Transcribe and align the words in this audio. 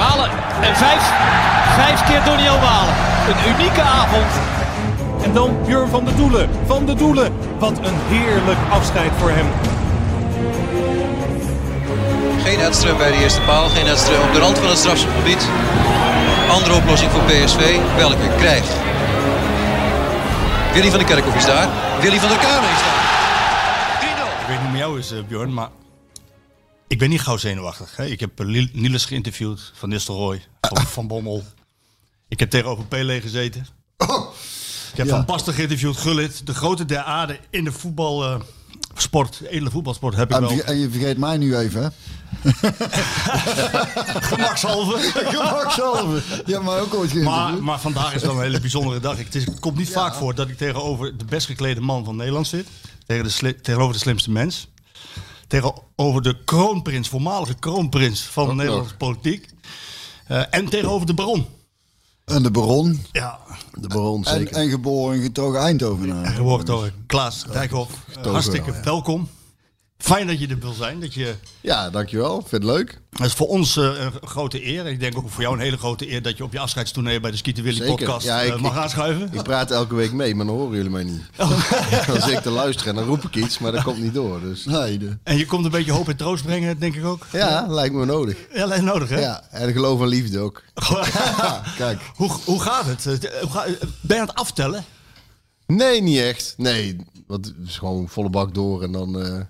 Malen 0.00 0.30
en 0.60 0.76
vijf, 0.76 1.02
vijf 1.76 2.04
keer 2.04 2.24
Doniel 2.24 2.58
Malen. 2.58 2.94
Een 3.28 3.52
unieke 3.52 3.82
avond. 3.82 4.32
En 5.22 5.32
dan 5.32 5.56
Björn 5.66 5.88
van 5.88 6.04
de 6.04 6.14
Doelen. 6.14 6.50
Van 6.66 6.86
de 6.86 6.94
Doelen. 6.94 7.32
Wat 7.58 7.78
een 7.78 7.98
heerlijk 8.08 8.58
afscheid 8.70 9.10
voor 9.18 9.30
hem. 9.30 9.46
Geen 12.44 12.58
Edström 12.58 12.96
bij 12.96 13.10
de 13.10 13.16
eerste 13.16 13.40
paal, 13.40 13.68
geen 13.68 13.86
Edström 13.86 14.22
op 14.28 14.32
de 14.32 14.38
rand 14.38 14.58
van 14.58 14.68
het 14.68 14.78
strafschopgebied. 14.78 15.48
Andere 16.50 16.74
oplossing 16.74 17.10
voor 17.10 17.22
PSV, 17.22 17.78
welke 17.96 18.28
krijg? 18.36 18.64
Willy 20.72 20.90
van 20.90 20.98
der 20.98 21.08
Kerkhoff 21.08 21.36
is 21.36 21.46
daar, 21.46 21.68
Willy 22.00 22.18
van 22.18 22.28
der 22.28 22.38
Kamer 22.38 22.70
is 22.70 22.82
daar. 22.86 22.98
3-0. 24.00 24.40
Ik 24.40 24.46
weet 24.46 24.56
niet 24.56 24.60
hoe 24.60 24.70
met 24.70 24.80
jou 24.80 24.98
is, 24.98 25.12
eh, 25.12 25.18
Bjorn, 25.28 25.54
maar 25.54 25.68
ik 26.90 26.98
ben 26.98 27.08
niet 27.08 27.20
gauw 27.20 27.36
zenuwachtig. 27.36 27.96
Hè? 27.96 28.04
Ik 28.06 28.20
heb 28.20 28.40
eh, 28.40 28.66
Niels 28.72 29.04
geïnterviewd, 29.04 29.72
Van 29.74 29.88
Nistelrooy, 29.88 30.42
van, 30.60 30.86
van 30.86 31.06
Bommel. 31.06 31.44
Ik 32.28 32.38
heb 32.38 32.50
tegenover 32.50 32.84
Pele 32.84 33.20
gezeten. 33.20 33.66
Ik 34.90 34.96
heb 34.96 35.08
Van 35.08 35.24
Basten 35.24 35.54
geïnterviewd, 35.54 35.96
Gullit. 35.96 36.46
De 36.46 36.54
grote 36.54 36.84
der 36.84 37.02
aarde 37.02 37.38
in 37.50 37.64
de 37.64 37.72
voetbalsport, 37.72 39.38
de 39.38 39.48
edele 39.50 39.70
voetbalsport 39.70 40.16
heb 40.16 40.30
ik 40.30 40.36
En, 40.36 40.42
wel. 40.42 40.50
en 40.50 40.76
je 40.76 40.90
vergeet 40.90 41.18
mij 41.18 41.36
nu 41.36 41.56
even, 41.56 41.82
hè? 41.82 41.88
Gemakshalve. 44.32 44.98
Gemakshalve. 45.34 46.22
Hebt 46.44 46.64
mij 46.64 46.80
ook 46.80 46.94
ooit 46.94 47.14
Maar, 47.14 47.62
maar 47.62 47.80
vandaag 47.80 48.14
is 48.14 48.22
wel 48.22 48.34
een 48.34 48.42
hele 48.42 48.60
bijzondere 48.60 49.00
dag. 49.00 49.16
Het, 49.18 49.34
is, 49.34 49.44
het 49.44 49.60
komt 49.60 49.76
niet 49.76 49.90
vaak 49.90 50.14
voor 50.14 50.34
dat 50.34 50.48
ik 50.48 50.56
tegenover 50.56 51.16
de 51.18 51.24
best 51.24 51.46
geklede 51.46 51.80
man 51.80 52.04
van 52.04 52.16
Nederland 52.16 52.46
zit. 52.46 52.66
Tegen 53.06 53.24
de 53.24 53.60
tegenover 53.60 53.92
de 53.92 54.00
slimste 54.00 54.30
mens. 54.30 54.68
Tegenover 55.50 56.22
de 56.22 56.36
kroonprins, 56.44 57.08
voormalige 57.08 57.54
kroonprins 57.54 58.22
van 58.22 58.48
de 58.48 58.54
Nederlandse 58.54 58.96
politiek. 58.96 59.48
Eh, 60.26 60.42
en 60.50 60.68
tegenover 60.68 61.06
de 61.06 61.14
baron. 61.14 61.46
En 62.24 62.42
de 62.42 62.50
baron. 62.50 63.00
Ja, 63.12 63.38
De 63.72 63.88
baron 63.88 64.24
En, 64.24 64.38
zeker. 64.38 64.56
en 64.56 64.70
geboren 64.70 65.16
en 65.16 65.22
getogen 65.22 65.60
Eindhovenaar. 65.60 66.26
geworden 66.26 66.66
door 66.66 66.92
Klaas 67.06 67.44
Dijkhoff. 67.52 67.92
Hartstikke 68.22 68.66
wel, 68.70 68.74
ja. 68.78 68.84
welkom. 68.84 69.28
Fijn 70.00 70.26
dat 70.26 70.40
je 70.40 70.46
er 70.48 70.58
wil 70.58 70.72
zijn. 70.72 71.00
Dat 71.00 71.14
je, 71.14 71.34
Ja, 71.60 71.90
dankjewel. 71.90 72.34
Vind 72.40 72.50
het 72.62 72.72
leuk. 72.72 73.00
het 73.10 73.26
is 73.26 73.32
voor 73.32 73.46
ons 73.48 73.76
eh, 73.76 73.84
een 73.84 74.28
grote 74.28 74.66
eer. 74.66 74.80
En 74.86 74.92
ik 74.92 75.00
denk 75.00 75.16
ook 75.16 75.30
voor 75.30 75.42
jou 75.42 75.54
een 75.54 75.60
hele 75.60 75.76
grote 75.76 76.10
eer 76.12 76.22
dat 76.22 76.36
je 76.36 76.44
op 76.44 76.52
je 76.52 76.58
afscheidstournee 76.58 77.20
bij 77.20 77.30
de 77.30 77.36
Skieten 77.36 77.62
Willy 77.64 77.76
Zeker. 77.76 77.94
podcast 77.94 78.26
Ja, 78.26 78.42
eh, 78.42 78.46
ik- 78.48 78.60
mag 78.60 78.72
ik- 78.72 78.78
aanschuiven. 78.78 79.28
Ik 79.32 79.42
praat 79.42 79.70
elke 79.70 79.94
week 79.94 80.12
mee, 80.12 80.34
maar 80.34 80.46
dan 80.46 80.54
horen 80.56 80.76
jullie 80.76 80.90
mij 80.90 81.04
niet. 81.04 81.22
Oh. 81.38 81.50
Dan 82.06 82.20
zit 82.20 82.30
ik 82.36 82.40
te 82.40 82.50
luisteren 82.50 82.90
en 82.92 82.98
dan 82.98 83.08
roep 83.08 83.24
ik 83.24 83.34
iets, 83.36 83.58
maar 83.58 83.72
dat 83.72 83.82
komt 83.82 83.98
niet 83.98 84.14
door. 84.14 84.40
Dus. 84.40 84.64
Nee, 84.64 84.98
de- 84.98 85.18
En 85.22 85.36
je 85.36 85.46
komt 85.46 85.64
een 85.64 85.70
beetje 85.70 85.92
hoop 85.92 86.08
en 86.08 86.16
troost 86.16 86.44
brengen, 86.44 86.78
denk 86.78 86.94
ik 86.94 87.04
ook. 87.04 87.26
Ja, 87.32 87.66
lijkt 87.68 87.94
me 87.94 88.04
nodig. 88.04 88.36
Ja, 88.54 88.62
alleen 88.62 88.84
nodig 88.84 89.08
hè? 89.08 89.20
Ja, 89.20 89.42
en 89.50 89.72
geloof 89.72 90.00
en 90.00 90.06
liefde 90.08 90.38
ook. 90.38 90.62
Kijk. 91.76 92.00
hoe, 92.16 92.30
hoe 92.44 92.60
gaat 92.60 92.86
het? 92.86 93.06
Eh, 93.24 93.40
hoe 93.40 93.50
ga- 93.50 93.64
eh, 93.64 93.72
ben 94.00 94.16
je 94.16 94.22
aan 94.22 94.28
het 94.28 94.36
aftellen? 94.36 94.84
Nee, 95.66 96.02
niet 96.02 96.18
echt. 96.18 96.54
Nee, 96.56 96.96
want 97.26 97.46
het 97.46 97.54
is 97.66 97.78
gewoon 97.78 98.08
volle 98.08 98.30
bak 98.30 98.54
door 98.54 98.82
en 98.82 98.92
dan... 98.92 99.22
eh, 99.22 99.40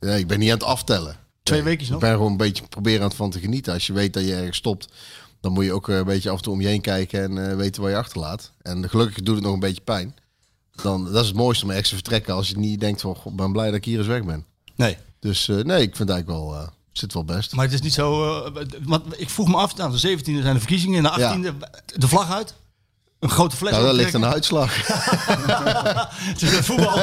nee, 0.00 0.18
ik 0.18 0.26
ben 0.26 0.38
niet 0.38 0.50
aan 0.50 0.58
het 0.58 0.66
aftellen. 0.66 1.16
Twee 1.42 1.58
Nee, 1.58 1.68
weekjes 1.68 1.88
nog? 1.88 1.98
Ik 2.02 2.08
ben 2.08 2.16
gewoon 2.16 2.30
een 2.30 2.36
beetje 2.36 2.64
proberen 2.68 3.00
aan 3.00 3.08
het 3.08 3.16
van 3.16 3.30
te 3.30 3.40
genieten. 3.40 3.72
Als 3.72 3.86
je 3.86 3.92
weet 3.92 4.12
dat 4.12 4.24
je 4.24 4.34
ergens 4.34 4.56
stopt, 4.56 4.88
dan 5.40 5.52
moet 5.52 5.64
je 5.64 5.72
ook 5.72 5.88
eh, 5.88 5.96
een 5.96 6.04
beetje 6.04 6.30
af 6.30 6.36
en 6.36 6.42
toe 6.42 6.52
om 6.52 6.60
je 6.60 6.66
heen 6.66 6.80
kijken 6.80 7.22
en 7.22 7.50
eh, 7.50 7.56
weten 7.56 7.82
waar 7.82 7.90
je 7.90 7.96
achterlaat. 7.96 8.52
En 8.62 8.88
gelukkig 8.88 9.22
doet 9.22 9.34
het 9.34 9.44
nog 9.44 9.52
een 9.54 9.60
beetje 9.60 9.82
pijn. 9.82 10.14
Dan, 10.82 11.04
dat 11.04 11.22
is 11.22 11.28
het 11.28 11.36
mooiste 11.36 11.64
om 11.64 11.70
ergens 11.70 11.88
te 11.88 11.94
vertrekken 11.94 12.34
als 12.34 12.48
je 12.48 12.58
niet 12.58 12.80
denkt 12.80 13.00
van, 13.00 13.14
"God, 13.16 13.30
ik 13.32 13.36
ben 13.38 13.52
blij 13.52 13.66
dat 13.66 13.74
ik 13.74 13.84
hier 13.84 13.98
eens 13.98 14.06
weg 14.06 14.24
ben. 14.24 14.44
Nee. 14.76 14.96
Dus 15.20 15.48
eh, 15.48 15.56
nee, 15.56 15.82
ik 15.82 15.96
vind 15.96 16.10
eigenlijk 16.10 16.40
wel, 16.40 16.70
zit 16.92 17.12
wel 17.12 17.24
best. 17.24 17.54
Maar 17.54 17.64
het 17.64 17.74
is 17.74 17.80
niet 17.80 17.92
zo... 17.92 18.42
want 18.82 19.20
ik 19.20 19.30
vroeg 19.30 19.48
me 19.48 19.56
af, 19.56 19.76
nou, 19.76 19.90
de 19.98 20.18
17e 20.18 20.22
zijn 20.22 20.54
de 20.54 20.58
verkiezingen, 20.58 21.06
en 21.06 21.42
de 21.42 21.52
18e 21.52 21.96
de 21.96 22.08
vlag 22.08 22.32
uit. 22.32 22.54
Een 23.20 23.30
grote 23.30 23.56
fles 23.56 23.70
Nou, 23.70 23.84
dat 23.84 23.94
ligt 23.94 24.14
aan 24.14 24.20
de 24.20 24.26
optrekken. 24.26 24.56
uitslag. 24.62 24.86
Het 26.32 26.42
is 26.42 26.50
het 26.56 26.64
voetbal. 26.64 26.98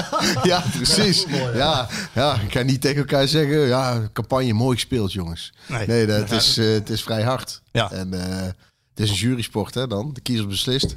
ja, 0.50 0.62
precies. 0.76 1.24
Ja, 1.54 1.88
ja, 2.14 2.34
ik 2.40 2.50
kan 2.50 2.66
niet 2.66 2.80
tegen 2.80 2.98
elkaar 2.98 3.28
zeggen, 3.28 3.58
ja, 3.60 4.08
campagne 4.12 4.52
mooi 4.52 4.74
gespeeld, 4.76 5.12
jongens. 5.12 5.52
Nee. 5.66 5.86
Nee, 5.86 6.06
dat, 6.06 6.30
is, 6.30 6.56
eh, 6.58 6.72
het 6.72 6.90
is 6.90 7.02
vrij 7.02 7.22
hard. 7.22 7.60
Ja. 7.72 7.90
En 7.90 8.14
eh, 8.14 8.42
het 8.90 9.00
is 9.00 9.10
een 9.10 9.16
jurysport, 9.16 9.74
hè, 9.74 9.86
dan. 9.86 10.10
De 10.12 10.20
kiezer 10.20 10.46
beslist. 10.46 10.94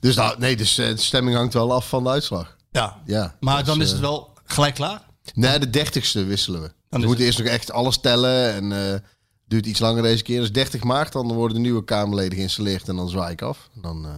Dus 0.00 0.16
nou, 0.16 0.38
nee, 0.38 0.56
dus, 0.56 0.78
eh, 0.78 0.88
de 0.88 0.96
stemming 0.96 1.36
hangt 1.36 1.54
wel 1.54 1.72
af 1.72 1.88
van 1.88 2.02
de 2.02 2.10
uitslag. 2.10 2.56
ja. 2.70 2.96
Ja, 3.04 3.34
Maar 3.40 3.56
dus, 3.58 3.66
dan 3.66 3.80
is 3.80 3.90
het 3.90 4.00
wel 4.00 4.32
gelijk 4.44 4.74
klaar? 4.74 5.00
Nee, 5.34 5.58
de 5.58 5.70
dertigste 5.70 6.24
wisselen 6.24 6.60
we. 6.60 6.66
is 6.66 6.72
we 6.88 6.98
moeten 6.98 7.10
het- 7.16 7.20
eerst 7.26 7.38
nog 7.38 7.46
echt 7.48 7.72
alles 7.72 7.98
tellen 8.00 8.52
en 8.72 9.02
duurt 9.50 9.66
iets 9.66 9.80
langer 9.80 10.02
deze 10.02 10.22
keer. 10.22 10.40
Dus 10.40 10.52
30 10.52 10.82
maart, 10.82 11.12
dan 11.12 11.32
worden 11.32 11.56
de 11.56 11.62
nieuwe 11.62 11.84
Kamerleden 11.84 12.36
geïnstalleerd 12.38 12.88
en 12.88 12.96
dan 12.96 13.08
zwaai 13.08 13.32
ik 13.32 13.42
af. 13.42 13.68
Dan 13.74 14.06
eh 14.06 14.14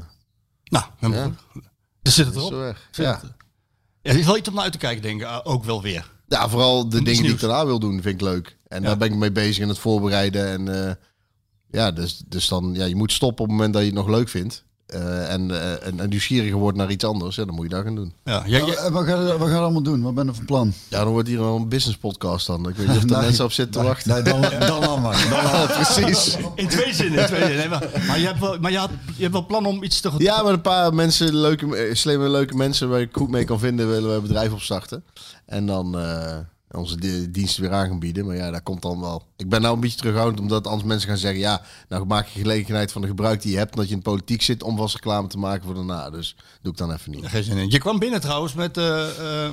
Nou, 0.65 0.84
helemaal 0.98 1.25
Ja. 1.28 1.34
goed. 1.53 1.62
Dus 2.03 2.15
zit 2.15 2.26
het 2.26 2.34
erop. 2.37 2.50
zo 2.53 2.59
weg. 2.59 2.88
Zit 2.91 3.04
Ja. 3.04 3.20
het- 3.22 3.32
Ja, 4.03 4.12
is 4.12 4.26
wel 4.26 4.37
iets 4.37 4.48
om 4.48 4.54
naar 4.54 4.62
uit 4.65 4.72
te 4.72 4.78
kijken, 4.78 5.03
denk 5.03 5.20
ik. 5.20 5.26
eh, 5.26 5.41
Ook 5.43 5.65
wel 5.65 5.82
weer. 5.82 6.10
Ja, 6.26 6.48
vooral 6.48 6.88
de 6.88 7.03
dingen 7.03 7.22
die 7.22 7.32
ik 7.32 7.41
daarna 7.41 7.66
wil 7.66 7.78
doen, 7.78 8.03
vind 8.03 8.15
ik 8.15 8.20
leuk. 8.20 8.56
En 8.66 8.81
Ja. 8.82 8.87
daar 8.88 8.97
ben 8.97 9.09
ik 9.12 9.15
mee 9.16 9.32
bezig 9.32 9.62
in 9.62 9.69
het 9.69 9.78
voorbereiden. 9.78 10.47
En 10.47 10.87
eh, 10.88 10.94
ja, 11.70 11.91
dus, 11.91 12.22
dus 12.26 12.49
dan, 12.49 12.75
ja, 12.75 12.84
je 12.84 12.97
moet 12.97 13.12
stoppen 13.12 13.44
op 13.44 13.50
het 13.50 13.56
moment 13.56 13.72
dat 13.75 13.82
je 13.82 13.88
het 13.88 13.99
nog 13.99 14.09
leuk 14.09 14.28
vindt. 14.28 14.64
Eh, 14.93 15.33
en, 15.33 15.51
eh, 15.51 15.87
en, 15.87 16.01
en 16.01 16.09
nieuwsgieriger 16.09 16.57
wordt 16.59 16.79
naar 16.79 16.91
iets 16.91 17.05
anders, 17.05 17.37
ja, 17.37 17.45
dan 17.45 17.55
moet 17.55 17.65
je 17.65 17.71
dat 17.71 17.85
gaan 17.85 17.95
doen. 17.95 18.13
Ja, 18.25 18.43
jij- 18.47 18.65
jij- 18.65 18.75
Eh, 18.77 18.91
Wat 18.91 19.05
ga, 19.05 19.21
je, 19.21 19.39
wat 19.39 19.49
ga 19.49 19.55
je 19.55 19.61
allemaal 19.61 19.83
doen? 19.83 20.03
Wat 20.03 20.15
ben 20.15 20.27
je 20.27 20.35
van 20.35 20.45
plan? 20.45 20.73
Ja, 20.89 20.99
dan 21.05 21.13
wordt 21.13 21.29
hier 21.29 21.39
wel 21.39 21.57
een 21.57 21.69
business 21.69 21.99
podcast 21.99 22.47
dan. 22.47 22.69
Ik 22.69 22.75
weet 22.77 22.87
niet 22.89 22.97
of 22.97 23.03
er 23.03 23.09
Nee. 23.17 23.21
mensen 23.21 23.45
op 23.45 23.53
zitten 23.53 23.81
te 23.81 23.87
wachten. 23.87 24.13
Nee, 24.13 24.23
dan, 24.23 24.41
dan 24.61 24.87
al 24.89 24.99
maar. 24.99 25.27
Dan 25.31 25.67
precies. 25.67 26.37
in 26.55 26.69
twee 26.69 26.95
zinnen. 26.95 27.19
In 27.21 27.27
twee 27.27 27.41
zinnen. 27.41 27.57
Nee, 27.57 27.69
maar 27.69 27.89
maar, 28.07 28.19
je, 28.19 28.27
hebt 28.27 28.39
wel, 28.41 28.59
maar 28.61 28.71
je, 28.71 28.79
had, 28.79 28.91
je 29.17 29.21
hebt 29.23 29.33
wel 29.33 29.47
plan 29.47 29.67
om 29.67 29.83
iets 29.83 30.01
te 30.01 30.11
gaan 30.11 30.19
Ja, 30.19 30.43
maar 30.43 30.53
een 30.53 30.61
paar 30.61 30.95
mensen, 30.95 31.37
leuke, 31.37 31.91
slimme, 31.93 32.29
leuke 32.29 32.55
mensen 32.55 32.89
waar 32.89 33.01
ik 33.01 33.09
goed 33.13 33.31
mee 33.31 33.45
kan 33.45 33.59
vinden, 33.59 33.89
willen 33.89 34.09
we 34.11 34.15
een 34.17 34.23
bedrijf 34.23 34.53
opstarten. 34.53 35.05
En 35.47 35.67
dan 35.67 35.99
eh, 35.99 36.37
onze 36.77 36.97
di- 37.00 37.31
diensten 37.31 37.62
weer 37.62 37.72
aan 37.72 37.87
gaan 37.87 37.99
bieden. 37.99 38.27
Maar 38.27 38.37
ja, 38.37 38.50
dat 38.50 38.62
komt 38.62 38.83
dan 38.83 39.00
wel. 39.00 39.22
Ik 39.37 39.49
ben 39.49 39.60
nou 39.62 39.75
een 39.75 39.81
beetje 39.81 39.97
terughoudend, 39.99 40.41
omdat 40.41 40.66
anders 40.66 40.88
mensen 40.88 41.09
gaan 41.09 41.19
zeggen: 41.19 41.41
ja, 41.41 41.62
nou 41.88 42.05
maak 42.06 42.27
je 42.28 42.41
gelegenheid 42.41 42.93
van 42.93 43.00
de 43.03 43.09
gebruik 43.09 43.43
die 43.43 43.53
je 43.53 43.59
hebt, 43.59 43.71
omdat 43.72 43.87
je 43.88 43.93
in 43.94 43.99
de 44.03 44.05
politiek 44.10 44.43
zit, 44.43 44.62
om 44.62 44.77
vast 44.77 44.94
reclame 44.94 45.28
te 45.28 45.38
maken 45.38 45.65
voor 45.65 45.75
daarna. 45.75 46.11
Dus 46.11 46.37
doe 46.62 46.72
ik 46.72 46.78
dan 46.78 46.93
even 46.93 47.11
niet. 47.11 47.27
Geen 47.27 47.43
zin 47.44 47.56
in. 47.56 47.71
Je 47.71 47.78
kwam 47.78 47.99
binnen 47.99 48.21
trouwens 48.21 48.55
met 48.55 48.77
eh, 48.77 49.09
eh, 49.19 49.44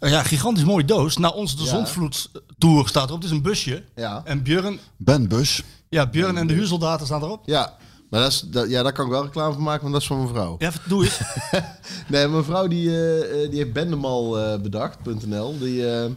eh, 0.00 0.10
ja, 0.10 0.22
gigantisch 0.22 0.64
mooie 0.64 0.84
doos. 0.84 1.16
Na 1.16 1.28
ons 1.28 1.56
de 1.56 1.62
Ja. 1.62 1.68
Zondvloed 1.68 2.30
Tour 2.58 2.88
staat 2.88 3.08
erop. 3.08 3.16
Het 3.22 3.30
is 3.30 3.36
een 3.36 3.42
busje. 3.42 3.84
Ja. 3.96 4.20
En 4.24 4.42
Björn, 4.42 4.78
Ben 4.96 5.28
Bus. 5.28 5.62
ja, 5.88 6.06
Björn 6.06 6.36
en 6.36 6.46
de 6.46 6.54
huursoldaten 6.54 7.06
staan 7.06 7.22
erop. 7.22 7.42
Ja, 7.46 7.76
maar 8.10 8.20
dat 8.20 8.30
is, 8.30 8.40
dat, 8.40 8.68
ja, 8.70 8.82
daar 8.82 8.92
kan 8.92 9.04
ik 9.04 9.10
wel 9.10 9.22
reclame 9.24 9.52
van 9.52 9.62
maken, 9.62 9.80
want 9.80 9.92
dat 9.92 10.02
is 10.02 10.08
van 10.08 10.16
mijn 10.16 10.28
vrouw. 10.28 10.54
Ja, 10.58 10.72
doe 10.88 11.04
eens. 11.04 11.20
Nee, 12.08 12.28
mijn 12.28 12.44
vrouw 12.44 12.66
die, 12.68 12.88
eh, 12.90 13.42
eh, 13.44 13.50
die 13.50 13.58
heeft 13.58 13.72
Bendemal 13.72 14.38
eh, 14.38 14.60
bedacht.nl. 14.60 15.58
Die, 15.58 15.90
eh, 15.90 16.10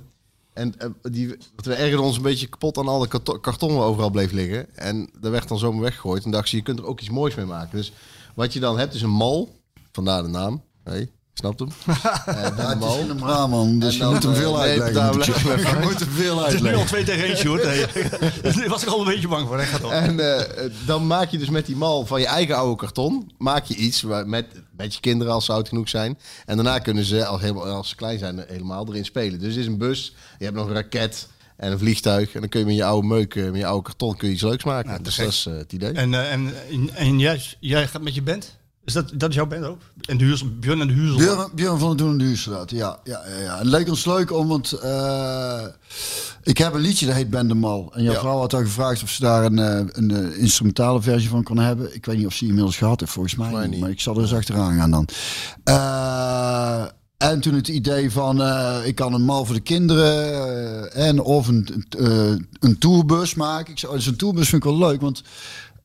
en 0.53 0.79
eh, 0.79 0.89
die, 1.01 1.27
we 1.55 1.73
ergerden 1.73 2.05
ons 2.05 2.15
een 2.15 2.21
beetje 2.21 2.47
kapot 2.47 2.77
aan 2.77 2.87
al 2.87 2.99
de 2.99 3.39
karton, 3.41 3.77
overal 3.77 4.09
bleef 4.09 4.31
liggen. 4.31 4.75
En 4.75 5.09
dat 5.19 5.31
werd 5.31 5.47
dan 5.47 5.59
zomaar 5.59 5.81
weggegooid. 5.81 6.25
En 6.25 6.31
dacht 6.31 6.49
ze, 6.49 6.55
je 6.55 6.61
kunt 6.61 6.79
er 6.79 6.85
ook 6.85 6.99
iets 6.99 7.09
moois 7.09 7.35
mee 7.35 7.45
maken. 7.45 7.77
Dus 7.77 7.91
wat 8.35 8.53
je 8.53 8.59
dan 8.59 8.79
hebt 8.79 8.93
is 8.93 9.01
een 9.01 9.09
mal. 9.09 9.61
Vandaar 9.91 10.23
de 10.23 10.29
naam. 10.29 10.63
Snapt 11.33 11.59
hem? 11.59 11.69
Eh, 11.85 11.95
Ja, 12.57 12.77
het 12.77 13.07
is 13.09 13.15
Brabant, 13.15 13.81
dus 13.81 13.89
En 13.89 13.93
je 13.93 13.99
dan, 13.99 14.13
moet 14.13 14.23
hem 14.23 14.31
eh, 14.31 14.37
veel 14.39 14.59
uitleggen. 14.59 14.93
daar 14.93 15.13
moet 15.13 15.25
je. 15.25 15.31
hem 15.33 15.97
veel 16.09 16.43
Het 16.43 16.53
is 16.53 16.61
nu 16.61 16.67
al 16.67 16.79
uitleggen. 16.79 16.85
twee 16.85 17.03
tegen 17.03 17.25
één, 17.25 17.37
Sjoerd. 17.37 17.63
Nee. 17.63 17.85
Daar 18.53 18.69
was 18.69 18.83
ik 18.83 18.89
al 18.89 18.99
een 18.99 19.05
beetje 19.05 19.27
bang 19.27 19.47
voor. 19.47 19.57
Hè? 19.59 19.65
Gaat. 19.65 19.91
En 19.91 20.37
eh, 20.37 20.69
dan 20.85 21.07
maak 21.07 21.29
je 21.29 21.37
dus 21.37 21.49
met 21.49 21.65
die 21.65 21.75
mal 21.75 22.05
van 22.05 22.19
je 22.19 22.27
eigen 22.27 22.55
oude 22.55 22.75
karton, 22.75 23.31
maak 23.37 23.65
je 23.65 23.75
iets 23.75 24.01
waar, 24.01 24.27
met, 24.27 24.45
met 24.77 24.93
je 24.93 24.99
kinderen 24.99 25.33
als 25.33 25.45
ze 25.45 25.51
oud 25.51 25.67
genoeg 25.67 25.89
zijn. 25.89 26.17
En 26.45 26.55
daarna 26.55 26.79
kunnen 26.79 27.05
ze, 27.05 27.25
als, 27.25 27.41
helemaal, 27.41 27.65
als 27.65 27.89
ze 27.89 27.95
klein 27.95 28.19
zijn, 28.19 28.43
helemaal 28.47 28.87
erin 28.87 29.05
spelen. 29.05 29.39
Dus 29.39 29.49
het 29.49 29.57
is 29.57 29.67
een 29.67 29.77
bus, 29.77 30.15
je 30.37 30.45
hebt 30.45 30.57
nog 30.57 30.67
een 30.67 30.73
raket 30.73 31.27
en 31.57 31.71
een 31.71 31.79
vliegtuig. 31.79 32.33
En 32.33 32.39
dan 32.39 32.49
kun 32.49 32.59
je 32.59 32.65
met 32.65 32.75
je 32.75 32.83
oude 32.83 33.07
meuk, 33.07 33.35
eh, 33.35 33.43
met 33.43 33.55
je 33.59 33.65
oude 33.65 33.83
karton, 33.83 34.15
kun 34.17 34.27
je 34.27 34.33
iets 34.33 34.43
leuks 34.43 34.63
maken. 34.63 34.95
Te 34.95 35.01
dus 35.01 35.15
dat 35.15 35.27
is 35.27 35.45
eh, 35.45 35.53
het 35.53 35.73
idee. 35.73 35.91
En, 35.91 36.13
eh, 36.13 36.31
en, 36.31 36.53
en, 36.69 36.95
en 36.95 37.19
jij, 37.19 37.41
jij 37.59 37.87
gaat 37.87 38.01
met 38.01 38.15
je 38.15 38.21
band? 38.21 38.57
Is 38.85 38.93
dat, 38.93 39.11
dat 39.15 39.29
is 39.29 39.35
jouw 39.35 39.45
band 39.47 39.65
ook? 39.65 39.81
En 40.01 40.17
de 40.17 40.23
huurs, 40.23 40.43
Björn 40.59 40.81
en 40.81 40.87
de 40.87 40.93
Huurzel. 40.93 41.17
Björn, 41.17 41.49
Björn 41.55 41.79
van 41.79 41.87
der 41.87 41.97
Doen 41.97 42.11
en 42.11 42.17
de 42.17 42.23
Huurstraat, 42.23 42.71
ja, 42.71 42.99
ja, 43.03 43.21
ja, 43.27 43.39
ja. 43.43 43.57
Het 43.57 43.67
leek 43.67 43.89
ons 43.89 44.05
leuk 44.05 44.31
om, 44.31 44.47
want 44.47 44.71
eh, 44.71 45.61
ik 46.43 46.57
heb 46.57 46.73
een 46.73 46.81
liedje 46.81 47.05
dat 47.05 47.15
heet 47.15 47.29
Bendemal. 47.29 47.91
En 47.93 48.03
jouw 48.03 48.13
Ja. 48.13 48.19
vrouw 48.19 48.37
had 48.37 48.53
al 48.53 48.59
gevraagd 48.61 49.03
of 49.03 49.09
ze 49.09 49.21
daar 49.21 49.45
een, 49.45 49.59
eh, 49.59 49.85
een 49.91 50.11
eh, 50.11 50.37
instrumentale 50.41 51.01
versie 51.01 51.29
van 51.29 51.43
kon 51.43 51.57
hebben. 51.59 51.95
Ik 51.95 52.05
weet 52.05 52.17
niet 52.17 52.25
of 52.25 52.33
ze 52.33 52.39
die 52.39 52.47
inmiddels 52.47 52.77
gehad 52.77 52.99
heeft, 52.99 53.11
volgens 53.11 53.35
mij, 53.35 53.45
Volgens 53.47 53.67
mij 53.67 53.75
niet. 53.75 53.83
Maar 53.85 53.93
ik 53.95 54.01
zal 54.01 54.15
er 54.15 54.21
eens 54.21 54.33
achteraan 54.33 54.77
gaan 54.77 54.91
dan. 54.91 55.07
Eh, 55.63 56.83
en 57.17 57.39
toen 57.39 57.53
het 57.53 57.67
idee 57.67 58.11
van, 58.11 58.41
eh, 58.41 58.77
ik 58.85 58.95
kan 58.95 59.13
een 59.13 59.21
mal 59.25 59.45
voor 59.45 59.55
de 59.55 59.61
kinderen 59.61 60.93
en 60.93 61.19
of 61.19 61.47
een, 61.47 61.85
eh, 61.99 62.33
een 62.59 62.77
tourbus 62.79 63.33
maken. 63.35 63.71
Ik 63.71 63.79
zei, 63.79 63.91
oh, 63.91 63.97
dus 63.97 64.07
een 64.07 64.15
tourbus 64.15 64.49
vind 64.49 64.63
ik 64.65 64.69
wel 64.69 64.79
leuk, 64.79 65.01
want 65.01 65.23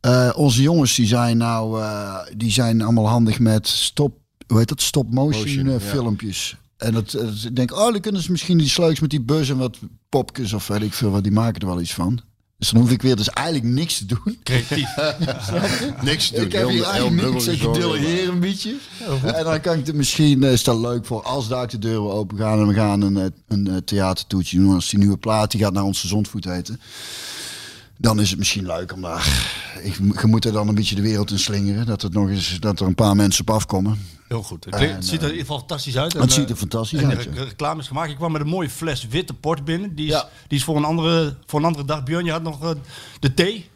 eh, 0.01 0.31
onze 0.37 0.63
jongens 0.63 0.95
die 0.95 1.07
zijn 1.07 1.37
nou, 1.37 1.83
eh, 1.83 2.17
die 2.37 2.51
zijn 2.51 2.83
allemaal 2.83 3.09
handig 3.09 3.39
met 3.39 3.69
stop, 3.69 4.19
hoe 4.47 4.59
heet 4.59 4.69
dat, 4.69 4.83
stop 4.83 5.13
motion, 5.13 5.43
Motion, 5.43 5.67
eh, 5.67 5.73
ja. 5.73 5.81
filmpjes. 5.81 6.57
En 6.77 6.93
dat, 6.93 7.15
ik 7.45 7.57
denk, 7.57 7.73
oh, 7.73 7.93
dan 7.93 8.01
kunnen 8.01 8.23
ze 8.23 8.31
misschien 8.31 8.59
die 8.59 8.73
leuks 8.77 9.01
met 9.01 9.11
die 9.11 9.21
bus 9.21 9.51
en 9.51 9.57
wat 9.57 9.79
popjes 10.09 10.53
of 10.53 10.67
weet 10.67 10.83
ik 10.83 10.93
veel, 10.93 11.11
wat 11.11 11.23
die 11.23 11.33
maken 11.33 11.61
er 11.61 11.67
wel 11.67 11.81
iets 11.81 11.95
van. 11.95 12.21
Dus 12.59 12.71
dan 12.71 12.81
hoef 12.81 12.91
ik 12.91 13.03
weer 13.03 13.17
dus 13.17 13.31
eigenlijk 13.31 13.75
niks 13.75 13.99
te 13.99 14.07
doen. 14.07 14.39
Creatief. 14.43 14.95
Niks 16.03 16.29
te 16.29 16.35
doen. 16.35 16.45
Ik 16.45 16.53
heb 16.53 16.69
hier 16.69 16.85
eigenlijk 16.85 17.33
niks. 17.33 17.47
Ik 17.47 17.61
delegeer 17.61 18.29
een 18.29 18.41
beetje. 18.41 18.75
En 19.25 19.45
dan 19.45 19.61
kan 19.61 19.79
ik 19.79 19.87
het 19.87 19.95
misschien, 19.95 20.43
is 20.43 20.65
dat 20.65 20.79
leuk 20.79 21.07
voor 21.07 21.23
als 21.23 21.49
daar 21.49 21.69
de 21.69 21.79
deuren 21.79 22.13
open 22.13 22.39
gaan 22.39 22.61
en 22.61 22.67
we 22.67 22.75
gaan 22.75 23.01
een, 23.01 23.33
een 23.49 23.85
theatertoetje 23.85 24.59
doen. 24.59 24.75
Als 24.75 24.89
die 24.89 24.99
nieuwe 24.99 25.17
plaat, 25.17 25.51
die 25.51 25.61
gaat 25.61 25.73
naar 25.73 25.85
onze 25.85 26.07
zondvoet 26.07 26.45
heten. 26.45 26.81
Dan 28.01 28.21
is 28.21 28.31
het 28.31 28.39
misschien 28.39 28.67
leuk 28.67 28.93
om 28.93 29.01
daar, 29.03 29.53
ik, 29.83 29.95
je 30.21 30.27
moet 30.27 30.45
er 30.45 30.53
dan 30.53 30.69
een 30.69 30.75
beetje 30.75 30.95
de 30.95 31.03
wereld 31.03 31.31
in 31.31 31.39
slingeren. 31.39 31.87
Dat, 31.87 32.03
het 32.03 32.13
nog 32.13 32.29
eens, 32.29 32.57
dat 32.61 32.81
er 32.81 32.87
een 32.87 32.95
paar 32.95 33.17
mensen 33.17 33.41
op 33.41 33.51
afkomen. 33.55 34.07
Heel 34.29 34.43
goed. 34.43 34.65
Het, 34.65 34.75
En, 34.75 35.03
ziet 35.03 35.13
er 35.23 35.23
in 35.23 35.31
ieder 35.31 35.39
geval 35.41 35.59
fantastisch 35.59 35.97
uit. 35.97 36.13
Het 36.13 36.23
En, 36.23 36.31
ziet 36.31 36.45
eh, 36.45 36.51
er 36.51 36.57
fantastisch 36.57 37.01
en 37.03 37.09
uit, 37.09 37.23
de 37.23 37.31
re- 37.35 37.45
reclame 37.45 37.81
is 37.81 37.87
gemaakt. 37.87 38.11
Ik 38.11 38.17
kwam 38.17 38.33
met 38.33 38.41
een 38.41 38.47
mooie 38.49 38.71
fles 38.71 39.07
witte 39.07 39.35
port 39.35 39.65
binnen. 39.65 39.95
Die 39.95 40.07
is, 40.07 40.13
Ja. 40.13 40.29
die 40.49 40.59
is 40.59 40.65
voor, 40.65 40.77
een 40.77 40.85
andere, 40.85 41.37
voor 41.47 41.59
een 41.59 41.65
andere 41.65 41.85
dag. 41.85 42.03
Björn, 42.03 42.25
je 42.25 42.31
had 42.31 42.43
nog 42.43 42.63
eh, 42.63 42.71
de 43.21 43.35
thee. 43.35 43.71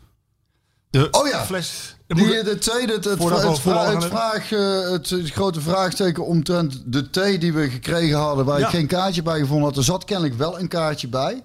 De 0.90 1.08
Oh 1.10 1.28
ja. 1.28 1.44
fles. 1.44 1.96
Die, 2.06 2.42
de 2.42 2.58
tweede, 2.58 2.92
het, 2.92 3.04
het, 3.04 3.18
Voordat 3.18 3.42
het, 3.42 3.58
vra- 3.58 4.00
vraag, 4.00 4.52
eh, 4.52 4.90
het, 4.90 5.10
het 5.10 5.30
grote 5.30 5.60
vraagteken 5.60 6.26
omtrent 6.26 6.82
de 6.86 7.10
thee 7.10 7.38
die 7.38 7.52
we 7.52 7.70
gekregen 7.70 8.18
hadden, 8.18 8.44
waar 8.44 8.58
Ja. 8.58 8.64
ik 8.64 8.70
geen 8.72 8.86
kaartje 8.86 9.22
bij 9.22 9.38
gevonden 9.40 9.64
had. 9.66 9.76
Er 9.76 9.84
zat 9.84 10.04
kennelijk 10.04 10.34
wel 10.38 10.58
een 10.60 10.68
kaartje 10.68 11.08
bij. 11.08 11.42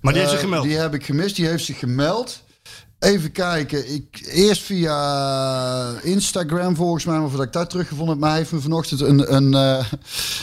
Maar 0.00 0.12
die 0.12 0.22
heeft 0.22 0.34
Eh, 0.34 0.38
zich 0.38 0.48
gemeld. 0.48 0.64
Die 0.64 0.76
heb 0.76 0.94
ik 0.94 1.04
gemist. 1.04 1.36
Die 1.36 1.46
heeft 1.46 1.64
zich 1.64 1.78
gemeld. 1.78 2.42
Even 2.98 3.32
kijken. 3.32 3.94
Ik, 3.94 4.20
eerst 4.26 4.62
via 4.62 6.00
Instagram 6.02 6.76
volgens 6.76 7.04
mij, 7.04 7.18
of 7.18 7.32
dat 7.32 7.42
ik 7.42 7.52
daar 7.52 7.66
teruggevonden 7.66 8.08
heb. 8.08 8.18
Maar 8.18 8.30
hij 8.30 8.38
heeft 8.38 8.52
me 8.52 8.60
vanochtend 8.60 9.00
een, 9.00 9.34
een, 9.34 9.54
eh, 9.54 9.84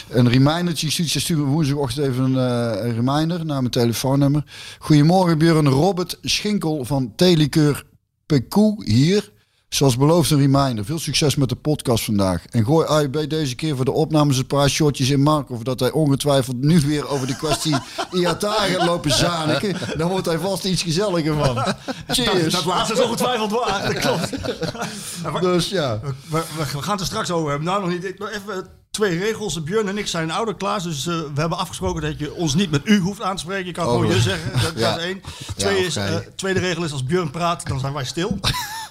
een 0.09 0.29
remindertje 0.29 0.85
gestuurd. 0.87 1.09
Ze 1.09 1.19
stuurde 1.19 1.43
me 1.43 1.49
woensdagochtend 1.49 2.07
even 2.07 2.23
een, 2.23 2.37
eh, 2.37 2.85
een 2.85 2.93
reminder 2.95 3.45
naar 3.45 3.59
mijn 3.59 3.71
telefoonnummer. 3.71 4.43
Goedemorgen 4.79 5.37
Björn. 5.37 5.67
Robert 5.67 6.17
Schinkel 6.21 6.85
van 6.85 7.13
Theelikeur 7.15 7.85
Pekoe 8.25 8.83
hier. 8.85 9.33
Zoals 9.69 9.97
beloofd 9.97 10.31
een 10.31 10.39
reminder. 10.39 10.85
Veel 10.85 10.99
succes 10.99 11.35
met 11.35 11.49
de 11.49 11.55
podcast 11.55 12.03
vandaag. 12.05 12.45
En 12.45 12.65
gooi 12.65 12.87
AIB 12.87 13.29
deze 13.29 13.55
keer 13.55 13.75
voor 13.75 13.85
de 13.85 13.91
opnames 13.91 14.37
een 14.37 14.47
paar 14.47 14.69
shotjes 14.69 15.09
in 15.09 15.21
Mark. 15.21 15.49
Of 15.49 15.63
dat 15.63 15.79
hij 15.79 15.91
ongetwijfeld 15.91 16.61
nu 16.61 16.79
weer 16.79 17.07
over 17.09 17.27
de 17.27 17.35
kwestie 17.35 17.75
IATA 18.11 18.53
gaat 18.53 18.85
lopen 18.85 19.11
zaniken. 19.11 19.75
Dan 19.97 20.09
wordt 20.09 20.25
hij 20.25 20.37
vast 20.39 20.63
iets 20.65 20.83
gezelliger 20.83 21.33
van. 21.35 21.55
Cheers. 22.07 22.53
Dat 22.53 22.65
laatste 22.65 22.93
is 22.93 23.01
ongetwijfeld 23.03 23.51
waar. 23.51 23.93
Dat 23.93 23.99
klopt. 23.99 24.29
Dus 25.41 25.69
ja. 25.69 25.99
We, 26.01 26.13
we, 26.29 26.43
we 26.57 26.81
gaan 26.81 26.91
het 26.91 26.99
er 26.99 27.05
straks 27.05 27.31
over 27.31 27.49
hebben. 27.49 27.67
Nou, 27.67 27.81
nog 27.81 27.89
niet. 27.89 28.03
Ik- 28.05 28.19
Even 28.19 28.67
twee 28.95 29.17
regels. 29.19 29.63
Björn 29.63 29.87
en 29.87 29.97
ik 29.97 30.07
zijn 30.07 30.31
ouder 30.31 30.55
Klaas. 30.55 30.83
Dus 30.83 31.07
eh, 31.07 31.13
we 31.33 31.39
hebben 31.39 31.57
afgesproken 31.57 32.01
dat 32.01 32.19
je 32.19 32.33
ons 32.33 32.53
niet 32.55 32.71
met 32.71 32.81
u 32.83 32.99
hoeft 32.99 33.21
aan 33.21 33.35
te 33.35 33.41
spreken. 33.41 33.65
Je 33.65 33.71
kan 33.71 33.85
gewoon 33.85 34.05
Oh. 34.05 34.11
je 34.13 34.21
zeggen. 34.21 34.51
Dat, 34.61 34.73
Ja. 34.83 34.97
is 34.97 35.03
één. 35.03 35.21
Twee 35.55 35.79
Ja, 35.81 35.85
is, 35.85 35.95
eh, 35.95 36.15
tweede 36.35 36.59
regel 36.59 36.83
is 36.83 36.91
als 36.91 37.03
Björn 37.03 37.31
praat, 37.31 37.67
dan 37.67 37.79
zijn 37.79 37.93
wij 37.93 38.05
stil. 38.05 38.29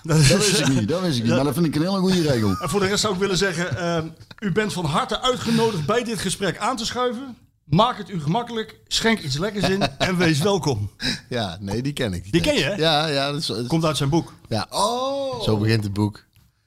dat 0.02 0.16
Dat 0.28 0.38
wist 0.38 0.58
ik 0.60 0.68
niet. 0.68 0.88
Dat 0.88 1.00
wist 1.00 1.16
ik 1.16 1.22
niet. 1.24 1.32
Maar 1.34 1.44
dat 1.44 1.54
vind 1.54 1.66
ik 1.66 1.74
een 1.74 1.82
hele 1.82 1.98
goede 1.98 2.22
regel. 2.22 2.56
En 2.60 2.68
voor 2.68 2.80
de 2.80 2.86
rest 2.86 3.00
zou 3.00 3.14
ik 3.14 3.20
willen 3.20 3.36
zeggen, 3.36 3.76
ehm, 3.78 4.06
u 4.38 4.52
bent 4.52 4.72
van 4.72 4.84
harte 4.84 5.20
uitgenodigd 5.20 5.86
bij 5.86 6.04
dit 6.04 6.18
gesprek 6.18 6.58
aan 6.58 6.76
te 6.76 6.84
schuiven. 6.86 7.36
Maak 7.64 7.98
het 7.98 8.10
u 8.10 8.20
gemakkelijk, 8.22 8.78
schenk 8.88 9.18
iets 9.20 9.38
lekkers 9.38 9.68
in 9.68 9.82
en 9.98 10.16
wees 10.16 10.38
welkom. 10.38 10.90
Ja, 11.28 11.56
nee, 11.60 11.82
die 11.82 11.92
ken 11.92 12.12
ik. 12.12 12.32
Die 12.32 12.40
ken 12.40 12.54
je, 12.54 12.62
hè? 12.64 12.74
Ja, 12.74 13.06
ja. 13.06 13.30
Dat 13.30 13.40
is, 13.40 13.46
dat 13.46 13.56
is- 13.58 13.66
Komt 13.66 13.84
uit 13.84 13.96
zijn 13.96 14.08
boek. 14.08 14.32
ja. 14.48 14.66
Oh. 14.70 15.42
Zo 15.42 15.56
begint 15.56 15.84
het 15.84 15.92
boek. 15.92 16.24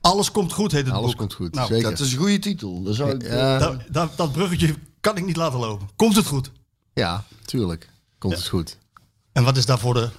Alles 0.08 0.32
komt 0.32 0.54
goed, 0.54 0.72
heet 0.72 0.86
het 0.86 0.94
Alles 0.94 1.10
boek. 1.10 1.18
komt 1.20 1.34
goed. 1.34 1.54
Nou, 1.54 1.68
Zeker. 1.68 1.90
Dat 1.90 2.00
is 2.00 2.12
een 2.12 2.18
goede 2.18 2.40
titel. 2.40 2.84
Dat 2.84 2.96
zou 2.96 3.12
ik, 3.12 3.22
Ja. 3.24 3.58
Dat, 3.60 3.82
dat, 3.90 4.18
dat 4.18 4.32
bruggetje 4.32 4.76
kan 5.02 5.18
ik 5.18 5.26
niet 5.26 5.36
laten 5.36 5.60
lopen. 5.60 5.90
Komt 5.96 6.16
het 6.16 6.26
goed? 6.26 6.52
Ja, 6.94 7.24
tuurlijk. 7.46 7.90
Komt 8.18 8.36
het 8.36 8.48
goed. 8.48 8.78
En 9.32 9.44
wat 9.44 9.58
is 9.58 9.66
daarvoor 9.66 9.94
de... 9.94 10.10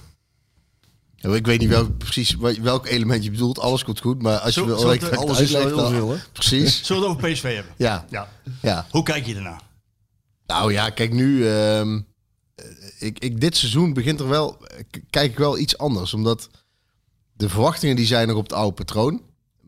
Ja, 1.15 1.29
Ik 1.33 1.45
weet 1.45 1.59
niet 1.59 1.69
welk, 1.69 1.97
precies 1.97 2.35
wel- 2.35 2.61
welk 2.61 2.85
element 2.85 3.23
je 3.23 3.31
bedoelt. 3.31 3.59
Alles 3.59 3.83
komt 3.83 3.99
goed. 3.99 4.21
Maar 4.21 4.37
als 4.39 4.55
je 4.55 4.65
wil, 4.65 4.75
alles 5.17 5.39
is 5.39 5.51
wel 5.51 5.65
heel 5.67 5.75
dan- 5.77 5.91
veel, 5.91 6.09
hè? 6.11 6.17
Precies. 6.33 6.81
Zullen 6.85 7.01
we 7.01 7.07
het 7.09 7.17
over 7.17 7.31
PSV 7.31 7.55
hebben? 7.55 7.73
Ja. 7.77 8.05
Ja. 8.09 8.29
ja. 8.61 8.87
Hoe 8.91 9.03
kijk 9.03 9.25
je 9.25 9.35
ernaar? 9.35 9.61
Nou 10.45 10.71
ja, 10.73 10.89
kijk 10.89 11.13
nu. 11.13 11.47
ehm, 11.49 11.99
ik, 12.99 13.19
ik, 13.19 13.41
dit 13.41 13.57
seizoen 13.57 13.93
begint 13.93 14.19
er 14.19 14.27
wel. 14.27 14.57
Kijk 15.09 15.31
ik 15.31 15.37
wel 15.37 15.57
iets 15.57 15.77
anders. 15.77 16.13
Omdat 16.13 16.49
de 17.33 17.49
verwachtingen 17.49 17.95
die 17.95 18.05
zijn 18.05 18.27
nog 18.27 18.37
op 18.37 18.43
het 18.43 18.53
oude 18.53 18.73
patroon. 18.75 19.21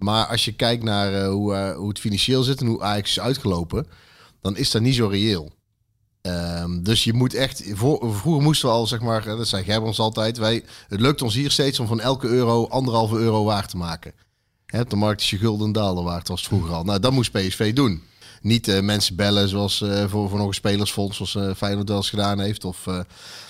Maar 0.03 0.25
als 0.25 0.45
je 0.45 0.51
kijkt 0.51 0.83
naar 0.83 1.13
eh, 1.13 1.29
hoe, 1.29 1.55
eh, 1.55 1.75
hoe 1.75 1.87
het 1.89 1.99
financieel 1.99 2.43
zit 2.43 2.61
en 2.61 2.67
hoe 2.67 2.81
Ajax 2.81 3.09
is 3.09 3.19
uitgelopen. 3.19 3.87
Dan 4.41 4.57
is 4.57 4.71
dat 4.71 4.81
niet 4.81 4.95
zo 4.95 5.07
reëel. 5.07 5.51
Ehm, 6.21 6.83
dus 6.83 7.03
je 7.03 7.13
moet 7.13 7.33
echt. 7.33 7.63
Vroeger 7.73 8.41
moesten 8.41 8.67
we 8.69 8.73
al, 8.75 8.87
zeg 8.87 9.01
maar. 9.01 9.27
eh, 9.27 9.37
Dat 9.37 9.47
zei 9.47 9.63
Gerbrands 9.63 9.99
altijd. 9.99 10.37
Wij, 10.37 10.63
het 10.87 10.99
lukt 10.99 11.21
ons 11.21 11.33
hier 11.33 11.51
steeds 11.51 11.79
om 11.79 11.87
van 11.87 11.99
elke 11.99 12.27
euro 12.27 12.67
anderhalve 12.67 13.17
euro 13.17 13.43
waard 13.43 13.69
te 13.69 13.77
maken. 13.77 14.13
Hè, 14.65 14.83
de 14.85 14.95
markt 14.95 15.21
is 15.21 15.29
je 15.29 15.37
gulden 15.37 15.71
dalen 15.71 16.03
waard, 16.03 16.27
was 16.27 16.43
vroeger 16.43 16.73
al. 16.73 16.83
Nou, 16.83 16.99
dat 16.99 17.11
moest 17.11 17.31
PSV 17.31 17.73
doen. 17.73 18.03
Niet 18.41 18.81
mensen 18.81 19.15
bellen 19.15 19.49
zoals 19.49 19.77
voor, 20.07 20.29
voor 20.29 20.37
nog 20.37 20.47
een 20.47 20.53
spelersfonds, 20.53 21.17
zoals 21.17 21.35
eh 21.35 21.55
Feyenoord 21.55 21.89
wel 21.89 22.01
gedaan 22.01 22.39
heeft. 22.39 22.65
Of, 22.65 22.85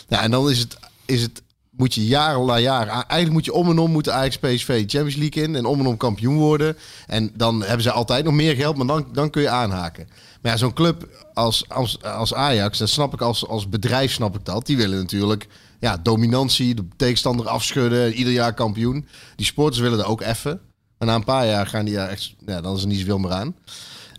ja, 0.08 0.22
en 0.22 0.32
dan 0.32 0.50
is 0.50 0.60
het, 0.60 0.78
is 1.06 1.22
het, 1.22 1.42
moet 1.82 1.94
je 1.94 2.06
jaar 2.06 2.46
na 2.46 2.60
jaar, 2.60 2.90
a- 2.90 3.08
eigenlijk 3.08 3.32
moet 3.32 3.46
je 3.46 3.54
om 3.54 3.70
en 3.70 3.78
om 3.80 3.92
moeten 3.92 4.14
Ajax 4.14 4.38
PSV 4.38 4.68
Champions 4.88 5.16
League 5.16 5.44
in 5.44 5.56
en 5.56 5.66
om 5.66 5.80
en 5.80 5.86
om 5.86 5.98
kampioen 5.98 6.38
worden. 6.38 6.78
En 7.08 7.32
dan 7.36 7.60
hebben 7.62 7.82
ze 7.82 7.92
altijd 7.92 8.24
nog 8.26 8.34
meer 8.34 8.56
geld, 8.56 8.76
maar 8.78 8.88
dan, 8.88 9.08
dan 9.14 9.30
kun 9.30 9.42
je 9.42 9.50
aanhaken. 9.50 10.08
Maar 10.42 10.52
ja, 10.52 10.58
zo'n 10.58 10.74
club 10.74 11.28
als, 11.34 11.70
als, 11.70 12.04
als 12.04 12.34
Ajax, 12.34 12.78
dat 12.78 12.90
snap 12.90 13.14
ik 13.14 13.22
als, 13.22 13.48
als 13.48 13.70
bedrijf, 13.70 14.12
snap 14.12 14.36
ik 14.36 14.46
dat. 14.46 14.66
Die 14.66 14.78
willen 14.78 14.98
natuurlijk 14.98 15.48
ja, 15.80 15.98
dominantie, 15.98 16.76
de 16.76 16.88
tegenstander 16.96 17.48
afschudden, 17.48 18.14
ieder 18.14 18.34
jaar 18.34 18.54
kampioen. 18.54 19.08
Die 19.36 19.46
sporters 19.46 19.80
willen 19.82 20.00
er 20.00 20.06
ook 20.06 20.22
even. 20.22 20.60
Maar 20.98 21.08
na 21.08 21.16
een 21.16 21.24
paar 21.24 21.46
jaar 21.48 21.68
gaan 21.68 21.86
die 21.86 21.94
daar 21.96 22.10
echt, 22.10 22.36
ja, 22.46 22.62
dan 22.62 22.76
is 22.76 22.82
er 22.82 22.88
niet 22.88 23.00
zoveel 23.00 23.18
meer 23.18 23.32
aan. 23.32 23.56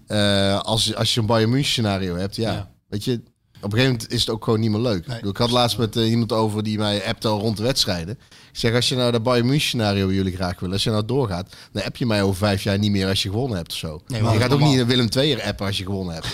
Eh, 0.07 0.61
als, 0.61 0.95
als 0.95 1.15
je 1.15 1.21
een 1.21 1.27
Bayern 1.27 1.51
München 1.51 1.71
scenario 1.71 2.17
hebt, 2.17 2.37
ja, 2.37 2.71
weet 2.89 3.05
je, 3.05 3.23
op 3.63 3.73
een 3.73 3.79
gegeven 3.79 3.93
moment 3.93 4.13
is 4.13 4.21
het 4.21 4.31
ook 4.31 4.45
gewoon 4.45 4.61
niet 4.61 4.71
meer 4.71 4.81
leuk. 4.81 5.07
Ik 5.07 5.37
had 5.37 5.51
laatst 5.51 5.79
met 5.79 5.97
eh, 5.97 6.11
iemand 6.11 6.33
over 6.33 6.63
die 6.63 6.79
mij 6.79 7.07
appte 7.07 7.29
al 7.29 7.41
rond 7.41 7.57
de 7.57 7.63
wedstrijden. 7.63 8.19
Ik 8.53 8.59
zeg, 8.59 8.75
als 8.75 8.89
je 8.89 8.97
nou 8.97 9.13
dat 9.13 9.23
Bayern 9.23 9.47
München 9.47 9.69
scenario 9.69 10.07
bij 10.07 10.15
jullie 10.15 10.35
graag 10.35 10.61
wil, 10.61 10.73
als 10.73 10.85
je 10.85 10.91
nou 10.91 11.05
doorgaat, 11.05 11.55
dan 11.73 11.83
app 11.83 11.97
je 11.97 12.07
mij 12.07 12.23
over 12.23 12.37
vijf 12.37 12.63
jaar 12.63 12.79
niet 12.79 12.91
meer 12.91 13.09
als 13.09 13.23
je 13.23 13.29
gewonnen 13.29 13.57
hebt 13.57 13.73
of 13.73 13.79
zo. 13.79 14.03
Nee, 14.07 14.23
maar 14.23 14.33
je 14.33 14.41
gaat 14.41 14.53
ook 14.53 14.61
niet 14.61 14.79
een 14.79 14.87
Willem 14.87 15.09
II 15.17 15.41
appen 15.41 15.67
als 15.67 15.79
je 15.79 15.85
gewonnen 15.85 16.15
hebt. 16.15 16.29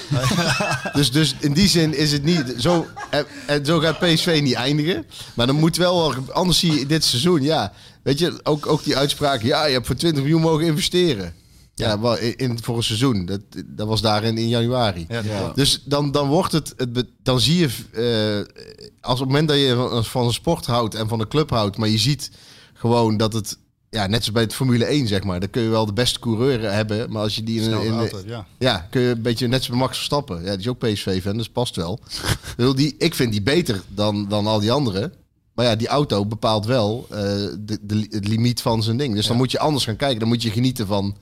dus, 0.96 1.12
dus 1.12 1.34
in 1.40 1.52
die 1.52 1.68
zin 1.68 1.94
is 1.94 2.12
het 2.12 2.24
niet 2.24 2.54
zo. 2.58 2.86
En, 3.10 3.26
en 3.46 3.64
zo 3.64 3.78
gaat 3.78 3.98
PSV 3.98 4.40
niet 4.42 4.54
eindigen. 4.54 5.06
Maar 5.34 5.46
dan 5.46 5.56
moet 5.56 5.76
wel, 5.76 6.14
anders 6.32 6.58
zie 6.58 6.78
je 6.78 6.86
dit 6.86 7.04
seizoen, 7.04 7.42
ja. 7.42 7.72
Weet 8.02 8.18
je, 8.18 8.40
ook, 8.42 8.66
ook 8.66 8.84
die 8.84 8.96
uitspraak, 8.96 9.42
ja, 9.42 9.66
je 9.66 9.72
hebt 9.72 9.86
voor 9.86 9.96
20 9.96 10.22
miljoen 10.22 10.40
mogen 10.40 10.66
investeren. 10.66 11.34
Ja, 11.78 12.00
wel 12.00 12.18
in, 12.18 12.36
in- 12.36 12.62
voor 12.62 12.76
een 12.76 12.82
seizoen. 12.82 13.26
Dat, 13.26 13.40
dat 13.66 13.86
was 13.88 14.00
daar 14.00 14.24
in, 14.24 14.38
in 14.38 14.48
januari. 14.48 15.06
Ja. 15.08 15.52
Dus 15.54 15.82
dan, 15.84 16.10
dan 16.12 16.28
wordt 16.28 16.52
het, 16.52 16.74
het 16.76 17.06
dan 17.22 17.40
zie 17.40 17.56
je, 17.58 17.68
eh, 17.92 18.64
als 19.00 19.20
op 19.20 19.26
het 19.26 19.28
moment 19.28 19.48
dat 19.48 19.56
je 19.58 19.74
van, 19.74 20.04
van 20.04 20.26
een 20.26 20.32
sport 20.32 20.66
houdt 20.66 20.94
en 20.94 21.08
van 21.08 21.20
een 21.20 21.28
club 21.28 21.50
houdt, 21.50 21.76
maar 21.76 21.88
je 21.88 21.98
ziet 21.98 22.30
gewoon 22.72 23.16
dat 23.16 23.32
het, 23.32 23.58
ja, 23.90 24.06
net 24.06 24.18
zoals 24.18 24.32
bij 24.32 24.42
het 24.42 24.54
Formule 24.54 24.84
1 24.84 25.06
zeg 25.06 25.24
maar, 25.24 25.40
dan 25.40 25.50
kun 25.50 25.62
je 25.62 25.68
wel 25.68 25.86
de 25.86 25.92
beste 25.92 26.18
coureur 26.18 26.72
hebben, 26.72 27.10
maar 27.12 27.22
als 27.22 27.34
je 27.34 27.42
die 27.42 27.60
in, 27.60 27.80
in, 27.82 27.92
auto, 27.92 28.20
ja. 28.26 28.46
ja, 28.58 28.86
kun 28.90 29.00
je 29.00 29.08
een 29.10 29.22
beetje 29.22 29.46
net 29.46 29.62
zoals 29.64 29.68
bij 29.68 29.78
Max 29.78 29.96
Verstappen. 29.96 30.42
Ja, 30.44 30.50
die 30.50 30.58
is 30.58 30.68
ook 30.68 30.78
PSV-fan, 30.78 31.36
dus 31.36 31.48
past 31.48 31.76
wel. 31.76 32.00
Ik 32.22 32.54
bedoel, 32.56 32.74
die, 32.74 32.94
ik 32.98 33.14
vind 33.14 33.32
die 33.32 33.42
beter 33.42 33.82
dan, 33.88 34.28
dan 34.28 34.46
al 34.46 34.60
die 34.60 34.72
anderen. 34.72 35.12
Maar 35.54 35.66
ja, 35.66 35.76
die 35.76 35.88
auto 35.88 36.26
bepaalt 36.26 36.66
wel 36.66 37.06
eh, 37.10 37.18
de, 37.60 37.78
de, 37.82 38.06
het 38.10 38.28
limiet 38.28 38.60
van 38.62 38.82
zijn 38.82 38.96
ding. 38.96 39.14
Dus 39.14 39.26
dan 39.26 39.36
moet 39.36 39.50
je 39.50 39.58
anders 39.58 39.84
gaan 39.84 39.96
kijken. 39.96 40.18
Dan 40.18 40.28
moet 40.28 40.42
je 40.42 40.50
genieten 40.50 40.86
van 40.86 41.16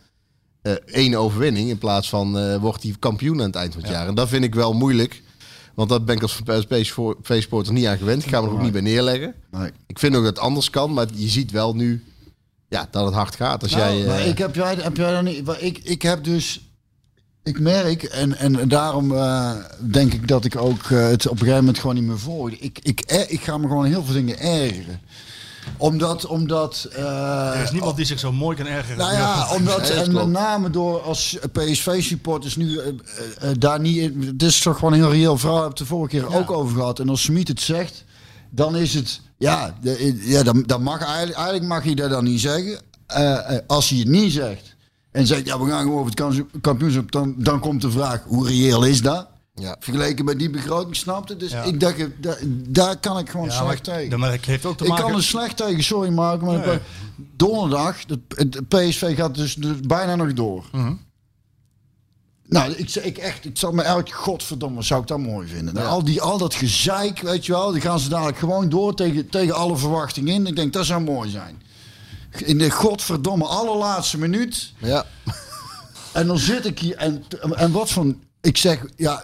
eh, 0.67 0.73
één 0.87 1.15
overwinning 1.15 1.69
in 1.69 1.79
plaats 1.79 2.09
van 2.09 2.39
eh, 2.39 2.57
wordt 2.57 2.83
hij 2.83 2.95
kampioen 2.99 3.41
aan 3.41 3.47
het 3.47 3.55
eind 3.57 3.73
van 3.73 3.83
het 3.83 3.91
jaar. 3.91 4.07
En 4.07 4.15
dat 4.15 4.29
vind 4.29 4.45
ik 4.45 4.55
wel 4.55 4.73
moeilijk. 4.73 5.23
Want 5.75 5.89
dat 5.89 6.05
ben 6.05 6.17
ik 6.17 6.23
als 6.23 6.41
PSV-sporter 6.45 7.73
niet 7.73 7.87
aan 7.87 7.99
gewend. 7.99 8.23
Ik 8.25 8.29
ga 8.31 8.41
me 8.41 8.47
er 8.47 8.53
ook 8.53 8.63
niet 8.63 8.73
bij 8.73 8.81
neerleggen. 8.81 9.35
Nee. 9.51 9.71
Ik 9.87 9.99
vind 9.99 10.15
ook 10.17 10.23
dat 10.25 10.35
het 10.37 10.45
anders 10.45 10.71
kan, 10.71 10.93
maar 10.93 11.07
je 11.15 11.29
ziet 11.29 11.51
wel 11.51 11.75
nu 11.75 12.05
ja, 12.69 12.89
dat 12.91 13.05
het 13.05 13.15
hard 13.15 13.37
gaat. 13.37 13.63
Als 13.63 13.73
Nou, 13.73 13.83
jij, 13.95 14.01
eh, 14.03 14.07
maar 14.09 14.27
ik 14.27 14.39
heb 14.39 14.55
jij, 14.55 14.75
heb 14.75 14.97
jij 14.97 15.11
dan 15.13 15.25
niet. 15.25 15.43
Ik, 15.59 15.79
ik 15.83 16.03
heb 16.03 16.25
dus. 16.25 16.61
Ik 17.43 17.61
merk, 17.61 18.03
en, 18.03 18.37
en 18.37 18.69
daarom 18.69 19.15
eh, 19.17 19.51
denk 19.81 20.13
ik 20.13 20.29
dat 20.29 20.45
ik 20.45 20.57
ook 20.57 20.83
eh, 20.83 21.07
het 21.09 21.27
op 21.27 21.33
een 21.33 21.39
gegeven 21.39 21.59
moment 21.59 21.79
gewoon 21.79 21.95
niet 21.95 22.05
meer 22.05 22.19
volg. 22.19 22.51
Ik, 22.51 22.79
ik, 22.83 23.03
er- 23.07 23.31
ik 23.31 23.41
ga 23.41 23.59
me 23.59 23.67
gewoon 23.67 23.85
heel 23.85 24.05
veel 24.05 24.15
dingen 24.15 24.39
ergeren. 24.39 25.01
Omdat, 25.77 26.27
omdat 26.27 26.89
eh, 26.93 27.55
Er 27.57 27.63
is 27.63 27.71
niemand 27.71 27.97
die 27.97 28.05
zich 28.05 28.19
zo 28.19 28.33
mooi 28.33 28.57
kan 28.57 28.67
ergeren. 28.67 28.99
nou 28.99 29.13
ja, 29.13 29.55
omdat, 29.55 29.91
en 29.91 30.13
met 30.13 30.29
name 30.29 30.71
door 30.71 31.01
als 31.03 31.39
PSV-supporters 31.53 32.57
nu 32.57 32.79
eh, 32.79 32.89
eh, 32.89 33.51
daar 33.59 33.81
niet 33.81 33.97
in. 33.97 34.23
Het 34.27 34.43
is 34.43 34.61
toch 34.61 34.75
gewoon 34.79 34.93
een 34.93 34.99
heel 34.99 35.11
reëel 35.11 35.39
verhaal, 35.39 35.57
heb 35.63 35.71
ik 35.71 35.79
het 35.79 35.89
de 35.89 35.95
vorige 35.95 36.17
keer 36.17 36.35
ook 36.37 36.51
over 36.51 36.77
gehad. 36.77 36.99
En 36.99 37.09
als 37.09 37.23
Smit 37.23 37.49
het 37.49 37.61
zegt, 37.61 38.05
dan 38.51 38.77
is 38.77 38.95
het. 38.95 39.21
Ja, 39.39 39.75
de- 39.81 40.21
ja 40.25 40.43
dan, 40.43 40.63
dan 40.67 40.83
mag 40.83 41.03
eigenlijk, 41.05 41.37
eigenlijk 41.37 41.67
mag 41.67 41.85
je 41.85 41.95
dat 41.97 42.11
dan 42.11 42.25
niet 42.25 42.41
zeggen. 42.41 42.81
Als 43.67 43.89
hij 43.89 43.99
het 43.99 44.09
niet 44.09 44.33
zegt 44.33 44.75
en 45.13 45.27
zegt, 45.27 45.47
ja, 45.47 45.59
we 45.61 45.71
gaan 45.71 45.83
gewoon 45.83 45.99
over 45.99 46.13
het 46.17 46.61
kampioenschap, 46.61 47.13
dan, 47.13 47.35
dan 47.39 47.61
komt 47.61 47.81
de 47.81 47.91
vraag, 47.91 48.23
hoe 48.27 48.47
reëel 48.49 48.85
is 48.85 49.03
dat? 49.03 49.27
Ja. 49.59 49.77
Vergeleken 49.81 50.25
met 50.25 50.39
die 50.39 50.51
begroting, 50.51 50.97
snapte? 50.97 51.37
Dus 51.37 51.51
Ja. 51.51 51.63
ik 51.63 51.81
dacht, 51.81 51.99
eh, 51.99 52.07
daar, 52.21 52.39
daar 52.69 52.97
kan 52.99 53.19
ik 53.19 53.31
gewoon 53.31 53.47
Ja, 53.49 53.55
maar 53.55 53.65
slecht 53.67 53.85
tegen. 53.85 54.21
merk 54.21 54.45
heeft 54.47 54.65
ook 54.67 54.77
te 54.77 54.85
Ik 54.85 54.91
maken... 54.91 55.05
kan 55.05 55.15
er 55.15 55.23
slecht 55.23 55.57
tegen, 55.57 55.85
sorry 55.85 56.11
Mark, 56.11 56.41
maar 56.43 56.67
Nee. 56.67 56.79
donderdag, 57.37 57.97
het, 58.07 58.19
het 58.29 58.69
PSV 58.69 59.17
gaat 59.17 59.35
dus, 59.35 59.55
dus 59.55 59.81
bijna 59.81 60.15
nog 60.17 60.33
door. 60.33 60.65
Mhm. 60.73 60.93
Nou, 62.49 62.73
ik, 62.73 62.95
ik 62.95 63.19
echt, 63.19 63.45
ik 63.45 63.59
zou 63.59 63.75
me 63.75 63.83
elke 63.83 64.13
godverdomme, 64.13 64.83
zou 64.83 65.01
ik 65.01 65.07
dat 65.07 65.19
mooi 65.19 65.49
vinden. 65.49 65.87
Al, 65.87 66.05
die, 66.05 66.21
al 66.23 66.39
dat 66.39 66.55
gezeik, 66.55 67.21
weet 67.21 67.47
je 67.47 67.53
wel, 67.53 67.71
die 67.73 67.81
gaan 67.81 67.99
ze 68.01 68.09
dadelijk 68.09 68.39
gewoon 68.39 68.69
door 68.69 68.95
tegen, 68.95 69.29
tegen 69.29 69.55
alle 69.55 69.77
verwachtingen 69.77 70.35
in. 70.35 70.47
Ik 70.47 70.57
denk, 70.57 70.73
dat 70.73 70.87
zou 70.87 71.03
mooi 71.03 71.31
zijn. 71.31 71.63
In 72.31 72.59
de 72.59 72.71
godverdomme 72.71 73.45
allerlaatste 73.45 74.19
minuut. 74.19 74.73
ja. 74.79 75.07
En 76.13 76.27
dan 76.27 76.39
zit 76.39 76.65
ik 76.67 76.79
hier 76.79 76.97
en, 76.97 77.25
en 77.57 77.73
wat 77.73 77.91
van... 77.91 78.21
Ik 78.47 78.57
zeg, 78.57 78.85
ja, 78.97 79.23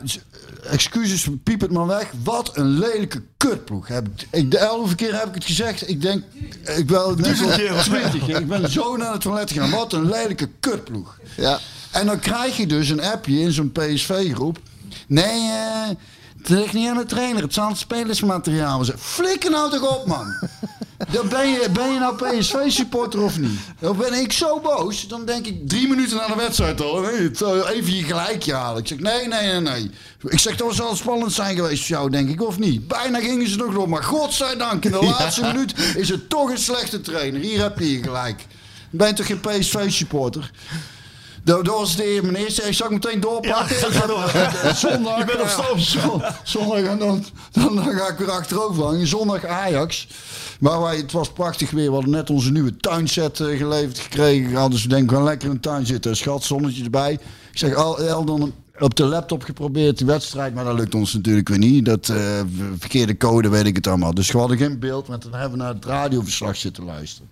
excuses, 0.71 1.29
piep 1.43 1.61
het 1.61 1.71
maar 1.71 1.87
weg. 1.87 2.13
Wat 2.23 2.57
een 2.57 2.79
lelijke 2.79 3.23
kutploeg. 3.37 3.89
Heb 3.89 4.07
ik, 4.31 4.51
de 4.51 4.59
elfde 4.59 4.95
keer 4.95 5.19
heb 5.19 5.29
ik 5.29 5.35
het 5.35 5.45
gezegd. 5.45 5.89
Ik 5.89 6.01
denk, 6.01 6.25
ik 6.77 6.89
wil 6.89 7.15
net 7.15 7.37
zo 7.37 7.49
twintig 7.83 8.25
keer. 8.25 8.37
Ik 8.37 8.49
ben 8.49 8.71
zo 8.71 8.97
naar 8.97 9.13
het 9.13 9.21
toilet 9.21 9.51
gegaan. 9.51 9.71
Wat 9.71 9.93
een 9.93 10.09
lelijke 10.09 10.49
kutploeg. 10.61 11.19
Ja. 11.37 11.59
En 11.93 12.07
dan 12.07 12.19
krijg 12.19 12.57
je 12.57 12.67
dus 12.67 12.89
een 12.89 13.03
appje 13.03 13.41
in 13.41 13.53
zo'n 13.53 13.73
PSV-groep. 13.73 14.59
Nee, 15.07 15.51
eh, 15.51 15.89
het 16.39 16.49
ligt 16.49 16.73
niet 16.73 16.89
aan 16.89 16.97
de 16.97 17.07
trainer. 17.07 17.43
Het 17.43 17.55
zal 17.55 17.69
het 17.69 17.79
spelersmateriaal 17.79 18.85
zijn. 18.85 18.99
Flikker 18.99 19.51
nou 19.51 19.71
toch 19.71 19.99
op, 19.99 20.07
man. 20.07 20.49
Dan 21.11 21.29
ben, 21.29 21.49
je, 21.49 21.69
ben 21.73 21.93
je 21.93 21.99
nou 21.99 22.15
PSV-supporter 22.17 23.23
of 23.23 23.39
niet? 23.39 23.61
Dan 23.79 23.97
ben 23.97 24.13
ik 24.13 24.33
zo 24.33 24.61
boos. 24.61 25.09
Dan 25.09 25.25
denk 25.25 25.47
ik 25.47 25.69
drie 25.69 25.89
minuten 25.89 26.17
na 26.17 26.27
de 26.27 26.35
wedstrijd 26.37 26.81
al. 26.81 27.07
zou 27.33 27.69
even 27.69 27.97
je 27.97 28.03
gelijkje 28.03 28.55
halen. 28.55 28.81
Ik 28.81 28.89
zeg, 28.89 28.99
nee, 28.99 29.29
nee, 29.29 29.51
nee, 29.51 29.61
nee. 29.61 29.91
Ik 30.29 30.39
zeg, 30.39 30.57
dat 30.57 30.75
zal 30.75 30.97
spannend 30.97 31.33
zijn 31.33 31.57
geweest 31.57 31.87
voor 31.87 31.97
jou, 31.97 32.11
denk 32.11 32.29
ik, 32.29 32.43
of 32.43 32.59
niet? 32.59 32.89
Bijna 32.89 33.19
gingen 33.21 33.49
ze 33.49 33.57
nog 33.57 33.75
door. 33.75 33.89
Maar 33.89 34.05
godzijdank, 34.05 34.85
in 34.85 34.91
de 34.91 35.05
laatste 35.05 35.43
minuut 35.43 35.75
is 35.97 36.09
het 36.09 36.29
toch 36.29 36.51
een 36.51 36.59
slechte 36.59 37.01
trainer. 37.01 37.41
Hier 37.41 37.61
heb 37.61 37.79
je 37.79 37.93
je 37.93 38.03
gelijk. 38.03 38.47
Ben 38.91 39.09
je 39.09 39.15
toch 39.15 39.27
geen 39.27 39.41
PSV-supporter? 39.41 40.51
Dat 41.45 41.65
dat 41.65 41.75
was 41.75 41.97
de 41.97 42.19
mijn 42.23 42.35
eerste. 42.35 42.63
Ik 42.63 42.75
zag 42.75 42.91
meteen 42.91 43.21
doorpakken. 43.21 43.77
Ja, 43.77 43.91
ga 43.91 44.07
door. 44.07 44.25
Eh, 44.63 44.75
Zondag. 44.75 45.19
Je 45.19 45.25
bent 45.25 45.41
op 45.41 45.49
stoom. 45.49 45.79
zon- 45.79 46.23
Zondag 46.45 46.79
en 46.83 46.99
dan, 46.99 47.25
dan, 47.53 47.75
dan 47.75 47.85
ga 47.95 48.09
ik 48.09 48.19
weer 48.19 48.31
achterover 48.31 48.85
hangen. 48.85 49.07
Zondag 49.07 49.45
Ajax. 49.47 50.09
Maar 50.61 50.81
wij, 50.81 50.97
het 50.97 51.13
was 51.13 51.33
prachtig 51.33 51.71
weer. 51.71 51.87
We 51.87 51.93
hadden 51.93 52.11
net 52.11 52.31
onze 52.31 52.51
nieuwe 52.53 52.77
tuinset 52.77 53.41
eh, 53.41 53.57
geleverd 53.59 53.99
gekregen. 53.99 54.71
Dus 54.71 54.83
we 54.83 54.89
denken, 54.89 55.09
we 55.09 55.15
gaan 55.15 55.25
lekker 55.25 55.49
in 55.49 55.55
de 55.55 55.61
tuin 55.61 55.87
zitten. 55.87 56.17
Schat, 56.17 56.45
zonnetje 56.45 56.85
erbij. 56.85 57.13
Ik 57.53 57.59
zeg, 57.59 57.75
al, 57.75 58.25
dan 58.25 58.53
op 58.79 58.95
de 58.95 59.05
laptop 59.05 59.43
geprobeerd 59.43 59.99
die 59.99 60.07
wedstrijd. 60.07 60.55
Maar 60.55 60.65
dat 60.65 60.75
lukt 60.79 60.95
ons 60.95 61.13
natuurlijk 61.13 61.49
weer 61.49 61.59
niet. 61.59 61.85
Dat 61.85 62.09
eh, 62.09 62.41
verkeerde 62.79 63.17
code, 63.17 63.49
weet 63.49 63.67
ik 63.67 63.77
het 63.77 63.87
allemaal. 63.87 64.15
Dus 64.15 64.31
we 64.31 64.39
hadden 64.39 64.57
geen 64.57 64.79
beeld. 64.79 65.09
Maar 65.09 65.19
dan 65.19 65.33
hebben 65.33 65.51
we 65.59 65.65
naar 65.65 65.75
het 65.75 65.85
radioverslag 65.85 66.57
zitten 66.57 66.85
luisteren. 66.85 67.29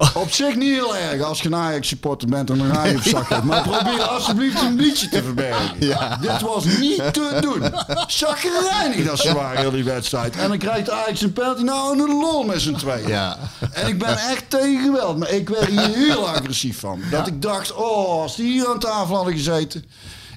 Op 0.14 0.32
zich 0.32 0.56
niet 0.56 0.74
heel 0.74 0.96
erg 0.96 1.22
als 1.22 1.40
je 1.40 1.46
een 1.46 1.54
Ajax 1.54 1.88
supporter 1.88 2.28
bent 2.28 2.50
en 2.50 2.60
een 2.60 2.72
radioverslag 2.72 3.28
hebt. 3.28 3.44
Maar 3.44 3.62
probeer 3.62 4.02
alsjeblieft 4.02 4.62
een 4.62 4.76
liedje 4.76 5.08
te 5.08 5.22
verbergen. 5.22 5.80
Dit 6.20 6.40
was 6.40 6.64
niet 6.64 7.12
te 7.12 7.38
doen. 7.40 7.62
Chagrijnig 8.06 9.06
dat 9.10 9.18
ze 9.18 9.34
waren 9.34 9.58
heel 9.58 9.70
die 9.70 9.84
wedstrijd. 9.84 10.36
En 10.36 10.48
dan 10.48 10.58
krijgt 10.58 10.90
Ajax 10.90 11.20
een 11.20 11.32
penalty. 11.32 11.62
Nou, 11.62 12.00
een 12.00 12.18
lol 12.18 12.42
met 12.42 12.60
z'n 12.60 12.74
tweeën. 12.74 13.08
Ja. 13.08 13.38
En 13.72 13.88
ik 13.88 13.98
ben 13.98 14.18
echt 14.18 14.50
tegen 14.50 14.82
geweld. 14.84 15.18
Maar 15.18 15.30
ik 15.30 15.48
werd 15.48 15.66
hier 15.66 15.94
heel 16.06 16.28
agressief 16.28 16.78
van. 16.78 17.00
Dat 17.10 17.26
ik 17.26 17.42
dacht, 17.42 17.72
oh, 17.72 18.22
als 18.22 18.36
die 18.36 18.52
hier 18.52 18.68
aan 18.68 18.78
tafel 18.78 19.14
hadden 19.14 19.34
gezeten. 19.34 19.84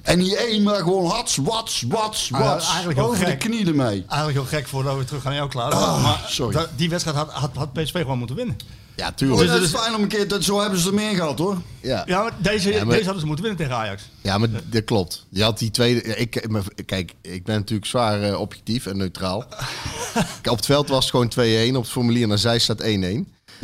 En 0.04 0.18
die 0.18 0.36
één 0.36 0.62
maar 0.62 0.76
gewoon 0.82 1.10
hats, 1.10 1.36
wats, 1.36 1.84
wats, 1.88 2.32
Ah, 2.32 2.40
wats. 2.40 2.66
eigenlijk 2.68 2.98
heel 2.98 3.08
over 3.08 3.18
de 3.24 3.30
gek. 3.30 3.38
knie 3.38 3.66
ermee. 3.66 4.04
Eigenlijk 4.08 4.32
heel 4.32 4.58
gek 4.58 4.68
voordat 4.68 4.96
we 4.96 5.04
terug 5.04 5.22
gaan 5.22 5.30
naar 5.30 5.40
jou, 5.40 5.50
Klaas. 5.52 5.72
Ah, 5.72 6.02
maar 6.02 6.24
sorry. 6.28 6.54
da- 6.56 6.68
die 6.76 6.88
wedstrijd 6.90 7.16
had, 7.16 7.30
had, 7.32 7.50
had 7.54 7.72
PSV 7.72 7.92
gewoon 8.00 8.18
moeten 8.18 8.36
winnen. 8.36 8.56
Ja, 8.96 9.12
tuurlijk. 9.12 9.48
dat 9.48 9.62
is 9.62 9.70
fijn 9.70 9.94
om 9.94 10.02
een 10.02 10.08
keer, 10.08 10.28
dat, 10.28 10.44
zo 10.44 10.60
hebben 10.60 10.78
ze 10.78 10.88
er 10.88 10.94
meer 10.94 11.14
gehad 11.14 11.38
hoor. 11.38 11.56
Ja. 11.80 12.02
Ja, 12.06 12.22
maar 12.22 12.32
deze, 12.38 12.72
Ja, 12.72 12.76
maar- 12.84 12.88
deze 12.92 13.02
hadden 13.04 13.20
ze 13.20 13.26
moeten 13.26 13.44
winnen 13.44 13.64
tegen 13.66 13.80
Ajax. 13.82 14.02
Ja, 14.20 14.38
maar 14.38 14.48
dat 14.64 14.84
klopt. 14.84 15.26
Je 15.28 15.42
had 15.42 15.58
die 15.58 15.70
tweede. 15.70 16.08
ja, 16.08 16.14
Ik, 16.14 16.48
maar 16.48 16.62
kijk, 16.86 17.12
ik 17.22 17.44
ben 17.44 17.54
natuurlijk 17.56 17.88
zwaar 17.88 18.22
eh, 18.22 18.40
objectief 18.40 18.86
en 18.86 18.96
neutraal. 18.96 19.44
Kijk, 20.14 20.50
op 20.50 20.56
het 20.56 20.66
veld 20.66 20.88
was 20.88 21.10
het 21.10 21.10
gewoon 21.10 21.28
2-1. 21.72 21.76
Op 21.76 21.82
het 21.82 21.92
formulier 21.92 22.28
naar 22.28 22.38
zij 22.38 22.58
staat 22.58 22.82
1-1. 22.82 22.86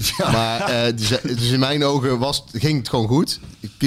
Maar 0.33 0.61
eh, 0.61 0.97
dus, 0.97 1.09
dus 1.23 1.51
in 1.51 1.61
mijn 1.61 1.85
ogen 1.85 2.19
was, 2.19 2.45
ging 2.53 2.79
het 2.79 2.89
gewoon 2.89 3.09
goed. 3.09 3.41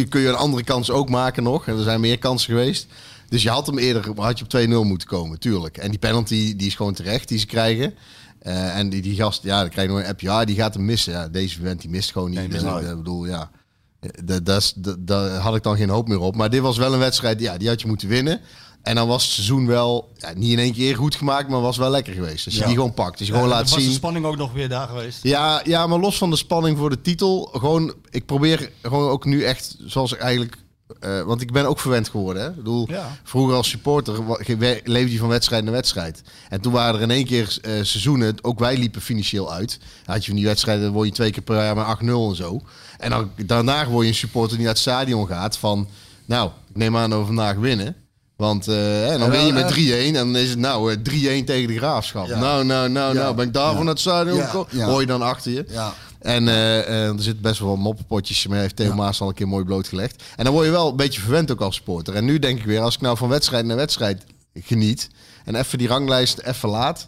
Kun, 0.09 0.21
je 0.21 0.27
een 0.27 0.35
andere 0.35 0.63
kans 0.63 0.91
ook 0.91 1.09
maken 1.09 1.43
nog. 1.43 1.67
En 1.67 1.77
er 1.77 1.83
zijn 1.83 1.99
meer 1.99 2.19
kansen 2.19 2.49
geweest. 2.49 2.87
Dus 3.29 3.43
je 3.43 3.49
had 3.49 3.65
hem 3.65 3.77
eerder 3.77 4.11
had 4.15 4.39
je 4.39 4.45
op 4.45 4.83
2-0 4.83 4.87
moeten 4.87 5.07
komen, 5.07 5.39
tuurlijk. 5.39 5.77
En 5.77 5.89
die 5.89 5.99
penalty 5.99 6.55
die 6.55 6.67
is 6.67 6.75
gewoon 6.75 6.93
terecht 6.93 7.27
die 7.27 7.39
ze 7.39 7.45
krijgen. 7.45 7.93
Eh, 8.39 8.77
en 8.77 8.89
die, 8.89 9.01
die 9.01 9.15
gast, 9.15 9.43
ja, 9.43 9.59
dan 9.59 9.69
krijg 9.69 9.87
je 9.87 9.93
nog 9.93 10.03
een 10.03 10.09
app. 10.09 10.19
Ja, 10.19 10.45
die 10.45 10.55
gaat 10.55 10.73
hem 10.73 10.85
missen. 10.85 11.13
Ja, 11.13 11.27
deze 11.27 11.61
vent 11.61 11.81
die 11.81 11.89
mist 11.89 12.11
gewoon 12.11 12.29
niet. 12.29 12.39
Nee, 12.39 12.47
mist 12.47 12.63
ik 12.63 12.81
eh, 12.81 12.95
bedoel, 12.95 13.25
ja. 13.25 13.49
Daar 14.99 15.29
had 15.29 15.55
ik 15.55 15.63
dan 15.63 15.77
geen 15.77 15.89
hoop 15.89 16.07
meer 16.07 16.19
op. 16.19 16.35
Maar 16.35 16.49
dit 16.49 16.61
was 16.61 16.77
wel 16.77 16.93
een 16.93 16.99
wedstrijd, 16.99 17.39
ja, 17.39 17.57
die 17.57 17.67
had 17.67 17.81
je 17.81 17.87
moeten 17.87 18.07
winnen. 18.07 18.39
En 18.83 18.95
dan 18.95 19.07
was 19.07 19.23
het 19.23 19.31
seizoen 19.31 19.65
wel, 19.67 20.11
ja, 20.17 20.33
niet 20.35 20.51
in 20.51 20.59
één 20.59 20.73
keer 20.73 20.95
goed 20.95 21.15
gemaakt, 21.15 21.49
maar 21.49 21.61
was 21.61 21.77
wel 21.77 21.89
lekker 21.89 22.13
geweest. 22.13 22.45
Als 22.45 22.53
je 22.53 22.59
Ja. 22.59 22.65
die 22.65 22.75
gewoon 22.75 22.93
pakt, 22.93 23.19
als 23.19 23.27
je 23.27 23.33
gewoon 23.33 23.47
laat 23.49 23.69
was 23.69 23.83
de 23.83 23.91
spanning 23.91 24.25
ook 24.25 24.37
nog 24.37 24.53
weer 24.53 24.69
daar 24.69 24.87
geweest. 24.87 25.19
Ja, 25.23 25.61
ja, 25.63 25.87
maar 25.87 25.99
los 25.99 26.17
van 26.17 26.29
de 26.29 26.35
spanning 26.35 26.77
voor 26.77 26.89
de 26.89 27.01
titel, 27.01 27.49
gewoon, 27.53 27.93
ik 28.09 28.25
probeer 28.25 28.71
gewoon 28.81 29.09
ook 29.09 29.25
nu 29.25 29.43
echt, 29.43 29.75
zoals 29.85 30.11
ik 30.13 30.19
eigenlijk, 30.19 30.57
eh, 30.99 31.21
want 31.21 31.41
ik 31.41 31.51
ben 31.51 31.65
ook 31.65 31.79
verwend 31.79 32.09
geworden. 32.09 32.43
Hè? 32.43 32.49
Ik 32.49 32.55
bedoel, 32.55 32.87
vroeger 33.23 33.55
als 33.55 33.69
supporter 33.69 34.13
leefde 34.83 35.11
je 35.11 35.17
van 35.17 35.27
wedstrijd 35.27 35.63
naar 35.63 35.73
wedstrijd. 35.73 36.21
En 36.49 36.61
toen 36.61 36.71
waren 36.73 36.95
er 36.95 37.01
in 37.01 37.11
één 37.11 37.25
keer 37.25 37.57
eh, 37.61 37.71
seizoenen, 37.71 38.35
ook 38.41 38.59
wij 38.59 38.77
liepen 38.77 39.01
financieel 39.01 39.51
uit. 39.53 39.79
Dan 40.05 40.13
had 40.15 40.21
je 40.23 40.27
van 40.27 40.39
die 40.39 40.45
wedstrijden, 40.47 40.83
dan 40.83 40.93
word 40.93 41.07
je 41.07 41.13
twee 41.13 41.31
keer 41.31 41.43
per 41.43 41.55
jaar 41.55 41.75
met 41.75 41.85
8-0 41.85 42.29
en 42.29 42.35
zo. 42.35 42.61
En 42.97 43.09
dan, 43.09 43.31
daarna 43.45 43.87
word 43.87 44.03
je 44.05 44.11
een 44.11 44.17
supporter 44.17 44.55
die 44.57 44.65
naar 44.65 44.73
het 44.73 44.81
stadion 44.81 45.27
gaat 45.27 45.57
van, 45.57 45.87
nou, 46.25 46.49
ik 46.69 46.75
neem 46.77 46.97
aan 46.97 47.09
dat 47.09 47.19
we 47.19 47.25
vandaag 47.25 47.55
winnen. 47.55 47.95
Want 48.35 48.67
eh, 48.67 48.75
hè, 48.75 49.17
dan 49.17 49.29
win 49.29 49.45
je 49.45 49.53
met 49.53 49.71
eh. 49.77 50.03
3-1 50.03 50.05
en 50.05 50.13
dan 50.13 50.35
is 50.35 50.49
het 50.49 50.59
nou 50.59 50.91
eh, 50.91 50.97
3-1 51.41 51.45
tegen 51.45 51.67
de 51.67 51.77
graafschap. 51.77 52.27
Ja. 52.27 52.39
Nou, 52.39 52.65
nou, 52.65 52.89
nou, 52.89 53.13
nou, 53.13 53.35
ben 53.35 53.47
ik 53.47 53.53
daarvan 53.53 53.85
naar 53.85 53.93
het 53.93 53.99
stadion 53.99 54.37
Ja. 54.69 54.85
Hoor 54.85 55.01
je 55.01 55.07
dan 55.07 55.21
achter 55.21 55.51
je. 55.51 55.65
Ja. 55.67 55.93
En 56.23 56.47
eh, 56.47 56.79
eh, 56.79 57.07
er 57.07 57.21
zit 57.21 57.41
best 57.41 57.59
wel 57.59 57.75
moppenpotjes. 57.75 58.47
Maar 58.47 58.59
heeft 58.59 58.75
Theo. 58.75 58.93
Maas 58.93 59.21
al 59.21 59.27
een 59.27 59.33
keer 59.33 59.47
mooi 59.47 59.65
blootgelegd. 59.65 60.23
En 60.35 60.43
dan 60.43 60.53
word 60.53 60.65
je 60.65 60.71
wel 60.71 60.89
een 60.89 60.95
beetje 60.95 61.21
verwend 61.21 61.51
ook 61.51 61.61
als 61.61 61.75
supporter. 61.75 62.15
En 62.15 62.25
nu 62.25 62.39
denk 62.39 62.59
ik 62.59 62.65
weer, 62.65 62.81
als 62.81 62.95
ik 62.95 63.01
nou 63.01 63.17
van 63.17 63.29
wedstrijd 63.29 63.65
naar 63.65 63.75
wedstrijd 63.75 64.23
geniet. 64.53 65.09
En 65.45 65.55
even 65.55 65.77
die 65.77 65.87
ranglijst 65.87 66.39
even 66.39 66.69
laat. 66.69 67.07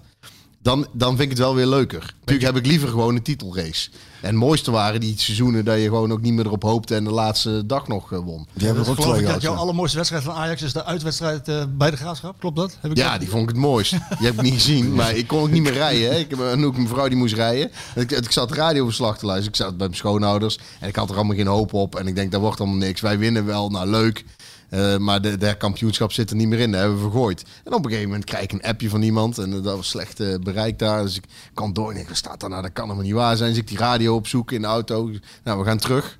Dan, 0.62 0.88
dan 0.94 1.10
vind 1.10 1.22
ik 1.22 1.30
het 1.30 1.38
wel 1.38 1.56
weer 1.56 1.66
leuker. 1.66 2.14
Natuurlijk 2.20 2.46
heb 2.46 2.56
ik 2.56 2.66
liever 2.66 2.90
gewoon 2.90 3.16
een 3.16 3.22
titelrace. 3.22 3.90
En 4.26 4.32
het 4.32 4.40
mooiste 4.40 4.72
waren 4.72 5.00
die 5.00 5.14
seizoenen 5.18 5.66
dat 5.66 5.78
je 5.78 5.84
gewoon 5.84 6.12
ook 6.12 6.22
niet 6.22 6.34
meer 6.34 6.46
erop 6.46 6.64
hoopte. 6.64 6.96
En 6.96 7.04
de 7.04 7.12
laatste 7.12 7.66
dag 7.66 7.88
nog 7.88 8.12
eh, 8.12 8.20
won. 8.20 8.48
Die 8.54 8.66
hebben 8.68 8.88
ook 8.88 8.96
geloof 8.96 9.20
ik 9.20 9.28
dat 9.28 9.42
jouw 9.42 9.54
allermooiste 9.54 9.98
wedstrijd 9.98 10.24
van 10.24 10.34
Ajax 10.34 10.62
is 10.62 10.74
de 10.74 10.86
uitwedstrijd 10.86 11.48
eh, 11.48 11.64
bij 11.70 11.92
de 11.92 11.98
Graafschap. 11.98 12.40
Klopt 12.40 12.56
dat? 12.56 12.78
Heb 12.82 12.92
ik 12.92 12.98
Ja, 12.98 13.12
dat? 13.12 13.20
die 13.20 13.30
vond 13.30 13.44
ik 13.44 13.50
het 13.50 13.58
mooist. 13.58 13.92
Die 14.18 14.28
heb 14.28 14.34
ik 14.34 14.42
niet 14.42 14.54
gezien, 14.54 14.94
maar 14.94 15.16
ik 15.16 15.28
kon 15.28 15.40
ook 15.42 15.52
niet 15.52 15.62
meer 15.62 15.74
rijden. 15.74 16.12
Hè. 16.12 16.18
Ik 16.18 16.30
heb 16.30 16.40
en 16.40 16.66
ook 16.66 16.76
mijn 16.76 16.88
vrouw 16.88 17.08
die 17.08 17.18
moest 17.18 17.34
rijden. 17.34 17.72
Ik, 17.96 18.12
ik 18.12 18.32
zat 18.32 18.52
radioverslag 18.52 19.18
te 19.18 19.26
luisteren. 19.26 19.54
Ik 19.54 19.66
zat 19.66 19.78
bij 19.78 19.88
mijn 19.88 19.98
schoonouders 20.00 20.60
en 20.80 20.88
ik 20.88 20.96
had 20.96 21.10
er 21.10 21.16
allemaal 21.16 21.36
geen 21.36 21.48
hoop 21.48 21.74
op. 21.74 21.96
En 21.96 22.08
ik 22.08 22.16
denk, 22.16 22.32
dat 22.32 22.42
wordt 22.42 22.60
allemaal 22.60 22.78
niks. 22.78 23.02
Wij 23.02 23.18
winnen 23.18 23.46
wel, 23.46 23.70
nou 23.70 23.90
leuk. 23.90 24.26
Eh, 24.70 24.98
maar 24.98 25.22
de, 25.22 25.38
de 25.38 25.56
kampioenschap 25.58 26.12
zit 26.12 26.30
er 26.30 26.36
niet 26.36 26.48
meer 26.48 26.60
in. 26.60 26.72
Dat 26.72 26.80
hebben 26.80 26.98
we 26.98 27.04
vergooid. 27.04 27.44
En 27.64 27.74
op 27.74 27.84
een 27.84 27.90
gegeven 27.90 28.10
moment 28.10 28.26
krijg 28.26 28.44
ik 28.44 28.52
een 28.52 28.62
appje 28.62 28.90
van 28.90 29.02
iemand. 29.02 29.38
En 29.38 29.54
eh, 29.54 29.64
dat 29.64 29.76
was 29.76 29.90
slecht 29.90 30.20
eh, 30.20 30.36
bereik 30.40 30.80
daar. 30.80 31.02
Dus 31.04 31.16
ik 31.16 31.24
kan 31.54 31.74
door. 31.74 31.92
En 31.92 31.98
ik, 31.98 32.08
wat 32.08 32.18
staat 32.18 32.40
daar 32.40 32.50
nou? 32.50 32.62
Dat 32.62 32.74
kan 32.74 32.84
helemaal 32.84 33.06
niet 33.06 33.14
waar 33.14 33.38
zijn. 33.38 33.50
Dus 33.50 33.60
ik 33.60 33.68
die 33.68 33.78
radio 33.78 34.15
opzoeken 34.16 34.56
in 34.56 34.62
de 34.62 34.68
auto. 34.68 35.10
Nou, 35.44 35.60
we 35.60 35.66
gaan 35.66 35.78
terug. 35.78 36.18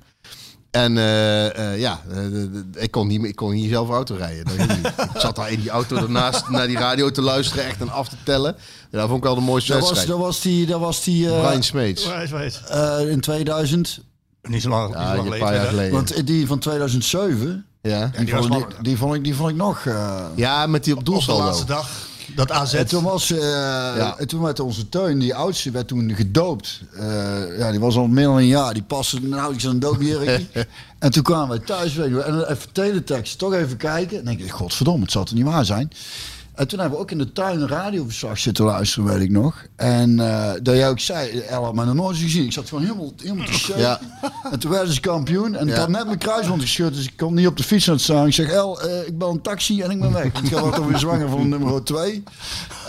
En 0.70 0.96
eh, 0.98 1.72
eh, 1.72 1.80
ja, 1.80 2.00
eh, 2.10 2.82
ik, 2.82 2.90
kon 2.90 3.06
niet, 3.06 3.20
meer- 3.20 3.28
ik 3.30 3.36
kon 3.36 3.52
niet 3.54 3.70
zelf 3.70 3.88
auto 3.90 4.14
rijden. 4.14 4.44
Dat 4.44 4.68
niet. 4.76 4.86
ik 4.86 5.20
zat 5.20 5.36
daar 5.36 5.50
in 5.50 5.60
die 5.60 5.70
auto 5.70 5.96
ernaast 5.96 6.48
naar 6.48 6.66
die 6.66 6.78
radio 6.78 7.10
te 7.10 7.22
luisteren, 7.22 7.64
echt 7.64 7.80
en 7.80 7.90
af 7.90 8.08
te 8.08 8.16
tellen. 8.24 8.56
Ja, 8.90 8.98
dat 8.98 9.06
vond 9.08 9.18
ik 9.18 9.24
wel 9.24 9.34
de 9.34 9.40
mooiste 9.40 9.72
Dat 9.72 9.80
was, 9.80 9.90
wedstrijd. 9.90 10.18
dat 10.18 10.26
was 10.26 10.40
die, 10.40 10.66
dat 10.66 10.80
was 10.80 11.04
die 11.04 11.30
eh, 11.34 11.44
Brian 11.44 11.62
Smeets. 11.62 12.08
Eh, 12.68 13.10
in 13.10 13.20
2000. 13.20 14.00
Niet 14.42 14.62
zo 14.62 14.68
lang, 14.68 14.86
niet 14.88 14.96
Ja, 14.96 15.14
zo 15.14 15.20
een 15.22 15.28
lang 15.28 15.40
paar 15.40 15.54
jaar 15.54 15.66
geleden. 15.66 15.92
Want 15.92 16.26
die 16.26 16.46
van 16.46 16.58
2007, 16.58 17.66
Ja. 17.82 18.06
die, 18.16 18.24
die 18.24 18.34
was 18.34 18.46
vond, 18.46 18.54
ik- 18.60 18.68
langer. 18.68 18.82
die, 18.82 18.96
vond 18.96 19.14
ik, 19.14 19.24
die 19.24 19.34
vond 19.34 19.50
ik 19.50 19.56
nog... 19.56 19.86
eh, 19.86 20.24
ja, 20.34 20.66
met 20.66 20.84
die 20.84 20.92
op 20.96 21.08
Op 21.08 21.24
de 21.24 21.32
laatste 21.32 21.64
dag, 21.64 21.90
dat 22.36 22.50
AZ. 22.50 22.74
En 22.74 22.86
toen 22.86 23.04
was 23.04 23.30
eh, 23.30 24.20
en 24.20 24.28
toen 24.28 24.42
werd 24.42 24.60
onze 24.60 24.88
tuin, 24.88 25.18
die 25.18 25.34
oudste, 25.34 25.70
werd 25.70 25.88
toen 25.88 26.14
gedoopt. 26.14 26.80
Eh, 26.94 27.58
ja, 27.58 27.70
die 27.70 27.80
was 27.80 27.96
al 27.96 28.06
meer 28.06 28.24
dan 28.24 28.36
een 28.36 28.46
jaar. 28.46 28.74
Die 28.74 28.82
paste 28.82 29.20
nou 29.22 29.54
ik 29.54 29.62
een 29.62 29.80
doopjering. 29.80 30.46
en 30.98 31.10
toen 31.10 31.22
kwamen 31.22 31.48
wij 31.48 31.58
thuis, 31.58 31.98
en 31.98 32.50
even 32.50 32.72
teletext, 32.72 33.38
toch 33.38 33.54
even 33.54 33.76
kijken. 33.76 34.18
En 34.18 34.24
denk 34.24 34.40
ik, 34.40 34.50
godverdomme, 34.50 35.02
het 35.02 35.12
zal 35.12 35.24
toch 35.24 35.34
niet 35.34 35.44
waar 35.44 35.64
zijn. 35.64 35.90
En 36.56 36.68
toen 36.68 36.78
hebben 36.78 36.96
we 36.98 37.04
ook 37.04 37.10
in 37.10 37.18
de 37.18 37.32
tuin 37.32 37.60
een 37.60 37.68
radioverslag 37.68 38.38
zitten 38.38 38.64
luisteren, 38.64 39.08
weet 39.12 39.22
ik 39.22 39.30
nog. 39.30 39.64
En 39.76 40.20
eh 40.20 40.52
dat 40.62 40.74
jij 40.76 40.88
ook 40.88 41.00
zei, 41.00 41.38
El 41.38 41.64
had 41.64 41.74
mij 41.74 41.84
nog 41.84 41.94
nooit 41.94 42.14
eens 42.16 42.24
gezien. 42.24 42.44
Ik 42.44 42.52
zat 42.52 42.68
gewoon 42.68 42.84
helemaal, 42.84 43.12
helemaal 43.22 43.46
te 43.46 43.52
shaken. 43.52 43.80
Ja. 43.82 44.00
En 44.52 44.58
toen 44.58 44.70
werden 44.70 44.94
ze 44.94 45.00
kampioen. 45.00 45.54
En 45.54 45.68
ik 45.68 45.74
had 45.74 45.88
net 45.88 46.06
mijn 46.06 46.18
kruisband 46.18 46.60
geschud, 46.60 46.94
dus 46.94 47.04
ik 47.04 47.12
kon 47.16 47.34
niet 47.34 47.46
op 47.46 47.56
de 47.56 47.62
fiets 47.62 47.88
aan 47.88 47.94
het 47.94 48.02
staan. 48.02 48.26
Ik 48.26 48.32
zeg, 48.32 48.48
El, 48.48 48.80
eh, 48.80 49.06
ik 49.06 49.18
bel 49.18 49.30
een 49.30 49.40
taxi 49.42 49.80
en 49.82 49.90
ik 49.90 50.00
ben 50.00 50.12
weg. 50.12 50.24
Ik 50.24 50.48
ga 50.52 50.60
wat 50.60 50.86
weer 50.86 50.98
zwanger 50.98 51.28
van 51.28 51.48
nummer 51.48 51.84
2. 51.84 52.22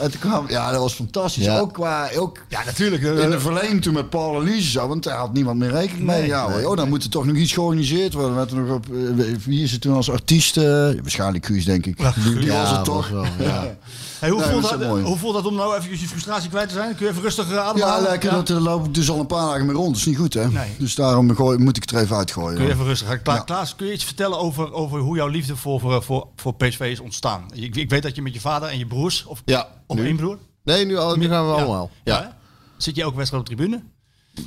En 0.01 0.11
toen 0.11 0.19
kwam, 0.19 0.45
ja, 0.49 0.71
dat 0.71 0.79
was 0.81 0.93
fantastisch. 0.93 1.43
Ja. 1.45 1.59
Ook 1.59 1.73
qua, 1.73 2.09
ook 2.17 2.37
Ja, 2.49 2.63
natuurlijk. 2.65 3.03
in 3.03 3.29
de 3.29 3.39
verlenging 3.39 3.81
toen 3.81 3.93
met 3.93 4.09
Paul 4.09 4.35
en 4.39 4.43
Lies 4.43 4.71
zo, 4.71 4.87
want 4.87 5.03
daar 5.03 5.17
had 5.17 5.33
niemand 5.33 5.59
meer 5.59 5.69
rekening 5.71 6.05
mee. 6.07 6.19
Nee, 6.19 6.27
ja, 6.27 6.45
oh, 6.65 6.75
dan 6.77 6.89
moet 6.89 7.03
er 7.03 7.09
toch 7.09 7.25
nog 7.25 7.35
iets 7.35 7.53
georganiseerd 7.53 8.13
worden. 8.13 8.35
Werd 8.35 8.51
er 8.51 8.57
nog 8.57 8.75
op, 8.75 8.85
eh, 8.85 9.25
wie 9.45 9.63
is 9.63 9.71
het 9.71 9.81
toen 9.81 9.95
als 9.95 10.09
artiest? 10.11 10.57
eh, 10.57 10.63
waarschijnlijk 11.01 11.45
Guus, 11.45 11.65
denk 11.65 11.85
ik. 11.85 11.97
Die, 11.97 12.23
die 12.39 12.51
was 12.51 12.69
Ja, 12.69 12.75
het 12.75 12.85
toch. 12.85 13.09
was 13.09 13.27
wel, 13.37 13.55
ja. 13.63 13.75
Hey, 14.19 14.29
hoe, 14.29 14.39
Nee, 14.39 14.49
voelt 14.49 14.69
dat 14.69 15.01
hoe 15.01 15.17
voelt 15.17 15.33
dat 15.33 15.45
om 15.45 15.55
nou 15.55 15.77
even 15.77 15.89
je 15.99 16.07
frustratie 16.07 16.49
kwijt 16.49 16.67
te 16.67 16.73
zijn? 16.73 16.95
Kun 16.95 17.05
je 17.05 17.11
even 17.11 17.23
rustig 17.23 17.49
Ja, 17.49 17.61
ademhalen? 17.61 18.09
lekker. 18.09 18.31
Dat 18.31 18.49
eh, 18.49 18.57
loop 18.61 18.85
ik 18.85 18.93
dus 18.93 19.09
al 19.09 19.19
een 19.19 19.25
paar 19.27 19.45
dagen 19.47 19.65
mee 19.65 19.75
rond. 19.75 19.87
Dat 19.89 19.97
is 19.97 20.05
niet 20.05 20.17
goed, 20.17 20.33
hè? 20.33 20.47
Nee. 20.49 20.69
Dus 20.77 20.95
daarom 20.95 21.35
gooi- 21.35 21.57
moet 21.57 21.77
ik 21.77 21.81
het 21.81 21.91
er 21.91 22.01
even 22.01 22.15
uitgooien. 22.15 22.55
Kun 22.57 22.65
je 22.65 22.71
even 22.71 22.85
rustig. 22.85 23.21
Kla 23.21 23.33
Ja. 23.33 23.39
Klaas, 23.39 23.75
kun 23.75 23.87
je 23.87 23.93
iets 23.93 24.03
vertellen 24.03 24.39
over, 24.39 24.73
over 24.73 24.99
hoe 24.99 25.15
jouw 25.15 25.27
liefde 25.27 25.55
voor, 25.55 25.79
voor, 25.79 26.03
voor, 26.03 26.27
voor 26.35 26.55
PSV 26.55 26.79
is 26.79 26.99
ontstaan? 26.99 27.45
Ik, 27.53 27.75
ik 27.75 27.89
weet 27.89 28.03
dat 28.03 28.15
je 28.15 28.21
met 28.21 28.33
je 28.33 28.39
vader 28.41 28.69
en 28.69 28.77
je 28.77 28.85
broers, 28.87 29.25
of, 29.25 29.41
Ja, 29.45 29.67
of 29.87 29.97
één 29.99 30.15
broer? 30.15 30.37
Nee, 30.63 30.85
nu, 30.85 30.97
al- 30.97 31.15
nu 31.15 31.27
gaan 31.27 31.45
we 31.45 31.51
Ja. 31.51 31.57
allemaal. 31.57 31.89
Ja. 32.03 32.19
Ja? 32.19 32.37
Zit 32.77 32.95
je 32.95 33.01
elke 33.01 33.15
wedstrijd 33.17 33.43
op 33.43 33.49
de 33.49 33.55
tribune? 33.55 33.83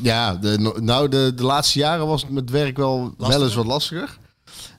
ja 0.02 0.35
de, 0.35 0.73
nou, 0.81 1.09
de, 1.09 1.33
de 1.37 1.43
laatste 1.43 1.79
jaren 1.79 2.07
was 2.07 2.23
het 2.23 2.31
met 2.31 2.50
werk 2.50 2.76
wel, 2.76 3.14
wel 3.19 3.43
eens 3.43 3.55
wat 3.55 3.67
lastiger. 3.67 4.19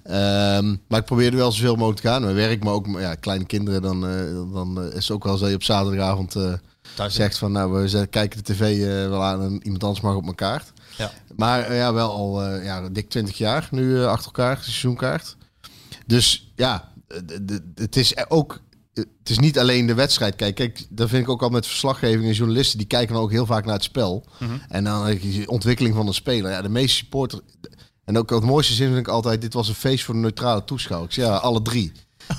Ehm, 0.03 0.75
maar 0.87 0.99
ik 0.99 1.05
probeerde 1.05 1.37
wel 1.37 1.51
zoveel 1.51 1.75
mogelijk 1.75 2.01
te 2.01 2.07
gaan. 2.07 2.21
Mijn 2.21 2.35
werk, 2.35 2.63
maar 2.63 2.73
ook 2.73 2.87
ja, 2.99 3.15
kleine 3.15 3.45
kinderen. 3.45 3.81
Dan, 3.81 4.07
eh, 4.07 4.53
dan 4.53 4.81
eh, 4.81 4.87
is 4.87 5.07
het 5.07 5.11
ook 5.11 5.23
wel 5.23 5.33
zo 5.35 5.39
dat 5.41 5.49
je 5.49 5.55
op 5.55 5.63
zaterdagavond 5.63 6.35
eh, 6.35 6.53
zegt 7.09 7.37
van... 7.37 7.51
Nou, 7.51 7.71
we 7.71 8.07
kijken 8.07 8.43
de 8.43 8.53
tv 8.53 8.79
wel 9.09 9.23
aan 9.23 9.41
en 9.41 9.63
iemand 9.63 9.83
anders 9.83 10.01
mag 10.01 10.15
op 10.15 10.23
mijn 10.23 10.35
kaart. 10.35 10.73
Ja. 10.97 11.11
Maar 11.35 11.73
ja, 11.73 11.93
wel 11.93 12.11
al 12.11 12.53
ja, 12.55 12.89
dik 12.89 13.09
20 13.09 13.37
jaar 13.37 13.67
nu 13.71 14.03
achter 14.03 14.25
elkaar, 14.25 14.55
de 14.55 14.61
seizoenkaart. 14.63 15.35
Dus 16.05 16.51
ja, 16.55 16.91
de- 17.25 17.45
de- 17.45 17.71
het 17.75 17.95
is 17.95 18.29
ook. 18.29 18.59
Het 18.93 19.29
is 19.29 19.39
niet 19.39 19.59
alleen 19.59 19.85
de 19.85 19.93
wedstrijd. 19.93 20.35
Kijk, 20.35 20.55
kijk, 20.55 20.85
dat 20.89 21.09
vind 21.09 21.23
ik 21.23 21.29
ook 21.29 21.41
al 21.41 21.49
met 21.49 21.67
verslaggeving 21.67 22.23
en 22.25 22.33
journalisten. 22.33 22.77
Die 22.77 22.87
kijken 22.87 23.13
dan 23.13 23.23
ook 23.23 23.31
heel 23.31 23.45
vaak 23.45 23.65
naar 23.65 23.73
het 23.73 23.83
spel. 23.83 24.25
En 24.69 24.83
dan 24.83 25.05
de 25.05 25.43
ontwikkeling 25.47 25.95
van 25.95 26.07
een 26.07 26.13
speler. 26.13 26.51
Ja, 26.51 26.61
de 26.61 26.69
meeste 26.69 26.97
supporter. 26.97 27.39
En 28.05 28.17
ook 28.17 28.29
het 28.29 28.43
mooiste 28.43 28.73
zin 28.73 28.87
vind 28.87 28.99
ik 28.99 29.07
altijd: 29.07 29.41
dit 29.41 29.53
was 29.53 29.67
een 29.67 29.75
feest 29.75 30.03
voor 30.03 30.13
de 30.13 30.19
neutrale 30.19 30.63
toeschouwers. 30.63 31.15
Ja, 31.15 31.35
alle 31.35 31.61
drie. 31.61 31.91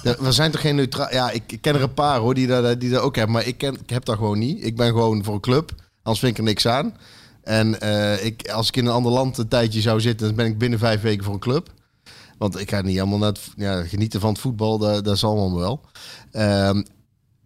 We 0.02 0.32
zijn 0.32 0.50
toch 0.50 0.60
geen 0.60 0.76
neutraal. 0.76 1.12
Ja, 1.12 1.30
ik, 1.30 1.58
ken 1.60 1.74
er 1.74 1.82
een 1.82 1.94
paar 1.94 2.18
hoor 2.18 2.34
die 2.34 2.46
dat, 2.46 2.80
die 2.80 2.90
dat 2.90 3.02
ook 3.02 3.16
hebben. 3.16 3.34
Maar 3.34 3.46
ik, 3.46 3.58
ken, 3.58 3.74
ik 3.74 3.90
heb 3.90 4.04
dat 4.04 4.16
gewoon 4.16 4.38
niet. 4.38 4.64
Ik 4.64 4.76
ben 4.76 4.86
gewoon 4.86 5.24
voor 5.24 5.34
een 5.34 5.40
club. 5.40 5.74
Anders 6.02 6.18
vind 6.18 6.32
ik 6.32 6.38
er 6.38 6.44
niks 6.44 6.66
aan. 6.66 6.96
En 7.42 7.80
eh, 7.80 8.24
ik, 8.24 8.50
als 8.50 8.68
ik 8.68 8.76
in 8.76 8.86
een 8.86 8.92
ander 8.92 9.12
land 9.12 9.38
een 9.38 9.48
tijdje 9.48 9.80
zou 9.80 10.00
zitten, 10.00 10.26
dan 10.26 10.36
ben 10.36 10.46
ik 10.46 10.58
binnen 10.58 10.78
vijf 10.78 11.00
weken 11.00 11.24
voor 11.24 11.34
een 11.34 11.40
club. 11.40 11.68
Want 12.38 12.60
ik 12.60 12.70
ga 12.70 12.80
niet 12.80 13.00
allemaal 13.00 13.18
naar 13.18 13.34
ja, 13.56 13.82
genieten 13.82 14.20
van 14.20 14.30
het 14.30 14.40
voetbal, 14.40 14.78
dat, 14.78 15.04
dat 15.04 15.14
is 15.14 15.24
allemaal 15.24 15.56
wel. 15.56 15.80
Ehm, 16.30 16.82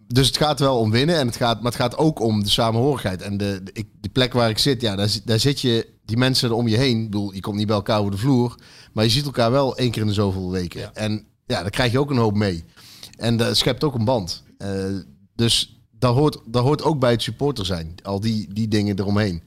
dus 0.08 0.26
het 0.26 0.36
gaat 0.36 0.60
wel 0.60 0.78
om 0.78 0.90
winnen, 0.90 1.16
en 1.16 1.26
het 1.26 1.36
gaat, 1.36 1.56
maar 1.56 1.72
het 1.72 1.80
gaat 1.80 1.96
ook 1.96 2.20
om 2.20 2.42
de 2.42 2.48
samenhorigheid. 2.48 3.22
En 3.22 3.36
de, 3.36 3.60
de, 3.62 3.86
die 4.00 4.10
plek 4.10 4.32
waar 4.32 4.50
ik 4.50 4.58
zit, 4.58 4.80
ja, 4.80 4.96
daar, 4.96 5.16
daar 5.24 5.38
zit 5.38 5.60
je, 5.60 5.86
die 6.06 6.16
mensen 6.16 6.48
er 6.48 6.54
om 6.54 6.68
je 6.68 6.76
heen. 6.76 6.98
Ik 6.98 7.04
bedoel, 7.10 7.34
je 7.34 7.40
komt 7.40 7.56
niet 7.56 7.66
bij 7.66 7.76
elkaar 7.76 7.98
over 7.98 8.10
de 8.10 8.18
vloer, 8.18 8.54
maar 8.92 9.04
je 9.04 9.10
ziet 9.10 9.24
elkaar 9.24 9.50
wel 9.50 9.76
één 9.76 9.90
keer 9.90 10.02
in 10.02 10.08
de 10.08 10.14
zoveel 10.14 10.50
weken. 10.50 10.94
En 10.94 11.12
ja, 11.46 11.60
daar 11.60 11.70
krijg 11.70 11.92
je 11.92 11.98
ook 11.98 12.10
een 12.10 12.16
hoop 12.16 12.34
mee. 12.34 12.64
En 13.16 13.36
dat 13.36 13.56
schept 13.56 13.84
ook 13.84 13.94
een 13.94 14.04
band. 14.04 14.42
Eh, 14.58 14.68
dus 15.34 15.80
dat 15.98 16.14
hoort, 16.14 16.38
dat 16.46 16.62
hoort 16.62 16.82
ook 16.82 16.98
bij 16.98 17.10
het 17.10 17.22
supporter 17.22 17.66
zijn. 17.66 17.94
Al 18.02 18.20
die, 18.20 18.52
die 18.52 18.68
dingen 18.68 18.98
eromheen. 18.98 19.42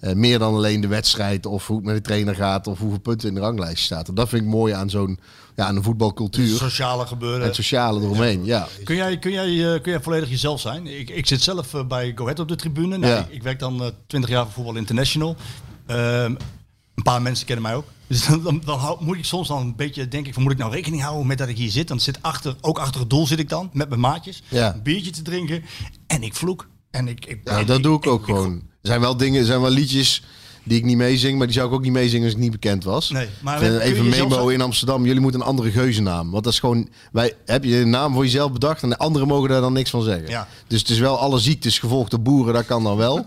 Eh, 0.00 0.12
meer 0.12 0.38
dan 0.38 0.54
alleen 0.54 0.80
de 0.80 0.86
wedstrijd 0.86 1.46
of 1.46 1.66
hoe 1.66 1.76
het 1.76 1.84
met 1.84 1.94
de 1.94 2.00
trainer 2.00 2.34
gaat 2.34 2.66
of 2.66 2.78
hoeveel 2.78 3.00
punten 3.00 3.28
in 3.28 3.34
de 3.34 3.40
ranglijst 3.40 3.84
staat. 3.84 4.08
En 4.08 4.14
dat 4.14 4.28
vind 4.28 4.42
ik 4.42 4.48
mooi 4.48 4.72
aan 4.72 4.90
zo'n 4.90 5.18
ja, 5.56 5.66
aan 5.66 5.76
een 5.76 5.82
voetbalcultuur. 5.82 6.56
Sociale 6.56 7.06
gebeuren. 7.06 7.46
Het 7.46 7.54
sociale 7.54 8.00
eromheen, 8.00 8.44
ja. 8.44 8.68
Kun 8.84 8.96
jij, 8.96 9.18
kun, 9.18 9.32
jij, 9.32 9.74
eh, 9.74 9.82
kun 9.82 9.92
jij 9.92 10.00
volledig 10.00 10.28
jezelf 10.28 10.60
zijn? 10.60 10.86
Ik, 10.86 11.10
ik 11.10 11.26
zit 11.26 11.42
zelf 11.42 11.86
bij 11.88 12.12
Go 12.14 12.22
Ahead 12.22 12.38
op 12.40 12.48
de 12.48 12.56
tribune. 12.56 12.96
Nou, 12.98 13.12
Ja. 13.12 13.18
ik, 13.18 13.30
ik 13.30 13.42
werk 13.42 13.58
dan 13.58 13.82
eh 13.82 13.88
20 14.06 14.30
jaar 14.30 14.44
voor 14.44 14.52
Voetbal 14.52 14.76
International. 14.76 15.36
Ehm, 15.86 16.34
een 16.94 17.02
paar 17.02 17.22
mensen 17.22 17.46
kennen 17.46 17.64
mij 17.64 17.74
ook. 17.74 17.86
Dus 18.06 18.26
dan, 18.26 18.42
dan, 18.42 18.62
dan 18.64 18.78
hou- 18.78 19.04
moet 19.04 19.16
ik 19.16 19.24
soms 19.24 19.48
dan 19.48 19.60
een 19.60 19.76
beetje 19.76 20.08
denk 20.08 20.26
ik 20.26 20.34
van 20.34 20.42
moet 20.42 20.52
ik 20.52 20.58
nou 20.58 20.72
rekening 20.72 21.02
houden 21.02 21.26
met 21.26 21.38
dat 21.38 21.48
ik 21.48 21.56
hier 21.56 21.70
zit? 21.70 21.88
Dan 21.88 22.00
zit 22.00 22.18
achter, 22.22 22.56
ook 22.60 22.78
achter 22.78 23.00
het 23.00 23.10
doel 23.10 23.26
zit 23.26 23.38
ik 23.38 23.48
dan 23.48 23.70
met 23.72 23.88
mijn 23.88 24.00
maatjes. 24.00 24.42
Ja. 24.48 24.74
Een 24.74 24.82
biertje 24.82 25.10
te 25.10 25.22
drinken. 25.22 25.64
En 26.06 26.22
ik 26.22 26.34
vloek. 26.34 26.68
En 26.90 27.08
ik, 27.08 27.26
ik, 27.26 27.40
Ja, 27.44 27.62
dat 27.64 27.82
doe 27.82 27.96
ik 27.96 28.06
ook 28.06 28.24
gewoon. 28.24 28.52
Er 28.54 28.62
zijn 28.90 29.00
wel 29.00 29.16
dingen, 29.16 29.40
er 29.40 29.46
zijn 29.46 29.60
wel 29.60 29.70
liedjes 29.70 30.22
die 30.64 30.78
ik 30.78 30.84
niet 30.84 30.96
meezing, 30.96 31.38
maar 31.38 31.46
die 31.46 31.56
zou 31.56 31.68
ik 31.68 31.74
ook 31.74 31.82
niet 31.82 31.92
meezingen 31.92 32.24
als 32.24 32.34
ik 32.34 32.40
niet 32.40 32.50
bekend 32.50 32.84
was. 32.84 33.10
Nee, 33.10 33.28
maar 33.40 33.62
even 33.62 34.08
Memo 34.08 34.48
in 34.48 34.60
Amsterdam, 34.60 35.06
jullie 35.06 35.20
moeten 35.20 35.40
een 35.40 35.46
andere 35.46 35.70
geuzennaam. 35.70 36.30
Want 36.30 36.44
dat 36.44 36.52
is 36.52 36.58
gewoon, 36.58 36.88
wij, 37.12 37.32
heb 37.44 37.64
je 37.64 37.76
een 37.76 37.90
naam 37.90 38.12
voor 38.14 38.24
jezelf 38.24 38.52
bedacht 38.52 38.82
en 38.82 38.88
de 38.88 38.98
anderen 38.98 39.28
mogen 39.28 39.48
daar 39.48 39.60
dan 39.60 39.72
niks 39.72 39.90
van 39.90 40.02
zeggen. 40.02 40.28
Ja. 40.28 40.48
Dus 40.66 40.80
het 40.80 40.88
is 40.88 40.98
wel 40.98 41.18
alle 41.18 41.38
ziektes 41.38 41.78
gevolgd 41.78 42.10
door 42.10 42.20
boeren, 42.20 42.54
dat 42.54 42.66
kan 42.66 42.82
dan 42.82 42.96
wel. 42.96 43.26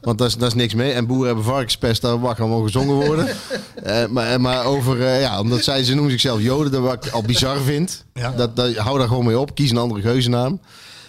Want 0.00 0.18
daar 0.18 0.28
is, 0.28 0.36
daar 0.36 0.48
is 0.48 0.54
niks 0.54 0.74
mee. 0.74 0.92
En 0.92 1.06
boeren 1.06 1.26
hebben 1.26 1.44
varkenspest, 1.44 2.02
daar 2.02 2.18
mag 2.18 2.40
allemaal 2.40 2.62
gezongen 2.62 3.06
worden. 3.06 3.28
Eh, 3.78 4.06
maar, 4.06 4.40
maar 4.40 4.64
over, 4.64 5.06
eh, 5.06 5.20
ja, 5.20 5.40
omdat 5.40 5.64
zij, 5.64 5.84
ze 5.84 5.94
noemen 5.94 6.10
zichzelf 6.10 6.42
Joden, 6.42 6.72
dat 6.72 6.82
wat 6.82 7.04
ik 7.04 7.12
al 7.12 7.22
bizar 7.22 7.58
vind. 7.58 8.04
Ja. 8.14 8.30
Dat, 8.30 8.56
dat, 8.56 8.76
hou 8.76 8.98
daar 8.98 9.08
gewoon 9.08 9.24
mee 9.24 9.38
op, 9.38 9.54
kies 9.54 9.70
een 9.70 9.76
andere 9.76 10.00
geuzennaam. 10.00 10.60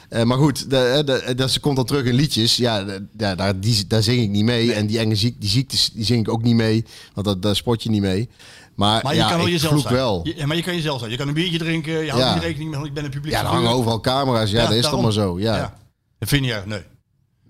Eh, 0.10 0.24
maar 0.24 0.38
goed, 0.38 0.70
de, 0.70 1.02
de, 1.06 1.36
dat 1.36 1.52
ze 1.52 1.60
komt 1.60 1.76
dan 1.76 1.86
terug 1.86 2.04
in 2.06 2.14
liedjes. 2.14 2.56
Ja, 2.58 2.86
ja 3.18 3.36
daar, 3.36 3.60
die, 3.60 3.88
daar 3.88 4.04
zing 4.04 4.22
ik 4.22 4.30
niet 4.30 4.44
mee. 4.44 4.74
En 4.74 4.86
die 4.88 5.00
enge 5.00 5.16
ziek, 5.16 5.42
die 5.42 5.50
ziektes 5.50 5.90
die 5.94 6.06
zing 6.06 6.20
ik 6.20 6.30
ook 6.34 6.42
niet 6.44 6.56
mee. 6.56 6.86
Want 7.14 7.28
dat, 7.28 7.42
daar 7.42 7.56
spot 7.56 7.84
je 7.84 7.90
niet 7.90 8.02
mee. 8.02 8.30
Maar, 8.76 9.04
Maar 9.04 9.14
je 9.14 9.20
ja, 9.20 9.30
kan 9.30 9.38
wel 9.38 9.50
jezelf 9.50 9.82
zijn. 9.82 9.94
wel. 9.94 10.20
Je- 10.24 10.34
ja, 10.36 10.46
maar 10.46 10.56
je 10.56 10.64
kan 10.64 10.76
jezelf 10.76 11.00
zijn. 11.00 11.12
Je 11.12 11.18
kan 11.18 11.28
een 11.28 11.34
biertje 11.34 11.58
drinken. 11.58 11.94
Je 12.04 12.10
houdt 12.12 12.26
Ja. 12.26 12.34
niet 12.34 12.44
rekening 12.44 12.70
mee, 12.70 12.78
want 12.78 12.90
ik 12.90 12.94
ben 12.96 13.04
een 13.06 13.10
publiek. 13.12 13.34
Ja, 13.34 13.40
er 13.40 13.46
hangen 13.46 13.70
overal 13.72 14.00
camera's. 14.00 14.52
Ja, 14.52 14.64
dat 14.66 14.74
is 14.76 14.90
toch 14.90 15.02
maar 15.02 15.12
zo. 15.12 15.40
Ja. 15.40 15.78
Dat 16.20 16.30
vind 16.30 16.46
je 16.46 16.62
nee. 16.66 16.82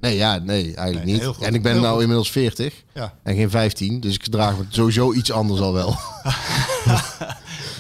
Nee, 0.01 0.15
ja, 0.15 0.37
nee, 0.37 0.75
eigenlijk 0.75 1.05
Nee, 1.05 1.27
niet. 1.27 1.37
En 1.39 1.53
ik 1.53 1.61
ben 1.63 1.71
Heel 1.71 1.81
nou 1.81 1.93
goed. 1.93 2.01
inmiddels 2.01 2.31
40 2.31 2.83
Ja. 2.93 3.13
en 3.23 3.35
geen 3.35 3.49
15. 3.49 3.99
Dus 3.99 4.13
ik 4.13 4.23
draag 4.27 4.57
me 4.57 4.63
sowieso 4.69 5.13
iets 5.13 5.31
anders 5.31 5.59
al 5.61 5.73
wel. 5.73 5.95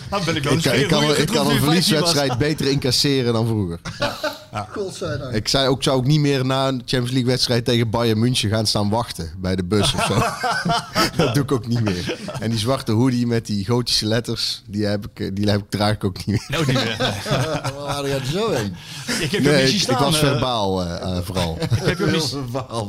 Nou 0.09 0.25
ben 0.25 0.35
ik 0.35 0.43
wel 0.43 0.53
ik, 0.53 0.61
kan, 0.61 0.73
ik, 0.73 0.87
kan, 0.87 1.03
een 1.03 1.21
ik 1.21 1.27
kan 1.27 1.49
een 1.49 1.59
verlieswedstrijd 1.59 2.37
beter 2.37 2.67
incasseren 2.67 3.33
dan 3.33 3.47
vroeger. 3.47 3.79
Godzijdank. 4.69 5.33
Ik 5.33 5.47
zei 5.47 5.67
ook, 5.67 5.83
zou 5.83 5.97
ook 5.97 6.05
niet 6.05 6.19
meer 6.19 6.45
na 6.45 6.67
een 6.67 6.77
Champions 6.77 7.11
League 7.11 7.25
wedstrijd 7.29 7.65
tegen 7.65 7.89
Bayern 7.89 8.19
München 8.19 8.49
gaan 8.49 8.65
staan 8.67 8.89
wachten 8.89 9.31
bij 9.37 9.55
de 9.55 9.63
bus 9.63 9.93
of 9.93 10.05
zo. 10.05 10.13
dat 11.23 11.33
doe 11.33 11.43
ik 11.43 11.51
ook 11.51 11.67
niet 11.67 11.81
meer. 11.83 12.15
En 12.39 12.49
die 12.49 12.59
zwarte 12.59 12.91
hoodie 12.91 13.27
met 13.27 13.45
die 13.45 13.65
gotische 13.65 14.05
letters, 14.05 14.61
die, 14.67 14.85
heb 14.85 15.05
ik, 15.13 15.35
die 15.35 15.49
heb 15.49 15.59
ik, 15.59 15.69
draag 15.69 15.93
ik 15.93 16.03
ook 16.03 16.17
niet 16.17 16.27
meer. 16.27 16.45
Nee, 16.47 16.59
ook 16.59 16.65
niet 16.67 16.75
meer. 16.83 16.97
Waar 17.85 18.07
jij 18.07 18.19
er 18.19 18.25
zo 18.25 18.51
heen? 18.51 18.75
Ik 19.19 19.31
heb 19.31 19.41
je 19.43 19.49
Nee, 19.49 19.61
ik, 19.61 19.67
zien 19.67 19.75
ik 19.75 19.81
staan. 19.81 20.01
was 20.03 20.21
eh. 20.21 20.29
verbaal 20.29 20.83
eh, 20.85 21.01
eh, 21.17 21.23
vooral. 21.23 21.57
Ik 21.61 21.69
heb 21.69 21.97
je 21.99 22.05
niet, 22.05 22.35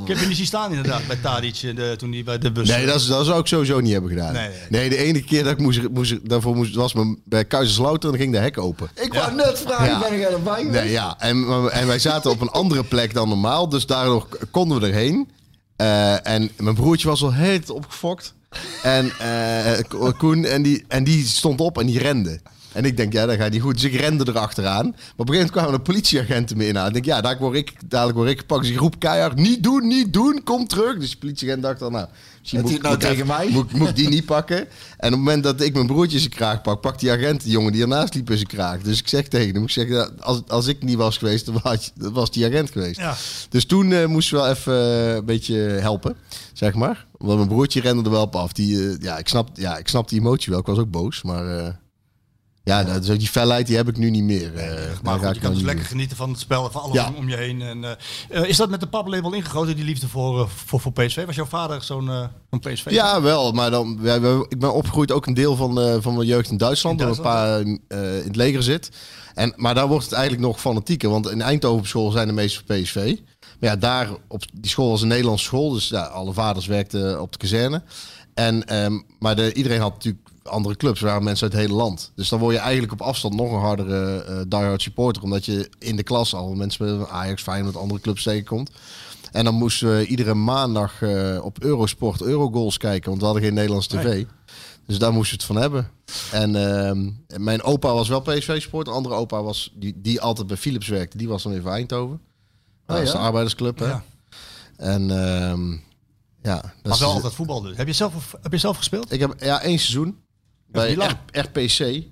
ik 0.02 0.08
heb 0.08 0.16
je 0.18 0.26
niet 0.26 0.36
zien 0.36 0.46
staan 0.46 0.70
inderdaad 0.70 1.06
bij 1.06 1.16
Tadic 1.16 1.60
de, 1.76 1.94
toen 1.98 2.12
hij 2.12 2.24
bij 2.24 2.38
de 2.38 2.52
bus... 2.52 2.68
Nee, 2.68 2.86
dat, 2.86 3.00
is- 3.00 3.06
dat 3.06 3.26
zou 3.26 3.40
ik 3.40 3.46
sowieso 3.46 3.80
niet 3.80 3.92
hebben 3.92 4.10
gedaan. 4.10 4.32
Nee, 4.32 4.48
Nee, 4.48 4.80
nee. 4.80 4.88
de 4.88 4.96
enige 4.96 5.24
keer 5.24 5.42
dat 5.42 5.52
ik 5.52 5.58
moest, 5.58 5.88
moest, 5.90 6.28
daarvoor 6.28 6.56
moest, 6.56 6.74
was 6.74 6.92
me 6.92 7.18
bij 7.24 7.44
Kaiserslautern 7.44 8.12
en 8.12 8.18
dan 8.18 8.20
ging 8.20 8.32
de 8.32 8.38
hek 8.42 8.58
open. 8.58 8.90
Ik 8.94 9.14
wou 9.14 9.34
net 9.34 9.58
vragen, 9.66 9.86
Ja. 9.86 9.98
ben 9.98 10.32
erbij 10.32 10.62
geweest? 10.62 10.82
Nee, 10.82 10.90
ja. 10.90 11.14
En, 11.18 11.46
en 11.70 11.86
wij 11.86 11.98
zaten 11.98 12.30
op 12.30 12.40
een 12.40 12.50
andere 12.50 12.84
plek 12.84 13.14
dan 13.14 13.28
normaal, 13.28 13.68
dus 13.68 13.86
daardoor 13.86 14.26
konden 14.50 14.80
we 14.80 14.86
erheen. 14.86 15.28
Eh, 15.76 16.26
en 16.26 16.50
mijn 16.56 16.74
broertje 16.74 17.08
was 17.08 17.22
al 17.22 17.32
heel 17.32 17.60
opgefokt. 17.72 18.34
En 18.82 19.10
eh, 19.18 19.78
Ko- 19.88 20.12
Koen, 20.18 20.44
en 20.44 20.62
die, 20.62 20.84
en 20.88 21.04
die 21.04 21.26
stond 21.26 21.60
op 21.60 21.78
en 21.78 21.86
die 21.86 21.98
rende. 21.98 22.40
En 22.72 22.84
ik 22.84 22.96
denk, 22.96 23.12
ja, 23.12 23.26
dat 23.26 23.36
gaat 23.36 23.50
niet 23.50 23.62
goed. 23.62 23.74
Dus 23.74 23.84
ik 23.84 24.00
rende 24.00 24.28
erachteraan. 24.28 24.84
Maar 24.84 24.94
op 25.16 25.28
een 25.28 25.34
gegeven 25.34 25.34
moment 25.34 25.50
kwamen 25.50 25.72
de 25.72 25.80
politieagenten 25.80 26.56
me 26.56 26.66
in 26.66 26.78
aan. 26.78 26.86
Ik 26.86 26.92
denk, 26.92 27.04
ja, 27.04 27.14
dadelijk 27.14 27.40
word 27.40 27.56
ik, 27.56 27.72
dadelijk 27.86 28.16
word 28.18 28.30
ik 28.30 28.38
gepakt. 28.38 28.62
Dus 28.62 28.70
ik 28.70 28.78
roep 28.78 28.98
keihard, 28.98 29.36
niet 29.36 29.62
doen, 29.62 29.86
niet 29.86 30.12
doen, 30.12 30.42
kom 30.44 30.66
terug. 30.66 30.98
Dus 30.98 31.10
de 31.10 31.18
politieagent 31.18 31.62
dacht 31.62 31.78
dan, 31.78 31.92
nou... 31.92 32.06
Misschien 32.40 32.64
het 32.64 32.82
nou 32.82 32.94
moet, 32.94 33.00
tegen 33.00 33.26
mij? 33.26 33.48
Moet, 33.48 33.72
moet 33.72 33.88
ik 33.88 33.96
die 33.96 34.08
niet 34.08 34.24
pakken? 34.24 34.58
En 34.58 34.66
op 34.96 35.00
het 35.00 35.10
moment 35.10 35.42
dat 35.42 35.60
ik 35.60 35.74
mijn 35.74 35.86
broertje 35.86 36.18
zijn 36.18 36.30
kraag 36.30 36.62
pak, 36.62 36.80
pakt 36.80 37.00
die 37.00 37.10
agent 37.10 37.42
die 37.42 37.52
jongen 37.52 37.72
die 37.72 37.82
ernaast 37.82 38.14
liep 38.14 38.30
in 38.30 38.36
zijn 38.36 38.48
kraag. 38.48 38.80
Dus 38.80 38.98
ik 38.98 39.08
zeg 39.08 39.28
tegen 39.28 39.54
hem, 39.54 39.62
ik 39.62 39.70
zeg, 39.70 39.88
ja, 39.88 40.10
als, 40.20 40.42
als 40.48 40.66
ik 40.66 40.82
niet 40.82 40.96
was 40.96 41.18
geweest, 41.18 41.46
dan 41.46 41.60
was, 41.62 41.92
dan 41.94 42.12
was 42.12 42.30
die 42.30 42.46
agent 42.46 42.70
geweest. 42.70 42.98
Ja. 42.98 43.16
Dus 43.48 43.64
toen 43.64 43.92
eh, 43.92 44.06
moesten 44.06 44.36
we 44.36 44.42
wel 44.42 44.50
even 44.50 44.74
eh, 44.74 45.14
een 45.14 45.24
beetje 45.24 45.56
helpen, 45.56 46.16
zeg 46.52 46.74
maar. 46.74 47.06
Want 47.18 47.36
mijn 47.36 47.48
broertje 47.48 47.80
rende 47.80 48.02
er 48.02 48.10
wel 48.10 48.22
op 48.22 48.36
af. 48.36 48.52
Die, 48.52 48.88
eh, 48.88 48.96
ja, 49.00 49.18
ik 49.18 49.28
snap, 49.28 49.48
ja, 49.54 49.78
ik 49.78 49.88
snap 49.88 50.08
die 50.08 50.18
emotie 50.18 50.50
wel. 50.50 50.60
Ik 50.60 50.66
was 50.66 50.78
ook 50.78 50.90
boos, 50.90 51.22
maar... 51.22 51.78
ja, 52.64 52.84
dat, 52.84 53.04
zo 53.04 53.16
die 53.16 53.28
felheid 53.28 53.66
die 53.66 53.76
heb 53.76 53.88
ik 53.88 53.96
nu 53.96 54.10
niet 54.10 54.22
meer. 54.24 54.54
eh, 54.54 54.98
Maar 55.02 55.18
goed, 55.18 55.34
je 55.34 55.40
kan 55.40 55.52
dus 55.52 55.60
lekker 55.62 55.76
meer. 55.80 55.90
genieten 55.90 56.16
van 56.16 56.30
het 56.30 56.38
spel 56.40 56.64
en 56.64 56.72
van 56.72 56.80
alles 56.82 56.94
Ja. 56.94 57.12
om, 57.16 57.28
je 57.28 57.36
heen. 57.36 57.62
En, 57.62 57.84
eh, 57.84 57.90
eh, 58.42 58.48
is 58.48 58.56
dat 58.56 58.70
met 58.70 58.80
de 58.80 58.86
paplepel 58.86 59.32
ingegoten, 59.32 59.76
die 59.76 59.84
liefde 59.84 60.08
voor, 60.08 60.48
voor, 60.48 60.80
voor 60.80 60.92
PSV? 60.92 61.26
Was 61.26 61.34
jouw 61.34 61.44
vader 61.46 61.82
zo'n 61.82 62.10
PSV? 62.60 62.86
Ja, 62.90 63.22
wel. 63.22 63.52
Maar 63.52 63.70
dan, 63.70 64.06
ik 64.48 64.58
ben 64.58 64.72
opgegroeid 64.74 65.12
ook 65.12 65.26
een 65.26 65.34
deel 65.34 65.56
van, 65.56 66.02
van 66.02 66.14
mijn 66.14 66.26
jeugd 66.26 66.50
in 66.50 66.56
Duitsland. 66.56 67.00
In 67.00 67.06
Door 67.06 67.16
een 67.16 67.22
paar 67.22 67.60
in 67.60 67.80
het 68.24 68.36
leger 68.36 68.62
zit. 68.62 68.90
En, 69.34 69.52
maar 69.56 69.74
daar 69.74 69.88
wordt 69.88 70.04
het 70.04 70.12
eigenlijk 70.14 70.42
nog 70.46 70.60
fanatieker. 70.60 71.10
Want 71.10 71.30
in 71.30 71.42
Eindhoven 71.42 71.78
op 71.78 71.86
school 71.86 72.10
zijn 72.10 72.26
de 72.26 72.32
meeste 72.32 72.60
van 72.66 72.82
PSV. 72.82 73.16
Maar 73.60 73.70
ja, 73.70 73.76
daar 73.76 74.08
op 74.28 74.42
die 74.54 74.70
school 74.70 74.90
was 74.90 75.02
een 75.02 75.08
Nederlandse 75.08 75.44
school. 75.44 75.70
Dus 75.72 75.88
ja, 75.88 76.02
alle 76.02 76.32
vaders 76.32 76.66
werkten 76.66 77.20
op 77.22 77.32
de 77.32 77.38
kazerne. 77.38 77.82
En, 78.34 78.64
ehm, 78.66 79.00
maar 79.18 79.36
de, 79.36 79.52
iedereen 79.54 79.80
had 79.80 79.92
natuurlijk 79.92 80.28
andere 80.50 80.76
clubs. 80.76 81.00
Waren 81.00 81.24
mensen 81.24 81.44
uit 81.44 81.52
het 81.52 81.62
hele 81.62 81.74
land. 81.74 82.12
Dus 82.14 82.28
dan 82.28 82.38
word 82.38 82.54
je 82.54 82.60
eigenlijk 82.60 82.92
op 82.92 83.00
afstand 83.00 83.34
nog 83.34 83.52
een 83.52 83.60
hardere 83.60 84.22
eh 84.22 84.40
diehard 84.48 84.82
supporter. 84.82 85.22
Omdat 85.22 85.44
je 85.44 85.70
in 85.78 85.96
de 85.96 86.02
klas 86.02 86.34
al 86.34 86.54
mensen 86.54 86.98
met 86.98 87.08
Ajax, 87.08 87.42
Feyenoord, 87.42 87.76
andere 87.76 88.00
clubs 88.00 88.22
tegenkomt. 88.22 88.70
En 89.32 89.44
dan 89.44 89.54
moesten 89.54 89.96
we 89.96 90.06
iedere 90.06 90.34
maandag 90.34 91.02
eh, 91.02 91.38
op 91.42 91.62
Eurosport 91.62 92.22
Eurogoals 92.22 92.76
kijken. 92.76 93.08
Want 93.08 93.20
we 93.20 93.26
hadden 93.26 93.44
geen 93.44 93.54
Nederlands 93.54 93.86
tv. 93.86 94.24
Dus 94.86 94.98
daar 94.98 95.12
moesten 95.12 95.38
we 95.38 95.42
het 95.42 95.52
van 95.52 95.62
hebben. 95.62 95.90
En 96.32 96.56
ehm, 96.56 97.10
mijn 97.42 97.62
opa 97.62 97.92
was 97.92 98.08
wel 98.08 98.20
PSV-sport. 98.20 98.86
De 98.86 98.92
andere 98.92 99.14
opa 99.14 99.42
was, 99.42 99.72
die, 99.74 100.00
die 100.00 100.20
altijd 100.20 100.46
bij 100.46 100.56
Philips 100.56 100.88
werkte. 100.88 101.16
Die 101.16 101.28
was 101.28 101.42
dan 101.42 101.52
even 101.52 101.70
Eindhoven. 101.70 102.20
Dat 102.86 102.98
is 102.98 103.12
ja? 103.12 103.18
de 103.18 103.24
arbeidersclub. 103.24 103.78
Hè? 103.78 103.86
Ja. 103.86 104.04
En 104.76 105.10
ehm, 105.10 105.72
ja, 106.42 106.60
dat 106.60 106.72
Maar 106.82 106.92
is, 106.92 106.98
wel 106.98 107.10
altijd 107.12 107.34
voetbal 107.34 107.62
dus. 107.62 107.76
Heb 107.76 107.86
je 107.86 107.92
zelf, 107.92 108.36
heb 108.42 108.52
je 108.52 108.58
zelf 108.58 108.76
gespeeld? 108.76 109.12
ik 109.12 109.20
heb 109.20 109.34
ja, 109.38 109.62
één 109.62 109.78
seizoen 109.78 110.18
bij. 110.72 110.92
R- 110.94 111.38
RPC. 111.40 112.02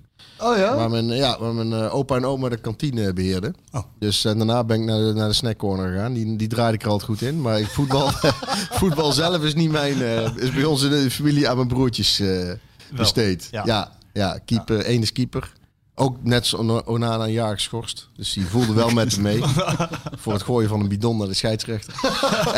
Oh 0.41 0.57
ja? 0.57 0.75
Waar 0.75 0.89
mijn, 0.89 1.07
ja, 1.07 1.39
waar 1.39 1.53
mijn 1.53 1.73
eh, 1.73 1.95
opa 1.95 2.15
en 2.15 2.25
oma 2.25 2.49
de 2.49 2.57
kantine 2.57 3.13
beheerden. 3.13 3.55
Oh. 3.71 3.83
Dus 3.99 4.25
en 4.25 4.37
daarna 4.37 4.63
ben 4.63 4.79
ik 4.79 4.85
naar 4.85 4.99
de, 4.99 5.13
naar 5.13 5.27
de 5.27 5.33
snackcorner 5.33 5.91
gegaan. 5.91 6.13
Die, 6.13 6.35
die 6.35 6.47
draaide 6.47 6.73
ik 6.77 6.83
er 6.83 6.89
altijd 6.89 7.09
goed 7.09 7.21
in. 7.21 7.41
Maar 7.41 7.59
ik- 7.59 7.67
voetbal, 7.67 8.09
voetbal 8.79 9.11
zelf 9.11 9.43
is 9.43 9.53
niet 9.53 9.71
mijn... 9.71 10.01
eh, 10.01 10.35
is 10.35 10.51
bij 10.51 10.63
ons 10.63 10.83
in 10.83 10.89
de 10.89 11.11
familie 11.11 11.49
aan 11.49 11.55
mijn 11.55 11.67
broertjes 11.67 12.19
eh, 12.19 12.51
besteed. 12.95 13.47
ja. 13.51 13.63
Ja, 13.65 13.91
ja, 14.13 14.39
keeper, 14.45 14.79
één 14.79 15.01
is 15.01 15.11
keeper. 15.11 15.53
Ook 16.01 16.17
net 16.23 16.47
zo 16.47 16.57
Ona- 16.57 16.81
Onana 16.85 17.23
een 17.23 17.31
jaar 17.31 17.53
geschorst. 17.53 18.09
Dus 18.15 18.33
die 18.33 18.45
voelde 18.45 18.73
wel 18.73 18.89
met 18.89 19.11
hem 19.13 19.21
mee. 19.21 19.41
voor 20.21 20.33
het 20.33 20.43
gooien 20.43 20.69
van 20.69 20.79
een 20.79 20.87
bidon 20.87 21.17
naar 21.17 21.27
de 21.27 21.33
scheidsrechter. 21.33 21.93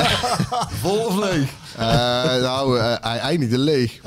Vol 0.82 1.06
of 1.06 1.16
leeg? 1.16 1.50
Eh, 1.78 1.86
nou, 2.42 2.80
eh, 2.80 2.96
hij 3.02 3.18
eindigde 3.20 3.58
leeg. 3.58 4.00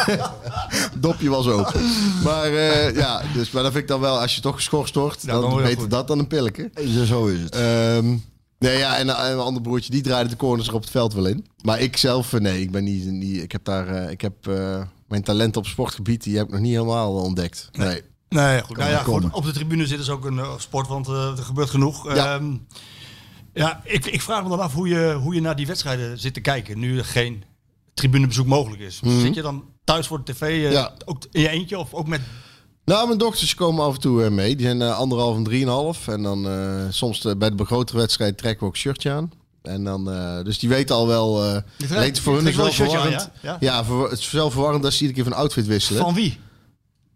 Dopje 0.98 1.28
was 1.28 1.46
open. 1.46 1.80
Maar 2.24 2.44
eh, 2.54 2.94
ja, 2.94 3.22
dus, 3.34 3.50
maar 3.50 3.62
dat 3.62 3.72
vind 3.72 3.84
ik 3.84 3.90
dan 3.90 4.00
wel, 4.00 4.20
als 4.20 4.34
je 4.34 4.40
toch 4.40 4.54
geschorst 4.54 4.94
wordt, 4.94 5.26
dan 5.26 5.62
beter 5.62 5.88
dat 5.88 6.08
dan 6.08 6.18
een 6.18 6.26
pilletje. 6.26 6.70
Zo, 6.94 7.04
zo 7.04 7.26
is 7.26 7.40
het. 7.40 7.54
Ehm, 7.54 8.16
nee, 8.58 8.78
ja, 8.78 8.96
en, 8.96 9.08
en 9.08 9.16
mijn 9.16 9.38
andere 9.38 9.60
broertje, 9.64 9.90
die 9.90 10.02
draaide 10.02 10.30
de 10.30 10.36
corners 10.36 10.68
er 10.68 10.74
op 10.74 10.80
het 10.82 10.90
veld 10.90 11.14
wel 11.14 11.26
in. 11.26 11.46
Maar 11.62 11.80
ik 11.80 11.96
zelf, 11.96 12.32
nee, 12.32 12.60
ik 12.60 12.70
ben 12.70 12.84
niet, 12.84 13.04
niet 13.04 13.42
ik 13.42 13.52
heb 13.52 13.64
daar, 13.64 14.10
ik 14.10 14.20
heb 14.20 14.34
mijn 15.08 15.22
talent 15.22 15.56
op 15.56 15.66
sportgebied, 15.66 16.22
die 16.22 16.36
heb 16.36 16.46
ik 16.46 16.52
nog 16.52 16.60
niet 16.60 16.72
helemaal 16.72 17.12
ontdekt. 17.14 17.68
Nee. 17.72 17.86
Nee, 17.88 18.02
goed. 18.66 18.76
Nou 18.76 18.90
ja, 18.90 18.98
goed. 19.02 19.24
Op 19.32 19.44
de 19.44 19.52
tribune 19.52 19.86
zit 19.86 19.98
dus 19.98 20.10
ook 20.10 20.24
een 20.24 20.38
eh, 20.38 20.52
sport, 20.58 20.88
want 20.88 21.08
eh, 21.08 21.38
er 21.38 21.44
gebeurt 21.44 21.70
genoeg. 21.70 22.14
Ja. 22.14 22.34
Ehm, 22.34 22.52
ja, 23.54 23.80
ik, 23.84 24.06
ik 24.06 24.22
vraag 24.22 24.42
me 24.42 24.48
dan 24.48 24.60
af 24.60 24.72
hoe 24.72 24.88
je, 24.88 25.12
hoe 25.22 25.34
je 25.34 25.40
naar 25.40 25.56
die 25.56 25.66
wedstrijden 25.66 26.18
zit 26.18 26.34
te 26.34 26.40
kijken. 26.40 26.78
Nu 26.78 26.98
er 26.98 27.04
geen 27.04 27.44
tribunebezoek 27.94 28.46
mogelijk 28.46 28.82
is. 28.82 29.00
Zit 29.20 29.34
je 29.34 29.42
dan 29.42 29.64
thuis 29.84 30.06
voor 30.06 30.24
de 30.24 30.32
tv, 30.32 30.40
eh, 30.42 30.62
Mhm. 30.64 30.72
Ja. 30.72 30.92
ook 31.04 31.22
in 31.30 31.40
je 31.40 31.48
eentje 31.48 31.78
of 31.78 31.94
ook 31.94 32.06
met... 32.06 32.20
Nou, 32.84 33.06
mijn 33.06 33.18
dochters 33.18 33.54
komen 33.54 33.84
af 33.84 33.94
en 33.94 34.00
toe 34.00 34.30
mee. 34.30 34.56
Die 34.56 34.66
zijn 34.66 34.82
anderhalf 34.82 35.36
en 35.36 35.44
drieënhalf. 35.44 36.08
En 36.08 36.22
dan 36.22 36.48
soms 36.92 37.26
bij 37.38 37.54
de 37.54 37.64
grotere 37.64 37.98
wedstrijd 37.98 38.38
trekken 38.38 38.60
we 38.60 38.66
ook 38.66 38.76
shirtje 38.76 39.10
aan. 39.10 39.30
En 39.62 39.84
dan, 39.84 40.04
dus 40.44 40.58
die 40.58 40.68
weten 40.68 40.94
al 40.96 41.06
wel. 41.06 41.34
trekt- 41.76 41.92
leek 41.98 42.16
voor 42.16 42.36
hun 42.36 42.46
is 42.46 42.56
wel 42.56 42.66
aan, 42.66 42.72
verwarrend. 42.72 43.30
ja? 43.42 43.50
ja, 43.50 43.56
Ja? 43.60 43.84
verwar- 43.84 44.10
het 44.10 44.18
is 44.18 44.30
wel 44.30 44.50
verwarrend 44.50 44.84
als 44.84 44.96
ze 44.96 45.00
iedere 45.04 45.22
keer 45.22 45.30
van 45.32 45.40
outfit 45.42 45.66
wisselen. 45.66 46.02
Van 46.02 46.14
wie? 46.14 46.38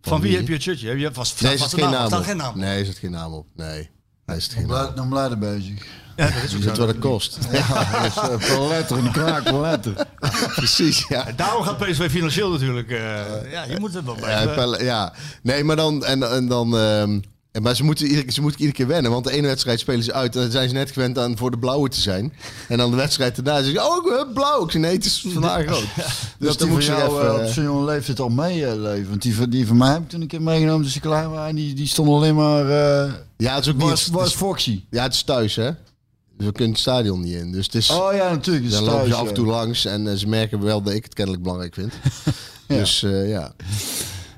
Van, 0.04 0.20
wie 0.20 0.28
wie? 0.28 0.38
heb 0.38 0.46
je 0.46 0.52
het 0.52 0.62
shirtje? 0.62 0.88
Heb 0.88 0.98
je 0.98 1.10
vast, 1.12 1.42
nee, 1.42 1.52
is 1.54 1.58
vast 1.60 1.70
het 1.72 1.80
een 1.80 1.86
geen 1.88 1.96
naam 2.10 2.22
geen 2.22 2.36
naam 2.36 2.48
op? 2.48 2.54
Nee, 2.56 2.80
is 2.80 2.88
het 2.88 2.98
geen 2.98 3.10
naam 3.10 3.32
op. 3.32 3.46
Nee, 3.56 3.90
is 4.26 4.44
het 4.44 4.52
geen 4.52 4.62
naam 4.66 4.70
Blij- 4.70 4.86
op. 4.88 4.96
Dan 4.96 5.08
blijven 5.08 5.38
bezig. 5.38 5.84
Ja, 6.16 6.24
dat 6.30 6.42
is 6.42 6.54
ook 6.56 6.62
zo. 6.62 6.68
wat 6.68 6.88
het 6.88 6.98
kost. 6.98 7.38
Ja, 7.52 8.02
dus, 8.02 8.16
eh, 8.16 8.36
per 8.36 8.68
letter, 8.68 8.98
een 8.98 9.12
kraak 9.12 9.42
per 9.42 9.60
letter. 9.60 10.06
Precies, 10.56 11.04
ja. 11.08 11.26
Daarom 11.36 11.62
gaat 11.62 11.78
PSV 11.78 12.10
financieel 12.10 12.50
natuurlijk. 12.50 12.90
eh, 12.90 13.50
ja, 13.52 13.64
je 13.64 13.76
moet 13.80 13.94
het 13.94 14.04
wel 14.04 14.14
pel- 14.54 14.82
ja, 14.82 15.12
nee, 15.42 15.64
maar 15.64 15.76
dan. 15.76 16.04
En, 16.04 16.30
en 16.30 16.48
dan 16.48 16.76
ehm, 16.78 17.20
en 17.54 17.62
maar 17.62 17.76
ze 17.76 17.84
moeten, 17.84 18.06
iedere, 18.06 18.32
ze 18.32 18.40
moeten 18.40 18.60
iedere 18.60 18.78
keer 18.78 18.86
wennen. 18.86 19.10
Want 19.10 19.24
de 19.24 19.32
ene 19.32 19.46
wedstrijd 19.46 19.80
spelen 19.80 20.02
ze 20.04 20.12
uit. 20.12 20.34
En 20.36 20.40
dan 20.42 20.50
zijn 20.50 20.68
ze 20.68 20.74
net 20.74 20.90
gewend 20.90 21.18
aan 21.18 21.36
voor 21.36 21.50
de 21.50 21.58
blauwe 21.58 21.88
te 21.88 22.00
zijn. 22.00 22.32
En 22.68 22.78
dan 22.78 22.90
de 22.90 22.96
wedstrijd 22.96 23.34
daarna 23.44 23.62
zeggen 23.62 23.80
ze: 23.82 23.88
Oh, 24.10 24.26
ik 24.26 24.34
blauw. 24.34 24.64
Ik 24.64 24.74
Nee, 24.74 24.92
het 24.94 25.04
is 25.04 25.26
vandaag 25.32 25.66
rood. 25.68 25.84
Dus 25.94 26.04
Dus 26.38 26.56
dan 26.56 26.66
die 26.66 26.76
moet 26.76 26.84
jou 26.84 27.02
even. 27.18 27.38
eh, 27.40 27.46
op 27.46 27.52
zo'n 27.52 27.64
jonge 27.64 27.84
leeftijd 27.84 28.20
al 28.20 28.28
meeleven. 28.28 29.08
Want 29.08 29.22
die 29.22 29.34
van, 29.36 29.50
die 29.50 29.66
van 29.66 29.76
mij 29.76 29.92
heb 29.92 30.02
ik 30.02 30.08
toen 30.08 30.20
een 30.20 30.26
keer 30.26 30.42
meegenomen 30.42 30.82
toen 30.82 30.90
ze 30.90 31.00
klein 31.00 31.30
waren. 31.30 31.54
Die, 31.54 31.74
die 31.74 31.86
stond 31.88 32.08
alleen 32.08 32.34
maar... 32.34 32.64
eh 33.04 33.12
ja, 33.36 33.54
het 33.54 33.64
is 33.66 33.70
ook 33.72 33.76
niet. 33.78 33.88
was, 33.88 34.04
het 34.04 34.14
was 34.14 34.34
Foxy. 34.34 34.84
ja, 34.90 35.02
het 35.02 35.14
is 35.14 35.22
thuis, 35.22 35.56
hè? 35.56 35.70
Dus 36.36 36.46
we 36.46 36.52
kunnen 36.52 36.72
het 36.72 36.80
stadion 36.80 37.20
niet 37.20 37.34
in. 37.34 37.52
Dus 37.52 37.64
het 37.66 37.74
is. 37.74 37.90
Oh 37.90 38.12
ja, 38.14 38.30
natuurlijk. 38.30 38.70
dan 38.70 38.84
dat 38.84 38.92
lopen 38.94 39.08
ze 39.08 39.14
af 39.14 39.28
en 39.28 39.34
toe 39.34 39.46
langs. 39.46 39.84
En 39.84 40.08
eh, 40.08 40.14
ze 40.14 40.28
merken 40.28 40.60
wel 40.62 40.82
dat 40.82 40.92
ik 40.94 41.04
het 41.04 41.14
kennelijk 41.14 41.42
belangrijk 41.42 41.74
vind. 41.74 41.92
Dus 42.66 43.02
eh, 43.02 43.28
ja. 43.28 43.52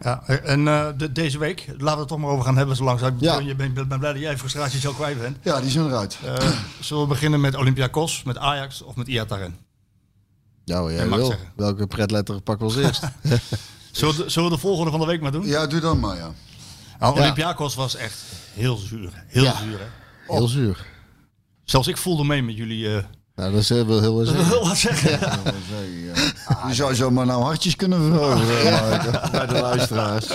Ja, 0.07 0.23
en 0.27 0.69
eh, 0.69 0.89
de- 0.97 1.13
deze 1.13 1.39
week, 1.39 1.67
laten 1.67 1.85
we 1.95 1.99
het 1.99 2.09
toch 2.09 2.19
maar 2.19 2.31
over 2.31 2.45
gaan 2.45 2.57
hebben 2.57 2.77
zo 2.77 2.85
langzaam. 2.85 3.17
Ja. 3.21 3.39
Je 3.39 3.55
bent, 3.55 3.75
ben 3.75 3.99
blij 3.99 4.13
dat 4.13 4.19
jij 4.23 4.39
frustraties 4.39 4.81
zo 4.81 4.93
kwijt 4.93 5.21
bent. 5.21 5.37
Ja, 5.43 5.61
die 5.61 5.71
zijn 5.71 5.87
eruit. 5.87 6.19
Eh, 6.25 6.35
zullen 6.81 7.03
we 7.03 7.09
beginnen 7.09 7.41
met 7.41 7.55
Olympiakos, 7.57 8.23
met 8.23 8.39
Ajax 8.39 8.83
of 8.83 8.97
met 8.97 9.07
Iataren? 9.09 9.57
Ja, 10.65 10.83
wat 10.83 10.93
jij 10.93 11.07
mag 11.07 11.19
wil. 11.19 11.27
zeggen. 11.27 11.53
Welke 11.57 11.87
pretletter 11.87 12.41
pak 12.41 12.59
we 12.59 12.65
als 12.65 12.77
eerst? 12.77 13.03
Zullen 13.93 14.17
we, 14.17 14.23
de, 14.25 14.31
zullen 14.31 14.49
we 14.51 14.55
de 14.55 14.61
volgende 14.61 14.91
van 14.91 15.01
de 15.01 15.07
week 15.07 15.21
maar 15.21 15.33
doen? 15.33 15.47
Ja, 15.47 15.67
doe 15.67 15.81
dan 15.81 16.01
maar, 16.01 16.17
ja. 16.17 16.31
Nou. 16.99 17.19
Olympiakos 17.21 17.75
was 17.75 17.97
echt 17.97 18.23
heel 18.55 18.77
zuur. 18.77 19.25
Heel 19.27 19.53
zuur, 19.63 19.79
hè? 19.79 19.87
Heel 20.35 20.49
zuur. 20.49 20.87
Zelfs 21.65 21.89
ik 21.89 21.97
voelde 21.97 22.25
mee 22.25 22.43
met 22.43 22.57
jullie. 22.57 22.97
eh 22.97 23.05
Nou, 23.37 23.53
dat 23.53 23.61
is 23.61 23.69
heel, 23.69 23.87
heel, 24.01 24.21
heel, 24.23 24.35
heel 24.45 24.65
wat 24.69 24.77
zeggen. 24.77 25.11
Je 26.69 26.75
zou 26.75 26.95
zomaar 26.95 27.27
nou 27.27 27.43
hartjes 27.43 27.77
kunnen 27.77 28.03
veroveren 28.03 28.73
Mark, 28.73 29.11
bij 29.33 29.47
de 29.47 29.53
luisteraars. 29.61 30.27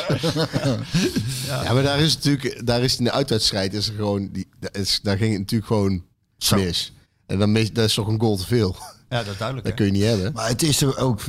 Ja, 1.64 1.74
maar 1.74 1.84
daar 1.84 2.00
is 2.00 2.16
natuurlijk, 2.16 2.66
daar 2.66 2.82
is 2.82 2.98
in 2.98 3.04
de 3.04 3.12
uitwedstrijd 3.12 3.74
is 3.74 3.88
er 3.88 3.94
gewoon, 3.96 4.30
die, 4.32 4.48
daar, 4.60 4.70
is, 4.82 5.00
daar 5.04 5.18
ging 5.18 5.30
het 5.32 5.40
natuurlijk 5.40 5.72
gewoon 5.72 6.04
Zo. 6.38 6.56
mis. 6.56 6.94
En 7.26 7.40
dan 7.40 7.52
mis, 7.52 7.72
dat 7.74 7.86
is 7.86 7.94
toch 7.94 8.08
een 8.08 8.20
goal 8.20 8.38
te 8.38 8.46
veel. 8.48 8.76
Ja, 9.10 9.18
dat 9.24 9.28
is 9.32 9.38
duidelijk. 9.38 9.68
Dat 9.68 9.78
hè? 9.78 9.84
kun 9.84 9.86
je 9.86 9.92
niet 9.92 10.10
hebben. 10.10 10.34
Maar 10.34 10.48
het 10.48 10.64
is, 10.64 10.82
er 10.82 10.98
ook, 10.98 11.22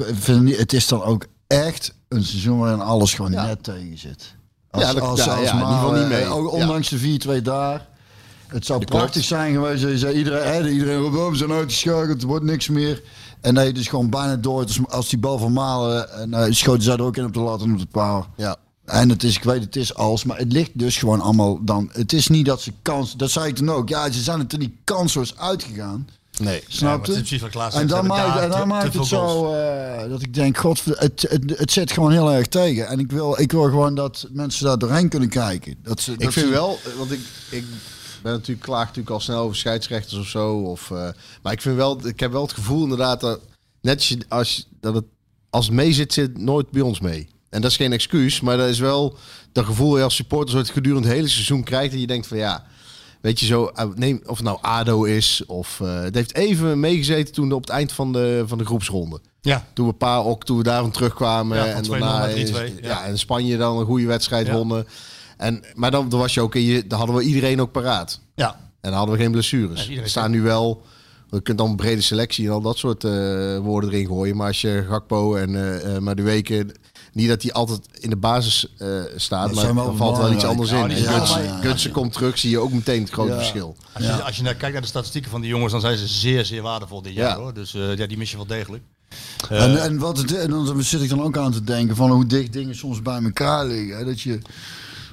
het 0.57 0.73
is 0.73 0.89
dan 0.89 1.03
ook 1.03 1.27
echt 1.47 1.95
een 2.09 2.25
seizoen 2.25 2.59
waarin 2.59 2.81
alles 2.81 3.15
gewoon 3.15 3.33
Ja. 3.33 3.47
net 3.47 3.63
tegen 3.63 3.99
zit. 3.99 4.35
Ja, 4.73 4.93
dat- 4.93 5.17
ja, 5.19 5.25
ja, 5.25 5.35
in 5.37 5.41
ieder 5.41 5.49
geval 5.59 5.71
Malen, 5.91 6.01
niet 6.01 6.09
mee. 6.09 6.19
eh, 6.21 6.27
Ja. 6.29 6.35
Ondanks 6.35 6.89
de 6.89 6.99
4-2 6.99 7.43
daar. 7.43 7.87
Het 8.53 8.67
zou 8.67 8.85
prachtig 8.85 9.25
zijn 9.25 9.53
geweest. 9.55 9.83
Je 9.83 9.99
zei 9.99 10.17
iedereen, 10.17 10.53
hè, 10.53 10.69
iedereen 10.71 10.99
roept, 10.99 11.17
oh, 11.17 11.31
we 11.31 11.37
zijn 11.37 11.53
uitgeschakeld, 11.53 12.23
er 12.23 12.29
wordt 12.29 12.45
niks 12.45 12.69
meer. 12.69 13.03
En 13.41 13.55
nee, 13.55 13.73
dus 13.73 13.88
gewoon 13.88 14.11
bijna 14.11 14.37
door. 14.37 14.67
Dus 14.67 14.79
als 14.88 15.09
die 15.09 15.19
bal 15.19 15.38
van 15.38 15.53
Malen, 15.53 16.12
en, 16.12 16.35
eh, 16.35 16.53
schoten 16.53 16.83
zij 16.83 16.95
er 16.95 17.03
ook 17.03 17.17
in 17.17 17.25
op 17.25 17.33
de 17.35 17.41
lat 17.41 17.62
en 17.62 17.73
op 17.73 17.79
de 17.79 17.87
paal. 17.87 18.27
Ja. 18.37 18.57
En 18.85 19.09
het 19.09 19.23
is, 19.23 19.37
ik 19.37 19.43
weet, 19.45 19.62
het 19.65 19.77
is 19.77 19.95
als, 19.95 20.25
maar 20.25 20.38
het 20.38 20.53
ligt 20.53 20.71
dus 20.75 20.97
gewoon 20.97 21.21
allemaal 21.21 21.59
dan. 21.65 21.91
Het 21.93 22.12
is 22.12 22.29
niet 22.29 22.47
dat 22.47 22.61
ze 22.61 22.73
kans, 22.83 23.17
dat 23.17 23.31
zei 23.31 23.47
ik 23.49 23.55
toen 23.57 23.71
ook. 23.71 23.88
Ja, 23.88 24.11
ze 24.11 24.23
zijn 24.23 24.41
er 24.41 24.47
toen 24.47 24.59
die 24.61 24.79
kansloos 24.85 25.38
uitgegaan. 25.38 26.09
Nee. 26.41 26.62
Snap 26.69 27.07
je? 27.07 27.12
En 27.73 27.87
dan 27.87 28.07
maakt, 28.07 28.35
daar 28.35 28.43
en 28.43 28.51
dan 28.51 28.61
te- 28.61 28.67
maakt 28.67 28.93
te 28.93 28.99
het 28.99 29.07
zo 29.07 29.53
eh, 29.55 30.09
dat 30.11 30.23
ik 30.23 30.35
denk, 30.35 30.57
god, 30.57 30.83
het, 30.85 31.27
het, 31.29 31.43
het 31.59 31.73
zit 31.73 31.93
gewoon 31.93 32.12
heel 32.12 32.33
erg 32.33 32.47
tegen. 32.47 32.88
En 32.88 32.99
ik 32.99 33.11
wil, 33.11 33.41
ik 33.41 33.53
wil 33.53 33.62
gewoon 33.62 33.95
dat 33.95 34.27
mensen 34.33 34.65
daar 34.65 34.79
doorheen 34.79 35.09
kunnen 35.09 35.29
kijken. 35.29 35.75
Dat 35.83 36.01
ze, 36.01 36.12
Ik 36.12 36.19
vind 36.33 36.47
ze- 36.47 36.53
wel, 36.53 36.79
want 36.99 37.12
ik, 37.12 37.21
ik 37.51 37.65
ben 38.23 38.33
natuurlijk 38.33 38.67
klaag 38.67 38.83
natuurlijk 38.87 39.11
al 39.15 39.21
snel 39.21 39.41
over 39.43 39.57
scheidsrechters 39.57 40.19
of 40.21 40.27
zo. 40.27 40.55
Of, 40.57 40.91
eh, 40.91 41.09
maar 41.43 41.53
ik 41.53 41.61
vind 41.61 41.77
wel, 41.77 42.07
ik 42.07 42.21
heb 42.21 42.33
wel 42.33 42.43
het 42.43 42.53
gevoel 42.53 42.83
inderdaad 42.83 43.21
dat 43.21 43.41
net 43.81 44.17
als, 44.29 44.69
dat 44.81 44.95
het 44.95 45.05
als 45.51 45.67
het 45.67 45.75
mee 45.75 45.93
zit, 45.93 46.13
zit 46.13 46.39
nooit 46.39 46.71
bij 46.71 46.83
ons 46.83 47.01
mee. 47.01 47.29
en 47.51 47.61
dat 47.61 47.71
is 47.71 47.77
geen 47.77 47.93
excuus, 47.93 48.41
maar 48.41 48.57
dat 48.57 48.69
is 48.69 48.79
wel 48.79 49.17
dat 49.53 49.65
gevoel 49.65 49.89
dat 49.89 49.99
je 49.99 50.05
als 50.05 50.15
supporter 50.15 50.57
het 50.57 50.71
gedurende 50.71 51.07
het 51.09 51.17
hele 51.17 51.29
seizoen 51.29 51.63
krijgt. 51.65 51.93
En 51.93 52.01
je 52.01 52.07
denkt 52.07 52.27
van 52.27 52.37
ja, 52.37 52.65
weet 53.21 53.41
je 53.41 53.47
zo, 53.47 53.67
eh, 53.67 53.87
neem, 53.95 54.21
of 54.27 54.37
het 54.37 54.47
nou 54.47 54.59
ADO 54.61 55.05
is 55.05 55.43
of... 55.47 55.81
eh, 55.81 56.01
het 56.03 56.15
heeft 56.15 56.35
even 56.35 56.81
meegezeten 56.81 57.35
toen 57.35 57.53
op 57.53 57.61
het 57.61 57.71
eind 57.71 57.93
van 57.93 58.13
de, 58.13 58.45
van 58.47 58.59
de 58.59 58.65
groepsronde. 58.65 59.21
Ja. 59.41 59.67
Toen 59.73 59.87
we 59.87 59.93
paar 59.93 60.25
ook, 60.25 60.45
toen 60.45 60.57
we 60.57 60.63
daarvan 60.63 60.91
terugkwamen. 60.91 61.57
Ja, 61.59 61.67
en 61.67 61.85
2-0 61.85 61.89
daarna 61.91 62.19
naar 62.19 62.31
3-2, 62.31 62.35
is- 62.35 62.49
ja. 62.51 62.67
ja. 62.81 63.05
en 63.05 63.19
Spanje 63.19 63.57
dan 63.57 63.79
een 63.79 63.87
goede 63.87 64.07
wedstrijd 64.07 64.47
Ja. 64.47 64.53
wonnen. 64.55 64.87
En, 65.37 65.64
maar 65.75 65.90
dan, 65.90 66.09
dan 66.09 66.18
was 66.18 66.35
je 66.35 66.40
ook, 66.40 66.55
in 66.55 66.62
je, 66.62 66.87
dan 66.87 66.99
hadden 66.99 67.16
we 67.16 67.23
iedereen 67.23 67.61
ook 67.61 67.73
paraat. 67.73 68.21
Ja. 68.35 68.51
En 68.81 68.90
dan 68.90 68.92
hadden 68.99 69.16
we 69.16 69.23
geen 69.23 69.33
blessures. 69.33 69.88
Er 69.88 70.09
staan 70.09 70.31
nu 70.31 70.42
wel, 70.42 70.83
je 71.31 71.40
kunt 71.40 71.59
dan 71.59 71.71
een 71.71 71.77
brede 71.77 72.01
selectie 72.01 72.47
en 72.47 72.53
al 72.53 72.61
dat 72.61 72.79
soort 72.79 73.05
eh, 73.05 73.59
woorden 73.59 73.90
erin 73.90 74.07
gooien. 74.07 74.37
Maar 74.37 74.47
als 74.47 74.61
je 74.61 74.85
Gakpo 74.88 75.35
en 75.37 75.55
eh 75.57 75.95
eh 75.97 76.03
Madueke, 76.03 76.66
niet 77.12 77.29
dat 77.29 77.40
die 77.40 77.53
altijd 77.53 77.81
in 78.01 78.11
de 78.11 78.16
basis 78.16 78.66
eh, 78.79 78.88
staat, 79.16 79.55
maar 79.55 79.64
er 79.64 79.75
wel 79.75 79.97
valt 79.97 80.16
wel 80.18 80.33
iets 80.33 80.45
anders 80.45 80.71
in. 80.71 80.90
Gutsen, 81.61 81.90
komt 81.90 82.12
terug, 82.12 82.38
zie 82.38 82.51
je 82.51 82.59
ook 82.59 82.73
meteen 82.73 83.03
het 83.03 83.11
grote 83.12 83.31
Ja. 83.31 83.37
verschil. 83.37 83.77
Als, 83.92 84.05
je, 84.05 84.23
als 84.23 84.37
je 84.37 84.42
naar 84.42 84.55
kijkt 84.55 84.73
naar 84.73 84.83
de 84.83 84.88
statistieken 84.88 85.31
van 85.31 85.40
die 85.40 85.51
jongens, 85.51 85.73
dan 85.73 85.81
zijn 85.81 85.97
ze 85.97 86.07
zeer, 86.07 86.45
zeer 86.45 86.62
waardevol 86.62 87.03
dit 87.03 87.14
jaar 87.14 87.29
Ja. 87.29 87.37
hoor. 87.37 87.55
Dus 87.55 87.75
eh, 87.75 87.97
ja, 87.97 88.07
die 88.07 88.18
mis 88.18 88.31
je 88.31 88.37
wel 88.37 88.47
degelijk. 88.47 88.83
Eh, 89.49 89.64
En, 89.64 89.83
en, 89.83 89.99
wat 89.99 90.18
het, 90.18 90.35
en 90.35 90.51
dan 90.51 90.83
zit 90.83 91.03
ik 91.03 91.09
dan 91.09 91.23
ook 91.23 91.37
aan 91.38 91.53
te 91.53 91.64
denken 91.64 91.97
van 91.97 92.11
hoe 92.11 92.27
dicht 92.27 92.53
dingen 92.53 92.77
soms 92.77 93.03
bij 93.03 93.23
elkaar 93.23 93.66
liggen. 93.66 93.97
Hè? 93.97 94.05
Dat 94.05 94.21
je, 94.21 94.38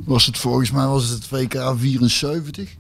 was 0.06 0.26
het 0.26 0.38
volgens 0.38 0.72
mij 0.72 0.86
was 0.86 1.10
het 1.10 1.30
het 1.30 1.30
WK 1.30 1.74
74. 1.78 2.76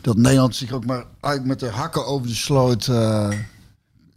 Dat 0.00 0.16
Nederland 0.16 0.56
zich 0.56 0.72
ook 0.72 0.84
maar 0.86 1.04
eigenlijk 1.20 1.60
met 1.60 1.70
de 1.70 1.76
hakken 1.76 2.06
over 2.06 2.26
de 2.28 2.34
sloot 2.34 2.86
eh 2.86 3.30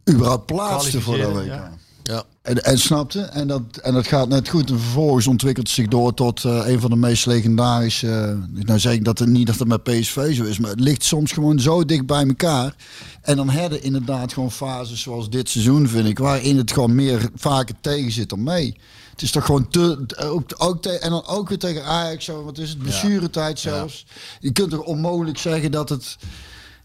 überhaupt 0.09 0.45
plaatste 0.45 1.01
voor 1.01 1.17
dat 1.17 1.33
WK. 1.33 1.45
Ja. 1.45 1.71
Ja. 2.07 2.23
En, 2.41 2.63
en 2.63 2.77
snapte, 2.77 3.21
en 3.21 3.47
dat, 3.47 3.61
en 3.81 3.93
dat 3.93 4.07
gaat 4.07 4.27
net 4.27 4.49
goed. 4.49 4.69
En 4.69 4.79
vervolgens 4.79 5.27
ontwikkelt 5.27 5.67
het 5.67 5.75
zich 5.75 5.87
door 5.87 6.13
tot 6.13 6.45
eh, 6.45 6.61
een 6.65 6.79
van 6.79 6.89
de 6.89 6.95
meest 6.95 7.25
legendarische. 7.25 8.07
eh, 8.07 8.65
nou 8.65 8.79
zeg 8.79 8.93
ik 8.93 9.05
dat 9.05 9.19
het 9.19 9.29
niet 9.29 9.47
dat 9.47 9.59
het 9.59 9.67
met 9.67 9.83
PSV 9.83 10.35
zo 10.35 10.43
is, 10.43 10.59
maar 10.59 10.69
het 10.69 10.79
ligt 10.79 11.03
soms 11.03 11.31
gewoon 11.31 11.59
zo 11.59 11.85
dicht 11.85 12.05
bij 12.05 12.27
elkaar. 12.27 12.75
En 13.21 13.35
dan 13.35 13.49
hebben 13.49 13.83
inderdaad 13.83 14.33
gewoon 14.33 14.51
fases 14.51 15.01
zoals 15.01 15.29
dit 15.29 15.49
seizoen, 15.49 15.87
vind 15.87 16.07
ik, 16.07 16.19
waarin 16.19 16.57
het 16.57 16.71
gewoon 16.71 16.95
meer 16.95 17.29
vaker 17.35 17.75
tegen 17.81 18.11
zit 18.11 18.29
dan 18.29 18.43
mee. 18.43 18.77
Het 19.15 19.23
is 19.23 19.31
toch 19.31 19.45
gewoon 19.45 19.67
te. 19.67 20.05
Ook, 20.17 20.43
ook 20.57 20.81
te, 20.81 20.89
en 20.99 21.09
dan 21.09 21.25
ook 21.27 21.49
weer 21.49 21.57
tegen 21.59 21.83
Ajax, 21.85 22.25
zo, 22.25 22.43
wat 22.43 22.57
is 22.57 22.69
het? 22.69 22.77
Blessuretijd 22.79 23.59
zelfs. 23.59 24.05
Je 24.39 24.51
kunt 24.51 24.69
toch 24.69 24.79
onmogelijk 24.83 25.37
zeggen 25.37 25.71
dat 25.71 25.89
het. 25.89 26.17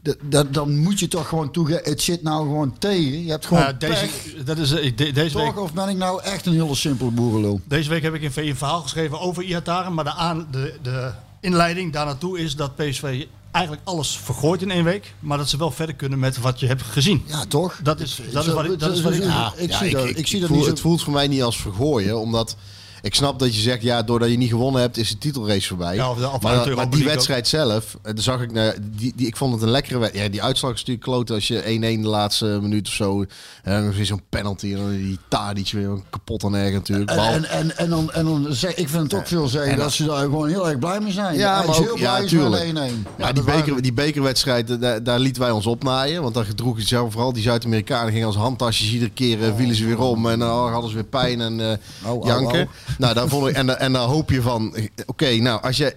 Dat, 0.02 0.16
dat, 0.22 0.54
dan 0.54 0.76
moet 0.78 0.98
je 0.98 1.08
toch 1.08 1.28
gewoon 1.28 1.50
toegeven, 1.52 1.82
het 1.84 2.02
zit 2.02 2.22
nou 2.22 2.42
gewoon 2.42 2.78
tegen. 2.78 3.24
Je 3.24 3.30
hebt 3.30 3.46
gewoon 3.46 3.62
Nou, 3.62 3.76
deze, 3.76 3.92
pech. 4.06 4.44
dat 4.44 4.58
is, 4.58 4.72
eh, 4.72 4.96
de- 4.96 5.12
deze, 5.12 5.38
week? 5.38 5.58
Of 5.58 5.72
ben 5.72 5.88
ik 5.88 5.96
nou 5.96 6.22
echt 6.22 6.46
een 6.46 6.52
hele 6.52 6.74
simpele 6.74 7.10
boerenlul? 7.10 7.60
deze 7.64 7.88
week 7.88 8.02
heb 8.02 8.14
ik 8.14 8.22
in 8.22 8.32
een 8.34 8.56
verhaal 8.56 8.82
geschreven 8.82 9.20
over 9.20 9.42
Iataren. 9.42 9.94
Maar 9.94 10.04
de, 10.04 10.12
aan, 10.14 10.46
de, 10.50 10.74
de 10.82 11.10
inleiding 11.40 11.92
daar 11.92 12.06
naartoe 12.06 12.38
is 12.38 12.56
dat 12.56 12.76
PSV 12.76 13.26
eigenlijk 13.52 13.86
alles 13.88 14.16
vergooit 14.22 14.62
in 14.62 14.70
één 14.70 14.84
week. 14.84 15.14
Maar 15.20 15.38
dat 15.38 15.48
ze 15.48 15.56
wel 15.56 15.70
verder 15.70 15.94
kunnen 15.94 16.18
met 16.18 16.38
wat 16.38 16.60
je 16.60 16.66
hebt 16.66 16.82
gezien. 16.82 17.22
Ja, 17.26 17.44
toch? 17.46 17.80
Dat 17.82 18.00
is, 18.00 18.20
dat 18.32 18.46
is 18.46 18.52
wat 18.52 18.64
ik, 18.64 18.78
dat 18.78 18.92
is 18.96 19.00
wat 19.02 19.12
ik 19.12 19.22
Ja, 19.22 19.52
ik 19.56 19.72
zie 19.72 19.90
dat- 19.90 20.08
ik 20.16 20.26
zie 20.26 20.40
dat 20.40 20.50
niet 20.50 20.66
Het 20.66 20.80
voelt 20.80 21.02
voor 21.02 21.12
mij 21.12 21.28
niet 21.28 21.42
als 21.42 21.56
vergooien, 21.60 22.18
omdat 22.20 22.56
ik 23.02 23.14
snap 23.14 23.38
dat 23.38 23.54
je 23.54 23.60
zegt, 23.60 23.82
ja, 23.82 24.02
doordat 24.02 24.30
je 24.30 24.36
niet 24.36 24.48
gewonnen 24.50 24.80
hebt, 24.80 24.96
is 24.96 25.08
de 25.08 25.18
titelrace 25.18 25.68
voorbij. 25.68 25.94
Ja, 25.94 26.10
of 26.10 26.18
de- 26.18 26.28
of 26.30 26.44
uit 26.46 26.64
de 26.64 26.74
maar, 26.74 26.90
die 26.90 27.04
wedstrijd 27.04 27.48
zelf, 27.48 27.96
eh, 28.02 28.14
daar 28.14 28.22
zag 28.22 28.40
ik, 28.40 28.52
nou, 28.52 28.74
die, 28.96 29.12
die, 29.16 29.26
ik 29.26 29.36
vond 29.36 29.52
het 29.52 29.62
een 29.62 29.68
lekkere 29.70 29.98
wedstrijd. 29.98 30.26
Ja, 30.26 30.32
die 30.32 30.42
uitslag 30.42 30.72
is 30.72 30.78
natuurlijk 30.78 31.06
kloot 31.06 31.30
als 31.30 31.48
je 31.48 31.62
1-1 31.64 32.02
de 32.02 32.08
laatste 32.08 32.58
minuut 32.62 32.86
of 32.88 32.92
zo, 32.94 33.24
en 33.62 33.80
dan 33.82 33.90
is 33.90 33.96
weer 33.96 34.06
zo'n 34.06 34.22
penalty 34.28 34.66
en 34.72 34.76
dan 34.76 34.90
die 34.90 35.18
Tadic 35.28 35.70
weer 35.72 35.90
kapot 36.10 36.44
aan 36.44 36.54
erg 36.54 36.72
natuurlijk. 36.72 37.10
En, 37.10 37.16
Bal- 37.16 37.26
en, 37.32 37.44
en, 37.50 37.76
en 37.76 37.90
dan, 37.90 38.12
en 38.12 38.24
dan 38.24 38.46
zeg 38.50 38.74
ik 38.74 38.88
vind 38.88 39.02
het 39.02 39.14
ook 39.14 39.26
veel 39.26 39.48
zeggen 39.48 39.76
dat 39.76 39.92
ze 39.92 40.04
daar 40.04 40.20
gewoon 40.20 40.48
heel 40.48 40.68
erg 40.68 40.78
blij 40.78 41.00
mee 41.00 41.12
zijn. 41.12 41.36
Ja, 41.36 41.56
maar 41.58 41.68
is 41.68 41.78
ook- 41.78 41.84
heel 41.84 41.98
ja, 41.98 42.12
blij 42.14 42.24
is 42.24 42.30
tuurlijk. 42.30 42.72
met 42.72 42.90
1-1. 42.92 43.06
Ja, 43.18 43.32
die, 43.32 43.42
beker, 43.42 43.82
die 43.82 43.92
bekerwedstrijd, 43.92 44.70
eh, 44.70 44.80
daar, 44.80 45.02
daar 45.02 45.18
lieten 45.18 45.42
wij 45.42 45.50
ons 45.50 45.66
opnaaien. 45.66 46.22
Want 46.22 46.34
daar 46.34 46.44
gedroeg 46.44 46.76
je 46.78 46.86
zelf 46.86 47.12
vooral. 47.12 47.32
Die 47.32 47.42
Zuid-Amerikanen 47.42 48.12
gingen 48.12 48.26
als 48.26 48.36
handtasjes. 48.36 48.92
Iedere 48.92 49.10
keer 49.10 49.44
eh, 49.44 49.52
vielen 49.56 49.76
ze 49.76 49.84
weer 49.86 49.98
om. 50.00 50.28
En 50.28 50.38
dan 50.38 50.70
hadden 50.72 50.88
ze 50.90 50.94
weer 50.96 51.04
pijn 51.04 51.40
en 51.40 51.60
eh, 51.60 51.76
au, 52.06 52.26
janken. 52.26 52.68
Nou, 52.98 53.14
daar 53.14 53.28
vond 53.28 53.48
ik, 53.48 53.54
en, 53.54 53.78
en 53.78 53.92
dan 53.92 54.08
hoop 54.08 54.30
je 54.30 54.42
van... 54.42 54.74
Oké, 55.06 55.34
nou, 55.34 55.62
als 55.62 55.76
jij, 55.76 55.94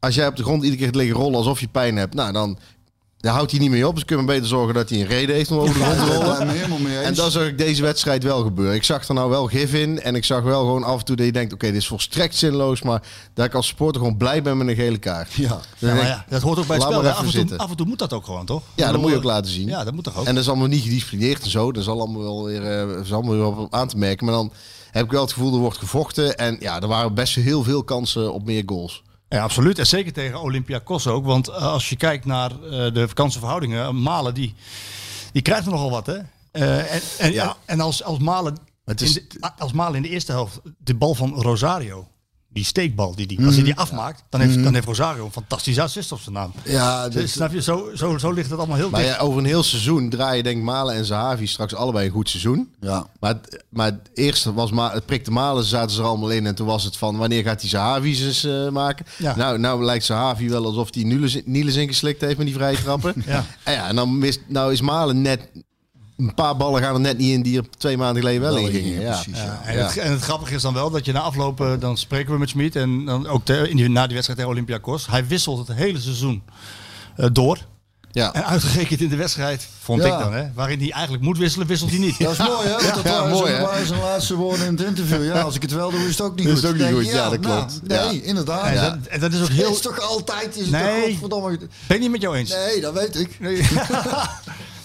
als 0.00 0.14
jij 0.14 0.26
op 0.26 0.36
de 0.36 0.42
grond 0.42 0.62
iedere 0.62 0.76
keer 0.76 0.86
gaat 0.86 0.96
liggen 0.96 1.16
rollen 1.16 1.36
alsof 1.38 1.60
je 1.60 1.68
pijn 1.68 1.96
hebt... 1.96 2.14
Nou, 2.14 2.32
dan... 2.32 2.58
Daar 3.24 3.34
houdt 3.34 3.50
hij 3.50 3.60
niet 3.60 3.70
mee 3.70 3.88
op. 3.88 3.94
Dus 3.94 4.04
kunnen 4.04 4.26
we 4.26 4.32
beter 4.32 4.48
zorgen 4.48 4.74
dat 4.74 4.88
hij 4.88 5.00
een 5.00 5.06
reden 5.06 5.34
heeft 5.34 5.50
om 5.50 5.58
over 5.58 5.74
de 5.74 5.80
grond 5.80 5.98
te 5.98 6.14
rollen. 6.14 7.04
En 7.04 7.14
dat 7.14 7.32
zag 7.32 7.46
ik 7.46 7.58
deze 7.58 7.82
wedstrijd 7.82 8.22
wel 8.22 8.42
gebeuren. 8.42 8.74
Ik 8.74 8.84
zag 8.84 9.08
er 9.08 9.14
nou 9.14 9.30
wel 9.30 9.46
gif 9.46 9.74
in. 9.74 10.00
En 10.00 10.14
ik 10.14 10.24
zag 10.24 10.42
wel 10.42 10.60
gewoon 10.60 10.84
af 10.84 10.98
en 10.98 11.04
toe 11.04 11.16
dat 11.16 11.26
je 11.26 11.32
denkt... 11.32 11.52
Oké, 11.52 11.66
dit 11.66 11.76
is 11.76 11.86
volstrekt 11.86 12.36
zinloos. 12.36 12.82
Maar 12.82 13.02
dat 13.34 13.46
ik 13.46 13.54
als 13.54 13.66
supporter 13.66 14.00
gewoon 14.00 14.16
blij 14.16 14.42
ben 14.42 14.56
met 14.56 14.68
een 14.68 14.74
gele 14.74 14.98
kaart. 14.98 15.32
Ja. 15.32 15.60
Ja, 15.78 15.94
maar 15.94 16.24
dat 16.28 16.42
hoort 16.42 16.58
ook 16.58 16.66
bij 16.66 16.76
het 16.76 16.84
spel. 16.84 17.06
Af 17.06 17.16
en, 17.16 17.22
toe, 17.22 17.30
zitten. 17.30 17.58
af 17.58 17.70
en 17.70 17.76
toe 17.76 17.86
moet 17.86 17.98
dat 17.98 18.12
ook 18.12 18.24
gewoon, 18.24 18.46
toch? 18.46 18.62
Ja, 18.74 18.92
dat 18.92 19.00
moet 19.00 19.10
je 19.10 19.16
ook 19.16 19.24
laten 19.24 19.50
zien. 19.50 19.68
Ja, 19.68 19.84
dat 19.84 19.94
moet 19.94 20.04
toch 20.04 20.18
ook. 20.18 20.26
En 20.26 20.34
dat 20.34 20.42
is 20.42 20.48
allemaal 20.48 20.68
niet 20.68 20.82
gedisciplineerd 20.82 21.42
en 21.42 21.50
zo. 21.50 21.72
Dat 21.72 21.82
is 21.82 21.88
allemaal 21.88 22.22
wel 22.22 22.44
weer, 22.44 22.80
eh, 22.80 22.88
dat 22.88 23.04
is 23.04 23.12
allemaal 23.12 23.34
weer 23.34 23.44
op 23.44 23.74
aan 23.74 23.88
te 23.88 23.98
merken. 23.98 24.26
Maar 24.26 24.34
dan 24.34 24.52
heb 24.94 25.04
ik 25.04 25.10
wel 25.10 25.20
het 25.22 25.32
gevoel 25.32 25.54
er 25.54 25.58
wordt 25.60 25.78
gevochten. 25.78 26.36
En 26.38 26.56
ja, 26.60 26.80
er 26.80 26.88
waren 26.88 27.14
best 27.14 27.34
heel 27.34 27.62
veel 27.62 27.84
kansen 27.84 28.32
op 28.32 28.44
meer 28.44 28.62
goals. 28.66 29.02
Ja, 29.28 29.42
absoluut. 29.42 29.78
En 29.78 29.86
zeker 29.86 30.12
tegen 30.12 30.40
Olympiakos 30.40 31.06
ook. 31.06 31.24
Want 31.24 31.48
eh, 31.48 31.54
als 31.56 31.88
je 31.88 31.96
kijkt 31.96 32.24
naar 32.24 32.50
eh, 32.50 32.92
de 32.94 33.08
vakantieverhoudingen, 33.08 33.84
eh, 33.84 33.90
Malen 33.90 34.34
die, 34.34 34.54
die 35.32 35.42
krijgt 35.42 35.66
er 35.66 35.72
nogal 35.72 35.90
wat, 35.90 36.06
hè? 36.06 36.16
En, 36.52 37.00
en, 37.18 37.32
Ja. 37.32 37.48
en, 37.48 37.54
en 37.66 37.80
als, 37.80 38.02
als, 38.02 38.18
Malen 38.18 38.56
Het 38.84 39.00
is- 39.00 39.16
in 39.18 39.24
de, 39.28 39.50
als 39.58 39.72
Malen 39.72 39.94
in 39.96 40.02
de 40.02 40.08
eerste 40.08 40.32
helft 40.32 40.60
de 40.78 40.94
bal 40.94 41.14
van 41.14 41.34
Rosario, 41.34 42.08
die 42.54 42.64
steekbal, 42.64 43.14
die, 43.14 43.26
die, 43.26 43.44
als 43.46 43.54
hij 43.54 43.64
die 43.64 43.74
afmaakt, 43.76 44.22
dan 44.28 44.40
heeft, 44.40 44.62
dan 44.62 44.74
heeft 44.74 44.86
Rosario 44.86 45.24
een 45.24 45.32
fantastische 45.32 45.82
assist 45.82 46.12
op 46.12 46.20
zijn 46.20 46.34
naam. 46.34 46.52
Ja, 46.64 47.04
Dus, 47.08 47.14
dit, 47.14 47.30
snap 47.30 47.52
je, 47.52 47.62
zo, 47.62 47.90
zo, 47.94 48.18
zo 48.18 48.30
ligt 48.32 48.50
het 48.50 48.58
allemaal 48.58 48.76
heel 48.76 48.90
Maar 48.90 49.00
dicht. 49.02 49.14
ja, 49.14 49.20
over 49.20 49.38
een 49.38 49.44
heel 49.44 49.62
seizoen 49.62 50.08
draaien 50.08 50.44
denk 50.44 50.56
ik 50.56 50.62
Malen 50.62 50.94
en 50.94 51.04
Zahavi 51.04 51.46
straks 51.46 51.74
allebei 51.74 52.06
een 52.06 52.12
goed 52.12 52.28
seizoen. 52.28 52.68
ja. 52.80 53.06
Maar, 53.20 53.30
het- 53.34 53.64
maar 53.68 53.86
het 53.86 54.10
eerste 54.14 54.52
was 54.52 54.70
maar 54.70 54.92
het 54.92 55.06
prikte 55.06 55.30
Malen 55.30 55.64
zaten 55.64 55.90
ze 55.90 56.00
er 56.00 56.06
allemaal 56.06 56.30
in. 56.30 56.46
En 56.46 56.54
toen 56.54 56.66
was 56.66 56.84
het 56.84 56.96
van 56.96 57.16
wanneer 57.16 57.42
gaat 57.42 57.60
hij 57.60 57.70
Zahavi's 57.70 58.20
eens 58.20 58.44
eh, 58.44 58.68
maken. 58.68 59.06
Ja. 59.18 59.36
Nou, 59.36 59.58
nou 59.58 59.84
lijkt 59.84 60.04
Zahavi 60.04 60.48
wel 60.48 60.64
alsof 60.64 60.88
hij 60.94 61.02
Niels, 61.04 61.38
Niels 61.44 61.74
ingeslikt 61.74 62.20
heeft 62.20 62.36
met 62.36 62.46
die 62.46 62.54
vrije 62.54 62.82
trappen. 62.82 63.14
Ja. 63.26 63.44
En 63.62 63.72
ja, 63.72 63.88
en 63.88 63.96
dan 63.96 64.18
mist, 64.18 64.40
nou 64.48 64.72
is 64.72 64.80
Malen 64.80 65.22
net... 65.22 65.48
Een 66.16 66.34
paar 66.34 66.56
ballen 66.56 66.82
gaan 66.82 66.94
er 66.94 67.00
net 67.00 67.18
niet 67.18 67.32
in 67.32 67.42
die 67.42 67.58
er 67.58 67.64
twee 67.78 67.96
maanden 67.96 68.22
geleden 68.22 68.42
wel, 68.42 68.56
in 68.56 68.70
gingen. 68.70 69.00
Ja. 69.00 69.10
precies, 69.10 69.36
ja. 69.42 69.60
En, 69.64 69.84
het, 69.84 69.96
en 69.98 70.10
het 70.10 70.22
grappige 70.22 70.54
is 70.54 70.62
dan 70.62 70.74
wel 70.74 70.90
dat 70.90 71.04
je 71.04 71.12
na 71.12 71.20
afloop, 71.20 71.60
eh, 71.60 71.72
dan 71.78 71.96
spreken 71.98 72.32
we 72.32 72.38
met 72.38 72.48
Smit 72.48 72.76
en 72.76 73.04
dan 73.04 73.26
ook 73.26 73.44
te- 73.44 73.68
in 73.70 73.76
die, 73.76 73.88
na 73.88 74.02
die 74.02 74.12
wedstrijd 74.12 74.38
tegen 74.38 74.52
Olympiakos. 74.54 75.06
Hij 75.06 75.26
wisselt 75.26 75.68
het 75.68 75.76
hele 75.76 76.00
seizoen 76.00 76.42
eh, 77.16 77.26
door. 77.32 77.58
Ja. 78.12 78.32
En 78.32 78.44
uitgerekend 78.46 79.00
in 79.00 79.08
de 79.08 79.16
wedstrijd, 79.16 79.66
vond 79.80 80.02
Ja. 80.02 80.12
ik 80.18 80.24
dan, 80.24 80.32
hè, 80.34 80.44
waarin 80.54 80.78
hij 80.80 80.90
eigenlijk 80.90 81.24
moet 81.24 81.38
wisselen, 81.38 81.66
wisselt 81.66 81.90
hij 81.90 81.98
niet. 81.98 82.18
Dat 82.18 82.32
is 82.32 82.38
mooi, 82.38 82.66
hè? 82.68 82.72
Want 82.72 82.94
dat 82.94 83.02
Ja, 83.04 83.24
mooi, 83.24 83.46
zijn, 83.46 83.56
hè? 83.60 83.62
waren 83.66 83.86
zijn 83.86 84.00
laatste 84.00 84.34
woorden 84.34 84.66
in 84.66 84.72
het 84.76 84.86
interview. 84.86 85.24
Ja, 85.24 85.40
als 85.40 85.54
ik 85.54 85.62
het 85.62 85.72
wel 85.72 85.90
doe, 85.90 86.00
is 86.00 86.06
het 86.10 86.20
ook 86.20 86.36
niet 86.36 86.46
Is 86.46 86.52
goed. 86.52 86.62
het 86.62 86.70
ook 86.70 86.76
niet 86.78 86.88
goed, 86.96 87.02
ik, 87.04 87.12
ja, 87.12 87.28
dat 87.30 87.40
nou, 87.40 87.56
klopt. 87.56 87.80
nee, 87.88 87.98
Ja. 87.98 88.26
inderdaad. 88.26 88.64
En, 88.66 88.74
Ja. 88.74 88.90
dat, 88.90 89.06
en 89.08 89.20
dat 89.20 89.32
is 89.32 89.40
ook 89.40 89.48
Het 89.48 89.56
heel... 89.56 89.70
is 89.70 89.80
toch 89.80 90.00
altijd, 90.00 90.56
is 90.56 90.62
het 90.62 90.70
Nee. 90.70 91.00
toch 91.00 91.10
godverdomme... 91.10 91.58
Ben 91.58 91.96
je 91.96 91.98
niet 91.98 92.10
met 92.10 92.20
jou 92.20 92.36
eens? 92.36 92.50
Nee, 92.50 92.80
dat 92.80 92.92
weet 92.94 93.16
ik. 93.16 93.38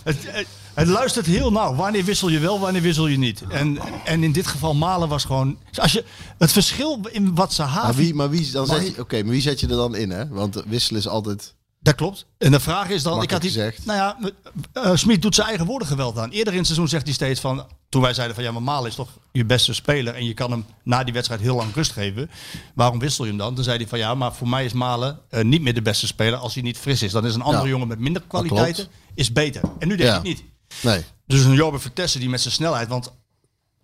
Het, 0.03 0.17
het, 0.27 0.47
het 0.79 0.87
luistert 0.87 1.25
heel 1.25 1.51
nauw. 1.51 1.75
Wanneer 1.75 2.03
wissel 2.03 2.29
je 2.29 2.39
wel, 2.39 2.59
wanneer 2.59 2.81
wissel 2.81 3.07
je 3.07 3.17
niet? 3.17 3.43
En, 3.49 3.77
en 4.05 4.23
in 4.23 4.31
dit 4.31 4.47
geval 4.47 4.73
Malen 4.75 5.09
was 5.09 5.23
gewoon... 5.25 5.57
Als 5.75 5.91
je, 5.91 6.03
het 6.37 6.51
verschil 6.51 6.99
in 7.11 7.35
wat 7.35 7.53
ze 7.53 7.61
Maar 7.61 7.71
haven... 7.71 7.95
wie, 7.95 8.13
maar 8.13 8.29
wie, 8.29 8.51
dan 8.51 8.67
Maar 8.67 8.79
zet 8.81 8.95
je- 8.95 9.01
oké, 9.01 9.21
maar 9.23 9.31
wie 9.31 9.41
zet 9.41 9.59
je 9.59 9.67
er 9.67 9.75
dan 9.75 9.95
in, 9.95 10.09
hè? 10.09 10.27
Want 10.27 10.63
wisselen 10.67 10.99
is 10.99 11.07
altijd... 11.07 11.57
Dat 11.81 11.95
klopt. 11.95 12.25
En 12.37 12.51
de 12.51 12.59
vraag 12.59 12.89
is 12.89 13.03
dan, 13.03 13.21
ik 13.21 13.31
had 13.31 13.41
die, 13.41 13.49
gezegd. 13.51 13.85
nou 13.85 13.97
ja, 13.97 14.31
eh 14.73 14.95
Smit 14.95 15.21
doet 15.21 15.35
zijn 15.35 15.47
eigen 15.47 15.65
woorden 15.65 15.87
geweld 15.87 16.17
aan. 16.17 16.29
Eerder 16.29 16.51
in 16.53 16.57
het 16.57 16.67
seizoen 16.67 16.87
zegt 16.87 17.05
hij 17.05 17.13
steeds 17.13 17.39
van, 17.39 17.65
toen 17.89 18.01
wij 18.01 18.13
zeiden 18.13 18.35
van 18.35 18.43
ja, 18.45 18.51
maar 18.51 18.61
Malen 18.61 18.89
is 18.89 18.95
toch 18.95 19.09
je 19.31 19.45
beste 19.45 19.73
speler 19.73 20.13
en 20.15 20.25
je 20.25 20.33
kan 20.33 20.51
hem 20.51 20.65
na 20.83 21.03
die 21.03 21.13
wedstrijd 21.13 21.41
heel 21.41 21.55
lang 21.55 21.73
rust 21.75 21.91
geven. 21.91 22.29
Waarom 22.75 22.99
wissel 22.99 23.23
je 23.23 23.29
hem 23.29 23.39
dan? 23.39 23.55
Toen 23.55 23.63
zei 23.63 23.77
hij 23.77 23.87
van 23.87 23.99
ja, 23.99 24.15
maar 24.15 24.33
voor 24.33 24.47
mij 24.49 24.65
is 24.65 24.73
Malen 24.73 25.19
eh, 25.29 25.43
niet 25.43 25.61
meer 25.61 25.73
de 25.73 25.81
beste 25.81 26.07
speler 26.07 26.39
als 26.39 26.53
hij 26.53 26.63
niet 26.63 26.77
fris 26.77 27.01
is. 27.03 27.11
Dan 27.11 27.25
is 27.25 27.33
een 27.35 27.41
andere 27.41 27.63
Ja. 27.63 27.69
jongen 27.69 27.87
met 27.87 27.99
minder 27.99 28.21
kwaliteiten 28.27 28.87
is 29.15 29.31
beter. 29.33 29.61
En 29.79 29.87
nu 29.87 29.95
denk 29.95 30.09
Ja. 30.09 30.17
ik 30.17 30.23
niet. 30.23 30.43
Nee. 30.82 31.03
Dus 31.27 31.43
een 31.43 31.53
Jorbe 31.53 31.79
Vertessen 31.79 32.19
die 32.19 32.29
met 32.29 32.41
zijn 32.41 32.53
snelheid, 32.53 32.88
want 32.88 33.12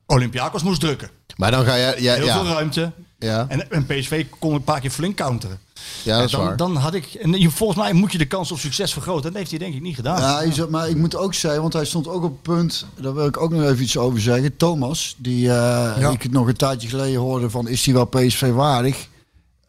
Olympiakos 0.05 0.63
moest 0.63 0.79
drukken. 0.79 1.09
Maar 1.35 1.51
dan 1.51 1.65
ga 1.65 1.75
je... 1.75 1.95
Ja, 2.01 2.13
Heel 2.13 2.27
veel 2.27 2.45
ruimte. 2.45 2.91
ja, 3.19 3.45
En, 3.49 3.71
en 3.71 3.85
PSV 3.85 4.25
kon 4.39 4.53
een 4.53 4.63
paar 4.63 4.79
keer 4.79 4.89
flink 4.91 5.15
counteren. 5.17 5.59
ja, 6.03 6.15
dat 6.17 6.25
is 6.25 6.31
dan, 6.31 6.45
waar. 6.45 6.57
dan 6.57 6.75
had 6.75 6.93
ik, 6.93 7.05
en 7.13 7.31
je- 7.39 7.49
volgens 7.49 7.79
mij 7.79 7.93
moet 7.93 8.11
je 8.11 8.17
de 8.17 8.25
kans 8.25 8.51
op 8.51 8.59
succes 8.59 8.93
vergroten. 8.93 9.23
Dat 9.23 9.33
heeft 9.33 9.49
hij 9.49 9.59
denk 9.59 9.73
ik 9.75 9.81
niet 9.81 9.95
gedaan. 9.95 10.51
Ja, 10.53 10.65
maar 10.69 10.89
ik 10.89 10.95
moet 10.95 11.15
ook 11.15 11.33
zeggen, 11.33 11.61
want 11.61 11.73
hij 11.73 11.85
stond 11.85 12.07
ook 12.07 12.23
op 12.23 12.31
het 12.31 12.41
punt, 12.41 12.85
daar 13.01 13.13
wil 13.13 13.25
ik 13.27 13.37
ook 13.41 13.51
nog 13.51 13.63
even 13.63 13.83
iets 13.83 13.97
over 13.97 14.21
zeggen. 14.21 14.57
Thomas, 14.57 15.15
die 15.17 15.51
eh, 15.51 16.11
ik 16.11 16.21
het 16.21 16.31
nog 16.31 16.47
een 16.47 16.55
tijdje 16.55 16.87
geleden 16.89 17.19
hoorde 17.19 17.49
van, 17.49 17.67
is 17.67 17.85
hij 17.85 17.93
wel 17.93 18.05
PSV 18.05 18.51
waardig? 18.51 19.07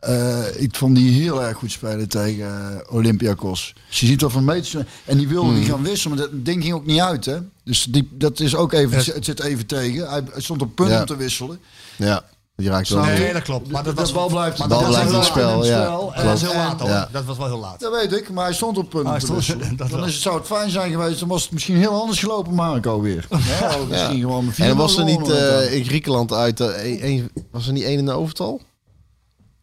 Eh, 0.06 0.62
ik 0.62 0.74
vond 0.76 0.96
die 0.96 1.22
heel 1.22 1.42
erg 1.42 1.56
goed 1.56 1.70
spelen 1.70 2.08
tegen 2.08 2.46
eh, 2.86 2.94
Olympiakos. 2.94 3.74
Dus 3.88 4.00
je 4.00 4.06
ziet 4.06 4.20
wel 4.20 4.30
van 4.30 4.44
meters. 4.44 4.84
En 5.04 5.18
die 5.18 5.28
wilde 5.28 5.52
niet 5.52 5.68
gaan 5.68 5.82
wisselen, 5.82 6.16
maar 6.16 6.26
dat 6.30 6.44
ding 6.44 6.62
ging 6.62 6.74
ook 6.74 6.86
niet 6.86 7.00
uit. 7.00 7.24
Hè? 7.24 7.38
Dus 7.64 7.84
die, 7.84 8.08
dat 8.12 8.40
is 8.40 8.54
ook 8.54 8.72
even, 8.72 8.96
het 9.14 9.24
zit 9.24 9.42
even 9.42 9.66
tegen. 9.66 10.08
Hij, 10.08 10.22
hij 10.32 10.40
stond 10.42 10.62
op 10.62 10.74
punt 10.74 10.90
Ja. 10.90 11.00
om 11.00 11.06
te 11.06 11.16
wisselen. 11.16 11.60
Ja. 11.96 12.22
Die 12.56 12.68
raakt 12.68 12.88
wel. 12.88 13.04
Nee, 13.04 13.32
dat 13.32 13.42
klopt. 13.42 13.70
Maar 13.70 13.84
dat 13.84 13.94
De 13.96 14.00
was 14.02 14.12
bal 14.12 14.28
blijft- 14.28 14.58
maar 14.58 14.68
dat 14.68 14.78
blijft 14.78 14.96
wel- 15.02 15.08
in 15.12 15.14
het 15.18 15.24
spel, 15.24 15.64
ja. 15.64 15.84
En- 15.86 16.12
Dat 16.14 16.24
was 16.24 16.40
heel 16.42 16.54
laat 16.54 16.80
hoor. 16.80 16.88
ja. 16.88 17.08
Dat 17.12 17.24
was 17.24 17.36
wel 17.36 17.46
heel 17.46 17.58
laat. 17.58 17.80
Dat 17.80 17.92
weet 17.92 18.12
ik, 18.20 18.30
maar 18.30 18.44
hij 18.44 18.54
stond 18.54 18.78
op 18.78 18.94
een 18.94 19.06
Hij 19.06 19.20
stond- 19.20 19.46
dat 19.78 19.78
Dan 19.78 19.90
wel. 19.90 20.04
is 20.06 20.12
het, 20.12 20.22
zou 20.22 20.36
het 20.38 20.46
fijn 20.46 20.70
zijn 20.70 20.90
geweest, 20.90 21.18
dan 21.18 21.28
was 21.28 21.42
het 21.42 21.52
misschien 21.52 21.76
heel 21.76 22.00
anders 22.00 22.18
gelopen, 22.18 22.54
Marco 22.54 23.00
weer. 23.00 23.26
Ja, 23.60 23.78
of 23.80 23.88
misschien 23.88 24.20
gewoon 24.20 24.52
En 24.56 24.76
was 24.76 24.96
er 24.98 25.04
niet 25.04 25.30
eh, 25.30 25.72
in 25.74 25.84
Griekenland 25.84 26.32
uit, 26.32 26.60
een- 26.60 27.06
een- 27.06 27.30
was 27.50 27.66
er 27.66 27.72
niet 27.72 27.84
één 27.84 27.98
in 27.98 28.04
de 28.04 28.12
overtal? 28.12 28.60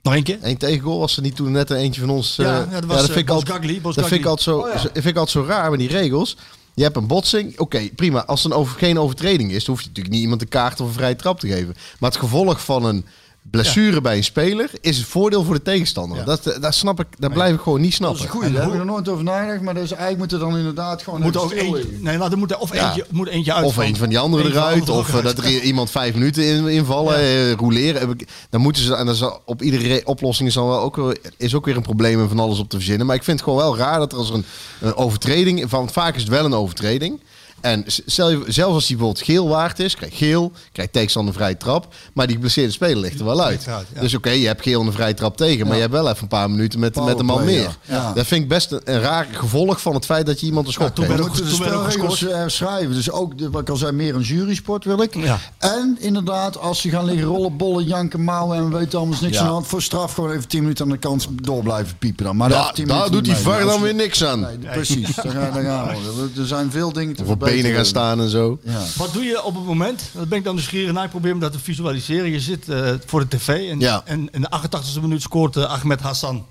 Nog 0.03 0.13
één 0.13 0.23
keer? 0.23 0.37
Eén 0.41 0.57
tegengoal 0.57 0.99
was 0.99 1.15
er 1.15 1.21
niet 1.21 1.35
toen 1.35 1.51
net 1.51 1.69
een 1.69 1.77
eentje 1.77 2.01
van 2.01 2.09
ons. 2.09 2.37
eh, 2.37 2.45
Ja, 2.45 2.57
ja, 2.57 2.65
dat 2.79 2.85
was, 2.85 2.99
vind 3.01 3.09
eh, 3.11 3.17
ik 3.17 3.29
altijd- 3.29 3.47
Bosgagli, 3.61 3.81
Dat 3.81 3.93
vind 4.07 4.11
ik 4.21 4.25
altijd 4.25 4.41
zo, 4.41 4.57
Oh, 4.59 4.73
ja. 4.73 4.79
vind 4.79 4.95
ik 5.05 5.17
altijd 5.17 5.29
zo 5.29 5.43
raar 5.47 5.69
met 5.69 5.79
die 5.79 5.89
regels. 5.89 6.37
Je 6.73 6.83
hebt 6.83 6.95
een 6.95 7.07
botsing, 7.07 7.59
oké, 7.59 7.89
prima. 7.95 8.25
Als 8.25 8.43
er 8.43 8.51
een 8.51 8.57
over, 8.57 8.77
geen 8.77 8.99
overtreding 8.99 9.51
is, 9.51 9.65
dan 9.65 9.73
hoef 9.75 9.83
je 9.83 9.87
natuurlijk 9.87 10.13
niet 10.15 10.23
iemand 10.23 10.41
een 10.41 10.47
kaart 10.47 10.79
of 10.79 10.87
een 10.87 10.93
vrije 10.93 11.15
trap 11.15 11.39
te 11.39 11.47
geven. 11.47 11.75
Maar 11.99 12.09
het 12.09 12.19
gevolg 12.19 12.63
van 12.63 12.85
een 12.85 13.05
blessure 13.51 14.01
bij 14.01 14.17
een 14.17 14.23
speler 14.23 14.69
is 14.81 14.97
het 14.97 15.05
voordeel 15.05 15.43
voor 15.43 15.53
de 15.55 15.61
tegenstander. 15.61 16.17
Ja. 16.17 16.23
Dat, 16.23 16.57
dat 16.61 16.73
snap 16.75 16.99
ik, 16.99 17.07
dat 17.19 17.33
blijf 17.33 17.53
ik 17.55 17.59
gewoon 17.61 17.81
niet 17.81 17.99
Dat 17.99 18.11
is 18.13 18.17
snappen. 18.19 18.39
goed, 18.41 18.53
daar 18.53 18.63
heb 18.63 18.73
ik 18.73 18.79
er 18.79 18.85
nooit 18.85 19.09
over 19.09 19.23
nagedacht, 19.23 19.61
maar 19.61 19.73
dus 19.73 19.91
eigenlijk 19.91 20.17
moet 20.19 20.31
er 20.31 20.39
dan 20.47 20.57
inderdaad 20.57 21.01
gewoon 21.03 21.21
Moet 21.21 21.37
ook 21.37 21.51
eentje, 21.51 21.85
nee, 21.99 22.17
nou, 22.17 22.31
er 22.31 22.37
moet 22.37 22.51
er 22.51 22.57
of 22.57 22.73
Ja. 22.73 22.85
eentje, 22.87 23.05
moet 23.09 23.27
eentje 23.27 23.53
uit. 23.53 23.65
Of 23.65 23.77
een 23.77 23.95
van 23.97 24.09
die 24.09 24.19
anderen 24.19 24.51
eruit. 24.51 24.89
Of 24.89 25.15
eh, 25.15 25.23
dat 25.23 25.37
er 25.37 25.61
iemand 25.61 25.91
vijf 25.91 26.13
minuten 26.13 26.43
in, 26.45 26.67
invallen, 26.67 27.15
eh, 27.15 27.51
ik- 27.51 28.27
Dan 28.49 28.61
moeten 28.61 28.83
ze, 28.83 28.95
en 28.95 29.05
dat 29.05 29.15
is 29.15 29.23
op 29.45 29.61
iedere 29.61 29.87
re- 29.87 30.01
oplossing 30.03 30.47
is, 30.47 30.53
dan 30.55 30.67
wel 30.67 30.79
ook, 30.79 31.15
is 31.37 31.55
ook 31.55 31.65
weer 31.65 31.75
een 31.75 31.81
probleem 31.81 32.21
en 32.21 32.29
van 32.29 32.39
alles 32.39 32.59
op 32.59 32.69
te 32.69 32.75
verzinnen. 32.77 33.05
Maar 33.07 33.15
ik 33.15 33.23
vind 33.23 33.39
het 33.39 33.49
gewoon 33.49 33.63
wel 33.63 33.77
raar 33.77 33.99
dat 33.99 34.11
er 34.11 34.17
als 34.17 34.29
er 34.29 34.35
een, 34.35 34.45
een 34.81 34.95
overtreding, 34.95 35.69
van 35.69 35.89
vaak 35.89 36.15
is 36.15 36.21
het 36.21 36.31
wel 36.31 36.45
een 36.45 36.53
overtreding. 36.53 37.19
En 37.63 37.83
zelfs 38.05 38.59
als 38.61 38.87
die 38.87 38.95
bijvoorbeeld 38.97 39.25
geel 39.25 39.47
waard 39.47 39.79
is, 39.79 39.95
krijgt 39.95 40.15
geel, 40.15 40.51
krijgt 40.71 40.93
tegenstander 40.93 41.33
een 41.33 41.39
vrije 41.39 41.57
trap. 41.57 41.93
Maar 42.13 42.25
die 42.25 42.35
geblesseerde 42.35 42.71
speler 42.71 42.97
ligt 42.97 43.19
er 43.19 43.25
wel 43.25 43.43
uit. 43.43 43.63
Ja. 43.63 43.81
Dus 43.99 44.13
oké, 44.15 44.29
je 44.29 44.47
hebt 44.47 44.61
geel 44.61 44.81
en 44.81 44.87
een 44.87 44.93
vrije 44.93 45.13
trap 45.13 45.37
tegen. 45.37 45.65
Maar 45.65 45.75
je 45.75 45.81
hebt 45.81 45.93
wel 45.93 46.09
even 46.09 46.21
een 46.21 46.27
paar 46.27 46.49
minuten 46.49 46.79
met, 46.79 46.95
met 47.05 47.19
een 47.19 47.25
man 47.25 47.45
meer. 47.45 47.61
ja. 47.61 47.71
Ja. 47.95 48.13
Dat 48.13 48.25
vind 48.25 48.41
ik 48.43 48.47
best 48.49 48.71
een, 48.71 48.81
een 48.83 48.99
raar 48.99 49.27
gevolg 49.31 49.81
van 49.81 49.93
het 49.93 50.05
feit 50.05 50.25
dat 50.25 50.39
je 50.39 50.45
iemand 50.45 50.67
een 50.67 50.73
schop 50.73 50.95
toen 50.95 51.07
We 51.07 51.21
ook- 51.23 51.35
de 51.35 51.49
spelregels 51.49 52.23
eh, 52.27 52.43
schrijven. 52.47 52.93
Dus 52.93 53.11
ook, 53.11 53.37
de- 53.37 53.49
wat 53.49 53.61
ik 53.61 53.69
al 53.69 53.75
zei, 53.75 53.91
meer 53.91 54.15
een 54.15 54.21
jurysport 54.21 54.83
wil 54.85 55.01
ik. 55.01 55.15
Ja. 55.15 55.39
En 55.57 55.97
inderdaad, 55.99 56.57
als 56.57 56.81
ze 56.81 56.89
gaan 56.89 57.05
liggen 57.05 57.27
rollen, 57.27 57.57
bollen, 57.57 57.83
janken, 57.85 58.23
mouwen 58.23 58.57
en 58.57 58.69
we 58.69 58.77
weten 58.77 58.99
anders 58.99 59.21
niks 59.21 59.33
Ja. 59.33 59.39
aan 59.39 59.45
de 59.47 59.51
hand. 59.53 59.67
Voor 59.67 59.81
straf 59.81 60.13
gewoon 60.13 60.31
even 60.31 60.47
10 60.47 60.61
minuten 60.61 60.85
aan 60.85 60.91
de 60.91 60.97
kant 60.97 61.27
door 61.31 61.63
blijven 61.63 61.97
piepen 61.97 62.25
dan. 62.25 62.35
Maar 62.37 62.49
daar 62.49 62.57
Ja, 62.57 62.63
heeft 62.63 62.75
10 62.75 62.87
daar 62.87 62.95
minuten 62.97 63.23
doet 63.23 63.35
die. 63.35 63.43
VAR 63.43 63.63
dan 63.65 63.81
weer 63.81 63.95
niks 63.95 64.23
aan. 64.23 64.39
Nee, 64.39 64.57
precies, 64.57 65.15
daar 65.15 65.31
gaan, 65.31 65.53
daar 65.53 65.63
gaan 65.63 65.87
we. 65.87 66.29
Er- 66.41 66.47
zijn 66.47 66.71
veel 66.71 66.93
dingen 66.93 67.15
te 67.15 67.25
verbeteren. 67.25 67.52
Benen 67.61 67.73
gaan 67.75 67.85
staan 67.85 68.19
en 68.19 68.29
zo. 68.29 68.59
Ja. 68.63 68.83
Wat 68.97 69.13
doe 69.13 69.23
je 69.23 69.43
op 69.43 69.55
het 69.55 69.63
moment, 69.65 70.03
dat 70.13 70.29
ben 70.29 70.37
ik 70.37 70.43
dan 70.43 70.53
nieuwsgierig 70.55 70.93
naar, 70.93 71.03
ik 71.03 71.09
probeer 71.09 71.33
me 71.33 71.39
dat 71.41 71.51
te 71.51 71.59
visualiseren. 71.59 72.31
Je 72.31 72.39
zit 72.39 72.69
eh, 72.69 72.93
voor 73.05 73.19
de 73.27 73.37
tv 73.37 73.69
en, 73.69 73.79
Ja. 73.79 74.01
en 74.05 74.29
in 74.31 74.41
de 74.41 74.49
88e 74.51 75.01
minuut 75.01 75.21
scoort 75.21 75.55
eh, 75.55 75.63
Ahmed 75.63 76.01
Hassan 76.01 76.45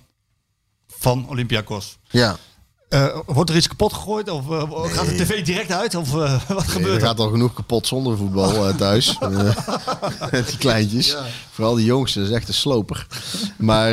van 0.88 1.28
Olympiakos. 1.28 1.98
Ja. 2.10 2.36
Eh, 2.92 3.18
wordt 3.26 3.50
er 3.50 3.56
iets 3.56 3.68
kapot 3.68 3.92
gegooid 3.92 4.30
of 4.30 4.50
eh, 4.50 4.82
gaat 4.84 5.06
de 5.06 5.14
tv 5.14 5.44
direct 5.44 5.72
uit 5.72 5.94
of 5.94 6.14
eh, 6.14 6.40
wat 6.48 6.48
Nee, 6.48 6.66
gebeurt 6.66 6.94
er 6.94 7.00
er? 7.00 7.06
gaat 7.06 7.18
al 7.20 7.30
genoeg 7.30 7.52
kapot 7.52 7.86
zonder 7.86 8.16
voetbal 8.16 8.74
thuis. 8.76 9.18
Met 10.30 10.46
die 10.48 10.58
kleintjes. 10.58 11.16
Vooral 11.50 11.74
die 11.74 11.84
jongste, 11.84 12.18
dat 12.18 12.28
is 12.28 12.34
echt 12.34 12.48
een 12.48 12.54
sloper. 12.54 13.06
Maar 13.56 13.92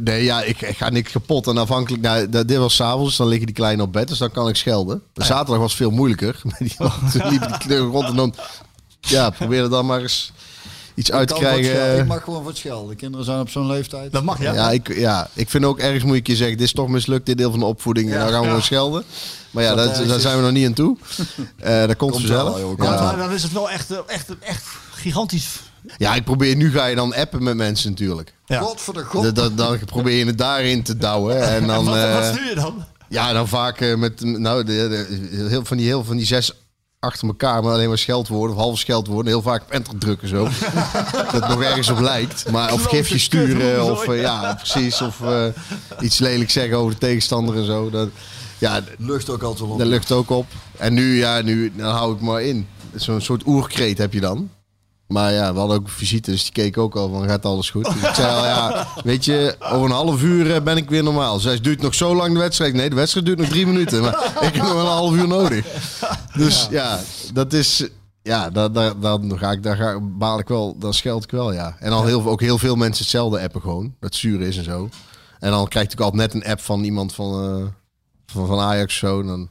nee, 0.00 0.24
ja, 0.24 0.42
ik, 0.42 0.60
ik 0.62 0.76
ga 0.76 0.88
niks 0.88 1.12
kapot. 1.12 1.46
En 1.46 1.56
afhankelijk, 1.56 2.02
nou, 2.02 2.28
dit 2.28 2.56
was 2.56 2.74
s'avonds, 2.74 3.08
dus 3.08 3.16
dan 3.16 3.28
liggen 3.28 3.46
die 3.46 3.54
kleinen 3.54 3.84
op 3.84 3.92
bed. 3.92 4.08
Dus 4.08 4.18
dan 4.18 4.30
kan 4.30 4.48
ik 4.48 4.56
schelden. 4.56 5.02
De 5.12 5.24
zaterdag 5.24 5.58
was 5.58 5.76
veel 5.76 5.90
moeilijker. 5.90 6.40
Die, 6.58 6.74
liep 7.24 7.60
die 7.66 7.76
rond 7.76 8.08
en 8.08 8.16
dan... 8.16 8.34
Ja, 9.00 9.30
probeer 9.30 9.62
er 9.62 9.70
dan 9.70 9.86
maar 9.86 10.00
eens 10.00 10.32
iets 10.96 11.12
uit 11.12 11.28
te 11.28 11.34
Ik 11.34 11.40
krijgen. 11.40 12.06
Mag 12.06 12.22
gewoon 12.24 12.38
voor 12.40 12.48
het 12.50 12.58
schelden. 12.58 12.88
De 12.88 12.94
kinderen 12.94 13.24
zijn 13.26 13.40
op 13.40 13.50
zo'n 13.50 13.66
leeftijd. 13.66 14.12
Dat 14.12 14.22
mag 14.22 14.40
ja. 14.42 14.52
Ja, 14.52 14.70
ik, 14.70 14.96
ja, 14.96 15.28
ik 15.32 15.50
vind 15.50 15.64
ook 15.64 15.78
ergens 15.78 16.04
moet 16.04 16.16
ik 16.16 16.26
je 16.26 16.36
zeggen, 16.36 16.56
dit 16.56 16.66
is 16.66 16.72
toch 16.72 16.88
mislukt, 16.88 17.26
dit 17.26 17.38
deel 17.38 17.50
van 17.50 17.58
de 17.58 17.64
opvoeding. 17.66 18.12
En 18.12 18.18
dan 18.18 18.28
gaan 18.28 18.40
we 18.40 18.46
gewoon 18.46 18.62
schelden. 18.62 19.04
Maar 19.50 19.62
ja, 19.62 19.68
Dat 19.68 19.78
dat, 19.78 19.88
ergens 19.88 20.08
daar 20.08 20.20
zijn 20.20 20.36
we 20.36 20.42
nog 20.42 20.52
niet 20.52 20.66
aan 20.66 20.72
toe. 20.72 20.96
Eh 21.58 21.78
dat 21.86 21.96
komt, 21.96 22.10
Komt 22.12 22.14
vanzelf. 22.26 22.56
wel, 22.58 22.74
Maar- 22.76 22.86
ja. 22.86 23.16
dan 23.16 23.32
is 23.32 23.42
het 23.42 23.52
wel 23.52 23.70
echt, 23.70 23.90
eh, 23.90 23.98
echt, 24.06 24.26
echt 24.40 24.64
gigantisch. 24.92 25.60
ja, 25.96 26.14
ik 26.14 26.24
probeer, 26.24 26.56
nu 26.56 26.70
ga 26.72 26.86
je 26.86 26.96
dan 26.96 27.14
appen 27.14 27.42
met 27.42 27.56
mensen 27.56 27.90
natuurlijk. 27.90 28.34
Ja. 28.46 28.60
God 28.60 28.80
voor 28.80 28.94
de 28.94 29.02
god. 29.04 29.22
Dat, 29.22 29.34
dat, 29.36 29.56
dan 29.56 29.78
probeer 29.84 30.16
je 30.18 30.26
het 30.26 30.38
daarin 30.38 30.82
te 30.82 30.96
douwen. 30.96 31.42
En 31.54 31.66
dan, 31.66 31.84
wat, 31.84 31.94
wat 31.94 32.22
eh, 32.22 32.32
stuur 32.32 32.48
je 32.48 32.54
dan? 32.54 32.84
ja, 33.08 33.32
dan 33.32 33.48
vaak 33.48 33.80
eh, 33.80 33.94
met 33.96 34.20
nou, 34.24 34.64
de, 34.64 34.72
de- 34.72 35.46
heel, 35.48 35.64
van, 35.64 35.76
die, 35.76 35.86
heel 35.86 36.04
van 36.04 36.16
die 36.16 36.26
zes 36.26 36.52
achter 36.98 37.28
elkaar, 37.28 37.62
maar 37.62 37.72
alleen 37.72 37.88
maar 37.88 37.98
scheldwoorden 37.98 38.56
of 38.56 38.62
half 38.62 38.78
scheldwoorden. 38.78 39.26
Heel 39.26 39.42
vaak 39.42 39.62
op 39.62 39.70
enter 39.70 39.98
drukken 39.98 40.28
zo. 40.28 40.44
dat 41.12 41.32
het 41.32 41.48
nog 41.48 41.62
ergens 41.62 41.88
op 41.88 41.98
lijkt. 41.98 42.50
Maar 42.50 42.72
of 42.72 42.80
Klote 42.80 42.96
gifje 42.96 43.18
sturen 43.18 43.84
of 43.90 44.14
ja, 44.14 44.54
precies. 44.54 45.00
Of 45.02 45.20
eh, 45.20 45.44
iets 46.00 46.18
lelijk 46.18 46.50
zeggen 46.50 46.76
over 46.76 46.92
de 46.92 46.98
tegenstander 46.98 47.56
en 47.56 47.64
zo. 47.64 47.90
Dat, 47.90 48.08
ja, 48.58 48.80
Lucht 48.98 49.30
ook 49.30 49.42
altijd 49.42 49.70
op. 49.70 49.78
dat 49.78 49.86
lucht 49.86 50.12
ook 50.12 50.30
op. 50.30 50.46
En 50.78 50.94
nu, 50.94 51.16
ja, 51.18 51.40
nu 51.42 51.72
dan 51.76 51.94
hou 51.94 52.14
ik 52.14 52.20
maar 52.20 52.42
in. 52.42 52.68
Zo'n 52.94 53.20
soort 53.20 53.46
oerkreet 53.46 53.98
heb 53.98 54.12
je 54.12 54.20
dan. 54.20 54.50
Maar 55.06 55.32
ja, 55.32 55.52
we 55.52 55.58
hadden 55.58 55.76
ook 55.76 55.88
visite, 55.88 56.30
dus 56.30 56.42
die 56.42 56.52
keek 56.52 56.78
ook 56.78 56.96
al 56.96 57.08
van 57.08 57.28
gaat 57.28 57.44
alles 57.44 57.70
goed. 57.70 57.84
Dus 57.84 58.08
ik 58.08 58.14
zei 58.14 58.28
al, 58.36 58.44
ja, 58.44 58.86
weet 59.04 59.24
je, 59.24 59.56
over 59.60 59.84
een 59.84 59.90
half 59.90 60.22
uur 60.22 60.54
eh, 60.54 60.62
ben 60.62 60.76
ik 60.76 60.88
weer 60.90 61.02
normaal. 61.02 61.38
Zij 61.38 61.60
duurt 61.60 61.82
nog 61.82 61.94
zo 61.94 62.14
lang 62.16 62.32
de 62.32 62.38
wedstrijd. 62.38 62.74
Nee, 62.74 62.88
de 62.88 62.94
wedstrijd 62.94 63.26
duurt 63.26 63.38
nog 63.38 63.48
drie 63.48 63.66
minuten. 63.66 64.02
Maar 64.02 64.32
ik 64.40 64.54
heb 64.54 64.62
nog 64.62 64.80
een 64.80 64.86
half 64.86 65.14
uur 65.14 65.28
nodig. 65.28 65.66
Dus 66.36 66.66
ja, 66.70 67.00
dat 67.32 67.52
is, 67.52 67.88
ja, 68.22 68.50
daar, 68.50 68.72
daar, 68.72 69.00
dan 69.00 69.38
ga 69.38 69.50
ik, 69.50 69.62
daar 69.62 69.76
ga, 69.76 70.00
baal 70.00 70.38
ik 70.38 70.48
wel, 70.48 70.76
dan 70.78 70.94
scheld 70.94 71.24
ik 71.24 71.30
wel, 71.30 71.52
ja. 71.52 71.76
En 71.78 71.90
dan 71.90 72.06
heel, 72.06 72.24
ook 72.26 72.40
heel 72.40 72.58
veel 72.58 72.76
mensen 72.76 73.02
hetzelfde 73.02 73.40
appen 73.40 73.60
gewoon, 73.60 73.94
dat 74.00 74.14
zuur 74.14 74.40
is 74.40 74.56
en 74.56 74.64
zo. 74.64 74.88
En 75.38 75.50
dan 75.50 75.68
krijg 75.68 75.92
ik 75.92 76.00
altijd 76.00 76.32
net 76.32 76.42
een 76.42 76.50
app 76.50 76.60
van 76.60 76.84
iemand 76.84 77.14
van, 77.14 77.32
eh, 77.32 77.64
van, 78.26 78.46
van 78.46 78.60
Ajax 78.60 78.96
zo. 78.96 79.22
Dan, 79.22 79.48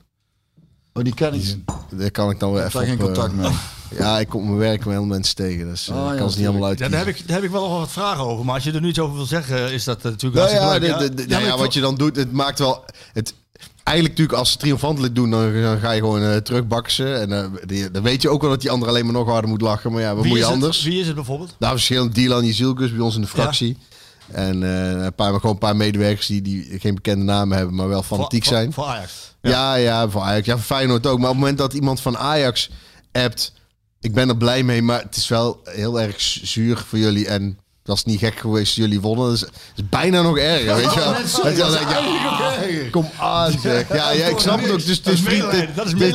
Oh, 0.94 1.04
die 1.04 1.14
ken 1.14 1.34
ik. 1.34 1.56
daar 1.90 2.12
kan 2.12 2.30
ik 2.30 2.40
dan 2.40 2.54
weer 2.54 2.66
even 2.66 2.80
daar 2.80 2.88
geen 2.90 2.94
op, 2.96 3.00
eh, 3.00 3.06
contact 3.06 3.34
mee. 3.34 3.52
Ja, 3.98 4.20
ik 4.20 4.28
kom 4.30 4.42
op 4.42 4.48
mijn 4.48 4.60
werk 4.60 4.86
met 4.86 4.94
heel 4.94 5.06
mensen 5.06 5.36
tegen. 5.36 5.66
Dus 5.68 5.88
eh, 5.90 5.96
Oh, 5.96 6.06
ik 6.06 6.12
ja, 6.12 6.18
kan 6.18 6.32
ze 6.32 6.38
niet 6.38 6.48
allemaal 6.48 6.64
Ja, 6.74 6.82
uit. 6.82 6.92
daar, 6.92 7.06
heb 7.06 7.16
ik, 7.16 7.28
daar 7.28 7.36
heb 7.36 7.46
ik 7.46 7.52
wel 7.52 7.70
nog 7.70 7.80
wat 7.80 7.92
vragen 7.92 8.24
over. 8.24 8.46
Maar 8.46 8.56
als 8.56 8.64
je 8.64 8.72
er 8.72 8.82
nu 8.82 8.88
iets 8.88 9.00
over 9.00 9.16
wil 9.16 9.26
zeggen, 9.26 9.72
is 9.74 9.84
dat 9.84 9.98
eh, 9.98 10.04
natuurlijk 10.04 10.42
Nou 10.44 10.56
ja, 10.56 10.62
hartstikke 10.68 10.98
de, 10.98 11.04
leuk. 11.04 11.18
de, 11.18 11.26
de- 11.26 11.30
Ja, 11.34 11.40
ja, 11.40 11.58
wat 11.58 11.74
je 11.74 11.82
dan 11.82 11.96
doet, 11.96 12.16
het 12.16 12.32
maakt 12.32 12.60
wel. 12.60 12.86
Het, 13.14 13.34
eigenlijk 13.84 14.18
natuurlijk 14.18 14.38
als 14.40 14.52
ze 14.52 14.58
triomfantelijk 14.58 15.16
doen, 15.16 15.30
dan, 15.30 15.62
dan 15.62 15.80
ga 15.80 15.92
je 15.92 16.00
gewoon 16.00 16.22
eh 16.22 16.36
terugbaksen. 16.38 17.22
En 17.22 17.32
eh, 17.32 17.46
die- 17.66 17.92
dan 17.92 18.04
weet 18.04 18.22
je 18.22 18.30
ook 18.30 18.42
wel 18.42 18.50
dat 18.50 18.62
die 18.62 18.72
ander 18.72 18.88
alleen 18.90 19.06
maar 19.06 19.14
nog 19.14 19.28
harder 19.28 19.50
moet 19.50 19.62
lachen. 19.62 19.92
Maar 19.92 20.02
ja, 20.02 20.16
wat 20.16 20.26
moet 20.26 20.38
je 20.38 20.44
het? 20.44 20.54
anders? 20.54 20.84
Wie 20.84 21.00
is 21.00 21.06
het 21.06 21.16
bijvoorbeeld? 21.16 21.56
Nou, 21.60 21.74
verschillend 21.74 22.16
Dylan 22.16 22.46
Jezilkus 22.46 22.92
bij 22.92 23.00
ons 23.00 23.16
in 23.16 23.22
de 23.22 23.28
fractie. 23.28 23.78
En 24.32 24.64
eh, 24.64 25.04
een 25.06 25.14
paar, 25.16 25.34
gewoon 25.34 25.52
een 25.52 25.58
paar 25.58 25.76
medewerkers 25.76 26.28
die, 26.28 26.42
die 26.42 26.80
geen 26.80 26.96
bekende 26.96 27.24
namen 27.26 27.58
hebben, 27.58 27.76
maar 27.76 27.88
wel 27.88 28.04
fanatiek 28.04 28.44
zijn. 28.46 28.74
Voor, 28.74 28.84
voor 28.84 28.94
Ajax. 28.94 29.34
Ja. 29.42 29.76
ja, 29.76 30.10
voor 30.10 30.22
Ajax. 30.22 30.46
Ja, 30.46 30.54
voor 30.56 30.64
Feyenoord 30.76 31.06
ook. 31.08 31.18
Maar 31.20 31.30
op 31.30 31.32
het 31.36 31.40
moment 31.40 31.58
dat 31.58 31.74
iemand 31.74 32.02
van 32.02 32.18
Ajax 32.18 32.70
appt, 33.12 33.54
ik 34.06 34.14
ben 34.14 34.30
er 34.30 34.38
blij 34.38 34.64
mee, 34.64 34.82
maar 34.82 35.02
het 35.02 35.16
is 35.16 35.28
wel 35.28 35.60
heel 35.64 36.02
erg 36.02 36.16
zuur 36.22 36.78
voor 36.88 36.98
jullie. 37.00 37.28
En 37.28 37.58
dat 37.84 37.96
is 37.96 38.04
niet 38.04 38.20
gek 38.20 38.40
geweest 38.40 38.76
jullie 38.76 39.02
wonnen. 39.02 39.26
Dat 39.40 39.50
is, 39.76 39.84
bijna 39.90 40.22
nog 40.22 40.38
erger, 40.38 40.76
weet 40.76 40.94
je 40.94 41.00
wel. 41.00 41.14
Dat 41.44 41.58
ja, 41.58 42.90
kom 42.92 43.10
aan 43.20 43.52
zeg. 43.60 43.88
Ja, 43.94 44.12
ja, 44.12 44.26
ik 44.26 44.40
snap 44.40 44.62
het 44.62 44.72
ook. 44.72 44.86
Dus 44.86 44.98
het 44.98 45.08
is, 45.08 45.20
vriend, 45.22 45.54
is 45.54 45.60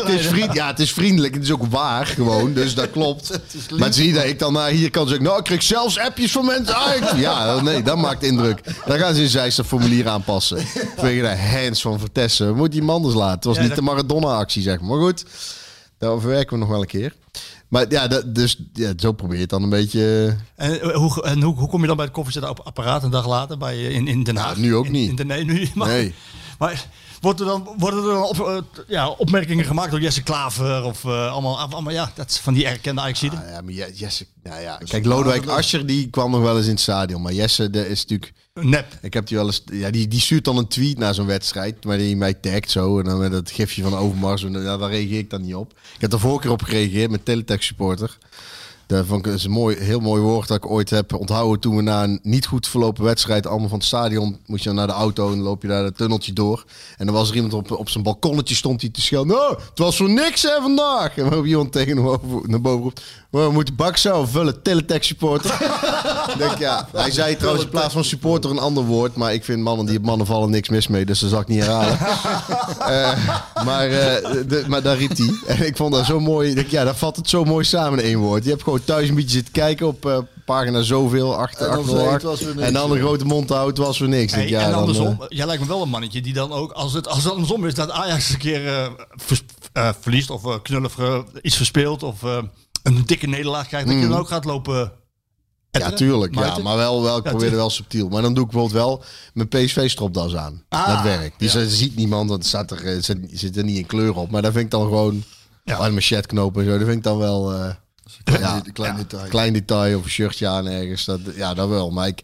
het, 0.06 0.26
vriend, 0.26 0.52
ja, 0.52 0.66
het 0.66 0.78
is 0.78 0.92
vriendelijk. 0.92 1.34
Het 1.34 1.42
is 1.42 1.50
ook 1.52 1.66
waar 1.66 2.06
gewoon, 2.06 2.52
dus 2.52 2.74
dat 2.74 2.90
klopt. 2.90 3.40
Maar 3.78 3.92
zie 3.92 4.06
je 4.06 4.12
dat 4.14 4.24
ik 4.24 4.38
dan 4.38 4.52
naar 4.52 4.70
hier 4.70 4.90
kan 4.90 5.06
zeggen, 5.06 5.24
nou, 5.24 5.38
ik 5.38 5.44
kreeg 5.44 5.62
zelfs 5.62 5.98
appjes 5.98 6.32
van 6.32 6.44
mensen. 6.44 6.74
Ah, 6.74 6.94
ik- 6.96 7.16
ja, 7.16 7.60
nee, 7.60 7.82
dat 7.82 7.96
maakt 7.96 8.22
indruk. 8.22 8.60
Dan 8.86 8.98
gaan 8.98 9.14
ze 9.14 9.22
in 9.22 9.28
Zeist 9.28 9.56
dat 9.56 9.66
formulier 9.66 10.08
aanpassen. 10.08 10.58
Vanwege 10.96 11.20
de 11.20 11.36
hands 11.36 11.80
van 11.80 11.98
Vertessen. 11.98 12.46
We 12.46 12.54
moeten 12.54 12.78
die 12.78 12.82
man 12.88 13.02
dus 13.02 13.14
laten. 13.14 13.34
Het 13.34 13.44
was 13.44 13.58
niet 13.58 13.74
de 13.74 13.82
Maradona-actie, 13.82 14.62
zeg 14.62 14.80
maar. 14.80 14.88
Maar 14.88 15.06
goed, 15.06 15.24
daar 15.98 16.20
verwerken 16.20 16.52
we 16.52 16.58
nog 16.58 16.68
wel 16.68 16.80
een 16.80 16.86
keer. 16.86 17.14
Maar 17.70 17.84
ja, 17.88 18.08
dat, 18.08 18.34
dus 18.34 18.58
ja, 18.72 18.92
zo 18.96 19.12
probeer 19.12 19.34
je 19.36 19.40
het 19.40 19.50
dan 19.50 19.62
een 19.62 19.68
beetje... 19.70 20.36
En, 20.56 20.80
eh, 20.80 20.94
hoe, 20.96 21.22
en 21.22 21.42
hoe, 21.42 21.54
hoe 21.54 21.68
kom 21.68 21.80
je 21.80 21.86
dan 21.86 21.96
bij 21.96 22.04
het 22.04 22.14
koffiezetapparaat 22.14 23.02
een 23.02 23.10
dag 23.10 23.26
later 23.28 23.58
bij, 23.58 23.76
je 23.76 23.92
in, 23.92 24.06
in 24.08 24.22
Den 24.22 24.36
Haag? 24.36 24.56
nu 24.56 24.74
ook 24.74 24.86
In- 24.86 24.92
niet. 24.92 25.08
In, 25.10 25.16
de, 25.16 25.24
nee, 25.24 25.44
nu 25.44 25.58
niet. 25.58 25.74
Maar, 25.74 25.88
Nee. 25.88 26.14
maar 26.58 26.86
wordt 27.20 27.40
er 27.40 27.46
dan, 27.46 27.74
worden 27.78 28.04
er 28.04 28.12
dan 28.12 28.22
op, 28.22 28.40
eh, 28.40 28.58
ja, 28.88 29.08
opmerkingen 29.08 29.64
gemaakt 29.64 29.90
door 29.90 30.00
Jesse 30.00 30.22
Klaver? 30.22 30.84
Of 30.84 31.04
eh, 31.04 31.32
allemaal, 31.32 31.58
allemaal, 31.58 31.92
ja, 31.92 32.12
dat 32.14 32.30
is 32.30 32.38
van 32.38 32.54
die 32.54 32.66
erkende 32.66 33.00
ajax 33.00 33.22
Ah, 33.24 33.32
ja, 33.32 33.60
maar 33.60 33.72
Je- 33.72 33.92
Jesse... 33.94 34.26
Nou 34.42 34.60
ja, 34.62 34.76
kijk, 34.84 35.04
Lodewijk 35.04 35.46
Asscher 35.46 35.86
die 35.86 36.10
kwam 36.10 36.30
nog 36.30 36.40
wel 36.40 36.56
eens 36.56 36.64
in 36.66 36.70
het 36.72 36.80
stadion. 36.80 37.22
Maar 37.22 37.32
Jesse, 37.32 37.70
dat 37.70 37.86
is 37.86 38.00
natuurlijk... 38.00 38.32
Nep. 38.54 38.98
Ik 39.02 39.14
heb 39.14 39.26
die 39.26 39.36
wel 39.36 39.46
eens... 39.46 39.62
Ja, 39.72 39.90
die, 39.90 40.08
die 40.08 40.20
stuurt 40.20 40.44
dan 40.44 40.56
een 40.56 40.68
tweet 40.68 40.98
naar 40.98 41.14
zo'n 41.14 41.26
wedstrijd. 41.26 41.84
Maar 41.84 41.98
die 41.98 42.16
mij 42.16 42.34
tagt 42.34 42.70
zo. 42.70 42.98
En 42.98 43.04
dan 43.04 43.18
met 43.18 43.32
dat 43.32 43.50
gifje 43.50 43.82
van 43.82 43.94
Overmars. 43.96 44.44
En, 44.44 44.52
ja, 44.62 44.76
daar 44.76 44.90
reageer 44.90 45.18
ik 45.18 45.30
dan 45.30 45.42
niet 45.42 45.54
op. 45.54 45.72
Ik 45.94 46.00
heb 46.00 46.12
er 46.12 46.20
vorige 46.20 46.40
keer 46.40 46.50
op 46.50 46.62
gereageerd 46.62 47.10
met 47.10 47.24
Teletext 47.24 47.66
supporter. 47.66 48.18
Dat 48.90 49.26
is 49.26 49.44
een 49.44 49.50
mooi, 49.50 49.76
heel 49.76 50.00
mooi 50.00 50.22
woord 50.22 50.48
dat 50.48 50.56
ik 50.56 50.70
ooit 50.70 50.90
heb 50.90 51.14
onthouden 51.14 51.60
toen 51.60 51.76
we 51.76 51.82
na 51.82 52.04
een 52.04 52.20
niet 52.22 52.46
goed 52.46 52.68
verlopen 52.68 53.04
wedstrijd 53.04 53.46
allemaal 53.46 53.68
van 53.68 53.78
het 53.78 53.86
stadion 53.86 54.38
moest 54.46 54.62
je 54.62 54.68
dan 54.68 54.78
naar 54.78 54.86
de 54.86 54.92
auto 54.92 55.28
en 55.28 55.34
dan 55.34 55.42
loop 55.42 55.62
je 55.62 55.68
daar 55.68 55.84
het 55.84 55.96
tunneltje 55.96 56.32
door. 56.32 56.64
En 56.96 57.06
dan 57.06 57.14
was 57.14 57.28
er 57.28 57.34
iemand 57.34 57.54
op, 57.54 57.70
op 57.70 57.88
zijn 57.88 58.04
balkonnetje 58.04 58.54
stond 58.54 58.80
hij 58.80 58.90
te 58.90 59.00
schelden. 59.00 59.36
Nou, 59.36 59.58
het 59.68 59.78
was 59.78 59.96
voor 59.96 60.10
niks 60.10 60.42
hè 60.42 60.60
vandaag. 60.60 61.16
En 61.16 61.24
waarop 61.24 61.44
iemand 61.44 61.72
tegen 61.72 61.96
hem 61.96 62.18
naar 62.46 62.60
boven 62.60 62.82
roept. 62.82 63.02
"Oh, 63.30 63.46
We 63.46 63.52
moeten 63.52 63.74
bak 63.74 63.96
zo 63.96 64.24
vullen, 64.26 64.62
teletext 64.62 65.08
supporter. 65.08 65.58
Denk, 66.38 66.58
ja, 66.58 66.88
hij 66.92 67.10
zei 67.10 67.36
trouwens 67.36 67.64
in 67.64 67.70
plaats 67.70 67.92
van 67.94 68.04
supporter 68.04 68.50
een 68.50 68.58
ander 68.58 68.84
woord. 68.84 69.16
Maar 69.16 69.32
ik 69.34 69.44
vind 69.44 69.62
mannen 69.62 69.86
die 69.86 69.96
op 69.98 70.04
mannen 70.04 70.26
vallen 70.26 70.50
niks 70.50 70.68
mis 70.68 70.88
mee. 70.88 71.04
Dus 71.04 71.18
dat 71.20 71.30
zal 71.30 71.40
ik 71.40 71.48
niet 71.48 71.60
herhalen. 71.64 71.98
Eh, 72.80 73.12
maar, 73.64 73.88
eh, 73.88 74.32
de, 74.48 74.64
maar 74.66 74.82
daar 74.82 74.96
riep 74.96 75.16
hij. 75.16 75.30
En 75.46 75.66
ik 75.66 75.76
vond 75.76 75.94
dat 75.94 76.06
zo 76.06 76.20
mooi. 76.20 76.54
Denk, 76.54 76.68
ja, 76.68 76.84
daar 76.84 76.96
valt 76.96 77.16
het 77.16 77.28
zo 77.28 77.44
mooi 77.44 77.64
samen 77.64 77.98
in 77.98 78.04
één 78.04 78.18
woord. 78.18 78.44
Je 78.44 78.50
hebt 78.50 78.62
gewoon 78.62 78.84
thuis 78.84 79.08
een 79.08 79.14
beetje 79.14 79.30
zitten 79.30 79.52
kijken 79.52 79.86
op 79.86 80.06
eh, 80.06 80.18
pagina 80.44 80.82
zoveel. 80.82 81.36
Achter, 81.36 81.68
En 81.68 81.74
dan 81.74 81.84
zei 81.84 81.96
je, 81.96 82.08
808. 82.08 82.12
het 82.22 82.22
was 82.22 82.40
weer 82.40 82.54
niks, 82.54 82.66
en 82.66 82.72
dan 82.72 82.90
een 82.92 82.98
grote 82.98 83.24
mond 83.24 83.48
houden. 83.48 83.74
Het 83.74 83.84
was 83.86 83.98
weer 83.98 84.08
niks. 84.08 84.32
Hey, 84.32 84.40
denk, 84.40 84.52
ja, 84.54 84.62
en 84.64 84.70
dan, 84.70 84.78
andersom, 84.80 85.06
eh, 85.20 85.26
jij 85.28 85.46
lijkt 85.46 85.62
me 85.62 85.68
wel 85.68 85.82
een 85.82 85.88
mannetje 85.88 86.20
die 86.20 86.32
dan 86.32 86.52
ook, 86.52 86.72
als 86.72 86.92
het, 86.92 87.08
als 87.08 87.22
het 87.24 87.32
andersom 87.32 87.66
is, 87.66 87.74
dat 87.74 87.90
Ajax 87.90 88.30
een 88.30 88.38
keer 88.38 88.90
vers- 89.10 89.42
verliest 90.00 90.30
of 90.30 90.62
knullig 90.62 90.96
iets 91.42 91.56
verspeelt 91.56 92.02
of 92.02 92.22
een 92.82 93.02
dikke 93.06 93.26
nederlaag 93.26 93.66
krijgt, 93.66 93.86
dat 93.86 93.96
je 93.96 94.08
dan 94.08 94.18
ook 94.18 94.28
gaat 94.28 94.44
lopen. 94.44 94.92
Mm. 95.72 95.80
ja, 95.80 95.90
tuurlijk. 95.92 96.34
Ja, 96.34 96.58
maar 96.58 96.76
wel, 96.76 97.02
wel, 97.02 97.16
ik 97.16 97.40
Ja, 97.40 97.50
wel 97.50 97.70
subtiel. 97.70 98.08
Maar 98.08 98.22
dan 98.22 98.34
doe 98.34 98.44
ik 98.44 98.50
bijvoorbeeld 98.50 98.82
wel 98.82 99.04
mijn 99.34 99.48
PSV-stropdas 99.48 100.34
aan. 100.36 100.62
Ah, 100.68 100.86
dat 100.94 101.02
werkt. 101.02 101.38
Die 101.38 101.48
ze- 101.48 101.70
ziet 101.70 101.96
niemand, 101.96 102.28
want 102.28 102.40
het 102.40 102.48
staat 102.48 102.70
er, 102.70 102.86
eh, 102.86 103.02
zit, 103.02 103.18
zit 103.32 103.56
er 103.56 103.64
niet 103.64 103.76
in 103.78 103.86
kleur 103.86 104.14
op. 104.14 104.30
Maar 104.30 104.42
daar 104.42 104.52
vind 104.52 104.64
ik 104.64 104.70
dan 104.70 104.82
gewoon... 104.82 105.14
Ja. 105.64 105.76
Ja. 105.76 105.84
Aan 105.84 105.94
mijn 105.94 106.22
knopen 106.26 106.62
en 106.62 106.70
zo, 106.70 106.76
dat 106.78 106.86
vind 106.86 106.98
ik 106.98 107.02
dan 107.04 107.18
wel... 107.18 107.52
eh, 107.54 107.74
ja, 108.40 108.56
Een 108.64 108.72
klein 108.72 108.96
detail. 108.96 109.28
klein 109.28 109.52
detail 109.52 109.98
of 109.98 110.04
een 110.04 110.10
shirtje 110.10 110.48
aan 110.48 110.66
ergens. 110.66 111.04
Dat, 111.04 111.20
ja, 111.34 111.54
dat 111.54 111.68
wel. 111.68 111.90
Maar 111.90 112.06
ik, 112.06 112.22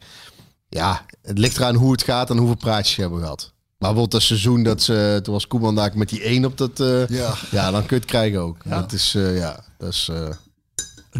ja, 0.69 1.05
het 1.23 1.39
ligt 1.39 1.57
eraan 1.57 1.75
hoe 1.75 1.93
het 1.93 2.03
gaat 2.03 2.31
en 2.31 2.37
hoeveel 2.37 2.57
praatjes 2.57 2.97
je 2.97 3.03
hebben 3.03 3.21
gehad. 3.21 3.41
Maar 3.43 3.75
bijvoorbeeld 3.79 4.11
dat 4.11 4.23
seizoen 4.23 4.63
dat 4.63 4.83
ze, 4.83 5.21
toen 5.23 5.33
was 5.35 5.47
Koeman 5.47 5.75
daar 5.75 5.91
met 5.95 6.09
die 6.09 6.23
één 6.23 6.45
op 6.45 6.59
dat, 6.59 6.81
eh, 6.81 7.07
Ja. 7.09 7.35
ja, 7.51 7.71
dan 7.71 7.81
kun 7.87 7.97
je 7.97 8.03
het 8.03 8.05
krijgen 8.11 8.41
ook. 8.41 8.57
Ja. 8.65 8.81
Dat 8.81 8.93
is, 8.93 9.15
eh, 9.15 9.37
ja, 9.39 9.65
dat 9.79 9.89
is, 9.93 10.09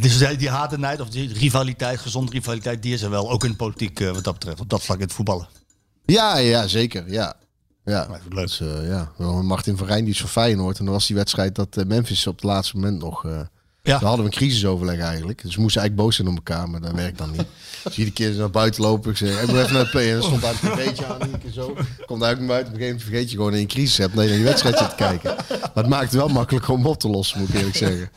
is 0.05 0.19
die- 0.39 0.49
haat 0.51 0.73
en 0.73 0.81
nijd 0.81 1.01
of 1.01 1.09
die 1.11 1.33
rivaliteit, 1.33 1.99
gezonde 1.99 2.33
rivaliteit, 2.33 2.83
die 2.83 2.93
is 2.95 3.03
er 3.03 3.11
wel. 3.11 3.31
Ook 3.31 3.45
in 3.45 3.51
de 3.51 3.57
politiek 3.57 4.01
eh, 4.01 4.11
wat 4.11 4.25
dat 4.25 4.35
betreft. 4.35 4.61
Op 4.61 4.69
dat 4.71 4.83
vlak 4.83 4.97
in 4.97 5.03
het 5.05 5.13
voetballen. 5.13 5.49
ja, 6.07 6.37
ja, 6.37 6.67
zeker, 6.67 7.13
ja. 7.13 7.35
Ja, 7.85 8.09
leuk. 8.29 8.47
Dus, 8.47 8.61
eh, 8.61 8.89
ja. 8.89 9.13
Martin 9.43 9.77
van 9.77 9.87
Rijn 9.87 10.05
die 10.05 10.13
is 10.13 10.21
voor 10.21 10.29
Feyenoord 10.29 10.79
en 10.79 10.85
dan 10.85 10.95
was 10.95 11.07
die 11.07 11.17
wedstrijd 11.17 11.55
dat 11.55 11.77
eh, 11.77 11.85
Memphis 11.85 12.27
op 12.27 12.35
het 12.35 12.45
laatste 12.45 12.77
moment 12.77 12.99
nog. 12.99 13.25
Ja. 13.87 13.99
Hadden 13.99 14.19
we 14.19 14.25
een 14.25 14.37
crisisoverleg 14.37 14.99
eigenlijk. 14.99 15.43
Dus 15.43 15.55
we 15.55 15.61
moesten 15.61 15.81
eigenlijk 15.81 16.09
boos 16.09 16.17
zijn 16.17 16.29
op 16.29 16.37
elkaar, 16.37 16.71
maar 16.71 16.81
dat 16.81 16.93
werkt 16.93 17.19
dan 17.19 17.31
niet. 17.31 17.45
Dus 17.85 17.97
iedere 17.97 18.17
keer 18.17 18.35
naar 18.35 18.51
buiten 18.51 18.83
lopen. 18.83 19.11
Ik 19.11 19.17
zeg, 19.17 19.43
ik 19.43 19.49
moet 19.49 19.57
even 19.57 19.73
naar 19.73 19.83
het 19.83 19.91
play. 19.91 20.07
En 20.07 20.13
dan 20.13 20.23
stond 20.23 20.41
daar 20.41 20.55
een 20.63 20.85
beetje 20.85 21.07
aan. 21.07 21.39
Keer 21.39 21.53
zo. 21.53 21.77
Komt 22.07 22.21
daar 22.21 22.33
ook 22.33 22.39
naar 22.39 22.47
buiten. 22.47 22.73
Op 22.73 22.81
een 22.81 22.81
gegeven 22.81 22.81
moment 22.81 23.03
vergeet 23.03 23.31
je 23.31 23.37
gewoon 23.37 23.53
je 23.53 23.59
een 23.59 23.67
crisis 23.67 23.97
hebt. 23.97 24.13
Je 24.13 24.19
naar 24.19 24.29
die 24.29 24.45
wedstrijd 24.45 24.79
zit 24.79 24.89
te 24.89 24.95
kijken. 24.95 25.35
Maar 25.49 25.71
het 25.75 25.89
maakt 25.89 26.03
het 26.03 26.13
wel 26.13 26.29
makkelijk 26.29 26.69
om 26.69 26.87
op 26.87 26.99
te 26.99 27.09
lossen, 27.09 27.39
moet 27.39 27.49
ik 27.49 27.55
eerlijk 27.55 27.77
zeggen. 27.77 28.11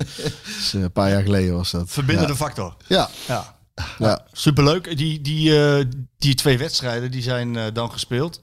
Dus, 0.46 0.74
eh, 0.74 0.82
een 0.82 0.92
paar 0.92 1.10
jaar 1.10 1.24
geleden 1.24 1.54
was 1.54 1.72
dat. 1.72 1.90
Verbindende 1.90 2.32
ja. 2.32 2.38
factor. 2.38 2.76
Ja, 2.88 3.10
Ja. 3.28 3.56
ja. 4.00 4.26
Superleuk. 4.32 4.98
Die, 4.98 5.22
die, 5.22 5.64
eh, 5.64 5.86
die 6.18 6.36
twee 6.36 6.58
wedstrijden 6.58 7.12
die 7.12 7.22
zijn 7.22 7.58
eh, 7.58 7.66
dan 7.74 7.92
gespeeld. 7.92 8.42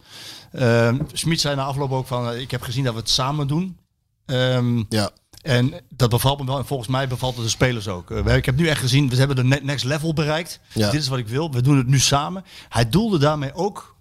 Smit 1.12 1.40
zei 1.40 1.56
na 1.56 1.64
afloop 1.64 1.92
ook 1.92 2.06
van, 2.06 2.34
ik 2.34 2.50
heb 2.50 2.62
gezien 2.62 2.84
dat 2.84 2.92
we 2.94 3.00
het 3.00 3.10
samen 3.10 3.46
doen. 3.46 3.78
Ehm, 4.26 4.82
ja. 4.88 5.10
En 5.46 5.74
dat 5.88 6.10
bevalt 6.10 6.38
me 6.38 6.44
wel. 6.46 6.58
En 6.58 6.66
volgens 6.66 6.88
mij 6.88 7.08
bevalt 7.08 7.34
het 7.34 7.44
de 7.44 7.50
spelers 7.50 7.88
ook. 7.88 8.10
Eh, 8.10 8.36
ik 8.36 8.44
heb 8.46 8.56
nu 8.56 8.68
echt 8.68 8.80
gezien, 8.80 9.08
we 9.08 9.16
hebben 9.16 9.36
de 9.36 9.44
ne- 9.44 9.60
next 9.62 9.84
level 9.84 10.12
bereikt. 10.14 10.60
Ja. 10.72 10.90
Dit 10.90 11.00
is 11.00 11.08
wat 11.08 11.18
ik 11.18 11.28
wil. 11.28 11.52
We 11.52 11.62
doen 11.62 11.76
het 11.76 11.86
nu 11.86 11.98
samen. 11.98 12.44
Hij 12.68 12.88
doelde 12.88 13.18
daarmee 13.18 13.54
ook 13.54 13.96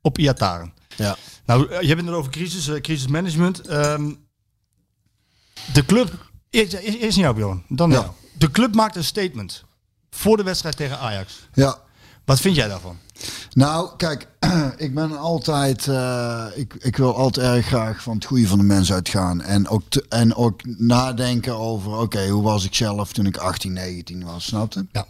op 0.00 0.18
Iataren. 0.18 0.72
ja. 0.96 1.16
Nou, 1.46 1.70
eh, 1.72 1.80
je 1.80 1.88
hebt 1.88 2.00
het 2.00 2.10
over 2.10 2.30
crisis, 2.32 2.68
eh, 2.68 2.80
crisismanagement. 2.80 3.60
Ehm, 3.60 4.12
de 5.72 5.84
club, 5.84 6.30
is, 6.50 6.74
is, 6.74 6.96
is 6.96 7.00
niet 7.00 7.24
jou 7.24 7.34
Bjorn, 7.34 7.62
dan 7.68 7.90
Ja. 7.90 8.12
De 8.38 8.50
club 8.50 8.74
maakt 8.74 8.96
een 8.96 9.04
statement 9.04 9.64
voor 10.10 10.36
de 10.36 10.42
wedstrijd 10.42 10.76
tegen 10.76 10.98
Ajax. 10.98 11.48
Ja. 11.54 11.78
Wat 12.24 12.40
vind 12.40 12.56
jij 12.56 12.68
daarvan? 12.68 12.98
Nou, 13.52 13.88
kijk, 13.96 14.28
ik 14.76 14.94
ben 14.94 15.18
altijd, 15.18 15.86
eh, 15.88 16.44
ik, 16.54 16.74
ik 16.78 16.96
wil 16.96 17.16
altijd 17.16 17.46
erg 17.56 17.66
graag 17.66 18.02
van 18.02 18.14
het 18.14 18.24
goede 18.24 18.46
van 18.46 18.58
de 18.58 18.64
mens 18.64 18.92
uitgaan. 18.92 19.42
En 19.42 19.68
ook, 19.68 19.82
te- 19.88 20.06
en 20.08 20.34
ook 20.34 20.60
nadenken 20.78 21.56
over, 21.58 21.98
oké, 21.98 22.28
hoe 22.28 22.42
was 22.42 22.64
ik 22.64 22.74
zelf 22.74 23.12
toen 23.12 23.26
ik 23.26 23.36
18, 23.36 23.72
19 23.72 24.24
was, 24.24 24.44
snapte? 24.44 24.86
Ja. 24.92 25.06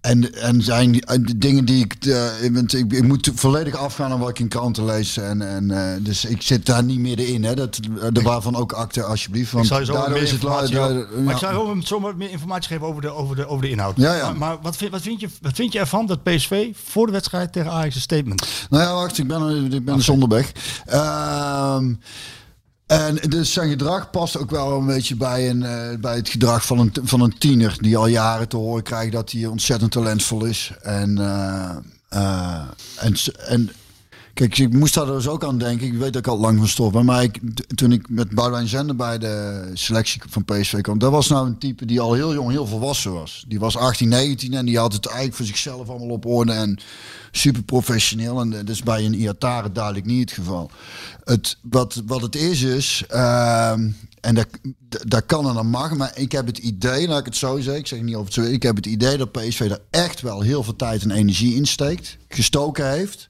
En, 0.00 0.34
en 0.34 0.62
zijn 0.62 0.92
de 0.92 1.38
dingen 1.38 1.64
die 1.64 1.84
ik, 1.84 2.04
eh, 2.04 2.42
ik, 2.42 2.52
ben- 2.52 2.78
ik, 2.78 2.92
ik 2.92 3.02
moet 3.02 3.30
volledig 3.34 3.74
afgaan 3.74 4.12
aan 4.12 4.18
wat 4.18 4.28
ik 4.28 4.38
in 4.38 4.48
kranten 4.48 4.84
lees. 4.84 5.16
En, 5.16 5.42
en, 5.48 5.70
eh, 5.70 6.04
dus 6.04 6.24
ik 6.24 6.42
zit 6.42 6.66
daar 6.66 6.84
niet 6.84 6.98
meer 6.98 7.18
in. 7.18 7.44
Hè. 7.44 7.54
Dat, 7.54 7.78
de 8.12 8.22
waarvan 8.22 8.56
ook 8.56 8.72
akte, 8.72 9.02
alsjeblieft. 9.02 9.52
Want 9.52 9.64
Ik 9.64 9.70
zal 9.70 9.80
je 9.80 9.86
zo 9.86 10.08
meer 10.08 10.22
is 10.22 10.30
het 10.30 10.42
ja. 10.70 11.06
Maar 11.24 11.34
ik 11.34 11.40
zou 11.86 12.14
meer 12.16 12.30
informatie 12.30 12.68
geven 12.68 12.86
over 12.86 13.02
de, 13.02 13.10
over 13.10 13.36
de, 13.36 13.46
over 13.46 13.62
de 13.64 13.70
inhoud. 13.70 13.96
Ja, 13.96 14.14
ja. 14.14 14.24
Maar, 14.24 14.36
maar 14.36 14.56
wat, 14.62 14.76
vind, 14.76 14.90
wat, 14.90 15.02
vind 15.02 15.20
je, 15.20 15.28
wat 15.40 15.54
vind 15.54 15.72
je 15.72 15.78
ervan 15.78 16.06
dat 16.06 16.22
PSV 16.22 16.68
voor 16.84 17.06
de 17.06 17.12
wedstrijd 17.12 17.52
tegen 17.52 17.70
Ajax 17.70 17.94
een 17.94 18.00
statement? 18.00 18.46
Nou 18.70 18.82
ja, 18.82 18.94
wacht, 18.94 19.18
ik 19.18 19.26
ben, 19.28 19.72
ik 19.72 19.84
ben 19.84 20.02
zonder 20.02 20.28
weg. 20.28 20.52
Ehm, 20.86 21.94
en 22.90 23.14
dus 23.14 23.52
zijn 23.52 23.68
gedrag 23.68 24.10
past 24.10 24.38
ook 24.38 24.50
wel 24.50 24.78
een 24.78 24.86
beetje 24.86 25.16
bij, 25.16 25.50
een, 25.50 25.62
eh, 25.62 25.98
bij 26.00 26.16
het 26.16 26.28
gedrag 26.28 26.66
van 26.66 26.78
een, 26.78 26.92
van 27.02 27.20
een 27.20 27.38
tiener 27.38 27.76
die 27.80 27.96
al 27.96 28.06
jaren 28.06 28.48
te 28.48 28.56
horen 28.56 28.82
krijgt 28.82 29.12
dat 29.12 29.30
hij 29.30 29.46
ontzettend 29.46 29.90
talentvol 29.90 30.44
is. 30.44 30.72
En, 30.82 31.18
eh, 31.18 31.76
eh, 32.08 32.62
en, 32.96 33.14
en 33.46 33.70
kijk, 34.48 34.58
ik 34.58 34.72
moest 34.72 34.94
daar 34.94 35.06
dus 35.06 35.28
ook 35.28 35.44
aan 35.44 35.58
denken. 35.58 35.86
Ik 35.86 35.92
weet 35.92 36.12
dat 36.12 36.26
ik 36.26 36.32
al 36.32 36.38
lang 36.38 36.58
van 36.58 36.68
stof 36.68 36.92
ben, 36.92 37.04
maar 37.04 37.22
ik, 37.22 37.40
toen 37.74 37.92
ik 37.92 38.08
met 38.08 38.30
Boudewijn 38.30 38.68
Zender 38.68 38.96
bij 38.96 39.18
de 39.18 39.70
selectie 39.74 40.22
van 40.28 40.44
PSV 40.44 40.80
kwam, 40.80 40.98
dat 40.98 41.10
was 41.10 41.28
nou 41.28 41.46
een 41.46 41.58
type 41.58 41.86
die 41.86 42.00
al 42.00 42.12
heel 42.12 42.34
jong, 42.34 42.50
heel 42.50 42.66
volwassen 42.66 43.12
was. 43.12 43.44
Die 43.48 43.58
was 43.58 43.76
18, 43.76 44.08
19 44.08 44.54
en 44.54 44.66
die 44.66 44.78
had 44.78 44.92
het 44.92 45.06
eigenlijk 45.06 45.36
voor 45.36 45.46
zichzelf 45.46 45.88
allemaal 45.88 46.08
op 46.08 46.26
orde 46.26 46.52
en 46.52 46.78
super 47.30 47.62
professioneel. 47.62 48.40
En 48.40 48.50
dat 48.50 48.68
is 48.68 48.82
bij 48.82 49.04
een 49.04 49.14
Iatare 49.14 49.72
duidelijk 49.72 50.06
niet 50.06 50.20
het 50.20 50.38
geval. 50.38 50.70
Het, 51.24 51.56
wat, 51.62 52.02
wat 52.06 52.22
het 52.22 52.36
is, 52.36 52.62
is, 52.62 53.04
ehm, 53.08 53.88
en 54.20 54.34
dat, 54.34 54.46
dat 55.06 55.26
kan 55.26 55.48
en 55.48 55.54
dat 55.54 55.64
mag, 55.64 55.96
maar 55.96 56.12
ik 56.14 56.32
heb 56.32 56.46
het 56.46 56.58
idee, 56.58 57.08
laat 57.08 57.18
ik 57.18 57.24
het 57.24 57.36
zo 57.36 57.56
zeggen, 57.56 57.76
ik 57.76 57.86
zeg 57.86 58.00
niet 58.00 58.16
of 58.16 58.24
het 58.24 58.34
zo 58.34 58.40
is, 58.40 58.48
ik 58.48 58.62
heb 58.62 58.76
het 58.76 58.86
idee 58.86 59.16
dat 59.16 59.32
PSV 59.32 59.60
er 59.60 59.80
echt 59.90 60.20
wel 60.20 60.40
heel 60.40 60.62
veel 60.62 60.76
tijd 60.76 61.02
en 61.02 61.10
energie 61.10 61.54
in 61.54 61.66
steekt, 61.66 62.16
gestoken 62.28 62.90
heeft. 62.90 63.28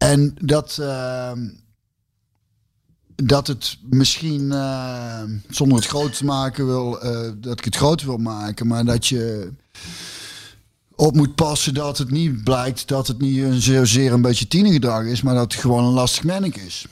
En 0.00 0.34
dat, 0.40 0.78
ehm, 0.80 1.48
dat 3.14 3.46
het 3.46 3.78
misschien, 3.82 4.52
eh, 4.52 5.22
zonder 5.48 5.76
het 5.76 5.86
groot 5.86 6.16
te 6.16 6.24
maken 6.24 6.66
wil, 6.66 7.00
eh, 7.00 7.30
dat 7.36 7.58
ik 7.58 7.64
het 7.64 7.76
groot 7.76 8.02
wil 8.02 8.16
maken, 8.16 8.66
maar 8.66 8.84
dat 8.84 9.06
je 9.06 9.52
op 10.94 11.14
moet 11.14 11.34
passen 11.34 11.74
dat 11.74 11.98
het 11.98 12.10
niet 12.10 12.44
blijkt 12.44 12.88
dat 12.88 13.06
het 13.06 13.18
niet 13.18 13.42
een 13.42 13.60
zozeer 13.60 14.12
een 14.12 14.22
beetje 14.22 14.48
tienergedrag 14.48 15.04
is, 15.04 15.22
maar 15.22 15.34
dat 15.34 15.52
het 15.52 15.60
gewoon 15.60 15.84
een 15.84 15.92
lastig 15.92 16.24
manneke 16.24 16.60
is. 16.60 16.86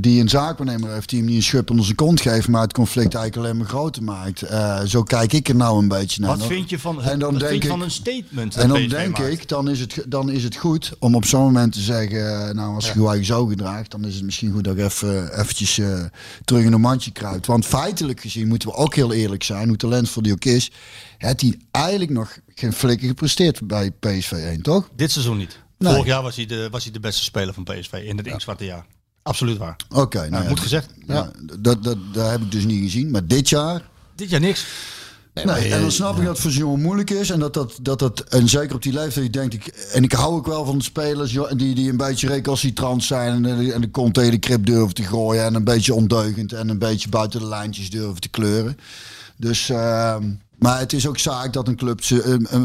Die 0.00 0.20
een 0.20 0.28
zaakwaarnemer 0.28 0.92
heeft 0.92 1.08
die 1.08 1.18
hem 1.18 1.28
niet 1.28 1.36
een 1.36 1.42
schub 1.42 1.70
onder 1.70 1.84
zijn 1.84 1.96
kont 1.96 2.20
geeft, 2.20 2.48
maar 2.48 2.62
het 2.62 2.72
conflict 2.72 3.14
eigenlijk 3.14 3.36
alleen 3.46 3.56
maar 3.58 3.68
groter 3.68 4.02
maakt. 4.02 4.42
Eh, 4.42 4.80
zo 4.84 5.02
kijk 5.02 5.32
ik 5.32 5.48
er 5.48 5.54
nou 5.56 5.78
een 5.82 5.88
beetje 5.88 6.20
naar. 6.20 6.36
Wat 6.36 6.46
vind 6.46 6.70
je 6.70 6.78
van, 6.78 7.02
En 7.02 7.18
dan 7.18 7.38
denk 7.38 7.62
ik- 7.62 7.68
van 7.70 7.82
een 7.82 7.90
statement? 7.90 8.56
En 8.56 8.68
dan 8.68 8.78
PSV 8.78 8.90
denk 8.90 9.18
maakt? 9.18 9.32
ik, 9.32 9.48
dan 9.48 9.70
is, 9.70 9.80
het, 9.80 10.04
dan 10.08 10.30
is 10.30 10.44
het 10.44 10.56
goed 10.56 10.92
om 10.98 11.14
op 11.14 11.24
zo'n 11.24 11.42
moment 11.42 11.72
te 11.72 11.80
zeggen, 11.80 12.46
eh, 12.48 12.54
nou 12.54 12.74
als 12.74 12.86
je 12.86 12.92
gewoon 12.92 13.24
zo 13.24 13.46
gedraagt, 13.46 13.90
dan 13.90 14.04
is 14.04 14.14
het 14.14 14.24
misschien 14.24 14.52
goed 14.52 14.64
dat 14.64 14.76
ik 14.76 14.84
even 14.84 15.38
eventjes 15.40 15.78
eh, 15.78 16.04
terug 16.44 16.62
in 16.64 16.72
een 16.72 16.80
mandje 16.80 17.10
kruipt. 17.10 17.46
Want 17.46 17.66
feitelijk 17.66 18.20
gezien 18.20 18.48
moeten 18.48 18.68
we 18.68 18.74
ook 18.74 18.94
heel 18.94 19.12
eerlijk 19.12 19.42
zijn, 19.42 19.68
hoe 19.68 19.76
talentvol 19.76 20.22
die 20.22 20.32
ook 20.32 20.44
is, 20.44 20.70
heeft 21.18 21.40
hij 21.40 21.58
eigenlijk 21.70 22.10
nog 22.10 22.38
geen 22.54 22.72
flikker 22.72 23.08
gepresteerd 23.08 23.66
bij 23.66 23.90
PSV 23.90 24.32
1, 24.32 24.62
toch? 24.62 24.88
Dit 24.96 25.10
seizoen 25.12 25.36
niet. 25.36 25.58
Nee. 25.78 25.92
Vorig 25.92 26.06
jaar 26.06 26.22
was 26.22 26.36
hij, 26.36 26.46
de, 26.46 26.68
was 26.70 26.82
hij 26.84 26.92
de 26.92 27.00
beste 27.00 27.22
speler 27.24 27.54
van 27.54 27.64
PSV 27.64 27.92
in 27.92 28.16
het 28.16 28.26
inktzwarte 28.26 28.64
jaar. 28.64 28.86
Absoluut 29.26 29.56
waar. 29.58 29.76
Oké, 29.94 30.18
Nou, 30.18 30.30
nou 30.30 30.42
ja, 30.42 30.48
moet 30.48 30.60
gezegd. 30.60 30.88
Ja, 31.06 31.30
dat, 31.60 31.82
dat, 31.82 31.96
dat 32.12 32.30
heb 32.30 32.40
ik 32.40 32.50
dus 32.50 32.64
niet 32.64 32.82
gezien. 32.82 33.10
Maar 33.10 33.26
dit 33.26 33.48
jaar 33.48 33.82
Dit 34.14 34.30
jaar 34.30 34.40
niks. 34.40 34.66
Nee, 35.44 35.44
en 35.72 35.80
dan 35.80 35.92
snap 35.92 36.16
ik 36.16 36.22
dat 36.24 36.32
het 36.32 36.38
voor 36.40 36.50
zo'n 36.50 36.60
jongen 36.60 36.80
moeilijk 36.82 37.10
is. 37.10 37.30
En 37.30 37.38
dat 37.38 37.54
dat, 37.54 37.78
dat 37.82 37.98
dat, 37.98 38.20
en 38.20 38.48
zeker 38.48 38.74
op 38.74 38.82
die 38.82 38.92
leeftijd, 38.92 39.24
je 39.26 39.30
denkt 39.32 39.54
ik, 39.54 39.66
en 39.66 40.02
ik 40.02 40.12
hou 40.12 40.34
ook 40.34 40.46
wel 40.46 40.64
van 40.64 40.78
de 40.78 40.84
spelers 40.84 41.38
die, 41.56 41.74
die 41.74 41.90
een 41.90 41.96
beetje 41.96 42.28
recalcitrant 42.28 43.04
zijn. 43.04 43.44
En, 43.44 43.58
de- 43.58 43.72
en 43.72 43.80
de 43.80 43.90
kont 43.90 44.14
tegen 44.14 44.30
de 44.30 44.38
krip 44.38 44.66
durven 44.66 44.94
te 44.94 45.02
gooien. 45.02 45.44
En 45.44 45.54
een 45.54 45.64
beetje 45.64 45.94
ondeugend. 45.94 46.52
En 46.52 46.68
een 46.68 46.78
beetje 46.78 47.08
buiten 47.08 47.40
de 47.40 47.46
lijntjes 47.46 47.90
durven 47.90 48.20
te 48.20 48.28
kleuren. 48.28 48.78
Dus, 49.36 49.68
ehm, 49.68 50.24
maar 50.58 50.78
het 50.78 50.92
is 50.92 51.06
ook 51.06 51.18
zaak 51.18 51.52
dat 51.52 51.68
een 51.68 51.76
club 51.76 52.00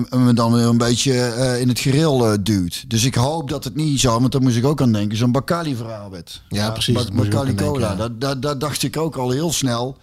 hem 0.09 0.35
dan 0.35 0.53
weer 0.53 0.65
een 0.65 0.77
beetje 0.77 1.19
eh, 1.19 1.61
in 1.61 1.67
het 1.67 1.79
gereel 1.79 2.31
eh, 2.31 2.37
duwt. 2.41 2.89
Dus 2.89 3.03
ik 3.03 3.15
hoop 3.15 3.49
dat 3.49 3.63
het 3.63 3.75
niet 3.75 3.99
zo, 3.99 4.19
want 4.19 4.31
daar 4.31 4.41
moest 4.41 4.57
ik 4.57 4.65
ook 4.65 4.81
aan 4.81 4.91
denken, 4.91 5.17
zo'n 5.17 5.31
Bakali 5.31 5.75
verhaal 5.75 6.09
werd. 6.09 6.43
Ja, 6.49 6.71
precies, 6.71 7.09
aan 7.09 7.27
denken, 7.27 7.55
Cola, 7.55 7.95
ja. 7.97 8.09
dat, 8.09 8.41
dat, 8.41 8.59
dacht 8.59 8.83
ik 8.83 8.97
ook 8.97 9.15
al 9.15 9.29
heel 9.29 9.51
snel. 9.51 9.97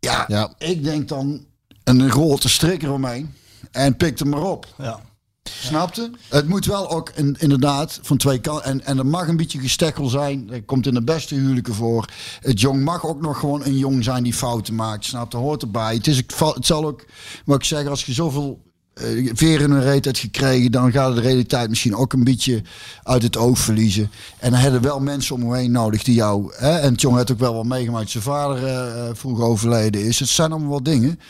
Ja, 0.00 0.24
Ja. 0.28 0.52
ik 0.58 0.84
denk 0.84 1.08
dan 1.08 1.44
een 1.84 2.10
grote 2.10 2.48
strik 2.48 2.82
eromheen 2.82 3.34
en 3.70 3.96
pikt 3.96 4.18
hem 4.18 4.28
maar 4.28 4.42
op. 4.42 4.66
Ja. 4.78 5.00
Snapte? 5.48 6.10
Het 6.28 6.48
moet 6.48 6.66
wel 6.66 6.90
ook 6.90 7.10
in- 7.14 7.36
inderdaad 7.38 7.98
van 8.02 8.16
twee 8.16 8.38
kanten. 8.38 8.64
En, 8.64 8.84
en 8.84 8.98
er 8.98 9.06
mag 9.06 9.28
een 9.28 9.36
beetje 9.36 9.58
gestekkel 9.58 10.08
zijn. 10.08 10.46
Dat 10.46 10.64
komt 10.66 10.86
in 10.86 10.94
de 10.94 11.02
beste 11.04 11.34
huwelijken 11.34 11.74
voor. 11.74 12.04
Het 12.40 12.60
jong 12.60 12.84
mag 12.84 13.04
ook 13.06 13.20
nog 13.20 13.38
gewoon 13.38 13.64
een 13.64 13.78
jong 13.78 14.04
zijn 14.04 14.22
die 14.22 14.34
fouten 14.34 14.74
maakt. 14.74 15.04
Snap? 15.04 15.30
Dat 15.30 15.40
hoort 15.40 15.62
erbij. 15.62 15.94
Het, 15.94 16.06
is, 16.06 16.16
het 16.16 16.66
zal 16.66 16.84
ook, 16.86 17.04
wat 17.44 17.56
ik 17.56 17.64
zeg, 17.64 17.86
als 17.86 18.04
je 18.04 18.12
zoveel 18.12 18.64
eh, 18.94 19.30
veer 19.34 19.60
in 19.60 19.70
een 19.70 19.82
reet 19.82 20.04
hebt 20.04 20.18
gekregen, 20.18 20.70
dan 20.72 20.92
gaat 20.92 21.14
de 21.14 21.20
realiteit 21.20 21.68
misschien 21.68 21.96
ook 21.96 22.12
een 22.12 22.24
beetje 22.24 22.62
uit 23.02 23.22
het 23.22 23.36
oog 23.36 23.58
verliezen. 23.58 24.10
En 24.38 24.50
dan 24.50 24.60
hebben 24.60 24.82
wel 24.82 25.00
mensen 25.00 25.34
om 25.34 25.48
je 25.48 25.56
heen 25.56 25.70
nodig 25.72 26.02
die 26.02 26.14
jou. 26.14 26.52
Hè, 26.56 26.76
en 26.78 26.94
jong 26.94 27.16
heeft 27.16 27.32
ook 27.32 27.38
wel 27.38 27.54
wat 27.54 27.64
meegemaakt. 27.64 28.10
Zijn 28.10 28.22
vader 28.22 28.66
eh, 28.66 29.08
vroeg 29.12 29.40
overleden 29.40 30.04
is. 30.04 30.18
Het 30.18 30.28
zijn 30.28 30.50
allemaal 30.52 30.70
wat 30.70 30.84
dingen. 30.84 31.20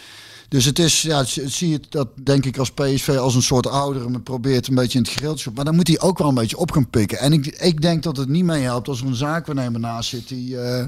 Dus 0.49 0.65
het 0.65 0.79
is, 0.79 1.03
ja, 1.03 1.25
zie 1.25 1.69
je 1.69 1.75
het 1.75 1.87
dat 1.89 2.09
denk 2.15 2.45
ik 2.45 2.59
als 2.59 2.71
PSV 2.71 3.09
als 3.09 3.35
een 3.35 3.43
soort 3.43 3.67
oudere 3.67 4.09
me 4.09 4.21
probeert 4.21 4.69
een 4.69 4.75
beetje 4.75 4.99
in 4.99 5.05
het 5.05 5.13
gereel 5.13 5.35
te 5.35 5.41
schoppen. 5.41 5.55
Maar 5.55 5.73
dan 5.73 5.75
moet 5.75 5.89
hij 5.89 6.09
ook 6.09 6.19
wel 6.19 6.29
een 6.29 6.35
beetje 6.35 6.57
op 6.57 6.71
gaan 6.73 6.91
pikken. 6.91 7.19
En 7.19 7.33
ik, 7.33 7.47
ik 7.47 7.83
denk 7.83 8.03
dat 8.03 8.17
het 8.17 8.29
niet 8.29 8.45
meehelpt 8.45 8.89
als 8.89 9.01
er 9.01 9.07
een 9.07 9.15
zaakwaarnemer 9.15 9.81
naast 9.81 10.09
zit 10.09 10.29
die, 10.29 10.61
eh, 10.61 10.85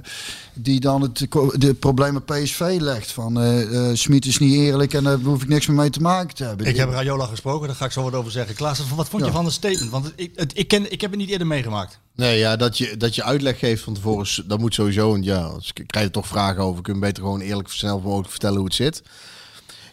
die 0.54 0.80
dan 0.80 1.02
het 1.02 1.26
de 1.54 1.74
problemen 1.74 2.24
PSV 2.24 2.76
legt. 2.80 3.12
Van 3.12 3.40
eh 3.40 3.56
eh 3.90 3.96
Smit 3.96 4.26
is 4.26 4.38
niet 4.38 4.54
eerlijk 4.54 4.94
en 4.94 5.04
daar 5.04 5.18
hoef 5.18 5.42
ik 5.42 5.48
niks 5.48 5.66
meer 5.66 5.76
mee 5.76 5.90
te 5.90 6.00
maken 6.00 6.34
te 6.34 6.44
hebben. 6.44 6.66
Ik 6.66 6.76
heb 6.76 6.90
Rayola 6.90 7.26
gesproken, 7.26 7.66
daar 7.66 7.76
ga 7.76 7.84
ik 7.84 7.92
zo 7.92 8.02
wat 8.02 8.14
over 8.14 8.30
zeggen. 8.32 8.54
Klaas, 8.54 8.78
wat 8.94 9.08
vond 9.08 9.22
je 9.22 9.28
Ja. 9.28 9.34
van 9.34 9.44
het 9.44 9.54
statement? 9.54 9.90
Want 9.90 10.12
ik, 10.16 10.32
het, 10.34 10.58
ik, 10.58 10.68
ken, 10.68 10.92
ik 10.92 11.00
heb 11.00 11.10
het 11.10 11.20
niet 11.20 11.28
eerder 11.30 11.46
meegemaakt. 11.46 11.98
Nee, 12.14 12.38
ja, 12.38 12.56
dat 12.56 12.78
je, 12.78 12.96
dat 12.96 13.14
je 13.14 13.22
uitleg 13.24 13.58
geeft 13.58 13.82
van 13.82 13.94
tevoren, 13.94 14.26
dat 14.46 14.58
moet 14.58 14.74
sowieso. 14.74 15.10
Want 15.10 15.24
ja, 15.24 15.40
als 15.42 15.70
ik 15.74 15.86
krijg 15.86 16.06
er 16.06 16.12
toch 16.12 16.26
vragen 16.26 16.62
over. 16.62 16.82
Kun 16.82 16.94
je 16.94 17.00
beter 17.00 17.22
gewoon 17.22 17.40
eerlijk 17.40 17.68
snel 17.68 18.00
mogelijk 18.00 18.30
vertellen 18.30 18.56
hoe 18.56 18.64
het 18.64 18.74
zit. 18.74 19.02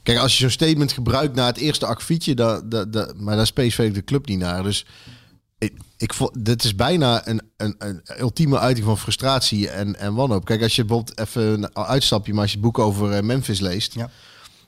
Kijk, 0.05 0.17
als 0.17 0.33
je 0.33 0.39
zo'n 0.39 0.49
statement 0.49 0.91
gebruikt 0.91 1.35
na 1.35 1.45
het 1.45 1.57
eerste 1.57 1.85
akkefietje, 1.85 2.35
dat, 2.35 2.71
dat, 2.71 2.93
dat, 2.93 3.17
maar 3.17 3.35
daar 3.35 3.51
PSV 3.53 3.93
de 3.93 4.03
club 4.03 4.27
niet 4.27 4.39
naar. 4.39 4.63
Dus 4.63 4.85
ik, 5.57 5.73
ik 5.97 6.13
vond, 6.13 6.45
dit 6.45 6.63
is 6.63 6.75
bijna 6.75 7.27
een, 7.27 7.41
een, 7.57 7.75
een 7.77 8.01
ultieme 8.19 8.59
uiting 8.59 8.85
van 8.85 8.97
frustratie 8.97 9.69
en, 9.69 9.99
en 9.99 10.13
wanhoop. 10.13 10.45
Kijk, 10.45 10.61
als 10.61 10.75
je 10.75 10.85
bijvoorbeeld 10.85 11.19
even 11.19 11.43
een 11.63 11.75
uitstapje, 11.75 12.33
maar 12.33 12.41
als 12.41 12.51
je 12.51 12.57
het 12.57 12.65
boek 12.65 12.79
over 12.79 13.11
eh, 13.11 13.23
Memphis 13.23 13.59
leest, 13.59 13.93
Ja. 13.93 14.09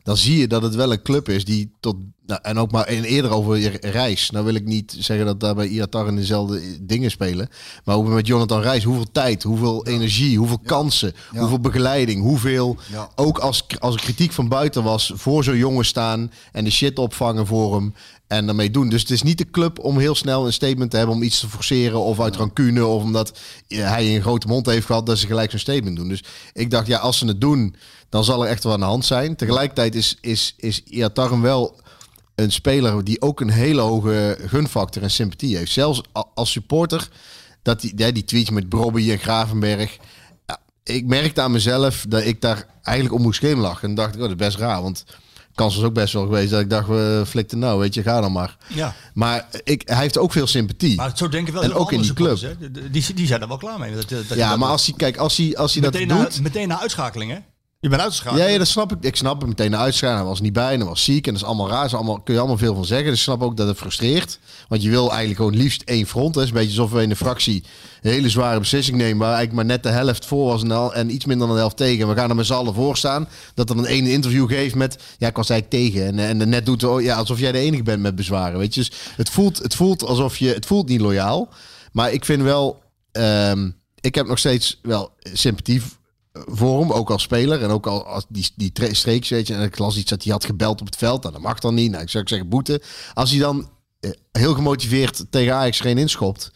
dan 0.04 0.18
zie 0.18 0.38
je 0.38 0.48
dat 0.48 0.62
het 0.62 0.76
wel 0.76 0.92
een 0.92 1.02
club 1.02 1.30
is 1.30 1.46
die 1.46 1.72
tot, 1.80 1.96
nou, 2.28 2.40
en 2.44 2.58
ook 2.60 2.72
maar 2.72 2.86
en 2.86 3.04
eerder 3.04 3.32
over 3.32 3.58
je 3.58 3.78
reis. 3.82 4.30
Nou 4.30 4.46
wil 4.46 4.54
ik 4.56 4.66
niet 4.66 4.96
zeggen 5.00 5.26
dat 5.26 5.40
daar 5.40 5.56
bij 5.56 5.68
Iatar 5.68 6.08
in 6.08 6.16
dezelfde 6.16 6.62
dingen 6.82 7.12
spelen, 7.12 7.50
maar 7.86 7.96
hoe 7.96 8.10
met 8.10 8.28
Jonathan 8.28 8.62
Reis, 8.62 8.84
hoeveel 8.84 9.12
tijd, 9.12 9.44
hoeveel 9.44 9.86
energie, 9.86 10.38
hoeveel 10.38 10.60
kansen, 10.66 11.14
Ja. 11.32 11.40
hoeveel 11.40 11.60
begeleiding, 11.60 12.22
hoeveel 12.22 12.78
ook 13.16 13.38
als, 13.40 13.66
als 13.80 13.96
er 13.96 14.02
kritiek 14.02 14.32
van 14.32 14.48
buiten 14.48 14.84
was, 14.84 15.12
voor 15.16 15.44
zo'n 15.44 15.58
jongen 15.58 15.86
staan 15.86 16.32
en 16.52 16.64
de 16.64 16.70
shit 16.72 17.00
opvangen 17.00 17.48
voor 17.48 17.76
hem 17.76 17.94
en 18.28 18.46
daarmee 18.46 18.70
doen. 18.72 18.90
Dus 18.90 19.02
het 19.02 19.10
is 19.12 19.22
niet 19.22 19.38
de 19.38 19.50
club 19.50 19.80
om 19.80 19.98
heel 20.00 20.16
snel 20.16 20.46
een 20.46 20.54
statement 20.54 20.92
te 20.92 20.98
hebben 20.98 21.16
om 21.16 21.24
iets 21.24 21.40
te 21.40 21.50
forceren 21.50 22.00
of 22.00 22.20
uit 22.20 22.36
rancune 22.36 22.86
of 22.86 23.04
omdat 23.04 23.40
hij 23.68 24.16
een 24.16 24.22
grote 24.22 24.48
mond 24.48 24.66
heeft 24.66 24.86
gehad 24.86 25.06
dat 25.06 25.18
ze 25.18 25.28
gelijk 25.28 25.50
zo'n 25.52 25.60
statement 25.60 25.96
doen. 25.96 26.08
Dus 26.08 26.24
ik 26.54 26.72
dacht, 26.72 26.88
ja, 26.88 26.98
als 26.98 27.18
ze 27.18 27.26
het 27.28 27.42
doen, 27.42 27.76
dan 28.10 28.24
zal 28.24 28.44
er 28.44 28.50
echt 28.50 28.64
wel 28.64 28.74
aan 28.74 28.80
de 28.80 28.86
hand 28.86 29.06
zijn. 29.06 29.36
Tegelijkertijd 29.36 29.96
is, 29.96 30.18
is, 30.22 30.54
is 30.58 30.84
Iatarum 30.84 31.42
wel 31.42 31.80
een 32.38 32.52
speler 32.52 33.04
die 33.04 33.22
ook 33.22 33.40
een 33.40 33.50
hele 33.50 33.82
hoge 33.82 34.38
gunfactor 34.46 35.04
en 35.04 35.12
sympathie 35.12 35.58
heeft. 35.58 35.72
Zelfs 35.72 36.02
als 36.34 36.52
supporter, 36.52 37.10
dat 37.62 37.82
die, 37.82 37.94
ja, 37.96 38.12
die 38.12 38.24
tweetje 38.24 38.54
met 38.54 38.70
Brobby 38.70 39.12
en 39.12 39.20
Gravenberg. 39.20 39.98
Ja, 40.46 40.58
ik 40.84 41.06
merkte 41.06 41.42
aan 41.42 41.52
mezelf 41.52 42.06
dat 42.10 42.26
ik 42.26 42.42
daar 42.42 42.66
eigenlijk 42.84 43.16
om 43.18 43.22
moest 43.22 43.40
glimlachen. 43.40 43.90
En 43.90 43.96
dacht 43.96 44.16
ik, 44.16 44.16
oh, 44.16 44.22
dat 44.22 44.30
is 44.30 44.36
best 44.36 44.58
raar. 44.58 44.82
Want 44.82 45.06
kans 45.56 45.76
was 45.76 45.84
ook 45.84 45.94
best 45.94 46.14
wel 46.14 46.24
geweest 46.24 46.50
dat 46.50 46.62
ik 46.62 46.70
dacht, 46.70 46.88
we 46.88 47.24
flikten 47.28 47.60
nou, 47.60 47.80
weet 47.80 47.94
je, 47.94 48.04
ga 48.04 48.22
dan 48.22 48.32
maar. 48.32 48.58
Ja. 48.68 48.96
Maar 49.14 49.48
ik, 49.64 49.82
hij 49.86 49.98
heeft 49.98 50.18
ook 50.18 50.32
veel 50.32 50.48
sympathie. 50.48 50.96
Maar 50.96 51.12
zo 51.16 51.30
denken 51.30 51.54
wel 51.54 51.64
En 51.64 51.74
ook 51.74 51.92
in 51.92 52.02
die 52.02 52.14
club. 52.14 52.42
hè. 52.42 52.72
Die, 52.92 53.14
die, 53.14 53.28
zijn 53.28 53.42
er 53.42 53.48
wel 53.48 53.58
klaar 53.58 53.80
mee. 53.80 53.96
Dat, 53.96 54.10
dat 54.10 54.28
ja, 54.36 54.50
dat 54.50 54.58
maar 54.58 54.70
als 54.70 54.86
hij, 54.86 54.96
kijk, 54.96 55.18
als 55.18 55.38
hij, 55.38 55.58
als 55.58 55.74
hij 55.74 55.82
dat 55.82 55.94
meteen, 55.94 56.08
na, 56.08 56.22
doet... 56.22 56.42
meteen 56.42 56.68
na 56.68 56.80
uitschakeling, 56.80 57.32
hè? 57.32 57.38
Je 57.90 57.98
bent. 57.98 58.22
Ja, 58.38 58.46
ja, 58.46 58.58
dat 58.58 58.68
snap 58.68 58.92
ik. 58.92 58.98
Ik 59.02 59.16
snap 59.16 59.40
het 59.40 59.48
meteen 59.48 59.76
uitschrijven. 59.78 60.20
Hij 60.20 60.28
was 60.28 60.42
niet 60.42 60.54
bij 60.54 60.74
en 60.74 60.80
hij 60.80 60.88
was 60.88 61.04
ziek 61.04 61.28
en 61.28 61.34
dat 61.34 61.42
is 61.42 61.48
allemaal 61.48 61.70
raar. 61.70 61.86
Is 61.86 61.94
allemaal, 61.94 62.20
kun 62.20 62.34
je 62.34 62.40
allemaal 62.40 62.58
veel 62.58 62.76
van 62.76 62.86
zeggen. 62.86 63.08
Dus 63.08 63.18
ik 63.18 63.24
snap 63.24 63.42
ook 63.42 63.58
dat 63.58 63.68
het 63.68 63.78
frustreert. 63.78 64.40
Want 64.68 64.84
je 64.84 64.90
wil 64.90 65.08
eigenlijk 65.08 65.38
gewoon 65.40 65.56
liefst 65.56 65.82
één 65.82 66.08
front. 66.08 66.36
Het 66.36 66.44
is 66.44 66.50
een 66.50 66.56
beetje 66.56 66.80
alsof 66.80 66.92
we 66.92 67.02
in 67.02 67.10
de 67.10 67.16
fractie 67.16 67.64
een 68.02 68.12
hele 68.12 68.30
zware 68.30 68.60
beslissing 68.60 68.98
nemen. 68.98 69.18
Waar 69.18 69.36
eigenlijk 69.36 69.56
maar 69.56 69.66
net 69.66 69.84
de 69.84 69.90
helft 69.90 70.26
voor 70.26 70.46
was 70.46 70.64
en, 70.64 70.72
al- 70.72 70.94
en 70.94 71.14
iets 71.14 71.26
minder 71.26 71.48
dan 71.48 71.56
de 71.56 71.62
helft 71.62 71.78
tegen. 71.78 72.02
En 72.02 72.08
we 72.14 72.20
gaan 72.20 72.30
er 72.30 72.36
met 72.36 72.46
z'n 72.46 72.54
allen 72.54 72.74
voor 72.74 72.98
staan. 72.98 73.28
Dat 73.54 73.68
dan 73.68 73.78
een 73.78 73.86
ene 73.86 74.12
interview 74.12 74.50
geeft 74.50 74.76
met, 74.76 74.98
ja, 75.18 75.28
ik 75.28 75.36
was 75.36 75.50
eigenlijk 75.50 75.84
tegen. 75.84 76.08
En, 76.08 76.20
en 76.20 76.40
de 76.40 76.46
net 76.46 76.66
doet, 76.66 76.84
oh, 76.84 77.02
ja, 77.02 77.16
alsof 77.16 77.40
jij 77.40 77.52
de 77.52 77.58
enige 77.58 77.84
bent 77.84 78.02
met 78.02 78.16
bezwaren. 78.16 78.60
Weet 78.60 78.74
je, 78.74 78.80
dus 78.80 78.92
het 79.16 79.30
voelt, 79.30 79.58
het 79.58 79.76
voelt 79.76 80.04
alsof 80.06 80.38
je, 80.38 80.54
het 80.54 80.66
voelt 80.66 80.90
niet 80.90 81.02
loyaal. 81.02 81.50
Maar 81.92 82.12
ik 82.12 82.26
vind 82.26 82.42
wel, 82.42 82.82
ehm, 83.12 83.70
ik 84.00 84.16
heb 84.16 84.28
nog 84.28 84.40
steeds 84.40 84.80
wel 84.82 85.12
sympathie 85.34 85.82
voor 86.46 86.80
hem, 86.80 86.92
ook 86.92 87.10
als 87.10 87.22
speler 87.22 87.64
en 87.64 87.70
ook 87.70 87.88
al 87.88 88.06
als 88.06 88.26
die, 88.30 88.50
die 88.56 88.72
tre- 88.72 88.94
streeks, 88.94 89.30
weet 89.30 89.48
je. 89.48 89.54
En 89.54 89.62
ik 89.62 89.78
las 89.78 89.98
iets 89.98 90.10
dat 90.10 90.24
hij 90.24 90.32
had 90.32 90.46
gebeld 90.46 90.80
op 90.82 90.86
het 90.86 90.96
veld. 90.96 91.22
Nou, 91.22 91.34
dat 91.34 91.44
mag 91.44 91.60
dan 91.60 91.74
niet. 91.74 91.92
Nou, 91.92 92.04
ik 92.04 92.10
zou 92.10 92.24
ik 92.24 92.30
zeggen 92.30 92.50
boete. 92.50 92.82
Als 93.14 93.30
hij 93.30 93.40
dan 93.40 93.70
eh, 94.00 94.12
heel 94.32 94.54
gemotiveerd 94.54 95.26
tegen 95.30 95.54
Ajax 95.56 95.80
geen 95.80 95.98
inschopt 95.98 96.52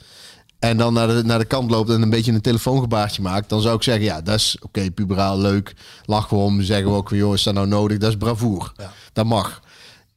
en 0.59 0.77
dan 0.77 0.93
naar 0.93 1.07
de, 1.07 1.23
naar 1.23 1.39
de 1.39 1.45
kant 1.45 1.71
loopt 1.71 1.89
en 1.89 2.01
een 2.01 2.09
beetje 2.09 2.31
een 2.31 2.41
telefoongebaartje 2.41 3.21
maakt, 3.21 3.49
dan 3.49 3.61
zou 3.61 3.75
ik 3.75 3.83
zeggen, 3.83 4.03
ja, 4.03 4.21
dat 4.21 4.35
is 4.35 4.57
oké, 4.61 4.91
puberaal, 4.91 5.37
leuk. 5.37 5.73
Lachen 6.05 6.37
we 6.37 6.43
om, 6.43 6.61
zeggen 6.61 6.87
we 6.91 6.97
ook, 6.97 7.09
joh, 7.09 7.33
is 7.33 7.43
dat 7.43 7.53
nou 7.53 7.67
nodig? 7.67 7.97
Dat 7.97 8.09
is 8.09 8.17
bravoer. 8.17 8.73
Dat 9.13 9.25
mag. 9.25 9.61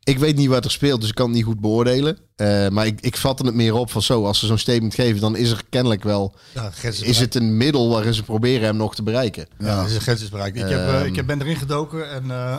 Ik 0.04 0.18
weet 0.18 0.36
niet 0.36 0.48
wat 0.48 0.64
er 0.64 0.70
speelt, 0.70 1.00
dus 1.00 1.08
ik 1.08 1.14
kan 1.14 1.26
het 1.26 1.34
niet 1.34 1.44
goed 1.44 1.60
beoordelen. 1.60 2.18
Eh, 2.36 2.68
maar 2.68 2.86
ik, 2.86 3.00
ik 3.00 3.16
vatte 3.16 3.46
het 3.46 3.54
meer 3.54 3.74
op 3.74 3.90
van 3.90 4.02
zo, 4.02 4.24
als 4.26 4.38
ze 4.38 4.46
zo'n 4.46 4.58
statement 4.58 4.94
geven, 4.94 5.20
dan 5.20 5.36
is 5.36 5.50
er 5.50 5.62
kennelijk 5.70 6.02
wel, 6.02 6.34
Ja, 6.54 6.70
is 6.82 7.18
het 7.18 7.34
een 7.34 7.56
middel 7.56 7.88
waarin 7.88 8.14
ze 8.14 8.22
proberen 8.22 8.66
hem 8.66 8.76
nog 8.76 8.94
te 8.94 9.02
bereiken. 9.02 9.46
Ja, 9.58 9.76
dat 9.80 9.88
is 9.88 9.94
een 9.94 10.00
grens 10.00 10.22
is 10.22 10.28
bereikt. 10.28 10.56
Ik, 10.56 10.62
heb, 10.68 10.70
eh, 10.78 10.96
Ehm. 10.96 11.06
ik 11.06 11.16
heb, 11.16 11.26
ben 11.26 11.40
erin 11.40 11.56
gedoken 11.56 12.10
en 12.10 12.30
eh, 12.30 12.56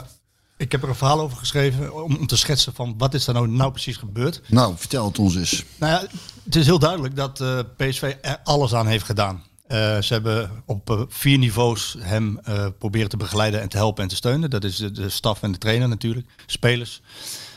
ik 0.57 0.71
heb 0.71 0.83
er 0.83 0.89
een 0.89 0.95
verhaal 0.95 1.19
over 1.19 1.37
geschreven 1.37 2.03
om, 2.03 2.15
om 2.15 2.27
te 2.27 2.37
schetsen 2.37 2.73
van 2.73 2.95
wat 2.97 3.13
is 3.13 3.27
er 3.27 3.33
nou, 3.33 3.47
nou 3.47 3.71
precies 3.71 3.97
gebeurd. 3.97 4.41
Nou, 4.47 4.73
vertel 4.77 5.05
het 5.05 5.19
ons 5.19 5.35
eens. 5.35 5.63
Nou 5.79 5.91
ja, 5.93 6.07
het 6.43 6.55
is 6.55 6.65
heel 6.65 6.79
duidelijk 6.79 7.15
dat 7.15 7.41
eh, 7.41 7.59
PSV 7.77 8.13
er 8.21 8.39
alles 8.43 8.73
aan 8.73 8.87
heeft 8.87 9.05
gedaan. 9.05 9.43
Eh, 9.67 10.01
ze 10.01 10.13
hebben 10.13 10.63
op 10.65 10.89
eh, 10.89 11.01
vier 11.07 11.37
niveaus 11.37 11.95
hem 11.99 12.39
eh, 12.39 12.67
proberen 12.77 13.09
te 13.09 13.17
begeleiden 13.17 13.61
en 13.61 13.69
te 13.69 13.77
helpen 13.77 14.03
en 14.03 14.09
te 14.09 14.15
steunen. 14.15 14.49
Dat 14.49 14.63
is 14.63 14.75
de, 14.75 14.91
de 14.91 15.09
staf 15.09 15.43
en 15.43 15.51
de 15.51 15.57
trainer 15.57 15.87
natuurlijk, 15.87 16.27
spelers, 16.45 17.01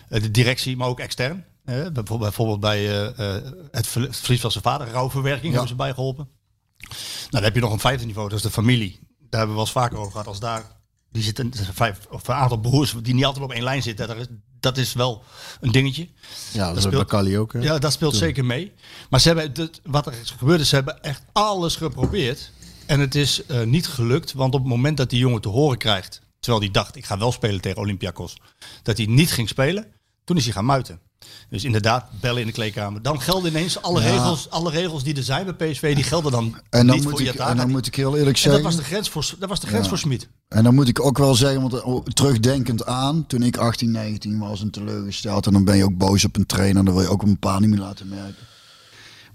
de 0.09 0.31
directie, 0.31 0.77
maar 0.77 0.89
ook 0.89 1.01
extern. 1.01 1.45
Bijvoorbeeld, 1.93 2.61
bij 2.61 2.85
het 3.71 3.87
ver- 3.87 4.03
het 4.03 4.17
verlies 4.17 4.41
van 4.41 4.51
zijn 4.51 4.65
vader, 4.65 4.89
rouwverwerking, 4.89 5.53
hebben 5.53 5.69
ze 5.69 5.75
bij 5.75 5.95
geholpen. 5.95 6.29
Nou, 6.89 7.31
dan 7.31 7.43
heb 7.43 7.55
je 7.55 7.61
nog 7.61 7.73
een 7.73 7.79
vijfde 7.79 8.07
niveau, 8.07 8.29
dat 8.29 8.39
is 8.39 8.45
de 8.45 8.51
familie. 8.51 8.99
Daar 9.01 9.41
hebben 9.41 9.49
we 9.49 9.55
wel 9.55 9.61
eens 9.61 9.71
vaker 9.71 9.99
over 9.99 10.11
gehad. 10.11 10.27
Als 10.27 10.41
daar, 10.41 10.63
die 11.11 11.23
zitten, 11.23 11.53
vijf, 11.73 12.07
of 12.11 12.29
een 12.29 12.35
aantal 12.35 12.59
broers 12.59 12.95
die 13.03 13.15
niet 13.15 13.25
altijd 13.25 13.45
op 13.45 13.53
één 13.53 13.63
lijn 13.63 13.83
zitten, 13.83 14.09
dat 14.09 14.17
is, 14.17 14.27
dat 14.61 14.77
is 14.77 14.93
wel 14.93 15.23
een 15.61 15.73
dingetje. 15.73 16.09
Ja, 16.53 16.69
dat, 16.73 16.83
speelt- 16.83 16.95
bij 16.95 17.05
Kali 17.05 17.39
ook. 17.39 17.53
hè? 17.53 17.59
Ja, 17.59 17.79
dat 17.79 17.93
speelt 17.93 18.17
zeker 18.17 18.45
mee. 18.45 18.73
Maar 19.11 19.21
ze 19.21 19.29
hebben 19.29 19.71
wat 19.85 20.07
er 20.07 20.15
gebeurd 20.39 20.61
is, 20.61 20.69
ze 20.69 20.75
hebben 20.75 21.03
echt 21.03 21.23
alles 21.33 21.77
geprobeerd. 21.77 22.53
En 22.87 23.01
het 23.01 23.15
is 23.15 23.47
eh, 23.47 23.63
niet 23.63 23.87
gelukt, 23.87 24.33
want 24.33 24.55
op 24.55 24.61
het 24.61 24.69
moment 24.69 24.97
dat 24.97 25.11
die 25.11 25.19
jongen 25.19 25.41
te 25.41 25.49
horen 25.49 25.79
krijgt, 25.79 26.21
terwijl 26.41 26.63
hij 26.63 26.73
dacht, 26.73 26.97
ik 26.97 27.05
ga 27.05 27.19
wel 27.19 27.33
spelen 27.33 27.61
tegen 27.61 27.79
Olympiakos, 27.79 28.37
dat 28.83 28.97
hij 28.97 29.07
niet 29.07 29.33
ging 29.33 29.49
spelen, 29.49 29.87
toen 30.25 30.37
is 30.37 30.45
hij 30.45 30.53
gaan 30.53 30.65
muiten. 30.65 31.01
Dus 31.51 31.65
inderdaad, 31.65 32.05
bellen 32.21 32.41
in 32.41 32.47
de 32.47 32.53
kleedkamer. 32.53 33.03
Dan 33.03 33.21
gelden 33.21 33.51
ineens 33.51 33.83
alle, 33.83 34.03
Ja. 34.03 34.11
regels, 34.11 34.51
alle 34.51 34.71
regels 34.71 35.03
die 35.05 35.17
er 35.17 35.23
zijn 35.23 35.55
bij 35.57 35.71
PSV, 35.71 35.95
die 35.95 36.05
gelden 36.05 36.33
dan 36.33 36.45
En 36.71 36.87
dan, 36.87 36.95
niet 36.97 37.05
moet 37.05 37.13
voor 37.13 37.23
ik, 37.23 37.35
en 37.35 37.57
dan 37.57 37.71
moet 37.71 37.87
ik 37.87 37.95
heel 37.95 38.17
eerlijk 38.17 38.37
En 38.37 38.43
dat 38.43 38.43
zeggen. 38.43 38.63
was 38.63 38.77
de 38.77 38.83
grens 38.83 39.09
voor, 39.09 39.35
dat 39.39 39.49
was 39.49 39.61
de 39.61 39.67
grens 39.67 39.83
Ja. 39.83 39.89
voor 39.89 39.99
Smit. 39.99 40.29
En 40.49 40.65
dan 40.65 40.75
moet 40.75 40.89
ik 40.89 41.01
ook 41.01 41.19
wel 41.19 41.35
zeggen, 41.35 41.61
want 41.61 41.83
oh, 41.83 42.05
terugdenkend 42.07 42.87
aan, 42.87 43.27
toen 43.27 43.43
ik 43.43 43.57
18, 43.57 43.91
19 43.91 44.39
was 44.39 44.61
en 44.61 44.71
teleurgesteld. 44.71 45.47
En 45.47 45.53
dan 45.53 45.65
ben 45.65 45.77
je 45.77 45.85
ook 45.85 45.97
boos 45.97 46.25
op 46.25 46.37
een 46.37 46.47
trainer, 46.47 46.85
dan 46.85 46.95
wil 46.95 47.03
je 47.03 47.09
ook 47.09 47.23
een 47.23 47.39
paar 47.39 47.61
niet 47.61 47.71
meer 47.71 47.79
laten 47.79 48.09
merken. 48.09 48.47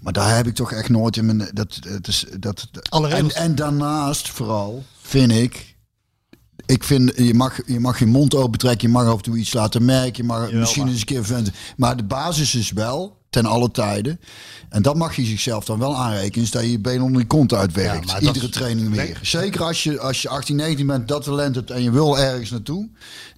Maar 0.00 0.12
daar 0.12 0.36
heb 0.36 0.46
ik 0.46 0.54
toch 0.54 0.72
echt 0.72 0.88
nooit 0.88 1.16
in 1.16 1.26
mijn. 1.26 1.50
Dat, 1.52 1.78
is, 2.02 2.26
dat, 2.40 2.68
Alle 2.88 3.08
en 3.08 3.54
daarnaast 3.54 4.30
vooral 4.30 4.84
vind 5.02 5.32
ik. 5.32 5.73
Ik 6.66 6.84
vind, 6.84 7.12
je 7.16 7.34
mag, 7.34 7.60
je 7.66 7.80
mag 7.80 7.98
je 7.98 8.06
mond 8.06 8.34
open 8.34 8.58
trekken, 8.58 8.88
je 8.88 8.94
mag 8.94 9.06
af 9.06 9.16
en 9.16 9.22
toe 9.22 9.36
iets 9.36 9.52
laten 9.52 9.84
merken, 9.84 10.16
je 10.16 10.24
mag 10.24 10.44
Jawel, 10.44 10.60
misschien 10.60 10.82
maar- 10.82 10.90
eens 10.90 11.00
een 11.00 11.06
keer 11.06 11.24
vinden. 11.24 11.52
Maar 11.76 11.96
de 11.96 12.04
basis 12.04 12.54
is 12.54 12.72
wel 12.72 13.16
ten 13.34 13.46
alle 13.46 13.70
tijden. 13.70 14.20
En 14.68 14.82
dat 14.82 14.96
mag 14.96 15.16
je 15.16 15.24
zichzelf 15.24 15.64
dan 15.64 15.78
wel 15.78 15.96
aanrekenen, 15.96 16.44
is 16.44 16.50
dat 16.50 16.62
je 16.62 16.70
je 16.70 16.78
been 16.78 17.02
onder 17.02 17.20
je 17.20 17.26
kont 17.26 17.52
uitwerkt. 17.54 18.10
Ja, 18.10 18.20
Iedere 18.20 18.44
is- 18.46 18.50
training 18.52 18.88
weer. 18.88 19.04
Nee. 19.04 19.14
Zeker 19.22 19.62
als 19.62 19.82
je, 19.82 20.00
als 20.00 20.22
je 20.22 20.28
18, 20.28 20.56
19 20.56 20.86
bent, 20.86 21.08
dat 21.08 21.22
talent 21.24 21.54
hebt 21.54 21.70
en 21.70 21.82
je 21.82 21.90
wil 21.90 22.18
ergens 22.18 22.50
naartoe. 22.50 22.88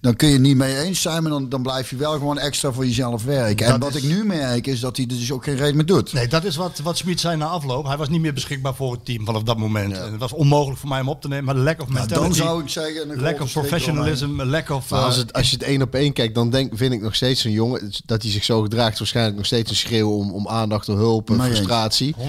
Dan 0.01 0.15
kun 0.15 0.27
je 0.27 0.33
het 0.33 0.41
niet 0.43 0.55
mee 0.57 0.77
eens 0.79 1.01
zijn, 1.01 1.21
maar 1.23 1.31
dan, 1.31 1.49
dan 1.49 1.61
blijf 1.61 1.89
je 1.89 1.95
wel 1.95 2.11
gewoon 2.11 2.39
extra 2.39 2.71
voor 2.71 2.85
jezelf 2.85 3.23
werken. 3.23 3.65
En 3.65 3.79
wat 3.79 3.95
is- 3.95 4.03
ik 4.03 4.09
nu 4.09 4.25
merk, 4.25 4.67
is 4.67 4.79
dat 4.79 4.97
hij 4.97 5.05
er 5.05 5.17
dus 5.17 5.31
ook 5.31 5.43
geen 5.43 5.55
reden 5.55 5.75
meer 5.75 5.85
doet. 5.85 6.13
Nee, 6.13 6.27
dat 6.27 6.43
is 6.43 6.55
wat, 6.55 6.79
wat 6.83 6.97
Smit 6.97 7.19
zei 7.19 7.37
na 7.37 7.45
afloop. 7.45 7.85
Hij 7.85 7.97
was 7.97 8.09
niet 8.09 8.21
meer 8.21 8.33
beschikbaar 8.33 8.75
voor 8.75 8.91
het 8.91 9.05
team 9.05 9.25
vanaf 9.25 9.43
dat 9.43 9.57
moment. 9.57 9.93
En 9.93 10.11
het 10.11 10.19
was 10.19 10.33
onmogelijk 10.33 10.79
voor 10.79 10.89
mij 10.89 11.01
om 11.01 11.09
op 11.09 11.21
te 11.21 11.27
nemen. 11.27 11.45
Maar 11.45 11.55
lack 11.55 11.81
of 11.81 11.87
Nou, 11.87 11.99
mentality, 11.99 12.37
dan 12.37 12.47
zou 12.47 12.61
ik 12.63 12.69
zeggen... 12.69 13.09
een 13.09 13.21
lack 13.21 13.41
of 13.41 13.51
professionalism, 13.51 14.41
lack 14.41 14.69
of... 14.69 14.91
Als, 14.91 15.13
eh, 15.15 15.21
het, 15.21 15.33
als 15.33 15.49
je 15.49 15.55
het 15.55 15.65
één 15.65 15.81
op 15.81 15.93
één 15.95 16.13
kijkt, 16.13 16.35
dan 16.35 16.49
denk, 16.49 16.71
vind 16.75 16.93
ik 16.93 17.01
nog 17.01 17.15
steeds 17.15 17.43
een 17.43 17.51
jongen 17.51 17.91
dat 18.05 18.21
hij 18.21 18.31
zich 18.31 18.43
zo 18.43 18.61
gedraagt. 18.61 18.97
Waarschijnlijk 18.99 19.35
nog 19.37 19.45
steeds 19.45 19.69
een 19.69 19.75
schreeuw 19.87 20.11
om, 20.11 20.31
om 20.31 20.47
aandacht, 20.47 20.89
om 20.89 20.95
hulp, 20.95 21.29
en 21.29 21.41
frustratie. 21.41 22.15
100%. 22.17 22.21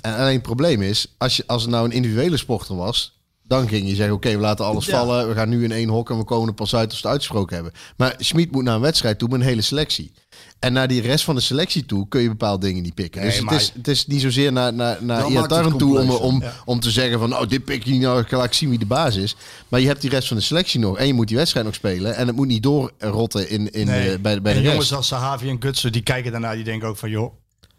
En 0.00 0.16
alleen 0.16 0.32
het 0.32 0.42
probleem 0.42 0.82
is, 0.82 1.14
als, 1.18 1.36
je, 1.36 1.44
als 1.46 1.62
het 1.62 1.70
nou 1.70 1.84
een 1.84 1.92
individuele 1.92 2.36
sporter 2.36 2.76
was, 2.76 3.14
dan 3.42 3.68
ging 3.68 3.88
je 3.88 3.94
zeggen: 3.94 4.14
Oké, 4.14 4.30
we 4.30 4.38
laten 4.40 4.64
alles 4.64 4.86
Ja. 4.86 4.98
vallen. 4.98 5.28
We 5.28 5.34
gaan 5.34 5.48
nu 5.48 5.64
in 5.64 5.72
één 5.72 5.88
hok 5.88 6.10
en 6.10 6.18
we 6.18 6.24
komen 6.24 6.48
er 6.48 6.54
pas 6.54 6.74
uit 6.74 6.84
als 6.90 7.00
we 7.00 7.02
het 7.02 7.10
uitgesproken 7.12 7.54
hebben. 7.54 7.72
Maar 7.96 8.14
Schmid 8.18 8.52
moet 8.52 8.64
naar 8.64 8.74
een 8.74 8.80
wedstrijd 8.80 9.18
toe 9.18 9.28
met 9.28 9.40
een 9.40 9.46
hele 9.46 9.62
selectie. 9.62 10.12
En 10.58 10.72
naar 10.72 10.88
die 10.88 11.00
rest 11.00 11.24
van 11.24 11.34
de 11.34 11.40
selectie 11.40 11.86
toe 11.86 12.08
kun 12.08 12.20
je 12.20 12.28
bepaalde 12.28 12.66
dingen 12.66 12.82
niet 12.82 12.94
pikken. 12.94 13.20
Nee, 13.20 13.30
dus 13.30 13.40
maar- 13.40 13.52
het 13.52 13.62
is, 13.62 13.72
het 13.74 13.88
is 13.88 14.06
niet 14.06 14.20
zozeer 14.20 14.52
naar, 14.52 14.74
naar, 14.74 14.98
naar 15.00 15.28
Iataren 15.28 15.76
toe 15.76 15.98
om, 16.00 16.10
om, 16.10 16.42
ja. 16.42 16.52
om 16.64 16.80
te 16.80 16.90
zeggen 16.90 17.18
van... 17.18 17.32
Oh, 17.36 17.48
dit 17.48 17.64
pik 17.64 17.84
je 17.84 17.90
niet 17.90 18.00
nou, 18.00 18.24
ik 18.42 18.52
zien 18.52 18.68
wie 18.68 18.78
de 18.78 18.86
baas 18.86 19.16
is. 19.16 19.36
Maar 19.68 19.80
je 19.80 19.86
hebt 19.86 20.00
die 20.00 20.10
rest 20.10 20.28
van 20.28 20.36
de 20.36 20.42
selectie 20.42 20.80
nog. 20.80 20.98
En 20.98 21.06
je 21.06 21.14
moet 21.14 21.28
die 21.28 21.36
wedstrijd 21.36 21.66
nog 21.66 21.74
spelen. 21.74 22.16
En 22.16 22.26
het 22.26 22.36
moet 22.36 22.46
niet 22.46 22.62
doorrotten 22.62 23.50
in, 23.50 23.70
in, 23.72 23.86
Nee. 23.86 24.12
eh, 24.12 24.18
bij, 24.18 24.42
bij 24.42 24.52
en 24.52 24.58
de 24.58 24.64
jongens 24.64 24.84
rest. 24.88 24.92
als 24.92 25.06
Sahavi 25.06 25.48
en 25.48 25.62
Gutsen, 25.62 25.92
die 25.92 26.02
kijken 26.02 26.32
daarna, 26.32 26.54
die 26.54 26.64
denken 26.64 26.88
ook 26.88 26.96
van, 26.96 27.10
joh, 27.10 27.32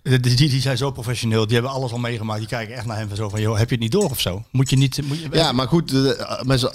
die, 0.09 0.19
die, 0.19 0.49
die 0.49 0.61
zijn 0.61 0.77
zo 0.77 0.91
professioneel, 0.91 1.45
die 1.45 1.53
hebben 1.53 1.71
alles 1.73 1.91
al 1.91 1.97
meegemaakt. 1.97 2.39
Die 2.39 2.47
kijken 2.47 2.75
echt 2.75 2.85
naar 2.85 2.97
hem 2.97 3.07
van 3.07 3.17
zo 3.17 3.29
van, 3.29 3.41
joh, 3.41 3.57
heb 3.57 3.67
je 3.69 3.73
het 3.75 3.83
niet 3.83 3.91
door 3.91 4.09
of 4.09 4.19
zo? 4.19 4.43
Moet 4.51 4.69
je 4.69 4.75
niet... 4.77 4.99
Moet 5.07 5.19
je, 5.19 5.27
Ja, 5.31 5.51
maar 5.51 5.67
goed, 5.67 5.91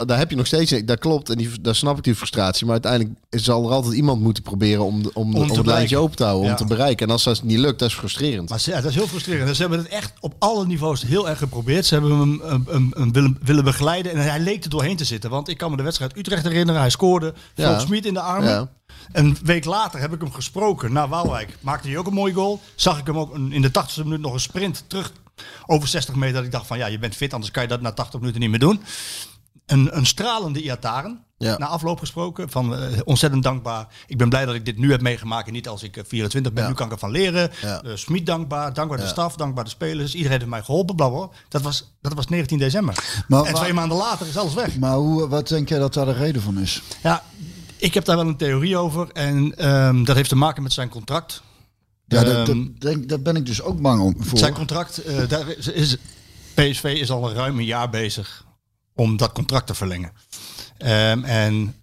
daar 0.07 0.19
heb 0.19 0.31
je 0.31 0.37
nog 0.37 0.47
steeds, 0.47 0.75
dat 0.85 0.99
klopt, 0.99 1.31
en 1.31 1.39
die, 1.39 1.51
daar 1.61 1.75
snap 1.75 1.97
ik 1.99 2.05
die 2.05 2.15
frustratie. 2.15 2.65
Maar 2.67 2.73
uiteindelijk 2.83 3.19
zal 3.31 3.65
er 3.67 3.71
altijd 3.73 3.95
iemand 3.95 4.21
moeten 4.21 4.43
proberen 4.43 4.85
om, 4.85 5.11
om, 5.13 5.35
Om 5.37 5.51
het 5.51 5.67
lijntje 5.67 5.99
open 5.99 6.17
te 6.17 6.25
houden, 6.25 6.45
Ja. 6.45 6.51
om 6.51 6.57
te 6.57 6.65
bereiken. 6.67 7.07
En 7.07 7.13
als 7.13 7.25
dat 7.25 7.43
niet 7.43 7.59
lukt, 7.59 7.79
dat 7.79 7.89
is 7.89 7.95
frustrerend. 7.95 8.49
Maar 8.49 8.63
ja, 8.65 8.81
dat 8.81 8.91
is 8.91 8.95
heel 8.97 9.07
frustrerend. 9.07 9.47
Dus 9.47 9.57
Ze 9.57 9.63
hebben 9.63 9.79
het 9.81 9.89
echt 9.89 10.13
op 10.21 10.35
alle 10.39 10.67
niveaus 10.67 11.03
heel 11.03 11.29
erg 11.29 11.39
geprobeerd. 11.39 11.87
Ze 11.87 11.95
hebben 11.95 12.41
hem 12.65 13.13
willen, 13.13 13.39
willen 13.43 13.65
begeleiden 13.65 14.13
en 14.13 14.19
hij 14.19 14.41
leek 14.41 14.65
er 14.65 14.71
doorheen 14.71 14.97
te 14.97 15.05
zitten. 15.05 15.31
Want 15.31 15.49
ik 15.49 15.59
kan 15.59 15.71
me 15.71 15.77
de 15.77 15.83
wedstrijd 15.83 16.17
Utrecht 16.17 16.43
herinneren. 16.43 16.81
Hij 16.81 16.91
scoorde, 16.91 17.35
Ja. 17.55 17.69
vloog 17.69 17.81
Smit 17.81 18.07
in 18.07 18.15
de 18.15 18.21
armen. 18.21 18.51
Ja. 18.51 18.69
Een 19.13 19.37
week 19.45 19.65
later 19.65 20.01
heb 20.01 20.13
ik 20.13 20.21
hem 20.21 20.33
gesproken 20.33 20.93
naar 20.93 21.09
Waalwijk. 21.09 21.57
Maakte 21.61 21.89
hij 21.89 21.99
ook 21.99 22.07
een 22.07 22.13
mooie 22.15 22.33
goal. 22.35 22.61
Zag 22.75 22.99
ik 22.99 23.07
hem 23.07 23.19
ook 23.19 23.35
een- 23.35 23.53
in 23.53 23.63
de 23.63 23.71
80ste 23.71 24.05
minuut 24.05 24.21
nog 24.21 24.33
een 24.33 24.41
sprint 24.41 24.85
terug 24.87 25.13
over 25.67 25.89
60 25.89 26.15
meter. 26.15 26.35
Dat 26.35 26.45
ik 26.45 26.51
dacht 26.53 26.67
van 26.67 26.79
ja, 26.79 26.87
je 26.87 26.99
bent 26.99 27.15
fit, 27.17 27.33
anders 27.33 27.51
kan 27.53 27.63
je 27.63 27.69
dat 27.69 27.81
na 27.81 27.93
80 27.93 28.21
minuten 28.21 28.41
niet 28.41 28.51
meer 28.51 28.59
doen. 28.59 28.83
Een, 29.67 29.97
een 29.97 30.07
stralende 30.07 30.63
Iataren. 30.63 31.25
Ja. 31.39 31.59
Na 31.59 31.67
afloop 31.67 31.99
gesproken. 31.99 32.51
Van 32.51 32.77
eh, 32.77 32.99
ontzettend 33.05 33.43
dankbaar. 33.43 33.87
Ik 34.07 34.19
ben 34.19 34.29
blij 34.29 34.45
dat 34.45 34.55
ik 34.55 34.65
dit 34.65 34.79
nu 34.79 34.91
heb 34.91 35.01
meegemaakt. 35.01 35.47
En 35.47 35.53
niet 35.53 35.69
als 35.69 35.83
ik 35.83 35.97
eh, 35.97 36.05
24 36.07 36.53
ben. 36.53 36.63
Ja. 36.63 36.69
Nu 36.69 36.75
kan 36.75 36.87
ik 36.87 36.93
ervan 36.93 37.11
leren. 37.11 37.51
Ja. 37.63 37.83
Uh, 37.85 37.97
Smit 37.97 38.27
dankbaar. 38.27 38.73
Dankbaar 38.73 38.99
de 38.99 39.07
staf. 39.07 39.37
Dankbaar 39.37 39.65
de 39.65 39.71
spelers. 39.71 40.15
Iedereen 40.15 40.39
heeft 40.39 40.51
mij 40.51 40.63
geholpen. 40.63 40.97
Bla, 40.97 41.09
bla. 41.09 41.29
Dat, 41.49 41.63
was, 41.63 41.93
dat 42.01 42.13
was 42.15 42.27
19 42.27 42.59
december. 42.59 42.95
Maar- 43.29 43.45
en 43.45 43.53
maar- 43.53 43.61
twee 43.61 43.73
maanden 43.73 43.97
later 43.99 44.27
is 44.27 44.37
alles 44.37 44.55
weg. 44.55 44.79
Maar 44.79 44.95
hoe, 44.97 45.29
wat 45.29 45.49
denk 45.49 45.69
jij 45.69 45.79
dat 45.79 45.95
daar 45.95 46.07
de 46.07 46.13
reden 46.13 46.43
van 46.43 46.59
is? 46.59 46.83
Ja, 47.03 47.23
ik 47.83 47.95
heb 47.95 48.05
daar 48.05 48.17
wel 48.17 48.27
een 48.27 48.37
theorie 48.37 48.77
over. 48.77 49.09
En 49.13 49.57
ehm, 49.57 50.05
dat 50.05 50.17
heeft 50.17 50.29
te 50.29 50.37
maken 50.37 50.63
met 50.63 50.73
zijn 50.73 50.89
contract. 50.89 51.43
Ja, 52.07 52.25
dat, 52.25 52.49
Ehm, 52.49 52.65
dat, 52.65 52.81
denk, 52.81 53.09
daar 53.09 53.21
ben 53.21 53.37
ik 53.37 53.47
dus 53.47 53.63
ook 53.63 53.81
bang 53.81 54.01
om 54.01 54.15
voor. 54.19 54.39
Zijn 54.39 54.53
contract, 54.53 54.99
eh, 54.99 55.29
daar 55.29 55.49
is, 55.49 55.69
is, 55.69 55.97
PSV 56.55 56.85
is 56.85 57.11
al 57.11 57.29
een 57.29 57.35
ruim 57.35 57.59
een 57.59 57.65
jaar 57.65 57.91
bezig 57.91 58.47
om 58.95 59.17
dat 59.17 59.33
contract 59.33 59.67
te 59.67 59.75
verlengen. 59.75 60.13
Ehm, 60.79 61.25
en 61.25 61.75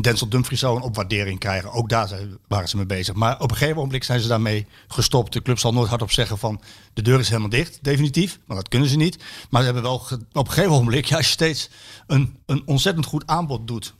Denzel 0.00 0.28
Dumfries 0.28 0.60
zou 0.60 0.76
een 0.76 0.82
opwaardering 0.82 1.38
krijgen. 1.38 1.72
Ook 1.72 1.88
daar 1.88 2.08
zijn, 2.08 2.38
waren 2.48 2.68
ze 2.68 2.76
mee 2.76 2.86
bezig. 2.86 3.14
Maar 3.14 3.40
op 3.40 3.50
een 3.50 3.56
gegeven 3.56 3.82
moment 3.82 4.04
zijn 4.04 4.20
ze 4.20 4.28
daarmee 4.28 4.66
gestopt. 4.88 5.32
De 5.32 5.42
club 5.42 5.58
zal 5.58 5.72
nooit 5.72 5.88
hardop 5.88 6.10
zeggen 6.10 6.38
van 6.38 6.60
de 6.92 7.02
deur 7.02 7.20
is 7.20 7.28
helemaal 7.28 7.48
dicht, 7.48 7.78
definitief. 7.82 8.38
Want 8.46 8.60
dat 8.60 8.68
kunnen 8.68 8.88
ze 8.88 8.96
niet. 8.96 9.18
Maar 9.50 9.60
ze 9.60 9.66
hebben 9.66 9.82
wel 9.82 10.02
op 10.32 10.46
een 10.46 10.52
gegeven 10.52 10.70
moment, 10.70 11.08
ja, 11.08 11.16
als 11.16 11.26
je 11.26 11.32
steeds 11.32 11.70
een, 12.06 12.36
een 12.46 12.62
ontzettend 12.66 13.06
goed 13.06 13.26
aanbod 13.26 13.66
doet. 13.66 13.94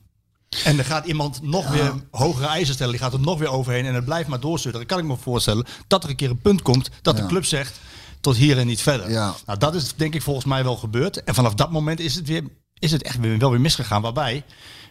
En 0.64 0.78
er 0.78 0.84
gaat 0.84 1.06
iemand 1.06 1.42
nog 1.42 1.68
weer 1.68 1.92
hogere 2.10 2.46
eisen 2.46 2.74
stellen. 2.74 2.92
Die 2.92 3.02
gaat 3.02 3.12
er 3.12 3.20
nog 3.20 3.38
weer 3.38 3.50
overheen. 3.50 3.86
En 3.86 3.94
het 3.94 4.04
blijft 4.04 4.28
maar 4.28 4.40
doorsturen. 4.40 4.78
Dan 4.78 4.86
kan 4.86 4.98
ik 4.98 5.04
me 5.04 5.16
voorstellen 5.16 5.66
dat 5.86 6.04
er 6.04 6.10
een 6.10 6.16
keer 6.16 6.30
een 6.30 6.38
punt 6.38 6.62
komt 6.62 6.90
dat 7.02 7.16
de 7.16 7.26
club 7.26 7.44
zegt 7.44 7.80
tot 8.20 8.36
hier 8.36 8.58
en 8.58 8.66
niet 8.66 8.82
verder. 8.82 9.10
Ja. 9.10 9.34
Nou, 9.46 9.58
dat 9.58 9.74
is 9.74 9.94
denk 9.94 10.14
ik 10.14 10.22
volgens 10.22 10.46
mij 10.46 10.64
wel 10.64 10.76
gebeurd. 10.76 11.24
En 11.24 11.34
vanaf 11.34 11.54
dat 11.54 11.70
moment 11.70 12.00
is 12.00 12.14
het, 12.14 12.26
weer, 12.26 12.42
is 12.78 12.92
het 12.92 13.02
echt 13.02 13.18
weer, 13.18 13.38
wel 13.38 13.50
weer 13.50 13.60
misgegaan. 13.60 14.02
Waarbij 14.02 14.44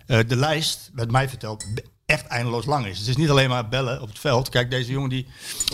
eh, 0.05 0.19
de 0.27 0.35
lijst, 0.35 0.91
werd 0.93 1.11
mij 1.11 1.29
verteld, 1.29 1.65
echt 2.05 2.27
eindeloos 2.27 2.65
lang 2.65 2.85
is. 2.85 2.99
Het 2.99 3.07
is 3.07 3.15
niet 3.15 3.29
alleen 3.29 3.49
maar 3.49 3.69
bellen 3.69 4.01
op 4.01 4.07
het 4.07 4.19
veld. 4.19 4.49
Kijk, 4.49 4.71
deze 4.71 4.91
jongen 4.91 5.09
die... 5.09 5.27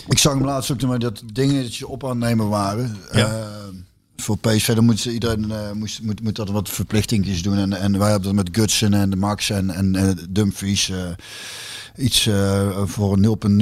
Ik 0.08 0.18
zag 0.18 0.32
hem 0.32 0.44
laatst 0.44 0.70
ook 0.70 0.82
maar 0.82 0.98
dat 0.98 1.22
dingen 1.32 1.62
dat 1.62 1.76
je 1.76 1.88
op 1.88 2.04
aan 2.04 2.10
het 2.10 2.18
nemen 2.18 2.48
waren. 2.48 2.98
Ja. 3.12 3.26
Eh, 3.26 3.44
voor 4.20 4.38
PSV 4.38 4.74
dan 4.74 4.84
moet 4.84 5.04
iedereen 5.04 5.50
eh, 5.50 5.72
moest, 5.72 6.02
moet, 6.02 6.22
moet 6.22 6.36
dat 6.36 6.48
wat 6.50 6.68
verplichtingjes 6.68 7.42
doen. 7.42 7.58
En, 7.58 7.72
en 7.72 7.98
wij 7.98 8.10
hebben 8.10 8.36
dat 8.36 8.44
met 8.44 8.56
Gutsen 8.56 8.94
en 8.94 9.10
de 9.10 9.16
Max 9.16 9.50
en, 9.50 9.70
en 9.70 9.96
eh, 9.96 10.10
Dumfries. 10.30 10.88
eh, 10.88 11.10
iets 11.96 12.26
eh, 12.26 12.82
voor 12.84 13.16
een 13.16 13.60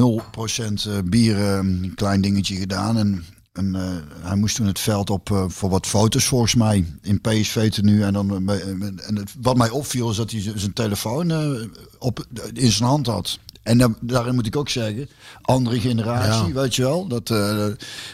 0,0% 0.87 0.87
eh, 0.87 0.99
bier 1.05 1.39
een 1.39 1.93
klein 1.95 2.21
dingetje 2.21 2.57
gedaan. 2.57 2.97
En, 2.99 3.25
en 3.53 3.75
hij 4.21 4.37
moest 4.37 4.57
toen 4.57 4.67
het 4.67 4.81
veld 4.81 5.11
op 5.11 5.47
voor 5.49 5.71
wat 5.71 5.87
foto's 5.87 6.25
volgens 6.25 6.55
mij 6.55 6.85
in 7.03 7.21
PSV 7.21 7.71
tenue. 7.71 8.05
En, 8.05 8.13
dan, 8.13 8.51
en 8.51 9.25
wat 9.41 9.57
mij 9.57 9.71
opviel 9.71 10.11
is 10.11 10.17
dat 10.17 10.31
hij 10.31 10.53
zijn 10.55 10.73
telefoon 10.73 11.33
op, 11.99 12.27
in 12.53 12.73
zijn 12.73 12.89
hand 12.89 13.07
had. 13.07 13.39
En 13.63 13.79
daar- 13.79 13.95
daarin 14.01 14.35
moet 14.35 14.47
ik 14.47 14.57
ook 14.57 14.69
zeggen, 14.69 15.09
andere 15.43 15.81
generatie, 15.81 16.47
Ja. 16.49 16.53
weet 16.61 16.77
je 16.77 16.83
wel. 16.83 17.07
Dat, 17.07 17.31
eh, 17.31 17.67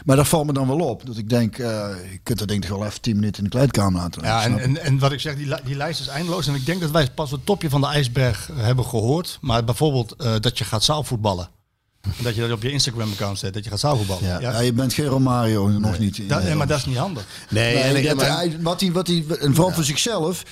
maar 0.04 0.16
dat 0.16 0.28
valt 0.28 0.46
me 0.46 0.52
dan 0.52 0.66
wel 0.66 0.78
op. 0.80 1.06
Dat 1.06 1.16
ik 1.16 1.28
denk, 1.28 1.58
eh, 1.58 1.66
je 2.12 2.18
kunt 2.22 2.38
dat 2.38 2.48
denk 2.48 2.62
ik 2.64 2.70
wel 2.70 2.84
even 2.86 3.00
10 3.00 3.14
minuten 3.14 3.44
in 3.44 3.50
de 3.50 3.56
kleedkamer 3.56 4.00
laten. 4.00 4.22
Ja, 4.22 4.42
en, 4.44 4.58
en, 4.58 4.82
en 4.82 4.98
wat 4.98 5.12
ik 5.12 5.20
zeg, 5.20 5.36
die, 5.36 5.54
die 5.64 5.76
lijst 5.76 6.00
is 6.00 6.06
eindeloos. 6.06 6.46
En 6.46 6.54
ik 6.54 6.66
denk 6.66 6.80
dat 6.80 6.90
wij 6.90 7.10
pas 7.10 7.30
het 7.30 7.46
topje 7.46 7.70
van 7.70 7.80
de 7.80 7.86
ijsberg 7.86 8.50
hebben 8.54 8.84
gehoord. 8.84 9.38
Maar 9.40 9.64
bijvoorbeeld 9.64 10.12
eh, 10.16 10.32
dat 10.40 10.58
je 10.58 10.64
gaat 10.64 10.84
zaalvoetballen. 10.84 11.48
En 12.00 12.12
dat 12.24 12.34
je 12.34 12.40
dat 12.40 12.50
op 12.52 12.62
je 12.62 12.70
Instagram-account 12.70 13.38
zet, 13.38 13.54
dat 13.54 13.64
je 13.64 13.70
gaat 13.70 13.80
zaalvoetballen. 13.80 14.24
Ja. 14.24 14.40
ja, 14.40 14.60
je 14.60 14.72
bent 14.72 14.92
geen 14.92 15.06
Romario, 15.06 15.68
nog 15.68 15.98
niet. 15.98 16.28
Dat- 16.28 16.42
nee, 16.42 16.54
maar 16.54 16.66
dat 16.66 16.78
is 16.78 16.84
niet 16.86 16.96
handig. 16.96 17.24
Nee, 17.50 17.76
en, 17.76 17.96
en- 17.96 18.62
wat 18.62 18.80
hij, 18.80 18.92
wat 18.92 19.06
hij, 19.06 19.24
en 19.40 19.54
vooral 19.54 19.72
voor 19.72 19.84
zichzelf. 19.84 20.42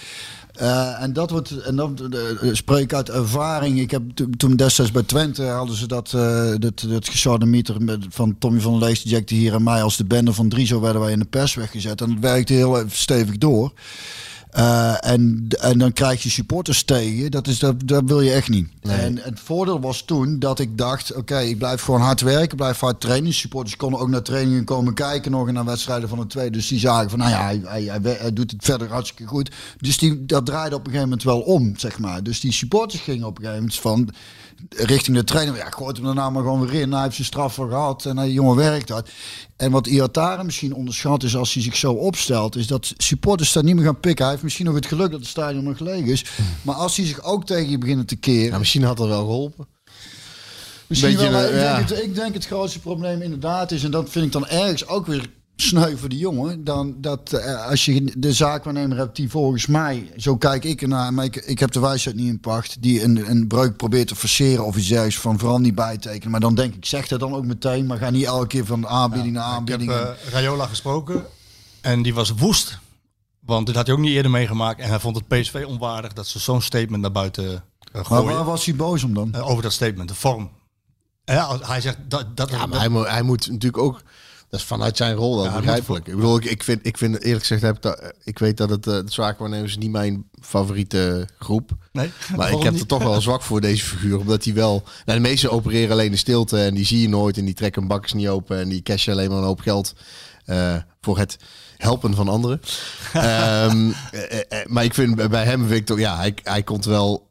Eh, 0.53 1.03
en 1.03 1.13
dat 1.13 1.31
wordt, 1.31 1.51
en 1.61 1.77
dat 1.77 2.01
eh, 2.01 2.49
spreek 2.53 2.83
ik 2.83 2.95
uit 2.95 3.11
ervaring. 3.11 3.81
Ik 3.81 3.91
heb 3.91 4.03
to- 4.15 4.27
toen 4.37 4.57
destijds 4.57 4.91
bij 4.91 5.03
Twente 5.03 5.43
hadden 5.45 5.77
ze 5.77 5.87
dat, 5.87 6.13
eh 6.15 6.51
dat, 6.59 6.85
dat 6.89 7.79
met 7.79 8.07
van 8.09 8.37
Tommy 8.39 8.61
van 8.61 8.79
Lees, 8.79 9.03
Jack 9.03 9.29
hier 9.29 9.55
en 9.55 9.63
mij 9.63 9.83
als 9.83 9.97
de 9.97 10.05
bende 10.05 10.33
van 10.33 10.49
drie. 10.49 10.67
Zo 10.67 10.81
werden 10.81 11.01
wij 11.01 11.13
in 11.13 11.19
de 11.19 11.25
pers 11.25 11.55
weggezet. 11.55 12.01
En 12.01 12.09
dat 12.09 12.19
werkte 12.21 12.53
heel 12.53 12.83
stevig 12.89 13.39
door. 13.39 13.73
Eh, 14.53 15.11
en, 15.11 15.47
en 15.61 15.79
dan 15.79 15.93
krijg 15.93 16.23
je 16.23 16.31
supporters 16.31 16.83
tegen. 16.83 17.31
Dat, 17.31 17.47
is, 17.47 17.59
dat, 17.59 17.75
dat 17.85 18.03
wil 18.07 18.21
je 18.21 18.33
echt 18.33 18.49
niet. 18.49 18.69
En 18.81 19.19
het 19.19 19.41
voordeel 19.41 19.81
was 19.81 20.03
toen 20.03 20.39
dat 20.39 20.59
ik 20.59 20.79
dacht: 20.79 21.15
oké, 21.15 21.39
ik 21.39 21.59
blijf 21.59 21.83
gewoon 21.83 22.01
hard 22.01 22.21
werken, 22.21 22.57
blijf 22.57 22.81
hard 22.81 23.01
trainen. 23.01 23.33
Supporters 23.33 23.77
konden 23.77 24.01
ook 24.01 24.09
naar 24.09 24.23
trainingen 24.23 24.65
komen 24.65 24.95
kijken, 24.95 25.31
nog 25.31 25.49
en 25.49 25.55
naar 25.55 25.65
wedstrijden 25.65 26.09
van 26.09 26.19
de 26.19 26.27
tweede. 26.27 26.51
Dus 26.51 26.69
die 26.69 26.79
zagen 26.79 27.11
van: 27.11 27.19
nou 27.19 27.31
ja, 27.31 27.43
hij, 27.43 27.61
hij, 27.65 27.83
hij, 27.83 28.17
hij 28.19 28.33
doet 28.33 28.51
het 28.51 28.65
verder 28.65 28.89
hartstikke 28.89 29.27
goed. 29.27 29.51
Dus 29.79 29.99
die, 29.99 30.27
dat 30.27 30.47
draaide 30.47 30.77
op 30.77 30.87
een 30.87 30.93
gegeven 30.93 31.09
moment 31.09 31.23
wel 31.23 31.41
om, 31.41 31.77
zeg 31.77 31.99
maar. 31.99 32.23
Dus 32.23 32.41
die 32.41 32.53
supporters 32.53 33.03
gingen 33.03 33.27
op 33.27 33.39
een 33.39 33.45
gegeven 33.45 33.63
moment 33.63 33.81
van 33.81 34.09
richting 34.69 35.17
de 35.17 35.25
trainer. 35.25 35.57
Ja, 35.57 35.71
gooit 35.71 35.97
hem 35.97 36.07
daarna 36.07 36.31
maar 36.31 36.43
gewoon 36.43 36.67
weer 36.67 36.81
in. 36.81 36.93
Hij 36.93 37.03
heeft 37.03 37.15
zijn 37.15 37.27
straf 37.27 37.55
voor 37.55 37.69
gehad 37.69 38.05
en 38.05 38.17
hij 38.17 38.31
jongen 38.31 38.57
werkt 38.57 38.89
hard. 38.89 39.11
En 39.57 39.71
wat 39.71 39.87
Iataren 39.87 40.45
misschien 40.45 40.75
onderschat 40.75 41.23
is 41.23 41.37
als 41.37 41.55
hij 41.55 41.63
zich 41.63 41.77
zo 41.77 41.93
opstelt, 41.93 42.57
is 42.57 42.67
dat 42.67 42.95
supporters 42.97 43.53
dat 43.53 43.65
niet 43.65 43.75
meer 43.75 43.85
gaan 43.85 44.01
pikken. 44.01 44.23
Hij 44.23 44.31
heeft 44.33 44.45
misschien 44.45 44.67
nog 44.67 44.75
het 44.75 44.87
geluk 44.87 45.11
dat 45.11 45.21
het 45.21 45.29
stadion 45.29 45.65
nog 45.65 45.79
leeg 45.79 46.05
is. 46.05 46.25
Maar 46.63 46.75
als 46.75 46.95
die 46.95 47.07
zich 47.07 47.23
ook 47.23 47.47
tegen 47.47 47.71
je 47.71 47.79
beginnen 47.79 48.07
te 48.07 48.17
keren. 48.17 48.51
ja, 48.51 48.59
misschien 48.59 48.83
had 48.83 48.97
dat 48.97 49.09
wel 49.09 49.25
geholpen. 49.25 49.67
Misschien 50.87 51.17
beetje, 51.17 51.31
wel, 51.31 51.49
ik, 51.49 51.55
ja. 51.55 51.77
denk 51.77 51.89
het, 51.89 52.03
ik 52.03 52.15
denk 52.15 52.35
het 52.35 52.47
grootste 52.47 52.81
probleem 52.81 53.23
inderdaad 53.23 53.71
is, 53.71 53.85
en 53.85 53.91
dat 53.91 54.11
vind 54.11 54.27
ik 54.27 54.33
dan 54.33 54.47
ergens 54.47 54.87
ook 54.87 55.07
weer 55.07 55.31
sneu 55.63 55.97
voor 55.97 56.09
de 56.09 56.17
jongen, 56.17 56.65
dan 56.65 56.95
dat 56.99 57.33
eh, 57.33 57.67
als 57.67 57.85
je 57.85 58.15
de 58.19 58.33
zaakwaarnemer 58.33 58.97
hebt 58.97 59.17
die 59.17 59.31
volgens 59.31 59.67
mij, 59.67 60.13
zo 60.17 60.37
kijk 60.37 60.65
ik 60.65 60.83
ernaar, 60.83 61.15
maar 61.15 61.25
ik, 61.25 61.37
ik 61.37 61.59
heb 61.59 61.73
de 61.73 61.81
wijsheid 61.81 62.17
niet 62.17 62.29
in 62.29 62.41
pacht, 62.41 62.83
die 62.83 63.03
een, 63.03 63.31
een 63.31 63.47
breuk 63.47 63.77
probeert 63.77 64.09
te 64.09 64.17
forceren 64.17 64.65
of 64.65 64.77
iets 64.77 64.89
dergelijks 64.89 65.19
van 65.21 65.39
vooral 65.39 65.59
niet 65.59 65.75
bijtekenen. 65.75 66.31
Maar 66.31 66.41
dan 66.41 66.55
denk 66.55 66.75
ik, 66.75 66.85
zeg 66.85 67.09
dat 67.09 67.21
dan 67.21 67.35
ook 67.35 67.45
meteen, 67.45 67.87
maar 67.87 67.99
ga 67.99 68.11
niet 68.11 68.25
elke 68.25 68.47
keer 68.47 68.67
van 68.67 68.87
aanbieding 68.87 69.35
naar 69.35 69.61
Ik 69.61 69.69
heb 69.69 69.81
aanbieding. 69.81 69.91
eh, 69.91 70.33
Rayola 70.33 70.67
gesproken 70.67 71.25
en 71.81 72.03
die 72.03 72.15
was 72.15 72.31
woest. 72.31 72.79
Want 73.41 73.67
dit 73.67 73.77
had 73.77 73.87
hij 73.87 73.95
ook 73.95 74.01
niet 74.01 74.15
eerder 74.15 74.31
meegemaakt. 74.31 74.81
En 74.81 74.89
hij 74.89 75.01
vond 75.01 75.17
het 75.17 75.29
PSV 75.29 75.65
onwaardig 75.67 76.13
dat 76.13 76.27
ze 76.27 76.39
zo'n 76.39 76.63
statement 76.63 77.03
naar 77.03 77.13
buiten 77.13 77.55
eh, 77.55 77.61
maar 77.93 78.05
gooien. 78.05 78.35
waar 78.35 78.45
was 78.45 78.65
hij 78.65 78.75
boos 78.75 79.05
om 79.05 79.15
dan? 79.15 79.35
Over 79.35 79.63
dat 79.63 79.73
statement, 79.73 80.09
de 80.09 80.15
vorm. 80.15 80.51
Ja, 81.25 81.59
hij 81.61 81.81
zegt 81.81 81.99
dat... 82.09 82.37
dat 82.37 82.51
Ja, 82.51 82.67
maar 82.67 82.79
hij, 82.79 82.89
moet, 82.89 83.09
hij 83.09 83.23
moet 83.23 83.51
natuurlijk 83.51 83.83
ook. 83.83 84.03
Dat 84.53 84.61
is 84.61 84.67
vanuit 84.67 84.97
zijn 84.97 85.15
rol 85.15 85.37
wel 85.37 85.45
Ja, 85.45 85.57
begrijpelijk. 85.57 86.07
Ik 86.07 86.15
bedoel, 86.15 86.37
ik, 86.37 86.45
ik, 86.45 86.63
vind, 86.63 86.87
ik 86.87 86.99
vind 86.99 87.23
eerlijk 87.23 87.41
gezegd, 87.41 87.63
heb 87.63 87.77
ik, 87.77 87.83
dat, 87.83 88.13
ik 88.25 88.39
weet 88.39 88.57
dat 88.57 88.71
het 88.71 88.87
uh, 88.87 88.95
de 88.95 89.03
zaakwaarnemers 89.07 89.77
niet 89.77 89.91
mijn 89.91 90.25
favoriete 90.41 91.29
groep. 91.39 91.71
Nee? 91.93 92.11
Maar 92.37 92.53
ik 92.53 92.63
heb 92.63 92.75
er 92.75 92.87
toch 92.87 93.03
wel 93.03 93.21
zwak 93.31 93.43
voor 93.43 93.61
deze 93.61 93.85
figuur. 93.85 94.19
Omdat 94.19 94.45
hij 94.45 94.55
wel. 94.55 94.83
Nou, 95.05 95.23
de 95.23 95.29
meesten 95.29 95.51
opereren 95.51 95.91
alleen 95.91 96.11
in 96.11 96.19
stilte 96.19 96.63
en 96.63 96.75
die 96.75 96.85
zie 96.85 97.01
je 97.01 97.09
nooit. 97.09 97.39
En 97.39 97.45
die 97.45 97.55
trekken 97.55 97.87
bakkers 97.87 98.13
niet 98.13 98.29
open. 98.29 98.59
En 98.59 98.69
die 98.69 98.83
cashen 98.83 99.13
alleen 99.13 99.29
maar 99.29 99.39
een 99.39 99.45
hoop 99.45 99.61
geld 99.61 99.95
eh, 100.45 100.77
voor 101.01 101.19
het 101.19 101.37
helpen 101.77 102.15
van 102.15 102.29
anderen. 102.29 102.61
Ehm, 103.13 103.91
eh, 104.11 104.41
eh, 104.49 104.67
maar 104.67 104.85
ik 104.85 104.95
vind 104.95 105.29
bij 105.29 105.45
hem, 105.45 105.67
Victor, 105.67 105.99
ja, 105.99 106.17
hij, 106.17 106.35
hij 106.43 106.63
komt 106.63 106.85
wel. 106.85 107.31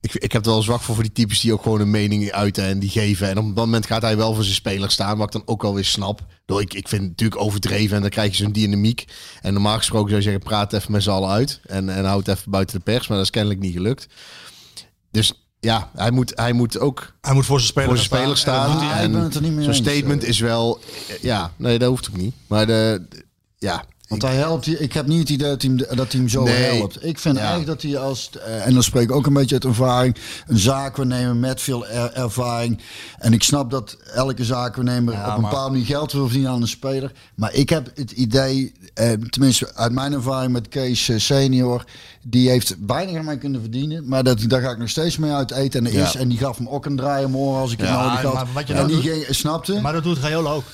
Ik, 0.00 0.14
ik 0.14 0.32
heb 0.32 0.44
er 0.44 0.50
wel 0.50 0.62
zwak 0.62 0.80
voor 0.80 0.94
voor 0.94 1.04
die 1.04 1.12
types 1.12 1.40
die 1.40 1.52
ook 1.52 1.62
gewoon 1.62 1.80
een 1.80 1.90
mening 1.90 2.30
uiten 2.30 2.64
en 2.64 2.78
die 2.78 2.90
geven. 2.90 3.28
En 3.28 3.38
op 3.38 3.44
dat 3.44 3.54
moment 3.54 3.86
gaat 3.86 4.02
hij 4.02 4.16
wel 4.16 4.34
voor 4.34 4.42
zijn 4.42 4.54
speler 4.54 4.90
staan, 4.90 5.18
wat 5.18 5.26
ik 5.26 5.32
dan 5.32 5.42
ook 5.54 5.64
alweer 5.64 5.84
snap. 5.84 6.20
Door 6.46 6.60
ik, 6.60 6.74
ik 6.74 6.88
vind 6.88 7.00
het 7.00 7.10
natuurlijk 7.10 7.40
overdreven 7.40 7.94
en 7.96 8.00
dan 8.02 8.10
krijg 8.10 8.30
je 8.36 8.42
zo'n 8.42 8.52
dynamiek. 8.52 9.04
En 9.42 9.52
normaal 9.52 9.76
gesproken 9.76 10.08
zou 10.08 10.20
je 10.22 10.26
zeggen, 10.28 10.42
praat 10.42 10.72
even 10.72 10.92
met 10.92 11.02
z'n 11.02 11.10
allen 11.10 11.30
uit 11.30 11.60
en, 11.66 11.88
en 11.88 12.04
houd 12.04 12.28
even 12.28 12.50
buiten 12.50 12.76
de 12.76 12.82
pers. 12.84 13.06
Maar 13.08 13.16
dat 13.16 13.26
is 13.26 13.32
kennelijk 13.32 13.60
niet 13.60 13.72
gelukt. 13.72 14.06
Dus 15.10 15.46
ja, 15.60 15.90
hij 15.94 16.10
moet, 16.10 16.32
hij 16.34 16.52
moet 16.52 16.78
ook 16.78 17.14
Hij 17.20 17.34
moet 17.34 17.46
voor 17.46 17.58
zijn 17.58 17.70
speler, 17.70 17.88
voor 17.88 17.96
zijn 17.98 18.08
speler 18.08 18.36
staan. 18.36 18.78
mee 19.54 19.64
Zo'n 19.64 19.74
statement 19.74 20.22
eh. 20.22 20.28
is 20.28 20.38
wel, 20.38 20.80
ja, 21.20 21.52
nee, 21.56 21.78
dat 21.78 21.88
hoeft 21.88 22.08
ook 22.10 22.16
niet. 22.16 22.34
Maar 22.46 22.66
de, 22.66 23.06
de- 23.08 23.24
ja, 23.58 23.84
Want 24.08 24.22
hij 24.22 24.34
helpt, 24.34 24.80
ik 24.80 24.92
heb 24.92 25.06
niet 25.06 25.18
het 25.20 25.28
idee 25.28 25.48
dat 25.48 25.62
hij 25.62 25.70
hem, 25.70 25.96
dat 25.96 26.12
hij 26.12 26.20
hem 26.20 26.28
zo 26.28 26.42
Nee. 26.42 26.54
helpt. 26.54 27.04
Ik 27.04 27.18
vind 27.18 27.36
Ja. 27.36 27.40
eigenlijk 27.42 27.70
dat 27.82 27.90
hij 27.90 28.00
als, 28.00 28.30
eh, 28.46 28.66
en 28.66 28.72
dan 28.74 28.82
spreek 28.82 29.02
ik 29.02 29.12
ook 29.12 29.26
een 29.26 29.32
beetje 29.32 29.54
uit 29.54 29.64
ervaring, 29.64 30.16
een 30.46 30.58
zaakwaarnemer 30.58 31.36
met 31.36 31.60
veel 31.62 31.86
er- 31.86 32.12
ervaring. 32.12 32.80
En 33.18 33.32
ik 33.32 33.42
snap 33.42 33.70
dat 33.70 33.96
elke 34.14 34.44
zaakwaarnemer 34.44 35.14
op 35.14 35.20
een 35.20 35.26
maar- 35.26 35.40
bepaalde 35.40 35.70
manier 35.70 35.86
geld 35.86 36.12
wil 36.12 36.24
verdienen 36.24 36.50
aan 36.50 36.60
een 36.62 36.68
speler. 36.68 37.12
Maar 37.34 37.54
ik 37.54 37.68
heb 37.68 37.90
het 37.94 38.10
idee, 38.10 38.72
eh, 38.94 39.12
tenminste 39.12 39.74
uit 39.74 39.92
mijn 39.92 40.12
ervaring 40.12 40.52
met 40.52 40.68
Kees 40.68 41.08
eh, 41.08 41.18
senior, 41.18 41.84
die 42.22 42.48
heeft 42.48 42.76
weinig 42.86 43.16
aan 43.18 43.24
mij 43.24 43.38
kunnen 43.38 43.60
verdienen. 43.60 44.08
Maar 44.08 44.24
dat, 44.24 44.40
daar 44.46 44.60
ga 44.60 44.70
ik 44.70 44.78
nog 44.78 44.88
steeds 44.88 45.16
mee 45.16 45.32
uit 45.32 45.50
eten. 45.50 45.86
En, 45.86 45.92
Ja. 45.92 45.98
eerste, 45.98 46.18
en 46.18 46.28
die 46.28 46.38
gaf 46.38 46.60
me 46.60 46.70
ook 46.70 46.86
een 46.86 46.96
draai 46.96 47.34
als 47.34 47.72
ik 47.72 47.78
het 47.78 47.88
Ja, 47.88 48.02
nodig 48.06 48.22
had. 48.22 48.34
maar 48.34 48.46
wat 48.54 48.66
je 48.66 48.74
en 48.74 48.86
nou 48.88 49.00
die 49.02 49.12
doet- 49.24 49.26
snapte? 49.34 49.80
Maar 49.80 49.92
dat 49.92 50.02
doet 50.02 50.18
Rayola 50.18 50.50
ook. 50.50 50.64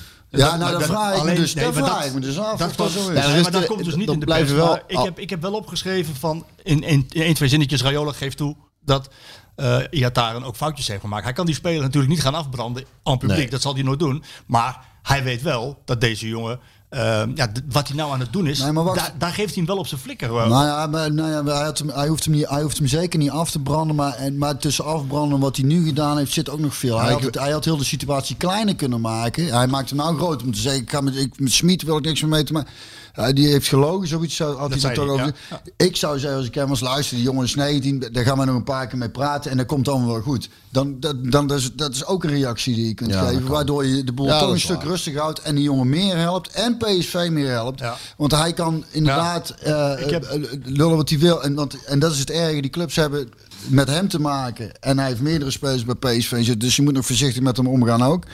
Ja, 0.41 0.57
nou 0.57 0.71
dan 0.73 0.83
vraag 0.83 1.17
ik 1.17 1.23
me 1.23 1.35
dus, 1.35 1.55
nee, 1.55 1.73
vraag 1.73 1.97
dat- 1.99 2.05
ik 2.07 2.15
me 2.15 2.21
dus 2.21 2.39
af 2.39 2.59
dat 2.59 2.77
dat 2.77 2.91
zo 2.91 2.99
is. 3.11 3.19
Ja, 3.19 3.29
Nee, 3.29 3.43
maar 3.43 3.51
dat 3.51 3.67
komt 3.67 3.85
dus 3.85 3.95
niet 3.95 4.11
in 4.11 4.19
de 4.21 4.27
pers. 4.27 4.51
wel- 4.51 4.67
maar 4.67 4.83
ik, 4.87 4.99
heb, 4.99 5.19
ik 5.19 5.31
heb 5.31 5.43
wel 5.43 5.53
opgeschreven 5.53 6.15
van... 6.17 6.47
In, 6.63 6.83
in, 6.83 7.07
in 7.11 7.23
één, 7.23 7.35
twee 7.35 7.49
zinnetjes, 7.49 7.83
Rayola 7.83 8.13
geeft 8.13 8.37
toe 8.37 8.57
dat 8.85 9.09
eh 9.57 9.79
Iataren 9.91 10.43
ook 10.45 10.57
foutjes 10.57 10.89
heeft 10.89 11.01
gemaakt. 11.01 11.25
Hij 11.25 11.33
kan 11.33 11.47
die 11.47 11.55
speler 11.55 11.83
natuurlijk 11.83 12.13
niet 12.13 12.23
gaan 12.23 12.35
afbranden 12.35 12.85
aan 13.03 13.19
publiek. 13.19 13.39
Nee. 13.39 13.51
Dat 13.51 13.63
zal 13.63 13.75
hij 13.75 13.83
nooit 13.83 13.99
doen. 13.99 14.25
Maar 14.47 14.85
hij 15.03 15.23
weet 15.23 15.43
wel 15.43 15.83
dat 15.85 16.01
deze 16.01 16.29
jongen... 16.29 16.61
eh, 16.93 17.23
ja, 17.35 17.49
wat 17.69 17.89
hij 17.89 17.97
nou 17.97 18.13
aan 18.13 18.21
het 18.21 18.33
doen 18.33 18.47
is, 18.47 18.59
Nee, 18.59 18.73
daar, 18.73 19.13
daar 19.19 19.33
geeft 19.33 19.49
hij 19.49 19.57
hem 19.57 19.67
wel 19.67 19.77
op 19.77 19.87
zijn 19.87 20.01
flikker. 20.01 20.29
Nou 20.29 20.49
ja, 20.51 20.87
maar, 20.87 21.13
nou 21.13 21.31
ja 21.31 21.45
hij, 21.45 21.65
had 21.65 21.79
hem, 21.79 21.89
hij, 21.89 22.09
hoeft 22.09 22.25
hem 22.25 22.35
niet, 22.35 22.49
hij 22.49 22.63
hoeft 22.63 22.79
hem 22.79 22.87
zeker 22.87 23.19
niet 23.19 23.31
af 23.31 23.51
te 23.51 23.59
branden. 23.59 23.97
Maar, 23.97 24.15
en, 24.15 24.39
maar 24.39 24.57
tussen 24.57 24.85
afbranden 24.85 25.35
en 25.35 25.41
wat 25.41 25.57
hij 25.57 25.65
nu 25.67 25.85
gedaan 25.85 26.19
heeft, 26.19 26.33
zit 26.33 26.51
ook 26.51 26.59
nog 26.59 26.75
veel. 26.75 27.01
Hij, 27.01 27.13
had, 27.13 27.23
het, 27.23 27.39
hij 27.39 27.51
had 27.51 27.65
heel 27.65 27.77
de 27.77 27.85
situatie 27.85 28.37
kleiner 28.37 28.77
kunnen 28.77 29.01
maken. 29.01 29.45
Hij 29.45 29.67
maakt 29.67 29.89
hem 29.89 29.99
nou 29.99 30.17
groot 30.17 30.43
om 30.43 30.53
te 30.53 30.61
zeggen: 30.61 30.83
ik 30.83 30.91
ga 30.91 31.01
met, 31.01 31.17
ik, 31.17 31.41
met 31.41 31.53
Smit 31.53 31.83
wil 31.83 31.97
ik 31.97 32.05
niks 32.05 32.21
meer 32.21 32.31
mee 32.31 32.45
te 32.45 32.53
maken. 32.53 32.71
Hij 33.13 33.33
die 33.33 33.47
heeft 33.49 33.69
gelogen, 33.69 34.09
zoiets 34.09 34.39
had 34.39 34.71
hij 34.71 34.79
zei 34.79 34.95
dat 34.95 35.05
toch 35.07 35.15
over. 35.15 35.35
ja. 35.51 35.63
Ik 35.77 35.97
zou 35.97 36.19
zeggen, 36.19 36.39
als 36.39 36.47
ik 36.49 36.55
hem 36.55 36.69
was 36.69 36.81
luister, 36.81 37.17
die 37.17 37.25
jongen 37.25 37.45
is 37.45 37.55
19, 37.55 38.05
daar 38.13 38.25
gaan 38.25 38.39
we 38.39 38.45
nog 38.45 38.55
een 38.57 38.65
paar 38.65 38.87
keer 38.87 38.99
mee 38.99 39.11
praten 39.11 39.51
en 39.51 39.57
dat 39.57 39.67
komt 39.67 39.89
allemaal 39.89 40.09
wel 40.13 40.21
goed. 40.21 40.49
Dan, 40.69 41.01
dat, 41.01 41.31
dan, 41.33 41.47
dat, 41.47 41.59
is, 41.59 41.73
dat 41.73 41.95
is 41.95 42.07
ook 42.07 42.25
een 42.25 42.31
reactie 42.31 42.75
die 42.75 42.87
je 42.87 42.95
kunt 42.95 43.11
Ja, 43.13 43.25
geven, 43.27 43.47
waardoor 43.47 43.87
je 43.87 44.05
de 44.05 44.13
boel 44.13 44.27
Ja, 44.27 44.39
toch 44.39 44.51
een 44.51 44.61
stuk 44.61 44.83
rustig 44.83 45.17
houdt 45.17 45.41
en 45.43 45.55
die 45.55 45.65
jongen 45.65 45.89
meer 45.89 46.17
helpt 46.17 46.49
en 46.51 46.77
PSV 46.77 47.29
meer 47.31 47.49
helpt. 47.51 47.83
Want 48.17 48.33
hij 48.33 48.53
kan 48.53 48.85
inderdaad 48.91 49.51
eh, 49.51 49.93
Ik 49.99 50.11
heb- 50.11 50.25
eh, 50.25 50.43
lullen 50.65 50.97
wat 50.97 51.09
hij 51.09 51.19
wil. 51.19 51.43
En, 51.43 51.55
want, 51.55 51.85
en 51.85 51.99
dat 51.99 52.13
is 52.13 52.19
het 52.19 52.31
erge. 52.31 52.61
Die 52.61 52.71
clubs 52.71 52.97
hebben 52.97 53.29
met 53.67 53.89
hem 53.89 54.09
te 54.09 54.21
maken. 54.21 54.81
En 54.81 54.99
hij 54.99 55.09
heeft 55.09 55.21
meerdere 55.21 55.51
spelers 55.51 55.85
bij 55.85 55.95
PSV. 55.95 56.55
Dus 56.57 56.77
je 56.77 56.83
moet 56.83 56.93
nog 56.95 57.07
voorzichtig 57.07 57.43
met 57.43 57.57
hem 57.57 57.67
omgaan 57.67 58.03
ook. 58.03 58.25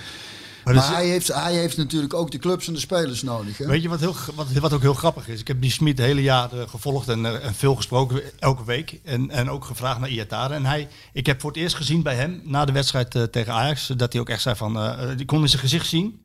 Maar, 0.68 0.76
Maar 0.76 0.86
dus- 0.88 0.96
hij, 0.96 1.08
heeft, 1.08 1.28
hij 1.28 1.54
heeft 1.54 1.76
natuurlijk 1.76 2.14
ook 2.14 2.30
de 2.30 2.38
clubs 2.38 2.66
en 2.66 2.72
de 2.72 2.78
spelers 2.78 3.22
nodig. 3.22 3.58
Hè? 3.58 3.66
Weet 3.66 3.82
je 3.82 3.88
wat, 3.88 4.00
heel, 4.00 4.14
wat, 4.34 4.52
wat 4.52 4.72
ook 4.72 4.80
heel 4.80 4.94
grappig 4.94 5.28
is? 5.28 5.40
Ik 5.40 5.48
heb 5.48 5.60
die 5.60 5.70
Smit 5.70 5.98
het 5.98 6.06
hele 6.06 6.22
jaar 6.22 6.48
gevolgd 6.68 7.08
en, 7.08 7.26
eh, 7.26 7.46
en 7.46 7.54
veel 7.54 7.74
gesproken, 7.74 8.22
elke 8.38 8.64
week. 8.64 9.00
En, 9.04 9.30
en 9.30 9.50
ook 9.50 9.64
gevraagd 9.64 10.00
naar 10.00 10.08
Iataren. 10.08 10.56
En 10.56 10.64
hij, 10.64 10.88
ik 11.12 11.26
heb 11.26 11.40
voor 11.40 11.50
het 11.50 11.58
eerst 11.58 11.76
gezien 11.76 12.02
bij 12.02 12.14
hem, 12.14 12.40
na 12.44 12.64
de 12.64 12.72
wedstrijd 12.72 13.14
eh, 13.14 13.22
tegen 13.22 13.52
Ajax, 13.52 13.86
dat 13.86 14.12
hij 14.12 14.20
ook 14.20 14.28
echt 14.28 14.42
zei 14.42 14.56
van, 14.56 14.78
eh, 14.78 15.16
die 15.16 15.26
kon 15.26 15.42
in 15.42 15.48
zijn 15.48 15.62
gezicht 15.62 15.86
zien. 15.86 16.24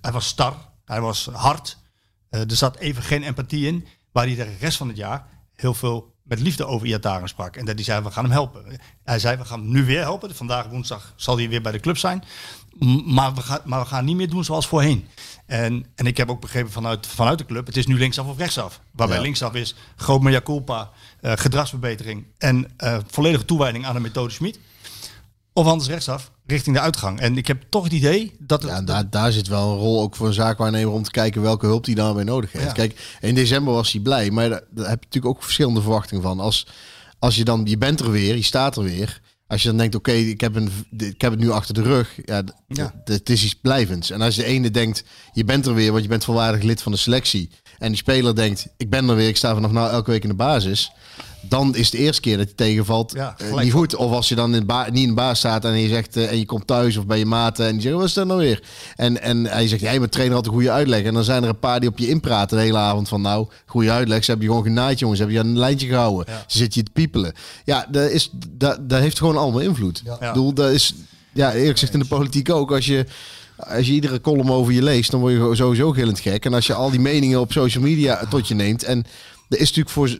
Hij 0.00 0.12
was 0.12 0.26
star, 0.26 0.56
hij 0.84 1.00
was 1.00 1.28
hard. 1.32 1.78
Er 2.30 2.44
zat 2.48 2.76
even 2.76 3.02
geen 3.02 3.22
empathie 3.22 3.66
in, 3.66 3.86
waar 4.12 4.26
hij 4.26 4.34
de 4.34 4.56
rest 4.60 4.76
van 4.76 4.88
het 4.88 4.96
jaar 4.96 5.26
heel 5.54 5.74
veel 5.74 6.14
met 6.22 6.40
liefde 6.40 6.66
over 6.66 6.86
Iataren 6.86 7.28
sprak. 7.28 7.56
En 7.56 7.64
dat 7.64 7.74
hij 7.74 7.84
zei, 7.84 8.02
we 8.02 8.10
gaan 8.10 8.24
hem 8.24 8.32
helpen. 8.32 8.80
Hij 9.04 9.18
zei, 9.18 9.36
we 9.36 9.44
gaan 9.44 9.60
hem 9.60 9.70
nu 9.70 9.84
weer 9.84 10.00
helpen. 10.00 10.34
Vandaag 10.34 10.66
woensdag 10.66 11.12
zal 11.16 11.36
hij 11.36 11.48
weer 11.48 11.62
bij 11.62 11.72
de 11.72 11.80
club 11.80 11.98
zijn. 11.98 12.24
Maar 13.04 13.34
we, 13.34 13.40
gaan, 13.40 13.60
maar 13.64 13.80
we 13.80 13.86
gaan 13.86 14.04
niet 14.04 14.16
meer 14.16 14.28
doen 14.30 14.44
zoals 14.44 14.66
voorheen. 14.66 15.04
En, 15.46 15.86
en 15.94 16.06
ik 16.06 16.16
heb 16.16 16.30
ook 16.30 16.40
begrepen 16.40 16.72
vanuit, 16.72 17.06
vanuit 17.06 17.38
de 17.38 17.46
club, 17.46 17.66
het 17.66 17.76
is 17.76 17.86
nu 17.86 17.98
linksaf 17.98 18.26
of 18.26 18.38
rechtsaf. 18.38 18.80
Waarbij 18.92 19.16
Ja. 19.16 19.22
linksaf 19.22 19.54
is 19.54 19.74
groot 19.96 20.22
mea 20.22 20.40
culpa, 20.40 20.90
eh, 21.20 21.32
gedragsverbetering 21.36 22.24
en 22.38 22.70
eh, 22.76 22.98
volledige 23.06 23.44
toewijding 23.44 23.86
aan 23.86 23.94
de 23.94 24.00
methode 24.00 24.32
Schmid. 24.32 24.58
Of 25.52 25.66
anders 25.66 25.88
rechtsaf, 25.88 26.30
richting 26.46 26.76
de 26.76 26.82
uitgang. 26.82 27.20
En 27.20 27.36
ik 27.36 27.46
heb 27.46 27.62
toch 27.68 27.84
het 27.84 27.92
idee 27.92 28.36
dat 28.38 28.62
het... 28.62 28.70
Ja, 28.70 28.82
daar, 28.82 29.10
daar 29.10 29.32
zit 29.32 29.48
wel 29.48 29.72
een 29.72 29.78
rol 29.78 30.00
ook 30.02 30.16
voor 30.16 30.26
een 30.26 30.32
zaakwaarnemer 30.32 30.92
om 30.92 31.02
te 31.02 31.10
kijken 31.10 31.42
welke 31.42 31.66
hulp 31.66 31.84
hij 31.84 31.94
daarbij 31.94 32.24
nodig 32.24 32.52
heeft. 32.52 32.64
Ja. 32.64 32.72
Kijk, 32.72 33.16
in 33.20 33.34
december 33.34 33.74
was 33.74 33.92
hij 33.92 34.00
blij, 34.00 34.30
maar 34.30 34.48
daar, 34.48 34.62
daar 34.70 34.88
heb 34.88 34.98
je 35.00 35.04
natuurlijk 35.04 35.34
ook 35.36 35.42
verschillende 35.42 35.80
verwachtingen 35.80 36.22
van. 36.22 36.40
Als, 36.40 36.66
als 37.18 37.36
je 37.36 37.44
dan, 37.44 37.62
je 37.64 37.78
bent 37.78 38.00
er 38.00 38.10
weer, 38.10 38.36
je 38.36 38.42
staat 38.42 38.76
er 38.76 38.82
weer. 38.82 39.20
Als 39.48 39.62
je 39.62 39.68
dan 39.68 39.76
denkt, 39.76 39.94
oké, 39.94 40.12
ik, 40.12 40.40
heb 40.40 40.54
een- 40.54 40.70
ik 40.98 41.20
heb 41.20 41.30
het 41.30 41.40
nu 41.40 41.50
achter 41.50 41.74
de 41.74 41.82
rug. 41.82 42.18
Ja, 42.24 42.42
Ja. 42.68 42.94
het 43.04 43.30
is 43.30 43.44
iets 43.44 43.54
blijvends. 43.54 44.10
En 44.10 44.20
als 44.20 44.34
de 44.36 44.44
ene 44.44 44.70
denkt, 44.70 45.04
je 45.32 45.44
bent 45.44 45.66
er 45.66 45.74
weer, 45.74 45.90
want 45.90 46.02
je 46.02 46.08
bent 46.08 46.24
volwaardig 46.24 46.62
lid 46.62 46.82
van 46.82 46.92
de 46.92 46.98
selectie. 46.98 47.50
En 47.78 47.88
die 47.88 47.96
speler 47.96 48.34
denkt, 48.34 48.66
ik 48.76 48.90
ben 48.90 49.08
er 49.08 49.16
weer, 49.16 49.28
ik 49.28 49.36
sta 49.36 49.54
vanaf 49.54 49.70
nou 49.70 49.90
elke 49.90 50.10
week 50.10 50.22
in 50.22 50.28
de 50.28 50.34
basis. 50.34 50.90
Dan 51.48 51.74
is 51.74 51.82
het 51.82 51.90
de 51.90 51.98
eerste 51.98 52.20
keer 52.20 52.36
dat 52.36 52.48
je 52.48 52.54
tegenvalt 52.54 53.12
Ja, 53.12 53.34
eh, 53.38 53.58
niet 53.58 53.72
goed. 53.72 53.94
Of 53.94 54.12
als 54.12 54.28
je 54.28 54.34
dan 54.34 54.54
in 54.54 54.66
niet 54.90 55.02
in 55.02 55.08
de 55.08 55.14
baas 55.14 55.38
staat 55.38 55.64
en 55.64 55.78
je 55.78 55.88
zegt 55.88 56.16
eh, 56.16 56.30
en 56.30 56.38
je 56.38 56.44
komt 56.44 56.66
thuis 56.66 56.96
of 56.96 57.06
bij 57.06 57.18
je 57.18 57.26
maten 57.26 57.66
en 57.66 57.72
die 57.72 57.80
zeggen 57.80 58.00
wat 58.00 58.08
is 58.08 58.14
dat 58.14 58.26
nou 58.26 58.40
weer? 58.40 58.62
En, 58.96 59.22
en 59.22 59.44
hij 59.44 59.68
zegt, 59.68 59.80
jij 59.80 59.98
mijn 59.98 60.10
trainer 60.10 60.36
had 60.36 60.46
een 60.46 60.52
goede 60.52 60.70
uitleg. 60.70 61.02
En 61.02 61.14
dan 61.14 61.24
zijn 61.24 61.42
er 61.42 61.48
een 61.48 61.58
paar 61.58 61.80
die 61.80 61.88
op 61.88 61.98
je 61.98 62.08
inpraten 62.08 62.56
de 62.56 62.62
hele 62.62 62.78
avond 62.78 63.08
van 63.08 63.20
nou, 63.20 63.46
goede 63.66 63.90
uitleg. 63.90 64.24
Ze 64.24 64.30
hebben 64.30 64.48
je 64.48 64.54
gewoon 64.54 64.68
genaaid 64.68 64.98
jongens, 64.98 65.18
ze 65.18 65.24
hebben 65.24 65.42
je 65.42 65.48
aan 65.48 65.54
een 65.54 65.60
lijntje 65.60 65.86
gehouden. 65.86 66.34
Ze 66.46 66.58
zitten 66.58 66.80
je 66.80 66.86
te 66.86 66.92
piepelen. 66.92 67.32
Ja, 67.64 67.86
dat, 67.90 68.10
is, 68.10 68.30
dat, 68.48 68.88
dat 68.88 69.00
heeft 69.00 69.18
gewoon 69.18 69.36
allemaal 69.36 69.60
invloed. 69.60 70.02
Ik 70.06 70.18
bedoel, 70.18 70.52
dat 70.52 70.70
is, 70.70 70.94
ja 71.32 71.52
eerlijk 71.52 71.72
gezegd 71.72 71.92
in 71.92 72.00
de 72.00 72.06
politiek 72.06 72.50
ook. 72.50 72.72
Als 72.72 72.86
je, 72.86 73.06
als 73.56 73.86
je 73.86 73.92
iedere 73.92 74.20
column 74.20 74.50
over 74.50 74.72
je 74.72 74.82
leest, 74.82 75.10
dan 75.10 75.20
word 75.20 75.32
je 75.32 75.54
sowieso 75.54 75.90
gillend 75.90 76.20
gek. 76.20 76.44
En 76.44 76.54
als 76.54 76.66
je 76.66 76.74
al 76.74 76.90
die 76.90 77.00
meningen 77.00 77.40
op 77.40 77.52
social 77.52 77.82
media 77.82 78.26
tot 78.28 78.48
je 78.48 78.54
neemt 78.54 78.84
en 78.84 79.04
er 79.48 79.60
is 79.60 79.72
natuurlijk 79.74 79.90
voor... 79.90 80.18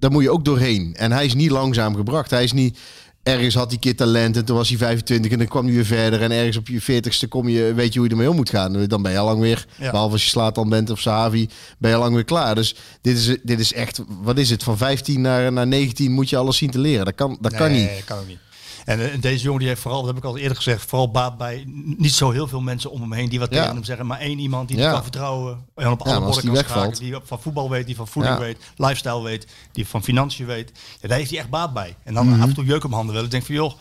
Daar 0.00 0.10
moet 0.10 0.22
je 0.22 0.30
ook 0.30 0.44
doorheen. 0.44 0.94
En 0.96 1.12
hij 1.12 1.24
is 1.24 1.34
niet 1.34 1.50
langzaam 1.50 1.94
gebracht. 1.96 2.30
Hij 2.30 2.44
is 2.44 2.52
niet... 2.52 2.78
Ergens 3.22 3.54
had 3.54 3.70
hij 3.70 3.78
keer 3.78 3.96
talent 3.96 4.36
en 4.36 4.44
toen 4.44 4.56
was 4.56 4.68
hij 4.68 4.78
25 4.78 5.32
en 5.32 5.38
dan 5.38 5.46
kwam 5.46 5.64
hij 5.64 5.74
weer 5.74 5.84
verder. 5.84 6.22
En 6.22 6.30
ergens 6.30 6.56
op 6.56 6.68
je 6.68 6.82
40ste 6.82 7.28
kom 7.28 7.48
je, 7.48 7.74
weet 7.74 7.92
je 7.92 7.98
hoe 7.98 8.08
je 8.08 8.14
ermee 8.14 8.30
om 8.30 8.36
moet 8.36 8.50
gaan. 8.50 8.86
Dan 8.86 9.02
ben 9.02 9.12
je 9.12 9.18
al 9.18 9.24
lang 9.26 9.40
weer, 9.40 9.66
Ja. 9.78 9.90
behalve 9.90 10.12
als 10.12 10.22
je 10.24 10.28
slaat 10.30 10.54
dan 10.54 10.68
bent 10.68 10.90
of 10.90 11.00
Sahavi, 11.00 11.48
ben 11.78 11.90
je 11.90 11.96
al 11.96 12.02
lang 12.02 12.14
weer 12.14 12.24
klaar. 12.24 12.54
Dus 12.54 12.74
dit 13.00 13.16
is, 13.16 13.36
dit 13.42 13.60
is 13.60 13.72
echt, 13.72 14.02
wat 14.22 14.38
is 14.38 14.50
het, 14.50 14.62
van 14.62 14.76
15 14.76 15.20
naar, 15.20 15.52
naar 15.52 15.66
19 15.66 16.12
moet 16.12 16.28
je 16.30 16.36
alles 16.36 16.56
zien 16.56 16.70
te 16.70 16.78
leren. 16.78 17.04
Dat 17.04 17.14
kan, 17.14 17.38
dat 17.40 17.54
kan 17.54 17.70
Nee, 17.70 17.80
niet. 17.80 17.90
dat 17.96 18.04
kan 18.04 18.18
ook 18.18 18.26
niet. 18.26 18.38
En 18.84 19.10
eh, 19.12 19.20
deze 19.20 19.42
jongen 19.44 19.58
die 19.58 19.68
heeft 19.68 19.80
vooral, 19.80 19.98
dat 20.00 20.08
heb 20.08 20.16
ik 20.18 20.24
al 20.24 20.36
eerder 20.38 20.56
gezegd, 20.56 20.84
vooral 20.88 21.10
baat 21.10 21.38
bij 21.38 21.64
niet 21.96 22.12
zo 22.14 22.30
heel 22.30 22.48
veel 22.48 22.60
mensen 22.60 22.90
om 22.90 23.00
hem 23.00 23.12
heen 23.12 23.28
die 23.28 23.38
wat 23.38 23.50
Ja. 23.54 23.58
tegen 23.60 23.74
hem 23.74 23.84
zeggen, 23.84 24.06
maar 24.06 24.18
één 24.18 24.38
iemand 24.38 24.68
die 24.68 24.76
kan 24.76 25.02
vertrouwen 25.02 25.64
en 25.74 25.90
op 25.90 26.02
alle 26.02 26.20
borden 26.20 26.34
die 26.34 26.42
kan 26.42 26.52
wegvalt. 26.52 26.98
die 26.98 27.14
van 27.24 27.40
voetbal 27.40 27.70
weet, 27.70 27.86
die 27.86 27.96
van 27.96 28.08
voeding 28.08 28.38
weet, 28.38 28.56
lifestyle 28.76 29.22
weet, 29.22 29.46
die 29.72 29.86
van 29.86 30.02
financiën 30.02 30.46
weet. 30.46 30.72
Ja, 31.00 31.08
daar 31.08 31.18
heeft 31.18 31.30
hij 31.30 31.38
echt 31.38 31.50
baat 31.50 31.72
bij. 31.72 31.96
En 32.04 32.14
dan 32.14 32.28
Mhm. 32.28 32.40
af 32.42 32.48
en 32.48 32.54
toe 32.54 32.64
jeuk 32.64 32.82
hem 32.82 32.92
handen 32.92 33.14
wel. 33.14 33.24
Ik 33.24 33.30
denk 33.30 33.44
van 33.44 33.54
joh, 33.54 33.72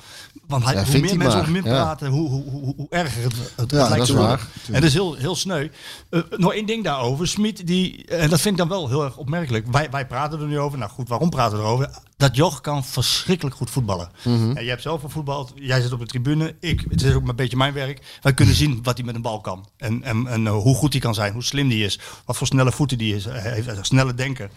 want 0.47 0.63
hij, 0.63 0.73
Ja, 0.73 0.83
hoe 0.85 0.99
meer 0.99 1.17
mensen 1.17 1.39
over 1.39 1.53
hem 1.53 1.65
Ja. 1.65 1.83
praten, 1.83 2.07
hoe, 2.09 2.29
hoe, 2.29 2.43
hoe, 2.49 2.73
hoe 2.77 2.87
erger 2.89 3.23
het, 3.23 3.33
het 3.55 3.71
Ja, 3.71 3.89
lijkt 3.89 4.05
te 4.05 4.11
worden. 4.13 4.29
waar. 4.29 4.47
En 4.67 4.73
dat 4.73 4.83
is 4.83 4.93
heel, 4.93 5.15
heel 5.15 5.35
sneu. 5.35 5.69
Eh, 6.09 6.21
nog 6.29 6.53
één 6.53 6.65
ding 6.65 6.83
daarover. 6.83 7.27
Smit, 7.27 7.67
die, 7.67 8.05
en 8.05 8.29
dat 8.29 8.41
vind 8.41 8.53
ik 8.53 8.59
dan 8.59 8.69
wel 8.69 8.87
heel 8.87 9.03
erg 9.03 9.17
opmerkelijk. 9.17 9.67
Wij, 9.71 9.89
wij 9.89 10.07
praten 10.07 10.39
er 10.39 10.47
nu 10.47 10.59
over. 10.59 10.77
Nou 10.77 10.91
goed, 10.91 11.09
waarom 11.09 11.29
praten 11.29 11.57
we 11.57 11.63
erover? 11.63 11.89
Dat 12.17 12.35
Joch 12.35 12.61
kan 12.61 12.85
verschrikkelijk 12.85 13.55
goed 13.55 13.69
voetballen. 13.69 14.09
En 14.23 14.53
jij 14.53 14.65
hebt 14.65 14.81
zelf 14.81 15.01
gevoetbald. 15.01 15.51
Jij 15.55 15.81
zit 15.81 15.91
op 15.93 15.99
de 15.99 16.05
tribune. 16.05 16.55
Ik, 16.59 16.85
het 16.89 17.01
is 17.03 17.13
ook 17.13 17.27
een 17.27 17.35
beetje 17.35 17.57
mijn 17.57 17.73
werk. 17.73 18.17
Wij 18.21 18.33
kunnen 18.33 18.55
zien 18.55 18.79
wat 18.83 18.97
hij 18.97 19.05
met 19.05 19.15
een 19.15 19.21
bal 19.21 19.41
kan. 19.41 19.67
En, 19.77 20.03
en, 20.03 20.27
en 20.27 20.47
eh, 20.47 20.53
hoe 20.53 20.75
goed 20.75 20.91
hij 20.93 21.01
kan 21.01 21.13
zijn. 21.13 21.33
Hoe 21.33 21.43
slim 21.43 21.67
die 21.69 21.85
is. 21.85 21.99
Wat 22.25 22.37
voor 22.37 22.47
snelle 22.47 22.71
voeten 22.71 22.97
die 22.97 23.15
is. 23.15 23.25
Hij 23.25 23.51
heeft 23.53 23.67
een 23.67 23.85
snelle 23.85 24.13
denker. 24.13 24.49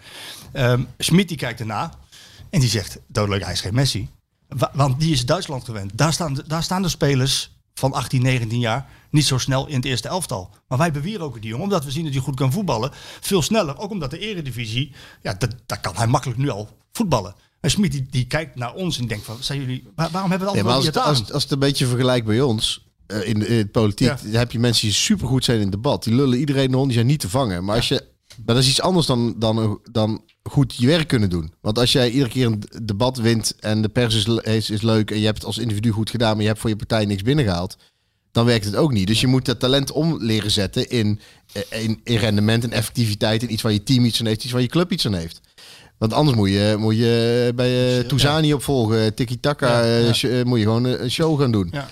Ehm 0.52 0.82
Smit 0.98 1.28
die 1.28 1.36
kijkt 1.36 1.60
erna. 1.60 1.92
En 2.50 2.60
die 2.60 2.68
zegt, 2.68 2.98
doodleuk, 3.06 3.42
hij 3.44 3.52
is 3.52 3.60
geen 3.60 3.74
Messi. 3.74 4.08
Wa- 4.56 4.70
Want 4.74 5.00
die 5.00 5.12
is 5.12 5.26
Duitsland 5.26 5.64
gewend. 5.64 5.90
Daar 5.94 6.12
staan, 6.12 6.34
de- 6.34 6.44
daar 6.46 6.62
staan 6.62 6.82
de 6.82 6.88
spelers 6.88 7.50
van 7.74 7.92
18, 7.92 8.22
19 8.22 8.58
jaar 8.60 8.86
niet 9.10 9.24
zo 9.24 9.38
snel 9.38 9.66
in 9.66 9.74
het 9.76 9.84
eerste 9.84 10.08
elftal. 10.08 10.50
Maar 10.68 10.78
wij 10.78 10.92
beweren 10.92 11.32
die 11.32 11.42
jongen, 11.50 11.64
omdat 11.64 11.84
we 11.84 11.90
zien 11.90 12.04
dat 12.04 12.12
hij 12.12 12.22
goed 12.22 12.36
kan 12.36 12.52
voetballen. 12.52 12.90
Veel 13.20 13.42
sneller, 13.42 13.78
ook 13.78 13.90
omdat 13.90 14.10
de 14.10 14.18
eredivisie, 14.18 14.92
ja, 15.22 15.34
dat, 15.34 15.54
daar 15.66 15.80
kan 15.80 15.94
hij 15.96 16.06
makkelijk 16.06 16.38
nu 16.38 16.48
al 16.48 16.68
voetballen. 16.92 17.34
En 17.60 17.70
Smit 17.70 17.92
die, 17.92 18.06
die 18.10 18.26
kijkt 18.26 18.54
naar 18.56 18.74
ons 18.74 18.98
en 18.98 19.06
denkt 19.06 19.24
van, 19.24 19.36
zijn 19.40 19.60
jullie, 19.60 19.84
waar- 19.94 20.10
waarom 20.10 20.30
hebben 20.30 20.52
we 20.52 20.62
maar 20.62 20.72
altijd 20.72 20.96
als, 20.96 21.06
als, 21.06 21.18
het- 21.18 21.32
als 21.32 21.42
het 21.42 21.52
een 21.52 21.58
beetje 21.58 21.86
vergelijkt 21.86 22.26
bij 22.26 22.40
ons, 22.40 22.86
eh, 23.06 23.28
in, 23.28 23.40
het 23.40 23.70
politiek, 23.72 24.08
Ja. 24.08 24.18
dan 24.22 24.32
heb 24.32 24.52
je 24.52 24.58
mensen 24.58 24.86
die 24.86 24.94
supergoed 24.96 25.44
zijn 25.44 25.56
in 25.56 25.62
het 25.62 25.72
debat. 25.72 26.04
Die 26.04 26.14
lullen 26.14 26.38
iedereen 26.38 26.72
rond, 26.72 26.84
die 26.84 26.94
zijn 26.94 27.06
niet 27.06 27.20
te 27.20 27.28
vangen. 27.28 27.64
Maar, 27.64 27.76
als 27.76 27.88
je, 27.88 28.04
maar 28.44 28.54
dat 28.54 28.64
is 28.64 28.70
iets 28.70 28.80
anders 28.80 29.06
dan, 29.06 29.34
dan, 29.38 29.80
dan 29.90 30.22
goed 30.42 30.74
je 30.76 30.86
werk 30.86 31.08
kunnen 31.08 31.30
doen. 31.30 31.52
Want 31.60 31.78
als 31.78 31.92
jij 31.92 32.10
iedere 32.10 32.30
keer 32.30 32.46
een 32.46 32.62
debat 32.82 33.16
wint 33.18 33.54
en 33.60 33.82
de 33.82 33.88
pers 33.88 34.14
is, 34.14 34.26
is, 34.42 34.70
is 34.70 34.82
leuk 34.82 35.10
en 35.10 35.18
je 35.18 35.24
hebt 35.24 35.36
het 35.36 35.46
als 35.46 35.58
individu 35.58 35.90
goed 35.90 36.10
gedaan, 36.10 36.32
maar 36.32 36.40
je 36.42 36.46
hebt 36.48 36.60
voor 36.60 36.70
je 36.70 36.76
partij 36.76 37.04
niks 37.04 37.22
binnengehaald, 37.22 37.76
dan 38.32 38.44
werkt 38.44 38.64
het 38.64 38.76
ook 38.76 38.92
niet. 38.92 39.06
Dus 39.06 39.20
je 39.20 39.26
moet 39.26 39.44
dat 39.44 39.60
talent 39.60 39.90
om 39.92 40.16
leren 40.20 40.50
zetten 40.50 40.90
in, 40.90 41.20
eh, 41.52 41.82
in, 41.84 42.00
in 42.04 42.16
rendement 42.16 42.64
en 42.64 42.72
effectiviteit 42.72 43.42
en 43.42 43.52
iets 43.52 43.62
waar 43.62 43.72
je 43.72 43.82
team 43.82 44.04
iets 44.04 44.20
aan 44.20 44.26
heeft, 44.26 44.42
iets 44.44 44.52
waar 44.52 44.62
je 44.62 44.68
club 44.68 44.92
iets 44.92 45.06
aan 45.06 45.14
heeft. 45.14 45.40
Want 45.98 46.12
anders 46.14 46.36
moet 46.36 46.48
je, 46.50 46.74
moet 46.78 46.96
je 46.96 47.52
bij 47.54 47.98
uh, 47.98 48.04
Touzani 48.04 48.54
opvolgen, 48.54 49.14
Tiki 49.14 49.40
Taka, 49.40 49.84
Ja, 49.84 49.96
ja. 49.96 50.12
sh- 50.12 50.24
eh, 50.24 50.42
moet 50.44 50.58
je 50.58 50.64
gewoon 50.64 50.84
een 50.84 51.10
show 51.10 51.40
gaan 51.40 51.52
doen. 51.52 51.68
Ja. 51.72 51.88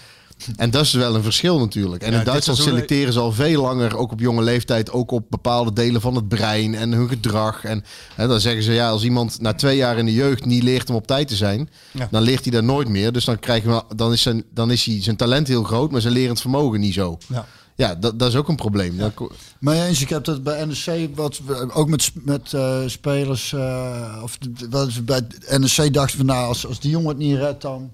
En 0.56 0.70
dat 0.70 0.82
is 0.84 0.92
wel 0.92 1.14
een 1.14 1.22
verschil 1.22 1.58
natuurlijk. 1.58 2.02
En 2.02 2.12
Ja, 2.12 2.18
in 2.18 2.24
Duitsland 2.24 2.58
selecteren 2.58 3.12
ze 3.12 3.18
al 3.20 3.32
veel 3.32 3.62
langer, 3.62 3.96
ook 3.96 4.12
op 4.12 4.20
jonge 4.20 4.42
leeftijd, 4.42 4.92
ook 4.92 5.10
op 5.10 5.24
bepaalde 5.30 5.72
delen 5.72 6.00
van 6.00 6.14
het 6.14 6.28
brein 6.28 6.74
en 6.74 6.92
hun 6.92 7.08
gedrag. 7.08 7.64
En 7.64 7.84
hè, 8.14 8.28
dan 8.28 8.40
zeggen 8.40 8.62
ze, 8.62 8.72
ja, 8.72 8.90
als 8.90 9.04
iemand 9.04 9.40
na 9.40 9.54
twee 9.54 9.76
jaar 9.76 9.98
in 9.98 10.04
de 10.06 10.12
jeugd 10.14 10.44
niet 10.44 10.62
leert 10.62 10.88
om 10.90 10.96
op 10.96 11.06
tijd 11.06 11.28
te 11.28 11.36
zijn, 11.36 11.68
Ja. 11.92 12.08
dan 12.10 12.22
leert 12.22 12.42
hij 12.44 12.52
dat 12.52 12.64
nooit 12.64 12.88
meer. 12.88 13.12
Dus 13.12 13.24
dan, 13.24 13.38
krijgen 13.38 13.70
we, 13.70 13.82
dan, 13.96 14.12
is 14.12 14.22
zijn, 14.22 14.44
dan 14.54 14.70
is 14.70 14.84
hij 14.84 15.02
zijn 15.02 15.16
talent 15.16 15.48
heel 15.48 15.62
groot, 15.62 15.90
maar 15.90 16.00
zijn 16.00 16.12
lerend 16.12 16.40
vermogen 16.40 16.80
niet 16.80 16.94
zo. 16.94 17.18
Ja. 17.28 17.46
Ja, 17.76 17.94
dat, 17.94 18.18
dat 18.18 18.28
is 18.28 18.36
ook 18.36 18.48
een 18.48 18.56
probleem. 18.56 19.00
Maar 19.60 19.74
eens, 19.86 20.00
ik 20.00 20.08
heb 20.08 20.24
dat 20.24 20.42
bij 20.42 20.64
NEC, 20.64 21.10
wat, 21.16 21.40
we- 21.46 21.72
ook 21.74 21.88
met, 21.88 22.10
met 22.14 22.52
eh, 22.52 22.78
spelers, 22.86 23.52
eh, 23.52 24.20
of 24.22 24.38
de- 24.38 24.66
wat 24.70 24.94
we 24.94 25.02
bij 25.02 25.20
NEC 25.58 25.92
dachten 25.94 26.16
van 26.16 26.26
nou, 26.26 26.46
als, 26.48 26.66
als 26.66 26.80
die 26.80 26.90
jongen 26.90 27.08
het 27.08 27.18
niet 27.18 27.36
redt 27.36 27.62
dan. 27.62 27.90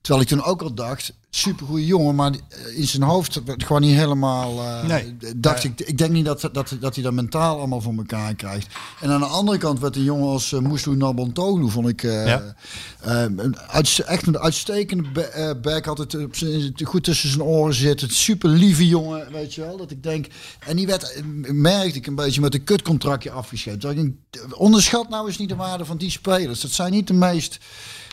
Terwijl 0.00 0.22
ik 0.24 0.28
toen 0.30 0.42
ook 0.42 0.62
al 0.62 0.74
dacht, 0.74 1.12
supergoeie 1.30 1.86
jongen, 1.86 2.14
maar 2.14 2.32
in 2.76 2.86
zijn 2.86 3.02
hoofd 3.02 3.42
werd 3.44 3.64
gewoon 3.64 3.82
niet 3.82 3.96
helemaal. 3.96 4.60
eh, 4.60 4.84
Nee. 4.84 5.16
Dacht 5.36 5.64
ik, 5.64 5.80
ik 5.80 5.98
denk 5.98 6.10
niet 6.12 6.24
dat, 6.24 6.40
dat, 6.52 6.76
dat 6.80 6.94
hij 6.94 7.02
dat 7.04 7.12
mentaal 7.12 7.58
allemaal 7.58 7.80
voor 7.80 7.94
elkaar 7.96 8.34
krijgt. 8.34 8.66
En 9.00 9.10
aan 9.10 9.20
de 9.20 9.26
andere 9.26 9.58
kant 9.58 9.80
werd 9.80 9.96
een 9.96 10.02
jongen 10.02 10.28
als 10.28 10.52
uh, 10.52 10.60
Moeslu 10.60 10.96
Nabontoglu, 10.96 11.70
vond 11.70 11.88
ik 11.88 12.02
eh, 12.02 12.26
Ja. 12.26 12.54
echt 14.06 14.26
een 14.26 14.38
uitstekende 14.38 15.08
ba- 15.10 15.54
back. 15.54 15.84
Had 15.84 15.98
het 15.98 16.16
goed 16.84 17.04
tussen 17.04 17.28
zijn 17.28 17.42
oren 17.42 17.74
zitten. 17.74 18.10
Super 18.10 18.48
lieve 18.50 18.86
jongen, 18.88 19.32
weet 19.32 19.54
je 19.54 19.60
wel. 19.60 19.76
Dat 19.76 19.90
ik 19.90 20.02
denk. 20.02 20.26
En 20.58 20.76
die 20.76 20.86
werd, 20.86 21.22
merkte 21.52 21.98
ik 21.98 22.06
een 22.06 22.14
beetje 22.14 22.40
met 22.40 22.54
een 22.54 22.64
kutcontractje 22.64 23.30
afgescheept. 23.30 23.82
Dat 23.82 23.90
ik 23.90 23.96
denk, 23.96 24.14
onderschat 24.56 25.08
nou 25.08 25.26
eens 25.26 25.38
niet 25.38 25.48
de 25.48 25.56
waarde 25.56 25.84
van 25.84 25.96
die 25.96 26.10
spelers. 26.10 26.60
Dat 26.60 26.70
zijn 26.70 26.92
niet 26.92 27.06
de 27.06 27.14
meest 27.14 27.58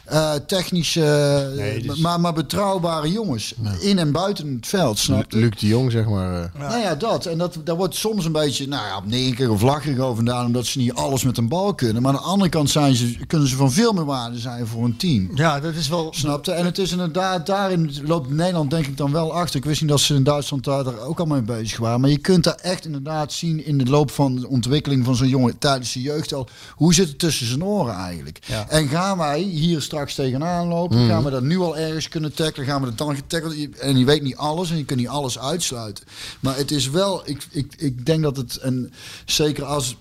eh, 0.07 0.33
technische, 0.47 1.51
Nee, 1.55 1.81
dus- 1.81 1.97
maar, 1.97 2.19
maar 2.19 2.33
betrouwbare 2.33 3.11
jongens. 3.11 3.53
In 3.79 3.99
en 3.99 4.11
buiten 4.11 4.53
het 4.55 4.67
veld, 4.67 4.97
snap 4.99 5.31
je? 5.31 5.37
Luc 5.37 5.59
de 5.59 5.67
Jong, 5.67 5.91
zeg 5.91 6.05
maar. 6.05 6.43
eh. 6.43 6.59
Nou 6.59 6.79
ja, 6.81 6.95
dat. 6.95 7.25
En 7.25 7.37
dat, 7.37 7.57
daar 7.63 7.75
wordt 7.75 7.95
soms 7.95 8.25
een 8.25 8.31
beetje, 8.31 8.67
nou 8.67 8.85
ja, 8.85 9.01
neker 9.05 9.51
of 9.51 9.61
lacherig 9.61 9.99
over 9.99 10.17
gedaan, 10.17 10.45
omdat 10.45 10.65
ze 10.65 10.77
niet 10.77 10.93
alles 10.93 11.23
met 11.23 11.37
een 11.37 11.47
bal 11.47 11.73
kunnen. 11.73 12.01
Maar 12.01 12.11
aan 12.13 12.17
de 12.19 12.25
andere 12.25 12.49
kant 12.49 12.69
zijn 12.69 12.95
ze, 12.95 13.17
kunnen 13.27 13.47
ze 13.47 13.55
van 13.55 13.71
veel 13.71 13.93
meer 13.93 14.05
waarde 14.05 14.37
zijn 14.39 14.67
voor 14.67 14.83
een 14.83 14.97
team. 14.97 15.29
ja, 15.35 15.59
dat 15.59 15.73
is 15.73 15.87
wel... 15.87 16.07
Snapte? 16.15 16.51
En 16.51 16.65
het 16.65 16.77
is 16.77 16.91
inderdaad, 16.91 17.45
daarin 17.45 17.91
loopt 18.03 18.29
Nederland 18.29 18.69
denk 18.69 18.85
ik 18.87 18.97
dan 18.97 19.11
wel 19.11 19.33
achter. 19.33 19.55
Ik 19.59 19.65
wist 19.65 19.81
niet 19.81 19.89
dat 19.89 19.99
ze 19.99 20.15
in 20.15 20.23
Duitsland 20.23 20.63
daar 20.63 20.83
daar 20.83 20.99
ook 20.99 21.19
al 21.19 21.25
mee 21.25 21.41
bezig 21.41 21.77
waren. 21.79 22.01
Maar 22.01 22.09
je 22.09 22.17
kunt 22.17 22.43
daar 22.43 22.55
echt 22.61 22.85
inderdaad 22.85 23.33
zien 23.33 23.65
in 23.65 23.77
de 23.77 23.85
loop 23.85 24.11
van 24.11 24.35
de 24.35 24.47
ontwikkeling 24.47 25.05
van 25.05 25.15
zo'n 25.15 25.27
jongen 25.27 25.57
tijdens 25.57 25.93
de 25.93 26.01
jeugd 26.01 26.33
al. 26.33 26.47
Hoe 26.75 26.93
zit 26.93 27.07
het 27.07 27.19
tussen 27.19 27.47
zijn 27.47 27.63
oren 27.63 27.93
eigenlijk? 27.95 28.39
Ja. 28.45 28.65
En 28.69 28.87
gaan 28.87 29.17
wij 29.17 29.39
hier 29.39 29.81
straks 29.81 29.95
tegenaan 30.05 30.67
lopen? 30.67 31.07
Gaan 31.07 31.23
we 31.23 31.29
dat 31.29 31.43
nu 31.43 31.59
al 31.59 31.77
ergens 31.77 32.07
kunnen 32.09 32.33
tackelen? 32.33 32.67
Gaan 32.67 32.81
we 32.81 32.87
dat 32.87 32.97
dan 32.97 33.15
getackeld? 33.15 33.55
En 33.79 33.97
je 33.97 34.05
weet 34.05 34.21
niet 34.21 34.35
alles 34.35 34.71
en 34.71 34.77
je 34.77 34.85
kunt 34.85 34.99
niet 34.99 35.09
alles 35.09 35.39
uitsluiten. 35.39 36.03
Maar 36.39 36.57
het 36.57 36.71
is 36.71 36.89
wel, 36.89 37.21
ik, 37.25 37.47
ik, 37.51 37.73
ik 37.77 38.05
denk 38.05 38.23
dat 38.23 38.37
het, 38.37 38.57
en 38.57 38.93
zeker 39.25 39.63
als, 39.63 39.95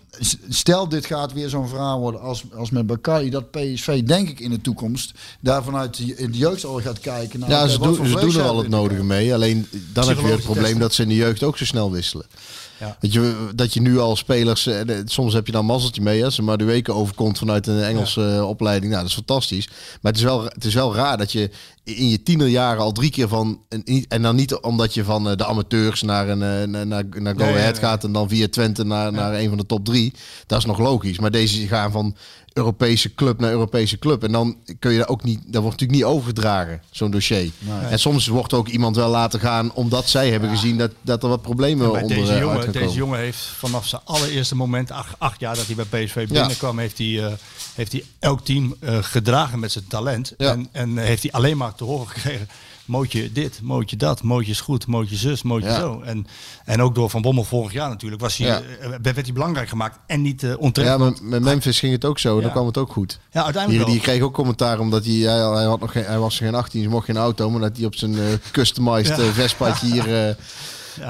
stel 0.48 0.88
dit 0.88 1.06
gaat 1.06 1.32
weer 1.32 1.48
zo'n 1.48 1.68
verhaal 1.68 2.00
worden 2.00 2.20
als, 2.20 2.44
als 2.54 2.70
met 2.70 2.86
Bakari, 2.86 3.30
dat 3.30 3.50
PSV 3.50 4.02
denk 4.02 4.28
ik 4.28 4.40
in 4.40 4.50
de 4.50 4.60
toekomst 4.60 5.12
daar 5.40 5.62
vanuit 5.62 5.96
de, 5.96 6.16
in 6.16 6.30
de 6.30 6.38
jeugd 6.38 6.64
al 6.64 6.80
gaat 6.80 7.00
kijken. 7.00 7.40
naar, 7.40 7.50
Ja, 7.50 7.68
ze, 7.68 7.78
doen, 7.78 8.06
ze 8.06 8.20
doen 8.20 8.34
er 8.34 8.42
al 8.42 8.58
het 8.58 8.68
nodige 8.68 9.04
mee. 9.04 9.34
Alleen 9.34 9.66
dan 9.92 10.08
heb 10.08 10.18
je 10.18 10.26
het 10.26 10.42
probleem 10.42 10.78
dat 10.78 10.94
ze 10.94 11.02
in 11.02 11.08
de 11.08 11.14
jeugd 11.14 11.42
ook 11.42 11.56
zo 11.56 11.64
snel 11.64 11.90
wisselen. 11.92 12.26
Ja. 12.80 12.96
Je, 13.00 13.48
dat 13.54 13.74
je 13.74 13.80
nu 13.80 13.98
al 13.98 14.16
spelers, 14.16 14.66
eh, 14.66 14.80
soms 15.04 15.32
heb 15.32 15.46
je 15.46 15.52
dan 15.52 15.64
mazzeltje 15.64 16.02
mee 16.02 16.24
als 16.24 16.40
maar 16.40 16.58
de 16.58 16.64
weken 16.64 16.94
overkomt 16.94 17.38
vanuit 17.38 17.66
een 17.66 17.82
Engelse 17.82 18.34
eh, 18.34 18.48
opleiding. 18.48 18.90
Nou, 18.90 19.02
dat 19.02 19.10
is 19.10 19.16
fantastisch. 19.16 19.68
Maar 20.00 20.12
het 20.12 20.16
is, 20.16 20.22
wel, 20.22 20.44
het 20.44 20.64
is 20.64 20.74
wel 20.74 20.94
raar 20.94 21.18
dat 21.18 21.32
je 21.32 21.50
in 21.84 22.08
je 22.08 22.22
tienerjaren 22.22 22.82
al 22.82 22.92
drie 22.92 23.10
keer 23.10 23.28
van, 23.28 23.60
en- 24.08 24.22
dan 24.22 24.36
niet 24.36 24.54
omdat 24.54 24.94
je 24.94 25.04
van 25.04 25.30
eh, 25.30 25.36
de 25.36 25.46
amateurs 25.46 26.02
naar, 26.02 26.28
een, 26.28 26.70
naar, 26.70 26.86
naar, 26.86 27.34
Go 27.36 27.44
Ahead 27.44 27.72
nee. 27.72 27.82
gaat 27.82 28.04
en 28.04 28.12
dan 28.12 28.28
via 28.28 28.48
Twente 28.48 28.84
naar, 28.84 29.12
naar 29.12 29.34
een 29.34 29.48
van 29.48 29.58
de 29.58 29.66
top 29.66 29.84
drie. 29.84 30.12
Dat 30.46 30.58
is 30.58 30.64
nog 30.64 30.78
logisch. 30.78 31.18
Maar 31.18 31.30
deze 31.30 31.66
gaan 31.66 31.92
van 31.92 32.16
Europese 32.56 33.14
club 33.14 33.40
naar 33.40 33.50
Europese 33.50 33.98
club. 33.98 34.24
En 34.24 34.32
dan 34.32 34.56
kun 34.78 34.92
je 34.92 34.98
daar 34.98 35.08
ook 35.08 35.22
niet, 35.22 35.38
dat 35.46 35.62
wordt 35.62 35.80
natuurlijk 35.80 35.98
niet 35.98 36.16
overgedragen, 36.16 36.82
zo'n 36.90 37.10
dossier. 37.10 37.50
En 37.90 37.98
soms 37.98 38.26
wordt 38.26 38.52
ook 38.52 38.68
iemand 38.68 38.96
wel 38.96 39.10
laten 39.10 39.40
gaan 39.40 39.72
omdat 39.72 40.08
zij 40.08 40.30
hebben 40.30 40.50
gezien 40.50 40.78
dat, 40.78 40.90
dat 41.02 41.22
er 41.22 41.28
wat 41.28 41.42
problemen 41.42 41.92
Bij 41.92 42.02
onder 42.02 42.16
deze, 42.16 42.32
eh, 42.32 42.40
jongen, 42.40 42.72
deze 42.72 42.94
jongen 42.94 43.18
heeft 43.18 43.38
vanaf 43.38 43.86
zijn 43.86 44.02
allereerste 44.04 44.56
moment, 44.56 44.90
acht, 44.90 45.14
acht 45.18 45.40
jaar 45.40 45.54
dat 45.54 45.66
hij 45.66 45.74
bij 45.74 46.04
PSV 46.04 46.28
binnenkwam, 46.28 46.78
heeft, 46.78 46.98
hij, 46.98 47.24
eh, 47.24 47.32
heeft 47.74 47.92
hij 47.92 48.04
elk 48.18 48.44
team 48.44 48.76
eh, 48.80 48.98
gedragen 49.00 49.58
met 49.58 49.72
zijn 49.72 49.86
talent. 49.88 50.34
Ja. 50.36 50.50
En, 50.50 50.68
en 50.72 50.96
heeft 50.96 51.22
hij 51.22 51.32
alleen 51.32 51.56
maar 51.56 51.74
te 51.74 51.84
horen 51.84 52.08
gekregen, 52.08 52.48
mootje 52.86 53.32
dit, 53.32 53.60
mootje 53.62 53.96
dat, 53.96 54.22
mootje 54.22 54.50
is 54.50 54.60
goed, 54.60 54.86
mootje 54.86 55.16
zus, 55.16 55.42
mootje 55.42 55.68
Ja. 55.68 55.78
zo. 55.78 56.00
En, 56.00 56.26
en 56.64 56.82
ook 56.82 56.94
door 56.94 57.10
Van 57.10 57.22
Bommel 57.22 57.44
vorig 57.44 57.72
jaar 57.72 57.88
natuurlijk, 57.88 58.22
was 58.22 58.36
hij, 58.36 58.46
Ja. 58.46 58.60
eh, 58.80 58.88
werd 59.02 59.16
hij 59.16 59.32
belangrijk 59.32 59.68
gemaakt 59.68 59.98
en 60.06 60.22
niet 60.22 60.46
onterecht. 60.58 60.92
Ja, 60.92 60.98
want- 60.98 61.22
met, 61.22 61.42
Memphis 61.42 61.78
ging 61.78 61.92
het 61.92 62.04
ook 62.04 62.18
zo. 62.18 62.36
En 62.36 62.42
dan 62.42 62.50
kwam 62.50 62.66
het 62.66 62.78
ook 62.78 62.92
goed. 62.92 63.18
ja, 63.30 63.44
uiteindelijk 63.44 63.84
Die, 63.84 63.94
die 63.94 64.02
kreeg 64.04 64.22
ook 64.22 64.34
commentaar 64.34 64.78
omdat 64.78 65.04
hij, 65.04 65.14
hij, 65.14 65.50
hij, 65.52 65.64
had 65.64 65.80
nog 65.80 65.92
geen, 65.92 66.04
hij 66.04 66.18
was 66.18 66.36
geen 66.38 66.54
18, 66.54 66.82
ze 66.82 66.88
mocht 66.88 67.04
geen 67.04 67.16
auto. 67.16 67.50
Maar 67.50 67.60
dat 67.60 67.76
hij 67.76 67.86
op 67.86 67.94
zijn 67.94 68.18
eh, 68.18 68.24
customized 68.52 69.20
Vespaatje 69.32 69.86
hier 69.92 70.06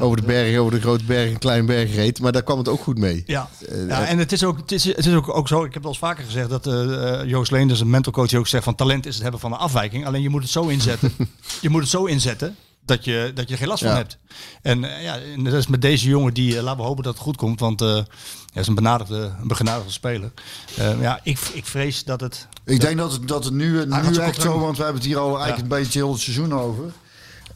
over 0.01 0.17
de 0.17 0.23
berg, 0.27 0.59
over 0.59 0.73
de 0.73 0.81
grote 0.81 1.05
berg, 1.05 1.31
een 1.31 1.39
klein 1.39 1.67
berg 1.67 1.95
reed. 1.95 2.21
Maar 2.21 2.33
daar 2.33 2.43
kwam 2.43 2.59
het 2.59 2.69
ook 2.69 2.81
goed 2.83 2.99
mee. 2.99 3.23
Ja, 3.27 3.49
Eh, 3.69 3.89
ja 3.89 4.03
eh, 4.03 4.11
en 4.11 4.19
het 4.19 4.33
is, 4.33 4.45
ook, 4.45 4.57
het, 4.57 4.73
is, 4.73 4.85
het 4.85 5.07
is 5.07 5.15
ook, 5.15 5.37
ook 5.37 5.49
zo, 5.49 5.65
ik 5.65 5.75
heb 5.75 5.83
al 5.83 5.89
eens 5.89 5.99
vaker 5.99 6.25
gezegd, 6.25 6.49
dat 6.51 6.67
eh, 6.67 7.25
Joost 7.25 7.51
Leenders, 7.51 7.81
een 7.81 7.91
mentalcoach, 7.91 8.29
die 8.29 8.39
ook 8.39 8.47
zegt 8.47 8.65
van 8.65 8.75
talent 8.75 9.07
is 9.07 9.15
het 9.15 9.23
hebben 9.23 9.41
van 9.41 9.53
een 9.53 9.59
afwijking. 9.59 10.07
Alleen 10.07 10.23
je 10.23 10.29
moet 10.29 10.43
het 10.43 10.51
zo 10.51 10.67
inzetten, 10.67 11.13
je 11.61 11.69
moet 11.69 11.81
het 11.81 11.91
zo 11.91 12.05
inzetten 12.05 12.57
dat 12.85 13.05
je, 13.05 13.31
dat 13.35 13.47
je 13.47 13.53
er 13.53 13.59
geen 13.59 13.69
last 13.69 13.83
van 13.83 13.91
Ja. 13.93 13.97
hebt. 13.97 14.19
En 14.63 14.81
ja, 14.81 15.19
en 15.19 15.45
dat 15.45 15.53
is 15.53 15.67
met 15.67 15.83
deze 15.83 16.09
jongen, 16.09 16.35
die, 16.35 16.63
laten 16.63 16.81
we 16.81 16.87
hopen 16.87 17.05
dat 17.05 17.13
het 17.15 17.23
goed 17.23 17.37
komt, 17.37 17.61
want 17.61 17.81
hij 17.81 18.05
is 18.55 18.67
een 18.67 18.75
benadigde, 18.75 19.33
een 19.41 19.49
begenadigde 19.49 19.93
speler. 19.93 20.33
Ja, 21.01 21.21
ik, 21.23 21.39
ik 21.53 21.67
vrees 21.67 22.05
dat 22.05 22.21
het... 22.21 22.49
Ik 22.65 22.81
denk 22.81 22.99
dat 22.99 23.13
het, 23.13 23.29
dat 23.29 23.45
het 23.45 23.53
nu, 23.55 23.87
nu 23.87 24.17
echt 24.17 24.41
zo, 24.41 24.59
want 24.59 24.77
we 24.77 24.83
hebben 24.83 25.01
het 25.03 25.11
hier 25.11 25.19
al 25.19 25.29
eigenlijk 25.39 25.63
een 25.63 25.79
beetje 25.79 25.99
heel 25.99 26.13
het 26.13 26.21
seizoen 26.21 26.55
over. 26.55 26.93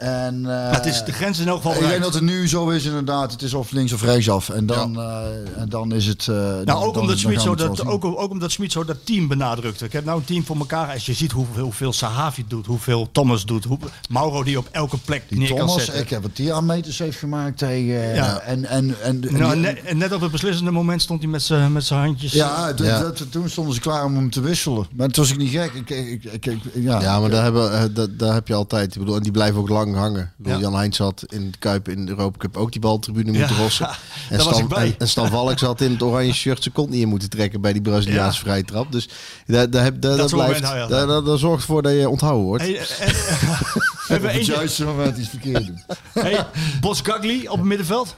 En, 0.00 0.34
eh, 0.36 0.42
Maar 0.42 0.74
het 0.74 0.86
is 0.86 1.04
de 1.04 1.12
grens 1.12 1.38
in 1.38 1.46
elk 1.48 1.56
geval 1.56 1.72
ik 1.72 1.78
denk 1.78 1.90
bereikt. 1.92 2.12
dat 2.12 2.22
het 2.22 2.30
nu 2.30 2.48
zo 2.48 2.68
is 2.68 2.84
inderdaad. 2.84 3.32
Het 3.32 3.42
is 3.42 3.54
of 3.54 3.70
links 3.70 3.92
of 3.92 4.02
rechts 4.02 4.30
af. 4.30 4.48
En 4.48 4.66
dan, 4.66 5.00
eh, 5.00 5.16
en 5.56 5.68
dan 5.68 5.92
is 5.92 6.06
het... 6.06 6.20
eh, 6.20 6.26
dan- 6.36 6.44
Nou, 6.64 6.84
ook 6.84 6.94
dan- 6.94 7.02
omdat 7.02 7.20
dan 7.20 7.40
zo 7.40 7.54
dat, 7.54 7.86
ook, 7.86 8.04
ook 8.04 8.30
omdat 8.30 8.50
Smit 8.50 8.72
zo 8.72 8.84
dat 8.84 8.96
team 9.04 9.28
benadrukte. 9.28 9.84
Ik 9.84 9.92
heb 9.92 10.04
nou 10.04 10.18
een 10.18 10.24
team 10.24 10.44
voor 10.44 10.56
elkaar. 10.56 10.92
Als 10.92 11.06
je 11.06 11.12
ziet 11.12 11.32
hoeveel, 11.32 11.62
hoeveel 11.62 11.92
Sahavi 11.92 12.44
doet, 12.48 12.66
hoeveel 12.66 13.08
Thomas 13.12 13.44
doet, 13.44 13.64
hoe, 13.64 13.78
Mauro 14.08 14.42
die 14.42 14.58
op 14.58 14.68
elke 14.70 14.98
plek 14.98 15.22
zien. 15.28 15.38
neer 15.38 15.48
Die 15.48 15.56
kan 15.56 15.66
Thomas, 15.66 15.84
zetten. 15.84 16.02
ik 16.02 16.10
heb 16.10 16.22
het 16.22 16.36
die 16.36 16.52
aan 16.52 16.66
meters 16.66 16.98
heeft 16.98 17.18
gemaakt 17.18 17.58
tegen... 17.58 18.14
Ja. 18.14 18.38
En, 18.40 18.64
en, 18.64 18.94
en, 19.02 19.24
en, 19.28 19.38
Nou, 19.38 19.52
die- 19.52 19.60
net, 19.62 19.82
en 19.82 19.98
net 19.98 20.12
op 20.12 20.20
het 20.20 20.30
beslissende 20.30 20.70
moment 20.70 21.02
stond 21.02 21.20
hij 21.22 21.30
met 21.30 21.42
zijn 21.42 21.72
met 21.72 21.84
zijn 21.84 22.00
handjes. 22.04 22.32
ja. 22.32 22.72
Dat, 22.72 23.26
toen 23.30 23.48
stonden 23.48 23.74
ze 23.74 23.80
klaar 23.80 24.04
om 24.04 24.14
hem 24.16 24.30
te 24.30 24.40
wisselen. 24.40 24.86
Maar 24.96 25.06
het 25.06 25.16
was 25.16 25.30
ik 25.30 25.36
niet 25.36 25.50
gek. 25.50 25.72
Ik, 25.74 25.90
ik, 25.90 26.24
ik, 26.24 26.46
ik- 26.46 26.62
ja, 26.74 27.00
Ja, 27.00 27.20
maar 27.20 27.30
daar, 27.30 27.42
hebben, 27.42 27.72
eh, 27.72 27.82
dat, 27.92 28.18
daar 28.18 28.34
heb 28.34 28.48
je 28.48 28.54
altijd. 28.54 28.92
Ik 28.94 28.98
bedoel, 29.00 29.16
en 29.16 29.22
die 29.22 29.32
blijven 29.32 29.60
ook 29.60 29.68
lang 29.68 29.89
hangen. 29.94 30.22
Ik 30.22 30.28
bedoel, 30.36 30.52
Ja. 30.52 30.60
Jan 30.60 30.74
Heijns 30.74 30.98
had 30.98 31.24
in 31.28 31.50
de 31.50 31.58
Kuip 31.58 31.88
in 31.88 32.04
de 32.06 32.10
Europa 32.10 32.38
Cup 32.38 32.56
ook 32.56 32.72
die 32.72 32.80
baltribune 32.80 33.32
moeten 33.38 33.56
Ja, 33.56 33.62
rossen. 33.62 33.88
En 34.30 34.40
Stan, 34.40 34.58
ik 34.58 34.68
bij. 34.68 34.86
en, 34.86 34.94
en 34.98 35.08
Stan 35.08 35.28
Valk 35.28 35.58
zat 35.58 35.80
in 35.80 35.90
het 35.92 36.02
oranje 36.02 36.32
shirt 36.32 36.62
zijn 36.62 36.74
kont 36.74 36.90
niet 36.90 37.00
in 37.02 37.08
moeten 37.08 37.30
trekken 37.30 37.60
bij 37.60 37.72
die 37.72 37.82
Braziliaanse 37.82 38.38
Ja. 38.38 38.44
vrije 38.44 38.64
trap. 38.64 38.92
Dus 38.92 39.08
daar, 39.46 39.70
daar, 39.70 39.84
heb, 39.84 40.00
daar, 40.02 40.16
dat 40.16 40.28
soort 40.30 40.44
blijft, 40.46 40.62
daar, 40.62 41.06
daar, 41.06 41.24
daar 41.24 41.38
zorgt 41.38 41.64
voor 41.64 41.82
dat 41.82 41.92
je 41.92 42.08
onthouden 42.08 42.44
wordt. 42.44 42.62
Hey, 42.62 42.76
eh, 42.78 42.82
eh, 43.08 43.08
we 43.08 44.06
hebben 44.06 44.28
op 44.28 44.34
het 44.34 44.36
eentje. 44.36 44.52
juiste 44.52 44.84
moment 44.84 45.16
iets 45.18 45.28
verkeerd 45.28 45.66
doen. 45.66 45.82
Hey, 46.12 46.46
Bos 46.80 47.00
Gagli 47.00 47.48
op 47.48 47.56
het 47.58 47.66
middenveld. 47.66 48.16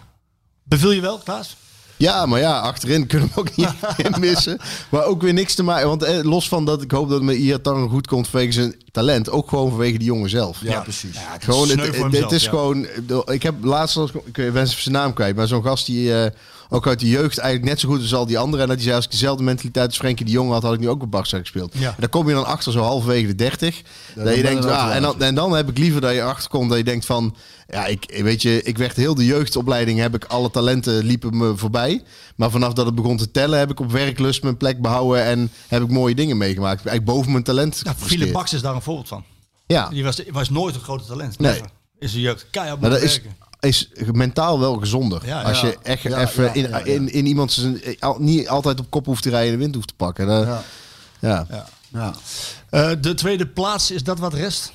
Beviel 0.62 0.90
je 0.92 1.00
wel, 1.00 1.18
Klaas? 1.18 1.56
Ja, 2.02 2.26
maar 2.26 2.40
ja, 2.40 2.58
achterin 2.58 3.06
kunnen 3.06 3.28
we 3.34 3.40
ook 3.40 3.56
niet 3.56 3.74
in 4.06 4.20
missen. 4.20 4.58
Maar 4.88 5.04
ook 5.04 5.22
weer 5.22 5.32
niks 5.32 5.54
te 5.54 5.62
maken. 5.62 5.88
Want 5.88 6.02
eh, 6.02 6.22
los 6.22 6.48
van 6.48 6.64
dat 6.64 6.82
ik 6.82 6.90
hoop 6.90 7.08
dat 7.08 7.16
het 7.16 7.26
met 7.26 7.36
Iatang 7.36 7.90
goed 7.90 8.06
komt 8.06 8.28
vanwege 8.28 8.52
zijn 8.52 8.74
talent. 8.90 9.30
Ook 9.30 9.48
gewoon 9.48 9.68
vanwege 9.68 9.98
die 9.98 10.06
jongen 10.06 10.30
zelf. 10.30 10.58
Ja, 10.62 10.80
precies. 10.80 11.16
Gewoon, 11.38 11.68
het, 11.68 11.96
voor 11.96 12.10
het, 12.10 12.32
is 12.32 12.44
ja. 12.44 12.50
gewoon. 12.50 12.86
Ik 13.24 13.42
heb 13.42 13.54
laatst, 13.64 13.96
ik 13.96 14.32
ben 14.32 14.56
even 14.56 14.82
zijn 14.82 14.94
naam 14.94 15.12
kwijt, 15.12 15.36
maar 15.36 15.46
zo'n 15.46 15.62
gast 15.62 15.86
die 15.86 16.14
eh, 16.14 16.30
ook 16.72 16.86
uit 16.86 17.00
de 17.00 17.08
jeugd 17.08 17.38
eigenlijk 17.38 17.72
net 17.72 17.80
zo 17.80 17.88
goed 17.88 18.00
als 18.00 18.14
al 18.14 18.26
die 18.26 18.38
anderen. 18.38 18.60
En 18.60 18.66
dat 18.66 18.76
hij 18.76 18.84
zei: 18.84 18.96
als 18.96 19.04
ik 19.04 19.10
dezelfde 19.10 19.42
mentaliteit 19.42 19.86
als 19.86 19.96
Frenkie 19.96 20.24
de 20.26 20.30
Jong 20.30 20.50
had, 20.50 20.62
had 20.62 20.74
ik 20.74 20.80
nu 20.80 20.88
ook 20.88 21.02
op 21.02 21.10
Barca 21.10 21.38
gespeeld. 21.38 21.74
Ja. 21.78 21.88
En 21.88 21.96
dan 21.98 22.08
kom 22.08 22.28
je 22.28 22.34
dan 22.34 22.46
achter 22.46 22.72
zo 22.72 22.80
halverwege 22.80 23.26
de 23.26 23.34
30. 23.34 23.82
dat 24.14 24.36
je 24.36 24.42
denkt, 24.42 24.64
ah, 24.64 24.94
en, 24.94 25.02
dan, 25.02 25.22
en 25.22 25.34
dan 25.34 25.52
heb 25.52 25.68
ik 25.68 25.78
liever 25.78 26.00
dat 26.00 26.14
je 26.14 26.22
achterkomt 26.22 26.68
dat 26.68 26.78
je 26.78 26.84
denkt 26.84 27.04
van. 27.04 27.36
Ja, 27.68 27.86
ik 27.86 28.20
weet 28.22 28.42
je, 28.42 28.62
ik 28.62 28.78
werd 28.78 28.96
heel 28.96 29.14
de 29.14 29.24
jeugdopleiding, 29.24 29.98
heb 29.98 30.14
ik 30.14 30.24
alle 30.24 30.50
talenten 30.50 31.04
liepen 31.04 31.36
me 31.36 31.56
voorbij. 31.56 32.02
Maar 32.36 32.50
vanaf 32.50 32.72
dat 32.72 32.86
het 32.86 32.94
begon 32.94 33.16
te 33.16 33.30
tellen, 33.30 33.58
heb 33.58 33.70
ik 33.70 33.80
op 33.80 33.90
werklust 33.90 34.42
mijn 34.42 34.56
plek 34.56 34.80
behouden 34.80 35.24
en 35.24 35.50
heb 35.68 35.82
ik 35.82 35.90
mooie 35.90 36.14
dingen 36.14 36.36
meegemaakt. 36.36 36.86
Eigenlijk 36.86 37.16
boven 37.16 37.32
mijn 37.32 37.44
talent. 37.44 37.80
Ja. 37.82 37.94
Philip 37.96 38.32
Baks 38.32 38.52
is 38.52 38.62
daar 38.62 38.74
een 38.74 38.82
voorbeeld 38.82 39.08
van. 39.08 39.24
Ja, 39.66 39.88
Die 39.88 40.04
was, 40.04 40.22
was 40.30 40.50
nooit 40.50 40.74
een 40.74 40.80
grote 40.80 41.04
talent. 41.04 41.38
Nee. 41.38 41.60
Is 41.98 42.12
de 42.12 42.20
jeugd 42.20 42.46
keihard 42.50 42.80
dat 42.80 43.02
is, 43.02 43.20
werken. 43.20 43.36
Is 43.70 43.88
mentaal 44.12 44.60
wel 44.60 44.74
gezonder. 44.76 45.26
Ja, 45.26 45.42
Als 45.42 45.60
je 45.60 45.78
echt 45.82 46.04
even 46.04 46.54
in. 46.54 46.84
In, 46.86 47.12
in 47.12 47.26
iemand 47.26 47.52
zijn, 47.52 47.80
al- 48.00 48.16
niet 48.20 48.48
altijd 48.48 48.80
op 48.80 48.90
kop 48.90 49.06
hoeft 49.06 49.22
te 49.22 49.30
rijden 49.30 49.48
en 49.52 49.56
de 49.58 49.62
wind 49.62 49.74
hoeft 49.74 49.88
te 49.88 49.94
pakken. 49.94 50.28
Ja. 50.28 50.62
ja. 51.20 51.46
Ja. 51.92 52.14
Eh, 52.70 52.90
de 53.00 53.14
tweede 53.14 53.46
plaats, 53.46 53.90
is 53.90 54.02
dat 54.02 54.18
wat 54.18 54.34
rest? 54.34 54.72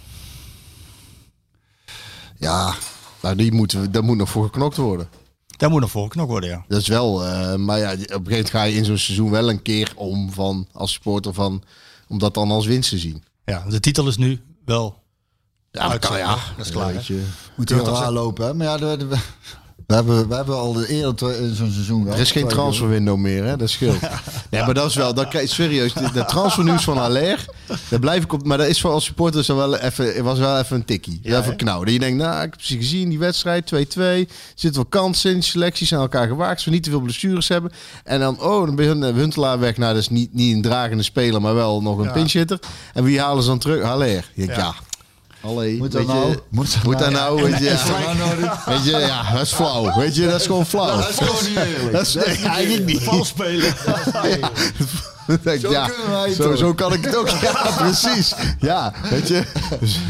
Ja, 2.38 2.74
nou, 3.22 3.36
die 3.36 3.52
moeten 3.52 3.82
we, 3.82 3.90
daar 3.90 4.04
moet 4.04 4.18
nog 4.18 4.30
voor 4.30 4.44
geknokt 4.44 4.78
worden. 4.78 5.10
Daar 5.58 5.70
moet 5.70 5.82
nog 5.82 5.92
voor 5.92 6.04
geknokt 6.04 6.30
worden, 6.30 6.50
ja. 6.50 6.66
Dat 6.68 6.82
is 6.82 6.88
wel, 6.88 7.26
eh, 7.26 7.56
maar 7.56 7.80
ja, 7.80 7.92
op 7.92 7.98
een 7.98 8.02
gegeven 8.06 8.22
moment 8.24 8.50
ga 8.50 8.64
je 8.64 8.76
in 8.76 8.86
zo'n 8.86 8.98
seizoen 8.98 9.30
wel 9.32 9.50
een 9.50 9.62
keer 9.62 9.92
om 9.96 10.32
van 10.32 10.68
als 10.74 10.92
supporter 10.92 11.34
van, 11.34 11.64
om 12.08 12.18
dat 12.20 12.34
dan 12.34 12.52
als 12.52 12.66
winst 12.66 12.90
te 12.90 12.98
zien. 12.98 13.24
ja. 13.46 13.66
De 13.70 13.80
titel 13.80 14.08
is 14.08 14.18
nu 14.18 14.42
wel 14.66 15.04
Ja, 15.78 15.90
dat 15.90 16.00
kan, 16.00 16.18
ja. 16.18 16.38
Dat 16.58 16.66
is 16.66 16.72
klaar, 16.72 16.94
je. 17.02 17.24
Moet 17.56 17.70
heel 17.70 17.86
raar 17.86 18.12
lopen, 18.12 18.46
hè? 18.46 18.54
Maar 18.54 18.68
ja, 18.68 18.78
de, 18.78 18.98
de- 18.98 19.18
we, 19.88 19.94
hebben, 19.94 20.28
we 20.28 20.36
hebben 20.36 20.56
al 20.56 20.74
de 20.74 20.88
eerder 20.88 21.36
in 21.42 21.56
zo'n 21.56 21.72
seizoen 21.72 22.02
gehad. 22.02 22.16
Er 22.16 22.22
is 22.24 22.32
geen 22.32 22.48
transferwindow 22.48 23.18
meer, 23.18 23.44
hè? 23.44 23.58
Dat 23.58 23.70
scheelt. 23.70 24.00
Nee, 24.50 24.62
maar 24.66 24.74
dat 24.74 24.90
is 24.90 24.96
wel, 24.96 25.14
dat 25.14 25.28
krijg 25.28 25.50
serieus. 25.50 25.94
De, 25.94 26.26
transfernieuws 26.26 26.84
van 26.84 26.98
Haller, 26.98 27.46
daar 27.90 28.00
blijf 28.00 28.24
ik 28.24 28.34
op. 28.34 28.46
Maar 28.46 28.58
dat 28.58 28.68
is 28.68 28.82
voor 28.82 28.92
als 28.92 29.06
supporters 29.06 29.48
dan 29.48 29.58
wel 29.58 29.78
even, 29.78 30.24
was 30.24 30.40
wel 30.40 30.58
even 30.60 30.76
een 30.76 30.86
tikkie. 30.86 31.20
Ja, 31.24 31.38
even 31.40 31.50
hè? 31.50 31.56
knauw. 31.56 31.84
Dat 31.84 31.94
je 31.94 32.00
denkt, 32.00 32.18
nou, 32.24 32.36
ik 32.44 32.52
heb 32.52 32.62
ze 32.62 32.76
gezien, 32.78 33.10
die 33.10 33.20
wedstrijd, 33.20 33.72
2-2. 33.76 33.78
Er 34.00 34.26
zitten 34.56 34.74
wel 34.82 34.86
kansen 34.90 35.32
in, 35.32 35.44
selecties 35.44 35.88
zijn 35.88 36.02
elkaar 36.02 36.28
gewaakt. 36.28 36.62
Ze 36.62 36.70
niet 36.70 36.84
te 36.84 36.90
veel 36.90 37.00
blessures 37.02 37.48
hebben. 37.48 37.72
En 38.04 38.20
dan, 38.20 38.42
oh, 38.42 38.66
dan 38.66 38.76
ben 38.76 38.86
je 39.06 39.14
Huntelaar 39.14 39.60
weg. 39.60 39.78
Nou, 39.78 39.94
dat 39.94 40.02
is 40.02 40.10
niet, 40.10 40.34
niet 40.34 40.56
een 40.56 40.62
dragende 40.62 41.04
speler, 41.04 41.42
maar 41.42 41.56
wel 41.56 41.82
nog 41.82 41.98
een 41.98 42.04
Ja. 42.04 42.12
pinch 42.12 42.32
hitter. 42.32 42.60
En 42.94 43.04
wie 43.04 43.20
halen 43.22 43.44
ze 43.44 43.50
dan 43.50 43.60
terug? 43.60 43.84
Haller. 43.84 44.32
Ja. 44.34 44.54
ja. 44.54 44.76
Allee, 45.42 45.78
Moet 45.78 45.92
dat 45.92 46.08
nou? 46.08 46.38
Moet 46.50 46.78
moet 46.84 47.00
dat 47.00 47.12
nou? 47.12 47.40
nou? 47.40 47.52
Weet 47.52 47.60
je, 47.60 47.66
ja. 47.66 47.78
Weet 48.72 48.86
je, 48.86 48.92
ja, 48.92 49.32
dat 49.32 49.42
is 49.42 49.54
flauw. 49.54 49.96
Weet 49.96 50.16
je, 50.16 50.28
dat 50.28 50.40
is 50.40 50.46
gewoon 50.46 50.66
flauw. 50.66 50.98
Dat 50.98 51.10
is 51.10 51.16
gewoon 51.16 51.44
niet 51.48 51.58
eerlijk. 51.58 51.92
Dat 51.92 52.02
is, 52.02 52.16
eigenlijk 52.16 52.86
niet. 52.86 53.04
Vals 53.04 53.28
spelen. 53.28 53.74
Zo 55.62 55.70
wij 55.70 56.30
het 56.50 56.58
zo, 56.60 56.74
kan 56.74 56.94
ik 56.94 57.04
het 57.06 57.16
ook. 57.16 57.30
Ja, 57.48 57.72
precies. 57.78 58.34
Ja, 58.60 58.94
weet 59.10 59.28
je. 59.28 59.44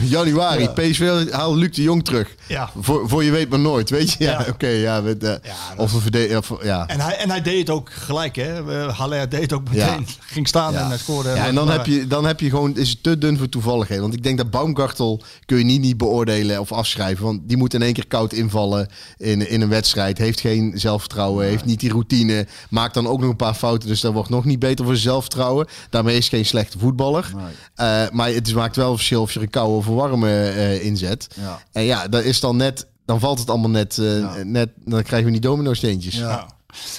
Januari, 0.03 0.67
PSV 0.69 1.31
haal 1.31 1.55
Luc 1.55 1.75
de 1.75 1.81
Jong 1.81 2.05
terug. 2.05 2.35
Ja. 2.47 2.69
Voor, 2.79 3.09
voor 3.09 3.23
je 3.23 3.31
weet 3.31 3.49
maar 3.49 3.59
nooit, 3.59 3.89
weet 3.89 4.11
je. 4.11 4.23
Ja, 4.23 4.31
Ja. 4.31 4.45
oké. 4.53 4.67
ja, 4.67 5.01
met, 5.01 5.23
eh, 5.23 5.29
Ja, 5.43 5.53
of 5.77 5.93
een 5.93 6.01
verdediger. 6.01 6.37
of- 6.37 6.63
Ja. 6.63 6.87
En 6.87 6.99
hij, 6.99 7.17
en 7.17 7.29
hij 7.29 7.41
deed 7.41 7.59
het 7.59 7.69
ook 7.69 7.89
gelijk, 7.91 8.35
hè. 8.35 8.61
Haller 8.91 9.29
deed 9.29 9.41
het 9.41 9.53
ook 9.53 9.63
meteen. 9.63 9.79
Ja. 10.07 10.13
Ging 10.19 10.47
staan 10.47 10.73
Ja. 10.73 10.79
en 10.79 10.87
hij 10.87 10.97
scoorde. 10.97 11.29
Ja, 11.29 11.45
en 11.47 11.55
dan 11.55 11.69
heb, 11.69 11.85
je, 11.85 12.07
dan 12.07 12.25
heb 12.25 12.39
je 12.39 12.49
gewoon, 12.49 12.77
is 12.77 12.89
het 12.89 13.03
te 13.03 13.17
dun 13.17 13.37
voor 13.37 13.49
toevalligheden. 13.49 14.01
Want 14.03 14.13
ik 14.13 14.23
denk 14.23 14.37
dat 14.37 14.49
Baumgartel 14.51 15.21
kun 15.45 15.57
je 15.57 15.63
niet, 15.63 15.81
niet 15.81 15.97
beoordelen 15.97 16.59
of 16.59 16.71
afschrijven. 16.71 17.25
Want 17.25 17.39
die 17.43 17.57
moet 17.57 17.73
in 17.73 17.81
één 17.81 17.93
keer 17.93 18.07
koud 18.07 18.33
invallen 18.33 18.87
in, 19.17 19.49
in 19.49 19.61
een 19.61 19.69
wedstrijd. 19.69 20.17
Heeft 20.17 20.39
geen 20.39 20.71
zelfvertrouwen, 20.75 21.45
heeft 21.45 21.65
niet 21.65 21.79
die 21.79 21.91
routine. 21.91 22.47
Maakt 22.69 22.93
dan 22.93 23.07
ook 23.07 23.19
nog 23.19 23.29
een 23.29 23.35
paar 23.35 23.53
fouten, 23.53 23.89
dus 23.89 24.01
dat 24.01 24.13
wordt 24.13 24.29
nog 24.29 24.45
niet 24.45 24.59
beter 24.59 24.85
voor 24.85 24.95
zelfvertrouwen. 25.07 25.67
Daarmee 25.89 26.17
is 26.17 26.29
geen 26.29 26.45
slechte 26.45 26.79
voetballer. 26.79 27.31
Eh, 27.75 28.09
maar 28.11 28.29
het 28.29 28.53
maakt 28.53 28.75
wel 28.75 28.95
verschil 28.95 29.21
of 29.21 29.31
je 29.33 29.39
een 29.39 29.49
koude 29.49 29.75
of 29.77 29.85
een 29.85 29.93
warme 29.95 30.29
eh, 30.49 30.85
inzet. 30.85 31.27
Ja. 31.35 31.61
En 31.71 31.83
ja, 31.83 32.07
dat 32.07 32.23
is 32.23 32.39
dan 32.39 32.57
net, 32.57 32.87
dan 33.05 33.19
valt 33.19 33.39
het 33.39 33.49
allemaal 33.49 33.69
net, 33.69 33.97
eh, 33.97 34.19
Ja. 34.19 34.35
net 34.43 34.69
dan 34.85 35.03
krijgen 35.03 35.25
we 35.27 35.31
die 35.31 35.41
domino 35.49 35.73
steentjes. 35.73 36.15
Ja. 36.15 36.47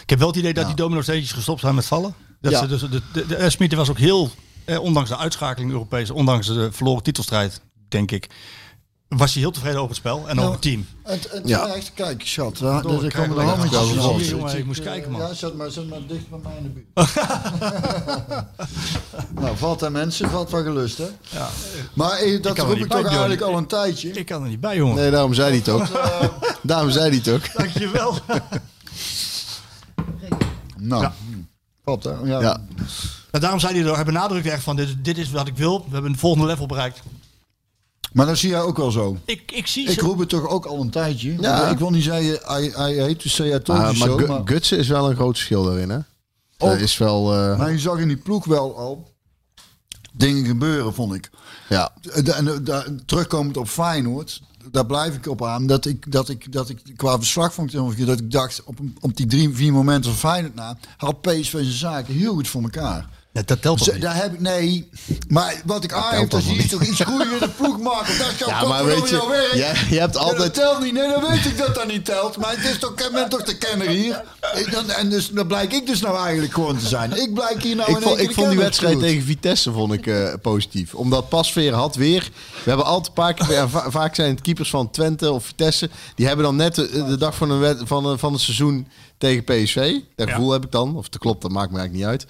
Ik 0.02 0.10
heb 0.10 0.18
wel 0.18 0.28
het 0.28 0.36
idee 0.36 0.52
dat 0.54 0.62
Ja. 0.62 0.68
die 0.68 0.76
domino 0.78 1.02
steentjes 1.02 1.32
gestopt 1.32 1.60
zijn 1.60 1.74
met 1.74 1.86
vallen. 1.86 2.14
Dat 2.40 2.52
Ja. 2.52 2.58
ze 2.60 2.66
dus, 2.66 2.80
de, 2.80 2.88
de, 2.88 3.02
de, 3.12 3.26
de 3.26 3.50
Smit 3.50 3.74
was 3.74 3.90
ook 3.90 3.98
heel, 3.98 4.30
eh, 4.64 4.80
ondanks 4.80 5.08
de 5.08 5.16
uitschakeling 5.16 5.70
Europees, 5.70 6.10
ondanks 6.10 6.46
de 6.46 6.68
verloren 6.72 7.02
titelstrijd, 7.02 7.60
denk 7.88 8.10
ik, 8.10 8.26
was 9.08 9.32
hij 9.32 9.42
heel 9.42 9.50
tevreden 9.50 9.76
over 9.78 9.88
het 9.88 9.98
spel 9.98 10.28
en 10.28 10.38
over 10.38 10.52
het 10.52 10.62
team. 10.62 10.86
Het, 11.02 11.28
het 11.30 11.48
Ja. 11.48 11.66
echt, 11.66 11.92
kijk, 11.94 12.22
schat. 12.26 12.58
Daar, 12.58 12.82
komen 12.82 13.00
de 13.00 14.26
jongen, 14.28 14.58
ik 14.58 14.64
moest 14.66 14.82
kijken, 14.82 15.10
man. 15.10 15.20
Ja, 15.20 15.34
zet 15.34 15.54
maar, 15.56 15.70
zet 15.70 15.88
maar 15.88 16.06
dicht 16.06 16.28
bij 16.28 16.38
mij 16.42 16.52
in 16.56 16.62
de 16.62 16.68
buurt. 16.68 16.86
nou, 19.42 19.56
valt 19.56 19.84
aan 19.84 19.92
mensen, 19.92 20.30
valt 20.30 20.50
van 20.50 20.62
gelust, 20.62 20.98
hè? 20.98 21.06
Ja. 21.30 21.48
Maar 21.92 22.18
eh, 22.18 22.42
dat 22.42 22.58
roep 22.58 22.76
ik 22.76 22.88
bij, 22.88 23.00
toch 23.02 23.10
eigenlijk 23.10 23.40
al 23.40 23.56
een 23.56 23.66
tijdje. 23.66 24.10
Ik 24.10 24.26
kan 24.26 24.42
er 24.42 24.48
niet 24.48 24.60
bij, 24.60 24.76
jongen. 24.76 24.96
Nee, 24.96 25.10
daarom 25.10 25.34
zei 25.34 25.48
hij 25.48 25.58
het 25.58 25.68
ook. 25.68 25.86
daarom 26.62 26.90
zei 26.90 27.08
hij 27.08 27.16
het 27.16 27.28
ook. 27.28 27.56
Dankjewel. 27.56 28.18
Nou, 30.76 31.02
Ja. 31.02 31.12
hè? 31.84 32.10
Ja. 32.10 32.40
Ja. 32.40 32.60
Nou, 33.30 33.40
daarom 33.40 33.60
zei 33.60 33.80
hij 33.80 33.88
er, 33.88 33.94
hij 33.94 34.04
benadrukt 34.04 34.46
echt 34.46 34.62
van, 34.62 34.76
dit, 34.76 35.04
dit 35.04 35.18
is 35.18 35.30
wat 35.30 35.46
ik 35.46 35.56
wil. 35.56 35.78
We 35.86 35.92
hebben 35.92 36.10
een 36.10 36.18
volgende 36.18 36.46
level 36.46 36.66
bereikt. 36.66 37.00
Maar 38.12 38.26
dat 38.26 38.38
zie 38.38 38.48
jij 38.50 38.60
ook 38.60 38.76
wel 38.76 38.90
zo. 38.90 39.16
Ik, 39.24 39.52
ik 39.52 39.66
zie 39.66 39.88
Ik 39.90 40.00
roep 40.00 40.18
het 40.18 40.28
toch 40.28 40.48
ook 40.48 40.64
al 40.66 40.80
een 40.80 40.90
tijdje. 40.90 41.36
Ja. 41.40 41.68
Ik 41.70 41.78
wil 41.78 41.90
niet 41.90 42.04
zeggen, 42.04 42.38
hij, 42.42 42.70
hij 42.74 42.92
heet 42.94 43.22
dus 43.22 43.34
say 43.34 43.46
I 43.54 43.60
told 43.62 43.78
Ah, 43.78 43.84
you 43.84 43.98
maar 43.98 44.08
so, 44.08 44.16
Gu- 44.16 44.26
maar, 44.26 44.40
Gutsen 44.44 44.78
is 44.78 44.88
wel 44.88 45.10
een 45.10 45.16
groot 45.16 45.34
verschil 45.36 45.64
daarin, 45.64 45.90
hè? 45.90 45.98
Dat 46.56 46.72
Ook. 46.72 46.78
is 46.78 46.98
wel... 46.98 47.34
eh, 47.34 47.58
maar 47.58 47.70
je 47.72 47.78
zag 47.78 47.98
in 47.98 48.08
die 48.08 48.16
ploeg 48.16 48.44
wel 48.44 48.76
al 48.78 49.12
dingen 50.12 50.44
gebeuren, 50.46 50.94
vond 50.94 51.14
ik. 51.14 51.30
ja. 51.68 51.92
De- 52.00 52.32
En 52.32 52.44
de- 52.44 52.62
de- 52.62 52.94
terugkomend 53.06 53.56
op 53.56 53.68
Feyenoord, 53.68 54.42
daar 54.70 54.86
blijf 54.86 55.14
ik 55.14 55.26
op 55.26 55.44
aan. 55.44 55.66
Dat 55.66 55.84
ik, 55.86 56.12
dat 56.12 56.28
ik, 56.28 56.52
dat 56.52 56.68
ik 56.68 56.82
qua 56.96 57.16
verslag 57.18 57.54
vond 57.54 57.74
ik 57.74 58.06
dat 58.06 58.18
ik 58.20 58.30
dacht 58.30 58.62
op, 58.64 58.78
op 59.00 59.16
die 59.16 59.26
drie, 59.26 59.54
vier 59.54 59.72
momenten 59.72 60.10
van 60.14 60.30
Feyenoord 60.30 60.54
na, 60.54 60.78
had 60.96 61.20
PSV 61.20 61.50
zijn 61.50 61.64
zaken 61.64 62.14
heel 62.14 62.34
goed 62.34 62.48
voor 62.48 62.62
elkaar. 62.62 63.08
Dat 63.44 63.62
telt 63.62 63.78
toch 63.78 63.86
Ze- 63.86 63.98
daar 63.98 64.14
heb 64.16 64.32
ik, 64.32 64.40
nee, 64.40 64.88
maar 65.28 65.62
wat 65.64 65.84
ik 65.84 65.92
aan 65.92 66.14
heb, 66.14 66.30
telt 66.30 66.42
zie 66.42 66.68
toch 66.68 66.82
iets 66.82 67.00
groeien 67.00 67.32
in 67.32 67.38
de 67.38 67.48
ploeg 67.58 67.78
maken. 67.80 68.18
Dat 68.18 68.26
is 68.32 68.38
jouw 68.38 68.48
Ja, 68.48 68.66
maar 68.66 68.84
weet 68.84 69.08
je, 69.08 69.26
werk. 69.28 69.52
jij- 69.54 69.86
je 69.90 69.98
hebt 69.98 70.16
altijd- 70.16 70.38
dat 70.38 70.54
telt 70.54 70.80
niet. 70.80 70.92
Nee, 70.92 71.08
dan 71.10 71.30
weet 71.30 71.44
ik 71.44 71.58
dat 71.58 71.74
dat 71.74 71.86
niet 71.86 72.04
telt. 72.04 72.36
Maar 72.36 72.50
het 72.56 72.64
is 72.64 72.78
toch, 72.78 72.90
ik 72.90 73.10
ben 73.12 73.28
toch 73.28 73.42
de 73.42 73.58
kenner 73.58 73.88
hier. 73.88 74.22
Ik- 74.54 74.72
dan- 74.72 74.90
En 74.90 75.10
dus, 75.10 75.30
dan 75.30 75.46
blijk 75.46 75.72
ik 75.72 75.86
dus 75.86 76.00
nou 76.00 76.18
eigenlijk 76.18 76.52
gewoon 76.54 76.78
te 76.78 76.86
zijn. 76.88 77.12
Ik 77.22 77.34
blijk 77.34 77.62
hier 77.62 77.76
nou 77.76 77.90
Ik 77.90 77.96
in 77.96 78.02
vond, 78.02 78.18
ik 78.20 78.32
vond 78.32 78.48
die 78.48 78.58
wedstrijd 78.58 78.92
goed. 78.94 79.02
tegen 79.02 79.22
Vitesse 79.22 79.72
vond 79.72 79.92
ik, 79.92 80.06
eh, 80.06 80.32
positief. 80.42 80.94
Omdat 80.94 81.28
Pasveer 81.28 81.72
had 81.74 81.96
weer... 81.96 82.28
We 82.64 82.68
hebben 82.68 82.86
altijd 82.86 83.06
een 83.06 83.12
paar 83.12 83.34
keer... 83.34 83.52
ja, 83.52 83.68
va- 83.68 83.90
vaak 83.90 84.14
zijn 84.14 84.30
het 84.30 84.40
keepers 84.40 84.70
van 84.70 84.90
Twente 84.90 85.32
of 85.32 85.44
Vitesse... 85.44 85.90
Die 86.14 86.26
hebben 86.26 86.44
dan 86.44 86.56
net 86.56 86.74
de, 86.74 87.04
de 87.08 87.16
dag 87.18 87.34
van, 87.34 87.50
een 87.50 87.58
wed- 87.58 87.80
van, 87.84 88.18
van 88.18 88.32
het 88.32 88.42
seizoen 88.42 88.88
tegen 89.18 89.44
PSV. 89.44 89.94
Dat 90.16 90.28
gevoel 90.30 90.50
heb 90.52 90.64
ik 90.64 90.70
dan. 90.72 90.96
Of 90.96 91.04
het 91.04 91.18
klopt, 91.18 91.42
dat 91.42 91.50
maakt 91.50 91.70
me 91.72 91.78
eigenlijk 91.78 92.10
niet 92.12 92.20
uit. 92.20 92.26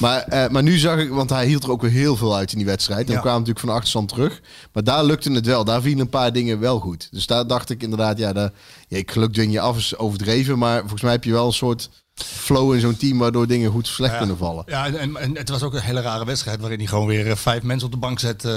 Maar, 0.00 0.20
eh, 0.44 0.48
maar 0.50 0.62
nu 0.62 0.78
zag 0.78 0.98
ik... 0.98 1.10
Want 1.10 1.30
hij 1.30 1.46
hield 1.46 1.62
er 1.64 1.70
ook 1.70 1.82
weer 1.82 1.90
heel 1.90 2.16
veel 2.16 2.36
uit 2.36 2.52
in 2.52 2.58
die 2.58 2.66
wedstrijd. 2.66 3.00
En 3.06 3.08
Ja. 3.10 3.14
we 3.14 3.20
kwamen 3.20 3.38
natuurlijk 3.40 3.66
van 3.66 3.74
achterstand 3.74 4.08
terug. 4.08 4.40
Maar 4.72 4.84
daar 4.84 5.04
lukte 5.04 5.32
het 5.32 5.46
wel. 5.46 5.64
Daar 5.64 5.82
vielen 5.82 6.00
een 6.00 6.08
paar 6.08 6.32
dingen 6.32 6.58
wel 6.60 6.78
goed. 6.78 7.08
Dus 7.10 7.26
daar 7.26 7.46
dacht 7.46 7.70
ik 7.70 7.82
inderdaad... 7.82 8.18
Ja, 8.18 8.32
daar, 8.32 8.50
ja 8.88 8.96
ik 8.98 9.10
geluk 9.10 9.32
dwing 9.32 9.52
je 9.52 9.60
af 9.60 9.76
is 9.76 9.96
overdreven. 9.96 10.58
Maar 10.58 10.80
volgens 10.80 11.02
mij 11.02 11.12
heb 11.12 11.24
je 11.24 11.32
wel 11.32 11.46
een 11.46 11.52
soort 11.52 11.90
flow 12.14 12.74
in 12.74 12.80
zo'n 12.80 12.96
team... 12.96 13.18
waardoor 13.18 13.46
dingen 13.46 13.70
goed 13.70 13.84
of 13.86 13.92
slecht 13.92 14.16
kunnen 14.18 14.36
vallen. 14.36 14.64
Ja, 14.66 14.86
en, 14.92 15.36
het 15.36 15.48
was 15.48 15.62
ook 15.62 15.74
een 15.74 15.80
hele 15.80 16.00
rare 16.00 16.24
wedstrijd 16.24 16.60
waarin 16.60 16.78
hij 16.78 16.86
gewoon 16.88 17.06
weer 17.06 17.30
eh, 17.30 17.36
vijf 17.36 17.62
mensen 17.62 17.86
op 17.86 17.92
de 17.92 17.98
bank 18.00 18.18
zet. 18.18 18.44
eh, 18.44 18.52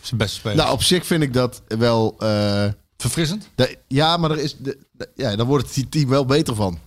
zijn 0.00 0.16
beste 0.16 0.36
speler. 0.36 0.56
Nou, 0.56 0.72
op 0.72 0.82
zich 0.82 1.06
vind 1.06 1.22
ik 1.22 1.32
dat 1.32 1.62
wel. 1.68 2.16
Verfrissend. 2.96 3.48
de- 3.54 3.78
ja, 3.88 4.16
maar 4.16 4.30
er 4.30 4.38
is, 4.38 4.56
de, 4.58 4.78
de- 4.92 5.08
ja, 5.14 5.36
dan 5.36 5.46
wordt 5.46 5.74
het 5.74 5.90
team 5.90 6.08
wel 6.08 6.24
beter 6.24 6.54
van. 6.54 6.78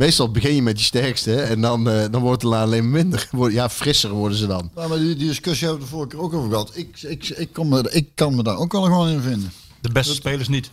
Meestal 0.00 0.30
begin 0.30 0.54
je 0.54 0.62
met 0.62 0.76
die 0.76 0.84
sterkste 0.84 1.40
en 1.40 1.60
dan, 1.60 1.88
eh, 1.90 2.04
dan 2.10 2.20
wordt 2.22 2.42
het 2.42 2.52
alleen 2.52 2.82
maar 2.90 3.00
minder. 3.02 3.28
Ja, 3.50 3.70
frisser 3.70 4.10
worden 4.10 4.38
ze 4.38 4.46
dan. 4.46 4.70
Ja, 4.76 4.88
maar 4.88 4.98
die, 4.98 5.16
die 5.16 5.26
discussie 5.26 5.66
hebben 5.68 5.84
we 5.84 5.90
de 5.90 5.96
vorige 5.96 6.16
keer 6.16 6.24
ook 6.24 6.32
over 6.32 6.50
gehad. 6.50 6.70
Ik, 6.74 7.02
ik, 7.02 7.28
ik, 7.28 7.52
kom 7.52 7.76
ik 7.76 8.08
kan 8.14 8.34
me 8.34 8.42
daar 8.42 8.56
ook 8.56 8.72
wel 8.72 8.82
gewoon 8.82 9.08
in 9.08 9.20
vinden. 9.20 9.52
De 9.80 9.92
beste 9.92 10.14
spelers 10.14 10.48
niet. 10.48 10.70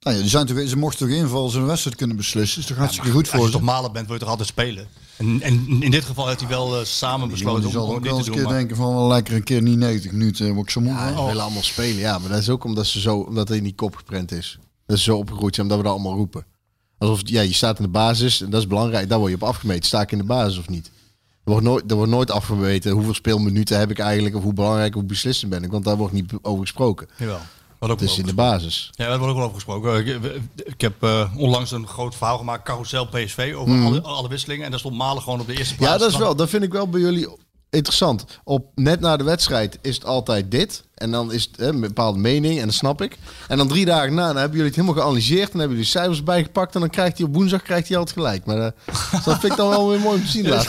Nou 0.00 0.16
ja, 0.16 0.22
die 0.22 0.30
zijn 0.30 0.46
toch, 0.46 0.68
ze 0.68 0.76
mochten 0.76 1.06
toch 1.08 1.16
invallen 1.16 1.50
ze 1.50 1.58
een 1.58 1.66
wedstrijd 1.66 1.96
kunnen 1.96 2.16
beslissen. 2.16 2.60
is 2.60 2.66
toch 2.66 2.76
hartstikke 2.76 3.10
goed 3.10 3.20
Als 3.22 3.30
voor 3.30 3.40
je 3.40 3.46
ze. 3.46 3.52
toch 3.52 3.62
malen 3.62 3.92
bent, 3.92 4.04
wil 4.06 4.14
je 4.14 4.20
toch 4.20 4.30
altijd 4.30 4.48
spelen. 4.48 4.88
En, 5.16 5.42
en 5.42 5.66
in 5.80 5.90
dit 5.90 6.04
geval 6.04 6.26
heeft 6.28 6.40
hij 6.40 6.48
wel 6.48 6.78
eh, 6.78 6.84
samen 6.84 7.28
Die 7.28 7.36
besloten 7.36 7.64
om 7.66 7.72
zal 7.72 7.88
ook 7.94 8.02
dit 8.02 8.02
wel 8.02 8.12
te 8.12 8.18
eens 8.18 8.26
een 8.26 8.32
doen. 8.32 8.34
keer 8.34 8.44
maar- 8.50 8.58
denken 8.58 8.76
van 8.76 8.94
wel 8.94 9.08
lekker 9.08 9.34
een 9.34 9.44
keer 9.44 9.62
niet 9.62 9.78
90 9.78 10.12
minuten. 10.12 10.54
Word 10.54 10.66
ik 10.66 10.72
zo 10.72 10.80
moe. 10.80 10.92
Ja, 10.92 11.26
willen 11.26 11.42
allemaal 11.42 11.62
spelen. 11.62 11.96
Ja, 11.98 12.18
maar 12.18 12.28
dat 12.28 12.38
is 12.38 12.48
ook 12.48 12.64
omdat 12.64 12.86
ze 12.86 13.00
zo, 13.00 13.16
omdat 13.18 13.48
hij 13.48 13.56
in 13.56 13.62
die 13.64 13.74
kop 13.74 13.96
geprent 13.96 14.32
is. 14.32 14.58
Dat 14.86 14.96
is 14.96 15.02
zo 15.04 15.16
opgegroeid 15.16 15.54
zijn, 15.54 15.66
omdat 15.66 15.82
we 15.84 15.88
dat 15.90 15.98
allemaal 16.00 16.18
roepen. 16.18 16.46
Alsof 16.98 17.20
ja, 17.24 17.40
je 17.40 17.54
staat 17.54 17.78
in 17.78 17.84
de 17.84 17.90
basis 17.90 18.40
en 18.40 18.50
dat 18.50 18.60
is 18.60 18.66
belangrijk. 18.66 19.08
Daar 19.08 19.18
word 19.18 19.30
je 19.30 19.36
op 19.36 19.42
afgemeten. 19.42 19.84
Sta 19.84 20.00
ik 20.00 20.12
in 20.12 20.18
de 20.18 20.24
basis 20.24 20.58
of 20.58 20.68
niet? 20.68 20.86
Er 21.44 21.52
wordt 21.52 21.66
nooit, 21.66 21.90
er 21.90 21.96
wordt 21.96 22.10
nooit 22.10 22.30
afgemeten 22.30 22.92
hoeveel 22.92 23.14
speelminuten 23.14 23.78
heb 23.78 23.90
ik 23.90 23.98
eigenlijk 23.98 24.34
of 24.36 24.42
hoe 24.42 24.52
belangrijk 24.52 24.96
of 24.96 25.04
beslissend 25.04 25.50
ben 25.50 25.62
ik. 25.64 25.70
Want 25.70 25.84
daar 25.84 25.96
wordt 25.96 26.12
niet 26.12 26.32
over 26.42 26.60
gesproken. 26.60 27.08
Jawel. 27.16 27.38
Wat 27.78 27.90
ook 27.90 27.98
Dus 27.98 28.08
wel 28.08 28.18
in 28.18 28.26
de 28.26 28.34
basis. 28.34 28.90
Ja, 28.92 29.08
daar 29.08 29.18
wordt 29.18 29.32
ook 29.32 29.38
wel 29.38 29.48
over 29.48 29.60
gesproken. 29.62 30.06
Ik, 30.06 30.40
ik 30.64 30.80
heb 30.80 31.02
eh, 31.02 31.32
onlangs 31.36 31.70
een 31.70 31.86
groot 31.86 32.14
verhaal 32.14 32.38
gemaakt, 32.38 32.64
carousel 32.64 33.06
PSV, 33.06 33.54
over 33.56 33.84
alle, 33.84 34.00
alle 34.00 34.28
wisselingen. 34.28 34.64
En 34.64 34.70
daar 34.70 34.78
stond 34.78 34.96
Malen 34.96 35.22
gewoon 35.22 35.40
op 35.40 35.46
de 35.46 35.56
eerste 35.56 35.74
plaats. 35.74 35.92
Mhm. 35.92 36.02
Ja, 36.02 36.06
dat 36.06 36.12
is 36.12 36.18
wel. 36.18 36.36
Dat 36.36 36.48
vind 36.48 36.62
ik 36.62 36.72
wel 36.72 36.88
bij 36.88 37.00
jullie 37.00 37.28
interessant. 37.70 38.24
Op 38.44 38.70
net 38.74 39.00
na 39.00 39.16
de 39.16 39.24
wedstrijd 39.24 39.78
is 39.82 39.94
het 39.94 40.04
altijd 40.04 40.50
dit. 40.50 40.84
En 40.96 41.10
dan 41.10 41.32
is 41.32 41.42
het 41.42 41.60
hè, 41.60 41.66
een 41.66 41.80
bepaalde 41.80 42.18
mening 42.18 42.58
en 42.60 42.64
dat 42.66 42.74
snap 42.74 43.02
ik. 43.02 43.18
En 43.48 43.56
dan 43.56 43.68
drie 43.68 43.84
dagen 43.84 44.14
na, 44.14 44.26
dan 44.26 44.36
hebben 44.36 44.56
jullie 44.56 44.66
het 44.66 44.74
helemaal 44.76 45.00
geanalyseerd. 45.02 45.52
En 45.52 45.58
hebben 45.58 45.76
jullie 45.76 45.90
cijfers 45.90 46.22
bijgepakt. 46.22 46.74
En 46.74 46.80
dan 46.80 46.90
krijgt 46.90 47.18
hij 47.18 47.26
op 47.26 47.34
woensdag 47.34 47.62
krijgt 47.62 47.88
hij 47.88 47.96
altijd 47.96 48.16
gelijk. 48.16 48.44
Maar 48.46 48.56
eh, 48.58 48.70
dat 49.24 49.38
vind 49.38 49.42
ik 49.52 49.56
dan 49.56 49.68
wel 49.68 49.88
weer 49.88 50.00
mooi 50.00 50.16
om 50.18 50.24
te 50.24 50.30
zien 50.30 50.44
Ja, 50.44 50.50
dat? 50.50 50.66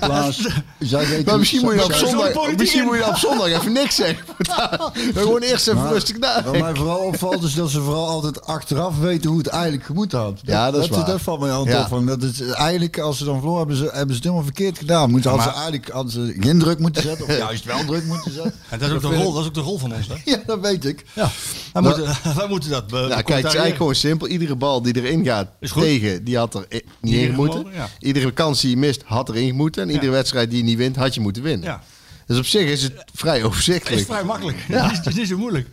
Klaas, 0.00 0.48
zij 0.78 1.06
weten- 1.08 1.24
Maar 1.24 1.38
misschien 1.38 1.60
moet 1.60 1.74
je 1.74 1.84
op 1.84 1.92
zondag, 1.92 2.56
misschien 2.56 2.84
moet 2.84 2.96
je 2.96 3.06
op 3.08 3.16
zondag 3.16 3.46
even 3.46 3.72
niks 3.72 3.94
zeggen. 3.94 4.24
Gewoon 5.14 5.40
eerst 5.40 5.68
even 5.68 5.80
Maar 5.82 5.92
rustig 5.92 6.16
Wat 6.18 6.28
nadenken. 6.34 6.60
mij 6.60 6.74
vooral 6.74 6.98
opvalt 6.98 7.42
is 7.42 7.54
dat 7.54 7.70
ze 7.70 7.80
vooral 7.80 8.06
altijd 8.08 8.46
achteraf 8.46 8.98
weten 8.98 9.28
hoe 9.30 9.38
het 9.38 9.46
eigenlijk 9.46 9.84
gemoeten 9.84 10.18
had. 10.18 10.40
Ja, 10.42 10.70
dat 10.70 10.82
is 10.82 10.88
waar. 10.88 11.06
Dat 11.06 11.20
valt 11.20 11.40
mij 11.40 11.50
altijd 11.50 11.76
Ja. 11.76 11.82
op. 11.82 11.88
Van, 11.88 12.06
dat 12.06 12.22
is 12.22 12.40
eigenlijk, 12.40 12.98
als 12.98 13.18
ze 13.18 13.24
dan 13.24 13.34
verloren 13.36 13.58
hebben, 13.58 13.76
ze, 13.76 13.82
hebben 13.84 14.08
ze 14.08 14.14
het 14.14 14.22
helemaal 14.22 14.44
verkeerd 14.44 14.78
gedaan. 14.78 15.10
Moeten, 15.10 15.30
hadden, 15.30 15.48
ze 15.48 15.54
eigenlijk, 15.54 15.88
hadden 15.88 16.12
ze 16.12 16.36
geen 16.40 16.58
druk 16.58 16.78
moeten 16.78 17.02
zetten, 17.02 17.26
of 17.26 17.36
juist 17.46 17.64
wel 17.64 17.84
druk 17.84 18.04
moeten 18.04 18.32
zetten. 18.32 18.52
En 18.68 18.78
dat 18.78 18.88
is, 18.88 18.94
ook 18.94 19.00
de 19.00 19.16
rol, 19.16 19.34
dat 19.36 19.42
is 19.44 19.48
ook 19.48 19.64
de 19.64 19.70
rol 19.70 19.78
van 19.78 19.94
ons. 19.94 20.06
Hè? 20.08 20.14
Ja, 20.32 20.42
dat 20.46 20.60
weet 20.60 20.84
ik. 20.84 21.04
Ja. 21.14 21.30
Wij, 21.72 21.82
moeten, 21.82 22.04
wij 22.36 22.48
moeten 22.48 22.70
dat. 22.70 22.86
be- 22.86 22.94
Nou, 22.96 23.08
kijk, 23.08 23.28
het 23.28 23.36
is 23.38 23.42
eigenlijk 23.44 23.76
gewoon 23.76 23.94
simpel. 23.94 24.28
Iedere 24.28 24.56
bal 24.56 24.82
die 24.82 24.96
erin 24.96 25.24
gaat 25.24 25.48
tegen, 25.74 26.24
die 26.24 26.36
had 26.36 26.54
er 26.54 26.66
niet 26.70 26.82
in 27.00 27.08
Iedere 27.20 27.32
moeten. 27.36 27.66
ja. 27.72 27.88
Iedere 27.98 28.32
kans 28.32 28.60
die 28.60 28.70
je 28.70 28.76
mist, 28.76 29.02
had 29.04 29.28
erin 29.28 29.54
moeten. 29.54 29.82
En 29.82 29.90
iedere 29.90 30.10
wedstrijd 30.12 30.48
die 30.50 30.58
je 30.58 30.64
niet 30.64 30.76
wint, 30.78 30.96
had 30.96 31.14
je 31.14 31.20
moeten 31.20 31.42
winnen. 31.42 31.66
Ja. 31.68 31.82
Dus 32.26 32.38
op 32.38 32.46
zich 32.46 32.68
is 32.68 32.82
het 32.82 33.04
vrij 33.14 33.32
Het 33.32 33.40
is 33.42 33.46
overzichtelijk. 33.46 34.06
vrij 34.06 34.24
makkelijk. 34.24 34.58
Ja. 34.68 34.82
Het, 34.88 34.92
is, 34.92 34.98
het 34.98 35.06
is 35.06 35.14
niet 35.14 35.28
zo 35.28 35.36
moeilijk. 35.38 35.68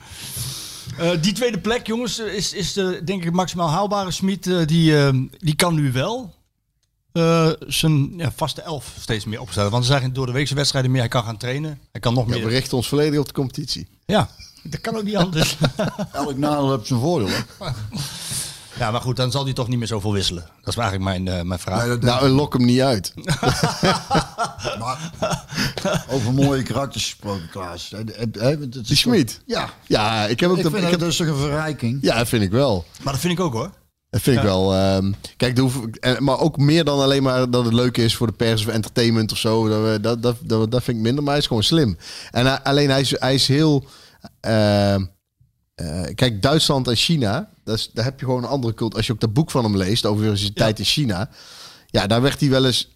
Eh, 0.98 1.10
die 1.22 1.34
tweede 1.34 1.60
plek, 1.60 1.88
jongens, 1.88 2.20
is, 2.20 2.54
is 2.54 2.74
de, 2.74 3.02
denk 3.06 3.24
ik 3.26 3.32
maximaal 3.32 3.70
haalbare. 3.70 4.12
Smit, 4.12 4.48
eh, 4.48 4.58
die, 4.66 4.98
eh, 4.98 5.14
die 5.40 5.56
kan 5.56 5.76
nu 5.76 5.92
wel 5.92 6.34
eh, 7.14 7.50
zijn 7.68 8.18
ja, 8.18 8.32
vaste 8.36 8.62
elf 8.62 8.94
steeds 9.00 9.26
meer 9.26 9.42
opstellen. 9.42 9.72
Want 9.72 9.84
er 9.84 10.00
zijn 10.00 10.14
door 10.14 10.26
de 10.26 10.32
weekse 10.32 10.56
wedstrijden 10.56 10.92
meer. 10.92 11.00
Hij 11.00 11.10
kan 11.10 11.24
gaan 11.24 11.38
trainen. 11.38 11.80
Hij 11.92 12.02
kan 12.02 12.14
nog 12.14 12.26
Ja, 12.28 12.36
meer. 12.36 12.44
we 12.46 12.50
richten 12.50 12.78
ons 12.78 12.88
volledig 12.88 13.20
op 13.20 13.28
de 13.28 13.34
competitie. 13.34 13.88
Ja, 14.06 14.30
dat 14.64 14.82
kan 14.82 14.96
ook 14.96 15.04
niet 15.04 15.16
anders. 15.16 15.58
Elk 16.12 16.38
nadeel 16.38 16.72
heeft 16.72 16.88
zijn 16.88 17.00
voordeel. 17.00 17.28
Hè? 17.28 17.66
ja, 18.80 18.92
maar 18.92 19.02
goed, 19.02 19.16
dan 19.16 19.32
zal 19.32 19.44
hij 19.44 19.54
toch 19.54 19.68
niet 19.68 19.78
meer 19.78 19.88
zoveel 19.88 20.14
wisselen. 20.14 20.44
Dat 20.62 20.74
is 20.74 20.80
eigenlijk 20.80 21.10
mijn, 21.24 21.28
eh, 21.38 21.44
mijn 21.46 21.60
vraag. 21.60 21.86
Nee, 21.88 21.98
Nou, 21.98 22.28
lok 22.30 22.54
hem 22.54 22.66
niet 22.66 22.82
uit. 22.82 23.14
Maar 24.80 25.12
over 26.10 26.34
mooie 26.34 26.64
karakters 26.64 27.04
gesproken, 27.04 27.50
Klaas. 27.50 27.94
Die 28.70 28.96
Schmid. 28.96 29.42
Ja, 29.46 29.70
Ja, 29.88 30.26
ik 30.26 30.40
heb 30.40 30.50
ook 30.50 30.58
ik 30.58 30.64
de, 30.64 30.70
vind 30.70 30.84
ik 30.84 30.90
dat 30.92 31.00
heb, 31.00 31.10
dus 31.10 31.18
toch 31.18 31.28
een 31.28 31.36
verrijking. 31.36 31.98
Ja, 32.02 32.18
dat 32.18 32.28
vind 32.28 32.44
ik 32.44 32.52
wel. 32.52 32.86
Maar 33.04 33.14
dat 33.14 33.22
vind 33.22 33.34
ik 33.34 33.40
ook 33.40 33.54
hoor. 33.54 33.72
Dat 34.14 34.22
vind 34.22 34.38
ik 34.38 34.44
wel. 34.44 34.74
ehm, 34.74 35.12
kijk, 35.38 35.56
de 35.56 35.62
hoef- 35.62 35.80
maar 36.20 36.40
ook 36.40 36.58
meer 36.58 36.84
dan 36.84 37.00
alleen 37.00 37.24
maar 37.24 37.50
dat 37.50 37.66
het 37.66 37.74
leuk 37.74 37.98
is 37.98 38.16
voor 38.16 38.28
de 38.28 38.34
pers 38.34 38.66
of 38.66 38.72
entertainment 38.74 39.32
of 39.32 39.38
zo. 39.38 39.68
Dat, 39.68 40.04
dat, 40.04 40.22
dat, 40.22 40.38
dat, 40.44 40.72
dat 40.72 40.84
vind 40.84 40.98
ik 40.98 41.04
minder, 41.04 41.24
maar 41.24 41.32
hij 41.34 41.42
is 41.42 41.48
gewoon 41.48 41.64
slim. 41.64 41.98
En 42.32 42.46
hij- 42.46 42.60
alleen 42.62 42.90
hij 42.90 43.02
is, 43.02 43.20
hij 43.20 43.34
is 43.34 43.48
heel. 43.48 43.86
ehm, 44.40 45.06
eh, 45.76 46.02
kijk, 46.16 46.42
Duitsland 46.42 46.88
en 46.88 46.96
China, 46.96 47.50
dat 47.64 47.78
is, 47.78 47.90
daar 47.94 48.06
heb 48.06 48.20
je 48.20 48.26
gewoon 48.26 48.44
een 48.44 48.50
andere 48.50 48.74
cult. 48.74 48.96
Als 48.96 49.08
je 49.08 49.14
ook 49.14 49.20
dat 49.20 49.34
boek 49.34 49.52
van 49.52 49.64
hem 49.64 49.78
leest 49.78 50.06
over 50.06 50.38
zijn 50.38 50.54
tijd 50.54 50.80
in 50.80 50.86
China, 50.86 51.30
ja, 51.88 52.08
daar 52.08 52.22
werd 52.22 52.40
hij 52.40 52.50
wel 52.50 52.66
eens. 52.66 52.92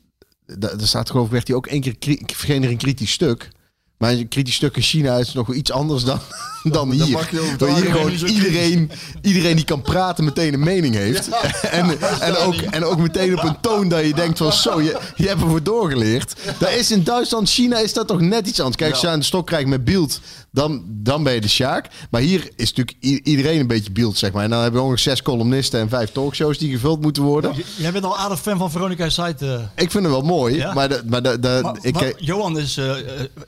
Daar 0.45 0.78
daar 0.78 0.88
staat 0.88 1.09
geloof 1.09 1.26
ik, 1.26 1.32
werd 1.32 1.47
hij 1.47 1.55
ook 1.57 1.68
één 1.68 1.82
keer. 1.82 1.95
Ik 1.99 2.34
vergeet 2.36 2.63
een 2.63 2.78
kritisch 2.78 3.11
stuk. 3.11 3.49
Maar 3.97 4.11
een 4.11 4.27
kritisch 4.27 4.55
stuk 4.55 4.75
in 4.75 4.81
China 4.81 5.17
is 5.17 5.33
nog 5.33 5.53
iets 5.53 5.71
anders 5.71 6.03
dan, 6.03 6.19
dan 6.63 6.71
Dan 6.71 6.91
hier. 6.91 7.09
mag 7.09 7.31
je 7.31 7.55
hier 7.59 7.91
gewoon 7.91 8.11
iedereen, 8.11 8.91
iedereen 9.21 9.55
die 9.55 9.65
kan 9.65 9.81
praten 9.81 10.23
meteen 10.23 10.53
een 10.53 10.59
mening 10.63 10.95
heeft. 10.95 11.29
En, 11.71 11.97
en, 12.21 12.35
ook, 12.37 12.53
en 12.55 12.83
ook 12.83 12.97
meteen 12.97 13.37
op 13.37 13.43
een 13.43 13.59
toon 13.61 13.89
dat 13.89 14.05
je 14.05 14.13
denkt 14.13 14.37
van 14.37 14.53
zo, 14.53 14.81
je, 14.81 14.99
je 15.15 15.27
hebt 15.27 15.41
ervoor 15.41 15.63
doorgeleerd. 15.63 16.33
Dat 16.59 16.71
is 16.71 16.91
in 16.91 17.03
Duitsland, 17.03 17.49
China 17.49 17.77
is 17.79 17.93
dat 17.93 18.07
toch 18.07 18.19
net 18.21 18.47
iets 18.47 18.57
anders. 18.59 18.77
Kijk, 18.77 18.91
als 18.91 19.01
je 19.01 19.07
aan 19.07 19.19
de 19.19 19.25
stok 19.25 19.45
krijgt 19.47 19.67
met 19.67 19.83
beeld, 19.83 20.19
dan, 20.51 20.83
dan 20.87 21.23
ben 21.23 21.33
je 21.33 21.41
de 21.41 21.47
Sjaak. 21.47 21.87
Maar 22.11 22.21
hier 22.21 22.49
is 22.55 22.73
natuurlijk 22.73 22.97
iedereen 23.23 23.59
een 23.59 23.67
beetje 23.67 23.91
beeld, 23.91 24.17
zeg 24.17 24.31
maar. 24.31 24.43
En 24.43 24.49
dan 24.49 24.61
hebben 24.61 24.81
we 24.83 24.89
nog 24.89 24.99
zes 24.99 25.21
columnisten 25.21 25.79
en 25.79 25.89
vijf 25.89 26.11
talkshows 26.11 26.57
die 26.57 26.71
gevuld 26.71 27.01
moeten 27.01 27.23
worden. 27.23 27.53
J- 27.55 27.63
Jij 27.81 27.91
bent 27.91 28.03
al 28.05 28.17
aardig 28.17 28.39
fan 28.41 28.57
van 28.57 28.71
Veronica's 28.71 29.13
site. 29.13 29.45
eh. 29.75 29.83
Ik 29.83 29.91
vind 29.91 30.03
het 30.03 30.13
wel 30.13 30.21
mooi, 30.21 30.55
Ja? 30.55 30.73
maar, 30.73 30.89
de, 30.89 31.01
maar, 31.05 31.23
de, 31.23 31.39
de, 31.39 31.59
Maar- 31.63 31.77
ik, 31.81 31.93
maar 31.93 32.11
Johan 32.17 32.59
is, 32.59 32.77
eh 32.77 32.89
eh, 32.91 32.97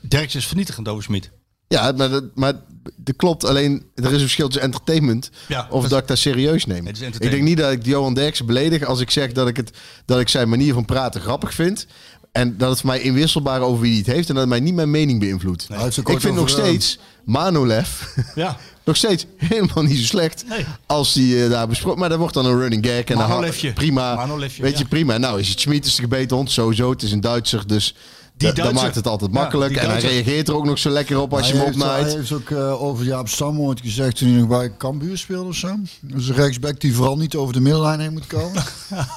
Derks 0.00 0.34
is 0.40 0.46
vernietigend 0.46 0.88
over 0.88 1.02
Smit. 1.02 1.30
Ja, 1.68 1.92
maar 1.96 2.10
dat, 2.10 2.24
maar 2.34 2.52
dat 2.96 3.16
klopt. 3.16 3.44
Alleen 3.44 3.84
er 3.94 4.04
is 4.04 4.12
een 4.12 4.18
verschil 4.18 4.46
tussen 4.46 4.62
entertainment 4.62 5.30
Ja, 5.48 5.66
of 5.70 5.80
dat- 5.82 5.90
dat 5.90 6.00
ik 6.00 6.06
dat 6.08 6.18
serieus 6.18 6.66
neem. 6.66 6.86
Ik 6.86 7.20
denk 7.30 7.42
niet 7.42 7.56
dat 7.58 7.72
ik 7.72 7.84
Johan 7.86 8.14
Derksen 8.14 8.46
beledig 8.46 8.84
als 8.84 9.00
ik 9.00 9.10
zeg 9.10 9.32
dat 9.32 9.48
ik, 9.48 9.56
het, 9.56 9.70
dat 10.04 10.20
ik 10.20 10.28
zijn 10.28 10.48
manier 10.48 10.72
van 10.74 10.84
praten 10.84 11.20
grappig 11.20 11.54
vind. 11.54 11.86
En 12.32 12.56
dat 12.56 12.70
het 12.70 12.80
voor 12.80 12.88
mij 12.90 13.00
inwisselbaar 13.00 13.60
over 13.60 13.80
wie 13.80 13.90
hij 13.90 13.98
het 13.98 14.06
heeft. 14.06 14.28
En 14.28 14.34
dat 14.34 14.42
het 14.42 14.52
mij 14.52 14.60
niet 14.60 14.74
mijn 14.74 14.90
mening 14.90 15.20
beïnvloedt. 15.20 15.62
Ik 15.62 16.20
vind 16.20 16.22
nog 16.22 16.36
over, 16.36 16.48
steeds 16.48 16.98
Manolev 17.24 17.88
Ja. 18.34 18.56
nog 18.84 18.96
steeds 18.96 19.26
helemaal 19.36 19.84
niet 19.84 19.98
zo 19.98 20.04
slecht. 20.04 20.44
Nee. 20.48 20.64
Als 20.86 21.12
die 21.12 21.44
eh, 21.44 21.50
daar 21.50 21.68
besproken. 21.68 21.98
Maar 22.00 22.08
dat 22.08 22.18
wordt 22.18 22.34
dan 22.34 22.46
een 22.46 22.58
running 22.58 22.86
gag. 22.86 23.04
En 23.04 23.16
dan 23.18 23.52
prima. 23.74 24.14
Manolefje, 24.14 24.62
weet 24.62 24.78
je, 24.78 24.84
prima. 24.84 25.18
Nou 25.18 25.40
is 25.40 25.48
het 25.48 25.60
Schmid 25.60 25.86
is 25.86 25.94
de 25.94 26.02
gebeten 26.02 26.36
hond 26.36 26.50
sowieso. 26.50 26.90
Het 26.90 27.02
is 27.02 27.12
een 27.12 27.20
Duitser. 27.20 27.66
Dus 27.66 27.94
Die 28.40 28.52
da- 28.52 28.62
dat 28.62 28.72
maakt 28.72 28.94
het 28.94 29.06
altijd 29.06 29.32
makkelijk. 29.32 29.76
en 29.76 29.90
hij 29.90 30.00
reageert 30.00 30.48
er 30.48 30.54
ook 30.54 30.64
nog 30.64 30.78
zo 30.78 30.90
lekker 30.90 31.20
op 31.20 31.34
als 31.34 31.48
je 31.48 31.54
hem 31.56 31.64
opnaait. 31.66 32.04
hij 32.06 32.14
heeft 32.14 32.32
ook 32.32 32.50
eh, 32.50 32.82
over 32.82 33.04
Jaap 33.04 33.28
Stam 33.28 33.60
ooit 33.60 33.80
gezegd 33.80 34.16
toen 34.16 34.28
hij 34.28 34.38
nog 34.38 34.48
bij 34.48 34.72
Cambuur 34.78 35.18
speelde 35.18 35.48
of 35.48 35.54
zo. 35.54 35.68
Dus 36.00 36.28
een 36.28 36.34
rechtsback 36.34 36.80
die 36.80 36.94
vooral 36.94 37.16
niet 37.16 37.34
over 37.34 37.52
de 37.52 37.60
middenlijn 37.60 38.00
heen 38.00 38.12
moet 38.12 38.26
komen. 38.26 38.52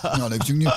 nou, 0.04 0.20
dat 0.20 0.30
heeft 0.30 0.30
natuurlijk 0.38 0.60
niet. 0.60 0.74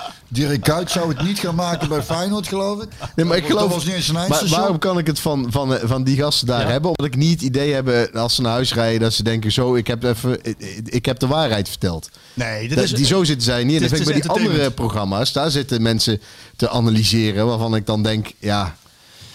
Dirk 0.49 0.63
Kuyt 0.63 0.91
zou 0.91 1.09
het 1.09 1.23
niet 1.23 1.39
gaan 1.39 1.55
maken 1.55 1.89
bij 1.89 2.03
Feyenoord, 2.03 2.49
geloof 2.49 2.83
ik. 2.83 2.89
Nee, 3.17 3.27
maar 3.27 3.37
ik 3.37 3.43
Dat 3.49 3.57
geloof. 3.57 3.73
was 3.73 3.85
niet 3.85 3.95
eens 3.95 4.07
zijn 4.07 4.29
maar 4.29 4.45
waarom 4.49 4.79
kan 4.79 4.99
ik 4.99 5.07
het 5.07 5.21
van, 5.21 5.47
van, 5.51 5.75
eh, 5.75 5.89
van 5.89 6.05
die 6.05 6.17
gasten 6.17 6.47
daar 6.47 6.61
Ja. 6.61 6.67
hebben? 6.71 6.91
Omdat 6.91 7.07
ik 7.07 7.17
niet 7.17 7.33
het 7.33 7.43
idee 7.43 7.73
heb 7.73 8.15
als 8.15 8.35
ze 8.35 8.43
naar 8.43 8.53
huis 8.53 8.75
rijden 8.75 9.01
dat 9.01 9.13
ze 9.13 9.23
denken: 9.23 9.53
zo, 9.53 9.75
ik 9.75 9.87
heb, 9.87 10.03
even, 10.05 10.39
ik, 10.45 10.57
ik 10.85 11.07
heb 11.07 11.19
de 11.19 11.27
waarheid 11.27 11.69
verteld. 11.69 12.09
Nee, 12.35 12.69
dat 12.69 12.77
Dat- 12.77 12.85
is, 12.85 12.93
die 12.95 13.07
zo 13.07 13.25
zitten 13.25 13.45
zij 13.45 13.65
niet. 13.65 13.83
En 13.83 13.89
dat 13.89 13.99
ik 13.99 14.05
bij 14.05 14.15
die 14.21 14.31
andere 14.31 14.71
programma's, 14.71 15.33
daar 15.33 15.51
zitten 15.51 15.83
mensen 15.83 16.21
te 16.57 16.69
analyseren 16.69 17.47
waarvan 17.47 17.75
ik 17.77 17.87
dan 17.87 18.03
denk: 18.03 18.27
ja, 18.39 18.77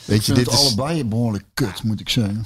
weet 0.06 0.26
je, 0.26 0.34
dit 0.34 0.46
het 0.46 0.54
is. 0.54 0.60
allebei 0.60 1.06
behoorlijk 1.06 1.46
kut, 1.54 1.84
moet 1.84 2.00
ik 2.00 2.10
zeggen. 2.10 2.46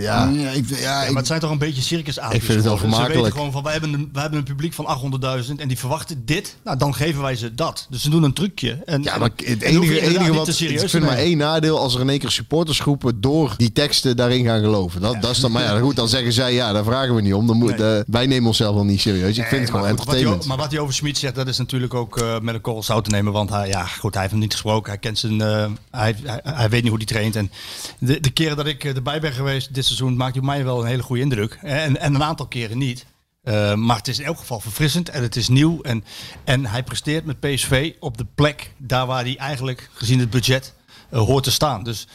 Ja, 0.00 0.28
ja, 0.34 0.50
ik, 0.50 0.68
ja, 0.68 0.76
Ja, 0.78 1.02
ik- 1.02 1.08
maar 1.08 1.16
het 1.16 1.26
zijn 1.26 1.40
toch 1.40 1.50
een 1.50 1.58
beetje 1.58 1.82
circus 1.82 2.16
Ik 2.16 2.22
vind 2.30 2.46
het 2.46 2.48
wel 2.48 2.58
Ze 2.58 2.68
weten 2.68 2.78
vermakelijk. 2.78 3.34
gewoon 3.34 3.52
van, 3.52 3.62
wij 3.62 3.72
hebben, 3.72 3.92
een, 3.92 4.08
wij 4.12 4.22
hebben 4.22 4.38
een 4.40 4.44
publiek 4.44 4.72
van 4.72 4.86
800.000 4.86 5.60
en 5.60 5.68
die 5.68 5.78
verwachten 5.78 6.22
dit. 6.24 6.56
Nou, 6.64 6.78
dan 6.78 6.94
geven 6.94 7.22
wij 7.22 7.36
ze 7.36 7.54
dat. 7.54 7.86
Dus 7.90 8.02
ze 8.02 8.10
doen 8.10 8.22
een 8.22 8.32
trucje. 8.32 8.72
En, 8.84 9.02
Ja, 9.02 9.18
maar 9.18 9.30
het 9.36 9.62
enige, 9.62 10.00
enige 10.00 10.32
wat 10.34 10.48
ik 10.60 10.88
vind 10.88 11.04
maar 11.04 11.16
één 11.16 11.36
nadeel 11.38 11.78
als 11.78 11.94
er 11.94 12.00
in 12.00 12.08
één 12.08 12.18
keer 12.18 12.30
supportersgroepen 12.30 13.20
door 13.20 13.54
die 13.56 13.72
teksten 13.72 14.16
daarin 14.16 14.44
gaan 14.44 14.60
geloven. 14.60 15.00
Dat, 15.00 15.22
dat 15.22 15.30
is 15.30 15.38
dan, 15.38 15.52
maar 15.52 15.62
ja, 15.62 15.78
goed, 15.78 15.96
dan 15.96 16.08
zeggen 16.08 16.32
zij 16.32 16.54
ja, 16.54 16.72
daar 16.72 16.84
vragen 16.84 17.14
we 17.14 17.20
niet 17.20 17.34
om. 17.34 17.46
Dan 17.46 17.56
moet, 17.56 17.78
Nee. 17.78 17.96
eh, 17.98 18.02
wij 18.06 18.26
nemen 18.26 18.46
onszelf 18.46 18.74
wel 18.74 18.84
niet 18.84 19.00
serieus. 19.00 19.30
Ik 19.30 19.36
Nee, 19.36 19.46
vind 19.46 19.60
het 19.60 19.70
gewoon 19.70 19.88
goed, 19.88 19.96
wat 19.98 20.06
hij 20.06 20.14
entertainment. 20.14 20.46
maar 20.48 20.56
wat 20.56 20.70
hij 20.70 20.80
over 20.80 20.94
Schmid 20.94 21.18
zegt, 21.18 21.34
dat 21.34 21.48
is 21.48 21.58
natuurlijk 21.58 21.94
ook 21.94 22.18
eh, 22.18 22.40
met 22.40 22.54
een 22.54 22.60
korrel 22.60 22.82
zout 22.82 23.04
te 23.04 23.10
nemen. 23.10 23.32
Want 23.32 23.50
hij, 23.50 23.68
ja, 23.68 23.86
goed, 23.86 24.12
hij 24.12 24.20
heeft 24.22 24.32
hem 24.32 24.42
niet 24.42 24.52
gesproken. 24.52 24.90
Hij, 24.90 25.00
kent 25.00 25.18
zijn, 25.18 25.40
eh, 25.40 25.66
hij, 25.90 26.14
hij, 26.22 26.40
hij 26.44 26.68
weet 26.68 26.80
niet 26.82 26.90
hoe 26.90 26.98
hij 26.98 27.06
traint. 27.06 27.36
En 27.36 27.50
de, 27.98 28.20
de 28.20 28.30
keren 28.30 28.56
dat 28.56 28.66
ik 28.66 28.84
erbij 28.84 29.20
ben 29.20 29.32
geweest 29.32 29.74
seizoen, 29.84 30.16
maakt 30.16 30.34
hij 30.34 30.44
mij 30.44 30.64
wel 30.64 30.80
een 30.80 30.86
hele 30.86 31.02
goede 31.02 31.22
indruk. 31.22 31.58
En, 31.62 32.00
en 32.00 32.14
een 32.14 32.22
aantal 32.22 32.46
keren 32.46 32.78
niet. 32.78 33.06
Eh, 33.42 33.74
maar 33.74 33.96
het 33.96 34.08
is 34.08 34.18
in 34.18 34.24
elk 34.24 34.38
geval 34.38 34.60
verfrissend 34.60 35.08
en 35.08 35.22
het 35.22 35.36
is 35.36 35.48
nieuw. 35.48 35.82
En, 35.82 36.04
en 36.44 36.66
hij 36.66 36.82
presteert 36.82 37.24
met 37.24 37.40
PSV 37.40 37.92
op 38.00 38.18
de 38.18 38.26
plek 38.34 38.72
daar 38.76 39.06
waar 39.06 39.22
hij 39.22 39.36
eigenlijk, 39.36 39.90
gezien 39.92 40.18
het 40.18 40.30
budget, 40.30 40.74
eh, 41.10 41.20
hoort 41.20 41.44
te 41.44 41.50
staan. 41.50 41.84
Dus 41.84 42.06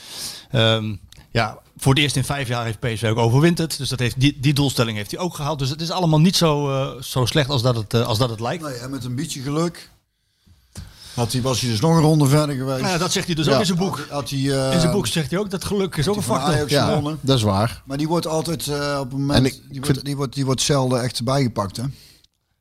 ehm, 0.51 0.95
ja, 1.31 1.59
voor 1.77 1.93
het 1.93 2.01
eerst 2.01 2.15
in 2.15 2.23
vijf 2.23 2.47
jaar 2.47 2.65
heeft 2.65 2.79
PSV 2.79 3.07
ook 3.09 3.17
overwinterd. 3.17 3.77
Dus 3.77 3.89
dat 3.89 3.99
heeft, 3.99 4.19
die, 4.19 4.39
die 4.39 4.53
doelstelling 4.53 4.97
heeft 4.97 5.11
hij 5.11 5.19
ook 5.19 5.35
gehaald. 5.35 5.59
Dus 5.59 5.69
het 5.69 5.81
is 5.81 5.91
allemaal 5.91 6.19
niet 6.19 6.35
zo, 6.35 6.71
eh, 6.71 7.01
zo 7.01 7.25
slecht 7.25 7.49
als 7.49 7.61
dat 7.61 7.75
het, 7.75 7.93
als 7.93 8.17
dat 8.17 8.29
het 8.29 8.39
lijkt. 8.39 8.63
nee, 8.63 8.73
en 8.73 8.89
met 8.89 9.03
een 9.03 9.15
beetje 9.15 9.41
geluk 9.41 9.89
had 11.19 11.31
hij, 11.31 11.41
was 11.41 11.61
hij 11.61 11.69
dus 11.69 11.79
nog 11.79 11.95
een 11.95 12.01
ronde 12.01 12.25
verder 12.27 12.55
geweest. 12.55 12.81
Nou 12.81 12.93
ja, 12.93 12.97
dat 12.99 13.11
zegt 13.11 13.25
hij 13.25 13.35
dus 13.35 13.45
Ja. 13.45 13.53
ook 13.53 13.59
in 13.59 13.65
zijn 13.65 13.77
boek. 13.77 14.05
Had 14.09 14.29
hij, 14.29 14.39
eh, 14.39 14.73
In 14.73 14.79
zijn 14.79 14.91
boek 14.91 15.07
zegt 15.07 15.31
hij 15.31 15.39
ook 15.39 15.49
dat 15.49 15.63
geluk 15.63 15.95
is 15.95 16.07
ook 16.07 16.15
een 16.15 16.21
factor. 16.23 16.53
Ajax 16.53 16.71
Ja, 16.71 16.85
gewonnen. 16.87 17.17
dat 17.21 17.37
is 17.37 17.43
waar. 17.43 17.81
Maar 17.85 17.97
die 17.97 18.07
wordt 18.07 18.27
altijd 18.27 18.67
eh, 18.67 18.97
op 18.99 19.11
een 19.13 19.19
moment. 19.19 19.39
En 19.39 19.45
ik 19.45 19.51
die, 19.51 19.61
vind- 19.71 19.85
wordt, 19.85 20.05
die, 20.05 20.15
wordt, 20.15 20.33
die 20.33 20.45
wordt 20.45 20.61
zelden 20.61 21.03
echt 21.03 21.23
bijgepakt. 21.23 21.77
Hè? 21.77 21.83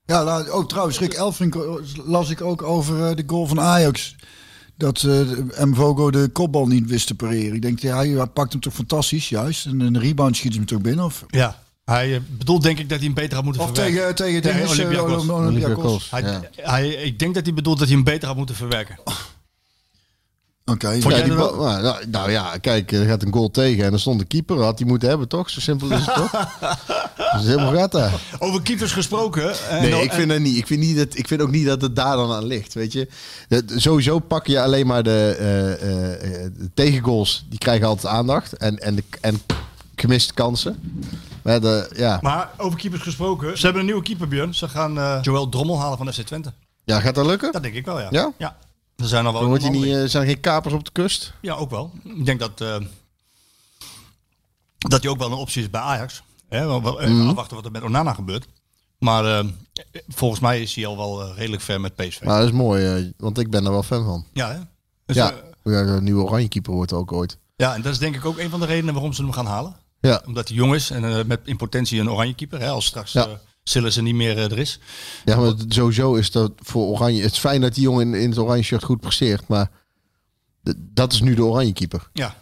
Ja, 0.04 0.22
nou, 0.22 0.48
ook 0.50 0.68
trouwens, 0.68 0.98
Rick 0.98 1.12
Elfrink 1.12 1.54
eh, 1.54 1.62
las 2.06 2.30
ik 2.30 2.40
ook 2.40 2.62
over 2.62 3.16
de 3.16 3.24
goal 3.26 3.46
van 3.46 3.60
Ajax. 3.60 4.16
Dat 4.76 5.02
eh 5.02 5.64
Mvogo 5.64 6.10
de 6.10 6.28
kopbal 6.32 6.66
niet 6.66 6.86
wist 6.88 7.06
te 7.06 7.14
pareren. 7.14 7.54
Ik 7.54 7.62
denk, 7.62 7.78
ja, 7.78 7.96
hij 7.96 8.26
pakt 8.26 8.52
hem 8.52 8.60
toch 8.60 8.74
fantastisch, 8.74 9.28
juist. 9.28 9.66
En 9.66 9.80
een 9.80 9.98
rebound 10.00 10.36
schiet 10.36 10.54
hem 10.54 10.66
toch 10.66 10.80
binnen? 10.80 11.04
Of, 11.04 11.24
Ja. 11.28 11.62
Hij 11.88 12.14
eh, 12.14 12.20
bedoelt 12.28 12.62
denk 12.62 12.78
ik 12.78 12.88
dat 12.88 12.98
hij 12.98 13.06
hem 13.06 13.14
beter 13.14 13.34
had 13.34 13.44
moeten 13.44 13.62
Of 13.62 13.68
verwerken. 13.68 14.14
tegen, 14.14 14.14
tegen, 14.14 14.42
Tegen 14.42 14.66
tegen 14.66 14.84
Olympiakos. 14.84 15.28
Olympiakos. 15.28 15.84
Olympiakos. 15.84 16.10
Hij, 16.10 16.22
Ja. 16.22 16.40
hij, 16.70 16.88
ik 16.88 17.18
denk 17.18 17.34
dat 17.34 17.44
hij 17.44 17.54
bedoelt 17.54 17.78
dat 17.78 17.86
hij 17.86 17.96
hem 17.96 18.04
beter 18.04 18.28
had 18.28 18.36
moeten 18.36 18.54
verwerken. 18.54 18.98
Oké. 20.64 20.90
Ja, 20.90 21.22
die 21.22 21.34
bal- 21.34 21.54
nou, 21.56 21.82
nou, 21.82 22.06
nou 22.10 22.30
ja, 22.30 22.56
kijk, 22.60 22.92
er 22.92 23.04
gaat 23.06 23.22
een 23.22 23.32
goal 23.32 23.50
tegen 23.50 23.84
en 23.84 23.92
er 23.92 24.00
stond 24.00 24.20
een 24.20 24.26
keeper. 24.26 24.62
Had 24.62 24.78
hij 24.78 24.88
moeten 24.88 25.08
hebben, 25.08 25.28
toch? 25.28 25.50
Zo 25.50 25.60
simpel 25.60 25.90
is 25.90 26.06
het 26.06 26.14
toch? 26.14 26.30
Dus 27.36 27.44
helemaal 27.46 27.74
gaat 27.74 27.92
daar. 27.92 28.20
Over 28.38 28.62
keepers 28.62 28.92
gesproken. 28.92 29.68
en 29.68 29.80
Nee, 29.82 29.90
nou- 29.90 30.02
ik 30.02 30.12
vind, 30.12 30.30
het 30.30 30.40
niet. 30.42 30.56
Ik, 30.56 30.66
vind 30.66 30.80
niet 30.80 30.96
dat, 30.96 31.06
ik 31.16 31.28
vind 31.28 31.40
ook 31.40 31.50
niet 31.50 31.66
dat 31.66 31.80
het 31.82 31.96
daar 31.96 32.16
dan 32.16 32.32
aan 32.32 32.44
ligt, 32.46 32.74
weet 32.74 32.92
je. 32.92 33.08
Dat, 33.48 33.62
sowieso 33.76 34.18
pak 34.18 34.46
je 34.46 34.60
alleen 34.60 34.86
maar 34.86 35.02
de, 35.02 35.36
eh, 35.38 35.72
eh, 35.72 36.44
eh, 36.44 36.50
de 36.56 36.70
tegengoals. 36.74 37.44
Die 37.48 37.58
krijgen 37.58 37.86
altijd 37.86 38.12
aandacht. 38.12 38.52
En, 38.52 38.78
en, 38.78 38.94
de, 38.94 39.04
en 39.20 39.40
gemiste 40.00 40.34
kansen. 40.34 41.02
Maar 41.42 41.60
de, 41.60 41.90
ja. 41.96 42.18
Maar 42.22 42.50
over 42.56 42.78
keepers 42.78 43.02
gesproken. 43.02 43.56
Ze 43.58 43.62
hebben 43.64 43.80
een 43.80 43.86
nieuwe 43.88 44.02
keeper, 44.02 44.28
Björn. 44.28 44.54
Ze 44.54 44.68
gaan 44.68 44.98
eh 44.98 45.18
Joël 45.22 45.48
Drommel 45.48 45.80
halen 45.80 45.98
van 45.98 46.12
FC 46.12 46.20
Twente. 46.20 46.52
ja, 46.84 47.00
gaat 47.00 47.14
dat 47.14 47.26
lukken? 47.26 47.52
Dat 47.52 47.62
denk 47.62 47.74
ik 47.74 47.84
wel, 47.84 48.00
ja. 48.00 48.06
Ja? 48.10 48.32
Ja. 48.38 48.56
Er 48.96 49.06
zijn 49.08 49.26
al 49.26 49.30
wel 49.32 49.40
Dan 49.40 49.50
wordt 49.50 49.64
hij 49.64 49.72
niet, 49.72 49.84
eh, 49.84 50.04
zijn 50.04 50.22
er 50.22 50.28
geen 50.28 50.40
kapers 50.40 50.74
op 50.74 50.84
de 50.84 50.90
kust? 50.92 51.32
Ja, 51.40 51.54
ook 51.54 51.70
wel. 51.70 51.90
Ik 52.04 52.24
denk 52.26 52.40
dat, 52.40 52.60
eh, 52.60 52.76
dat 54.78 55.02
hij 55.02 55.10
ook 55.10 55.18
wel 55.18 55.26
een 55.26 55.38
optie 55.38 55.62
is 55.62 55.70
bij 55.70 55.80
Ajax. 55.80 56.22
Hè, 56.48 56.66
wel, 56.66 56.82
wel, 56.82 57.00
even 57.00 57.16
Mhm. 57.18 57.28
afwachten 57.28 57.56
wat 57.56 57.64
er 57.64 57.70
met 57.70 57.82
Onana 57.82 58.12
gebeurt. 58.12 58.46
Maar 58.98 59.38
eh, 59.38 59.44
volgens 60.08 60.40
mij 60.40 60.60
is 60.62 60.74
hij 60.74 60.86
al 60.86 60.96
wel 60.96 61.34
redelijk 61.34 61.62
ver 61.62 61.80
met 61.80 61.94
PSV. 61.96 62.22
Maar 62.22 62.38
dat 62.38 62.48
is 62.48 62.54
mooi, 62.54 63.12
want 63.16 63.38
ik 63.38 63.50
ben 63.50 63.64
er 63.64 63.70
wel 63.70 63.82
fan 63.82 64.04
van. 64.04 64.24
ja, 64.32 64.50
hè? 64.52 64.58
Dus, 65.06 65.16
ja, 65.16 65.32
ja, 65.64 65.84
de 65.94 66.02
nieuwe 66.02 66.22
oranje 66.24 66.48
keeper 66.48 66.72
wordt 66.72 66.92
ook 66.92 67.12
ooit. 67.12 67.38
ja, 67.56 67.74
en 67.74 67.82
dat 67.82 67.92
is 67.92 67.98
denk 67.98 68.14
ik 68.16 68.24
ook 68.24 68.38
een 68.38 68.50
van 68.50 68.60
de 68.60 68.66
redenen 68.66 68.94
waarom 68.94 69.12
ze 69.12 69.22
hem 69.22 69.32
gaan 69.32 69.46
halen. 69.46 69.76
Ja, 70.00 70.22
Omdat 70.26 70.48
hij 70.48 70.56
jong 70.56 70.74
is 70.74 70.90
en 70.90 71.04
eh, 71.18 71.24
met 71.24 71.40
in 71.44 71.56
potentie 71.56 72.00
een 72.00 72.10
oranje 72.10 72.34
keeper. 72.34 72.60
Hè, 72.60 72.68
als 72.68 72.84
straks 72.86 73.12
Ja. 73.12 73.26
eh 73.26 73.32
Sillissen 73.62 74.04
niet 74.04 74.14
meer 74.14 74.36
eh, 74.36 74.44
er 74.50 74.58
is. 74.58 74.80
ja 75.24 75.36
maar 75.36 75.52
sowieso 75.68 76.14
is 76.14 76.30
dat 76.30 76.52
voor 76.56 76.84
oranje... 76.86 77.22
Het 77.22 77.32
is 77.32 77.38
fijn 77.38 77.60
dat 77.60 77.74
die 77.74 77.82
jongen 77.82 78.06
in, 78.14 78.20
in 78.20 78.28
het 78.30 78.38
oranje 78.38 78.62
shirt 78.62 78.84
goed 78.84 79.00
presteert, 79.00 79.48
maar... 79.48 79.70
Dat 80.78 81.12
is 81.12 81.20
nu 81.20 81.34
de 81.34 81.44
oranje 81.44 81.72
keeper. 81.72 82.08
Ja, 82.12 82.34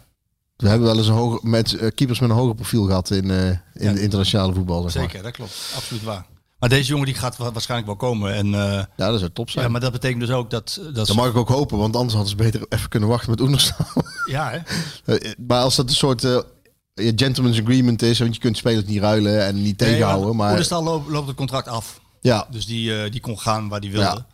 We 0.55 0.67
hebben 0.67 0.87
wel 0.87 0.97
eens 0.97 1.07
een 1.07 1.13
hoger, 1.13 1.39
met, 1.49 1.91
keepers 1.95 2.19
met 2.19 2.29
een 2.29 2.35
hoger 2.35 2.55
profiel 2.55 2.83
gehad 2.85 3.09
in, 3.11 3.29
in 3.29 3.59
Ja. 3.73 3.93
de 3.93 4.01
internationale 4.01 4.53
voetbal. 4.53 4.81
Zeg 4.89 4.93
maar. 5.01 5.03
zeker. 5.11 5.23
Dat 5.23 5.31
klopt. 5.31 5.71
Absoluut 5.75 6.03
waar. 6.03 6.25
Maar 6.59 6.69
deze 6.69 6.89
jongen 6.89 7.05
die 7.05 7.15
gaat 7.15 7.37
wa- 7.37 7.51
waarschijnlijk 7.51 7.87
wel 7.89 8.09
komen. 8.09 8.33
En, 8.33 8.47
Ja, 8.47 8.87
dat 8.95 9.19
zou 9.19 9.31
top 9.31 9.49
zijn. 9.49 9.65
ja, 9.65 9.71
maar 9.71 9.81
dat 9.81 9.91
betekent 9.91 10.19
dus 10.19 10.29
ook 10.31 10.49
dat... 10.49 10.79
dat 10.93 11.07
Dat 11.07 11.15
mag 11.15 11.27
ik 11.27 11.35
ook 11.35 11.49
hopen, 11.49 11.77
want 11.77 11.95
anders 11.95 12.13
hadden 12.13 12.31
ze 12.31 12.37
beter 12.37 12.65
even 12.69 12.89
kunnen 12.89 13.09
wachten 13.09 13.29
met 13.29 13.41
Oenerstal. 13.41 13.85
ja, 14.25 14.63
hè? 15.05 15.15
Maar 15.47 15.61
als 15.61 15.75
dat 15.75 15.89
een 15.89 15.95
soort 15.95 16.43
ja, 16.97 17.11
gentleman's 17.15 17.59
agreement 17.61 18.01
is, 18.01 18.19
want 18.19 18.33
je 18.35 18.41
kunt 18.41 18.57
spelers 18.57 18.85
niet 18.85 18.99
ruilen 19.01 19.45
en 19.45 19.61
niet 19.61 19.77
tegenhouden. 19.77 20.35
maar 20.35 20.51
Oenestal 20.51 20.83
loopt, 20.83 21.09
loopt 21.09 21.27
het 21.27 21.35
contract 21.35 21.67
af. 21.67 21.99
ja, 22.21 22.47
Dus 22.51 22.65
die, 22.65 23.01
eh, 23.03 23.11
die 23.11 23.21
kon 23.21 23.39
gaan 23.39 23.67
waar 23.67 23.79
die 23.79 23.91
wilde. 23.91 24.05
Ja. 24.05 24.25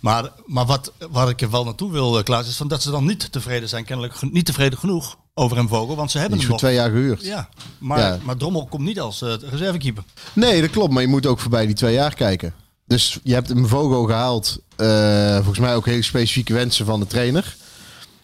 Maar, 0.00 0.30
maar 0.46 0.66
wat, 0.66 0.92
waar 1.10 1.28
ik 1.28 1.40
er 1.40 1.50
wel 1.50 1.64
naartoe 1.64 1.92
wil, 1.92 2.22
Klaas, 2.22 2.48
is 2.48 2.56
van 2.56 2.68
dat 2.68 2.82
ze 2.82 2.90
dan 2.90 3.04
niet 3.06 3.32
tevreden 3.32 3.68
zijn. 3.68 3.84
Kennelijk 3.84 4.14
niet 4.32 4.46
tevreden 4.46 4.78
genoeg 4.78 5.16
over 5.34 5.56
hem 5.56 5.68
Vogel. 5.68 5.96
Want 5.96 6.10
ze 6.10 6.18
hebben 6.18 6.38
hem 6.38 6.46
voor 6.46 6.56
nog. 6.56 6.64
twee 6.64 6.74
jaar 6.74 6.90
gehuurd. 6.90 7.22
Ja, 7.22 7.48
maar, 7.78 7.98
Ja. 7.98 8.18
maar 8.22 8.36
Drommel 8.36 8.66
komt 8.66 8.84
niet 8.84 9.00
als 9.00 9.22
eh, 9.22 9.34
reservekeeper. 9.50 10.02
Nee, 10.32 10.60
dat 10.60 10.70
klopt, 10.70 10.92
maar 10.92 11.02
je 11.02 11.08
moet 11.08 11.26
ook 11.26 11.38
voorbij 11.38 11.66
die 11.66 11.74
twee 11.74 11.94
jaar 11.94 12.14
kijken. 12.14 12.54
Dus 12.86 13.18
je 13.22 13.32
hebt 13.34 13.50
een 13.50 13.68
Vogo 13.68 14.04
gehaald, 14.04 14.58
eh, 14.76 15.34
volgens 15.34 15.58
mij 15.58 15.74
ook 15.74 15.86
hele 15.86 16.02
specifieke 16.02 16.52
wensen 16.52 16.86
van 16.86 17.00
de 17.00 17.06
trainer. 17.06 17.56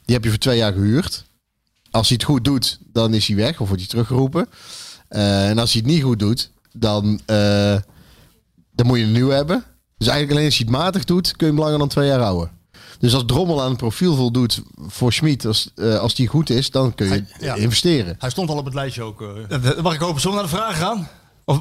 Die 0.05 0.15
heb 0.15 0.25
je 0.25 0.31
voor 0.31 0.39
twee 0.39 0.57
jaar 0.57 0.73
gehuurd. 0.73 1.25
Als 1.91 2.09
hij 2.09 2.17
het 2.21 2.27
goed 2.27 2.45
doet, 2.45 2.79
dan 2.93 3.15
is 3.15 3.27
hij 3.27 3.37
weg 3.37 3.61
of 3.61 3.67
wordt 3.67 3.83
hij 3.83 3.91
teruggeroepen. 3.91 4.47
Eh, 5.09 5.49
en 5.49 5.59
als 5.59 5.73
hij 5.73 5.83
het 5.85 5.91
niet 5.91 6.03
goed 6.03 6.19
doet, 6.19 6.51
dan, 6.73 7.21
eh, 7.27 7.77
dan 8.73 8.87
moet 8.87 8.99
je 8.99 9.05
een 9.05 9.12
nieuwe 9.12 9.35
hebben. 9.35 9.65
Dus 9.99 10.09
eigenlijk 10.09 10.31
alleen 10.39 10.45
als 10.51 10.59
hij 10.59 10.67
het 10.69 10.77
matig 10.77 11.05
doet, 11.05 11.37
kun 11.37 11.47
je 11.47 11.53
hem 11.53 11.62
langer 11.62 11.79
dan 11.79 11.89
twee 11.89 12.07
jaar 12.07 12.21
houden. 12.21 12.51
Dus 12.99 13.15
als 13.15 13.23
Drommel 13.27 13.62
aan 13.62 13.69
het 13.69 13.77
profiel 13.79 14.15
voldoet 14.17 14.62
voor 14.87 15.12
Schmid, 15.12 15.45
als, 15.47 15.71
eh, 15.75 15.99
als 15.99 16.15
die 16.15 16.29
goed 16.29 16.51
is, 16.51 16.71
dan 16.71 16.95
kun 16.95 17.07
je 17.07 17.12
Hij- 17.12 17.27
ja. 17.41 17.55
investeren. 17.55 18.15
Hij 18.19 18.31
stond 18.31 18.51
al 18.51 18.57
op 18.57 18.65
het 18.65 18.75
lijstje 18.75 19.03
ook. 19.03 19.21
mag 19.83 19.95
ik 19.95 20.01
zullen 20.01 20.21
we 20.23 20.31
naar 20.31 20.43
de 20.43 20.49
vragen 20.49 20.75
gaan? 20.75 21.09
Of, 21.45 21.61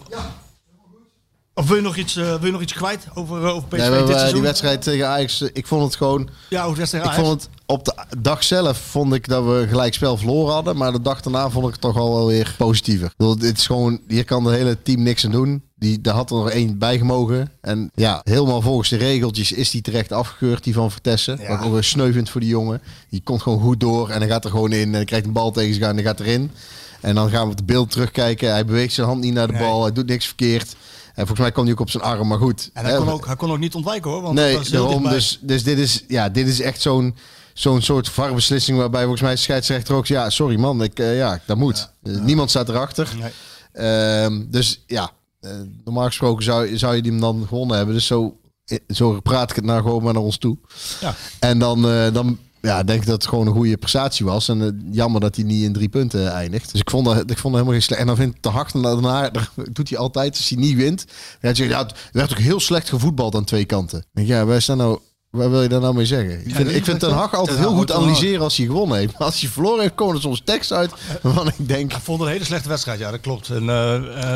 of 1.54 1.68
wil, 1.68 1.76
je 1.76 1.82
nog 1.82 1.96
iets, 1.96 2.16
eh, 2.16 2.24
wil 2.36 2.46
je 2.46 2.52
nog 2.52 2.62
iets 2.62 2.74
kwijt 2.74 3.08
over, 3.14 3.42
over 3.42 3.68
PSV 3.68 3.78
Nee, 3.80 3.90
maar, 3.90 4.00
dit 4.00 4.10
seizoen? 4.16 4.34
die 4.34 4.42
wedstrijd 4.42 4.82
tegen 4.82 5.08
Ajax, 5.08 5.42
ik 5.42 5.68
vond 5.68 5.84
het 5.84 5.96
gewoon... 5.96 6.30
Ja, 6.50 6.60
over 6.62 6.74
de 6.74 6.78
wedstrijd 6.80 7.06
Ik 7.06 7.12
Ajax. 7.12 7.28
vond 7.28 7.42
het 7.42 7.50
op 7.72 7.86
de 7.86 7.94
dag 8.18 8.44
zelf 8.44 8.78
vond 8.78 9.14
ik 9.14 9.28
dat 9.28 9.44
we 9.44 9.66
gelijk 9.70 9.94
spel 9.94 10.18
verloren 10.18 10.54
hadden. 10.54 10.78
Maar 10.78 10.92
de 10.92 11.02
dag 11.02 11.22
daarna 11.22 11.50
vond 11.50 11.66
ik 11.66 11.72
het 11.72 11.82
toch 11.82 11.98
al 11.98 12.14
wel 12.14 12.28
weer 12.28 12.56
positiever. 12.58 13.14
Bedoel, 13.18 13.38
dit 13.38 13.58
is 13.58 13.66
gewoon, 13.66 14.00
hier 14.08 14.26
kan 14.26 14.46
het 14.46 14.56
hele 14.56 14.78
team 14.84 15.02
niks 15.04 15.26
aan 15.26 15.32
doen. 15.32 15.64
Die, 15.76 16.02
daar 16.02 16.14
had 16.14 16.30
er 16.30 16.36
nog 16.36 16.50
één 16.50 16.78
bij 16.78 16.98
gemogen. 16.98 17.52
En 17.62 17.92
ja, 17.96 18.22
helemaal 18.24 18.62
volgens 18.62 18.90
de 18.90 18.96
regeltjes 18.98 19.52
is 19.52 19.70
die 19.70 19.82
terecht 19.82 20.12
afgekeurd, 20.12 20.64
die 20.64 20.74
van 20.74 20.92
Vertessen. 20.92 21.40
Ja. 21.42 21.48
Wat 21.58 21.66
ook 21.66 21.74
weer 21.74 21.84
sneu 21.84 22.12
vind 22.12 22.30
voor 22.30 22.42
die 22.42 22.50
jongen. 22.50 22.82
Die 23.10 23.22
komt 23.24 23.42
gewoon 23.42 23.62
goed 23.62 23.80
door 23.80 24.10
en 24.10 24.20
hij 24.20 24.30
gaat 24.30 24.46
er 24.46 24.52
gewoon 24.52 24.72
in. 24.72 24.88
En 24.88 24.94
hij 24.94 25.06
krijgt 25.06 25.26
een 25.26 25.34
bal 25.34 25.52
tegen 25.52 25.74
zich 25.74 25.84
aan 25.84 25.90
en 25.90 25.96
hij 25.96 26.06
gaat 26.06 26.20
erin. 26.20 26.52
En 27.02 27.16
dan 27.16 27.30
gaan 27.30 27.46
we 27.46 27.52
op 27.52 27.58
het 27.58 27.66
beeld 27.66 27.92
terugkijken. 27.92 28.52
Hij 28.52 28.66
beweegt 28.66 28.94
zijn 28.94 29.08
hand 29.08 29.22
niet 29.22 29.34
naar 29.34 29.48
de 29.48 29.54
Nee. 29.54 29.62
bal. 29.62 29.82
Hij 29.84 29.92
doet 29.92 30.08
niks 30.08 30.26
verkeerd. 30.26 30.76
En 31.08 31.26
volgens 31.28 31.40
mij 31.40 31.52
kwam 31.52 31.64
hij 31.64 31.74
ook 31.74 31.80
op 31.80 31.90
zijn 31.90 32.04
arm, 32.04 32.28
maar 32.28 32.38
goed. 32.38 32.70
En 32.74 32.86
hij 32.86 32.98
kon, 32.98 33.10
ook, 33.10 33.26
hij 33.26 33.36
kon 33.36 33.52
ook 33.52 33.60
niet 33.60 33.76
ontwijken 33.76 34.12
hoor. 34.12 34.22
Want 34.22 34.36
Nee, 34.36 34.60
daarom. 34.72 35.04
Dus, 35.04 35.40
dus 35.42 35.64
dit, 35.64 35.78
is, 35.78 36.04
ja, 36.08 36.30
dit 36.30 36.48
is 36.48 36.62
echt 36.62 36.82
zo'n 36.82 37.16
zo'n 37.60 37.82
soort 37.82 38.10
varbeslissing 38.10 38.78
waarbij 38.78 39.02
volgens 39.02 39.22
mij 39.22 39.32
de 39.32 39.38
scheidsrechter 39.38 39.96
ook 39.96 40.08
zegt, 40.08 40.22
ja, 40.22 40.30
sorry 40.30 40.60
man, 40.60 40.84
ik, 40.84 41.00
eh, 41.00 41.18
ja, 41.18 41.42
dat 41.46 41.58
moet. 41.58 41.92
Eh, 42.04 42.20
Niemand 42.20 42.50
staat 42.50 42.70
erachter. 42.70 43.16
Nee. 43.20 43.32
Ehm, 43.72 44.44
dus 44.50 44.84
ja, 44.88 45.12
eh, 45.40 45.52
normaal 45.84 46.06
gesproken 46.06 46.44
zou, 46.44 46.78
zou 46.78 46.96
je 46.96 47.02
die 47.02 47.12
hem 47.12 47.22
dan 47.22 47.46
gewonnen 47.48 47.78
hebben. 47.78 47.96
Dus 47.96 48.06
zo, 48.06 48.38
zo 48.88 49.20
praat 49.20 49.50
ik 49.50 49.56
het 49.56 49.66
nou 49.66 49.82
gewoon 49.82 50.04
maar 50.04 50.14
naar 50.14 50.22
ons 50.22 50.38
toe. 50.38 50.58
Ja. 51.02 51.16
En 51.40 51.60
dan, 51.60 51.82
dan 52.14 52.38
ja, 52.62 52.84
denk 52.84 53.00
ik 53.02 53.06
dat 53.08 53.16
het 53.16 53.28
gewoon 53.28 53.48
een 53.48 53.54
goede 53.54 53.78
prestatie 53.78 54.26
was. 54.26 54.50
En 54.50 54.90
jammer 54.92 55.22
dat 55.22 55.36
hij 55.36 55.46
niet 55.46 55.64
in 55.64 55.74
drie 55.74 55.90
punten 55.90 56.32
eindigt. 56.32 56.72
Dus 56.72 56.82
ik 56.82 56.90
vond 56.90 57.06
dat, 57.06 57.16
ik 57.16 57.26
vond 57.26 57.42
dat 57.42 57.44
helemaal 57.44 57.72
geen 57.72 57.82
slecht. 57.82 58.02
En 58.02 58.08
dan 58.08 58.16
vindt 58.16 58.42
Te 58.42 58.50
Hag 58.50 58.72
daarna, 58.72 59.30
dat 59.30 59.50
doet 59.72 59.90
hij 59.90 59.98
altijd 59.98 60.38
als 60.38 60.50
hij 60.50 60.58
niet 60.58 60.76
wint. 60.76 61.06
Dan 61.42 61.56
zeggen, 61.56 61.76
ja, 61.76 61.84
het 61.84 61.94
werd 62.12 62.32
ook 62.32 62.38
heel 62.38 62.60
slecht 62.60 62.90
gevoetbald 62.90 63.36
aan 63.36 63.44
twee 63.44 63.66
kanten. 63.66 64.06
Ja, 64.14 64.46
waar, 64.46 64.62
staan 64.62 64.78
nou, 64.78 65.00
waar 65.30 65.50
wil 65.50 65.62
je 65.62 65.68
daar 65.68 65.80
nou 65.82 65.96
mee 65.96 66.06
zeggen? 66.06 66.48
Ik 66.48 66.56
vind, 66.56 66.68
dat 66.68 66.76
ik 66.76 66.84
vind 66.84 67.00
Ten 67.00 67.12
Hag 67.12 67.34
altijd 67.36 67.58
heel 67.58 67.68
Hag 67.68 67.78
goed 67.78 67.92
analyseren 67.92 68.42
als 68.42 68.58
hij 68.58 68.66
gewonnen 68.66 68.98
heeft. 68.98 69.14
Maar 69.18 69.28
als 69.28 69.40
hij 69.42 69.50
verloren 69.50 69.82
heeft, 69.82 69.96
komen 69.96 70.16
er 70.16 70.22
soms 70.22 70.42
tekst 70.46 70.72
uit 70.72 70.92
waarvan 71.22 71.48
ik 71.48 71.68
denk... 71.68 71.94
Ik 71.94 72.00
vond 72.02 72.20
het 72.20 72.28
een 72.28 72.34
hele 72.34 72.46
slechte 72.46 72.70
wedstrijd, 72.70 73.00
ja, 73.00 73.12
dat 73.12 73.20
klopt. 73.20 73.50
En 73.50 73.62
eh, 73.62 73.66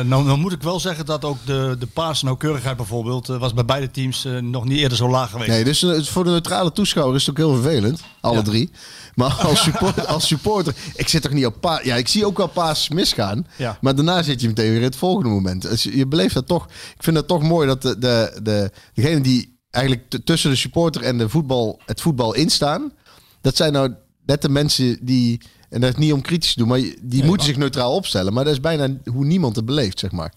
nou, 0.00 0.04
nou 0.24 0.38
moet 0.38 0.52
ik 0.52 0.62
wel 0.62 0.80
zeggen 0.80 1.06
dat 1.06 1.24
ook 1.24 1.36
de, 1.46 1.76
de 1.78 1.86
paasnauwkeurigheid 1.86 2.76
bijvoorbeeld... 2.76 3.28
eh, 3.28 3.36
was 3.38 3.54
bij 3.54 3.64
beide 3.64 3.90
teams 3.90 4.26
nog 4.40 4.64
niet 4.64 4.78
eerder 4.78 4.96
zo 4.98 5.08
laag 5.08 5.30
geweest. 5.30 5.50
Nee, 5.50 5.64
dus 5.64 6.08
voor 6.08 6.24
de 6.24 6.30
neutrale 6.30 6.72
toeschouwer 6.72 7.16
is 7.16 7.26
het 7.26 7.30
ook 7.30 7.46
heel 7.46 7.62
vervelend. 7.62 8.02
Alle 8.20 8.36
Ja. 8.36 8.42
drie. 8.42 8.70
Maar 9.14 9.32
als 9.48 9.62
supporter, 9.62 10.06
als 10.06 10.26
supporter, 10.26 10.74
ik 10.94 11.08
zit 11.08 11.22
toch 11.22 11.32
niet 11.32 11.46
op 11.46 11.60
paas. 11.60 11.82
Ja, 11.82 11.94
ik 11.96 12.08
zie 12.08 12.26
ook 12.26 12.36
wel 12.36 12.46
paas 12.48 12.88
misgaan. 12.88 13.46
Ja. 13.56 13.78
Maar 13.80 13.94
daarna 13.94 14.22
zit 14.22 14.40
je 14.40 14.46
meteen 14.46 14.68
weer 14.68 14.76
in 14.78 14.82
het 14.82 14.96
volgende 14.96 15.28
moment. 15.28 15.62
Dus 15.62 15.82
je 15.82 16.06
beleeft 16.06 16.34
dat 16.34 16.46
toch. 16.46 16.64
Ik 16.96 17.02
vind 17.02 17.16
het 17.16 17.26
toch 17.26 17.42
mooi 17.42 17.66
dat 17.66 17.82
de, 17.82 17.98
de, 17.98 18.38
de, 18.42 18.70
degene 18.94 19.20
die 19.20 19.52
eigenlijk 19.74 20.18
tussen 20.24 20.50
de 20.50 20.56
supporter 20.56 21.02
en 21.02 21.18
de 21.18 21.28
voetbal, 21.28 21.80
het 21.86 22.00
voetbal 22.00 22.34
instaan. 22.34 22.92
Dat 23.40 23.56
zijn 23.56 23.72
nou 23.72 23.94
net 24.26 24.42
de 24.42 24.48
mensen 24.48 24.98
die. 25.00 25.40
En 25.68 25.80
dat 25.80 25.90
is 25.92 25.96
niet 25.98 26.12
om 26.12 26.20
kritisch 26.20 26.52
te 26.52 26.58
doen, 26.58 26.68
maar 26.68 26.78
die 26.78 26.94
Nee, 27.00 27.18
moeten 27.18 27.36
maar- 27.36 27.44
zich 27.46 27.56
neutraal 27.56 27.94
opstellen. 27.94 28.32
Maar 28.32 28.44
dat 28.44 28.52
is 28.52 28.60
bijna 28.60 28.96
hoe 29.04 29.24
niemand 29.24 29.56
het 29.56 29.64
beleeft, 29.64 29.98
zeg 29.98 30.12
maar. 30.12 30.32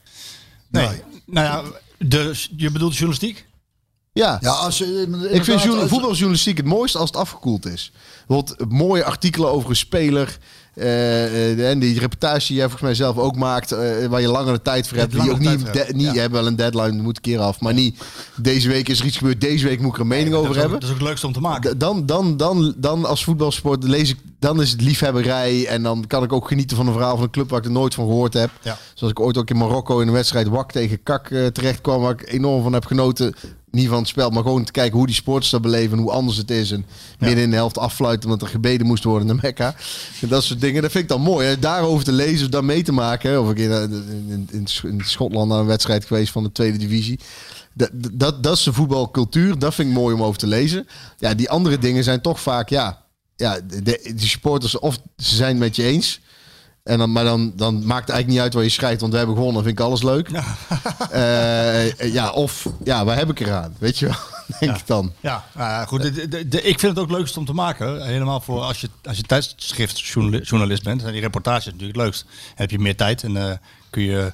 Nee. 0.70 0.88
Nou 1.26 1.46
ja, 1.46 1.64
de, 1.98 2.46
je 2.56 2.72
bedoelt 2.72 2.92
de 2.92 2.98
journalistiek? 2.98 3.46
Ja. 4.14 4.38
Ja, 4.42 4.52
als 4.52 4.78
je, 4.78 5.28
Ik 5.32 5.44
vind 5.44 5.62
voetbaljournalistiek 5.62 6.58
het 6.58 6.66
mooiste 6.66 6.98
als 6.98 7.10
het 7.10 7.18
afgekoeld 7.20 7.66
is. 7.66 7.92
Bijvoorbeeld 8.28 8.72
mooie 8.72 9.04
artikelen 9.04 9.52
over 9.52 9.70
een 9.70 9.76
speler. 9.76 10.38
Eh, 10.78 11.52
eh, 11.52 11.70
en 11.70 11.80
die 11.80 12.00
reportage 12.00 12.48
die 12.48 12.56
jij 12.56 12.64
volgens 12.70 12.82
mij 12.84 12.94
zelf 12.96 13.18
ook 13.18 13.36
maakt. 13.36 13.72
eh, 13.72 14.06
waar 14.06 14.22
je 14.22 14.28
langere 14.28 14.62
tijd 14.62 14.88
voor 14.88 14.98
hebt. 14.98 15.12
Die 15.12 15.32
ook 15.32 15.40
niet, 15.40 15.74
de- 15.74 15.88
niet 15.94 16.14
ja. 16.14 16.22
hebt 16.22 16.32
wel 16.32 16.48
een 16.48 16.56
deadline, 16.56 17.02
moet 17.02 17.16
een 17.16 17.22
keer 17.22 17.40
af. 17.40 17.60
Maar 17.60 17.74
niet 17.74 18.04
deze 18.36 18.68
week 18.70 18.90
is 18.90 19.00
er 19.00 19.06
iets 19.06 19.18
gebeurd. 19.18 19.42
Deze 19.42 19.66
week 19.68 19.80
moet 19.80 19.90
ik 19.90 19.96
er 19.96 20.02
een 20.02 20.08
mening 20.08 20.36
over 20.36 20.50
ook, 20.50 20.56
hebben. 20.56 20.74
Dat 20.74 20.84
is 20.84 20.90
ook 20.90 21.00
het 21.00 21.08
leukste 21.08 21.28
om 21.28 21.34
te 21.34 21.40
maken. 21.40 21.78
Dan, 21.78 22.06
dan, 22.06 22.38
dan, 22.38 22.74
dan 22.78 23.06
als 23.06 23.24
voetbalsport 23.24 23.84
lees 23.84 24.10
ik, 24.10 24.18
dan 24.40 24.62
is 24.62 24.72
het 24.72 24.82
liefhebberij. 24.82 25.66
En 25.68 25.84
dan 25.84 26.04
kan 26.08 26.24
ik 26.24 26.34
ook 26.34 26.48
genieten 26.48 26.78
van 26.78 26.88
een 26.88 26.94
verhaal 26.94 27.16
van 27.16 27.24
een 27.24 27.30
club 27.32 27.50
waar 27.50 27.60
ik 27.60 27.66
er 27.66 27.72
nooit 27.72 27.94
van 27.94 28.06
gehoord 28.06 28.34
heb. 28.34 28.50
Ja. 28.62 28.78
Zoals 28.94 29.14
ik 29.14 29.20
ooit 29.20 29.38
ook 29.38 29.50
in 29.50 29.58
Marokko 29.58 30.00
in 30.00 30.08
een 30.08 30.14
wedstrijd 30.14 30.48
Wak 30.48 30.72
tegen 30.72 31.04
Kak 31.04 31.30
eh, 31.30 31.46
terecht 31.46 31.82
kwam. 31.82 32.02
Waar 32.02 32.12
ik 32.12 32.32
enorm 32.32 32.64
van 32.64 32.74
heb 32.74 32.86
genoten. 32.86 33.36
Niet 33.72 33.88
van 33.88 33.98
het 33.98 34.08
spel, 34.08 34.30
maar 34.30 34.44
gewoon 34.44 34.64
te 34.64 34.72
kijken 34.72 34.98
hoe 34.98 35.06
die 35.06 35.16
sporters 35.16 35.52
dat 35.52 35.62
beleven. 35.62 35.98
En 35.98 36.04
hoe 36.04 36.12
anders 36.12 36.38
het 36.38 36.52
is. 36.52 36.72
En 36.72 36.86
midden 37.20 37.44
in 37.44 37.50
de 37.50 37.56
helft 37.56 37.78
afluiten 37.78 38.30
omdat 38.30 38.48
er 38.48 38.54
gebeden 38.54 38.88
moest 38.88 39.04
worden 39.04 39.28
in 39.28 39.36
de 39.36 39.42
Mekka. 39.42 39.76
En 40.22 40.28
dat 40.28 40.44
soort 40.44 40.62
dingen. 40.62 40.82
Dat 40.82 40.92
vind 40.92 41.04
ik 41.04 41.10
dan 41.10 41.22
mooi. 41.22 41.48
Hè? 41.48 41.60
Daarover 41.60 42.04
te 42.04 42.12
lezen 42.12 42.46
of 42.46 42.52
daar 42.52 42.66
mee 42.66 42.84
te 42.84 42.92
maken. 42.92 43.42
Of 43.42 43.52
ik 43.52 43.58
in, 43.58 43.72
in, 43.72 44.48
in, 44.52 44.68
in 44.84 45.02
Schotland 45.06 45.50
naar 45.50 45.60
een 45.60 45.66
wedstrijd 45.66 46.06
geweest 46.06 46.32
van 46.32 46.44
de 46.44 46.52
tweede 46.52 46.78
divisie. 46.78 47.20
Dat, 47.74 47.90
dat, 47.94 48.44
dat 48.44 48.58
is 48.58 48.64
de 48.64 48.74
voetbalcultuur. 48.74 49.60
Dat 49.60 49.76
vind 49.76 49.90
ik 49.90 49.94
mooi 49.94 50.16
om 50.16 50.24
over 50.24 50.40
te 50.40 50.48
lezen. 50.48 50.88
Ja, 51.18 51.34
die 51.34 51.50
andere 51.50 51.78
dingen 51.78 52.04
zijn 52.04 52.22
toch 52.22 52.40
vaak, 52.40 52.70
ja, 52.70 53.04
ja 53.36 53.60
de, 53.60 54.14
de 54.16 54.28
supporters 54.28 54.80
of 54.80 55.00
ze 55.18 55.36
zijn 55.36 55.50
het 55.50 55.60
met 55.60 55.76
je 55.76 55.84
eens. 55.84 56.20
En 56.88 56.98
dan, 56.98 57.12
maar 57.12 57.24
dan, 57.24 57.52
dan 57.56 57.74
maakt 57.74 58.02
het 58.08 58.10
eigenlijk 58.10 58.28
niet 58.28 58.40
uit 58.40 58.54
waar 58.54 58.64
je 58.64 58.70
schrijft, 58.70 59.00
want 59.02 59.12
we 59.12 59.18
hebben 59.18 59.36
gewonnen. 59.36 59.64
vind 59.64 59.80
ik 59.80 59.86
alles 59.86 60.04
leuk. 60.04 60.30
Eh, 61.12 62.14
ja, 62.14 62.30
of 62.32 62.66
ja, 62.84 63.06
waar 63.06 63.18
heb 63.18 63.30
ik 63.30 63.40
eraan? 63.40 63.76
Weet 63.80 64.00
je 64.00 64.06
wel, 64.06 64.16
denk 64.60 64.78
ik 64.78 64.88
dan. 64.88 65.12
Ja, 65.20 65.44
nou 65.56 65.70
ja, 65.70 65.86
goed. 65.86 66.02
De, 66.02 66.28
de- 66.28 66.48
de- 66.48 66.62
ik 66.62 66.80
vind 66.80 66.96
het 66.96 67.04
ook 67.04 67.12
leukst 67.12 67.38
om 67.38 67.46
te 67.46 67.54
maken. 67.54 68.06
Helemaal 68.06 68.40
voor 68.42 68.62
als 68.62 68.82
je, 68.82 68.90
als 69.04 69.18
je 69.18 69.24
tijdschriftjournalist 69.24 70.84
bent. 70.84 71.04
En 71.04 71.12
die 71.12 71.22
reportage 71.22 71.60
is 71.60 71.66
natuurlijk 71.66 71.96
het 71.98 72.06
leukst. 72.06 72.22
Dan 72.24 72.32
heb 72.56 72.72
je 72.72 72.80
meer 72.80 72.96
tijd 72.96 73.24
en 73.24 73.38
eh, 73.38 73.58
kun 73.90 74.04
je 74.04 74.34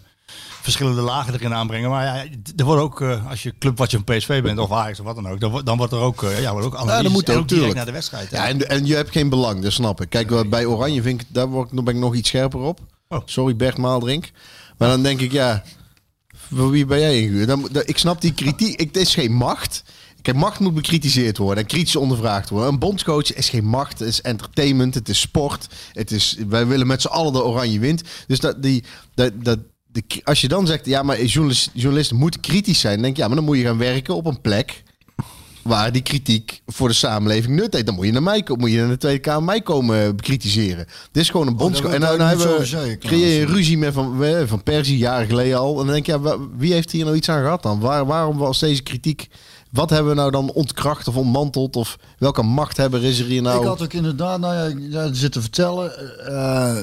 verschillende 0.63 1.01
lagen 1.01 1.33
erin 1.33 1.53
aanbrengen. 1.53 1.89
Maar 1.89 2.05
ja, 2.05 2.25
er 2.55 2.65
wordt 2.65 2.81
ook, 2.81 3.01
eh, 3.01 3.29
als 3.29 3.43
je 3.43 3.53
club 3.59 3.77
wat 3.77 3.91
je 3.91 3.97
een 3.97 4.03
PSV 4.17 4.41
bent 4.41 4.59
of 4.59 4.71
Ajax 4.71 4.99
of 4.99 5.05
wat 5.05 5.15
dan 5.15 5.27
ook, 5.27 5.39
dan, 5.39 5.51
wordt- 5.51 5.65
dan 5.65 5.77
wordt 5.77 5.93
er 5.93 5.99
ook, 5.99 6.23
eh, 6.23 6.41
ja, 6.41 6.51
wordt 6.51 6.65
ook 6.67 6.73
analyse. 6.75 6.95
Ja, 6.97 7.03
dat 7.03 7.11
moet 7.11 7.29
en 7.29 7.37
ook, 7.37 7.47
direct 7.47 7.73
naar 7.75 7.85
de 7.85 7.91
wedstrijd. 7.91 8.31
hè. 8.31 8.37
Ja, 8.37 8.47
en, 8.47 8.69
en 8.69 8.85
je 8.85 8.95
hebt 8.95 9.11
geen 9.11 9.29
belang, 9.29 9.61
dat 9.63 9.71
snap 9.71 10.01
ik. 10.01 10.09
Kijk, 10.09 10.29
wat 10.29 10.49
bij 10.49 10.65
Oranje 10.65 11.01
vind 11.01 11.21
ik, 11.21 11.27
daar 11.29 11.47
word 11.47 11.71
ik, 11.71 11.83
ben 11.83 11.93
ik 11.95 11.99
nog 11.99 12.15
iets 12.15 12.29
scherper 12.29 12.59
op. 12.59 12.79
Oh. 13.07 13.19
Sorry 13.25 13.55
Bert 13.55 13.77
Maaldrink. 13.77 14.31
Maar 14.77 14.89
dan 14.89 15.03
denk 15.03 15.19
ik, 15.19 15.31
ja, 15.31 15.63
voor 16.49 16.69
wie 16.69 16.85
ben 16.85 16.99
jij 16.99 17.19
ingehuurd? 17.21 17.47
Dan, 17.47 17.67
dan- 17.71 17.83
ik 17.85 17.97
snap 17.97 18.21
die 18.21 18.33
kritiek. 18.33 18.79
Ik, 18.79 18.87
het 18.87 18.97
is 18.97 19.13
geen 19.13 19.33
macht. 19.33 19.83
Kijk, 20.21 20.37
macht 20.37 20.59
moet 20.59 20.73
bekritiseerd 20.73 21.37
worden 21.37 21.63
en 21.63 21.69
kritisch 21.69 21.95
ondervraagd 21.95 22.49
worden. 22.49 22.69
Een 22.69 22.79
bondscoach 22.79 23.33
is 23.33 23.49
geen 23.49 23.65
macht, 23.65 23.99
het 23.99 24.07
is 24.07 24.21
entertainment, 24.21 24.93
het 24.93 25.09
is 25.09 25.19
sport. 25.19 25.67
Het 25.93 26.11
is, 26.11 26.37
wij 26.47 26.67
willen 26.67 26.87
met 26.87 27.01
z'n 27.01 27.07
allen 27.07 27.33
de 27.33 27.43
oranje 27.43 27.79
wint. 27.79 28.01
Dus 28.27 28.39
dat, 28.39 28.63
die, 28.63 28.83
dat, 29.15 29.31
dat, 29.43 29.59
de, 29.93 30.21
als 30.23 30.41
je 30.41 30.47
dan 30.47 30.67
zegt, 30.67 30.85
ja, 30.85 31.03
maar 31.03 31.23
journalist, 31.23 31.69
journalisten 31.73 32.17
moeten 32.17 32.39
kritisch 32.39 32.79
zijn. 32.79 32.93
Dan 32.93 33.03
denk 33.03 33.15
ik, 33.15 33.21
ja, 33.21 33.27
maar 33.27 33.35
dan 33.35 33.45
moet 33.45 33.57
je 33.57 33.63
gaan 33.63 33.77
werken 33.77 34.15
op 34.15 34.25
een 34.25 34.41
plek 34.41 34.83
waar 35.61 35.91
die 35.91 36.01
kritiek 36.01 36.61
voor 36.67 36.87
de 36.87 36.93
samenleving 36.93 37.55
nut 37.55 37.73
heeft. 37.73 37.85
Dan 37.85 37.95
moet 37.95 38.05
je 38.05 38.11
naar 38.11 38.23
mij 38.23 38.43
komen, 38.43 38.61
moet 38.61 38.71
je 38.71 38.79
naar 38.79 38.89
de 38.89 38.97
Tweede 38.97 39.19
Kamer 39.19 39.43
mij 39.43 39.61
komen 39.61 40.15
bekritiseren. 40.15 40.85
Dit 41.11 41.23
is 41.23 41.29
gewoon 41.29 41.47
een 41.47 41.55
bondscoach. 41.55 41.91
daar 41.91 41.93
en 41.93 42.01
nou, 42.01 42.17
nou 42.17 42.29
hebben 42.29 42.87
we, 42.89 42.97
creëer 42.97 43.39
je 43.39 43.45
ruzie 43.45 43.77
met 43.77 43.93
van, 43.93 44.25
van 44.45 44.63
Persie, 44.63 44.97
jaren 44.97 45.27
geleden 45.27 45.57
al. 45.57 45.79
En 45.79 45.85
dan 45.85 45.93
denk 45.93 46.05
je, 46.05 46.19
ja, 46.23 46.37
wie 46.57 46.73
heeft 46.73 46.91
hier 46.91 47.03
nou 47.05 47.15
iets 47.15 47.29
aan 47.29 47.41
gehad 47.41 47.63
dan? 47.63 47.79
Waar, 47.79 48.05
waarom 48.05 48.37
was 48.37 48.59
deze 48.59 48.83
kritiek... 48.83 49.27
Wat 49.73 49.89
hebben 49.89 50.09
we 50.09 50.17
nou 50.17 50.31
dan 50.31 50.51
ontkracht 50.51 51.07
of 51.07 51.15
ontmanteld? 51.15 51.75
Of 51.75 51.97
welke 52.17 52.41
machthebber 52.41 53.03
is 53.03 53.19
er 53.19 53.25
hier 53.25 53.41
nou? 53.41 53.61
Ik 53.61 53.67
had 53.67 53.81
ook 53.81 53.93
inderdaad, 53.93 54.39
nou 54.39 54.79
ja, 54.89 55.13
zitten 55.13 55.41
vertellen, 55.41 56.17
eh, 56.27 56.77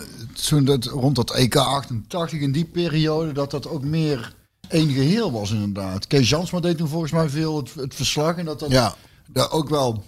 toen 0.49 0.65
dat, 0.65 0.85
rond 0.85 1.17
dat 1.17 1.31
EK 1.31 1.57
88 1.57 2.41
in 2.41 2.53
die 2.53 2.65
periode, 2.65 3.33
dat 3.33 3.51
dat 3.51 3.69
ook 3.69 3.85
meer 3.85 4.35
één 4.69 4.89
geheel 4.91 5.33
was 5.33 5.51
inderdaad. 5.51 6.07
Kees 6.07 6.29
Jansma 6.29 6.61
deed 6.61 6.77
toen 6.77 6.89
volgens 6.89 7.12
mij 7.12 7.29
veel 7.29 7.57
het, 7.57 7.75
het 7.75 7.95
verslag 7.95 8.37
en 8.37 8.45
dat 8.45 8.61
dat 8.61 8.71
Ja. 8.71 8.95
daar 9.33 9.51
ook 9.51 9.69
wel 9.69 10.05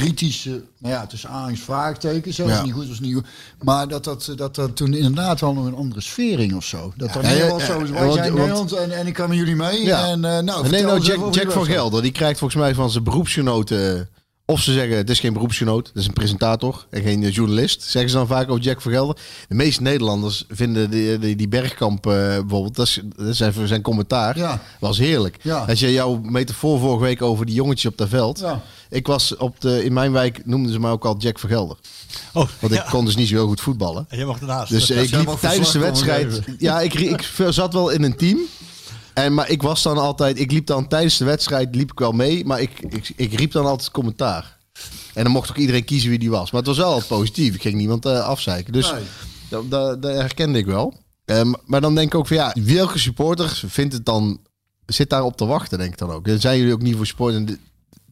kritische, 0.00 0.62
nou 0.78 0.94
ja, 0.94 1.06
tussen 1.06 1.28
aanhalingstekens 1.28 1.78
vraagtekens, 1.80 2.36
hè, 2.36 2.44
Ja. 2.44 2.62
niet 2.62 2.72
goed, 2.72 2.88
was 2.88 3.00
niet 3.00 3.14
goed. 3.14 3.26
Maar 3.62 3.88
dat 3.88 4.04
dat, 4.04 4.32
dat 4.36 4.54
dat 4.54 4.76
toen 4.76 4.94
inderdaad 4.94 5.40
wel 5.40 5.52
nog 5.54 5.64
een 5.66 5.74
andere 5.74 6.00
sfeer 6.00 6.38
ging 6.38 6.54
of 6.54 6.64
zo. 6.64 6.92
Dat 6.96 7.12
dan 7.12 7.22
Ja, 7.22 7.28
meer 7.28 7.38
ja, 7.38 7.58
zo, 7.58 7.78
wij 7.78 8.02
want- 8.02 8.14
zijn 8.14 8.34
Nederland 8.34 8.72
en, 8.72 8.90
en 8.90 9.06
ik 9.06 9.14
kan 9.14 9.28
met 9.28 9.38
jullie 9.38 9.56
mee. 9.56 9.84
Ja. 9.84 10.06
En, 10.06 10.24
eh, 10.24 10.38
nou, 10.38 10.62
nee, 10.62 10.70
vertel 10.70 11.16
nou, 11.16 11.30
Jack, 11.30 11.50
van. 11.52 11.64
Gelder, 11.64 12.02
die 12.02 12.12
krijgt 12.12 12.38
volgens 12.38 12.60
mij 12.62 12.74
van 12.74 12.90
zijn 12.90 13.04
beroepsgenoten... 13.04 14.08
Of 14.46 14.60
ze 14.60 14.72
zeggen, 14.72 14.96
het 14.96 15.10
is 15.10 15.20
geen 15.20 15.32
beroepsgenoot, 15.32 15.86
het 15.86 15.96
is 15.96 16.06
een 16.06 16.12
presentator 16.12 16.86
en 16.90 17.02
geen 17.02 17.22
eh, 17.24 17.34
journalist. 17.34 17.82
Zeggen 17.82 18.10
ze 18.10 18.16
dan 18.16 18.26
vaak 18.26 18.50
over 18.50 18.62
Jack 18.62 18.80
van 18.80 18.92
Gelder. 18.92 19.16
De 19.48 19.54
meeste 19.54 19.82
Nederlanders 19.82 20.44
vinden 20.48 20.90
die, 20.90 21.18
die, 21.18 21.36
die 21.36 21.48
Bergkamp 21.48 22.06
eh, 22.06 22.12
bijvoorbeeld, 22.12 22.76
dat 22.76 22.86
is, 22.86 23.00
dat 23.16 23.26
is 23.26 23.40
even 23.40 23.68
zijn 23.68 23.82
commentaar, 23.82 24.38
Ja. 24.38 24.60
was 24.80 24.98
heerlijk. 24.98 25.36
Ja. 25.42 25.64
Als 25.68 25.80
je 25.80 25.92
jouw 25.92 26.20
metafoor 26.22 26.78
vorige 26.78 27.02
week 27.04 27.22
over 27.22 27.46
die 27.46 27.54
jongetjes 27.54 27.90
op 27.92 27.98
dat 27.98 28.08
veld. 28.08 28.38
Ja. 28.38 28.62
Ik 28.90 29.06
was 29.06 29.36
op 29.36 29.60
de, 29.60 29.84
in 29.84 29.92
mijn 29.92 30.12
wijk, 30.12 30.40
noemden 30.46 30.72
ze 30.72 30.80
mij 30.80 30.90
ook 30.90 31.04
al 31.04 31.16
Jack 31.18 31.38
van 31.38 31.48
Gelder. 31.48 31.76
Oh, 32.32 32.48
Want 32.60 32.72
ik 32.72 32.84
kon 32.90 33.04
dus 33.04 33.16
niet 33.16 33.28
zo 33.28 33.34
heel 33.34 33.46
goed 33.46 33.60
voetballen. 33.60 34.06
En 34.08 34.16
jij 34.16 34.26
mag 34.26 34.40
ernaast. 34.40 34.70
Dus 34.70 34.90
ik 34.90 35.10
liep 35.10 35.28
tijdens 35.40 35.72
de 35.72 35.78
wedstrijd. 35.78 36.40
Ja, 36.58 36.80
ik, 36.80 36.94
ik 36.94 37.30
zat 37.48 37.72
wel 37.72 37.90
in 37.90 38.02
een 38.02 38.16
team. 38.16 38.38
En, 39.14 39.34
maar 39.34 39.50
ik 39.50 39.62
was 39.62 39.82
dan 39.82 39.98
altijd. 39.98 40.38
Ik 40.38 40.52
liep 40.52 40.66
dan 40.66 40.88
tijdens 40.88 41.16
de 41.18 41.24
wedstrijd 41.24 41.74
liep 41.74 41.92
ik 41.92 41.98
wel 41.98 42.12
mee. 42.12 42.44
Maar 42.44 42.60
ik, 42.60 42.80
ik, 42.80 43.12
ik 43.16 43.32
riep 43.34 43.52
dan 43.52 43.66
altijd 43.66 43.90
commentaar. 43.90 44.58
En 45.14 45.22
dan 45.22 45.32
mocht 45.32 45.50
ook 45.50 45.56
iedereen 45.56 45.84
kiezen 45.84 46.10
wie 46.10 46.18
die 46.18 46.30
was. 46.30 46.50
Maar 46.50 46.60
het 46.60 46.68
was 46.68 46.78
wel 46.78 47.02
positief. 47.08 47.54
Ik 47.54 47.62
ging 47.62 47.74
niemand 47.74 48.06
eh, 48.06 48.24
afzeiken. 48.24 48.72
Dus 48.72 48.92
Nee. 48.92 49.02
dat, 49.48 49.70
dat, 49.70 50.02
dat 50.02 50.14
herkende 50.14 50.58
ik 50.58 50.66
wel. 50.66 50.94
Ehm, 51.24 51.52
maar 51.64 51.80
dan 51.80 51.94
denk 51.94 52.06
ik 52.12 52.18
ook 52.18 52.26
van 52.26 52.36
ja, 52.36 52.54
welke 52.64 52.98
supporter 52.98 53.62
vindt 53.66 53.92
het 53.94 54.04
dan. 54.04 54.40
Zit 54.86 55.10
daarop 55.10 55.36
te 55.36 55.44
wachten, 55.46 55.78
denk 55.78 55.92
ik 55.92 55.98
dan 55.98 56.10
ook. 56.10 56.26
Dan 56.26 56.40
zijn 56.40 56.58
jullie 56.58 56.72
ook 56.72 56.82
niet 56.82 56.96
voor 56.96 57.06
sport. 57.06 57.56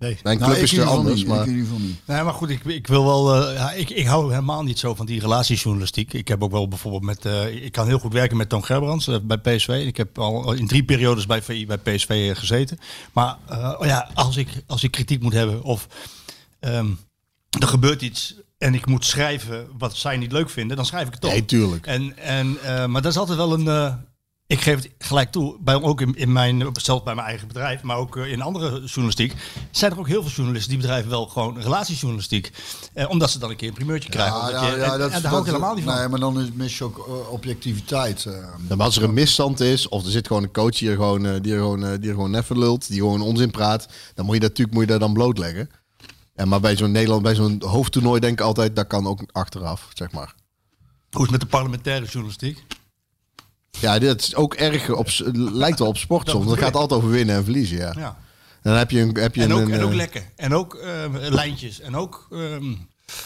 Nee. 0.00 0.18
mijn 0.22 0.38
Nou, 0.38 0.50
club 0.52 0.62
is 0.62 0.76
er 0.76 0.84
anders. 0.84 1.16
niet, 1.16 1.26
Maar 1.26 1.40
ik 1.40 1.46
in 1.46 1.50
ieder 1.52 1.66
geval 1.66 1.80
niet. 1.86 2.00
Nee, 2.04 2.22
maar 2.22 2.32
goed, 2.32 2.50
ik, 2.50 2.64
ik 2.64 2.86
wil 2.86 3.04
wel. 3.04 3.34
eh, 3.48 3.54
ja, 3.54 3.72
ik, 3.72 3.90
ik 3.90 4.06
hou 4.06 4.30
helemaal 4.30 4.62
niet 4.62 4.78
zo 4.78 4.94
van 4.94 5.06
die 5.06 5.20
relatiejournalistiek. 5.20 6.12
Ik 6.12 6.28
heb 6.28 6.42
ook 6.42 6.50
wel 6.50 6.68
bijvoorbeeld 6.68 7.02
met. 7.02 7.24
eh, 7.24 7.64
ik 7.64 7.72
kan 7.72 7.86
heel 7.86 7.98
goed 7.98 8.12
werken 8.12 8.36
met 8.36 8.48
Toon 8.48 8.64
Gerbrands 8.64 9.06
eh, 9.08 9.16
bij 9.22 9.38
PSV. 9.38 9.82
Ik 9.86 9.96
heb 9.96 10.18
al 10.18 10.52
in 10.52 10.66
drie 10.66 10.84
periodes 10.84 11.26
bij, 11.26 11.42
VI 11.42 11.66
bij 11.66 11.78
PSV 11.78 12.36
gezeten. 12.38 12.78
Maar 13.12 13.36
ja, 13.80 14.10
als 14.14 14.36
ik, 14.36 14.48
als 14.66 14.82
ik 14.82 14.90
kritiek 14.90 15.22
moet 15.22 15.32
hebben 15.32 15.62
of 15.62 15.86
ehm, 16.60 16.88
er 17.60 17.68
gebeurt 17.68 18.02
iets 18.02 18.34
en 18.58 18.74
ik 18.74 18.86
moet 18.86 19.04
schrijven 19.04 19.68
wat 19.78 19.96
zij 19.96 20.16
niet 20.16 20.32
leuk 20.32 20.50
vinden, 20.50 20.76
dan 20.76 20.86
schrijf 20.86 21.06
ik 21.06 21.12
het 21.12 21.20
toch. 21.20 21.30
Nee, 21.30 21.44
tuurlijk. 21.44 21.86
En, 21.86 22.16
en, 22.18 22.56
eh, 22.62 22.86
maar 22.86 23.02
dat 23.02 23.12
is 23.12 23.18
altijd 23.18 23.38
wel 23.38 23.52
een. 23.52 23.68
eh, 23.68 23.94
ik 24.50 24.60
geef 24.60 24.76
het 24.82 24.90
gelijk 24.98 25.32
toe, 25.32 25.56
bij, 25.60 25.74
ook 25.82 26.00
in, 26.00 26.14
in 26.14 26.32
mijn, 26.32 26.66
zelfs 26.72 27.02
bij 27.02 27.14
mijn 27.14 27.26
eigen 27.26 27.48
bedrijf, 27.48 27.82
maar 27.82 27.96
ook 27.96 28.16
eh, 28.16 28.32
in 28.32 28.40
andere 28.42 28.70
journalistiek, 28.84 29.34
zijn 29.70 29.92
er 29.92 29.98
ook 29.98 30.08
heel 30.08 30.22
veel 30.22 30.30
journalisten 30.30 30.70
die 30.70 30.80
bedrijven 30.80 31.10
wel 31.10 31.26
gewoon 31.26 31.60
relatiejournalistiek. 31.60 32.52
Eh, 32.92 33.10
omdat 33.10 33.30
ze 33.30 33.38
dan 33.38 33.50
een 33.50 33.56
keer 33.56 33.68
een 33.68 33.74
primeurtje 33.74 34.08
krijgen. 34.10 34.36
Ja, 34.38 34.48
ja, 34.50 34.66
je- 34.70 34.76
ja, 34.78 34.92
en, 34.92 34.98
dat, 34.98 35.10
en 35.10 35.22
daar 35.22 35.30
hou 35.30 35.40
ik 35.40 35.46
helemaal 35.46 35.74
niet 35.74 35.84
van. 35.84 35.94
Nee, 35.94 36.08
maar 36.08 36.20
dan 36.20 36.40
is, 36.40 36.48
mis 36.54 36.78
je 36.78 36.84
ook 36.84 36.98
eh, 36.98 37.32
objectiviteit. 37.32 38.22
Ja, 38.68 38.76
maar 38.76 38.86
als 38.86 38.96
er 38.96 39.02
een 39.02 39.14
misstand 39.14 39.60
is, 39.60 39.88
of 39.88 40.04
er 40.04 40.10
zit 40.10 40.26
gewoon 40.26 40.42
een 40.42 40.52
coach 40.52 40.76
die 40.78 40.88
er 40.90 40.96
gewoon, 40.96 41.22
die 41.40 41.52
er 41.52 41.58
gewoon, 41.58 41.80
die 41.80 42.08
er 42.08 42.14
gewoon 42.14 42.30
neffen 42.30 42.58
lult, 42.58 42.88
die 42.88 42.98
gewoon 43.00 43.20
onzin 43.22 43.50
praat, 43.50 43.88
dan 44.14 44.24
moet 44.24 44.34
je 44.34 44.40
dat 44.40 44.48
natuurlijk 44.48 44.76
moet 44.76 44.86
je 44.86 44.90
dat 44.92 45.00
dan 45.00 45.12
blootleggen. 45.12 45.70
En 46.34 46.48
maar 46.48 46.60
bij 46.60 46.76
zo'n 46.76 46.90
Nederland, 46.92 47.22
bij 47.22 47.34
zo'n 47.34 47.62
hoofdtoernooi 47.66 48.20
denk 48.20 48.38
ik 48.40 48.44
altijd, 48.46 48.76
dat 48.76 48.86
kan 48.86 49.06
ook 49.06 49.20
achteraf, 49.32 49.88
zeg 49.94 50.10
maar. 50.12 50.34
Hoe 51.10 51.20
is 51.20 51.20
het 51.20 51.30
met 51.30 51.40
de 51.40 51.46
parlementaire 51.46 52.06
journalistiek? 52.06 52.64
Ja, 53.70 53.98
dit 53.98 54.20
is 54.20 54.34
ook 54.34 54.54
erg 54.54 54.90
op, 54.90 55.06
lijkt 55.34 55.78
wel 55.78 55.88
op 55.88 55.96
sport 55.96 56.28
soms. 56.28 56.50
Het 56.50 56.58
gaat 56.58 56.74
altijd 56.76 57.00
over 57.00 57.12
winnen 57.12 57.36
en 57.36 57.44
verliezen, 57.44 57.76
ja. 57.76 57.92
Ja. 57.96 58.16
En 58.62 58.70
dan 58.70 58.78
heb 58.78 58.90
je 58.90 59.00
een, 59.00 59.16
heb 59.16 59.34
je 59.34 59.42
En, 59.42 59.52
ook, 59.52 59.60
een, 59.60 59.72
en 59.72 59.82
ook 59.82 59.90
eh, 59.90 59.96
lekken. 59.96 60.22
En 60.36 60.54
ook 60.54 60.74
eh, 60.74 61.04
lijntjes. 61.10 61.80
En 61.80 61.96
ook. 61.96 62.26
ehm, 62.30 62.72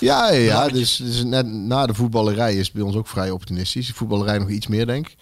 Ja, 0.01 0.31
ja, 0.33 0.69
dus, 0.69 0.97
dus 0.97 1.25
net 1.25 1.47
na 1.47 1.87
de 1.87 1.95
voetballerij 1.95 2.55
is 2.55 2.65
het 2.66 2.75
bij 2.75 2.83
ons 2.83 2.97
ook 2.97 3.09
vrij 3.09 3.31
opportunistisch. 3.31 3.87
De 3.87 3.95
voetballerij 3.95 4.39
nog 4.39 4.49
iets 4.49 4.66
meer, 4.66 4.87
denk 4.87 5.09
ik. 5.09 5.16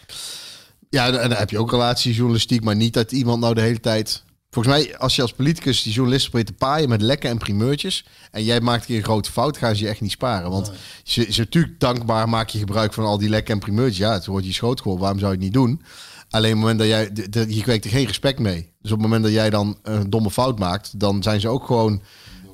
Ja, 0.91 1.07
en 1.07 1.13
dan 1.13 1.39
heb 1.39 1.51
je 1.51 1.59
ook 1.59 1.71
relatiejournalistiek, 1.71 2.65
maar 2.65 2.77
niet 2.77 2.95
dat 2.95 3.13
iemand 3.13 3.41
nou 3.41 3.55
de 3.55 3.61
hele 3.61 3.81
tijd... 3.81 4.23
Volgens 4.53 4.75
mij, 4.75 4.99
als 4.99 5.17
je 5.17 5.23
als 5.23 5.33
politicus 5.33 5.83
die 5.83 5.93
journalisten 5.93 6.31
probeert 6.31 6.51
te 6.51 6.65
paaien 6.67 6.89
met 6.89 7.03
lekken 7.03 7.31
en 7.31 7.39
primeurtjes... 7.39 8.05
en 8.31 8.45
jij 8.45 8.61
maakt 8.61 8.81
een 8.81 8.87
keer 8.87 8.97
een 8.97 9.03
grote 9.05 9.31
fout, 9.33 9.57
gaan 9.57 9.77
ze 9.77 9.83
je 9.83 9.89
echt 9.89 10.01
niet 10.01 10.11
sparen. 10.11 10.51
Want 10.51 10.73
ze, 11.05 11.27
ze 11.33 11.41
natuurlijk 11.41 11.81
dankbaar 11.81 12.29
maak 12.29 12.49
je 12.49 12.59
gebruik 12.59 12.93
van 12.93 13.05
al 13.05 13.19
die 13.19 13.29
lekken 13.29 13.55
en 13.55 13.61
primeurtjes. 13.61 13.99
Ja, 13.99 14.13
het 14.13 14.27
wordt 14.27 14.47
je 14.47 14.53
schoot 14.53 14.81
gewoon, 14.81 14.99
waarom 14.99 15.19
zou 15.19 15.31
je 15.31 15.37
het 15.37 15.45
niet 15.47 15.55
doen? 15.55 15.83
Alleen 16.31 16.51
op 16.57 16.57
het 16.57 16.61
moment 16.61 16.79
dat 16.79 16.89
jij... 16.89 17.13
de- 17.13 17.29
de- 17.29 17.55
Je 17.55 17.63
kweekt 17.63 17.85
er 17.85 17.91
geen 17.91 18.07
respect 18.07 18.39
mee. 18.39 18.73
Dus 18.81 18.91
op 18.93 18.99
het 18.99 19.07
moment 19.07 19.23
dat 19.23 19.33
jij 19.33 19.51
dan 19.51 19.79
een 19.83 20.11
domme 20.11 20.31
fout 20.31 20.59
maakt... 20.59 21.01
dan 21.01 21.23
zijn 21.23 21.41
ze 21.41 21.49
ook 21.49 21.67
gewoon 21.67 22.03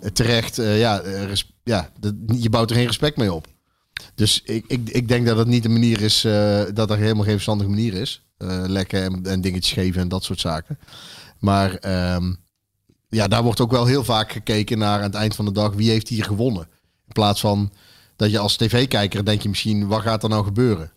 eh, 0.02 0.10
terecht... 0.10 0.58
eh, 0.58 0.78
ja, 0.78 1.00
eh, 1.00 1.24
res- 1.24 1.52
ja 1.64 1.90
dat- 2.00 2.14
je 2.38 2.50
bouwt 2.50 2.70
er 2.70 2.76
geen 2.76 2.86
respect 2.86 3.16
mee 3.16 3.32
op. 3.32 3.46
Dus 4.14 4.42
ik, 4.44 4.64
ik, 4.68 4.88
ik 4.88 5.08
denk 5.08 5.26
dat 5.26 5.36
het 5.38 5.48
niet 5.48 5.62
de 5.62 5.68
manier 5.68 6.00
is, 6.00 6.24
eh, 6.24 6.60
dat 6.74 6.90
er 6.90 6.96
helemaal 6.98 7.24
geen 7.24 7.32
verstandige 7.32 7.70
manier 7.70 7.94
is. 7.94 8.22
Eh, 8.36 8.62
lekken 8.66 9.02
en, 9.02 9.20
en 9.26 9.40
dingetjes 9.40 9.72
geven 9.72 10.00
en 10.00 10.08
dat 10.08 10.24
soort 10.24 10.40
zaken. 10.40 10.78
Maar 11.39 11.74
ehm, 11.74 12.32
ja, 13.09 13.28
daar 13.28 13.43
wordt 13.43 13.60
ook 13.60 13.70
wel 13.70 13.86
heel 13.86 14.05
vaak 14.05 14.32
gekeken 14.32 14.78
naar 14.78 14.98
aan 14.98 15.02
het 15.02 15.15
eind 15.15 15.35
van 15.35 15.44
de 15.44 15.52
dag 15.52 15.73
wie 15.73 15.90
heeft 15.90 16.09
hier 16.09 16.24
gewonnen. 16.24 16.69
In 17.06 17.12
plaats 17.12 17.40
van 17.40 17.73
dat 18.16 18.31
je 18.31 18.39
als 18.39 18.56
tv-kijker 18.56 19.24
denk 19.24 19.43
je 19.43 19.48
misschien, 19.48 19.86
wat 19.86 20.02
gaat 20.02 20.23
er 20.23 20.28
nou 20.28 20.44
gebeuren? 20.44 20.93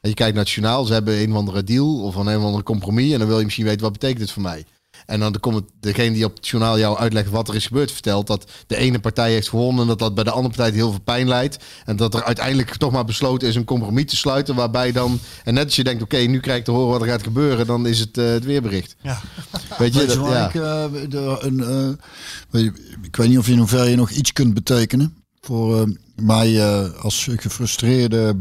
En 0.00 0.08
je 0.08 0.14
kijkt 0.14 0.36
naar 0.60 0.86
ze 0.86 0.92
hebben 0.92 1.20
een 1.20 1.30
of 1.30 1.36
andere 1.36 1.64
deal 1.64 2.02
of 2.02 2.14
een, 2.14 2.26
een 2.26 2.38
of 2.38 2.44
andere 2.44 2.62
compromis. 2.62 3.12
En 3.12 3.18
dan 3.18 3.28
wil 3.28 3.38
je 3.38 3.44
misschien 3.44 3.64
weten, 3.64 3.82
wat 3.82 3.92
betekent 3.92 4.20
het 4.20 4.30
voor 4.30 4.42
mij? 4.42 4.64
En 5.06 5.20
dan 5.20 5.40
komt 5.40 5.62
degene 5.80 6.12
die 6.12 6.24
op 6.24 6.36
het 6.36 6.48
journaal 6.48 6.78
jou 6.78 6.98
uitlegt 6.98 7.30
wat 7.30 7.48
er 7.48 7.54
is 7.54 7.66
gebeurd, 7.66 7.92
vertelt 7.92 8.26
dat 8.26 8.50
de 8.66 8.76
ene 8.76 8.98
partij 8.98 9.32
heeft 9.32 9.48
gewonnen 9.48 9.82
en 9.82 9.88
dat 9.88 9.98
dat 9.98 10.14
bij 10.14 10.24
de 10.24 10.30
andere 10.30 10.54
partij 10.54 10.74
heel 10.74 10.90
veel 10.90 11.00
pijn 11.00 11.28
leidt. 11.28 11.56
En 11.84 11.96
dat 11.96 12.14
er 12.14 12.24
uiteindelijk 12.24 12.76
toch 12.76 12.92
maar 12.92 13.04
besloten 13.04 13.48
is 13.48 13.54
een 13.54 13.64
compromis 13.64 14.04
te 14.06 14.16
sluiten, 14.16 14.54
waarbij 14.54 14.92
dan, 14.92 15.18
en 15.44 15.54
net 15.54 15.64
als 15.64 15.76
je 15.76 15.84
denkt, 15.84 16.02
oké, 16.02 16.16
nu 16.16 16.40
krijg 16.40 16.58
ik 16.58 16.64
te 16.64 16.70
horen 16.70 16.90
wat 16.90 17.00
er 17.00 17.08
gaat 17.08 17.22
gebeuren, 17.22 17.66
dan 17.66 17.86
is 17.86 17.98
het 17.98 18.18
eh, 18.18 18.24
het 18.24 18.44
weerbericht. 18.44 18.96
ja. 19.02 19.20
Weet 19.78 19.94
je, 19.94 19.98
Weet 19.98 20.10
je 20.10 20.16
dat, 20.16 20.16
waar 20.16 20.32
ja. 20.32 20.46
ik, 20.46 20.54
eh, 20.54 21.10
de, 21.10 21.36
een, 21.40 21.60
eh, 21.60 22.06
weet 22.50 22.64
je, 22.64 22.72
ik 23.02 23.16
weet 23.16 23.28
niet 23.28 23.38
of 23.38 23.48
in 23.48 23.58
hoeverre 23.58 23.90
je 23.90 23.96
nog 23.96 24.10
iets 24.10 24.32
kunt 24.32 24.54
betekenen 24.54 25.24
voor 25.40 25.80
eh, 25.80 25.86
mij 26.14 26.60
eh, 26.60 27.02
als 27.02 27.28
gefrustreerde 27.36 28.40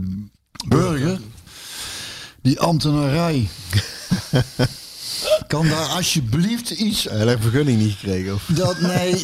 burger. 0.67 1.19
Die 2.41 2.59
ambtenarij. 2.59 3.47
kan 5.47 5.67
daar 5.67 5.85
alsjeblieft 5.87 6.69
iets... 6.69 7.03
Hij 7.03 7.27
heeft 7.27 7.41
vergunning 7.41 7.79
niet 7.79 7.93
gekregen. 7.93 8.33
Of? 8.33 8.43
Dat, 8.53 8.79
nee... 8.79 9.23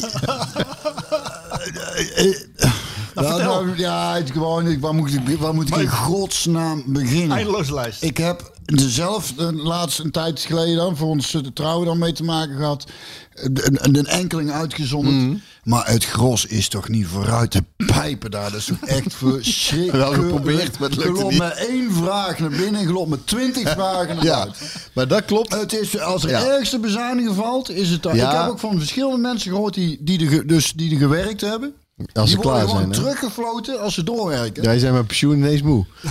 Eh, 1.62 2.26
eh, 2.26 2.40
Nou, 3.14 3.26
Ja, 3.26 3.34
vertel. 3.36 3.64
nou, 3.64 3.78
ja, 3.78 4.14
het, 4.14 4.30
gewoon, 4.30 4.66
ik- 4.68 4.80
waar 4.80 4.94
moet 4.94 5.12
ik, 5.14 5.38
waar 5.38 5.54
moet 5.54 5.68
ik 5.68 5.76
in 5.76 5.88
godsnaam 5.88 6.82
beginnen? 6.86 7.36
Eindeloze 7.36 7.74
lijst. 7.74 8.02
Ik 8.02 8.16
heb 8.16 8.52
zelf 8.76 9.32
de 9.36 9.52
laatste 9.52 10.02
een 10.02 10.10
tijd 10.10 10.40
geleden 10.40 10.76
dan, 10.76 10.96
voor 10.96 11.08
ons 11.08 11.30
de 11.30 11.52
trouwen 11.52 11.86
dan 11.86 11.98
mee 11.98 12.12
te 12.12 12.24
maken 12.24 12.56
gehad. 12.56 12.84
Een, 13.34 13.96
een, 13.96 14.06
enkeling 14.06 14.50
uitgezonderd. 14.50 15.16
Mhm. 15.16 15.34
Maar 15.62 15.86
het 15.90 16.04
gros 16.04 16.46
is 16.46 16.68
toch 16.68 16.88
niet 16.88 17.06
vooruit 17.06 17.50
te 17.50 17.64
pijpen 17.86 18.30
daar. 18.30 18.50
Dat 18.50 18.60
is 18.60 18.64
toch 18.64 18.80
echt 18.88 19.14
verschrikkelijk. 19.24 19.92
Wel 20.08 20.12
geprobeerd, 20.12 20.78
maar 20.78 20.88
het 20.88 20.98
lukte 20.98 21.14
Geloof 21.14 21.30
niet. 21.30 21.38
met 21.40 21.66
één 21.68 21.92
vraag 21.92 22.38
naar 22.38 22.50
binnen 22.50 22.80
en 22.80 22.86
geloof 22.86 23.06
met 23.08 23.26
twintig 23.26 23.70
vragen 23.78 24.16
naar 24.16 24.24
Ja, 24.24 24.36
buiten. 24.42 24.66
maar 24.94 25.08
dat 25.08 25.24
klopt. 25.24 25.54
Het 25.54 25.72
is, 25.72 25.98
als 26.00 26.24
er 26.24 26.30
Ja. 26.30 26.46
ergste 26.46 26.78
bezuinigen 26.78 27.34
valt, 27.34 27.70
is 27.70 27.88
het 27.90 28.02
dat. 28.02 28.14
Ja. 28.14 28.32
Ik 28.32 28.38
heb 28.40 28.48
ook 28.50 28.58
van 28.58 28.78
verschillende 28.78 29.18
mensen 29.18 29.50
gehoord 29.50 29.74
die, 29.74 29.98
die, 30.00 30.44
dus, 30.44 30.72
die 30.72 30.90
er 30.92 30.98
gewerkt 30.98 31.40
hebben. 31.40 31.74
Als 32.12 32.30
ze 32.30 32.36
die 32.36 32.44
klaar 32.44 32.68
zijn. 32.68 32.82
hè? 32.84 32.90
teruggefloten 32.92 33.80
als 33.80 33.94
ze 33.94 34.02
doorwerken. 34.04 34.62
Jij 34.62 34.78
zijn 34.78 34.94
met 34.94 35.06
pensioen 35.06 35.36
ineens 35.36 35.62
moe. 35.62 35.84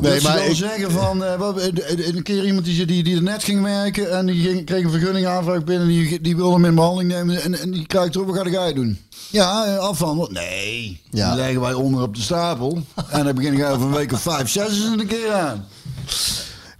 Nee, 0.00 0.12
Nee, 0.12 0.22
maar 0.22 0.36
dan 0.36 0.44
ik, 0.46 0.54
zeggen 0.56 0.90
van, 0.90 1.36
wat- 1.38 1.58
eh, 1.58 2.14
een 2.14 2.22
keer 2.22 2.44
iemand 2.46 2.64
die, 2.64 2.86
die, 2.86 3.02
die 3.02 3.16
er 3.16 3.22
net 3.22 3.44
ging 3.44 3.62
werken 3.62 4.10
en 4.16 4.26
die 4.26 4.42
ging, 4.48 4.64
kreeg 4.66 4.84
een 4.84 4.90
vergunningaanvraag 4.90 5.64
binnen, 5.64 5.88
die, 5.88 6.20
die 6.20 6.36
wilde 6.36 6.54
hem 6.54 6.64
in 6.64 6.74
behandeling 6.74 7.10
nemen 7.12 7.42
en, 7.42 7.58
en 7.60 7.70
die 7.70 7.86
krijgt 7.86 8.14
erop, 8.14 8.26
wat 8.26 8.36
ga 8.36 8.50
jij 8.50 8.72
doen? 8.72 8.98
Ja, 9.30 9.76
afhandelen. 9.76 10.32
Nee, 10.32 11.00
Ja. 11.10 11.28
die 11.28 11.40
leggen 11.40 11.60
wij 11.60 11.72
onder 11.72 12.02
op 12.02 12.14
de 12.14 12.20
stapel 12.22 12.82
en 13.10 13.24
dan 13.24 13.34
begin 13.34 13.52
ik 13.52 13.64
over 13.64 13.86
een 13.86 13.92
week 13.94 14.12
of 14.12 14.20
vijf, 14.22 14.48
zes 14.50 14.68
is 14.68 14.84
er 14.84 14.92
een 15.00 15.06
keer 15.06 15.32
aan. 15.32 15.66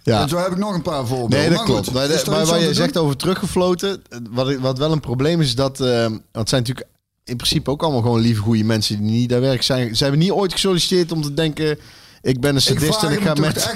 ja. 0.03 0.21
En 0.21 0.29
zo 0.29 0.37
heb 0.37 0.51
ik 0.51 0.57
nog 0.57 0.73
een 0.73 0.81
paar 0.81 1.07
voorbeelden. 1.07 1.37
Nee, 1.39 1.47
dat 1.47 1.57
Maar 1.57 1.65
klopt. 1.65 1.85
goed, 1.85 1.93
Maar, 1.93 2.45
maar 2.45 2.53
aan 2.53 2.61
je 2.61 2.73
zegt 2.73 2.97
over 2.97 3.15
teruggefloten, 3.17 4.01
wat, 4.31 4.49
ik- 4.49 4.59
wat 4.59 4.77
wel 4.77 4.91
een 4.91 4.99
probleem 4.99 5.41
is, 5.41 5.47
is 5.47 5.55
dat... 5.55 5.77
want 5.77 6.21
het 6.31 6.49
zijn 6.49 6.61
natuurlijk 6.61 6.87
in 7.29 7.35
principe 7.35 7.69
ook 7.69 7.83
allemaal 7.83 8.01
gewoon 8.01 8.19
lieve, 8.19 8.41
goede 8.41 8.63
mensen 8.63 8.97
die 9.01 9.11
niet 9.11 9.29
daar 9.29 9.41
werken. 9.41 9.63
Zijn, 9.63 9.95
ze 9.95 10.03
hebben 10.03 10.21
niet 10.21 10.31
ooit 10.31 10.51
gesolliciteerd 10.51 11.11
om 11.11 11.21
te 11.21 11.33
denken... 11.33 11.79
Ik 12.21 12.39
ben 12.39 12.55
een 12.55 12.61
sadist 12.61 13.03
en 13.03 13.11
ik 13.11 13.21
ga 13.21 13.33
met... 13.33 13.55
echt, 13.55 13.75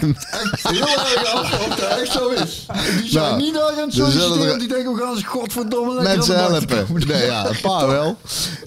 echt 0.52 0.68
heel 0.68 0.82
erg 0.88 1.34
af 1.34 1.68
of 1.68 1.76
dat 1.76 2.00
echt 2.00 2.12
zo 2.12 2.30
is. 2.30 2.66
Die 3.02 3.10
zijn 3.12 3.24
Nou, 3.24 3.42
niet 3.42 3.54
daar 3.54 3.64
aan 3.70 3.78
het 3.78 3.94
zullen 3.94 4.12
solliciteren, 4.12 4.54
er- 4.54 4.60
die 4.60 4.68
denken 4.68 4.94
we 4.94 5.00
gaan 5.02 5.14
eens 5.16 5.24
godverdomme 5.24 5.94
lekker 5.94 6.16
Mensen 6.16 6.38
helpen. 6.38 7.08
Nee, 7.08 7.26
ja, 7.26 7.50
een 7.50 7.60
paar 7.62 7.88
wel. 7.88 8.18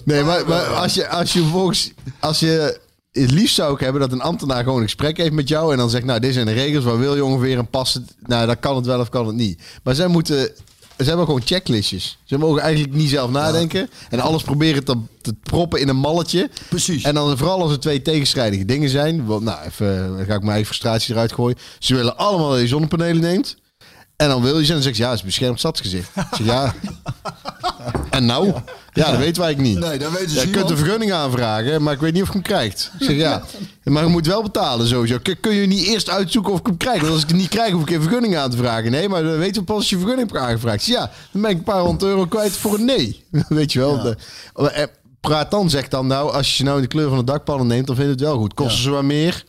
Nee, 0.03 0.23
maar, 0.23 0.47
maar 0.47 0.65
als 0.65 0.93
je, 0.93 1.07
als 1.09 1.33
je 1.33 1.43
volgens, 1.43 1.91
als 2.19 2.39
je 2.39 2.79
het 3.11 3.31
liefst 3.31 3.55
zou 3.55 3.73
ik 3.73 3.79
hebben 3.79 4.01
dat 4.01 4.11
een 4.11 4.21
ambtenaar 4.21 4.63
gewoon 4.63 4.77
een 4.77 4.83
gesprek 4.83 5.17
heeft 5.17 5.31
met 5.31 5.47
jou 5.47 5.71
en 5.71 5.77
dan 5.77 5.89
zegt, 5.89 6.05
nou, 6.05 6.19
dit 6.19 6.33
zijn 6.33 6.45
de 6.45 6.53
regels, 6.53 6.83
waar 6.83 6.99
wil 6.99 7.15
je 7.15 7.25
ongeveer 7.25 7.57
en 7.57 7.69
past 7.69 7.93
het, 7.93 8.03
nou, 8.25 8.45
dan 8.45 8.59
kan 8.59 8.75
het 8.75 8.85
wel 8.85 8.99
of 8.99 9.09
kan 9.09 9.27
het 9.27 9.35
niet. 9.35 9.61
Maar 9.83 9.95
zij 9.95 10.07
moeten, 10.07 10.51
ze 10.97 11.03
hebben 11.03 11.25
gewoon 11.25 11.41
checklistjes. 11.41 12.17
Ze 12.23 12.37
mogen 12.37 12.61
eigenlijk 12.61 12.93
niet 12.93 13.09
zelf 13.09 13.31
nadenken 13.31 13.89
en 14.09 14.19
alles 14.19 14.43
proberen 14.43 14.83
te, 14.83 14.97
te 15.21 15.33
proppen 15.43 15.79
in 15.79 15.87
een 15.87 15.97
malletje. 15.97 16.49
Precies. 16.69 17.03
En 17.03 17.13
dan 17.13 17.37
vooral 17.37 17.61
als 17.61 17.71
er 17.71 17.79
twee 17.79 18.01
tegenstrijdige 18.01 18.65
dingen 18.65 18.89
zijn, 18.89 19.25
want, 19.25 19.43
nou, 19.43 19.65
even, 19.65 20.17
dan 20.17 20.25
ga 20.25 20.33
ik 20.33 20.39
mijn 20.39 20.51
eigen 20.51 20.65
frustratie 20.65 21.13
eruit 21.13 21.31
gooien. 21.33 21.57
Ze 21.79 21.95
willen 21.95 22.17
allemaal 22.17 22.49
dat 22.49 22.59
je 22.59 22.67
zonnepanelen 22.67 23.21
neemt. 23.21 23.57
En 24.17 24.27
dan 24.29 24.41
wil 24.41 24.59
je 24.59 24.65
ze 24.65 24.67
en 24.67 24.73
dan 24.73 24.83
zeg 24.83 24.97
je, 24.97 25.03
ja, 25.03 25.09
het 25.09 25.17
is 25.19 25.25
beschermd 25.25 25.59
stadsgezicht. 25.59 26.09
Ik 26.15 26.23
zeg, 26.37 26.45
ja. 26.45 26.73
En 28.09 28.25
nou? 28.25 28.53
Ja, 28.93 29.11
dat 29.11 29.17
weten 29.19 29.41
wij 29.41 29.45
eigenlijk 29.45 29.59
niet. 29.59 29.79
Nee, 29.79 29.97
dat 29.99 30.11
weten 30.11 30.29
ze 30.29 30.35
Ja, 30.35 30.41
je 30.41 30.49
kunt 30.49 30.69
een 30.69 30.77
vergunning 30.77 31.11
aanvragen, 31.11 31.83
maar 31.83 31.93
ik 31.93 31.99
weet 31.99 32.13
niet 32.13 32.21
of 32.21 32.27
ik 32.27 32.33
hem 32.33 32.41
krijg. 32.43 32.73
Ik 32.73 32.89
zeg, 32.99 33.15
ja. 33.15 33.43
Maar 33.83 34.03
je 34.03 34.09
moet 34.09 34.25
wel 34.27 34.41
betalen 34.43 34.87
sowieso. 34.87 35.17
Kun- 35.41 35.53
je 35.55 35.67
niet 35.67 35.85
eerst 35.85 36.09
uitzoeken 36.09 36.53
of 36.53 36.59
ik 36.59 36.65
hem 36.65 36.77
krijg? 36.77 37.01
Want 37.01 37.13
als 37.13 37.21
ik 37.21 37.27
het 37.27 37.37
niet 37.37 37.49
krijg, 37.49 37.71
hoef 37.71 37.81
ik 37.81 37.89
geen 37.89 38.01
vergunning 38.01 38.37
aan 38.37 38.49
te 38.49 38.57
vragen. 38.57 38.91
Nee, 38.91 39.09
maar 39.09 39.23
dan 39.23 39.37
weten 39.37 39.55
we 39.61 39.63
pas 39.67 39.75
als 39.75 39.89
je 39.89 39.97
vergunning 39.97 40.29
hebt 40.31 40.43
aangevraagd. 40.43 40.75
Ik 40.75 40.93
zeg, 40.93 40.95
Ja, 40.95 41.11
dan 41.31 41.41
ben 41.41 41.51
ik 41.51 41.57
een 41.57 41.63
paar 41.63 41.79
honderd 41.81 42.03
euro 42.11 42.25
kwijt 42.25 42.51
voor 42.51 42.73
een 42.73 42.85
nee. 42.85 43.23
Weet 43.49 43.73
je 43.73 43.79
wel. 43.79 44.01
De- 44.01 44.17
eh, 44.71 44.83
Praat 45.21 45.51
dan, 45.51 45.69
zegt 45.69 45.91
dan 45.91 46.07
nou, 46.07 46.31
als 46.33 46.47
je 46.49 46.53
ze 46.55 46.63
nou 46.63 46.75
in 46.75 46.81
de 46.81 46.87
kleur 46.87 47.09
van 47.09 47.17
de 47.17 47.23
dakpannen 47.23 47.67
neemt, 47.67 47.87
dan 47.87 47.95
vind 47.95 48.07
je 48.07 48.13
het 48.13 48.23
wel 48.23 48.37
goed. 48.37 48.53
Kosten 48.53 48.81
ze 48.83 48.89
wat 48.89 49.03
meer? 49.03 49.43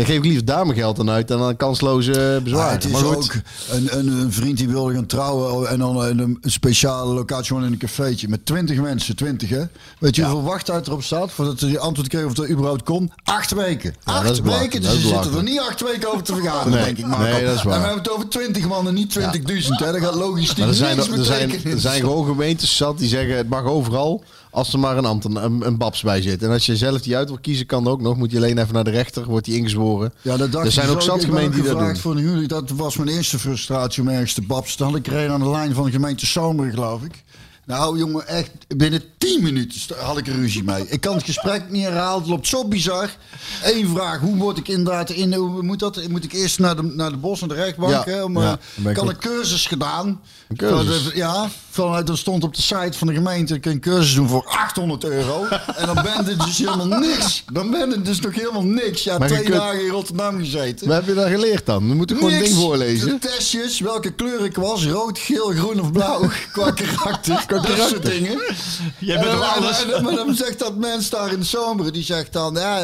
Dan 0.00 0.08
geef 0.08 0.18
ik 0.18 0.24
liever 0.24 0.44
daar 0.44 0.66
mijn 0.66 0.78
geld 0.78 0.98
aan 0.98 1.10
uit 1.10 1.28
dan 1.28 1.42
aan 1.42 1.56
kansloze 1.56 2.40
bezwaren. 2.44 2.66
Maar 2.66 2.72
het 2.72 2.84
is 2.84 2.90
maar 2.90 3.04
ook 3.04 3.34
een, 3.70 3.98
een, 3.98 4.08
een 4.08 4.32
vriend 4.32 4.56
die 4.58 4.68
wilde 4.68 4.94
gaan 4.94 5.06
trouwen 5.06 5.68
en 5.68 5.78
dan 5.78 6.06
in 6.06 6.18
een 6.18 6.38
speciale 6.42 7.14
locatie 7.14 7.46
gewoon 7.46 7.64
in 7.64 7.72
een 7.72 7.78
cafeetje 7.78 8.28
met 8.28 8.46
20 8.46 8.80
mensen, 8.80 9.16
20 9.16 9.48
hè. 9.48 9.62
Weet 9.98 10.16
je 10.16 10.22
hoeveel 10.22 10.42
wachttijd 10.42 10.86
erop 10.86 11.02
staat 11.02 11.32
voordat 11.32 11.58
ze 11.58 11.66
die 11.66 11.78
antwoord 11.78 12.08
kreeg 12.08 12.24
of 12.24 12.38
er 12.38 12.50
überhaupt 12.50 12.82
kon? 12.82 13.12
Acht 13.24 13.52
weken. 13.52 13.94
Ja, 14.04 14.12
acht 14.12 14.26
dat 14.26 14.38
weken, 14.40 14.82
Dat 14.82 14.92
dus 14.92 15.00
ze 15.00 15.08
zitten 15.08 15.36
er 15.36 15.42
niet 15.42 15.60
acht 15.60 15.80
weken 15.80 16.08
over 16.12 16.22
te 16.22 16.34
vergaderen, 16.34 16.70
Nee, 16.72 16.84
denk 16.84 16.98
ik 16.98 17.06
maar. 17.06 17.18
nee, 17.18 17.44
dat 17.44 17.54
is 17.54 17.62
waar. 17.62 17.74
En 17.74 17.80
we 17.80 17.86
hebben 17.86 18.04
het 18.04 18.12
over 18.12 18.28
20 18.28 18.68
man 18.68 18.86
en 18.86 18.94
niet 18.94 19.18
20.000 19.18 19.24
hè. 19.68 19.92
Dat 19.92 20.00
gaat 20.00 20.14
logistiek 20.14 20.64
er 20.64 20.74
zijn, 20.74 20.98
er, 20.98 21.24
zijn, 21.24 21.64
er 21.64 21.80
zijn 21.80 22.00
gewoon 22.00 22.26
gemeentes 22.26 22.76
zat 22.76 22.98
die 22.98 23.08
zeggen 23.08 23.36
het 23.36 23.48
mag 23.48 23.64
overal 23.64 24.24
als 24.50 24.72
er 24.72 24.78
maar 24.78 24.96
een 24.96 25.04
ambtenaar, 25.04 25.44
een, 25.44 25.66
een 25.66 25.76
babs 25.76 26.02
bij 26.02 26.22
zit. 26.22 26.42
En 26.42 26.50
als 26.50 26.66
je 26.66 26.76
zelf 26.76 27.00
die 27.02 27.16
uit 27.16 27.28
wil 27.28 27.38
kiezen, 27.40 27.66
kan 27.66 27.84
dat 27.84 27.92
ook 27.92 28.00
nog. 28.00 28.16
Moet 28.16 28.30
je 28.30 28.36
alleen 28.36 28.58
even 28.58 28.74
naar 28.74 28.84
de 28.84 28.90
rechter, 28.90 29.24
wordt 29.24 29.44
die 29.44 29.56
ingezworen. 29.56 30.12
Ja, 30.22 30.36
dat 30.36 30.52
dacht 30.52 30.66
er 30.66 30.72
zijn 30.72 30.88
ook 30.88 30.94
dus 30.94 31.04
zat 31.04 31.14
Ik 31.14 31.20
ben 31.20 31.30
gemeenten 31.36 31.62
die 31.62 31.70
dat 31.70 31.78
doen. 31.78 31.96
voor 31.96 32.16
huwelijk. 32.16 32.48
Dat 32.48 32.70
was 32.70 32.96
mijn 32.96 33.08
eerste 33.08 33.38
frustratie 33.38 34.02
om 34.02 34.08
ergens 34.08 34.32
te 34.34 34.42
babs. 34.42 34.76
Dan 34.76 34.88
had 34.88 34.96
ik 34.96 35.06
een 35.06 35.30
aan 35.30 35.40
de 35.40 35.50
lijn 35.50 35.74
van 35.74 35.84
de 35.84 35.90
gemeente 35.90 36.26
Zomeren, 36.26 36.72
geloof 36.72 37.02
ik. 37.02 37.24
Nou, 37.66 37.98
jongen, 37.98 38.26
echt 38.26 38.50
binnen 38.76 39.02
10 39.18 39.42
minuten 39.42 39.96
had 39.98 40.18
ik 40.18 40.26
er 40.26 40.34
ruzie 40.34 40.64
mee. 40.64 40.88
Ik 40.88 41.00
kan 41.00 41.14
het 41.14 41.24
gesprek 41.24 41.62
niet 41.70 41.84
herhalen. 41.84 42.20
Het 42.20 42.28
loopt 42.30 42.46
zo 42.46 42.64
bizar. 42.68 43.10
Eén 43.64 43.88
vraag: 43.88 44.20
hoe 44.20 44.36
word 44.36 44.58
ik 44.58 44.68
inderdaad 44.68 45.10
in? 45.10 45.34
Hoe 45.34 45.62
moet 45.62 45.78
dat? 45.78 46.08
Moet 46.08 46.24
ik 46.24 46.32
eerst 46.32 46.58
naar 46.58 46.76
de, 46.76 46.82
naar 46.82 47.10
de 47.10 47.16
bos, 47.16 47.40
naar 47.40 47.48
de 47.48 47.54
rechtbank? 47.54 47.90
Ja, 47.92 48.02
hè, 48.04 48.22
om, 48.22 48.40
ja, 48.40 48.58
eh, 48.84 48.90
ik 48.90 48.96
had 48.96 49.08
een 49.08 49.18
cursus 49.18 49.66
gedaan. 49.66 50.20
Een 50.48 50.56
cursus? 50.56 51.12
Ja, 51.14 51.48
vanuit 51.70 52.08
er 52.08 52.18
stond 52.18 52.44
op 52.44 52.54
de 52.54 52.62
site 52.62 52.98
van 52.98 53.06
de 53.06 53.14
gemeente: 53.14 53.54
ik 53.54 53.60
kan 53.60 53.72
een 53.72 53.80
cursus 53.80 54.14
doen 54.14 54.28
voor 54.28 54.44
800 54.46 55.04
euro. 55.04 55.44
en 55.76 55.86
dan 55.86 55.94
ben 55.94 56.24
je 56.26 56.36
dus 56.36 56.58
helemaal 56.58 56.98
niks. 56.98 57.44
Dan 57.52 57.70
ben 57.70 57.90
je 57.90 58.02
dus 58.02 58.20
nog 58.20 58.34
helemaal 58.34 58.64
niks. 58.64 59.02
Ja, 59.04 59.18
Maar 59.18 59.28
twee 59.28 59.42
kunt- 59.42 59.54
dagen 59.56 59.84
in 59.84 59.90
Rotterdam 59.90 60.38
gezeten. 60.38 60.86
Wat 60.86 60.96
heb 60.96 61.06
je 61.06 61.14
daar 61.14 61.30
geleerd 61.30 61.66
dan? 61.66 61.88
Dan 61.88 61.96
moet 61.96 62.10
ik 62.10 62.16
gewoon 62.16 62.32
een 62.32 62.42
ding 62.42 62.54
voorlezen. 62.54 63.08
De 63.08 63.18
testjes, 63.18 63.80
welke 63.80 64.12
kleur 64.12 64.44
ik 64.44 64.56
was. 64.56 64.86
Rood, 64.86 65.18
geel, 65.18 65.50
groen 65.50 65.80
of 65.80 65.92
blauw. 65.92 66.28
Qua 66.52 66.70
karakter. 66.70 67.44
Dat 67.50 67.88
soort 67.88 68.02
dingen. 68.06 68.40
Jij 68.98 69.20
bent 69.20 69.40
alles? 69.40 69.84
en- 69.84 69.94
en- 69.94 70.02
Maar 70.02 70.14
dan 70.14 70.34
zegt 70.34 70.58
dat 70.58 70.76
mens 70.76 71.10
daar 71.10 71.32
in 71.32 71.38
de 71.38 71.44
zomer. 71.46 71.92
Die 71.92 72.02
zegt 72.04 72.32
dan, 72.32 72.54
ja, 72.54 72.82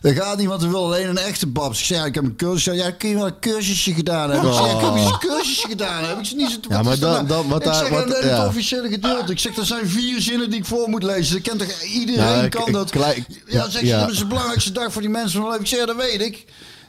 dat 0.00 0.12
gaat 0.14 0.38
niet, 0.38 0.46
want 0.48 0.62
we 0.62 0.68
willen 0.68 0.84
alleen 0.84 1.08
een 1.08 1.18
echte 1.18 1.46
babs. 1.46 1.78
Ik 1.78 1.84
zeg, 1.84 1.98
ja, 1.98 2.04
ik 2.04 2.14
heb 2.14 2.24
een 2.24 2.36
cursus. 2.36 2.76
Ja, 2.76 2.90
kun 2.90 3.08
je 3.08 3.14
wel 3.14 3.26
een 3.26 3.38
cursusje 3.40 3.94
gedaan 3.94 4.30
hebben? 4.30 4.50
Ik 4.50 4.56
zeg, 4.56 4.72
ik 4.72 4.80
heb 4.80 4.94
eens 4.94 5.10
een 5.10 5.18
cursusje 5.18 5.68
gedaan. 5.68 6.04
Heb 6.04 6.18
ik 6.18 6.24
ze 6.24 6.34
niet 6.34 6.50
zo 6.50 6.58
Ja, 6.68 6.82
maar 6.82 6.98
dan- 6.98 7.26
dan- 7.26 7.48
wat 7.48 7.58
ik 7.58 7.64
daar- 7.64 7.74
zeg, 7.74 7.88
wat- 7.88 8.08
ja. 8.22 8.28
het 8.38 8.48
officiële 8.48 8.88
gedeelte. 8.88 9.32
Ik 9.32 9.38
zeg, 9.38 9.56
er 9.56 9.66
zijn 9.66 9.88
vier 9.88 10.20
zinnen 10.20 10.50
die 10.50 10.58
ik 10.58 10.66
voor 10.66 10.88
moet 10.88 11.02
lezen. 11.02 11.32
Dat 11.34 11.42
kent 11.42 11.58
toch 11.70 11.82
iedereen 11.82 12.22
Ja, 12.36 12.42
ik- 12.42 12.50
kan 12.50 12.66
ik- 12.66 12.72
dat. 12.72 12.90
klein- 12.90 13.26
ja, 13.46 13.68
zeg 13.70 13.80
je, 13.80 13.86
ja. 13.86 14.00
dat 14.00 14.10
is 14.10 14.18
de 14.18 14.26
belangrijkste 14.26 14.72
dag 14.72 14.92
voor 14.92 15.02
die 15.02 15.10
mensen 15.10 15.40
van 15.40 15.48
leven. 15.48 15.60
Ik 15.64 15.66
zeg, 15.68 15.78
ja, 15.78 15.86
dat 15.86 15.96
weet 15.96 16.20
ik. 16.20 16.44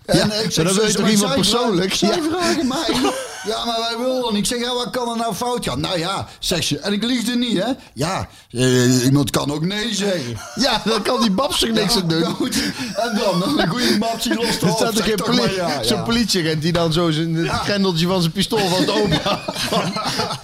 En 0.05 0.17
Ja, 0.17 0.23
ik 0.33 0.55
maar 0.55 0.65
dan 0.65 0.73
wil 0.73 0.83
je 0.83 0.89
ze- 0.89 0.95
toch 0.95 1.01
maar 1.05 1.11
iemand 1.11 1.33
persoonlijk? 1.35 1.93
Zij 1.93 2.09
Ja. 2.09 2.21
vragen 2.31 2.67
mij. 2.67 2.89
Ja, 3.47 3.65
maar 3.65 3.79
wij 3.79 4.05
willen. 4.05 4.35
Ik 4.35 4.45
zeg, 4.45 4.59
ja, 4.59 4.73
wat 4.73 4.89
kan 4.89 5.09
er 5.09 5.17
nou 5.17 5.33
fout 5.33 5.65
gaan? 5.65 5.79
Nou 5.79 5.99
ja, 5.99 6.27
zegt 6.39 6.65
ze. 6.65 6.79
En 6.79 6.93
ik 6.93 7.03
lieg 7.03 7.27
er 7.27 7.37
niet, 7.37 7.57
hè? 7.63 7.71
Ja, 7.93 8.27
eh, 8.51 9.03
iemand 9.05 9.29
kan 9.29 9.51
ook 9.51 9.65
nee 9.65 9.93
zeggen. 9.95 10.37
Ja, 10.55 10.81
dan 10.85 11.01
kan 11.01 11.21
die 11.21 11.31
babs 11.31 11.61
er 11.63 11.71
niks 11.71 11.95
aan 11.95 12.07
doen. 12.07 12.19
Ja, 12.19 12.29
goed. 12.29 12.55
En 12.95 13.19
dan, 13.23 13.39
dan 13.39 13.59
een 13.59 13.67
goede 13.67 13.97
map 13.99 14.21
die 14.23 14.33
lost 14.33 14.61
Er 14.61 14.69
staat 14.69 14.87
er 14.89 14.95
Zeg 14.95 15.05
geen 15.05 15.15
toch 15.15 15.25
poli- 15.25 15.39
maar 15.39 15.53
ja, 15.53 15.83
zo'n 15.83 15.97
ja. 15.97 16.03
politieagent 16.03 16.61
die 16.61 16.71
dan 16.71 16.93
zo 16.93 17.11
zijn 17.11 17.35
het 17.35 17.49
grendeltje 17.51 18.07
van 18.07 18.19
zijn 18.21 18.31
pistool 18.33 18.67
van 18.67 18.79
het 18.79 18.89
open 18.89 19.19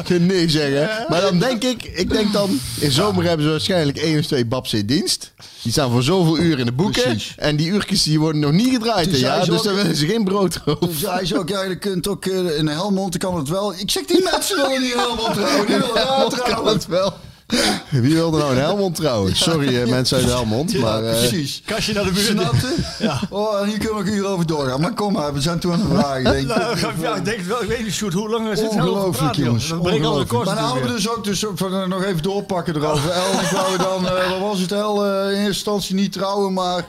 Geen 0.06 0.26
nee 0.26 0.50
zeggen. 0.50 1.06
Maar 1.10 1.22
dan 1.22 1.40
denk 1.40 1.64
ik, 1.64 1.84
ik 1.84 2.10
denk 2.10 2.34
dan, 2.34 2.60
in 2.80 2.92
zomer 2.92 3.24
hebben 3.24 3.46
ze 3.46 3.52
waarschijnlijk 3.52 3.98
één 3.98 4.20
of 4.20 4.26
twee 4.26 4.46
babs 4.46 4.74
in 4.74 4.86
dienst. 4.86 5.32
Die 5.62 5.72
staan 5.72 5.92
voor 5.92 6.04
zoveel 6.04 6.38
uur 6.40 6.60
in 6.60 6.66
de 6.66 6.72
boeken. 6.72 7.02
Precies. 7.02 7.34
En 7.38 7.56
die 7.56 7.68
uurtjes 7.68 8.04
die 8.04 8.20
worden 8.20 8.42
nog 8.42 8.52
niet 8.52 8.70
gedraaid. 8.74 9.10
Dus 9.12 9.20
ja? 9.20 9.40
Dus 9.46 9.58
ook- 9.58 9.64
dan 9.64 9.76
willen 9.76 9.96
ze 9.96 10.06
geen 10.06 10.24
brood 10.24 10.62
over. 10.66 10.88
Dus 10.88 11.02
hij 11.06 11.22
is 11.22 11.36
ook, 11.36 11.50
ja, 11.50 11.64
je 11.64 11.78
kunt 11.78 12.08
ook 12.08 12.26
eh, 12.26 12.58
in 12.58 12.68
Helmond, 12.68 13.18
kan 13.18 13.36
het 13.38 13.48
wel. 13.50 13.74
Ik 13.74 13.92
zeg, 13.92 14.06
die 14.06 14.24
mensen 14.32 14.56
willen 14.56 14.82
niet 14.82 14.94
Helmond 14.94 15.34
trouwen. 15.34 15.66
Die 15.68 15.76
willen 15.78 15.94
daar 15.96 16.50
kan 16.56 16.68
het 16.68 16.86
wel. 16.88 17.14
Wie 17.90 18.14
wilde 18.14 18.38
nou 18.38 18.52
een 18.52 18.58
Helmond 18.58 18.96
trouwen? 18.96 19.36
Sorry 19.36 19.82
eh, 19.82 19.90
mensen 19.90 20.18
uit 20.18 20.26
Helmond. 20.26 20.80
Maar, 20.80 21.04
eh, 21.04 21.18
Precies. 21.18 21.62
Kastje 21.66 21.94
naar 21.94 22.04
de 22.04 22.12
buurt. 22.12 22.26
Snapte? 22.26 22.68
Oh, 23.30 23.60
en 23.62 23.68
hier 23.68 23.78
kunnen 23.78 23.98
we 23.98 24.04
nog 24.04 24.14
uur 24.14 24.26
over 24.28 24.46
doorgaan. 24.46 24.82
Maar 24.82 24.94
kom 24.94 25.14
maar, 25.14 25.34
we 25.34 25.42
zijn 25.42 25.60
toen 25.60 25.72
aan 25.74 25.80
de 25.80 25.96
vraag. 25.96 26.24
Denk. 26.24 26.36
ik. 26.38 26.48
Nou, 26.56 26.78
ja, 27.00 27.16
ik 27.16 27.26
denk 27.26 27.38
het 27.38 27.48
wel. 27.48 27.62
Ik 27.64 27.68
weet 27.68 27.84
niet, 27.84 27.94
Sjoerd, 27.94 28.14
hoe 28.14 28.30
lang 28.30 28.50
is 28.52 28.60
het 28.62 28.70
Ongelooflijk, 28.70 29.36
jongens. 29.36 29.72
Ik 29.72 30.04
al 30.04 30.18
de 30.18 30.26
kosten. 30.26 30.46
Maar 30.56 30.64
nou 30.64 30.74
hebben 30.74 30.90
we 30.90 30.96
dus 30.96 31.10
ook 31.10 31.24
dus 31.24 31.46
van, 31.56 31.74
eh, 31.74 31.88
nog 31.88 32.04
even 32.04 32.22
doorpakken 32.24 32.76
erover. 32.76 33.10
El, 33.12 33.32
ik 33.42 33.50
wou 33.50 33.78
dan, 33.78 34.08
eh, 34.08 34.30
wat 34.30 34.40
was 34.40 34.60
het, 34.60 34.72
El? 34.72 35.06
eh, 35.06 35.22
in 35.22 35.28
eerste 35.30 35.48
instantie 35.48 35.96
niet 35.96 36.12
trouwen, 36.12 36.54
maar... 36.54 36.86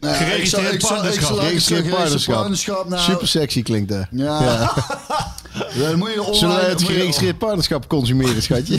Nee, 0.00 0.14
Geregistreerd 0.14 0.78
partnerschap. 0.88 1.38
Geregistreerd 1.38 1.86
geregistreerd 1.86 2.38
partnerschap. 2.38 2.88
nou, 2.88 3.02
Super 3.02 3.28
sexy 3.28 3.62
klinkt 3.62 3.88
dat. 3.88 4.06
Ja. 4.10 4.72
Dan 5.78 5.98
moet 5.98 6.12
je 6.12 6.20
online, 6.22 6.36
Zullen 6.36 6.56
wij 6.56 6.68
het 6.68 6.82
geregistreerd 6.82 7.38
partnerschap 7.38 7.88
consumeren, 7.88 8.42
schatje? 8.42 8.78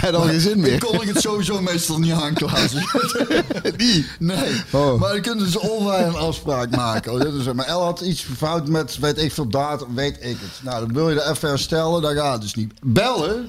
Heb 0.00 0.12
dan 0.12 0.28
geen 0.28 0.40
zin 0.40 0.50
Ik 0.50 0.56
meer. 0.56 0.78
kon 0.78 1.02
ik 1.02 1.08
het 1.08 1.20
sowieso 1.20 1.60
meestal 1.60 1.98
niet 1.98 2.12
aanklazen. 2.12 2.86
Die. 3.76 4.06
Nee. 4.18 4.62
Oh. 4.70 5.00
Maar 5.00 5.14
je 5.14 5.20
kunt 5.20 5.40
dus 5.40 5.56
online 5.56 6.04
een 6.04 6.14
afspraak 6.14 6.70
maken. 6.70 7.12
Oh, 7.12 7.52
Maar 7.54 7.66
El 7.66 7.82
had 7.82 8.00
iets 8.00 8.26
fout 8.36 8.68
met, 8.68 8.98
weet 8.98 9.18
ik 9.22 9.32
veel, 9.32 9.48
datum, 9.48 9.94
weet 9.94 10.16
ik 10.20 10.36
het. 10.40 10.60
Nou, 10.62 10.80
dan 10.86 10.94
wil 10.94 11.08
je 11.08 11.14
dat 11.14 11.30
even 11.30 11.48
herstellen, 11.48 12.02
dat 12.02 12.12
gaat 12.12 12.40
dus 12.42 12.54
niet. 12.54 12.72
Bellen, 12.82 13.48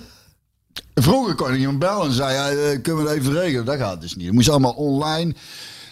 Vroeger 0.93 1.35
kon 1.35 1.53
ik 1.53 1.59
iemand 1.59 1.79
bellen 1.79 2.05
en 2.05 2.13
zei, 2.13 2.33
ja, 2.33 2.49
eh, 2.49 2.81
kunnen 2.81 3.03
we 3.03 3.09
het 3.09 3.19
even 3.19 3.33
regelen? 3.33 3.65
Dat 3.65 3.77
gaat 3.77 4.01
dus 4.01 4.15
niet. 4.15 4.25
Het 4.25 4.35
moest 4.35 4.49
allemaal 4.49 4.71
online. 4.71 5.35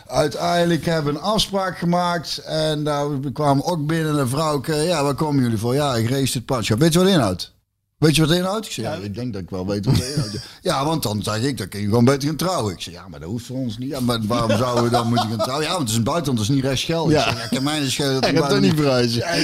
Uiteindelijk 0.08 0.86
hebben 0.86 1.14
we 1.14 1.20
een 1.20 1.26
afspraak 1.26 1.78
gemaakt. 1.78 2.38
En 2.38 2.84
daar 2.84 3.22
we 3.22 3.32
kwamen 3.32 3.66
ook 3.66 3.86
binnen 3.86 4.20
een 4.20 4.28
vrouw. 4.28 4.62
Ja, 4.66 5.04
waar 5.04 5.16
komen 5.16 5.44
jullie 5.44 5.58
voor? 5.58 5.74
Ja, 5.74 5.96
ik 5.96 6.10
race 6.10 6.38
het 6.38 6.46
padschap. 6.46 6.80
Weet 6.80 6.94
je 6.94 7.00
wat 7.00 7.08
inhoudt? 7.08 7.56
Weet 7.98 8.16
je 8.16 8.22
wat 8.22 8.30
het 8.30 8.40
inhoudt? 8.40 8.66
Ik 8.66 8.72
zeg, 8.72 8.86
ja, 8.86 8.94
ik 8.94 9.16
denk 9.16 9.34
dat 9.34 9.42
ik 9.42 9.50
wel 9.50 9.68
weet 9.68 9.86
wat 9.86 9.96
het 9.96 10.06
inhoudt. 10.16 10.38
Ja, 10.62 10.86
want 10.86 11.04
dan 11.04 11.24
zeg 11.24 11.42
ik, 11.42 11.58
dan 11.58 11.68
kun 11.68 11.80
je 11.80 11.86
gewoon 11.86 12.06
beter 12.06 12.28
gaan 12.28 12.38
trouwen. 12.38 12.74
Ik 12.74 12.82
zeg, 12.82 12.94
ja, 12.94 13.08
maar 13.08 13.20
dat 13.20 13.30
hoeft 13.30 13.46
voor 13.46 13.58
ons 13.58 13.78
niet. 13.78 13.90
Ja, 13.90 14.00
maar 14.00 14.20
waarom 14.28 14.58
zouden 14.58 14.84
we 14.84 14.90
dan 14.90 15.08
moeten 15.08 15.30
gaan 15.30 15.38
trouwen? 15.38 15.66
Ja, 15.66 15.70
want 15.72 15.82
het 15.82 15.90
is 15.92 15.96
een 15.98 16.04
buitenland, 16.04 16.40
het 16.40 16.50
is 16.50 16.56
niet 16.56 16.64
rechtsgeldig. 16.64 17.12
Ja. 17.14 17.20
Ik 17.20 17.26
zeg, 17.32 17.38
ja, 17.40 17.44
ik 17.46 17.52
heb 17.52 17.62
mijn 17.62 17.92
schelen. 17.92 18.24
Hij 18.24 18.36
gaat 18.36 18.50
toch 18.50 18.60
niet 18.60 18.74
verhuizen. 18.76 19.24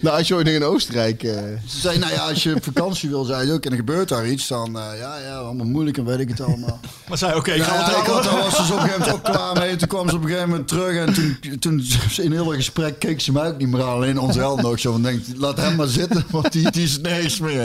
Nou, 0.00 0.18
als 0.18 0.28
je 0.28 0.34
ooit 0.34 0.44
nog 0.46 0.54
in 0.54 0.64
Oostenrijk... 0.64 1.22
eh, 1.22 1.32
Ze 1.66 1.78
zei, 1.80 1.98
nou 1.98 2.12
ja, 2.12 2.28
als 2.28 2.42
je 2.42 2.54
op 2.54 2.64
vakantie 2.64 3.08
wil, 3.08 3.24
zei 3.24 3.46
je 3.46 3.52
ook, 3.52 3.64
en 3.64 3.70
er 3.70 3.76
gebeurt 3.76 4.08
daar 4.08 4.28
iets, 4.28 4.46
dan 4.48 4.76
uh, 4.76 4.82
ja, 4.98 5.18
ja, 5.18 5.36
allemaal 5.36 5.66
moeilijk 5.66 5.96
en 5.98 6.04
weet 6.04 6.18
ik 6.20 6.28
het 6.28 6.40
allemaal. 6.40 6.80
Maar 7.08 7.18
zei, 7.18 7.34
oké, 7.34 7.50
ik 7.50 7.56
Ja, 7.58 7.64
ga 7.64 7.74
ja, 7.74 7.98
ik 7.98 8.06
daar 8.24 8.36
was 8.38 8.66
ze 8.66 8.72
op 8.72 8.78
een 8.78 8.84
gegeven 8.84 9.00
moment 9.00 9.12
ook 9.16 9.24
klaar 9.24 9.58
mee. 9.58 9.76
Toen 9.76 9.88
kwam 9.88 10.08
ze 10.08 10.14
op 10.16 10.22
een 10.22 10.28
gegeven 10.28 10.48
moment 10.48 10.68
terug 10.68 11.06
en 11.06 11.12
toen, 11.14 11.58
toen 11.58 11.84
in 12.16 12.32
heel 12.32 12.46
het 12.46 12.56
gesprek 12.56 12.98
keek 12.98 13.20
ze 13.20 13.32
mij 13.32 13.48
ook 13.48 13.58
niet 13.58 13.68
meer 13.68 13.82
aan. 13.82 13.88
Alleen 13.88 14.18
onze 14.18 14.38
held 14.38 14.62
nog 14.62 14.78
zo 14.80 14.92
van 14.92 15.02
denkt, 15.02 15.26
laat 15.36 15.56
hem 15.56 15.76
maar 15.76 15.86
zitten, 15.86 16.24
want 16.30 16.52
die, 16.52 16.70
die 16.70 16.82
is 16.82 16.92
het 16.92 17.02
nergens 17.02 17.38
mee 17.40 17.56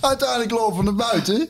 Uiteindelijk 0.00 0.50
lopen 0.50 0.76
we 0.76 0.84
naar 0.84 1.10
buiten 1.10 1.48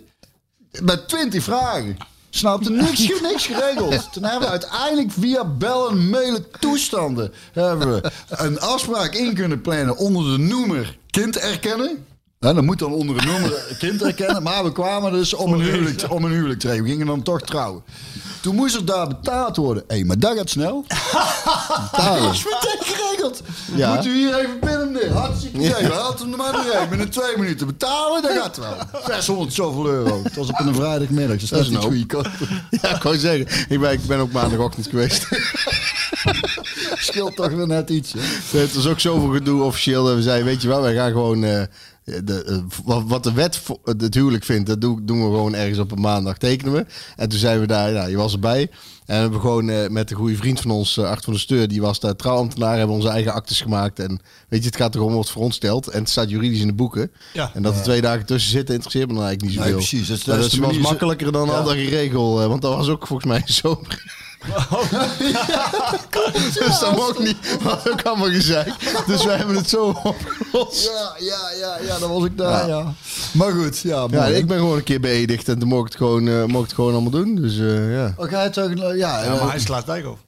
met 0.81 1.09
twintig 1.09 1.43
vragen. 1.43 1.97
Snapte 2.31 2.71
niks, 2.71 3.21
niks 3.21 3.47
geregeld. 3.47 4.09
Toen 4.13 4.23
hebben 4.23 4.41
we 4.41 4.49
uiteindelijk 4.49 5.11
via 5.11 5.45
bellen, 5.45 6.11
mailen, 6.11 6.47
toestanden... 6.61 7.33
hebben 7.53 7.93
we 7.93 8.11
een 8.29 8.61
afspraak 8.61 9.15
in 9.15 9.35
kunnen 9.35 9.61
plannen 9.61 9.97
onder 9.97 10.37
de 10.37 10.39
noemer 10.43 10.99
kind 11.11 11.39
erkennen. 11.39 12.07
Ja, 12.43 12.53
dat 12.53 12.65
moet 12.65 12.79
dan 12.79 12.93
onder 12.93 13.21
de 13.21 13.27
noemer 13.27 13.77
kind 13.79 14.03
erkennen. 14.03 14.43
Maar 14.43 14.65
we 14.65 14.73
kwamen 14.73 15.13
dus 15.13 15.35
om 15.35 15.53
een 15.53 15.61
huwelijk, 15.61 16.05
om 16.09 16.25
een 16.25 16.31
huwelijk 16.33 16.61
te 16.61 16.67
regelen. 16.67 16.85
We 16.87 16.91
gingen 16.91 17.07
dan 17.07 17.23
toch 17.23 17.41
trouwen. 17.41 17.83
Toen 18.41 18.55
moest 18.55 18.75
er 18.75 18.85
daar 18.85 19.09
betaald 19.09 19.57
worden. 19.57 19.85
Hé, 19.89 20.05
maar 20.05 20.19
dat 20.19 20.37
gaat 20.37 20.51
snel. 20.51 20.85
Betalen. 21.91 22.23
Dat 22.23 22.33
is 22.33 22.45
meteen 22.45 22.95
geregeld. 22.95 23.43
Ja. 23.75 23.95
Moet 23.95 24.07
u 24.07 24.15
hier 24.15 24.35
even 24.35 24.61
binnen 24.61 24.93
neer. 24.93 25.13
Hartstikke 25.13 25.57
idee. 25.59 25.87
We 25.89 25.93
hadden 25.93 26.21
hem 26.21 26.31
er 26.33 26.37
maar 26.39 26.53
doorheen. 26.53 26.89
Binnen 26.89 27.11
twee 27.11 27.37
minuten 27.39 27.67
betalen, 27.67 28.23
dat 28.23 28.33
gaat 28.33 28.57
wel. 28.57 28.77
600 29.07 29.53
zoveel 29.55 29.87
euro. 29.87 30.23
Het 30.23 30.37
was 30.37 30.49
op 30.49 30.59
een 30.59 30.75
vrijdagmiddag. 30.75 31.37
Dus 31.37 31.49
dat 31.49 31.61
is 31.61 31.69
niet 31.69 31.85
een 31.85 31.97
goedkoop. 31.99 32.29
ja, 32.71 32.97
ik 32.97 33.03
wou 33.03 33.17
zeggen, 33.19 33.67
ik 33.69 33.81
ben, 33.81 33.93
ik 33.93 34.07
ben 34.07 34.19
ook 34.19 34.33
maandagochtend 34.33 34.87
geweest. 34.87 35.27
Scheelt 37.09 37.37
toch 37.37 37.51
weer 37.51 37.67
net 37.67 37.91
iets. 37.91 38.13
Hè? 38.13 38.59
Het 38.59 38.75
was 38.75 38.87
ook 38.87 39.01
zoveel 39.01 39.29
gedoe 39.33 39.63
officieel. 39.63 40.05
dat 40.05 40.15
We 40.15 40.23
zeiden, 40.23 40.47
weet 40.47 40.63
je 40.63 40.69
wel, 40.69 40.81
wij 40.83 40.95
gaan 40.95 41.11
gewoon... 41.13 41.45
eh, 41.45 41.63
de, 42.05 42.45
eh, 42.45 42.57
wat, 42.85 43.03
wat 43.07 43.23
de 43.23 43.33
wet 43.33 43.63
het 43.85 44.15
huwelijk 44.15 44.45
vindt, 44.45 44.67
dat 44.69 44.81
doen, 44.81 45.01
doen 45.07 45.19
we 45.19 45.25
gewoon 45.25 45.55
ergens 45.55 45.79
op 45.79 45.93
een 45.93 46.01
maandag 46.01 46.39
tekenen 46.39 46.73
we. 46.73 46.87
En 47.17 47.29
toen 47.29 47.39
zijn 47.39 47.61
we 47.61 47.67
daar, 47.67 47.93
nou, 47.93 48.11
je 48.11 48.17
was 48.17 48.33
erbij. 48.33 48.61
En 49.07 49.17
we 49.17 49.23
hebben 49.23 49.41
gewoon 49.41 49.69
eh, 49.71 49.89
met 49.89 50.11
een 50.11 50.17
goede 50.17 50.37
vriend 50.37 50.61
van 50.61 50.71
ons, 50.71 50.97
uh, 50.97 51.05
Art 51.09 51.25
van 51.25 51.33
der 51.33 51.43
Steur, 51.43 51.69
die 51.69 51.81
was 51.81 52.01
daar 52.01 52.17
trouwambtenaar, 52.17 52.77
hebben 52.79 52.97
onze 52.97 53.09
eigen 53.09 53.33
actes 53.33 53.61
gemaakt. 53.61 53.99
En 53.99 54.21
weet 54.49 54.61
je, 54.63 54.67
het 54.67 54.77
gaat 54.77 54.93
toch 54.93 55.03
om 55.03 55.15
wat 55.15 55.31
voor 55.31 55.43
ons 55.43 55.55
stelt. 55.57 55.89
En 55.89 56.01
het 56.01 56.09
staat 56.11 56.31
juridisch 56.31 56.61
in 56.61 56.67
de 56.67 56.73
boeken. 56.75 57.11
Ja. 57.33 57.51
En 57.55 57.63
dat 57.63 57.77
er 57.77 57.83
twee 57.83 58.01
dagen 58.01 58.27
tussen 58.27 58.51
zitten, 58.51 58.75
interesseert 58.75 59.09
me 59.09 59.15
dan 59.15 59.25
eigenlijk 59.25 59.53
niet 59.57 59.65
Nee, 59.65 59.73
zoveel. 59.81 59.89
precies. 59.89 60.09
Dat 60.09 60.17
is- 60.19 60.25
dat 60.25 60.37
dat 60.37 60.45
is 60.45 60.53
de 60.53 60.61
was 60.61 60.79
makkelijker 60.79 61.33
dan 61.33 61.47
Ja. 61.49 61.53
andere 61.53 61.85
regel. 61.89 62.41
eh, 62.43 62.47
Want 62.47 62.63
dat 62.63 62.77
was 62.77 62.89
ook 62.89 63.07
volgens 63.07 63.29
mij 63.29 63.43
zo. 63.63 63.81
Dus 66.59 66.79
dat 66.81 66.97
mocht 66.97 67.19
niet. 67.19 67.59
Was 67.63 67.89
ook 67.89 68.03
allemaal 68.03 68.31
gezegd. 68.31 69.07
Dus 69.07 69.25
wij 69.25 69.37
hebben 69.37 69.57
het 69.57 69.69
zo 69.69 70.01
opgelost. 70.03 70.85
Ja, 70.85 71.15
ja, 71.19 71.51
ja, 71.59 71.79
ja, 71.87 71.99
dan 71.99 72.11
was 72.11 72.25
ik 72.25 72.39
daar, 72.39 72.69
ja. 72.69 72.93
Maar 73.33 73.53
goed, 73.53 73.79
ja. 73.79 74.07
Ja, 74.11 74.27
ik 74.27 74.47
ben 74.47 74.59
gewoon 74.59 74.77
een 74.77 74.85
keer 74.85 75.01
beëdigd 75.01 75.49
en 75.49 75.59
toen 75.59 75.69
mocht 75.69 75.81
ik 75.81 75.89
het 75.89 75.97
gewoon, 75.97 76.29
eh, 76.29 76.45
mocht 76.45 76.65
het 76.65 76.75
gewoon 76.75 76.93
allemaal 76.93 77.11
doen. 77.11 77.35
Dus 77.35 77.59
eh, 77.59 77.93
ja. 77.95 78.15
Oh, 78.17 78.29
ga 78.29 78.43
je 78.43 78.51
toch, 78.51 78.71
ja, 78.77 78.93
Ja, 78.93 79.23
eh, 79.23 79.41
maar 79.41 79.51
hij 79.51 79.61
slaat 79.61 79.87
Dijkhoff. 79.87 80.21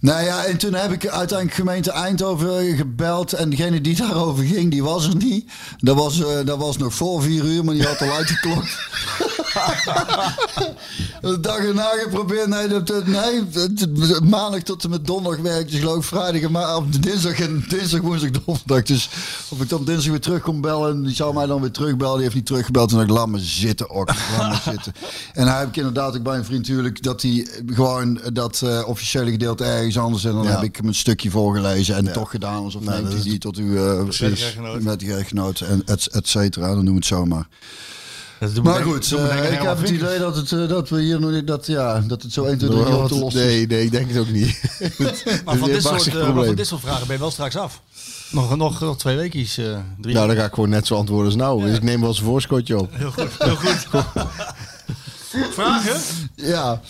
Nou 0.00 0.24
ja, 0.24 0.44
en 0.44 0.56
toen 0.56 0.74
heb 0.74 0.92
ik 0.92 1.06
uiteindelijk 1.06 1.58
gemeente 1.58 1.90
Eindhoven 1.90 2.76
gebeld. 2.76 3.32
En 3.32 3.50
degene 3.50 3.80
die 3.80 3.96
daarover 4.06 4.44
ging, 4.44 4.70
die 4.70 4.82
was 4.82 5.08
er 5.08 5.16
niet. 5.16 5.50
Dat 5.76 5.96
was, 5.96 6.20
eh, 6.20 6.44
dat 6.44 6.58
was 6.58 6.76
nog 6.76 6.94
voor 6.94 7.22
vier 7.22 7.44
uur, 7.44 7.64
maar 7.64 7.74
die 7.74 7.86
had 7.86 8.00
al 8.00 8.12
uitgeklokt. 8.12 8.78
de 11.20 11.40
dag 11.48 11.58
erna 11.58 11.88
geprobeerd. 12.02 12.46
Nee, 12.46 12.68
dat, 12.68 13.06
nee 13.06 13.42
maandag 14.22 14.62
tot 14.62 14.84
en 14.84 14.90
met 14.90 15.06
donderdag 15.06 15.42
werkte 15.42 15.70
dus 15.70 15.80
geloof 15.80 15.96
ik 15.96 16.04
vrijdag. 16.04 16.42
en 16.42 16.52
Maar 16.52 16.76
op 16.76 17.02
dinsdag, 17.02 17.40
en 17.40 17.64
dinsdag, 17.68 18.00
woensdag, 18.00 18.30
donderdag. 18.30 18.82
Dus 18.82 19.08
of 19.48 19.60
ik 19.60 19.68
dan 19.68 19.84
dinsdag 19.84 20.10
weer 20.10 20.20
terug 20.20 20.42
kon 20.42 20.60
bellen. 20.60 20.90
En 20.90 21.02
die 21.02 21.14
zou 21.14 21.34
mij 21.34 21.46
dan 21.46 21.60
weer 21.60 21.70
terugbellen. 21.70 22.14
Die 22.14 22.22
heeft 22.22 22.34
niet 22.34 22.46
teruggebeld. 22.46 22.92
En 22.92 22.98
dan 22.98 23.12
laat 23.12 23.28
me 23.28 23.38
zitten, 23.38 23.90
ook. 23.90 24.10
Laat 24.38 24.50
me 24.66 24.72
zitten. 24.72 24.92
En 25.32 25.46
hij 25.46 25.58
heb 25.58 25.68
ik 25.68 25.76
inderdaad 25.76 26.16
ook 26.16 26.22
bij 26.22 26.36
een 26.36 26.44
vriend 26.44 26.68
natuurlijk. 26.68 27.02
Dat 27.02 27.22
hij 27.22 27.46
gewoon 27.66 28.20
dat 28.32 28.62
eh, 28.62 28.88
officiële 28.88 29.30
gedeelte 29.30 29.64
ergens 29.66 29.98
anders. 29.98 30.24
En 30.24 30.32
dan 30.32 30.42
Ja. 30.44 30.50
heb 30.50 30.62
ik 30.62 30.76
hem 30.76 30.86
een 30.86 30.94
stukje 30.94 31.30
voorgelezen. 31.30 31.96
En 31.96 32.12
toch 32.12 32.30
gedaan 32.30 32.64
alsof 32.64 32.82
Nou, 32.82 33.02
neemt 33.02 33.12
hij 33.14 33.22
die 33.22 33.38
tot 33.38 33.56
uw 33.56 33.72
uh, 33.72 34.02
met 34.80 34.98
die 34.98 35.14
echtgenoot 35.14 35.60
en 35.60 35.82
et, 35.86 36.06
et 36.06 36.28
cetera. 36.28 36.66
Dan 36.66 36.76
doen 36.84 36.88
we 36.94 36.94
het 36.94 37.06
zomaar. 37.06 37.48
Dat 38.40 38.62
Maar 38.62 38.82
goed, 38.82 39.12
eh, 39.12 39.52
ik 39.52 39.62
heb 39.62 39.78
het 39.78 39.88
idee 39.90 40.18
dat, 40.18 40.36
het, 40.36 40.52
eh, 40.52 40.68
dat 40.68 40.88
we 40.88 41.00
hier 41.02 41.20
nog 41.20 41.30
niet, 41.30 41.46
dat, 41.46 41.66
ja, 41.66 42.00
dat 42.00 42.22
het 42.22 42.32
zo 42.32 42.44
1, 42.44 42.58
2, 42.58 42.70
3 42.70 42.82
jaar 42.96 43.06
te 43.08 43.18
lossen 43.18 43.40
is. 43.42 43.46
nee, 43.46 43.66
nee, 43.66 43.84
ik 43.84 43.90
denk 43.90 44.08
het 44.08 44.18
ook 44.18 44.28
niet. 44.30 44.60
Maar 45.44 45.56
van 45.56 45.68
een 45.68 45.74
dit, 45.74 45.82
soort, 45.82 46.12
maar 46.34 46.44
van 46.44 46.54
dit 46.54 46.66
soort 46.66 46.80
vragen 46.80 47.06
ben 47.06 47.16
je 47.16 47.22
wel 47.22 47.30
straks 47.30 47.56
af. 47.56 47.82
Nog, 48.30 48.56
nog, 48.56 48.80
nog 48.80 48.98
twee 48.98 49.16
weekjes. 49.16 49.58
eh 49.58 49.78
drie. 50.00 50.14
Nou, 50.14 50.26
dan 50.26 50.36
ga 50.36 50.44
ik 50.44 50.54
gewoon 50.54 50.68
net 50.68 50.86
zo 50.86 50.94
antwoorden 50.94 51.26
als 51.26 51.36
nou. 51.36 51.62
Dus 51.62 51.76
ik 51.76 51.82
neem 51.82 52.00
wel 52.00 52.08
eens 52.08 52.18
een 52.18 52.24
voorschotje 52.24 52.78
op. 52.78 52.88
Heel 52.92 53.10
goed, 53.10 53.28
heel 53.38 53.56
goed. 53.56 53.86
Vragen? 55.54 56.00
Ja, 56.34 56.80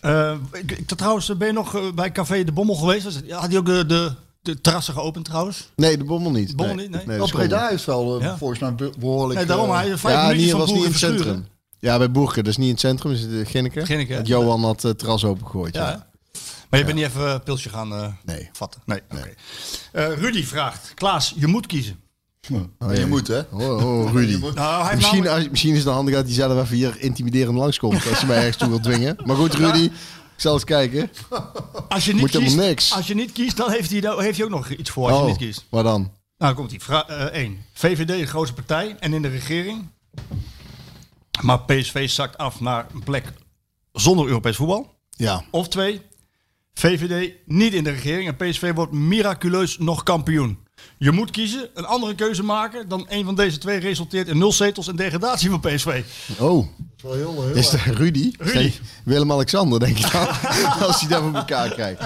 Eh, 0.00 0.34
ik, 0.52 0.72
ik, 0.72 0.86
trouwens, 0.96 1.36
ben 1.36 1.46
je 1.46 1.52
nog 1.52 1.74
eh, 1.76 1.92
bij 1.94 2.12
Café 2.12 2.44
De 2.44 2.52
Bommel 2.52 2.74
geweest? 2.74 3.04
Het- 3.04 3.30
Had 3.30 3.48
hij 3.48 3.58
ook 3.58 3.66
de, 3.66 3.86
de, 3.86 4.12
de 4.42 4.60
terrassen 4.60 4.94
geopend 4.94 5.24
trouwens? 5.24 5.68
Nee, 5.76 5.98
de 5.98 6.04
bommel 6.04 6.30
niet. 6.30 6.56
Bommel 6.56 6.74
nee. 6.74 6.88
niet, 6.88 7.06
nee. 7.06 7.16
gewoon- 7.16 7.30
Breda 7.30 7.68
is 7.70 7.84
wel 7.84 8.16
eh, 8.18 8.22
Ja. 8.24 8.36
volgens 8.36 8.60
mij 8.60 8.74
be- 8.74 8.92
behoorlijk... 8.98 9.38
Nee, 9.38 9.48
daarom. 9.48 9.68
eh, 9.70 9.76
Hij 9.76 9.96
vijf 9.96 10.14
Ja, 10.14 10.22
minuutjes 10.22 10.40
niet, 10.42 10.50
van 10.50 10.60
was 10.60 10.68
niet 10.70 10.78
in 10.78 10.82
het 10.84 10.92
Verschuren. 10.98 11.24
centrum. 11.24 11.46
Ja, 11.78 11.98
bij 11.98 12.10
Boerke. 12.10 12.36
Dat 12.42 12.46
is 12.46 12.56
niet 12.56 12.66
in 12.66 12.72
het 12.72 12.80
centrum. 12.80 13.12
Is 13.12 13.22
in 13.24 13.46
Ginneke. 13.46 13.86
Ginneke, 13.86 14.12
ja. 14.12 14.22
Johan 14.22 14.62
had 14.64 14.82
het 14.82 14.98
terras 14.98 15.24
opengegooid. 15.24 15.74
Ja, 15.74 15.88
Ja. 15.88 16.06
Maar 16.70 16.78
je 16.78 16.84
bent 16.86 16.96
niet 16.96 17.06
even 17.06 17.30
een 17.32 17.42
pilsje 17.42 17.68
gaan 17.68 17.92
eh, 17.94 18.06
Nee. 18.24 18.48
vatten? 18.52 18.80
Nee. 18.86 19.00
Eh, 19.92 20.12
Rudy 20.16 20.44
vraagt, 20.44 20.92
Klaas, 20.94 21.34
je 21.36 21.46
moet 21.46 21.66
kiezen. 21.66 22.00
Oh, 22.78 22.94
je 22.94 23.06
moet, 23.06 23.26
hè? 23.26 23.38
Oh, 23.50 23.86
oh, 23.86 24.12
Rudy. 24.12 24.36
Nou, 24.54 24.94
Misschien, 24.94 25.18
namelijk- 25.22 25.36
als- 25.44 25.48
misschien 25.50 25.72
is 25.74 25.84
het 25.84 25.92
handig 25.92 26.14
dat 26.14 26.24
hij 26.24 26.34
zelf 26.34 26.62
even 26.62 26.76
hier 26.76 27.00
intimiderend 27.00 27.56
langskomt. 27.58 28.06
Als 28.08 28.20
je 28.20 28.26
mij 28.26 28.36
ergens 28.36 28.56
toe 28.56 28.68
wil 28.68 28.80
dwingen. 28.80 29.16
Maar 29.24 29.36
goed, 29.36 29.54
Rudy. 29.54 29.82
Ik 29.82 30.44
zal 30.44 30.54
eens 30.54 30.64
kijken. 30.64 31.10
als 31.88 32.04
je 32.04 32.12
niet 32.12 32.20
moet 32.20 32.30
kiest, 32.30 32.56
niks. 32.56 32.92
Als 32.94 33.06
je 33.06 33.14
niet 33.14 33.32
kiest, 33.32 33.56
dan 33.56 33.70
heeft 33.70 33.90
hij, 33.90 34.00
dan 34.00 34.20
heeft 34.20 34.36
hij 34.36 34.44
ook 34.46 34.52
nog 34.52 34.68
iets 34.70 34.90
voor 34.90 35.04
als 35.08 35.16
je 35.16 35.22
Oh, 35.22 35.28
niet 35.28 35.36
kiest. 35.36 35.64
waar 35.70 35.82
dan? 35.82 36.00
Nou, 36.00 36.10
dan 36.36 36.54
komt 36.54 36.70
hij. 36.70 36.80
Vraag 36.80 37.06
1. 37.32 37.58
VVD 37.72 38.06
de 38.08 38.26
grootste 38.26 38.54
partij 38.54 38.96
en 39.00 39.12
in 39.12 39.22
de 39.22 39.28
regering. 39.28 39.88
Maar 41.42 41.60
PSV 41.60 42.08
zakt 42.10 42.38
af 42.38 42.60
naar 42.60 42.86
een 42.94 43.02
plek 43.02 43.32
zonder 43.92 44.26
Europees 44.26 44.56
voetbal. 44.56 44.94
Ja. 45.10 45.44
Of 45.50 45.68
2. 45.68 46.00
VVD 46.74 47.32
niet 47.46 47.72
in 47.74 47.84
de 47.84 47.90
regering 47.90 48.28
en 48.28 48.36
PSV 48.50 48.72
wordt 48.74 48.92
miraculeus 48.92 49.78
nog 49.78 50.02
kampioen. 50.02 50.58
Je 50.98 51.10
moet 51.12 51.30
kiezen, 51.30 51.68
een 51.74 51.84
andere 51.84 52.14
keuze 52.14 52.42
maken 52.42 52.88
dan 52.88 53.06
een 53.08 53.24
van 53.24 53.34
deze 53.34 53.58
twee 53.58 53.78
resulteert 53.78 54.28
in 54.28 54.38
nul 54.38 54.52
zetels 54.52 54.88
en 54.88 54.96
degradatie 54.96 55.50
van 55.50 55.60
PSV. 55.60 56.02
Oh, 56.38 56.66
Wel 57.02 57.12
heel, 57.12 57.42
heel 57.44 57.54
is 57.54 57.70
dat 57.70 57.80
Rudy? 57.80 58.32
Rudy. 58.38 58.72
Willem-Alexander, 59.04 59.80
denk 59.80 59.98
ik 59.98 60.12
dan. 60.12 60.26
Als 60.86 61.00
hij 61.00 61.08
dat 61.08 61.22
voor 61.22 61.34
elkaar 61.34 61.68
krijgt. 61.70 62.00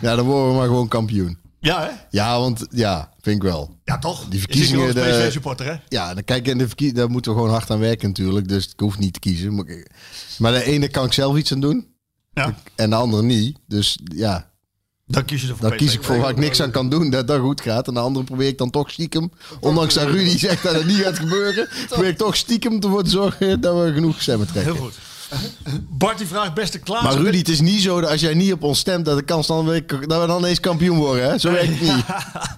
Ja, 0.00 0.14
dan 0.16 0.24
worden 0.24 0.48
we 0.48 0.54
maar 0.56 0.66
gewoon 0.66 0.88
kampioen. 0.88 1.38
Ja, 1.60 1.82
hè? 1.82 1.88
Ja, 2.10 2.38
want 2.38 2.66
ja, 2.70 3.12
vind 3.20 3.36
ik 3.36 3.42
wel. 3.42 3.76
Ja, 3.84 3.98
toch? 3.98 4.26
Die 4.28 4.40
verkiezingen, 4.40 4.86
Je 4.86 4.92
de- 4.92 5.00
PSV-supporter, 5.00 5.66
hè? 5.66 5.74
Ja, 5.88 6.14
dan 6.14 6.24
kijk, 6.24 6.46
in 6.48 6.58
de 6.58 6.66
verkie- 6.66 6.92
daar 6.92 7.10
moeten 7.10 7.32
we 7.32 7.36
gewoon 7.38 7.52
hard 7.52 7.70
aan 7.70 7.78
werken 7.78 8.08
natuurlijk. 8.08 8.48
Dus 8.48 8.64
ik 8.66 8.80
hoef 8.80 8.98
niet 8.98 9.12
te 9.12 9.18
kiezen. 9.20 9.54
Maar, 9.54 9.66
ik- 9.66 9.90
maar 10.38 10.52
de 10.52 10.64
ene 10.64 10.88
kan 10.88 11.04
ik 11.04 11.12
zelf 11.12 11.36
iets 11.36 11.52
aan 11.52 11.60
doen. 11.60 11.86
Ja. 12.32 12.54
En 12.74 12.90
de 12.90 12.96
andere 12.96 13.22
niet. 13.22 13.58
Dus 13.66 13.98
ja, 14.04 14.50
Dan 15.06 15.24
kies 15.24 15.42
je 15.42 15.48
ervoor 15.48 15.68
dan 15.68 15.78
kies 15.78 15.94
ik 15.94 16.02
voor 16.02 16.18
waar 16.18 16.30
ik 16.30 16.36
niks 16.36 16.60
aan 16.62 16.70
kan 16.70 16.88
doen. 16.88 17.10
Dat 17.10 17.26
dat 17.26 17.40
goed 17.40 17.60
gaat. 17.60 17.88
En 17.88 17.94
de 17.94 18.00
andere 18.00 18.24
probeer 18.24 18.48
ik 18.48 18.58
dan 18.58 18.70
toch 18.70 18.90
stiekem. 18.90 19.32
Ondanks 19.60 19.94
dat 19.94 20.08
Rudy 20.08 20.38
zegt 20.38 20.62
dat 20.62 20.74
het 20.74 20.86
niet 20.86 20.96
gaat 20.96 21.18
gebeuren. 21.18 21.68
Probeer 21.88 22.08
ik 22.08 22.16
toch 22.16 22.36
stiekem 22.36 22.80
ervoor 22.80 23.04
te 23.04 23.10
zorgen 23.10 23.60
dat 23.60 23.84
we 23.84 23.92
genoeg 23.92 24.22
stemmen 24.22 24.46
trekken. 24.46 24.72
Heel 24.72 24.82
goed. 24.82 24.94
Bart 25.88 26.18
die 26.18 26.26
vraagt 26.26 26.54
beste 26.54 26.78
Klaas. 26.78 27.02
Maar 27.02 27.14
Rudy, 27.14 27.38
het 27.38 27.48
is 27.48 27.60
niet 27.60 27.82
zo 27.82 28.00
dat 28.00 28.10
als 28.10 28.20
jij 28.20 28.34
niet 28.34 28.52
op 28.52 28.62
ons 28.62 28.78
stemt, 28.78 29.04
dat 29.04 29.16
de 29.16 29.24
kans 29.24 29.46
dan 29.46 29.66
weer, 29.66 29.86
dat 29.86 30.20
we 30.20 30.26
dan 30.26 30.38
ineens 30.38 30.60
kampioen 30.60 30.98
worden. 30.98 31.30
Hè? 31.30 31.38
Zo 31.38 31.50
werkt 31.52 31.78
het 31.78 31.80
niet. 31.80 32.04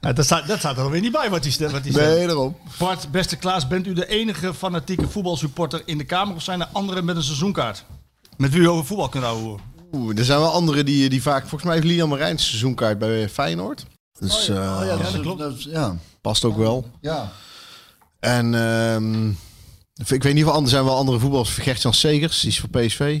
Ja, 0.00 0.12
dat, 0.12 0.24
staat, 0.24 0.46
dat 0.46 0.58
staat 0.58 0.76
er 0.76 0.82
alweer 0.82 1.00
niet 1.00 1.12
bij 1.12 1.30
wat 1.30 1.42
hij 1.42 1.52
stemt. 1.52 1.84
Nee, 1.84 2.26
daarom. 2.26 2.56
Bart, 2.78 3.10
beste 3.10 3.36
Klaas, 3.36 3.68
bent 3.68 3.86
u 3.86 3.92
de 3.92 4.06
enige 4.06 4.54
fanatieke 4.54 5.08
voetbalsupporter 5.08 5.82
in 5.84 5.98
de 5.98 6.04
Kamer 6.04 6.34
of 6.34 6.42
zijn 6.42 6.60
er 6.60 6.68
anderen 6.72 7.04
met 7.04 7.16
een 7.16 7.22
seizoenkaart? 7.22 7.84
Met 8.36 8.52
wie 8.52 8.60
u 8.60 8.68
over 8.68 8.86
voetbal 8.86 9.08
kunt 9.08 9.24
houden? 9.24 9.60
Oeh, 9.92 10.18
er 10.18 10.24
zijn 10.24 10.38
wel 10.38 10.52
anderen 10.52 10.84
die, 10.84 11.08
die 11.08 11.22
vaak... 11.22 11.40
Volgens 11.40 11.62
mij 11.62 11.74
heeft 11.74 11.86
Lian 11.86 12.08
Marijns 12.08 12.46
seizoenkaart 12.46 12.98
bij 12.98 13.28
Feyenoord. 13.28 13.86
Dus 14.18 14.48
eh, 14.48 14.56
Oh 14.56 14.86
ja, 14.86 14.96
dat, 14.96 15.12
dat 15.12 15.20
klopt. 15.20 15.38
dat 15.38 15.62
ja. 15.62 15.96
past 16.20 16.44
ook 16.44 16.56
wel. 16.56 16.90
ja. 17.00 17.32
En 18.20 18.54
ehm, 18.54 19.28
ik 20.14 20.22
weet 20.22 20.34
niet 20.34 20.44
of 20.44 20.60
er 20.62 20.68
zijn 20.68 20.84
wel 20.84 20.96
andere 20.96 21.18
voetballers. 21.18 21.50
Gert-Jan 21.50 21.94
Segers, 21.94 22.40
die 22.40 22.50
is 22.50 22.60
voor 22.60 22.68
PSV. 22.68 23.20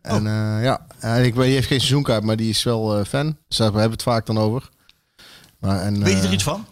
En 0.00 0.26
eh, 0.26 0.62
ja, 0.62 0.86
en 0.98 1.24
ik 1.24 1.34
weet, 1.34 1.44
die 1.44 1.54
heeft 1.54 1.66
geen 1.66 1.80
seizoenkaart, 1.80 2.24
maar 2.24 2.36
die 2.36 2.48
is 2.48 2.62
wel 2.62 2.98
eh, 2.98 3.04
fan. 3.04 3.36
Dus 3.48 3.56
daar 3.56 3.66
hebben 3.66 3.84
we 3.84 3.92
het 3.92 4.02
vaak 4.02 4.26
dan 4.26 4.38
over. 4.38 4.68
Maar, 5.58 5.80
en, 5.80 6.02
Weet 6.02 6.20
je 6.20 6.26
er 6.26 6.32
iets 6.32 6.42
van? 6.42 6.66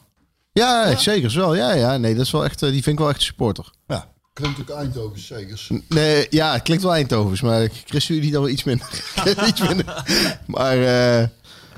Ja, 0.53 0.97
Segers 0.97 1.35
wel. 1.35 1.55
Ja, 1.55 1.73
ja, 1.73 1.97
nee, 1.97 2.15
dat 2.15 2.25
is 2.25 2.31
wel 2.31 2.45
echt, 2.45 2.61
die 2.61 2.71
vind 2.71 2.87
ik 2.87 2.99
wel 2.99 3.09
echt 3.09 3.19
een 3.19 3.25
supporter. 3.25 3.71
Ja. 3.87 4.12
Klinkt 4.33 4.61
ook 4.61 4.71
Eindhoven 4.71 5.21
zeker. 5.21 5.67
Nee, 5.89 6.27
ja, 6.31 6.53
het 6.53 6.63
klinkt 6.63 6.83
wel 6.83 6.95
Eindhovens, 6.95 7.41
maar 7.41 7.69
Chris 7.85 8.07
jullie 8.07 8.31
dan 8.33 8.43
wel 8.43 8.51
iets 8.51 8.65
minder. 8.65 8.89
iets 9.49 9.61
minder. 9.61 10.05
Maar 10.47 10.77
eh, 10.77 11.29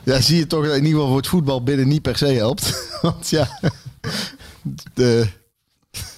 ja, 0.03 0.21
zie 0.21 0.37
je 0.37 0.47
toch 0.47 0.65
dat 0.65 0.77
in 0.77 0.85
ieder 0.85 0.93
geval 0.93 1.07
voor 1.07 1.17
het 1.17 1.27
voetbal 1.27 1.63
binnen 1.63 1.89
niet 1.89 2.03
per 2.03 2.17
se 2.17 2.27
helpt. 2.27 2.87
Want 3.03 3.29
ja, 3.29 3.61
de, 4.95 5.27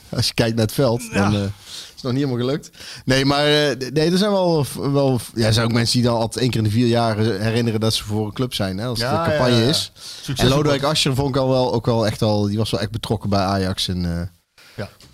als 0.09 0.27
je 0.27 0.35
kijkt 0.35 0.57
naar 0.57 0.65
het 0.65 0.75
veld, 0.75 1.13
dan 1.13 1.35
eh, 1.35 1.43
is 1.43 1.49
het 1.95 2.03
nog 2.03 2.13
niet 2.13 2.23
helemaal 2.23 2.47
gelukt. 2.47 2.71
Nee, 3.05 3.25
maar 3.25 3.47
eh, 3.47 3.91
nee, 3.93 4.11
er 4.11 4.19
zijn 4.19 4.31
wel, 4.31 4.67
wel 4.75 5.21
ja, 5.35 5.47
er 5.47 5.53
zijn 5.53 5.67
ook 5.67 5.73
mensen 5.73 5.95
die 5.95 6.09
dan 6.09 6.17
altijd 6.17 6.37
één 6.37 6.51
keer 6.51 6.59
in 6.59 6.67
de 6.67 6.73
vier 6.73 6.87
jaar 6.87 7.19
herinneren 7.19 7.81
dat 7.81 7.95
ze 7.95 8.05
voor 8.05 8.27
een 8.27 8.33
club 8.33 8.55
zijn. 8.55 8.79
Hè, 8.79 8.87
als 8.87 9.01
het 9.01 9.11
Ja, 9.11 9.25
een 9.25 9.31
campagne 9.31 9.63
ja, 9.63 9.69
is. 9.69 9.93
Succes 10.23 10.51
En 10.51 10.57
Lodewijk 10.57 10.83
Asscher 10.83 11.15
vond 11.15 11.29
ik 11.29 11.41
al 11.41 11.49
wel, 11.49 11.73
ook 11.73 11.87
wel 11.87 12.07
echt 12.07 12.23
al, 12.23 12.47
die 12.47 12.59
was 12.59 12.71
wel 12.71 12.81
echt 12.81 12.91
betrokken 12.91 13.31
bij 13.31 13.41
Ajax. 13.41 13.89
En. 13.89 14.31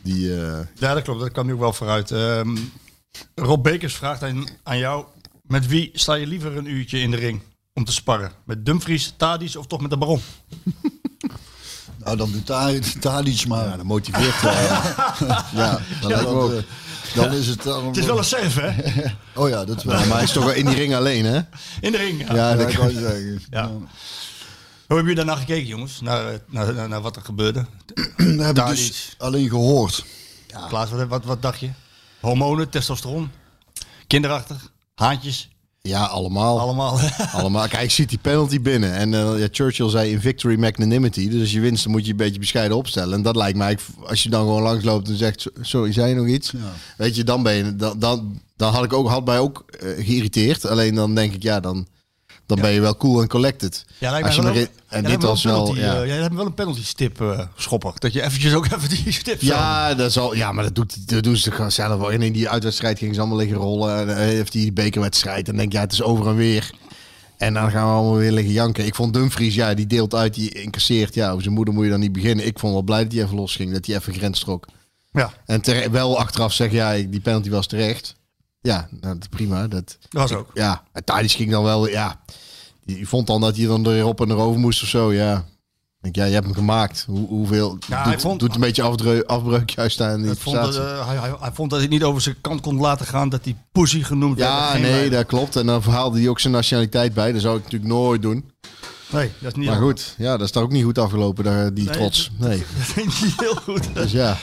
Die... 0.03 0.35
eh, 0.47 0.59
Ja, 0.75 0.95
dat 0.95 1.03
klopt. 1.03 1.21
Dat 1.21 1.33
kan 1.33 1.47
nu 1.47 1.53
ook 1.53 1.59
wel 1.61 1.73
vooruit. 1.73 2.11
Ehm, 2.11 2.57
Rob 3.35 3.63
Bekers 3.63 3.95
vraagt 3.95 4.23
aan, 4.23 4.45
aan 4.63 4.79
jou. 4.79 5.05
Met 5.43 5.67
wie 5.67 5.91
sta 5.95 6.15
je 6.15 6.27
liever 6.27 6.57
een 6.57 6.71
uurtje 6.71 6.99
in 7.01 7.11
de 7.11 7.17
ring 7.17 7.41
om 7.75 7.85
te 7.85 7.93
sparren? 7.93 8.33
Met 8.45 8.67
Dumfries, 8.67 9.15
Tadis 9.17 9.57
of 9.57 9.67
toch 9.67 9.81
met 9.81 9.91
de 9.91 9.97
Baron? 9.97 10.21
Nou, 12.05 12.17
dan 12.17 12.33
doet 12.33 12.47
iets 13.27 13.47
maar. 13.47 13.65
ja, 13.69 13.77
dat 13.77 13.85
motiveert 13.85 14.41
wel. 14.43 14.53
ja, 15.63 15.81
dan, 16.01 16.13
ook. 16.27 16.53
eh, 16.53 16.63
dan 17.15 17.33
is 17.33 17.47
het... 17.47 17.63
Dan, 17.63 17.87
Het 17.87 17.97
is 17.97 18.05
wel 18.07 18.19
een 18.19 18.25
serve, 18.25 18.61
hè? 18.61 19.05
Oh 19.43 19.49
ja, 19.49 19.65
dat 19.65 19.83
wel. 19.83 19.99
Ja, 19.99 20.05
maar 20.07 20.15
hij 20.15 20.23
is 20.25 20.33
toch 20.33 20.45
wel 20.45 20.53
in 20.55 20.67
die 20.67 20.75
ring 20.75 20.95
alleen, 20.95 21.25
hè? 21.25 21.41
In 21.81 21.93
de 21.93 21.99
ring. 21.99 22.21
Ja. 22.21 22.27
Ja, 22.27 22.35
Ja, 22.35 22.57
dat 22.57 22.67
dat 22.67 22.77
kan 22.77 22.93
je 22.93 22.99
zeggen. 23.01 23.43
Ja. 23.51 23.71
Hoe 24.93 25.01
hebben 25.01 25.17
jullie 25.17 25.31
daarna 25.31 25.47
gekeken, 25.47 25.69
jongens? 25.69 26.01
Naar, 26.01 26.39
naar, 26.47 26.75
naar, 26.75 26.89
naar 26.89 27.01
wat 27.01 27.17
er 27.17 27.23
gebeurde? 27.23 27.67
Heb 28.17 28.59
ik 28.59 28.67
dus 28.67 29.15
alleen 29.19 29.49
gehoord. 29.49 30.05
Klaas, 30.69 30.91
wat, 30.91 31.09
wat, 31.09 31.25
wat 31.25 31.43
dacht 31.43 31.61
je? 31.61 31.71
Hormonen, 32.21 32.69
testosteron, 32.69 33.31
kinderachtig, 34.07 34.73
haantjes, 34.95 35.49
Ja, 35.81 36.05
allemaal. 36.05 36.61
allemaal. 36.61 36.99
allemaal. 37.39 37.69
Kijk, 37.69 37.91
ziet 37.91 38.09
die 38.09 38.19
penalty 38.19 38.61
binnen. 38.61 38.93
En 38.93 39.15
eh, 39.15 39.39
ja, 39.39 39.49
Churchill 39.51 39.89
zei 39.89 40.11
in 40.11 40.21
victory 40.21 40.59
magnanimity. 40.59 41.29
Dus 41.29 41.41
als 41.41 41.53
je 41.53 41.61
winst, 41.61 41.83
dan 41.83 41.93
moet 41.93 42.05
je 42.05 42.11
een 42.11 42.17
beetje 42.17 42.41
bescheiden 42.41 42.77
opstellen. 42.77 43.15
En 43.15 43.23
dat 43.23 43.37
lijkt 43.37 43.59
mij, 43.59 43.79
als 44.07 44.23
je 44.23 44.29
dan 44.29 44.41
gewoon 44.41 44.63
langsloopt 44.63 45.09
en 45.09 45.17
zegt... 45.17 45.47
Sorry, 45.61 45.93
zei 45.93 46.09
je 46.09 46.15
nog 46.15 46.27
iets? 46.27 46.53
Weet 46.97 47.17
je, 47.17 47.25
dan 47.25 47.43
ben 47.43 47.55
je... 47.55 47.77
Dan, 47.77 47.99
dan, 47.99 48.41
dan 48.57 48.73
had 48.73 48.85
ik 48.85 48.93
ook, 48.93 49.09
had 49.09 49.25
mij 49.25 49.39
ook 49.39 49.65
eh, 49.81 50.05
geïrriteerd. 50.05 50.67
Alleen 50.67 50.95
dan 50.95 51.15
denk 51.15 51.35
ik, 51.35 51.43
ja, 51.43 51.61
dan, 51.61 51.87
dan 52.55 52.61
ben 52.65 52.71
je 52.75 52.81
wel 52.81 52.97
cool 52.97 53.21
en 53.23 53.29
collected. 53.29 53.85
Ja, 53.99 54.11
lijkt 54.11 54.27
Als 54.27 54.37
je 54.37 54.43
maar 54.43 54.57
in- 54.57 54.69
en 54.89 55.05
dit 55.05 55.23
was 55.23 55.43
wel... 55.45 55.63
penalty, 55.63 55.81
Ja. 55.81 56.01
eh, 56.01 56.07
jij 56.07 56.17
hebt 56.17 56.35
wel 56.35 56.47
een 56.47 56.55
penalty 56.55 56.85
stip 56.85 57.21
eh, 57.21 57.41
schopper. 57.57 57.93
Dat 57.99 58.13
je 58.13 58.23
eventjes 58.23 58.55
ook 58.55 58.67
even 58.77 58.89
die 58.89 59.13
stip 59.13 59.41
Ja, 59.41 59.95
dat 59.95 60.13
zal, 60.13 60.35
ja, 60.35 60.53
maar 60.53 60.65
dat, 60.65 60.75
doet, 60.75 61.09
dat 61.09 61.23
doen 61.23 61.37
ze 61.37 61.51
gewoon 61.51 61.73
zelf 61.73 61.99
wel. 62.01 62.13
En 62.13 62.23
in 62.23 62.33
die 62.33 62.49
uitwedstrijd 62.49 62.99
gingen 62.99 63.15
ze 63.15 63.21
allemaal 63.21 63.39
liggen 63.39 63.57
rollen. 63.57 63.99
En 63.99 64.07
dan 64.07 64.17
heeft 64.17 64.53
die 64.53 64.73
bekerwedstrijd. 64.73 65.49
En 65.49 65.57
denk 65.57 65.73
ja, 65.73 65.81
het 65.81 65.93
is 65.93 66.03
over 66.03 66.27
en 66.27 66.37
weer. 66.37 66.71
En 67.37 67.55
dan 67.55 67.71
gaan 67.71 67.87
we 67.87 67.93
allemaal 67.93 68.17
weer 68.17 68.33
liggen 68.33 68.53
janken. 68.53 68.87
Ik 68.87 68.95
vond 68.95 69.15
Dumfries, 69.15 69.55
ja, 69.55 69.75
die 69.75 69.87
deelt 69.87 70.15
uit, 70.15 70.35
die 70.35 70.51
incasseert. 70.63 71.15
Ja, 71.15 71.31
over 71.31 71.43
zijn 71.43 71.55
moeder 71.55 71.75
moet 71.75 71.85
je 71.85 71.91
dan 71.91 72.01
niet 72.01 72.13
beginnen. 72.13 72.47
Ik 72.47 72.59
vond 72.59 72.73
wel 72.73 72.83
blij 72.83 73.03
dat 73.03 73.13
hij 73.13 73.23
even 73.23 73.37
losging. 73.37 73.73
Dat 73.73 73.87
hij 73.87 73.97
even 73.97 74.15
grens 74.15 74.41
trok. 74.41 74.67
Ja, 75.13 75.33
En 75.47 75.63
wel 75.91 76.19
achteraf 76.19 76.53
zeggen, 76.53 76.77
ja, 76.77 76.93
die 77.09 77.21
penalty 77.21 77.51
was 77.51 77.67
terecht. 77.67 78.15
Ja, 78.61 78.89
nou, 79.01 79.19
prima. 79.31 79.69
Dat, 79.69 79.97
dat 80.01 80.21
was 80.29 80.33
ook. 80.33 80.51
ja, 80.55 80.83
en 80.93 81.05
Tadic 81.05 81.31
ging 81.31 81.51
dan 81.51 81.65
wel, 81.65 81.89
ja. 81.89 82.21
Die 82.85 83.09
vond 83.09 83.27
dan 83.27 83.41
dat 83.41 83.57
hij 83.57 83.67
dan 83.67 83.87
erop 83.87 84.21
en 84.21 84.31
erover 84.31 84.61
moest 84.61 84.83
of 84.83 84.89
zo, 84.89 85.13
ja. 85.13 85.37
Ik 85.37 86.13
denk, 86.13 86.17
ja, 86.17 86.25
je 86.25 86.33
hebt 86.33 86.47
hem 86.47 86.55
gemaakt. 86.55 87.05
Hoe, 87.09 87.29
hoeveel? 87.29 87.79
Ja, 87.89 88.03
hij 88.03 88.13
doet, 88.13 88.21
vond- 88.21 88.41
doet 88.41 88.55
een 88.55 88.61
beetje 88.61 88.83
afdreuk, 88.83 89.23
afbreuk 89.27 89.71
juist 89.71 90.01
aan 90.01 90.23
die 90.23 90.35
vond 90.35 90.57
dat, 90.57 90.77
eh, 90.77 91.07
hij, 91.07 91.17
hij, 91.17 91.35
hij 91.41 91.51
vond 91.53 91.71
dat 91.71 91.79
hij 91.79 91.89
niet 91.89 92.03
over 92.03 92.21
zijn 92.23 92.37
kant 92.41 92.61
kon 92.61 92.77
laten 92.81 93.07
gaan 93.07 93.29
dat 93.29 93.45
hij 93.45 93.57
pussy 93.73 94.03
genoemd 94.03 94.39
werd. 94.39 94.51
Ja, 94.51 94.77
nee, 94.77 95.11
dat 95.11 95.27
klopt. 95.27 95.57
En 95.57 95.67
dan 95.67 95.83
verhaalde 95.83 96.19
hij 96.19 96.29
ook 96.29 96.41
zijn 96.41 96.53
nationaliteit 96.53 97.15
bij. 97.15 97.33
Dat 97.33 97.41
zou 97.41 97.57
ik 97.57 97.63
natuurlijk 97.65 97.93
nooit 97.93 98.23
doen. 98.23 98.51
Nee, 99.11 99.31
dat 99.39 99.51
is 99.53 99.59
niet 99.59 99.69
Maar 99.69 99.81
goed, 99.81 100.15
ja, 100.19 100.31
dat 100.37 100.47
is 100.47 100.51
toch 100.53 100.63
ook 100.63 100.73
niet 100.73 100.85
goed 100.85 100.99
afgelopen, 100.99 101.45
daar, 101.45 101.75
die 101.75 101.85
Nee, 101.85 101.95
trots. 101.95 102.31
Nee. 102.39 102.59
Dat 102.59 102.87
vind 102.87 103.13
ik 103.13 103.21
niet 103.23 103.41
heel 103.41 103.55
goed. 103.55 103.95
Dus 103.95 104.13
ja, 104.13 104.37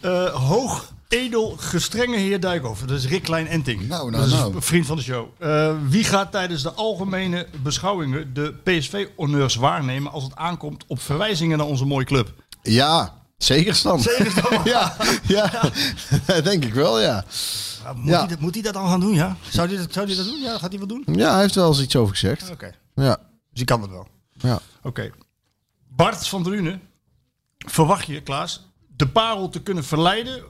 Eh, 0.00 0.24
hoog, 0.34 0.92
edel, 1.08 1.56
gestrenge 1.58 2.16
heer 2.16 2.40
Dijkhoff. 2.40 2.80
Dat 2.80 2.98
is 2.98 3.06
Rick 3.06 3.22
Klein 3.22 3.46
Enting. 3.46 3.88
Nou, 3.88 4.10
nou, 4.10 4.22
dat 4.22 4.32
is 4.32 4.38
nou. 4.38 4.62
vriend 4.62 4.86
van 4.86 4.96
de 4.96 5.02
show. 5.02 5.28
Eh, 5.38 5.74
wie 5.88 6.04
gaat 6.04 6.32
tijdens 6.32 6.62
de 6.62 6.72
algemene 6.72 7.46
beschouwingen 7.62 8.34
de 8.34 8.54
PSV-honneurs 8.62 9.54
waarnemen 9.54 10.12
als 10.12 10.24
het 10.24 10.34
aankomt 10.36 10.84
op 10.86 11.00
verwijzingen 11.00 11.58
naar 11.58 11.66
onze 11.66 11.84
mooie 11.84 12.04
club? 12.04 12.32
ja 12.62 13.24
zeker 13.38 13.74
stand. 13.74 14.02
ja, 14.64 14.96
ja, 15.22 15.70
dat 16.26 16.44
denk 16.44 16.64
ik 16.64 16.74
wel, 16.74 17.00
ja. 17.00 17.24
Ja, 17.84 17.92
moet, 17.92 18.08
Ja. 18.08 18.18
Hij 18.18 18.28
dat, 18.28 18.38
moet 18.40 18.54
hij 18.54 18.62
dat 18.62 18.74
dan 18.74 18.88
gaan 18.88 19.00
doen, 19.00 19.14
ja? 19.14 19.36
Zou 19.48 19.68
hij 19.68 19.76
dat, 19.76 19.92
zou 19.92 20.06
hij 20.06 20.16
dat 20.16 20.24
doen? 20.24 20.40
Ja, 20.40 20.58
gaat 20.58 20.70
hij 20.70 20.78
wat 20.78 20.88
doen? 20.88 21.02
Ja, 21.06 21.32
hij 21.32 21.40
heeft 21.40 21.54
wel 21.54 21.68
eens 21.68 21.80
iets 21.80 21.96
over 21.96 22.14
gezegd. 22.14 22.50
Oké, 22.50 22.72
Ja, 22.94 23.16
dus 23.16 23.24
hij 23.52 23.64
kan 23.64 23.82
het 23.82 23.90
wel. 23.90 24.08
ja. 24.32 24.58
Oké. 24.82 25.10
Bart 25.88 26.28
van 26.28 26.42
Drunen, 26.42 26.80
verwacht 27.58 28.06
je, 28.06 28.20
Klaas, 28.20 28.66
de 28.96 29.08
parel 29.08 29.48
te 29.48 29.62
kunnen 29.62 29.84
verleiden 29.84 30.44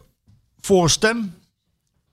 voor 0.67 0.83
een 0.83 0.91
stem 0.91 1.35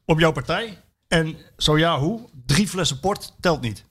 op 0.06 0.20
jouw 0.20 0.32
partij? 0.32 0.78
En 1.08 1.36
zo 1.58 1.78
ja, 1.78 2.00
hoe? 2.00 2.20
Drie 2.46 2.68
flessen 2.68 3.00
port 3.00 3.34
telt 3.40 3.62
niet. 3.62 3.84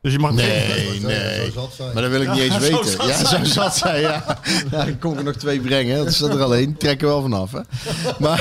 Dus 0.00 0.12
je 0.12 0.18
mag 0.18 0.32
Nee, 0.32 1.00
Zo 1.00 1.06
nee. 1.06 1.52
Maar 1.94 2.02
dat 2.02 2.10
wil 2.10 2.20
ik 2.20 2.30
niet 2.32 2.40
eens 2.40 2.54
zo 2.54 2.60
weten. 2.60 2.86
zat 2.86 3.06
ja, 3.06 3.24
zo 3.24 3.44
zat 3.44 3.76
zij, 3.76 4.00
ja. 4.00 4.24
ja. 4.70 4.84
Dan 4.84 4.88
ik 4.88 5.04
er 5.04 5.24
nog 5.24 5.36
twee 5.36 5.60
brengen. 5.60 6.04
Dat 6.04 6.14
staat 6.14 6.34
er 6.34 6.42
alleen. 6.42 6.76
Trek 6.76 7.00
er 7.00 7.06
wel 7.06 7.22
vanaf, 7.22 7.52
hè. 7.52 7.60
Maar... 8.18 8.40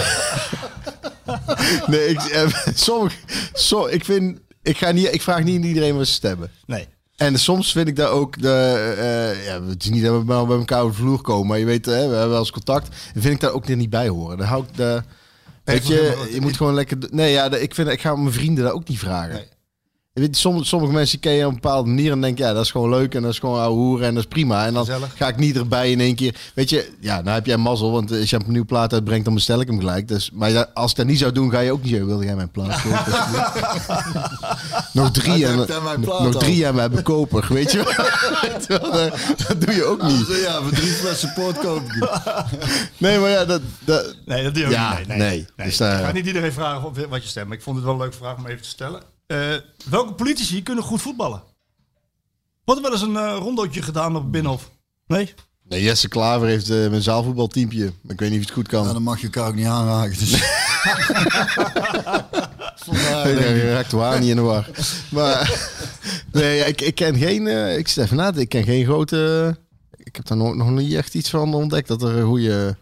nee, 1.87 2.07
ik, 2.07 2.21
eh, 2.21 2.47
sommige, 2.73 3.15
so, 3.53 3.85
ik 3.85 4.05
vind... 4.05 4.39
Ik, 4.61 4.77
ga 4.77 4.91
niet, 4.91 5.13
ik 5.13 5.21
vraag 5.21 5.43
niet 5.43 5.57
aan 5.57 5.67
iedereen 5.67 5.97
wat 5.97 6.07
ze 6.07 6.13
stemmen. 6.13 6.51
Nee. 6.65 6.87
En 7.15 7.39
soms 7.39 7.71
vind 7.71 7.87
ik 7.87 7.95
dat 7.95 8.09
ook 8.09 8.41
de. 8.41 8.93
eh, 8.97 9.45
ja, 9.45 9.63
het 9.63 9.83
is 9.83 9.89
niet 9.89 10.03
dat 10.03 10.17
we 10.17 10.23
bij 10.25 10.57
elkaar 10.57 10.81
over 10.81 10.95
de 10.95 11.01
vloer 11.01 11.21
komen, 11.21 11.47
maar 11.47 11.59
je 11.59 11.65
weet, 11.65 11.85
hè, 11.85 11.91
we 11.91 11.99
hebben 11.99 12.29
wel 12.29 12.39
eens 12.39 12.51
contact. 12.51 12.87
En 13.13 13.21
vind 13.21 13.33
ik 13.33 13.39
daar 13.39 13.51
ook 13.51 13.67
niet 13.67 13.89
bij 13.89 14.07
horen. 14.07 14.37
Dan 14.37 14.47
hou 14.47 14.63
ik 14.63 14.77
de. 14.77 15.03
Weet 15.63 15.87
je, 15.87 16.27
je 16.33 16.41
moet 16.41 16.57
gewoon 16.57 16.73
lekker. 16.73 16.97
Nee, 17.09 17.31
ja, 17.31 17.51
ik 17.51 17.75
vind, 17.75 17.89
ik 17.89 18.01
ga 18.01 18.15
mijn 18.15 18.33
vrienden 18.33 18.63
daar 18.63 18.73
ook 18.73 18.87
niet 18.87 18.99
vragen. 18.99 19.33
Nee. 19.33 19.47
Je 20.13 20.21
weet, 20.21 20.37
sommige, 20.37 20.65
sommige 20.65 20.93
mensen 20.93 21.19
ken 21.19 21.31
je 21.31 21.43
op 21.45 21.49
een 21.49 21.59
bepaalde 21.61 21.89
manier 21.89 22.11
en 22.11 22.21
denk 22.21 22.37
ja, 22.37 22.53
dat 22.53 22.63
is 22.63 22.71
gewoon 22.71 22.89
leuk 22.89 23.15
en 23.15 23.21
dat 23.21 23.31
is 23.31 23.39
gewoon 23.39 23.59
ouwe 23.59 23.75
hoeren 23.77 24.07
en 24.07 24.13
dat 24.13 24.23
is 24.23 24.29
prima. 24.29 24.65
En 24.65 24.73
dan 24.73 24.85
Gezellig. 24.85 25.17
ga 25.17 25.27
ik 25.27 25.37
niet 25.37 25.55
erbij 25.57 25.91
in 25.91 25.99
één 25.99 26.15
keer. 26.15 26.35
Weet 26.55 26.69
je, 26.69 26.91
ja, 26.99 27.21
nou 27.21 27.29
heb 27.35 27.45
jij 27.45 27.57
mazzel, 27.57 27.91
want 27.91 28.11
als 28.11 28.29
je 28.29 28.35
een 28.35 28.43
nieuwe 28.51 28.65
plaat 28.65 28.93
uitbrengt, 28.93 29.25
dan 29.25 29.33
bestel 29.33 29.61
ik 29.61 29.67
hem 29.67 29.79
gelijk. 29.79 30.07
Dus, 30.07 30.29
maar 30.33 30.49
ja, 30.49 30.69
als 30.73 30.91
ik 30.91 30.97
dat 30.97 31.05
niet 31.05 31.19
zou 31.19 31.31
doen, 31.31 31.51
ga 31.51 31.59
je 31.59 31.71
ook 31.71 31.81
niet 31.81 31.89
zeggen, 31.89 32.07
wilde 32.07 32.25
jij 32.25 32.35
mijn 32.35 32.51
plaat 32.51 32.81
kopen? 32.81 33.13
nog 35.01 35.11
drie 35.11 35.45
en, 35.45 35.55
nog 36.21 36.35
drie 36.37 36.65
en 36.65 36.73
we 36.75 36.81
hebben 36.81 37.03
koper, 37.03 37.45
weet 37.53 37.71
je 37.71 37.79
eh, 38.67 39.47
dat 39.47 39.61
doe 39.61 39.73
je 39.75 39.83
ook 39.83 40.03
niet. 40.03 40.27
Ja, 40.27 40.61
voor 40.61 40.71
drie 40.71 40.91
flessen 40.91 41.33
port 41.33 41.57
koop. 41.59 41.81
Nee, 42.97 43.19
maar 43.19 43.29
ja, 43.29 43.45
dat, 43.45 43.61
dat, 43.79 44.15
Nee, 44.25 44.43
dat 44.43 44.53
doe 44.53 44.61
je 44.63 44.67
ook 44.67 44.73
Ja, 44.75 44.97
niet. 44.97 45.07
Nee, 45.07 45.17
nee. 45.17 45.45
Dus 45.65 45.77
daar- 45.77 45.99
Ik 45.99 46.05
ga 46.05 46.11
niet 46.11 46.25
iedereen 46.25 46.53
vragen 46.53 46.83
of- 46.89 46.97
wat 47.09 47.23
je 47.23 47.29
stemt. 47.29 47.47
Maar 47.47 47.57
ik 47.57 47.63
vond 47.63 47.75
het 47.75 47.85
wel 47.85 47.93
een 47.93 47.99
leuke 48.01 48.17
vraag 48.17 48.37
om 48.37 48.45
even 48.47 48.61
te 48.61 48.67
stellen. 48.69 49.01
Eh, 49.31 49.55
welke 49.89 50.13
politici 50.13 50.63
kunnen 50.63 50.83
goed 50.83 51.01
voetballen? 51.01 51.43
Wordt 52.63 52.81
er 52.81 52.89
wel 52.91 52.99
eens 52.99 53.07
een 53.07 53.17
eh, 53.17 53.37
rondootje 53.39 53.81
gedaan 53.81 54.15
op 54.15 54.21
het 54.21 54.31
Binnenhof? 54.31 54.69
Nee? 55.07 55.33
nee, 55.63 55.81
Jesse 55.83 56.07
Klaver 56.07 56.47
heeft 56.47 56.69
eh 56.69 56.89
mijn 56.89 57.01
zaalvoetbalteampje. 57.01 57.91
Ik 58.07 58.19
weet 58.19 58.29
niet 58.29 58.39
of 58.39 58.45
het 58.45 58.53
goed 58.53 58.67
kan. 58.67 58.85
Ja, 58.85 58.93
dan 58.93 59.03
mag 59.03 59.19
je 59.19 59.23
elkaar 59.25 59.47
ook 59.47 59.55
niet 59.55 59.65
aanraken. 59.65 60.17
Dus. 60.19 60.31
Vandaar, 62.85 63.25
Nee, 63.25 63.55
je 63.55 63.71
raakt 63.73 63.91
waar 63.91 64.19
niet 64.19 64.29
in 64.29 64.35
de 64.35 64.41
war. 64.41 64.69
Maar 65.09 65.67
nee, 66.31 66.57
ja, 66.57 66.65
ik, 66.65 66.81
ik 66.81 66.95
ken 66.95 67.15
geen. 67.15 67.47
eh, 67.47 67.77
ik 67.77 67.87
zit 67.87 68.03
even 68.03 68.17
na 68.17 68.33
Ik 68.33 68.49
ken 68.49 68.63
geen 68.63 68.85
grote. 68.85 69.57
Ik 69.97 70.15
heb 70.15 70.25
daar 70.27 70.37
nog, 70.37 70.55
nog 70.55 70.69
niet 70.69 70.93
echt 70.93 71.13
iets 71.13 71.29
van 71.29 71.53
ontdekt 71.53 71.87
dat 71.87 72.01
er 72.01 72.15
een 72.17 72.25
goede. 72.27 72.77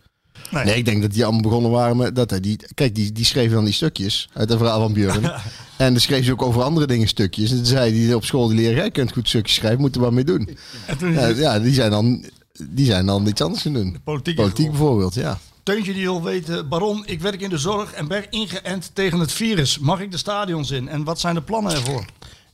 Nee. 0.51 0.63
Nee. 0.65 0.75
ik 0.75 0.85
denk 0.85 1.01
dat 1.01 1.11
die 1.11 1.23
allemaal 1.23 1.41
begonnen 1.41 1.71
waren 1.71 1.97
met 1.97 2.15
dat 2.15 2.29
hij 2.29 2.39
die. 2.39 2.59
Kijk, 2.73 2.95
die, 2.95 3.11
die 3.11 3.25
schreef 3.25 3.51
dan 3.51 3.63
die 3.65 3.73
stukjes 3.73 4.29
uit 4.33 4.49
het 4.49 4.57
verhaal 4.57 4.79
van 4.79 4.93
Björn. 4.93 5.23
en 5.77 5.91
dan 5.93 5.99
schreef 5.99 6.25
ze 6.25 6.31
ook 6.31 6.41
over 6.41 6.61
andere 6.63 6.87
dingen 6.87 7.07
stukjes. 7.07 7.49
En 7.51 7.55
toen 7.57 7.65
zei 7.65 7.91
die 7.91 8.15
op 8.15 8.25
school 8.25 8.47
die 8.47 8.57
leren, 8.57 8.75
jij 8.75 8.91
kunt 8.91 9.11
goed 9.13 9.27
stukjes 9.27 9.55
schrijven, 9.55 9.79
moet 9.81 9.95
er 9.95 10.01
wat 10.01 10.11
mee 10.11 10.23
doen. 10.23 10.57
Ja, 10.99 11.27
ja, 11.27 11.59
die 11.59 11.73
zijn 11.73 11.91
dan. 11.91 12.25
Die 12.69 12.85
zijn 12.85 13.05
dan 13.05 13.27
iets 13.27 13.41
anders 13.41 13.61
gaan 13.61 13.73
doen. 13.73 13.97
politiek. 14.35 14.69
Bijvoorbeeld, 14.69 15.13
ja. 15.13 15.39
Teuntje 15.63 15.93
die 15.93 16.01
wil 16.03 16.23
weten, 16.23 16.67
Baron, 16.69 17.03
ik 17.05 17.21
werk 17.21 17.41
in 17.41 17.49
de 17.49 17.57
zorg 17.57 17.91
en 17.93 18.07
ben 18.07 18.25
ingeënt 18.29 18.91
tegen 18.93 19.19
het 19.19 19.31
virus. 19.31 19.79
Mag 19.79 19.99
ik 20.01 20.11
de 20.11 20.17
stadions 20.17 20.71
in? 20.71 20.87
En 20.87 21.03
wat 21.03 21.19
zijn 21.19 21.35
de 21.35 21.41
plannen 21.41 21.71
ervoor? 21.71 22.05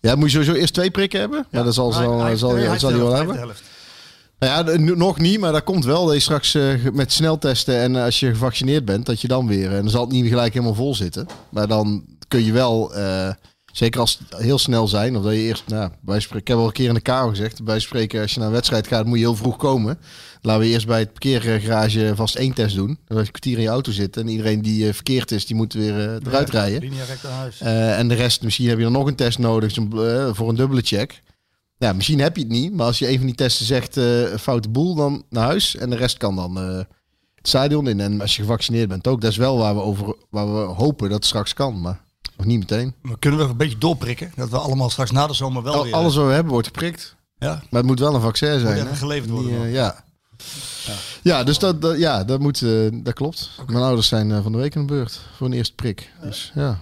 Ja, 0.01 0.15
moet 0.15 0.31
je 0.31 0.37
sowieso 0.37 0.53
eerst 0.61 0.73
twee 0.73 0.91
prikken 0.91 1.19
hebben. 1.19 1.45
Ja, 1.51 1.63
dat 1.63 1.73
zal, 1.73 1.93
Hij- 1.93 2.03
zal, 2.03 2.19
hij- 2.19 2.35
zal, 2.35 2.55
hij, 2.55 2.79
zal 2.79 2.89
hij 2.89 2.99
wel 2.99 3.13
hebben. 3.13 3.35
Nou 4.39 4.71
ja, 4.71 4.77
nog 4.95 5.19
niet, 5.19 5.39
maar 5.39 5.51
dat 5.51 5.63
komt 5.63 5.85
wel. 5.85 6.05
Dat 6.05 6.13
je 6.13 6.19
straks 6.19 6.55
eh, 6.55 6.73
met 6.93 7.11
sneltesten 7.11 7.79
en 7.79 7.95
eh, 7.95 8.03
als 8.03 8.19
je 8.19 8.29
gevaccineerd 8.29 8.85
bent, 8.85 9.05
dat 9.05 9.21
je 9.21 9.27
dan 9.27 9.47
weer... 9.47 9.71
En 9.71 9.81
dan 9.81 9.89
zal 9.89 10.01
het 10.01 10.11
niet 10.11 10.27
gelijk 10.27 10.53
helemaal 10.53 10.75
vol 10.75 10.95
zitten. 10.95 11.27
Maar 11.49 11.67
dan 11.67 12.05
kun 12.27 12.43
je 12.43 12.51
wel, 12.51 12.95
eh, 12.95 13.29
zeker 13.71 13.99
als 13.99 14.19
het 14.29 14.41
heel 14.41 14.57
snel 14.57 14.87
zijn, 14.87 15.17
of 15.17 15.23
dat 15.23 15.33
je 15.33 15.39
eerst... 15.39 15.63
Nou, 15.67 15.91
bij 16.01 16.19
spreken, 16.19 16.41
ik 16.41 16.47
heb 16.47 16.57
al 16.57 16.65
een 16.65 16.71
keer 16.71 16.87
in 16.87 16.93
de 16.93 17.01
kamer 17.01 17.29
gezegd, 17.29 17.63
bij 17.63 17.79
spreken 17.79 18.21
als 18.21 18.31
je 18.31 18.39
naar 18.39 18.47
een 18.47 18.53
wedstrijd 18.53 18.87
gaat, 18.87 19.05
moet 19.05 19.17
je 19.17 19.23
heel 19.23 19.35
vroeg 19.35 19.57
komen. 19.57 19.99
Laten 20.41 20.61
we 20.61 20.67
eerst 20.67 20.87
bij 20.87 20.99
het 20.99 21.11
parkeergarage 21.11 22.11
vast 22.15 22.35
één 22.35 22.53
test 22.53 22.75
doen. 22.75 22.97
Dan 23.07 23.17
een 23.17 23.25
kwartier 23.25 23.57
in 23.57 23.63
je 23.63 23.69
auto 23.69 23.91
zitten 23.91 24.21
en 24.21 24.27
iedereen 24.27 24.61
die 24.61 24.87
eh, 24.87 24.93
verkeerd 24.93 25.31
is, 25.31 25.45
die 25.45 25.55
moet 25.55 25.73
weer 25.73 25.99
eh, 25.99 26.27
eruit 26.27 26.49
rijden. 26.49 26.81
Eh, 27.59 27.99
en 27.99 28.07
de 28.07 28.15
rest, 28.15 28.41
misschien 28.41 28.67
heb 28.67 28.77
je 28.77 28.83
dan 28.83 28.91
nog 28.91 29.07
een 29.07 29.15
test 29.15 29.39
nodig 29.39 29.77
eh, 29.77 30.29
voor 30.33 30.49
een 30.49 30.55
dubbele 30.55 30.81
check. 30.81 31.23
Ja, 31.77 31.93
misschien 31.93 32.19
heb 32.19 32.35
je 32.35 32.41
het 32.41 32.51
niet, 32.51 32.73
maar 32.73 32.85
als 32.85 32.99
je 32.99 33.09
een 33.09 33.17
van 33.17 33.25
die 33.25 33.35
testen 33.35 33.65
zegt 33.65 33.95
een 33.95 34.39
foute 34.39 34.69
boel, 34.69 34.95
dan 34.95 35.23
naar 35.29 35.43
huis. 35.43 35.75
En 35.75 35.89
de 35.89 35.95
rest 35.95 36.17
kan 36.17 36.35
dan 36.35 36.57
eh, 36.59 36.77
het 37.35 37.47
stadion 37.47 37.87
in. 37.87 37.99
En 37.99 38.21
als 38.21 38.35
je 38.35 38.41
gevaccineerd 38.41 38.87
bent 38.89 39.07
ook, 39.07 39.21
dat 39.21 39.31
is 39.31 39.37
wel 39.37 39.57
waar 39.57 39.75
we, 39.75 39.81
over, 39.81 40.15
waar 40.29 40.53
we 40.53 40.59
hopen 40.59 41.07
dat 41.09 41.17
het 41.17 41.25
straks 41.25 41.53
kan, 41.53 41.81
maar 41.81 42.01
nog 42.37 42.45
niet 42.45 42.59
meteen. 42.59 42.93
Maar 43.01 43.19
kunnen 43.19 43.39
we 43.39 43.45
een 43.45 43.57
beetje 43.57 43.77
doorprikken? 43.77 44.31
Dat 44.35 44.49
we 44.49 44.57
allemaal 44.57 44.89
straks 44.89 45.11
na 45.11 45.27
de 45.27 45.33
zomer 45.33 45.63
wel 45.63 45.73
Al- 45.73 45.83
weer... 45.83 45.93
alles 45.93 46.15
wat 46.15 46.25
we 46.25 46.31
hebben 46.31 46.51
wordt 46.51 46.67
geprikt, 46.67 47.15
Ja, 47.37 47.47
maar 47.69 47.79
het 47.81 47.85
moet 47.85 47.99
wel 47.99 48.15
een 48.15 48.21
vaccin 48.21 48.59
zijn. 48.59 48.87
hè? 48.87 48.95
geleverd 48.95 49.29
worden 49.29 49.51
Die, 49.51 49.59
eh, 49.61 49.73
ja. 49.73 50.03
Ja, 51.23 51.43
dus 51.43 51.59
dat, 51.59 51.81
dat, 51.81 51.97
ja, 51.97 52.23
dat, 52.23 52.39
moet, 52.39 52.59
dat 53.05 53.13
klopt. 53.13 53.49
Mijn 53.67 53.83
ouders 53.83 54.07
zijn 54.07 54.43
van 54.43 54.51
de 54.51 54.57
week 54.57 54.75
in 54.75 54.81
de 54.81 54.87
beurt 54.93 55.21
voor 55.37 55.47
een 55.47 55.53
eerste 55.53 55.75
prik. 55.75 56.11
Dus 56.21 56.51
ja. 56.55 56.79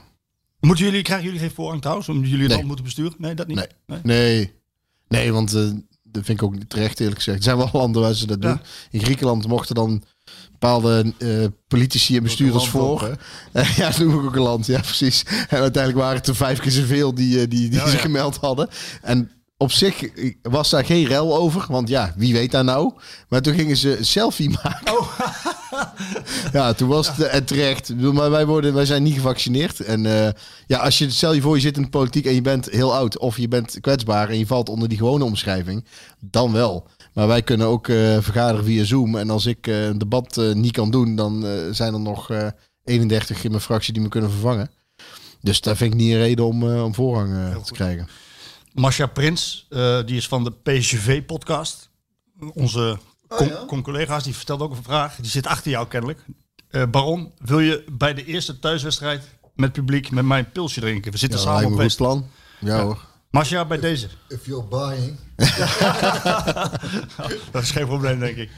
Moeten 0.60 0.86
jullie, 0.86 1.02
krijgen 1.02 1.26
jullie 1.26 1.40
geen 1.40 1.52
voorrang 1.52 1.82
trouwens? 1.82 2.10
Omdat 2.10 2.24
jullie 2.26 2.40
het 2.40 2.48
Nee. 2.50 2.58
dan 2.58 2.68
moeten 2.68 2.86
besturen? 2.86 3.14
Nee, 3.18 3.36
dat 3.36 3.48
niet? 3.48 3.56
Nee. 3.58 3.68
Nee, 3.86 4.00
nee 4.04 4.54
want 5.22 5.54
eh, 5.54 5.62
dat 6.04 6.26
vind 6.26 6.42
ik 6.42 6.44
ook 6.44 6.54
niet 6.54 6.70
terecht 6.70 7.00
eerlijk 7.00 7.18
gezegd. 7.18 7.38
Er 7.38 7.44
zijn 7.44 7.58
wel 7.58 7.70
landen 7.74 8.02
waar 8.02 8.14
ze 8.14 8.28
dat 8.28 8.42
doen. 8.42 8.60
In 8.92 9.04
Griekenland 9.04 9.48
mochten 9.48 9.76
dan 9.76 10.04
bepaalde 10.52 11.14
eh, 11.18 11.46
politici 11.68 12.18
en 12.18 12.24
bestuurders 12.24 12.68
voor. 12.68 13.18
ja, 13.78 13.90
dat 13.90 13.98
noem 13.98 14.20
ik 14.20 14.26
ook 14.26 14.36
een 14.36 14.42
land. 14.42 14.66
Ja, 14.66 14.80
precies. 14.80 15.24
En 15.50 15.60
uiteindelijk 15.60 16.04
waren 16.04 16.18
het 16.18 16.28
er 16.28 16.36
vijf 16.36 16.60
keer 16.60 16.72
zoveel 16.72 17.14
die, 17.14 17.42
eh, 17.42 17.50
die, 17.50 17.70
die 17.70 17.80
Ja, 17.80 17.86
zich 17.86 17.94
ja. 17.94 18.00
gemeld 18.00 18.38
hadden. 18.38 18.70
En 19.02 19.32
op 19.58 19.72
zich 19.72 20.10
was 20.42 20.70
daar 20.70 20.86
geen 20.86 21.06
rel 21.06 21.38
over. 21.38 21.66
Want 21.68 21.88
ja, 21.88 22.14
wie 22.18 22.34
weet 22.34 22.52
daar 22.52 22.64
nou. 22.64 22.94
Maar 23.30 23.42
toen 23.42 23.54
gingen 23.54 23.78
ze 23.78 23.98
een 23.98 24.06
selfie 24.06 24.50
maken. 24.64 24.98
Oh. 25.00 25.20
ja, 26.54 26.74
toen 26.74 26.88
was 26.88 27.08
het 27.08 27.20
eh, 27.20 27.34
en 27.34 27.46
terecht. 27.46 27.96
Maar 27.96 28.30
wij, 28.30 28.46
worden, 28.46 28.74
wij 28.74 28.86
zijn 28.86 29.04
niet 29.04 29.14
gevaccineerd. 29.14 29.80
En 29.80 30.06
eh, 30.06 30.32
ja, 30.68 30.78
als 30.78 30.98
je, 30.98 31.10
stel 31.10 31.34
je 31.34 31.42
voor, 31.42 31.56
je 31.56 31.62
zit 31.62 31.78
in 31.78 31.84
de 31.84 31.90
politiek 31.90 32.26
en 32.26 32.34
je 32.34 32.42
bent 32.42 32.70
heel 32.70 32.96
oud. 32.96 33.18
Of 33.18 33.38
je 33.38 33.48
bent 33.48 33.78
kwetsbaar 33.82 34.30
en 34.30 34.38
je 34.38 34.48
valt 34.48 34.70
onder 34.70 34.90
die 34.90 34.98
gewone 34.98 35.24
omschrijving. 35.24 35.86
Dan 36.20 36.52
wel. 36.52 36.88
Maar 37.14 37.28
wij 37.28 37.42
kunnen 37.42 37.68
ook 37.68 37.88
eh, 37.88 37.96
vergaderen 38.20 38.66
via 38.66 38.84
Zoom. 38.84 39.16
En 39.16 39.30
als 39.30 39.46
ik 39.46 39.68
een 39.68 39.98
debat 39.98 40.42
niet 40.54 40.72
kan 40.72 40.92
doen, 40.92 41.16
dan 41.16 41.46
zijn 41.72 41.94
er 41.94 42.00
nog 42.00 42.30
eh 42.30 42.48
31 42.84 43.44
in 43.44 43.50
mijn 43.50 43.64
fractie 43.64 43.94
die 43.94 44.02
me 44.02 44.10
kunnen 44.10 44.32
vervangen. 44.32 44.72
Dus 45.42 45.62
daar 45.62 45.76
vind 45.76 45.94
ik 45.94 46.00
niet 46.00 46.12
een 46.12 46.18
reden 46.18 46.46
om, 46.46 46.64
om 46.64 46.94
voorrang 46.94 47.64
te 47.64 47.74
krijgen. 47.74 48.08
Masha 48.74 49.06
Prins, 49.06 49.68
die 50.06 50.16
is 50.16 50.28
van 50.28 50.44
de 50.44 50.52
PSV-podcast. 50.52 51.90
Onze 52.54 52.98
con- 53.36 53.66
con-collega's, 53.68 54.24
die 54.24 54.36
vertelt 54.36 54.62
ook 54.62 54.76
een 54.76 54.84
vraag. 54.84 55.16
Die 55.16 55.30
zit 55.30 55.48
achter 55.48 55.72
jou 55.72 55.88
kennelijk. 55.88 56.26
Eh, 56.70 56.84
Baron, 56.92 57.34
wil 57.38 57.60
je 57.60 57.84
bij 57.92 58.14
de 58.14 58.26
eerste 58.26 58.60
thuiswedstrijd 58.60 59.24
met 59.56 59.72
publiek 59.72 60.12
met 60.12 60.26
mij 60.26 60.40
een 60.40 60.52
pilsje 60.52 60.80
drinken? 60.80 61.12
We 61.12 61.18
zitten 61.18 61.40
Ja, 61.40 61.46
samen 61.46 61.66
op 61.66 61.72
een 61.72 61.82
goed 61.86 61.96
plan. 61.96 62.28
Ja, 62.60 62.82
hoor. 62.82 63.06
Masha, 63.30 63.66
bij 63.66 63.80
deze. 63.80 64.08
If 64.28 64.46
you're 64.46 64.64
buying. 64.68 65.18
Dat 67.52 67.64
is 67.64 67.72
geen 67.72 67.86
probleem, 67.86 68.20
denk 68.20 68.38
ik. 68.38 68.50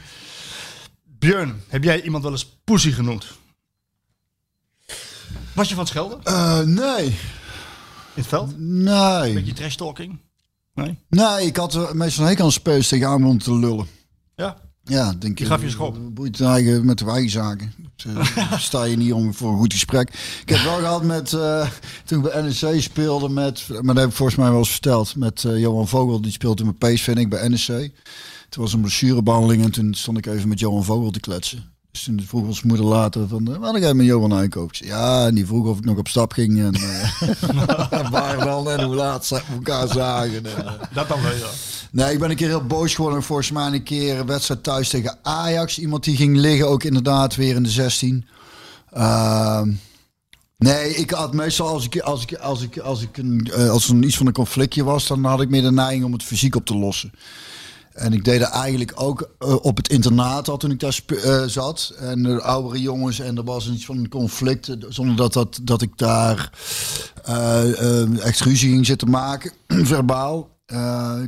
Björn, 1.18 1.62
heb 1.68 1.84
jij 1.84 2.02
iemand 2.02 2.22
wel 2.22 2.32
eens 2.32 2.58
poesie 2.64 2.92
genoemd? 2.92 3.26
Was 5.52 5.68
je 5.68 5.74
van 5.74 5.84
het 5.84 5.92
schelden 5.92 6.22
Eh, 6.24 6.60
nee. 6.60 7.04
in 7.06 7.14
het 8.14 8.26
veld? 8.26 8.58
Nee. 8.58 9.32
Beetje 9.34 9.52
trash 9.52 9.74
talking? 9.74 10.20
Nee? 10.74 10.98
Nee, 11.08 11.46
ik 11.46 11.56
had 11.56 11.74
er 11.74 11.96
meestal 11.96 12.22
een 12.24 12.30
hekel 12.30 12.44
aan 12.44 12.52
spelers 12.52 12.88
tegenaan 12.88 13.24
om 13.24 13.38
te 13.38 13.54
lullen. 13.58 13.86
Ja? 14.34 14.56
Ja, 14.88 15.14
denk 15.18 15.40
ik. 15.40 15.46
gaf 15.46 15.62
je 15.62 15.70
schop. 15.70 15.96
Boeit 16.14 16.38
het 16.38 16.46
eigen 16.46 16.86
met 16.86 16.98
de 16.98 17.04
eigen 17.10 17.30
zaken. 17.30 17.72
Dus, 17.96 18.34
eh, 18.34 18.58
sta 18.68 18.84
je 18.84 18.96
niet 18.96 19.12
om 19.12 19.34
voor 19.34 19.50
een 19.50 19.58
goed 19.58 19.72
gesprek. 19.72 20.08
Ik 20.42 20.48
heb 20.48 20.62
wel 20.62 20.78
gehad 20.78 21.02
met, 21.02 21.32
eh, 21.32 21.68
toen 22.04 22.24
ik 22.24 22.32
bij 22.32 22.42
NEC 22.42 22.82
speelde 22.82 23.28
met, 23.28 23.68
maar 23.68 23.94
dat 23.94 23.96
heb 23.96 24.08
ik 24.08 24.16
volgens 24.16 24.38
mij 24.38 24.50
wel 24.50 24.58
eens 24.58 24.70
verteld, 24.70 25.16
met 25.16 25.44
eh, 25.44 25.58
Johan 25.58 25.88
Vogel, 25.88 26.20
die 26.20 26.32
speelde 26.32 26.64
mijn 26.64 26.78
PSV 26.78 27.08
en 27.08 27.16
ik 27.16 27.28
bij 27.28 27.48
NEC. 27.48 27.92
Toen 28.48 28.62
was 28.62 28.72
een 28.72 28.80
blessurebehandeling 28.80 29.64
en 29.64 29.70
toen 29.70 29.94
stond 29.94 30.18
ik 30.18 30.26
even 30.26 30.48
met 30.48 30.60
Johan 30.60 30.84
Vogel 30.84 31.10
te 31.10 31.20
kletsen. 31.20 31.75
Dus 31.96 32.04
toen 32.04 32.22
vroeg 32.26 32.46
ons 32.46 32.62
moeder 32.62 32.86
later 32.86 33.28
van, 33.28 33.50
uh, 33.50 33.56
wanneer 33.56 33.82
ga 33.82 33.88
je 33.88 33.94
met 33.94 34.06
Johan 34.06 34.34
aankopen? 34.34 34.86
Ja, 34.86 35.26
en 35.26 35.34
die 35.34 35.46
vroeg 35.46 35.66
of 35.66 35.78
ik 35.78 35.84
nog 35.84 35.98
op 35.98 36.08
stap 36.08 36.32
ging 36.32 36.60
en 36.60 36.74
eh, 36.74 38.10
waar 38.10 38.44
dan 38.44 38.70
en 38.70 38.82
hoe 38.84 38.94
laat 38.94 39.26
ze 39.26 39.40
elkaar 39.52 39.88
zagen. 39.88 40.44
En, 40.44 40.66
eh. 40.66 40.72
Dat 40.92 41.08
dan 41.08 41.22
wel, 41.22 41.32
ja. 41.32 41.46
Nee, 41.90 42.12
ik 42.12 42.18
ben 42.18 42.30
een 42.30 42.36
keer 42.36 42.48
heel 42.48 42.66
boos 42.66 42.94
geworden. 42.94 43.22
Volgens 43.22 43.50
mij 43.50 43.66
een 43.66 43.82
keer 43.82 44.18
een 44.18 44.26
wedstrijd 44.26 44.62
thuis 44.62 44.88
tegen 44.88 45.18
Ajax. 45.22 45.78
Iemand 45.78 46.04
die 46.04 46.16
ging 46.16 46.36
liggen, 46.36 46.68
ook 46.68 46.82
inderdaad 46.82 47.34
weer 47.34 47.54
in 47.54 47.62
de 47.62 47.68
16. 47.68 48.26
Ehm, 48.92 49.72
nee, 50.56 50.94
ik 50.94 51.10
had 51.10 51.34
meestal 51.34 51.68
als 51.68 51.84
ik, 51.84 51.98
als 52.00 52.22
ik, 52.22 52.34
als 52.34 52.62
ik, 52.62 52.78
als 52.78 53.02
ik 53.02 53.16
een, 53.16 53.50
eh, 53.52 53.70
als 53.70 53.88
er 53.88 53.94
een, 53.94 54.02
iets 54.02 54.16
van 54.16 54.26
een 54.26 54.32
conflictje 54.32 54.84
was, 54.84 55.06
dan 55.06 55.24
had 55.24 55.40
ik 55.40 55.48
meer 55.48 55.62
de 55.62 55.72
neiging 55.72 56.04
om 56.04 56.12
het 56.12 56.22
fysiek 56.22 56.56
op 56.56 56.66
te 56.66 56.76
lossen. 56.76 57.12
En 57.96 58.12
ik 58.12 58.24
deed 58.24 58.40
er 58.40 58.46
eigenlijk 58.46 58.92
ook 58.94 59.30
eh, 59.38 59.54
op 59.64 59.76
het 59.76 59.88
internaat 59.88 60.48
al 60.48 60.56
toen 60.56 60.70
ik 60.70 60.80
daar 60.80 61.00
eh, 61.06 61.42
zat. 61.46 61.92
En 61.98 62.22
de 62.22 62.42
oudere 62.42 62.80
jongens 62.80 63.18
en 63.20 63.36
er 63.36 63.44
was 63.44 63.68
iets 63.70 63.84
van 63.84 63.96
een 63.98 64.08
conflict. 64.08 64.68
eh, 64.68 64.76
Zonder 64.88 65.16
dat, 65.16 65.32
dat, 65.32 65.58
dat 65.62 65.82
ik 65.82 65.98
daar 65.98 66.50
eh, 67.24 68.24
echt 68.24 68.40
ruzie 68.40 68.70
ging 68.70 68.86
zitten 68.86 69.10
maken, 69.10 69.52
verbaal. 69.94 70.54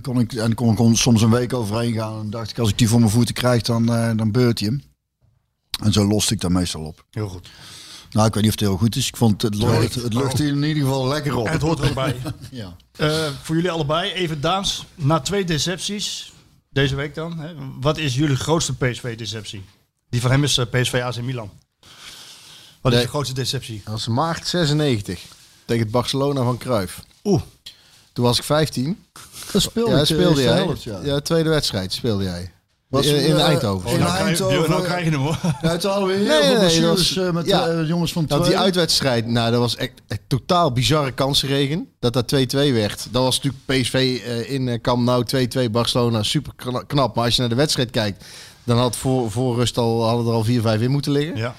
Kon 0.02 0.18
ik, 0.20 0.32
en 0.32 0.54
kon, 0.54 0.96
soms 0.96 1.22
een 1.22 1.30
week 1.30 1.52
overheen 1.52 1.92
gaan. 1.92 2.20
En 2.20 2.30
dacht 2.30 2.50
ik, 2.50 2.58
als 2.58 2.70
ik 2.70 2.78
die 2.78 2.88
voor 2.88 2.98
mijn 2.98 3.10
voeten 3.10 3.34
krijg, 3.34 3.62
dan, 3.62 3.86
dan 4.16 4.30
beurt 4.32 4.58
hij 4.60 4.68
hem. 4.68 4.82
En 5.84 5.92
zo 5.92 6.06
loste 6.06 6.34
ik 6.34 6.40
daar 6.40 6.52
meestal 6.52 6.82
op. 6.82 7.04
Heel 7.10 7.28
goed. 7.28 7.48
Nou, 8.10 8.26
ik 8.26 8.34
weet 8.34 8.42
niet 8.42 8.52
of 8.52 8.58
het 8.60 8.68
heel 8.68 8.78
goed 8.78 8.96
is. 8.96 9.08
Ik 9.08 9.16
vond 9.16 9.42
het, 9.42 9.54
lucht, 9.54 9.94
het 9.94 10.14
lucht 10.14 10.40
in 10.40 10.62
ieder 10.62 10.82
geval 10.82 11.06
lekker 11.08 11.36
op. 11.36 11.46
En 11.46 11.52
het 11.52 11.62
hoort 11.62 11.78
er 11.78 11.88
ook 11.88 11.94
bij. 11.94 12.16
Ja. 12.50 12.76
Voor 13.42 13.54
jullie 13.56 13.70
allebei, 13.70 14.10
even 14.12 14.40
Daans. 14.40 14.84
Na 14.94 15.20
twee 15.20 15.44
decepties, 15.44 16.32
deze 16.78 16.94
week 16.94 17.14
dan. 17.14 17.38
Hè, 17.38 17.54
wat 17.80 17.98
is 17.98 18.14
jullie 18.14 18.36
grootste 18.36 18.74
PSV-deceptie? 18.76 19.64
Die 20.10 20.20
van 20.20 20.30
hem 20.30 20.44
is 20.44 20.58
eh, 20.58 20.66
PSV 20.70 21.00
AC 21.04 21.20
Milan. 21.20 21.50
Wat 22.80 22.92
is 22.92 23.02
de 23.02 23.08
grootste 23.08 23.34
deceptie? 23.34 23.80
Dat 23.84 23.92
was 23.92 24.06
maart 24.08 24.46
96 24.46 25.22
tegen 25.64 25.82
het 25.82 25.90
Barcelona 25.92 26.42
van 26.42 26.58
Cruijff. 26.58 27.02
Oeh, 27.24 27.42
Toen 28.12 28.24
was 28.24 28.38
ik 28.38 28.44
15. 28.44 29.04
Dat 29.52 29.62
speelde, 29.62 29.90
Ja, 29.96 30.04
speelde 30.04 30.42
jij. 30.42 30.54
helft, 30.56 30.82
ja. 30.82 31.00
ja. 31.02 31.20
tweede 31.20 31.48
wedstrijd 31.48 31.92
speelde 31.92 32.24
jij. 32.24 32.52
Was 32.88 33.06
in, 33.06 33.24
in 33.24 33.36
eh, 33.36 33.42
Eindhoven. 33.42 33.90
in 33.90 33.98
nou, 33.98 34.10
krijg, 34.12 34.26
Eindhoven. 34.26 34.70
Nou 34.70 34.82
krijg 34.82 35.04
je 35.04 35.10
hem 35.10 35.20
hoor. 35.20 35.38
Ja, 35.62 35.76
toen 35.76 35.90
hadden 35.90 36.08
we 36.08 36.14
heel 36.14 36.26
Nee, 36.26 36.30
veel 36.36 36.40
nee, 36.40 36.48
nee, 36.50 36.58
blessures 36.58 37.08
dat 37.14 37.16
was- 37.16 37.26
eh, 37.26 37.32
met 37.32 37.46
ja. 37.46 37.68
eh, 37.68 37.88
jongens 37.88 38.12
van 38.12 38.24
Nou, 38.28 38.40
twee. 38.40 38.52
die 38.54 38.62
uitwedstrijd, 38.62 39.26
nou, 39.26 39.50
dat 39.50 39.60
was 39.60 39.76
echt, 39.76 39.92
echt 40.08 40.20
totaal 40.26 40.72
bizarre 40.72 41.12
kansenregen. 41.12 41.88
Dat 42.00 42.12
dat 42.12 42.26
2-2 42.28 42.72
werd. 42.72 43.06
Dat 43.10 43.22
was 43.22 43.40
natuurlijk 43.40 43.64
PSV 43.82 44.20
eh, 44.24 44.50
in 44.52 44.68
eh, 44.68 44.80
Camp 44.80 45.02
Nou 45.02 45.24
2-2 45.66 45.70
Barcelona. 45.70 46.22
Super 46.22 46.52
kna- 46.56 46.82
knap. 46.86 47.14
Maar 47.14 47.24
als 47.24 47.34
je 47.34 47.40
naar 47.40 47.50
de 47.50 47.56
wedstrijd 47.56 47.90
kijkt, 47.90 48.24
dan 48.64 48.78
had 48.78 48.96
voor, 48.96 49.30
voor 49.30 49.56
rust 49.56 49.78
al, 49.78 50.04
hadden 50.06 50.26
er 50.26 50.32
al 50.32 50.44
4-5 50.78 50.82
in 50.82 50.90
moeten 50.90 51.12
liggen. 51.12 51.36
Ja. 51.36 51.54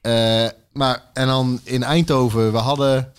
Eh, 0.00 0.50
maar, 0.72 1.02
en 1.12 1.26
dan 1.26 1.60
in 1.62 1.82
Eindhoven, 1.82 2.52
we 2.52 2.58
hadden... 2.58 3.12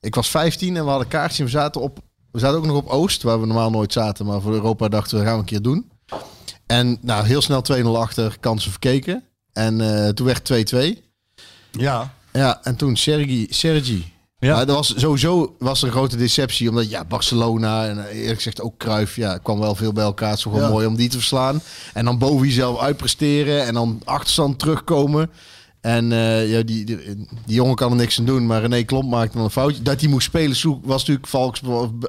Ik 0.00 0.14
was 0.14 0.28
15 0.28 0.76
en 0.76 0.84
we 0.84 0.90
hadden 0.90 1.08
kaartjes 1.08 1.38
en 1.38 1.44
we 1.44 1.50
zaten 1.50 1.80
op... 1.80 1.98
We 2.32 2.38
zaten 2.38 2.58
ook 2.58 2.66
nog 2.66 2.76
op 2.76 2.88
Oost, 2.88 3.22
waar 3.22 3.40
we 3.40 3.46
normaal 3.46 3.70
nooit 3.70 3.92
zaten. 3.92 4.26
Maar 4.26 4.40
voor 4.40 4.52
Europa 4.52 4.88
dachten 4.88 5.10
we, 5.10 5.16
dat 5.16 5.24
gaan 5.26 5.34
we 5.34 5.40
een 5.40 5.48
keer 5.48 5.62
doen. 5.62 5.89
En 6.70 6.98
nou, 7.00 7.26
heel 7.26 7.42
snel 7.42 7.62
2-0 7.82 7.84
achter, 7.86 8.36
kansen 8.40 8.70
verkeken. 8.70 9.24
En 9.52 9.80
eh, 9.80 10.08
toen 10.08 10.26
werd 10.26 10.74
2-2. 10.74 10.98
Ja. 11.70 12.14
Ja, 12.32 12.60
en 12.62 12.76
toen 12.76 12.96
Sergi. 12.96 13.46
Sergi. 13.50 14.12
Ja. 14.38 14.54
Maar 14.54 14.66
dat 14.66 14.76
was 14.76 14.94
sowieso 14.96 15.56
was 15.58 15.80
er 15.80 15.86
een 15.86 15.92
grote 15.92 16.16
deceptie. 16.16 16.68
Omdat 16.68 16.90
ja, 16.90 17.04
Barcelona 17.04 17.86
en 17.86 18.08
eh, 18.08 18.18
eerlijk 18.18 18.36
gezegd 18.36 18.60
ook 18.60 18.76
Cruijff. 18.76 19.16
Ja, 19.16 19.38
kwam 19.38 19.58
wel 19.60 19.74
veel 19.74 19.92
bij 19.92 20.04
elkaar. 20.04 20.30
Het 20.30 20.38
is 20.38 20.44
Ja. 20.52 20.68
mooi 20.68 20.86
om 20.86 20.96
die 20.96 21.08
te 21.08 21.16
verslaan. 21.16 21.60
En 21.94 22.04
dan 22.04 22.18
boven 22.18 22.46
jezelf 22.46 22.80
uitpresteren. 22.80 23.66
En 23.66 23.74
dan 23.74 24.00
achterstand 24.04 24.58
terugkomen. 24.58 25.30
En 25.80 26.12
eh, 26.12 26.50
ja, 26.50 26.62
die, 26.62 26.84
die, 26.84 26.96
die 27.46 27.54
jongen 27.54 27.74
kan 27.74 27.90
er 27.90 27.96
niks 27.96 28.18
aan 28.18 28.24
doen. 28.24 28.46
Maar 28.46 28.60
René 28.60 28.82
Klomp 28.82 29.10
maakte 29.10 29.36
dan 29.36 29.44
een 29.44 29.50
foutje. 29.50 29.82
Dat 29.82 30.00
hij 30.00 30.10
moest 30.10 30.26
spelen 30.26 30.56
zoek- 30.56 30.84
was 30.86 30.98
natuurlijk 31.00 31.26
Valks. 31.26 31.60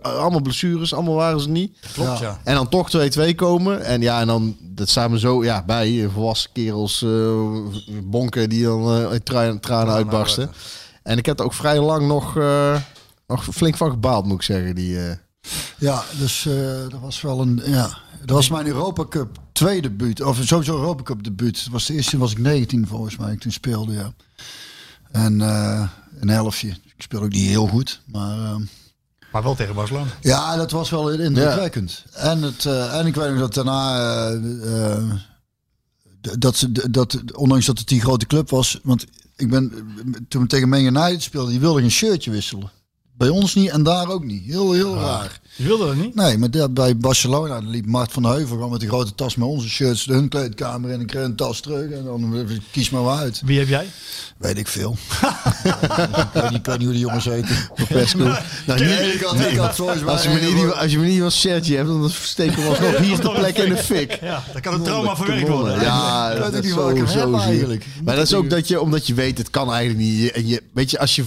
Allemaal 0.01 0.41
blessures. 0.41 0.93
Allemaal 0.93 1.15
waren 1.15 1.41
ze 1.41 1.49
niet. 1.49 1.77
Klopt, 1.93 2.19
ja. 2.19 2.39
En 2.43 2.55
dan 2.55 2.69
toch 2.69 2.89
2-2 3.29 3.35
komen. 3.35 3.83
En 3.85 4.01
ja, 4.01 4.21
en 4.21 4.27
dan, 4.27 4.57
dat 4.61 4.89
staan 4.89 5.11
we 5.11 5.19
zo 5.19 5.43
ja, 5.43 5.63
bij. 5.65 6.09
Volwassen 6.13 6.49
kerels, 6.53 7.01
eh, 7.01 7.47
bonken 8.03 8.49
die 8.49 8.63
dan 8.63 8.95
eh, 9.05 9.13
in 9.13 9.23
tra- 9.23 9.57
tranen 9.59 9.93
uitbarsten. 9.93 10.51
En 11.03 11.17
ik 11.17 11.25
heb 11.25 11.39
er 11.39 11.45
ook 11.45 11.53
vrij 11.53 11.79
lang 11.79 12.07
nog, 12.07 12.37
eh, 12.37 12.75
nog 13.27 13.43
flink 13.51 13.77
van 13.77 13.89
gebaald, 13.89 14.25
moet 14.25 14.35
ik 14.35 14.41
zeggen. 14.41 14.75
Die, 14.75 14.99
eh, 15.07 15.15
Ja, 15.77 16.03
dus 16.19 16.45
eh, 16.45 16.53
dat 16.89 16.99
was 17.01 17.21
wel 17.21 17.41
een. 17.41 17.61
Ja, 17.65 17.89
dat 18.25 18.29
was 18.35 18.49
mijn 18.49 18.67
Europa 18.67 19.05
Cup 19.05 19.37
tweede 19.51 19.81
debuut. 19.89 20.21
Of 20.21 20.39
sowieso 20.41 20.75
Europa 20.75 21.03
Cup 21.03 21.23
debuut. 21.23 21.63
Dat 21.63 21.73
was 21.73 21.85
de 21.85 21.93
eerste 21.93 22.17
was 22.17 22.31
ik 22.31 22.37
19 22.37 22.87
volgens 22.87 23.17
mij. 23.17 23.31
Ik 23.33 23.39
toen 23.39 23.51
speelde, 23.51 23.93
ja. 23.93 24.13
En 25.11 25.41
eh, 25.41 25.89
een 26.19 26.27
helftje. 26.29 26.67
Ik 26.67 26.93
speelde 26.97 27.25
ook 27.25 27.31
niet 27.31 27.47
heel 27.47 27.67
goed. 27.67 28.01
Maar 28.05 28.37
eh, 28.39 28.55
Maar 29.31 29.43
wel 29.43 29.55
tegen 29.55 29.75
Barcelona. 29.75 30.09
ja, 30.21 30.55
dat 30.55 30.71
was 30.71 30.89
wel 30.89 31.09
indrukwekkend. 31.09 32.05
En, 32.13 32.41
het, 32.41 32.65
eh, 32.65 32.99
en 32.99 33.05
ik 33.05 33.15
weet 33.15 33.29
nog 33.29 33.39
dat 33.39 33.53
daarna. 33.53 33.97
eh, 34.29 34.95
eh, 34.95 35.03
dat 36.21 36.55
ze, 36.55 36.89
dat, 36.91 37.17
ondanks 37.35 37.65
dat 37.65 37.77
het 37.79 37.87
die 37.87 38.01
grote 38.01 38.25
club 38.25 38.49
was. 38.49 38.79
Want 38.83 39.05
ik 39.35 39.49
ben. 39.49 39.71
Toen 40.27 40.41
we 40.41 40.47
tegen 40.47 40.69
Man 40.69 40.79
United 40.79 41.23
speelden, 41.23 41.51
die 41.51 41.59
wilde 41.59 41.79
geen 41.81 41.91
shirtje 41.91 42.31
wisselen. 42.31 42.71
Bij 43.17 43.29
ons 43.29 43.55
niet 43.55 43.69
en 43.69 43.83
daar 43.83 44.07
ook 44.09 44.23
niet. 44.23 44.43
Heel, 44.45 44.71
heel 44.71 44.95
raar. 44.95 45.40
Je 45.61 45.67
wilde 45.67 45.85
dat 45.85 45.95
niet? 45.95 46.15
Nee, 46.15 46.37
maar 46.37 46.51
dat, 46.51 46.73
bij 46.73 46.97
Barcelona 46.97 47.59
liep 47.63 47.85
Mart 47.85 48.11
van 48.11 48.25
Heuvel 48.25 48.47
gewoon 48.47 48.69
met 48.71 48.79
die 48.79 48.89
grote 48.89 49.15
tas 49.15 49.35
met 49.35 49.47
onze 49.47 49.69
shirts 49.69 50.03
de 50.03 50.13
hun 50.13 50.29
kleedkamer 50.29 50.89
in 50.89 50.95
en 50.95 51.01
ik 51.01 51.07
kreeg 51.07 51.23
een 51.23 51.35
tas 51.35 51.59
terug 51.59 51.91
en 51.91 52.03
dan 52.03 52.37
eh, 52.37 52.57
kies 52.71 52.89
maar 52.89 53.01
maar 53.01 53.17
uit. 53.17 53.41
Wie 53.45 53.59
heb 53.59 53.67
jij? 53.67 53.87
Weet 54.37 54.57
ik 54.57 54.67
veel. 54.67 54.97
ik, 56.53 56.65
weet 56.65 56.77
niet, 56.77 56.83
hoe 56.83 56.91
die 56.91 56.99
jongens 56.99 57.25
heten. 57.25 57.55
Nou, 58.65 58.83
ik 58.83 59.21
had, 59.21 59.39
ik 59.39 59.59
als, 60.07 60.23
je 60.23 60.29
me 60.29 60.39
niet, 60.39 60.73
als 60.73 60.91
je 60.91 60.97
me 60.97 61.05
niet 61.05 61.21
als 61.21 61.39
shirtje 61.39 61.75
hebt, 61.75 61.87
dan 61.87 62.09
steken 62.09 62.63
we 62.63 62.69
alsnog 62.69 62.97
hier 62.97 63.21
de 63.21 63.31
plek 63.31 63.57
in 63.57 63.69
de 63.69 63.77
fik. 63.77 64.19
Ja, 64.21 64.43
dat 64.53 64.61
kan 64.61 64.73
een 64.73 64.83
trauma 64.83 65.15
verwerkt 65.15 65.47
worden. 65.47 65.81
Ja, 65.81 66.35
dat 66.35 66.53
is 66.53 66.71
zo, 66.71 67.05
zo. 67.05 67.29
Maar 68.03 68.15
dat 68.15 68.25
is 68.25 68.33
ook 68.33 68.49
dat 68.49 68.67
je, 68.67 68.81
omdat 68.81 69.07
je 69.07 69.13
weet, 69.13 69.37
het 69.37 69.49
kan 69.49 69.73
eigenlijk 69.73 69.99
niet. 70.05 70.31
En 70.31 70.47
je, 70.47 70.63
weet 70.73 70.91
je, 70.91 70.99
als 70.99 71.15
je, 71.15 71.23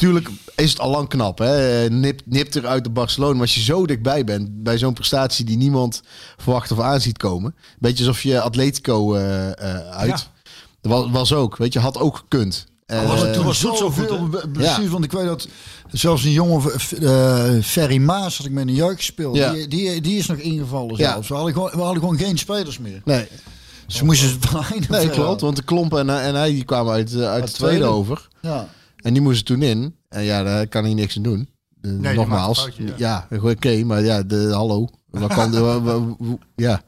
tuurlijk 0.00 0.28
is 0.56 0.70
het 0.70 0.80
al 0.80 0.90
lang 0.90 1.08
knap, 1.08 1.38
hè? 1.38 1.86
Nip, 1.90 2.20
nipt 2.24 2.54
er 2.54 2.66
uit 2.66 2.84
de 2.84 2.90
Barcelona. 2.90 3.32
Maar 3.32 3.40
als 3.42 3.54
je 3.54 3.60
zo 3.62 3.86
dichtbij 3.86 4.24
bent, 4.24 4.62
bij 4.62 4.78
zo'n 4.78 4.92
prestatie 4.92 5.44
die 5.44 5.56
niemand 5.56 6.00
verwacht 6.36 6.72
of 6.72 6.80
aan 6.80 7.00
ziet 7.00 7.16
komen. 7.18 7.54
Beetje 7.78 8.06
alsof 8.06 8.22
je 8.22 8.40
Atletico 8.40 9.14
eh, 9.14 9.48
eh, 9.48 9.88
uit. 9.90 10.28
Dat 10.80 10.92
was, 10.92 11.10
was 11.10 11.32
ook, 11.32 11.56
weet 11.56 11.72
je, 11.72 11.78
had 11.78 11.98
ook 11.98 12.16
gekund. 12.16 12.66
Eh, 12.86 13.06
was 13.08 13.20
het 13.20 13.32
toen 13.34 13.44
was 13.44 13.62
het 13.62 13.76
zo 13.76 13.90
goed, 13.90 14.30
be- 14.30 14.48
bestuur, 14.48 14.88
want 14.90 15.04
ik 15.04 15.12
weet 15.12 15.24
dat 15.26 15.48
zelfs 15.92 16.24
een 16.24 16.30
jongen, 16.30 16.72
eh 17.00 17.62
Ferry 17.62 17.96
Maas, 17.98 18.36
had 18.36 18.46
ik 18.46 18.52
met 18.52 18.68
een 18.68 18.74
jeugd 18.74 18.96
gespeeld, 18.96 19.36
Ja. 19.36 19.52
die, 19.52 19.68
die, 19.68 20.00
die 20.00 20.18
is 20.18 20.26
nog 20.26 20.36
ingevallen 20.38 20.96
Ja. 20.96 21.10
zelfs. 21.12 21.28
We 21.28 21.34
hadden, 21.34 21.52
gewoon, 21.52 21.70
we 21.70 21.80
hadden 21.80 22.00
gewoon 22.00 22.18
geen 22.18 22.38
spelers 22.38 22.78
meer. 22.78 23.00
nee, 23.04 23.26
Ze 23.86 24.04
moesten 24.04 24.36
van 24.40 24.64
einde 24.72 24.86
nee 24.90 25.08
klopt. 25.10 25.40
Want 25.40 25.56
de 25.56 25.62
Klompen 25.62 25.98
en, 25.98 26.08
hij- 26.08 26.22
en 26.24 26.34
hij 26.34 26.50
die 26.50 26.64
kwamen 26.64 26.92
uit, 26.92 27.14
eh, 27.14 27.28
uit 27.30 27.46
de 27.46 27.52
tweede 27.52 27.76
tweede. 27.76 27.94
over. 27.94 28.28
Ja. 28.40 28.68
En 29.02 29.12
die 29.12 29.22
moesten 29.22 29.44
toen 29.44 29.62
in. 29.62 29.94
En 30.08 30.22
ja, 30.22 30.42
daar 30.42 30.66
kan 30.66 30.84
hij 30.84 30.94
niks 30.94 31.16
aan 31.16 31.22
doen. 31.22 31.48
De- 31.80 31.88
nogmaals. 32.14 32.58
foutje, 32.60 32.84
ja, 32.96 33.26
oké, 33.42 33.84
maar 33.84 34.04
ja, 34.04 34.22
de, 34.22 34.48
hallo. 34.52 34.88
Wat 35.10 35.34
kan 35.34 35.50
de, 35.50 35.58
wa- 35.60 35.80
wa- 35.80 35.98
wa- 36.18 36.36
ja. 36.56 36.82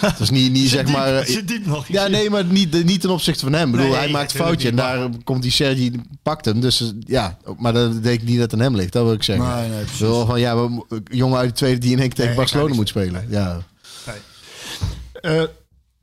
Het 0.00 0.20
is 0.20 0.30
niet, 0.30 0.52
niet 0.52 0.68
zeg 0.78 0.88
maar... 0.92 1.16
Eh, 1.16 1.26
zit 1.26 1.48
diep 1.48 1.66
nog. 1.66 1.88
ja, 1.88 2.06
nee, 2.06 2.30
maar 2.30 2.44
niet, 2.44 2.84
niet 2.84 3.00
ten 3.00 3.10
opzichte 3.10 3.44
van 3.44 3.52
hem. 3.52 3.66
Ik 3.66 3.70
bedoel, 3.72 3.86
Nee, 3.88 3.96
hij 3.96 4.10
maakt 4.10 4.32
foutje. 4.32 4.68
En 4.68 4.76
daar 4.76 5.08
komt 5.24 5.42
die 5.42 5.50
Sergi, 5.50 5.92
pakt 6.22 6.44
hem. 6.44 6.60
Dus 6.60 6.80
eh, 6.80 6.88
ja, 6.98 7.38
maar 7.58 7.72
dat 7.72 8.02
denk 8.02 8.20
ik 8.20 8.26
niet 8.28 8.38
dat 8.38 8.50
het 8.50 8.60
aan 8.60 8.66
hem 8.66 8.76
ligt. 8.76 8.92
Dat 8.92 9.04
wil 9.04 9.12
ik 9.12 9.22
zeggen. 9.22 9.46
Nee, 9.56 9.68
nee, 9.68 9.78
precies. 9.80 9.98
Zo 9.98 10.24
van, 10.24 10.40
ja, 10.40 10.56
we, 10.62 10.68
mo- 10.68 10.86
jongen 11.04 11.38
uit 11.38 11.48
de 11.48 11.54
tweede 11.54 11.78
die 11.80 11.92
in 11.92 11.98
één 11.98 12.06
keer 12.08 12.14
tegen 12.16 12.30
Nee, 12.30 12.38
Barcelona 12.40 12.74
moet 12.74 12.88
spelen. 12.88 13.26
Ja. 13.28 13.58
Eh, 15.20 15.42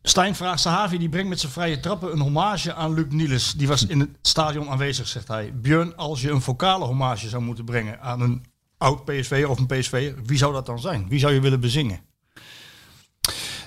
Stijn 0.04 0.36
vraagt 0.36 0.60
Sahavi, 0.60 0.98
die 0.98 1.10
brengt 1.10 1.30
met 1.30 1.40
zijn 1.40 1.52
vrije 1.52 1.80
trappen 1.80 2.12
een 2.12 2.20
hommage 2.20 2.74
aan 2.74 2.94
Luc 2.94 3.06
Niels. 3.10 3.54
Die 3.54 3.68
was 3.68 3.86
in 3.86 4.00
het 4.00 4.10
stadion 4.22 4.70
aanwezig, 4.70 5.08
zegt 5.08 5.28
hij. 5.28 5.54
Björn, 5.62 5.96
als 5.96 6.22
je 6.22 6.32
een 6.32 6.42
vocale 6.42 6.86
hommage 6.86 7.30
zou 7.30 7.44
moeten 7.44 7.66
brengen 7.66 8.02
aan 8.02 8.22
een 8.22 8.46
oud 8.78 9.06
PSV 9.06 9.46
of 9.50 9.60
een 9.60 9.66
PSV, 9.66 10.14
wie 10.26 10.38
zou 10.38 10.54
dat 10.54 10.66
dan 10.66 10.80
zijn? 10.80 11.06
Wie 11.10 11.20
zou 11.20 11.34
je 11.34 11.40
willen 11.42 11.60
bezingen? 11.60 12.00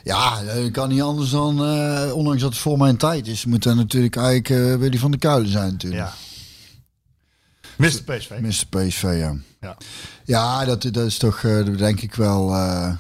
Ja, 0.03 0.43
dat 0.43 0.71
kan 0.71 0.89
niet 0.89 1.03
anders 1.03 1.31
dan, 1.31 1.65
eh, 1.65 2.13
ondanks 2.15 2.41
dat 2.41 2.51
het 2.51 2.61
voor 2.61 2.79
mijn 2.79 2.97
tijd 2.97 3.27
is, 3.27 3.45
moet 3.45 3.65
er 3.65 3.77
natuurlijk 3.77 4.17
eigenlijk 4.17 4.49
uh, 4.49 4.77
Willy 4.77 4.99
van 4.99 5.11
der 5.11 5.21
Kuilen 5.21 5.51
zijn 5.51 5.73
natuurlijk. 5.73 6.03
Ja. 6.03 6.13
Mr. 7.77 8.03
PSV. 8.05 8.31
Mr. 8.41 8.67
PSV, 8.71 9.03
ja. 9.03 9.37
Ja. 9.61 9.77
Ja, 10.25 10.65
dat, 10.65 10.83
dat 10.83 11.07
is 11.07 11.19
toch, 11.19 11.43
eh, 11.43 11.77
denk 11.77 12.01
ik 12.01 12.15
wel... 12.15 12.55
eh, 12.55 12.93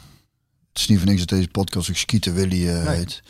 het 0.74 0.82
is 0.82 0.88
niet 0.88 0.98
voor 0.98 1.08
niks 1.08 1.20
dat 1.20 1.28
deze 1.28 1.48
podcast 1.48 1.90
ook 1.90 1.96
Skieten 1.96 2.34
Willy 2.34 2.64
Nee. 2.64 2.96
heet. 2.96 3.22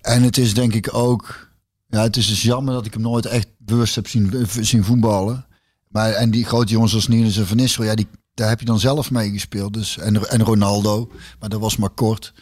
En 0.00 0.22
het 0.22 0.38
is 0.38 0.54
denk 0.54 0.74
ik 0.74 0.94
ook... 0.94 1.50
Ja, 1.88 2.02
het 2.02 2.16
is 2.16 2.26
dus 2.26 2.42
jammer 2.42 2.74
dat 2.74 2.86
ik 2.86 2.92
hem 2.92 3.02
nooit 3.02 3.26
echt 3.26 3.46
bewust 3.58 3.94
heb 3.94 4.08
zien, 4.08 4.46
zien 4.60 4.84
voetballen. 4.84 5.46
Maar, 5.88 6.12
en 6.12 6.30
die 6.30 6.44
grote 6.44 6.72
jongens 6.72 6.94
als 6.94 7.06
Niels 7.08 7.36
en 7.36 7.46
Van 7.46 7.84
ja, 7.84 7.94
die, 7.94 8.06
daar 8.34 8.48
heb 8.48 8.58
je 8.60 8.64
dan 8.66 8.78
zelf 8.78 9.10
mee 9.10 9.30
gespeeld. 9.30 9.72
Dus, 9.74 9.98
en, 9.98 10.28
en 10.30 10.42
Ronaldo, 10.42 11.10
maar 11.40 11.48
dat 11.48 11.60
was 11.60 11.76
maar 11.76 11.90
kort. 11.90 12.32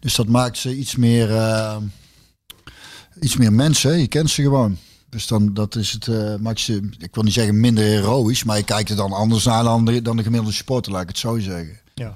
Dus 0.00 0.14
dat 0.14 0.26
maakt 0.26 0.58
ze 0.58 0.76
iets 0.76 0.96
meer, 0.96 1.36
eh, 1.36 1.76
iets 3.20 3.36
meer 3.36 3.52
mensen. 3.52 3.90
hè. 3.90 3.96
Je 3.96 4.08
kent 4.08 4.30
ze 4.30 4.42
gewoon. 4.42 4.76
Dus 5.08 5.26
dan 5.26 5.54
dat 5.54 5.76
is 5.76 5.90
het, 5.92 6.08
eh, 6.08 6.34
maakt 6.36 6.60
ze, 6.60 6.88
ik 6.98 7.14
wil 7.14 7.22
niet 7.24 7.32
zeggen 7.32 7.60
minder 7.60 7.84
heroïs, 7.84 8.44
maar 8.44 8.56
je 8.56 8.64
kijkt 8.64 8.90
er 8.90 8.96
dan 8.96 9.12
anders 9.12 9.44
naar 9.44 9.62
dan 9.62 9.84
de, 9.84 10.02
dan 10.02 10.16
de 10.16 10.22
gemiddelde 10.22 10.54
supporter, 10.54 10.92
laat 10.92 11.02
ik 11.02 11.08
het 11.08 11.18
zo 11.18 11.38
zeggen. 11.38 11.80
Ja. 11.94 12.12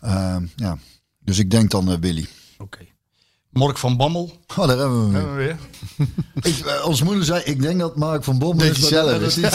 Eh, 0.00 0.36
ja. 0.56 0.78
Dus 1.24 1.38
ik 1.38 1.50
denk 1.50 1.70
dan 1.70 1.90
eh, 1.90 1.98
Willy. 1.98 2.26
Oké. 2.58 2.86
Mark 3.54 3.78
van 3.78 3.96
Bammel. 3.96 4.32
Oh, 4.56 4.66
daar 4.68 4.78
hebben 4.78 5.10
we 5.12 5.18
hem. 5.18 5.34
Weer. 5.34 5.56
Ik, 6.42 6.58
eh, 6.66 6.86
onze 6.86 7.04
moeder 7.04 7.24
zei, 7.24 7.42
ik 7.44 7.62
denk 7.62 7.80
dat 7.80 7.96
Mark 7.96 8.24
van 8.24 8.38
Bommel 8.38 8.66
Dat 8.66 8.76
is. 8.76 8.88
zelf 8.88 9.20
dat, 9.20 9.34
hij, 9.34 9.50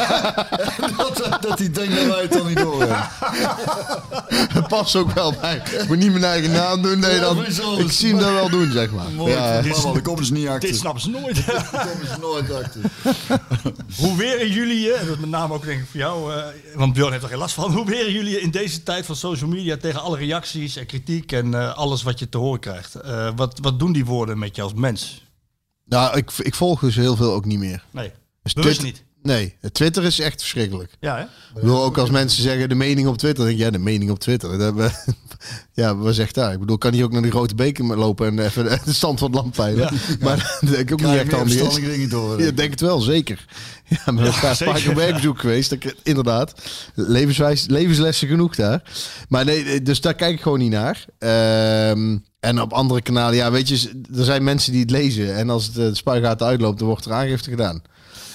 dat, 0.97 1.41
dat 1.41 1.59
hij 1.59 1.71
denkt 1.71 1.95
dat 1.95 2.05
wij 2.05 2.21
het 2.21 2.31
dan 2.31 2.47
niet 2.47 2.57
door 2.57 2.79
hebben. 2.79 3.07
Dat 4.53 4.67
past 4.67 4.95
ook 4.95 5.11
wel 5.11 5.33
bij. 5.41 5.55
Ik 5.81 5.87
moet 5.87 5.97
niet 5.97 6.11
mijn 6.11 6.23
eigen 6.23 6.51
naam 6.51 6.81
doen. 6.81 6.99
Nee, 6.99 7.19
dan, 7.19 7.45
ik 7.77 7.91
zie 7.91 8.09
hem 8.09 8.19
dat 8.19 8.31
wel 8.31 8.49
doen, 8.49 8.71
zeg 8.71 8.91
maar. 8.91 9.09
Mooi, 9.15 9.31
Ja. 9.33 9.61
Bommel, 9.61 9.93
daar 9.93 10.01
komen 10.01 10.25
ze 10.25 10.33
niet 10.33 10.47
achter. 10.47 10.69
Dit 10.69 10.77
snappen 10.79 11.01
ze 11.01 11.09
nooit. 11.09 11.45
Komen 11.71 12.07
ze 12.07 12.17
nooit 12.21 12.51
achter. 12.53 12.81
Hoe 13.97 14.17
weren 14.17 14.49
jullie 14.51 14.79
je, 14.79 14.93
en 14.93 15.05
dat 15.05 15.15
is 15.15 15.21
met 15.21 15.29
name 15.29 15.53
ook 15.53 15.65
denk 15.65 15.79
ik 15.81 15.87
voor 15.91 15.99
jou, 15.99 16.33
eh, 16.33 16.43
want 16.75 16.93
Björn 16.93 17.11
heeft 17.11 17.23
er 17.23 17.29
geen 17.29 17.37
last 17.37 17.53
van. 17.53 17.71
Hoe 17.73 17.85
weren 17.85 18.11
jullie 18.11 18.31
je 18.31 18.41
in 18.41 18.51
deze 18.51 18.83
tijd 18.83 19.05
van 19.05 19.15
social 19.15 19.49
media 19.49 19.77
tegen 19.77 20.01
alle 20.01 20.17
reacties 20.17 20.75
en 20.75 20.85
kritiek 20.85 21.31
en 21.31 21.53
eh, 21.53 21.77
alles 21.77 22.03
wat 22.03 22.19
je 22.19 22.29
te 22.29 22.37
horen 22.37 22.59
krijgt? 22.59 22.95
Eh, 22.95 23.29
wat, 23.35 23.59
wat 23.61 23.79
doen 23.79 23.88
die 23.93 24.05
woorden 24.05 24.39
met 24.39 24.55
je 24.55 24.61
als 24.61 24.73
mens? 24.73 25.27
Nou, 25.85 26.17
ik, 26.17 26.31
ik 26.31 26.55
volg 26.55 26.79
dus 26.79 26.95
heel 26.95 27.15
veel 27.15 27.33
ook 27.33 27.45
niet 27.45 27.59
meer. 27.59 27.83
Nee, 27.91 28.11
Dus 28.43 28.53
bewust 28.53 28.81
niet. 28.83 29.03
Nee, 29.29 29.55
Twitter 29.71 30.03
is 30.03 30.19
echt 30.19 30.39
verschrikkelijk. 30.39 30.91
Ja, 30.99 31.15
hè? 31.15 31.21
Ik 31.21 31.29
bedoel, 31.53 31.83
ook 31.83 31.97
als 31.97 32.09
mensen 32.09 32.43
zeggen 32.43 32.69
de 32.69 32.75
mening 32.75 33.07
op 33.07 33.17
Twitter, 33.17 33.37
dan 33.37 33.45
denk 33.45 33.57
ik, 33.59 33.65
ja, 33.65 33.71
de 33.71 33.83
mening 33.83 34.11
op 34.11 34.19
Twitter. 34.19 34.49
Dat 34.49 34.59
hebben, 34.59 34.91
ja, 35.73 35.95
wat 35.95 36.15
zegt 36.15 36.35
daar? 36.35 36.53
Ik 36.53 36.59
bedoel, 36.59 36.77
kan 36.77 36.93
hij 36.93 37.03
ook 37.03 37.11
naar 37.11 37.21
de 37.21 37.29
grote 37.29 37.55
beker 37.55 37.97
lopen 37.97 38.27
en 38.27 38.45
even 38.45 38.63
de- 38.85 38.93
stand 38.93 39.19
van 39.19 39.31
het 39.31 39.41
land 39.41 39.55
peilen. 39.55 39.93
Maar 40.21 40.57
dat 40.59 40.69
denk 40.69 40.89
ik 40.89 40.91
ook 40.91 41.01
niet 41.01 41.09
echt 41.09 41.19
je 41.19 41.25
meer 41.25 41.35
handig 41.35 41.55
is. 41.55 41.61
verstandige 41.61 41.91
dingen 41.91 42.09
door. 42.09 42.41
Ja, 42.41 42.51
denk 42.51 42.71
het 42.71 42.81
wel, 42.81 42.99
zeker. 43.01 43.45
Ja, 43.87 44.11
maar 44.11 44.25
ik 44.25 44.57
keer 44.75 44.89
op 44.89 44.95
werkbezoek 44.95 45.39
geweest. 45.39 45.69
Dat 45.69 45.83
ik, 45.83 45.95
inderdaad, 46.03 46.53
levenswijs, 46.95 47.65
levenslessen 47.67 48.27
genoeg 48.27 48.55
daar. 48.55 48.83
Maar 49.29 49.45
nee, 49.45 49.81
dus 49.81 50.01
daar 50.01 50.15
kijk 50.15 50.33
ik 50.33 50.41
gewoon 50.41 50.59
niet 50.59 50.71
naar. 50.71 51.05
Ehm, 51.19 52.17
en 52.39 52.61
op 52.61 52.73
andere 52.73 53.01
kanalen, 53.01 53.35
ja, 53.35 53.51
weet 53.51 53.67
je, 53.67 54.01
er 54.17 54.23
zijn 54.23 54.43
mensen 54.43 54.71
die 54.71 54.81
het 54.81 54.91
lezen. 54.91 55.35
En 55.35 55.49
als 55.49 55.65
het 55.65 55.73
de 55.73 55.95
spuigaten 55.95 56.47
uitloopt, 56.47 56.79
dan 56.79 56.87
wordt 56.87 57.05
er 57.05 57.13
aangifte 57.13 57.49
gedaan. 57.49 57.81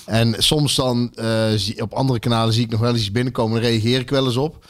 En 0.06 0.35
soms 0.39 0.74
dan, 0.74 1.12
eh, 1.14 1.52
zie, 1.56 1.82
op 1.82 1.93
andere 1.93 2.18
kanalen 2.18 2.55
zie 2.55 2.64
ik 2.64 2.70
nog 2.70 2.81
wel 2.81 2.90
eens 2.90 3.01
iets 3.01 3.12
binnenkomen. 3.12 3.60
Dan 3.60 3.70
reageer 3.70 4.01
ik 4.01 4.10
wel 4.10 4.26
eens 4.26 4.36
op. 4.36 4.66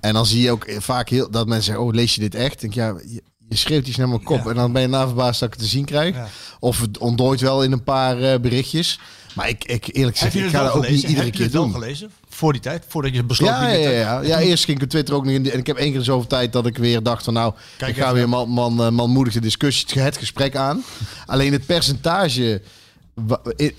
En 0.00 0.14
dan 0.14 0.26
zie 0.26 0.42
je 0.42 0.50
ook 0.50 0.66
vaak 0.78 1.08
heel, 1.08 1.30
dat 1.30 1.46
mensen 1.46 1.64
zeggen, 1.64 1.84
oh, 1.84 1.92
lees 1.92 2.14
je 2.14 2.20
dit 2.20 2.34
echt? 2.34 2.52
Ik 2.52 2.60
denk, 2.60 2.74
ja, 2.74 2.94
je, 3.06 3.22
je 3.48 3.56
schreeuwt 3.56 3.86
iets 3.86 3.96
naar 3.96 4.08
mijn 4.08 4.22
kop. 4.22 4.46
En 4.46 4.54
dan 4.54 4.72
ben 4.72 4.82
je 4.82 4.88
na 4.88 5.06
verbaasd 5.06 5.40
dat 5.40 5.48
ik 5.48 5.54
het 5.54 5.64
te 5.64 5.70
zien 5.70 5.84
krijg. 5.84 6.14
Ja. 6.14 6.28
Of 6.60 6.80
het 6.80 6.98
ontdooit 6.98 7.40
wel 7.40 7.62
in 7.62 7.72
een 7.72 7.84
paar 7.84 8.22
eh, 8.22 8.40
berichtjes. 8.40 8.98
Maar 9.34 9.48
ik, 9.48 9.64
ik 9.64 9.88
eerlijk 9.92 10.16
gezegd, 10.18 10.34
ik 10.34 10.50
ga 10.50 10.62
dat 10.62 10.72
ook 10.72 10.88
niet 10.88 11.02
iedere 11.02 11.16
Heb 11.16 11.24
je 11.24 11.30
keer 11.30 11.42
het 11.42 11.52
wel 11.52 11.62
doen. 11.62 11.72
gelezen? 11.72 12.10
Voor 12.28 12.52
die 12.52 12.60
tijd? 12.60 12.84
Voordat 12.88 13.14
je 13.14 13.24
besloot 13.24 13.48
Ja, 13.48 13.68
ja, 13.68 13.88
ja, 13.88 13.90
ja. 13.90 14.20
ja, 14.20 14.38
eerst 14.38 14.64
ging 14.64 14.76
ik 14.76 14.82
op 14.82 14.88
Twitter 14.88 15.14
ook 15.14 15.24
nog 15.24 15.34
in. 15.34 15.50
En 15.50 15.58
ik 15.58 15.66
heb 15.66 15.76
één 15.76 15.88
keer 15.88 15.98
in 15.98 16.04
zoveel 16.04 16.28
tijd 16.28 16.52
dat 16.52 16.66
ik 16.66 16.78
weer 16.78 17.02
dacht 17.02 17.24
van 17.24 17.34
nou, 17.34 17.54
Kijk 17.76 17.96
ik 17.96 18.02
ga 18.02 18.12
weer 18.12 18.28
man, 18.28 18.48
man, 18.48 18.82
eh, 18.82 18.90
manmoedig 18.90 19.32
de 19.32 19.40
discussie, 19.40 20.00
het 20.00 20.16
gesprek 20.16 20.56
aan. 20.56 20.84
Alleen 21.26 21.52
het 21.52 21.66
percentage, 21.66 22.62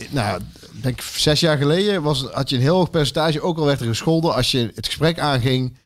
nou, 0.10 0.42
ik 0.74 0.84
denk 0.84 1.02
zes 1.02 1.40
jaar 1.40 1.58
geleden 1.58 2.02
was, 2.02 2.26
had 2.32 2.50
je 2.50 2.56
een 2.56 2.62
heel 2.62 2.76
hoog 2.76 2.90
percentage. 2.90 3.42
Ook 3.42 3.58
al 3.58 3.66
werd 3.66 3.80
er 3.80 3.88
gescholden 3.88 4.34
als 4.36 4.52
je 4.52 4.72
het 4.76 4.86
gesprek 4.86 5.20
aanging 5.20 5.78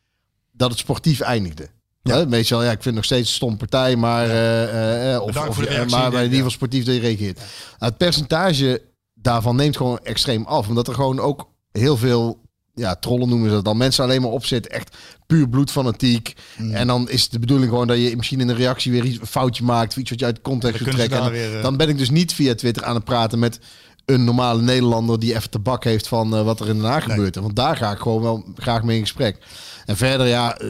dat 0.52 0.70
het 0.70 0.80
sportief 0.80 1.20
eindigde. 1.20 1.70
Ja. 2.02 2.26
meestal, 2.26 2.64
ja, 2.64 2.72
ik 2.72 2.82
vind 2.82 2.86
het 2.86 2.94
nog 2.94 3.04
steeds 3.04 3.30
een 3.30 3.36
stom 3.36 3.58
partij, 3.58 3.96
maar, 3.96 4.30
eh, 4.30 4.64
eh, 4.64 5.16
eh, 5.16 5.22
of, 5.22 5.34
maar 5.34 6.08
in 6.08 6.12
ja. 6.12 6.22
ieder 6.22 6.36
geval 6.36 6.50
sportief 6.50 6.86
dat 6.86 6.96
je 6.96 7.02
reageert. 7.02 7.38
Nou, 7.38 7.48
het 7.92 7.98
percentage 7.98 8.82
daarvan 9.14 9.56
neemt 9.56 9.78
gewoon 9.78 10.00
extreem 10.04 10.46
af, 10.46 10.68
omdat 10.68 10.88
er 10.88 10.94
gewoon 10.94 11.20
ook 11.20 11.50
heel 11.72 11.98
veel 11.98 12.40
ja, 12.78 12.96
trollen 12.96 13.30
noemen 13.30 13.50
ze 13.50 13.56
dat 13.56 13.66
dan. 13.66 13.78
Mensen 13.78 14.04
alleen 14.04 14.22
maar 14.22 14.32
opzitten, 14.32 14.72
echt 14.72 14.98
puur 15.28 15.50
bloedfanatiek. 15.50 16.34
Mm. 16.58 16.74
En 16.74 16.88
dan 16.88 17.10
is 17.10 17.24
het 17.24 17.32
de 17.32 17.40
bedoeling 17.40 17.70
gewoon 17.70 17.88
dat 17.88 17.98
je 17.98 18.16
misschien 18.16 18.40
in 18.40 18.50
een 18.50 18.56
reactie 18.56 18.92
weer 18.92 19.06
iets, 19.06 19.20
een 19.20 19.28
foutje 19.28 19.64
maakt, 19.64 19.92
of 19.92 19.98
iets 19.98 20.10
wat 20.10 20.20
je 20.20 20.26
uit 20.26 20.42
context 20.42 20.84
ze 20.84 20.90
trekken. 20.90 21.18
Dan, 21.18 21.32
weer, 21.32 21.56
eh, 21.56 21.62
dan 21.62 21.78
ben 21.78 21.90
ik 21.90 21.98
dus 21.98 22.10
niet 22.10 22.34
via 22.34 22.56
Twitter 22.56 22.84
aan 22.84 22.96
het 22.96 23.04
praten 23.04 23.40
met 23.40 23.60
een 24.06 24.24
normale 24.24 24.62
Nederlander 24.62 25.20
die 25.20 25.36
even 25.36 25.50
te 25.50 25.60
bak 25.60 25.84
heeft 25.84 26.08
van 26.08 26.36
eh, 26.36 26.44
wat 26.44 26.60
er 26.60 26.68
in 26.70 26.76
Den 26.76 26.86
Haag 26.86 27.04
gebeurt. 27.04 27.36
Want 27.36 27.56
daar 27.56 27.78
ga 27.78 27.92
ik 27.92 28.00
gewoon 28.00 28.22
wel 28.22 28.46
graag 28.56 28.84
mee 28.84 28.96
in 28.96 29.02
gesprek. 29.02 29.38
En 29.86 29.98
verder, 29.98 30.28
ja, 30.28 30.58
eh, 30.58 30.70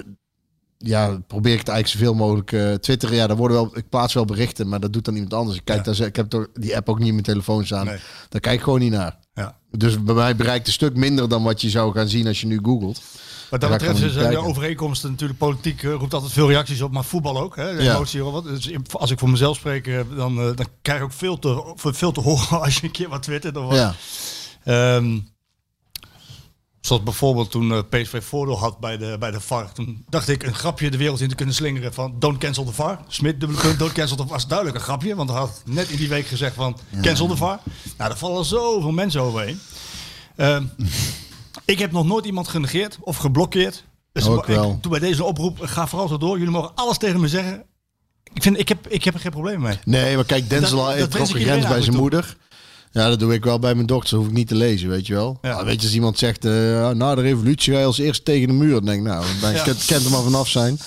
ja, 0.78 1.20
probeer 1.28 1.54
ik 1.54 1.60
het 1.60 1.68
eigenlijk 1.70 2.00
zoveel 2.00 2.26
mogelijk 2.26 2.52
eh 2.52 2.74
twitteren. 2.74 3.16
Ja, 3.16 3.28
daar 3.28 3.38
worden 3.38 3.58
wel, 3.58 3.78
ik 3.78 3.90
plaats 3.90 4.14
wel 4.14 4.26
berichten, 4.26 4.68
maar 4.68 4.80
dat 4.80 4.94
doet 4.94 5.06
dan 5.06 5.14
iemand 5.14 5.34
anders. 5.34 5.58
Ik, 5.58 5.66
kijk 5.66 5.86
Ja. 5.86 5.92
daar, 5.94 6.08
ik 6.08 6.16
heb 6.16 6.30
toch 6.30 6.48
die 6.54 6.76
app 6.76 6.90
ook 6.90 6.98
niet 6.98 7.08
in 7.08 7.14
mijn 7.14 7.26
telefoon 7.26 7.66
staan. 7.66 7.86
Nee. 7.86 7.98
Daar 8.30 8.42
kijk 8.42 8.56
ik 8.56 8.62
gewoon 8.64 8.80
niet 8.80 8.92
naar. 8.92 9.18
Ja. 9.34 9.58
Dus 9.72 10.04
bij 10.04 10.16
mij 10.16 10.36
bereikt 10.36 10.68
een 10.68 10.74
stuk 10.74 10.96
minder 10.96 11.30
dan 11.30 11.44
wat 11.44 11.62
je 11.62 11.70
zou 11.70 11.94
gaan 11.94 12.08
zien 12.08 12.28
als 12.28 12.42
je 12.42 12.48
nu 12.48 12.60
googelt. 12.64 13.02
Wat 13.50 13.62
dat 13.62 13.70
betreft 13.70 13.98
zijn 13.98 14.12
de 14.14 14.20
kijken. 14.20 14.44
overeenkomsten 14.44 15.10
natuurlijk 15.12 15.40
politiek 15.40 15.84
eh, 15.84 15.92
roept 15.94 16.14
altijd 16.14 16.32
veel 16.34 16.48
reacties 16.50 16.82
op, 16.82 16.92
maar 16.92 17.04
voetbal 17.04 17.40
ook. 17.40 17.56
Hè, 17.56 17.76
de 17.76 17.84
Ja. 17.84 17.94
emotie 17.96 18.24
wat. 18.24 18.44
Dus 18.44 18.72
als 18.92 19.12
ik 19.12 19.20
voor 19.20 19.30
mezelf 19.30 19.56
spreek, 19.58 19.88
eh, 19.88 20.00
dan, 20.16 20.38
eh, 20.40 20.44
dan 20.56 20.66
krijg 20.82 21.00
ik 21.00 21.06
ook 21.06 21.12
veel 21.14 21.40
te, 21.40 21.74
veel 21.76 22.12
te 22.12 22.20
horen 22.22 22.62
als 22.64 22.76
je 22.76 22.84
een 22.84 22.92
keer 22.92 23.10
wat 23.10 23.24
twittert. 23.24 23.58
Of 23.58 23.66
wat. 23.66 23.76
Ja. 23.76 23.96
Ehm, 24.64 25.18
zoals 26.88 27.04
bijvoorbeeld 27.04 27.52
toen 27.52 27.72
eh, 27.72 27.80
PSV 27.90 28.24
voordeel 28.24 28.60
had 28.60 28.80
bij 28.80 28.98
de, 28.98 29.16
bij 29.20 29.32
de 29.32 29.42
VAR. 29.42 29.72
Toen 29.72 30.06
dacht 30.10 30.28
ik 30.28 30.44
een 30.44 30.56
grapje 30.56 30.90
de 30.90 30.98
wereld 30.98 31.22
in 31.22 31.30
te 31.30 31.36
kunnen 31.36 31.56
slingeren 31.56 31.94
van 31.94 32.16
don't 32.20 32.38
cancel 32.38 32.64
the 32.64 32.74
VAR. 32.74 33.00
Smit, 33.08 33.40
dubbele 33.40 33.62
punt, 33.62 33.80
don't 33.80 33.92
cancel 33.92 34.16
the 34.16 34.24
VAR. 34.24 34.32
was 34.32 34.48
duidelijk 34.48 34.78
een 34.78 34.84
grapje, 34.84 35.16
want 35.16 35.30
hij 35.30 35.40
had 35.40 35.62
net 35.66 35.90
in 35.90 35.98
die 35.98 36.10
week 36.10 36.28
gezegd 36.28 36.56
van 36.56 36.78
cancel 37.02 37.28
the 37.28 37.36
VAR. 37.36 37.60
Nou, 37.98 38.10
daar 38.10 38.18
vallen 38.18 38.46
zoveel 38.46 38.92
mensen 38.92 39.22
overheen. 39.22 39.60
Ehm, 40.36 40.66
ik 41.66 41.80
heb 41.80 41.92
nog 41.92 42.06
nooit 42.06 42.26
iemand 42.26 42.48
genegeerd 42.48 42.98
of 43.02 43.18
geblokkeerd. 43.18 43.84
Dus 44.12 44.28
Ook 44.28 44.48
ik 44.48 44.56
wel. 44.56 44.78
doe 44.82 44.92
bij 44.92 45.00
deze 45.00 45.24
oproep, 45.24 45.60
ga 45.62 45.88
vooral 45.88 46.08
zo 46.08 46.18
door. 46.18 46.38
Jullie 46.38 46.54
mogen 46.54 46.72
alles 46.76 46.98
tegen 46.98 47.20
me 47.20 47.28
zeggen. 47.28 47.64
Ik, 48.34 48.44
vind, 48.44 48.60
ik, 48.60 48.70
heb, 48.70 48.88
ik 48.88 49.04
heb 49.04 49.14
er 49.14 49.20
geen 49.20 49.32
probleem 49.32 49.62
mee. 49.62 49.80
Nee, 49.86 50.16
maar 50.16 50.26
kijk, 50.26 50.50
Denzel 50.50 50.90
heeft 50.90 51.12
trok 51.12 51.28
ik 51.28 51.36
een 51.36 51.42
grens 51.42 51.68
bij 51.68 51.82
zijn 51.82 51.96
moeder. 51.96 52.38
Ja, 52.98 53.10
dat 53.10 53.20
doe 53.20 53.34
ik 53.34 53.44
wel 53.44 53.60
bij 53.60 53.76
mijn 53.76 53.88
dochter. 53.88 54.10
Dat 54.10 54.20
hoef 54.20 54.28
ik 54.30 54.34
niet 54.38 54.48
te 54.48 54.56
lezen, 54.56 54.90
weet 54.90 55.08
je 55.08 55.14
wel. 55.14 55.38
Ja. 55.42 55.50
Nou, 55.50 55.66
weet 55.66 55.80
je, 55.80 55.86
als 55.86 55.96
iemand 55.96 56.18
zegt, 56.18 56.46
eh, 56.46 56.90
na 56.90 57.16
de 57.16 57.22
revolutie 57.22 57.74
ga 57.74 57.80
je 57.80 57.86
als 57.86 57.98
eerste 57.98 58.24
tegen 58.24 58.48
de 58.48 58.54
muur. 58.54 58.74
Dan 58.74 58.86
denk 58.86 58.98
ik, 58.98 59.04
nou, 59.08 59.26
Ja. 59.56 59.64
kent, 59.64 59.86
kent 59.86 60.06
er 60.06 60.12
maar 60.12 60.22
vanaf 60.24 60.48
zijn. 60.48 60.78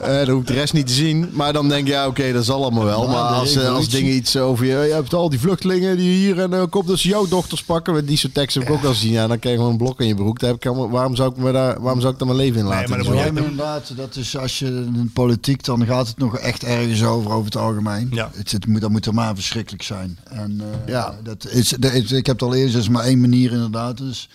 Eh 0.00 0.16
dan 0.26 0.28
hoef 0.30 0.40
ik 0.40 0.46
de 0.46 0.52
rest 0.52 0.72
niet 0.72 0.86
te 0.86 0.92
zien. 0.92 1.28
Maar 1.32 1.52
dan 1.52 1.68
denk 1.68 1.86
je, 1.86 1.92
ja, 1.92 2.06
oké, 2.06 2.32
dat 2.32 2.44
zal 2.44 2.62
allemaal 2.62 2.84
wel. 2.84 3.06
Maar 3.08 3.16
als, 3.22 3.56
eh, 3.56 3.74
als 3.74 3.88
dingen 3.88 4.14
iets 4.14 4.36
over 4.36 4.64
je... 4.66 4.70
Je 4.86 4.92
hebt 4.92 5.14
al 5.14 5.30
die 5.30 5.38
vluchtelingen 5.40 5.96
die 5.96 6.10
hier 6.12 6.38
en 6.40 6.52
uh, 6.52 6.62
komt 6.70 6.86
dus 6.86 7.02
jouw 7.02 7.26
dochters 7.28 7.62
pakken. 7.62 7.94
Met 7.94 8.06
die 8.08 8.16
soort 8.16 8.34
teksten 8.34 8.62
heb 8.62 8.70
ik 8.70 8.76
ook 8.76 8.84
eens 8.84 9.00
zien. 9.00 9.12
Ja, 9.12 9.26
dan 9.26 9.38
krijg 9.38 9.54
je 9.54 9.60
gewoon 9.60 9.70
een 9.78 9.84
blok 9.84 10.00
in 10.00 10.06
je 10.06 10.14
broek. 10.14 10.38
Daar 10.38 10.50
heb 10.50 10.64
ik 10.64 10.70
waarom, 10.90 11.16
zou 11.16 11.30
ik 11.30 11.36
me 11.36 11.52
daar, 11.52 11.80
waarom 11.80 12.00
zou 12.00 12.12
ik 12.12 12.18
daar 12.18 12.28
mijn 12.28 12.40
leven 12.40 12.60
in 12.60 12.66
laten? 12.66 12.90
maar 12.90 13.14
jij- 13.14 13.32
maar 13.32 13.42
inderdaad, 13.42 13.92
dat 13.96 14.16
is 14.16 14.36
als 14.36 14.58
je 14.58 14.66
in 14.66 15.10
politiek, 15.14 15.64
dan 15.64 15.86
gaat 15.86 16.06
het 16.08 16.18
nog 16.18 16.38
echt 16.38 16.64
ergens 16.64 17.04
over, 17.04 17.30
over 17.30 17.44
het 17.44 17.56
algemeen. 17.56 18.08
Ja. 18.12 18.30
Het, 18.34 18.52
het 18.52 18.66
moet, 18.66 18.80
dat 18.80 18.90
moet 18.90 19.06
er 19.06 19.14
maar 19.14 19.34
verschrikkelijk 19.34 19.82
zijn. 19.82 20.18
En 20.24 20.60
eh, 20.60 20.92
Ja. 20.92 21.14
dat 21.22 21.46
is, 21.48 21.68
dat 21.78 21.92
is- 21.92 22.12
ik 22.12 22.26
heb 22.26 22.40
het 22.40 22.48
al 22.48 22.54
eerder, 22.54 22.78
is 22.80 22.88
maar 22.88 23.04
één 23.04 23.20
manier 23.20 23.52
inderdaad. 23.52 23.98
Dus 23.98 24.28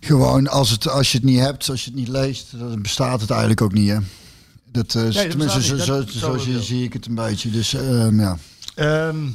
gewoon, 0.00 0.48
als, 0.48 0.70
het, 0.70 0.88
als 0.88 1.12
je 1.12 1.16
het 1.18 1.26
niet 1.26 1.38
hebt, 1.40 1.70
als 1.70 1.84
je 1.84 1.90
het 1.90 1.98
niet 1.98 2.08
leest, 2.08 2.46
dan 2.58 2.82
bestaat 2.82 3.20
het 3.20 3.30
eigenlijk 3.30 3.60
ook 3.62 3.72
niet, 3.72 3.88
hè. 3.90 3.96
Dat, 4.74 4.94
eh, 4.94 5.02
tenminste, 5.02 5.36
bestaat 5.36 5.62
zo, 5.62 5.76
zo, 5.76 5.98
Dat- 5.98 6.10
zo, 6.10 6.38
zo 6.38 6.60
zie, 6.60 6.84
ik 6.84 6.92
het 6.92 7.06
een 7.06 7.14
beetje. 7.14 7.50
Dus 7.50 7.74
ehm, 7.74 8.20
ja. 8.20 8.36
Ehm, 8.74 9.26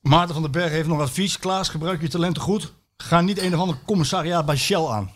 Maarten 0.00 0.34
van 0.34 0.42
den 0.42 0.52
Berg 0.52 0.70
heeft 0.70 0.88
nog 0.88 1.00
advies. 1.00 1.38
Klaas, 1.38 1.68
gebruik 1.68 2.00
je 2.00 2.08
talenten 2.08 2.42
goed. 2.42 2.72
Ga 2.96 3.20
niet 3.20 3.38
een 3.38 3.54
of 3.54 3.60
ander 3.60 3.76
commissariaat 3.86 4.46
bij 4.46 4.56
Shell 4.56 4.86
aan. 4.86 5.10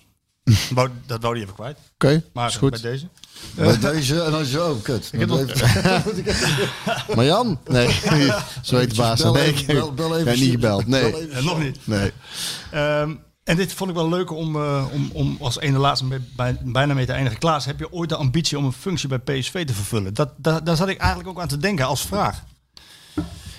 Wou- 0.74 0.89
dat 1.06 1.23
wou 1.23 1.35
hij 1.35 1.43
even 1.43 1.55
kwijt. 1.55 1.78
Oké, 1.94 2.24
Maar 2.32 2.48
is 2.48 2.56
goed. 2.56 2.70
bij 2.70 2.81
deze. 2.81 3.09
Bij 3.55 3.78
deze, 3.78 4.23
en 4.23 4.31
dan 4.31 4.44
zo, 4.44 4.70
oh, 4.70 4.82
kut. 4.82 5.10
heb 5.16 5.28
nog- 5.28 5.40
even- 5.48 6.70
Maar 7.16 7.24
Jan? 7.24 7.59
Nee, 7.69 7.90
zo 8.62 8.77
heet 8.77 8.90
de 8.90 8.97
baas. 8.97 9.23
Bel 9.23 9.32
Nee, 9.32 9.43
even- 9.47 9.60
ik 9.60 9.66
bel- 9.66 9.93
bel 9.94 10.12
even- 10.12 10.24
ben 10.24 10.39
niet 10.40 10.51
gebeld. 10.51 10.86
Nee. 10.86 11.10
bel 11.10 11.20
even- 11.20 11.44
nog 11.44 11.59
niet. 11.59 11.78
nee. 11.85 12.12
Ehm, 12.70 13.15
en 13.48 13.56
dit 13.56 13.72
vond 13.72 13.90
ik 13.90 13.96
wel 13.96 14.08
leuk 14.08 14.30
om, 14.30 14.56
eh, 14.56 14.86
om, 14.92 15.10
om 15.12 15.36
als 15.40 15.58
ene 15.58 15.78
laatste 15.78 16.06
bij, 16.06 16.20
bij- 16.36 16.58
bijna 16.64 16.94
mee 16.94 17.06
te 17.06 17.12
eindigen. 17.12 17.38
Klaas, 17.38 17.64
heb 17.64 17.78
je 17.78 17.92
ooit 17.92 18.08
de 18.08 18.16
ambitie 18.16 18.58
om 18.58 18.64
een 18.64 18.72
functie 18.72 19.08
bij 19.08 19.18
PSV 19.18 19.66
te 19.66 19.74
vervullen? 19.74 20.14
Dat, 20.14 20.32
da- 20.36 20.60
daar 20.60 20.76
zat 20.76 20.88
ik 20.88 20.98
eigenlijk 20.98 21.28
ook 21.30 21.40
aan 21.40 21.48
te 21.48 21.56
denken 21.56 21.86
als 21.86 22.06
vraag. 22.06 22.44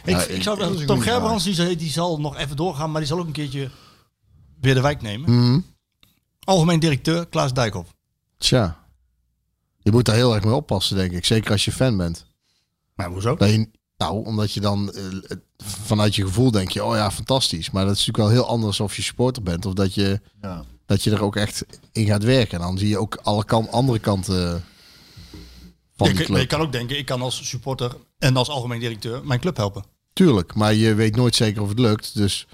Ik, 0.03 0.16
Ja, 0.16 0.22
ik 0.24 0.44
zou, 0.44 0.57
dat 0.60 0.80
een 0.80 0.86
Tom 0.86 1.02
Gerbrands 1.02 1.44
die, 1.44 1.53
zal- 1.53 1.78
die 1.78 1.90
zal 1.91 2.20
nog 2.20 2.38
even 2.38 2.56
doorgaan, 2.56 2.91
maar 2.91 2.99
die 3.02 3.10
zal 3.10 3.20
ook 3.20 3.26
een 3.26 3.32
keertje 3.32 3.70
weer 4.61 4.74
de 4.74 4.82
wijk 4.82 5.02
nemen. 5.02 5.32
Mhm. 5.36 5.60
Algemeen 6.44 6.80
directeur 6.80 7.28
Klaas 7.28 7.53
Dijkhoff. 7.53 7.94
Tja. 8.38 8.78
Je 9.80 9.91
moet 9.91 10.06
daar 10.06 10.16
heel 10.16 10.36
erg 10.36 10.44
mee 10.44 10.53
oppassen, 10.53 10.95
denk 10.98 11.11
ik. 11.11 11.26
Zeker 11.26 11.52
als 11.52 11.66
je 11.66 11.72
fan 11.72 11.98
bent. 11.98 12.26
Maar 12.95 13.07
hoezo? 13.10 13.36
Dat 13.36 13.49
je, 13.49 13.70
nou, 14.00 14.26
omdat 14.26 14.52
je 14.52 14.60
dan 14.60 14.92
eh, 14.94 15.04
vanuit 15.58 16.16
je 16.16 16.26
gevoel 16.26 16.52
denk 16.52 16.70
je, 16.72 16.84
oh 16.84 16.96
ja, 16.96 17.12
fantastisch. 17.12 17.72
Maar 17.72 17.86
dat 17.86 17.96
is 17.96 18.06
natuurlijk 18.06 18.34
wel 18.34 18.44
heel 18.44 18.52
anders 18.54 18.80
of 18.80 18.96
je 18.96 19.02
supporter 19.02 19.44
bent. 19.44 19.66
Of 19.66 19.74
dat 19.74 19.94
je, 19.94 20.20
Ja. 20.42 20.64
dat 20.86 21.04
je 21.04 21.12
er 21.12 21.22
ook 21.24 21.36
echt 21.36 21.66
in 21.92 22.06
gaat 22.06 22.24
werken. 22.24 22.60
En 22.60 22.66
dan 22.66 22.78
zie 22.78 22.88
je 22.88 22.98
ook 22.98 23.16
alle 23.24 23.46
kan, 23.46 23.70
andere 23.72 24.00
kanten 24.00 24.64
van 25.96 26.08
kan- 26.08 26.18
je 26.18 26.24
club. 26.24 26.48
kan 26.48 26.60
ook 26.62 26.72
denken, 26.72 26.98
ik 26.98 27.06
kan 27.06 27.22
als 27.22 27.48
supporter 27.48 27.96
en 28.18 28.36
als 28.38 28.50
algemeen 28.50 28.80
directeur 28.80 29.26
mijn 29.26 29.40
club 29.40 29.58
helpen. 29.58 29.84
Tuurlijk, 30.14 30.54
maar 30.56 30.74
je 30.74 30.94
weet 30.94 31.16
nooit 31.16 31.36
zeker 31.36 31.62
of 31.62 31.70
het 31.70 31.80
lukt. 31.80 32.16
Dus 32.16 32.48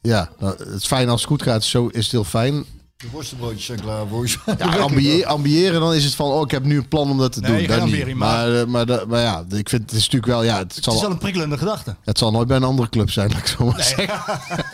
ja, 0.00 0.30
nou, 0.38 0.56
het 0.56 0.68
is 0.82 0.86
fijn 0.86 1.08
als 1.08 1.20
het 1.20 1.30
goed 1.30 1.42
gaat. 1.42 1.64
Zo 1.64 1.86
is 1.86 2.02
het 2.02 2.12
heel 2.12 2.24
fijn. 2.24 2.64
De 3.02 3.08
worstenbroodjes 3.10 3.64
zijn 3.64 3.80
klaar, 3.80 4.04
mij. 4.06 4.54
Ja, 4.58 4.76
ambiëren, 4.88 5.26
ambiëren, 5.28 5.80
dan 5.80 5.94
is 5.94 6.04
het 6.04 6.14
van, 6.14 6.30
oh, 6.30 6.40
ik 6.40 6.50
heb 6.50 6.64
nu 6.64 6.76
een 6.76 6.88
plan 6.88 7.10
om 7.10 7.18
dat 7.18 7.32
te 7.32 7.40
Nee, 7.40 7.66
doen. 7.66 7.80
ambiëring, 7.80 8.18
maar- 8.18 8.48
Maar, 8.48 8.60
eh, 8.60 8.66
maar, 8.66 8.86
dat- 8.86 9.06
maar 9.08 9.20
ja, 9.20 9.44
ik 9.56 9.68
vind 9.68 9.82
het 9.82 9.90
is 9.92 9.96
natuurlijk 10.10 10.26
wel, 10.32 10.42
ja, 10.42 10.58
het 10.58 10.74
Het 10.74 10.84
zal, 10.84 10.94
is 10.94 11.00
wel 11.00 11.10
een 11.10 11.18
prikkelende 11.18 11.58
gedachte. 11.58 11.96
het 12.04 12.18
zal 12.18 12.30
nooit 12.30 12.48
bij 12.48 12.56
een 12.56 12.62
andere 12.64 12.88
club 12.88 13.10
zijn, 13.10 13.28
laat 13.32 13.38
ik 13.38 13.46
zo 13.46 13.64
maar 13.64 13.82
zeggen. 13.82 14.20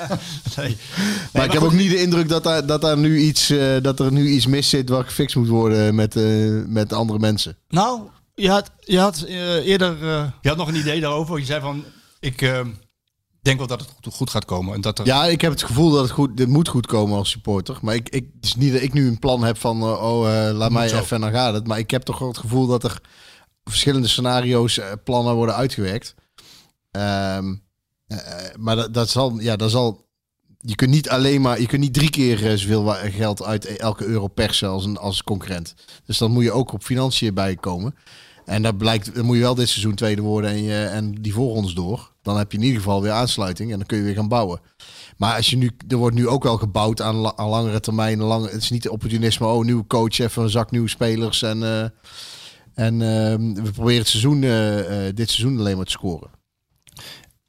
Nee. 0.56 0.76
Maar 1.32 1.44
ik 1.44 1.52
heb 1.52 1.62
ook 1.62 1.72
niet 1.72 1.90
de 1.90 2.02
indruk 2.02 2.28
dat 2.28 2.42
daar, 2.44 2.66
dat 2.66 2.80
daar 2.80 2.98
nu 2.98 3.18
iets, 3.18 3.50
eh, 3.50 3.76
dat 3.82 4.00
er 4.00 4.12
nu 4.12 4.28
iets 4.28 4.46
mis 4.46 4.68
zit 4.68 4.88
wat 4.88 5.04
gefixt 5.04 5.36
moet 5.36 5.48
worden 5.48 5.94
met, 5.94 6.16
eh, 6.16 6.24
met 6.66 6.92
andere 6.92 7.18
mensen. 7.18 7.56
Nou, 7.68 8.00
je 8.34 8.50
had, 8.50 8.70
je 8.80 8.98
had 8.98 9.22
eerder 9.64 9.96
je 10.40 10.48
had 10.48 10.56
nog 10.56 10.68
een 10.68 10.74
idee 10.76 11.00
daarover. 11.00 11.38
Je 11.38 11.44
zei 11.44 11.60
van, 11.60 11.84
ik 12.20 12.42
eh, 12.42 12.60
denk 13.48 13.68
wel 13.68 13.78
dat 13.78 13.94
het 14.00 14.14
goed, 14.14 14.30
gaat 14.30 14.44
komen. 14.44 14.74
En 14.74 14.80
dat 14.80 14.98
er, 14.98 15.06
Ja, 15.06 15.24
ik 15.24 15.40
heb 15.40 15.50
het 15.50 15.62
gevoel 15.62 15.90
dat 15.90 16.02
het 16.02 16.10
goed, 16.10 16.36
dit 16.36 16.48
moet 16.48 16.68
goed 16.68 16.86
komen 16.86 17.18
als 17.18 17.30
supporter. 17.30 17.78
Maar 17.82 17.94
ik, 17.94 18.08
ik, 18.08 18.26
het 18.34 18.44
is 18.44 18.54
niet 18.54 18.72
dat 18.72 18.82
ik 18.82 18.92
nu 18.92 19.06
een 19.06 19.18
plan 19.18 19.44
heb 19.44 19.58
van, 19.58 19.80
eh, 19.80 20.02
oh, 20.02 20.48
eh, 20.48 20.56
laat 20.56 20.70
mij 20.70 20.92
even 20.92 21.16
en 21.16 21.20
dan 21.20 21.32
gaat 21.32 21.54
het. 21.54 21.66
Maar 21.66 21.78
ik 21.78 21.90
heb 21.90 22.02
toch 22.02 22.18
wel 22.18 22.28
het 22.28 22.38
gevoel 22.38 22.66
dat 22.66 22.84
er 22.84 23.00
verschillende 23.64 24.08
scenario's, 24.08 24.78
eh, 24.78 24.92
plannen 25.04 25.34
worden 25.34 25.54
uitgewerkt. 25.54 26.14
Ehm, 26.90 27.54
eh, 28.06 28.18
maar 28.56 28.76
dat, 28.76 28.94
dat 28.94 29.08
zal, 29.08 29.40
ja, 29.40 29.56
dat 29.56 29.70
zal. 29.70 30.06
Je 30.60 30.74
kunt 30.74 30.90
niet 30.90 31.08
alleen 31.08 31.40
maar, 31.40 31.60
je 31.60 31.66
kunt 31.66 31.82
niet 31.82 31.94
drie 31.94 32.10
keer 32.10 32.58
zoveel 32.58 32.84
geld 32.94 33.44
uit 33.44 33.64
elke 33.64 34.04
euro 34.04 34.26
persen 34.26 34.68
als 34.68 34.84
een 34.84 34.96
als 34.96 35.22
concurrent. 35.22 35.74
Dus 36.04 36.18
dan 36.18 36.30
moet 36.30 36.44
je 36.44 36.52
ook 36.52 36.72
op 36.72 36.82
financiën 36.82 37.34
bijkomen. 37.34 37.94
En 38.44 38.62
dat 38.62 38.78
blijkt, 38.78 39.14
dan 39.14 39.24
moet 39.24 39.36
je 39.36 39.42
wel 39.42 39.54
dit 39.54 39.68
seizoen 39.68 39.94
tweede 39.94 40.22
worden 40.22 40.50
en, 40.50 40.62
je, 40.62 40.84
en 40.84 41.12
die 41.12 41.32
voorrondes 41.32 41.74
door. 41.74 42.12
Dan 42.28 42.38
heb 42.38 42.52
je 42.52 42.58
in 42.58 42.64
ieder 42.64 42.78
geval 42.80 43.02
weer 43.02 43.10
aansluiting 43.12 43.70
en 43.72 43.76
dan 43.78 43.86
kun 43.86 43.98
je 43.98 44.04
weer 44.04 44.14
gaan 44.14 44.28
bouwen. 44.28 44.60
Maar 45.16 45.36
als 45.36 45.50
je 45.50 45.56
nu, 45.56 45.70
er 45.88 45.96
wordt 45.96 46.16
nu 46.16 46.28
ook 46.28 46.42
wel 46.42 46.56
gebouwd 46.56 47.00
aan, 47.02 47.38
aan 47.38 47.48
langere 47.48 47.80
termijn. 47.80 48.18
Lang, 48.22 48.50
het 48.50 48.62
is 48.62 48.70
niet 48.70 48.88
opportunisme, 48.88 49.46
oh, 49.46 49.64
nieuwe 49.64 49.86
coach, 49.86 50.18
even 50.18 50.42
een 50.42 50.50
zak 50.50 50.70
nieuwe 50.70 50.88
spelers. 50.88 51.42
En, 51.42 51.62
eh, 51.62 51.80
en 52.74 53.02
eh, 53.02 53.62
we 53.64 53.70
proberen 53.74 53.98
het 53.98 54.08
seizoen, 54.08 54.42
eh, 54.42 55.06
eh, 55.08 55.14
dit 55.14 55.30
seizoen 55.30 55.58
alleen 55.58 55.76
maar 55.76 55.84
te 55.84 55.90
scoren. 55.90 56.30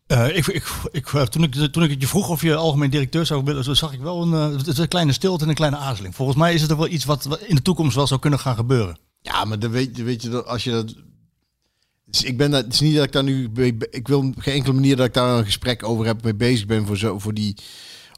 Ik, 0.08 0.48
ik, 0.48 0.64
ik, 0.92 1.06
toen, 1.08 1.44
ik, 1.44 1.54
toen 1.72 1.84
ik 1.84 1.90
het 1.90 2.02
je 2.02 2.08
vroeg 2.08 2.30
of 2.30 2.42
je 2.42 2.56
algemeen 2.56 2.90
directeur 2.90 3.26
zou 3.26 3.44
willen, 3.44 3.76
zag 3.78 3.94
ik 3.94 4.00
wel 4.02 4.22
een, 4.22 4.60
een 4.80 4.88
kleine 4.88 5.12
stilte 5.14 5.44
en 5.44 5.50
een 5.50 5.56
kleine 5.56 5.78
aarzeling. 5.78 6.16
Volgens 6.16 6.38
mij 6.38 6.54
is 6.54 6.62
het 6.62 6.72
er 6.72 6.78
wel 6.78 6.88
iets 6.88 7.06
wat 7.06 7.40
in 7.48 7.56
de 7.56 7.62
toekomst 7.62 7.96
wel 7.96 8.08
zou 8.08 8.20
kunnen 8.20 8.40
gaan 8.40 8.56
gebeuren. 8.56 9.00
Ja, 9.22 9.46
maar 9.46 9.60
dan 9.60 9.72
weet, 9.72 9.98
je- 9.98 10.04
weet 10.04 10.22
je, 10.22 10.30
dat 10.30 10.46
als 10.46 10.64
je 10.64 10.72
dat... 10.72 10.94
Dus 12.10 12.24
ik 12.24 12.38
ben 12.38 12.52
dat, 12.52 12.64
het 12.64 12.74
is 12.74 12.80
niet 12.80 12.96
dat 12.96 13.06
ik 13.06 13.12
daar 13.12 13.24
nu... 13.24 13.50
Ik 13.90 14.08
wil 14.08 14.20
op 14.20 14.34
geen 14.38 14.54
enkele 14.54 14.74
manier 14.74 14.96
dat 14.96 15.06
ik 15.06 15.14
daar 15.14 15.38
een 15.38 15.46
gesprek 15.46 15.84
over 15.84 16.06
heb, 16.06 16.24
mee 16.24 16.36
bezig 16.36 16.66
ben 16.66 16.86
voor, 16.86 16.98
zo, 16.98 17.20
voor 17.20 17.34
die... 17.34 17.56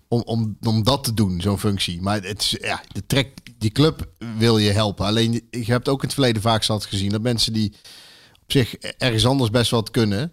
Om, 0.07 0.21
om, 0.25 0.57
om 0.61 0.83
dat 0.83 1.03
te 1.03 1.13
doen, 1.13 1.41
zo'n 1.41 1.59
functie. 1.59 2.01
Maar 2.01 2.21
het 2.21 2.41
is, 2.41 2.57
ja, 2.61 2.83
de 2.91 3.05
trek, 3.05 3.37
die 3.57 3.71
club 3.71 4.11
wil 4.37 4.57
je 4.57 4.71
helpen. 4.71 5.05
Alleen, 5.05 5.47
je 5.49 5.71
hebt 5.71 5.89
ook 5.89 5.99
in 5.99 6.05
het 6.05 6.13
verleden 6.13 6.41
vaak 6.41 6.63
zat 6.63 6.85
gezien 6.85 7.09
dat 7.09 7.21
mensen 7.21 7.53
die 7.53 7.73
op 8.43 8.51
zich 8.51 8.75
ergens 8.75 9.25
anders 9.25 9.49
best 9.49 9.71
wat 9.71 9.91
kunnen, 9.91 10.31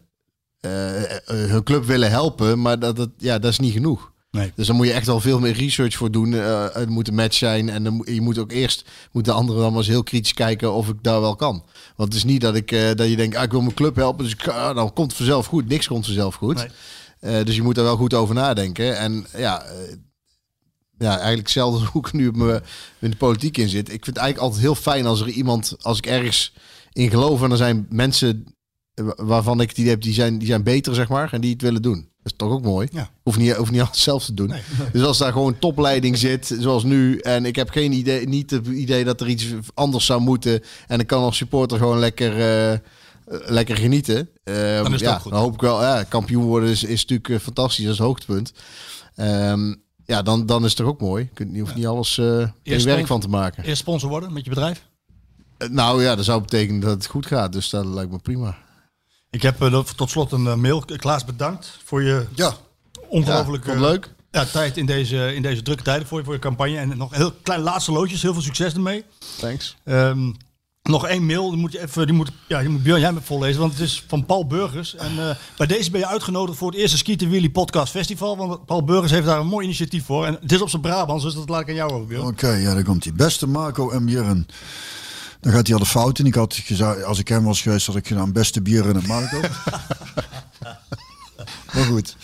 eh, 0.60 1.02
eh, 1.02 1.20
hun 1.26 1.62
club 1.62 1.84
willen 1.84 2.10
helpen, 2.10 2.60
maar 2.60 2.78
dat, 2.78 2.96
dat, 2.96 3.10
ja, 3.16 3.38
dat 3.38 3.50
is 3.50 3.58
niet 3.58 3.72
genoeg. 3.72 4.12
Nee. 4.30 4.52
Dus 4.54 4.66
dan 4.66 4.76
moet 4.76 4.86
je 4.86 4.92
echt 4.92 5.06
wel 5.06 5.20
veel 5.20 5.40
meer 5.40 5.52
research 5.52 5.94
voor 5.94 6.10
doen. 6.10 6.34
Eh, 6.34 6.66
het 6.72 6.88
moet 6.88 7.08
een 7.08 7.14
match 7.14 7.36
zijn. 7.36 7.68
En 7.68 7.84
dan, 7.84 8.02
je 8.04 8.20
moet 8.20 8.38
ook 8.38 8.52
eerst, 8.52 8.84
moet 9.12 9.24
de 9.24 9.32
andere 9.32 9.58
dan 9.58 9.68
maar 9.68 9.78
eens 9.78 9.88
heel 9.88 10.02
kritisch 10.02 10.34
kijken 10.34 10.72
of 10.72 10.88
ik 10.88 11.02
daar 11.02 11.20
wel 11.20 11.36
kan. 11.36 11.64
Want 11.96 12.08
het 12.08 12.14
is 12.14 12.24
niet 12.24 12.40
dat, 12.40 12.54
ik, 12.54 12.72
eh, 12.72 12.94
dat 12.94 13.08
je 13.08 13.16
denkt, 13.16 13.36
ah, 13.36 13.42
ik 13.42 13.50
wil 13.50 13.60
mijn 13.60 13.74
club 13.74 13.96
helpen. 13.96 14.24
Dus 14.24 14.32
ik, 14.32 14.48
ah, 14.48 14.74
dan 14.74 14.92
komt 14.92 15.08
het 15.08 15.16
vanzelf 15.16 15.46
goed. 15.46 15.68
Niks 15.68 15.86
komt 15.86 16.04
vanzelf 16.04 16.34
goed. 16.34 16.56
Nee. 16.56 16.68
Eh, 17.20 17.44
dus 17.44 17.56
je 17.56 17.62
moet 17.62 17.74
daar 17.74 17.84
wel 17.84 17.96
goed 17.96 18.14
over 18.14 18.34
nadenken. 18.34 18.98
En 18.98 19.26
ja, 19.36 19.66
ja 20.98 21.10
eigenlijk 21.10 21.38
hetzelfde 21.38 21.86
hoe 21.92 22.06
ik 22.06 22.12
nu 22.12 22.28
op 22.28 22.36
me, 22.36 22.62
in 22.98 23.10
de 23.10 23.16
politiek 23.16 23.56
in 23.56 23.68
zit. 23.68 23.88
Ik 23.88 24.04
vind 24.04 24.06
het 24.06 24.16
eigenlijk 24.16 24.46
altijd 24.46 24.62
heel 24.62 24.74
fijn 24.74 25.06
als 25.06 25.20
er 25.20 25.28
iemand, 25.28 25.76
als 25.80 25.98
ik 25.98 26.06
ergens 26.06 26.54
in 26.92 27.10
geloof 27.10 27.42
en 27.42 27.50
er 27.50 27.56
zijn 27.56 27.86
mensen 27.90 28.56
waarvan 29.16 29.60
ik 29.60 29.74
die 29.74 29.88
heb, 29.88 30.02
die 30.02 30.12
zijn, 30.12 30.38
die 30.38 30.48
zijn 30.48 30.62
beter, 30.62 30.94
zeg 30.94 31.08
maar, 31.08 31.32
en 31.32 31.40
die 31.40 31.52
het 31.52 31.62
willen 31.62 31.82
doen. 31.82 32.08
Dat 32.32 32.40
is 32.40 32.46
toch 32.46 32.56
ook 32.58 32.64
mooi. 32.64 32.88
Ja. 32.92 33.10
Hoeft 33.22 33.38
niet, 33.38 33.54
hoeft 33.54 33.70
niet 33.70 33.80
alles 33.80 34.02
zelf 34.02 34.24
te 34.24 34.34
doen. 34.34 34.52
Dus 34.92 35.02
als 35.02 35.18
daar 35.18 35.32
gewoon 35.32 35.58
topleiding 35.58 36.18
zit, 36.18 36.56
zoals 36.60 36.84
nu, 36.84 37.18
en 37.18 37.44
ik 37.44 37.56
heb 37.56 37.70
geen 37.70 37.92
idee, 37.92 38.28
niet 38.28 38.50
het 38.50 38.66
idee 38.66 39.04
dat 39.04 39.20
er 39.20 39.28
iets 39.28 39.46
anders 39.74 40.06
zou 40.06 40.20
moeten, 40.20 40.62
en 40.86 41.00
ik 41.00 41.06
kan 41.06 41.22
als 41.22 41.36
supporter 41.36 41.78
gewoon 41.78 41.98
lekker, 41.98 42.36
eh, 42.36 42.72
eh, 42.72 42.80
lekker 43.26 43.76
genieten. 43.76 44.28
Ehm, 44.44 44.82
Dan 44.82 44.94
is 44.94 45.00
ja, 45.00 45.18
goed. 45.18 45.32
Dan 45.32 45.40
hoop 45.40 45.54
ik 45.54 45.60
wel, 45.60 45.82
ja, 45.82 46.02
kampioen 46.02 46.44
worden 46.44 46.68
is, 46.68 46.84
is 46.84 47.00
natuurlijk 47.00 47.28
eh, 47.28 47.38
fantastisch, 47.38 47.84
dat 47.84 47.94
is 47.94 48.00
hoogtepunt. 48.00 48.52
Ehm, 49.14 49.74
ja, 50.04 50.22
dan, 50.22 50.46
dan 50.46 50.64
is 50.64 50.68
het 50.68 50.76
toch 50.76 50.86
ook 50.86 51.00
mooi. 51.00 51.30
Je 51.52 51.60
hoeft 51.60 51.74
niet 51.74 51.86
alles 51.86 52.20
Eerst 52.62 52.84
werk 52.84 53.06
van 53.06 53.20
te 53.20 53.28
maken. 53.28 53.64
Eerst 53.64 53.80
sponsor 53.80 54.08
worden 54.08 54.32
met 54.32 54.44
je 54.44 54.50
bedrijf? 54.50 54.86
Nou 55.70 56.02
ja, 56.02 56.16
dat 56.16 56.24
zou 56.24 56.40
betekenen 56.40 56.80
dat 56.80 56.90
het 56.90 57.06
goed 57.06 57.26
gaat, 57.26 57.52
dus 57.52 57.70
dat 57.70 57.84
lijkt 57.84 58.10
me 58.10 58.18
prima. 58.18 58.56
Ik 59.30 59.42
heb 59.42 59.62
eh, 59.62 59.80
tot 59.80 60.10
slot 60.10 60.32
een 60.32 60.46
eh, 60.46 60.54
mail. 60.54 60.84
Klaas, 60.96 61.24
bedankt 61.24 61.78
voor 61.84 62.02
je 62.02 62.26
Ja, 62.34 62.52
ongelooflijk 63.08 63.66
Ja, 63.66 63.80
leuk? 63.80 64.14
Ja, 64.30 64.44
tijd 64.44 64.76
in 64.76 64.86
deze, 64.86 65.34
in 65.34 65.42
deze 65.42 65.62
drukke 65.62 65.82
tijden 65.82 66.06
voor 66.06 66.18
je, 66.18 66.24
voor 66.24 66.34
je 66.34 66.40
campagne. 66.40 66.76
En 66.76 66.96
nog 66.96 67.10
een 67.10 67.16
heel 67.16 67.32
klein 67.42 67.60
laatste 67.60 67.92
loodjes. 67.92 68.22
Heel 68.22 68.32
veel 68.32 68.42
succes 68.42 68.74
ermee. 68.74 69.04
Thanks. 69.38 69.76
Ehm, 69.84 70.30
nog 70.88 71.06
één 71.06 71.26
mail, 71.26 71.50
die 71.50 71.58
moet 71.58 71.72
je 71.72 71.80
even, 71.80 72.06
die 72.06 72.14
moet, 72.14 72.30
ja, 72.48 72.60
die 72.60 72.68
moet 72.68 72.82
Björn 72.82 73.00
jij 73.00 73.12
me 73.12 73.20
vollezen, 73.20 73.60
want 73.60 73.72
het 73.72 73.80
is 73.82 74.04
van 74.08 74.26
Paul 74.26 74.46
Burgers. 74.46 74.94
En 74.94 75.10
eh, 75.18 75.36
bij 75.56 75.66
deze 75.66 75.90
ben 75.90 76.00
je 76.00 76.06
uitgenodigd 76.06 76.58
voor 76.58 76.70
het 76.70 76.80
eerste 76.80 76.96
Skieten 76.96 77.30
Willy 77.30 77.50
Podcast 77.50 77.92
Festival, 77.92 78.36
want 78.36 78.66
Paul 78.66 78.84
Burgers 78.84 79.12
heeft 79.12 79.26
daar 79.26 79.40
een 79.40 79.46
mooi 79.46 79.64
initiatief 79.64 80.04
voor. 80.04 80.26
En 80.26 80.38
het 80.40 80.52
is 80.52 80.60
op 80.60 80.68
zijn 80.68 80.82
Brabants, 80.82 81.24
dus 81.24 81.34
dat 81.34 81.48
laat 81.48 81.60
ik 81.60 81.68
aan 81.68 81.74
jou 81.74 81.92
over, 81.92 82.06
Björn. 82.06 82.26
Oké, 82.26 82.50
ja, 82.50 82.74
daar 82.74 82.82
komt 82.82 83.04
hij. 83.04 83.12
Beste 83.12 83.46
Marco 83.46 83.90
en 83.90 84.04
Björn. 84.04 84.46
Dan 85.40 85.52
gaat 85.52 85.66
hij 85.66 85.76
al 85.76 85.82
de 85.82 85.88
fout 85.88 86.18
in. 86.18 86.26
Ik 86.26 86.34
had 86.34 86.54
gezegd, 86.54 87.04
als 87.04 87.18
ik 87.18 87.28
hem 87.28 87.44
was 87.44 87.62
geweest, 87.62 87.86
had 87.86 87.96
ik 87.96 88.06
gedaan 88.06 88.32
beste 88.32 88.62
Björn 88.62 88.96
en 88.96 89.06
Marco. 89.06 89.40
maar 91.74 91.84
goed. 91.84 92.16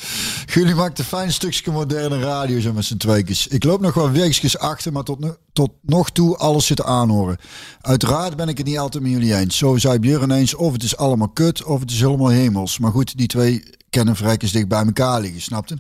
Jullie 0.47 0.75
maakt 0.75 0.99
een 0.99 1.05
fijn 1.05 1.33
stukje 1.33 1.71
moderne 1.71 2.21
radio 2.21 2.61
zo 2.61 2.73
met 2.73 2.85
z'n 2.85 2.97
tweekens. 2.97 3.47
Ik 3.47 3.65
loop 3.65 3.81
nog 3.81 3.95
wel 3.95 4.11
weekjes 4.11 4.59
achter, 4.59 4.93
maar 4.93 5.03
tot, 5.03 5.19
nu- 5.21 5.35
tot 5.55 5.71
nog 5.83 6.11
toe 6.11 6.37
alles 6.37 6.67
zitten 6.67 6.87
aanhoren. 6.87 7.37
Uiteraard 7.81 8.37
ben 8.37 8.49
ik 8.49 8.59
het 8.59 8.67
niet 8.67 8.79
altijd 8.79 9.03
met 9.03 9.13
jullie 9.13 9.37
eens. 9.37 9.57
Zo 9.57 9.77
zei 9.77 9.99
Björn 9.99 10.31
eens, 10.31 10.55
of 10.55 10.73
het 10.73 10.83
is 10.83 10.97
allemaal 10.97 11.29
kut, 11.29 11.65
of 11.65 11.81
het 11.81 11.91
is 11.91 12.01
helemaal 12.01 12.29
hemels. 12.29 12.79
Maar 12.79 12.91
goed, 12.91 13.17
die 13.17 13.27
twee 13.27 13.63
kennen 13.95 14.17
vrijkens 14.17 14.53
dicht 14.53 14.69
bij 14.69 14.85
elkaar 14.85 15.21
liggen, 15.21 15.43
snapte? 15.43 15.79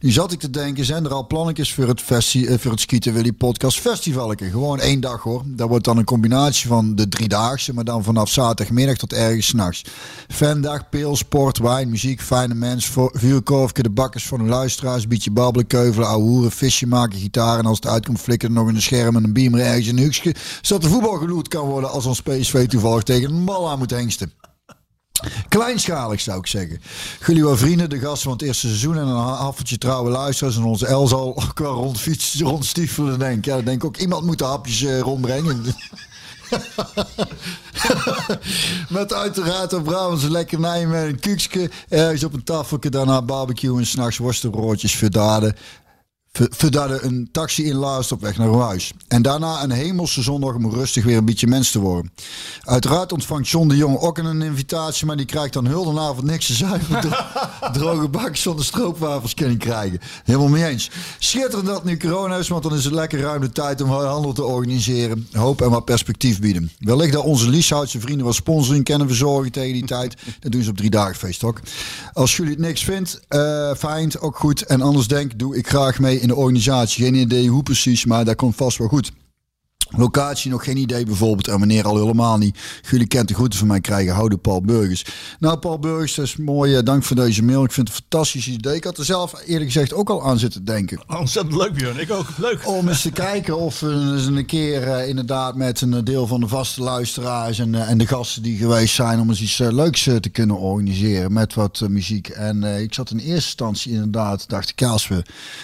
Nu 0.00 0.10
zat 0.10 0.32
ik 0.32 0.40
te 0.40 0.50
denken, 0.50 0.84
zijn 0.84 1.04
er 1.04 1.12
al 1.12 1.26
plannetjes 1.26 1.72
voor 1.74 1.88
het, 1.88 2.00
festi 2.00 2.46
eh, 2.46 2.58
voor 2.58 2.70
het 2.70 2.80
Skieten 2.80 3.12
Willy 3.12 3.32
Podcast 3.32 3.80
Festivalke? 3.80 4.50
Gewoon 4.50 4.80
één 4.80 5.00
dag 5.00 5.22
hoor. 5.22 5.42
Dat 5.46 5.68
wordt 5.68 5.84
dan 5.84 5.96
een 5.96 6.04
combinatie 6.04 6.68
van 6.68 6.94
de 6.94 7.08
driedaagse, 7.08 7.74
maar 7.74 7.84
dan 7.84 8.04
vanaf 8.04 8.28
zaterdagmiddag 8.28 8.96
tot 8.96 9.12
ergens 9.12 9.46
s'nachts. 9.46 9.84
Fandag, 10.28 10.88
pil, 10.88 11.16
sport, 11.16 11.58
wijn, 11.58 11.88
muziek, 11.88 12.20
fijne 12.20 12.54
mens, 12.54 12.90
vuurkorfje, 13.12 13.82
de 13.82 13.90
bakkers 13.90 14.26
van 14.26 14.40
uw 14.40 14.46
luisteraars, 14.46 15.06
beetje 15.06 15.30
babbelen, 15.30 15.66
keuvelen, 15.66 16.08
ouwe 16.08 16.50
visje 16.50 16.86
maken, 16.86 17.18
gitaar 17.18 17.58
en 17.58 17.66
als 17.66 17.76
het 17.76 17.86
uitkomt 17.86 18.20
flikken 18.20 18.48
er 18.48 18.54
nog 18.54 18.68
een 18.68 18.82
scherm 18.82 19.13
en 19.16 19.24
een 19.24 19.32
beamer 19.32 19.60
ergens 19.60 19.86
in 19.86 20.34
zodat 20.60 20.82
de 20.82 20.88
voetbal 20.88 21.16
geloerd 21.16 21.48
kan 21.48 21.66
worden 21.66 21.90
als 21.90 22.06
ons 22.06 22.22
PSV 22.22 22.66
toevallig 22.66 23.02
tegen 23.02 23.30
een 23.30 23.44
bal 23.44 23.70
aan 23.70 23.78
moet 23.78 23.90
hengsten. 23.90 24.32
Kleinschalig 25.48 26.20
zou 26.20 26.38
ik 26.38 26.46
zeggen. 26.46 26.80
Jullie 27.26 27.44
wel 27.44 27.56
vrienden, 27.56 27.90
de 27.90 27.98
gasten 27.98 28.22
van 28.22 28.32
het 28.32 28.42
eerste 28.42 28.66
seizoen 28.66 28.96
en 28.96 29.06
een 29.06 29.16
haffeltje 29.16 29.78
trouwe 29.78 30.10
luisteraars. 30.10 30.56
En 30.56 30.64
onze 30.64 30.86
El 30.86 31.06
zal 31.06 31.36
ook 31.36 31.58
wel 31.58 31.74
rondfietsen, 31.74 32.46
rondstiefelen 32.46 33.18
denk. 33.18 33.44
Ja, 33.44 33.60
denk 33.60 33.84
ook, 33.84 33.96
iemand 33.96 34.24
moet 34.24 34.38
de 34.38 34.44
hapjes 34.44 34.82
eh, 34.82 35.00
rondbrengen. 35.00 35.64
met 38.88 39.12
uiteraard 39.12 39.72
een 39.72 39.82
Brabantse 39.82 40.30
lekkernij 40.30 40.86
met 40.86 41.04
een 41.04 41.20
kuksje. 41.20 41.70
Ergens 41.88 42.24
op 42.24 42.32
een 42.32 42.44
tafeltje, 42.44 42.90
daarna 42.90 43.22
barbecue 43.22 43.78
en 43.78 43.86
s'nachts 43.86 44.18
worstenbroodjes, 44.18 44.94
verdade. 44.94 45.54
Verdade 46.38 46.98
een 47.02 47.28
taxi 47.32 47.64
in 47.64 47.74
Laast 47.74 48.12
op 48.12 48.20
weg 48.20 48.36
naar 48.36 48.52
huis. 48.52 48.92
En 49.08 49.22
daarna 49.22 49.62
een 49.62 49.70
hemelse 49.70 50.22
zondag 50.22 50.54
om 50.54 50.70
rustig 50.70 51.04
weer 51.04 51.16
een 51.16 51.24
beetje 51.24 51.46
mens 51.46 51.70
te 51.70 51.78
worden. 51.78 52.12
Uiteraard 52.64 53.12
ontvangt 53.12 53.48
John 53.48 53.68
de 53.68 53.76
Jong 53.76 53.98
ook 53.98 54.18
een 54.18 54.42
invitatie, 54.42 55.06
maar 55.06 55.16
die 55.16 55.26
krijgt 55.26 55.52
dan 55.52 55.66
heel 55.66 55.92
de 55.92 56.00
avond 56.00 56.22
niks 56.22 56.46
te 56.46 56.52
zuiver. 56.54 57.00
Dro- 57.00 57.70
droge 57.72 58.08
bakjes 58.08 58.42
zonder 58.42 58.64
stroopwafels 58.64 59.34
kunnen 59.34 59.58
krijgen. 59.58 60.00
Helemaal 60.24 60.48
mee 60.48 60.66
eens. 60.66 60.90
Schitterend 61.18 61.66
dat 61.66 61.84
nu 61.84 61.96
corona 61.96 62.36
is, 62.36 62.48
want 62.48 62.62
dan 62.62 62.74
is 62.74 62.84
het 62.84 62.92
lekker 62.94 63.20
ruim 63.20 63.40
de 63.40 63.52
tijd 63.52 63.80
om 63.80 63.88
handel 63.90 64.32
te 64.32 64.44
organiseren. 64.44 65.28
Hoop 65.32 65.62
en 65.62 65.70
wat 65.70 65.84
perspectief 65.84 66.40
bieden. 66.40 66.70
Wellicht 66.78 67.12
dat 67.12 67.24
onze 67.24 67.48
Lieshoutse 67.48 68.00
vrienden 68.00 68.26
wat 68.26 68.34
sponsoring 68.34 68.84
kennen 68.84 69.06
verzorgen 69.06 69.52
tegen 69.52 69.72
die 69.72 69.84
tijd. 69.84 70.16
Dat 70.40 70.52
doen 70.52 70.62
ze 70.62 70.70
op 70.70 70.76
drie 70.76 70.90
dagen 70.90 71.14
feest 71.14 71.44
ook. 71.44 71.60
Als 72.12 72.36
jullie 72.36 72.52
het 72.52 72.60
niks 72.60 72.84
vindt, 72.84 73.20
eh, 73.28 73.74
fijn, 73.74 74.20
ook 74.20 74.38
goed. 74.38 74.62
En 74.62 74.82
anders 74.82 75.08
denk, 75.08 75.38
doe 75.38 75.56
ik 75.56 75.68
graag 75.68 75.98
mee 75.98 76.22
in 76.24 76.30
de 76.30 76.36
organisatie. 76.36 77.04
Geen 77.04 77.14
idee 77.14 77.48
hoe 77.48 77.62
precies, 77.62 78.04
maar 78.04 78.24
dat 78.24 78.36
komt 78.36 78.56
vast 78.56 78.78
wel 78.78 78.88
goed. 78.88 79.12
Locatie 79.96 80.50
nog 80.50 80.64
geen 80.64 80.76
idee 80.76 81.04
bijvoorbeeld. 81.04 81.48
En 81.48 81.60
meneer 81.60 81.86
al 81.86 81.96
helemaal 81.98 82.38
niet. 82.38 82.58
Jullie 82.90 83.06
kent 83.06 83.28
de 83.28 83.34
groeten 83.34 83.58
van 83.58 83.68
mij 83.68 83.80
krijgen. 83.80 84.14
Houden 84.14 84.40
Paul 84.40 84.60
Burgers. 84.62 85.04
Nou 85.38 85.58
Paul 85.58 85.78
Burgers, 85.78 86.14
dat 86.14 86.24
is 86.24 86.36
mooi. 86.36 86.76
eh, 86.76 86.82
Dank 86.82 87.02
voor 87.04 87.16
deze 87.16 87.42
mail. 87.42 87.64
Ik 87.64 87.72
vind 87.72 87.88
het 87.88 87.96
een 87.96 88.02
fantastisch 88.02 88.48
idee. 88.48 88.74
Ik 88.76 88.84
had 88.84 88.98
er 88.98 89.04
zelf 89.04 89.32
eerlijk 89.46 89.72
gezegd 89.72 89.92
ook 89.94 90.10
al 90.10 90.24
aan 90.24 90.38
zitten 90.38 90.64
denken. 90.64 91.00
Ontzettend 91.18 91.56
leuk, 91.56 91.72
Björn. 91.74 92.00
Ik 92.00 92.10
ook. 92.10 92.26
Leuk. 92.36 92.68
Om 92.68 92.88
eens 92.88 93.02
te 93.02 93.10
kijken 93.10 93.58
of 93.58 93.80
we 93.80 93.92
eens 94.14 94.26
een 94.26 94.46
keer 94.46 94.82
eh, 94.82 95.08
inderdaad 95.08 95.56
met 95.56 95.80
een 95.80 96.04
deel 96.04 96.26
van 96.26 96.40
de 96.40 96.48
vaste 96.48 96.82
luisteraars 96.82 97.58
en, 97.58 97.74
eh, 97.74 97.90
en 97.90 97.98
de 97.98 98.06
gasten 98.06 98.42
die 98.42 98.56
geweest 98.56 98.94
zijn, 98.94 99.20
om 99.20 99.28
eens 99.28 99.40
iets 99.40 99.58
leuks 99.58 100.02
te 100.20 100.28
kunnen 100.32 100.58
organiseren 100.58 101.32
met 101.32 101.54
wat 101.54 101.82
muziek. 101.88 102.28
En 102.28 102.62
ik 102.64 102.94
zat 102.94 103.10
in 103.10 103.18
eerste 103.18 103.32
instantie 103.34 103.92
inderdaad, 103.92 104.48
dacht 104.48 104.68
ik, 104.70 104.82
als 104.82 105.08
we 105.08 105.22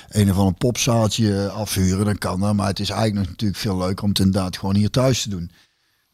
een 0.09 0.31
of 0.31 0.36
ander 0.39 0.55
popzaaltje 0.55 1.48
afhuren, 1.48 2.05
dan 2.05 2.19
kan 2.19 2.40
dat. 2.40 2.55
Maar 2.55 2.66
het 2.66 2.81
is 2.81 2.90
eigenlijk 2.90 3.19
nog 3.20 3.28
natuurlijk 3.31 3.61
veel 3.61 3.77
leuker 3.78 4.02
om 4.05 4.09
het 4.11 4.19
inderdaad 4.20 4.59
gewoon 4.59 4.74
hier 4.74 4.90
thuis 4.90 5.22
te 5.22 5.28
doen. 5.28 5.51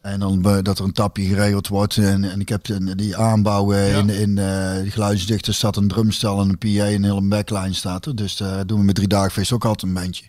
En 0.01 0.21
dan 0.21 0.45
eh, 0.45 0.59
dat 0.63 0.79
er 0.79 0.85
een 0.85 0.93
tapje 0.93 1.25
geregeld 1.25 1.69
wordt. 1.69 1.97
En, 1.97 2.25
en 2.31 2.41
ik 2.41 2.49
heb 2.49 2.67
die 2.97 3.17
aanbouw 3.17 3.73
eh, 3.73 3.97
in, 3.97 4.09
in 4.09 4.39
eh 4.39 4.45
de 4.83 4.91
geluidsdichter 4.91 5.55
staat 5.55 5.77
een 5.77 5.89
drumstel 5.89 6.41
en 6.41 6.49
een 6.49 6.59
PA 6.59 6.67
en 6.67 6.95
een 6.95 7.05
hele 7.05 7.23
backline 7.23 7.73
staat 7.73 8.07
er. 8.07 8.17
Dus 8.17 8.37
daar 8.37 8.67
doen 8.67 8.79
we 8.79 8.85
met 8.85 8.95
drie 8.95 9.09
dagen 9.09 9.31
feest 9.31 9.53
ook 9.53 9.65
altijd 9.65 9.83
een 9.83 10.03
bandje. 10.03 10.25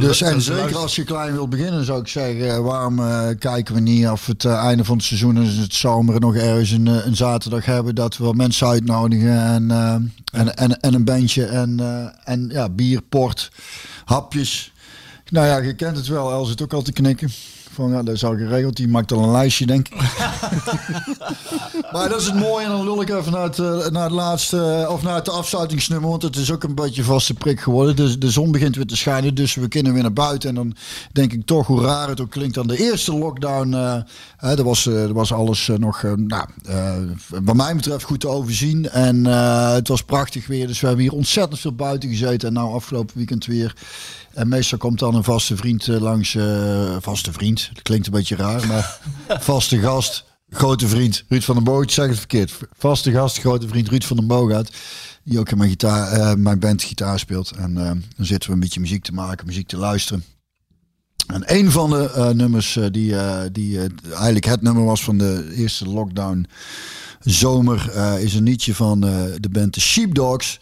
Dus 0.00 0.20
en 0.20 0.42
zeker 0.42 0.76
als 0.76 0.94
je 0.96 1.04
klein 1.04 1.32
wilt 1.32 1.50
beginnen, 1.50 1.84
zou 1.84 2.00
ik 2.00 2.08
zeggen, 2.08 2.50
eh, 2.50 2.58
waarom 2.58 2.98
eh, 2.98 3.28
kijken 3.38 3.74
we 3.74 3.80
niet 3.80 4.08
of 4.08 4.26
het 4.26 4.44
eh, 4.44 4.54
einde 4.54 4.84
van 4.84 4.96
het 4.96 5.04
seizoen 5.04 5.42
is 5.42 5.56
het 5.56 5.74
zomer 5.74 6.20
nog 6.20 6.34
ergens 6.34 6.70
een, 6.70 6.86
eh, 6.86 7.06
een 7.06 7.16
zaterdag 7.16 7.64
hebben 7.64 7.94
dat 7.94 8.16
we 8.16 8.32
mensen 8.34 8.66
uitnodigen 8.66 9.42
en, 9.44 9.70
eh, 9.70 9.94
en, 10.40 10.56
en, 10.56 10.80
en 10.80 10.94
een 10.94 11.04
bandje 11.04 11.44
en, 11.44 11.80
eh, 11.80 12.06
en 12.24 12.48
ja, 12.48 12.68
bier, 12.68 13.02
port, 13.02 13.50
hapjes. 14.04 14.72
Nou 15.34 15.46
ja, 15.46 15.56
je 15.56 15.74
kent 15.74 15.96
het 15.96 16.06
wel, 16.06 16.32
Els 16.32 16.48
zit 16.48 16.62
ook 16.62 16.72
al 16.72 16.82
te 16.82 16.92
knikken. 16.92 17.30
Van 17.72 17.90
ja, 17.90 18.02
dat 18.02 18.14
is 18.14 18.24
al 18.24 18.36
geregeld. 18.36 18.76
Die 18.76 18.88
maakt 18.88 19.12
al 19.12 19.22
een 19.22 19.30
lijstje, 19.30 19.66
denk 19.66 19.88
ik. 19.88 19.94
maar 21.92 22.08
dat 22.08 22.20
is 22.20 22.26
het 22.26 22.34
mooie. 22.34 22.64
En 22.64 22.70
dan 22.70 22.84
lul 22.84 23.02
ik 23.02 23.08
even 23.08 23.32
naar 23.32 23.42
het, 23.42 23.58
eh, 23.58 23.86
naar 23.86 24.02
het 24.02 24.12
laatste, 24.12 24.82
eh, 24.82 24.90
of 24.90 25.02
naar 25.02 25.14
het 25.14 25.28
afsluitingsnummer. 25.28 26.10
Want 26.10 26.22
het 26.22 26.36
is 26.36 26.52
ook 26.52 26.62
een 26.62 26.74
beetje 26.74 27.04
vaste 27.04 27.34
prik 27.34 27.60
geworden. 27.60 27.96
Dus 27.96 28.18
de 28.18 28.30
zon 28.30 28.52
begint 28.52 28.76
weer 28.76 28.86
te 28.86 28.96
schijnen. 28.96 29.34
Dus 29.34 29.54
we 29.54 29.68
kunnen 29.68 29.92
weer 29.92 30.02
naar 30.02 30.12
buiten. 30.12 30.48
En 30.48 30.54
dan 30.54 30.76
denk 31.12 31.32
ik 31.32 31.46
toch 31.46 31.66
hoe 31.66 31.82
raar 31.82 32.08
het 32.08 32.20
ook 32.20 32.30
klinkt. 32.30 32.54
Dan 32.54 32.66
de 32.66 32.78
eerste 32.78 33.14
lockdown. 33.14 33.72
hè, 34.36 34.56
dat, 34.56 34.64
was, 34.64 34.88
was 35.12 35.32
alles 35.32 35.70
nog, 35.76 36.02
eh, 36.02 36.12
nou, 36.12 36.48
wat 37.28 37.56
mij 37.56 37.76
betreft 37.76 38.04
goed 38.04 38.20
te 38.20 38.28
overzien. 38.28 38.90
En 38.90 39.24
het 39.74 39.88
was 39.88 40.02
prachtig 40.02 40.46
weer. 40.46 40.66
Dus 40.66 40.80
we 40.80 40.86
hebben 40.86 41.04
hier 41.04 41.14
ontzettend 41.14 41.60
veel 41.60 41.74
buiten 41.74 42.08
gezeten. 42.08 42.48
En 42.48 42.54
nou 42.54 42.74
afgelopen 42.74 43.16
weekend 43.16 43.46
weer. 43.46 43.74
En 44.34 44.48
meestal 44.48 44.78
komt 44.78 44.98
dan 44.98 45.14
een 45.14 45.24
vaste 45.24 45.56
vriend 45.56 45.88
eh, 45.88 46.00
langs. 46.00 46.34
eh, 46.34 46.96
vaste 47.00 47.32
vriend, 47.32 47.70
dat 47.72 47.82
klinkt 47.82 48.06
een 48.06 48.12
beetje 48.12 48.36
raar, 48.36 48.66
maar 48.66 48.98
vaste 49.40 49.78
gast. 49.78 50.24
Grote 50.50 50.88
vriend, 50.88 51.24
Ruud 51.28 51.42
van 51.42 51.54
den 51.54 51.64
Boog. 51.64 51.82
Ik 51.82 51.90
zeg 51.90 52.08
het 52.08 52.18
verkeerd. 52.18 52.58
Vaste 52.78 53.10
gast, 53.12 53.38
grote 53.38 53.68
vriend 53.68 53.88
Ruud 53.88 54.04
van 54.04 54.16
den 54.16 54.26
Boogaard. 54.26 54.76
Die 55.24 55.38
ook 55.38 55.50
in 55.50 55.58
mijn, 55.58 55.70
gitaar, 55.70 56.12
eh, 56.12 56.34
mijn 56.34 56.58
band 56.58 56.82
gitaar 56.82 57.18
speelt. 57.18 57.50
En 57.50 57.74
dan 58.16 58.26
zitten 58.26 58.48
we 58.48 58.54
een 58.54 58.60
beetje 58.60 58.80
muziek 58.80 59.04
te 59.04 59.12
maken, 59.12 59.46
muziek 59.46 59.66
te 59.68 59.76
luisteren. 59.76 60.24
En 61.26 61.42
een 61.46 61.70
van 61.70 61.90
de 61.90 62.32
nummers 62.34 62.78
die, 62.90 63.14
die 63.52 63.78
eigenlijk 64.10 64.44
het 64.44 64.62
nummer 64.62 64.84
was 64.84 65.04
van 65.04 65.18
de 65.18 65.52
eerste 65.54 65.88
lockdown 65.88 66.46
zomer 67.20 67.96
is 68.20 68.34
een 68.34 68.42
liedje 68.42 68.74
van 68.74 69.00
de 69.40 69.48
band 69.50 69.72
The 69.72 69.80
Sheepdogs. 69.80 70.58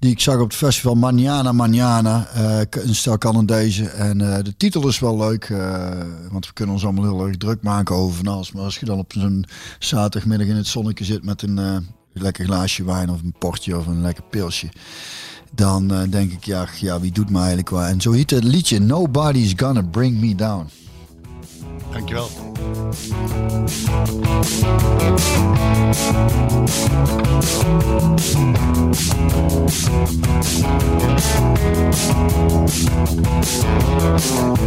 Die 0.00 0.10
ik 0.10 0.20
zag 0.20 0.34
op 0.34 0.48
het 0.48 0.54
festival 0.54 0.94
Manana 0.94 1.52
Manana. 1.52 2.26
eh, 2.26 2.60
een 2.70 2.94
stel 2.94 3.18
Canadezen. 3.18 3.94
En 3.94 4.20
eh, 4.36 4.44
de 4.44 4.56
titel 4.56 4.88
is 4.88 4.98
wel 4.98 5.16
leuk. 5.16 5.44
eh, 5.44 5.90
want 6.30 6.46
we 6.46 6.52
kunnen 6.52 6.74
ons 6.74 6.84
allemaal 6.84 7.04
heel 7.04 7.26
erg 7.26 7.36
druk 7.36 7.62
maken 7.62 7.94
over 7.94 8.16
van 8.16 8.26
alles. 8.26 8.52
Maar 8.52 8.62
als 8.62 8.78
je 8.78 8.86
dan 8.86 8.98
op 8.98 9.12
zo'n 9.12 9.44
zaterdagmiddag 9.78 10.46
in 10.46 10.56
het 10.56 10.66
zonnetje 10.66 11.04
zit 11.04 11.24
met 11.24 11.42
een 11.42 11.86
lekker 12.12 12.44
glaasje 12.44 12.84
wijn 12.84 13.10
of 13.10 13.22
een 13.22 13.34
portje 13.38 13.78
of 13.78 13.86
een 13.86 14.02
lekker 14.02 14.24
pilsje. 14.30 14.68
Dan 15.54 15.88
denk 16.10 16.32
ik, 16.32 16.44
ja, 16.44 16.66
ja, 16.80 17.00
wie 17.00 17.12
doet 17.12 17.30
me 17.30 17.38
eigenlijk 17.38 17.70
wel? 17.70 17.82
En 17.82 18.00
zo 18.00 18.12
heet 18.12 18.30
het 18.30 18.44
liedje 18.44 18.80
Nobody's 18.80 19.52
Gonna 19.56 19.82
Bring 19.82 20.20
Me 20.20 20.34
Down. 20.34 20.68
Dankjewel. 21.92 22.30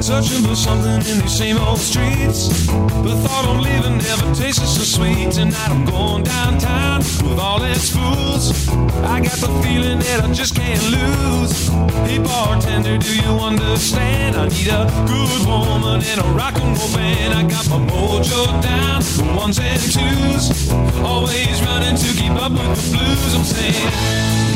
Searching 0.03 0.43
for 0.43 0.55
something 0.55 0.91
in 1.11 1.19
these 1.21 1.37
same 1.37 1.57
old 1.57 1.79
streets. 1.79 2.49
The 2.67 3.15
thought 3.23 3.45
of 3.47 3.59
leaving 3.61 3.97
never 3.99 4.35
tasted 4.35 4.67
so 4.67 4.83
sweet. 4.83 5.31
Tonight 5.31 5.69
I'm 5.69 5.85
going 5.85 6.23
downtown 6.23 6.99
with 6.99 7.39
all 7.39 7.63
its 7.63 7.89
fools. 7.89 8.67
I 9.03 9.21
got 9.21 9.37
the 9.39 9.47
feeling 9.63 9.99
that 9.99 10.21
I 10.23 10.33
just 10.33 10.55
can't 10.55 10.83
lose. 10.91 11.69
Hey 12.05 12.19
bartender, 12.19 12.97
do 12.97 13.15
you 13.15 13.31
understand? 13.39 14.35
I 14.35 14.49
need 14.49 14.67
a 14.67 14.85
good 15.07 15.47
woman 15.47 16.01
and 16.03 16.19
a 16.19 16.27
rock 16.35 16.55
and 16.55 16.77
roll 16.77 16.93
band. 16.93 17.12
I 17.33 17.43
got 17.43 17.67
my 17.69 17.77
mojo 17.77 18.61
down, 18.61 19.01
the 19.01 19.23
ones 19.37 19.59
and 19.59 19.81
twos. 19.81 20.71
Always 21.03 21.61
running 21.63 21.95
to 21.95 22.13
keep 22.19 22.31
up 22.31 22.51
with 22.51 22.75
the 22.75 22.97
blues. 22.97 23.33
I'm 23.35 23.43
saying 23.43 23.89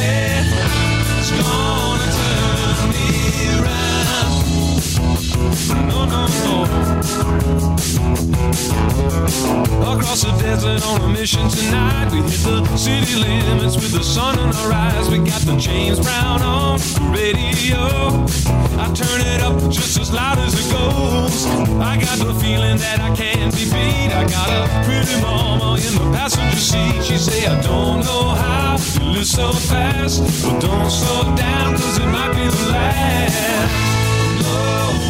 Nobody's 0.00 1.30
gonna 1.30 1.79
No, 5.88 6.04
no, 6.04 6.26
no. 6.26 6.54
Across 9.92 10.22
the 10.24 10.32
desert 10.40 10.82
on 10.86 11.00
a 11.02 11.08
mission 11.08 11.48
tonight. 11.48 12.10
We 12.12 12.18
hit 12.22 12.64
the 12.64 12.76
city 12.76 13.16
limits 13.16 13.76
with 13.76 13.92
the 13.92 14.02
sun 14.02 14.38
in 14.38 14.54
our 14.54 14.72
eyes. 14.72 15.08
We 15.08 15.18
got 15.18 15.40
the 15.42 15.56
James 15.56 16.00
Brown 16.00 16.42
on 16.42 16.78
the 16.78 17.00
radio. 17.12 18.26
I 18.78 18.86
turn 18.94 19.20
it 19.32 19.40
up 19.42 19.70
just 19.70 19.98
as 19.98 20.10
loud 20.12 20.38
as 20.38 20.54
it 20.54 20.68
goes. 20.72 21.46
I 21.80 21.96
got 21.96 22.18
the 22.18 22.34
feeling 22.40 22.78
that 22.78 23.00
I 23.00 23.14
can't 23.14 23.54
be 23.54 23.64
beat. 23.64 24.12
I 24.12 24.24
got 24.24 24.48
a 24.50 24.68
pretty 24.84 25.20
mama 25.20 25.76
in 25.76 25.94
the 25.94 26.10
passenger 26.16 26.56
seat. 26.56 27.02
She 27.04 27.16
say 27.18 27.46
I 27.46 27.60
don't 27.60 28.00
know 28.04 28.30
how 28.30 28.78
you 29.00 29.10
live 29.12 29.26
so 29.26 29.52
fast, 29.52 30.22
but 30.42 30.60
don't 30.60 30.90
slow 30.90 31.24
down 31.36 31.76
'cause 31.76 31.98
it 31.98 32.06
might 32.06 32.32
be 32.34 32.48
the 32.48 32.70
last. 32.72 33.38
Nobody's 34.40 35.06
gonna 35.06 35.09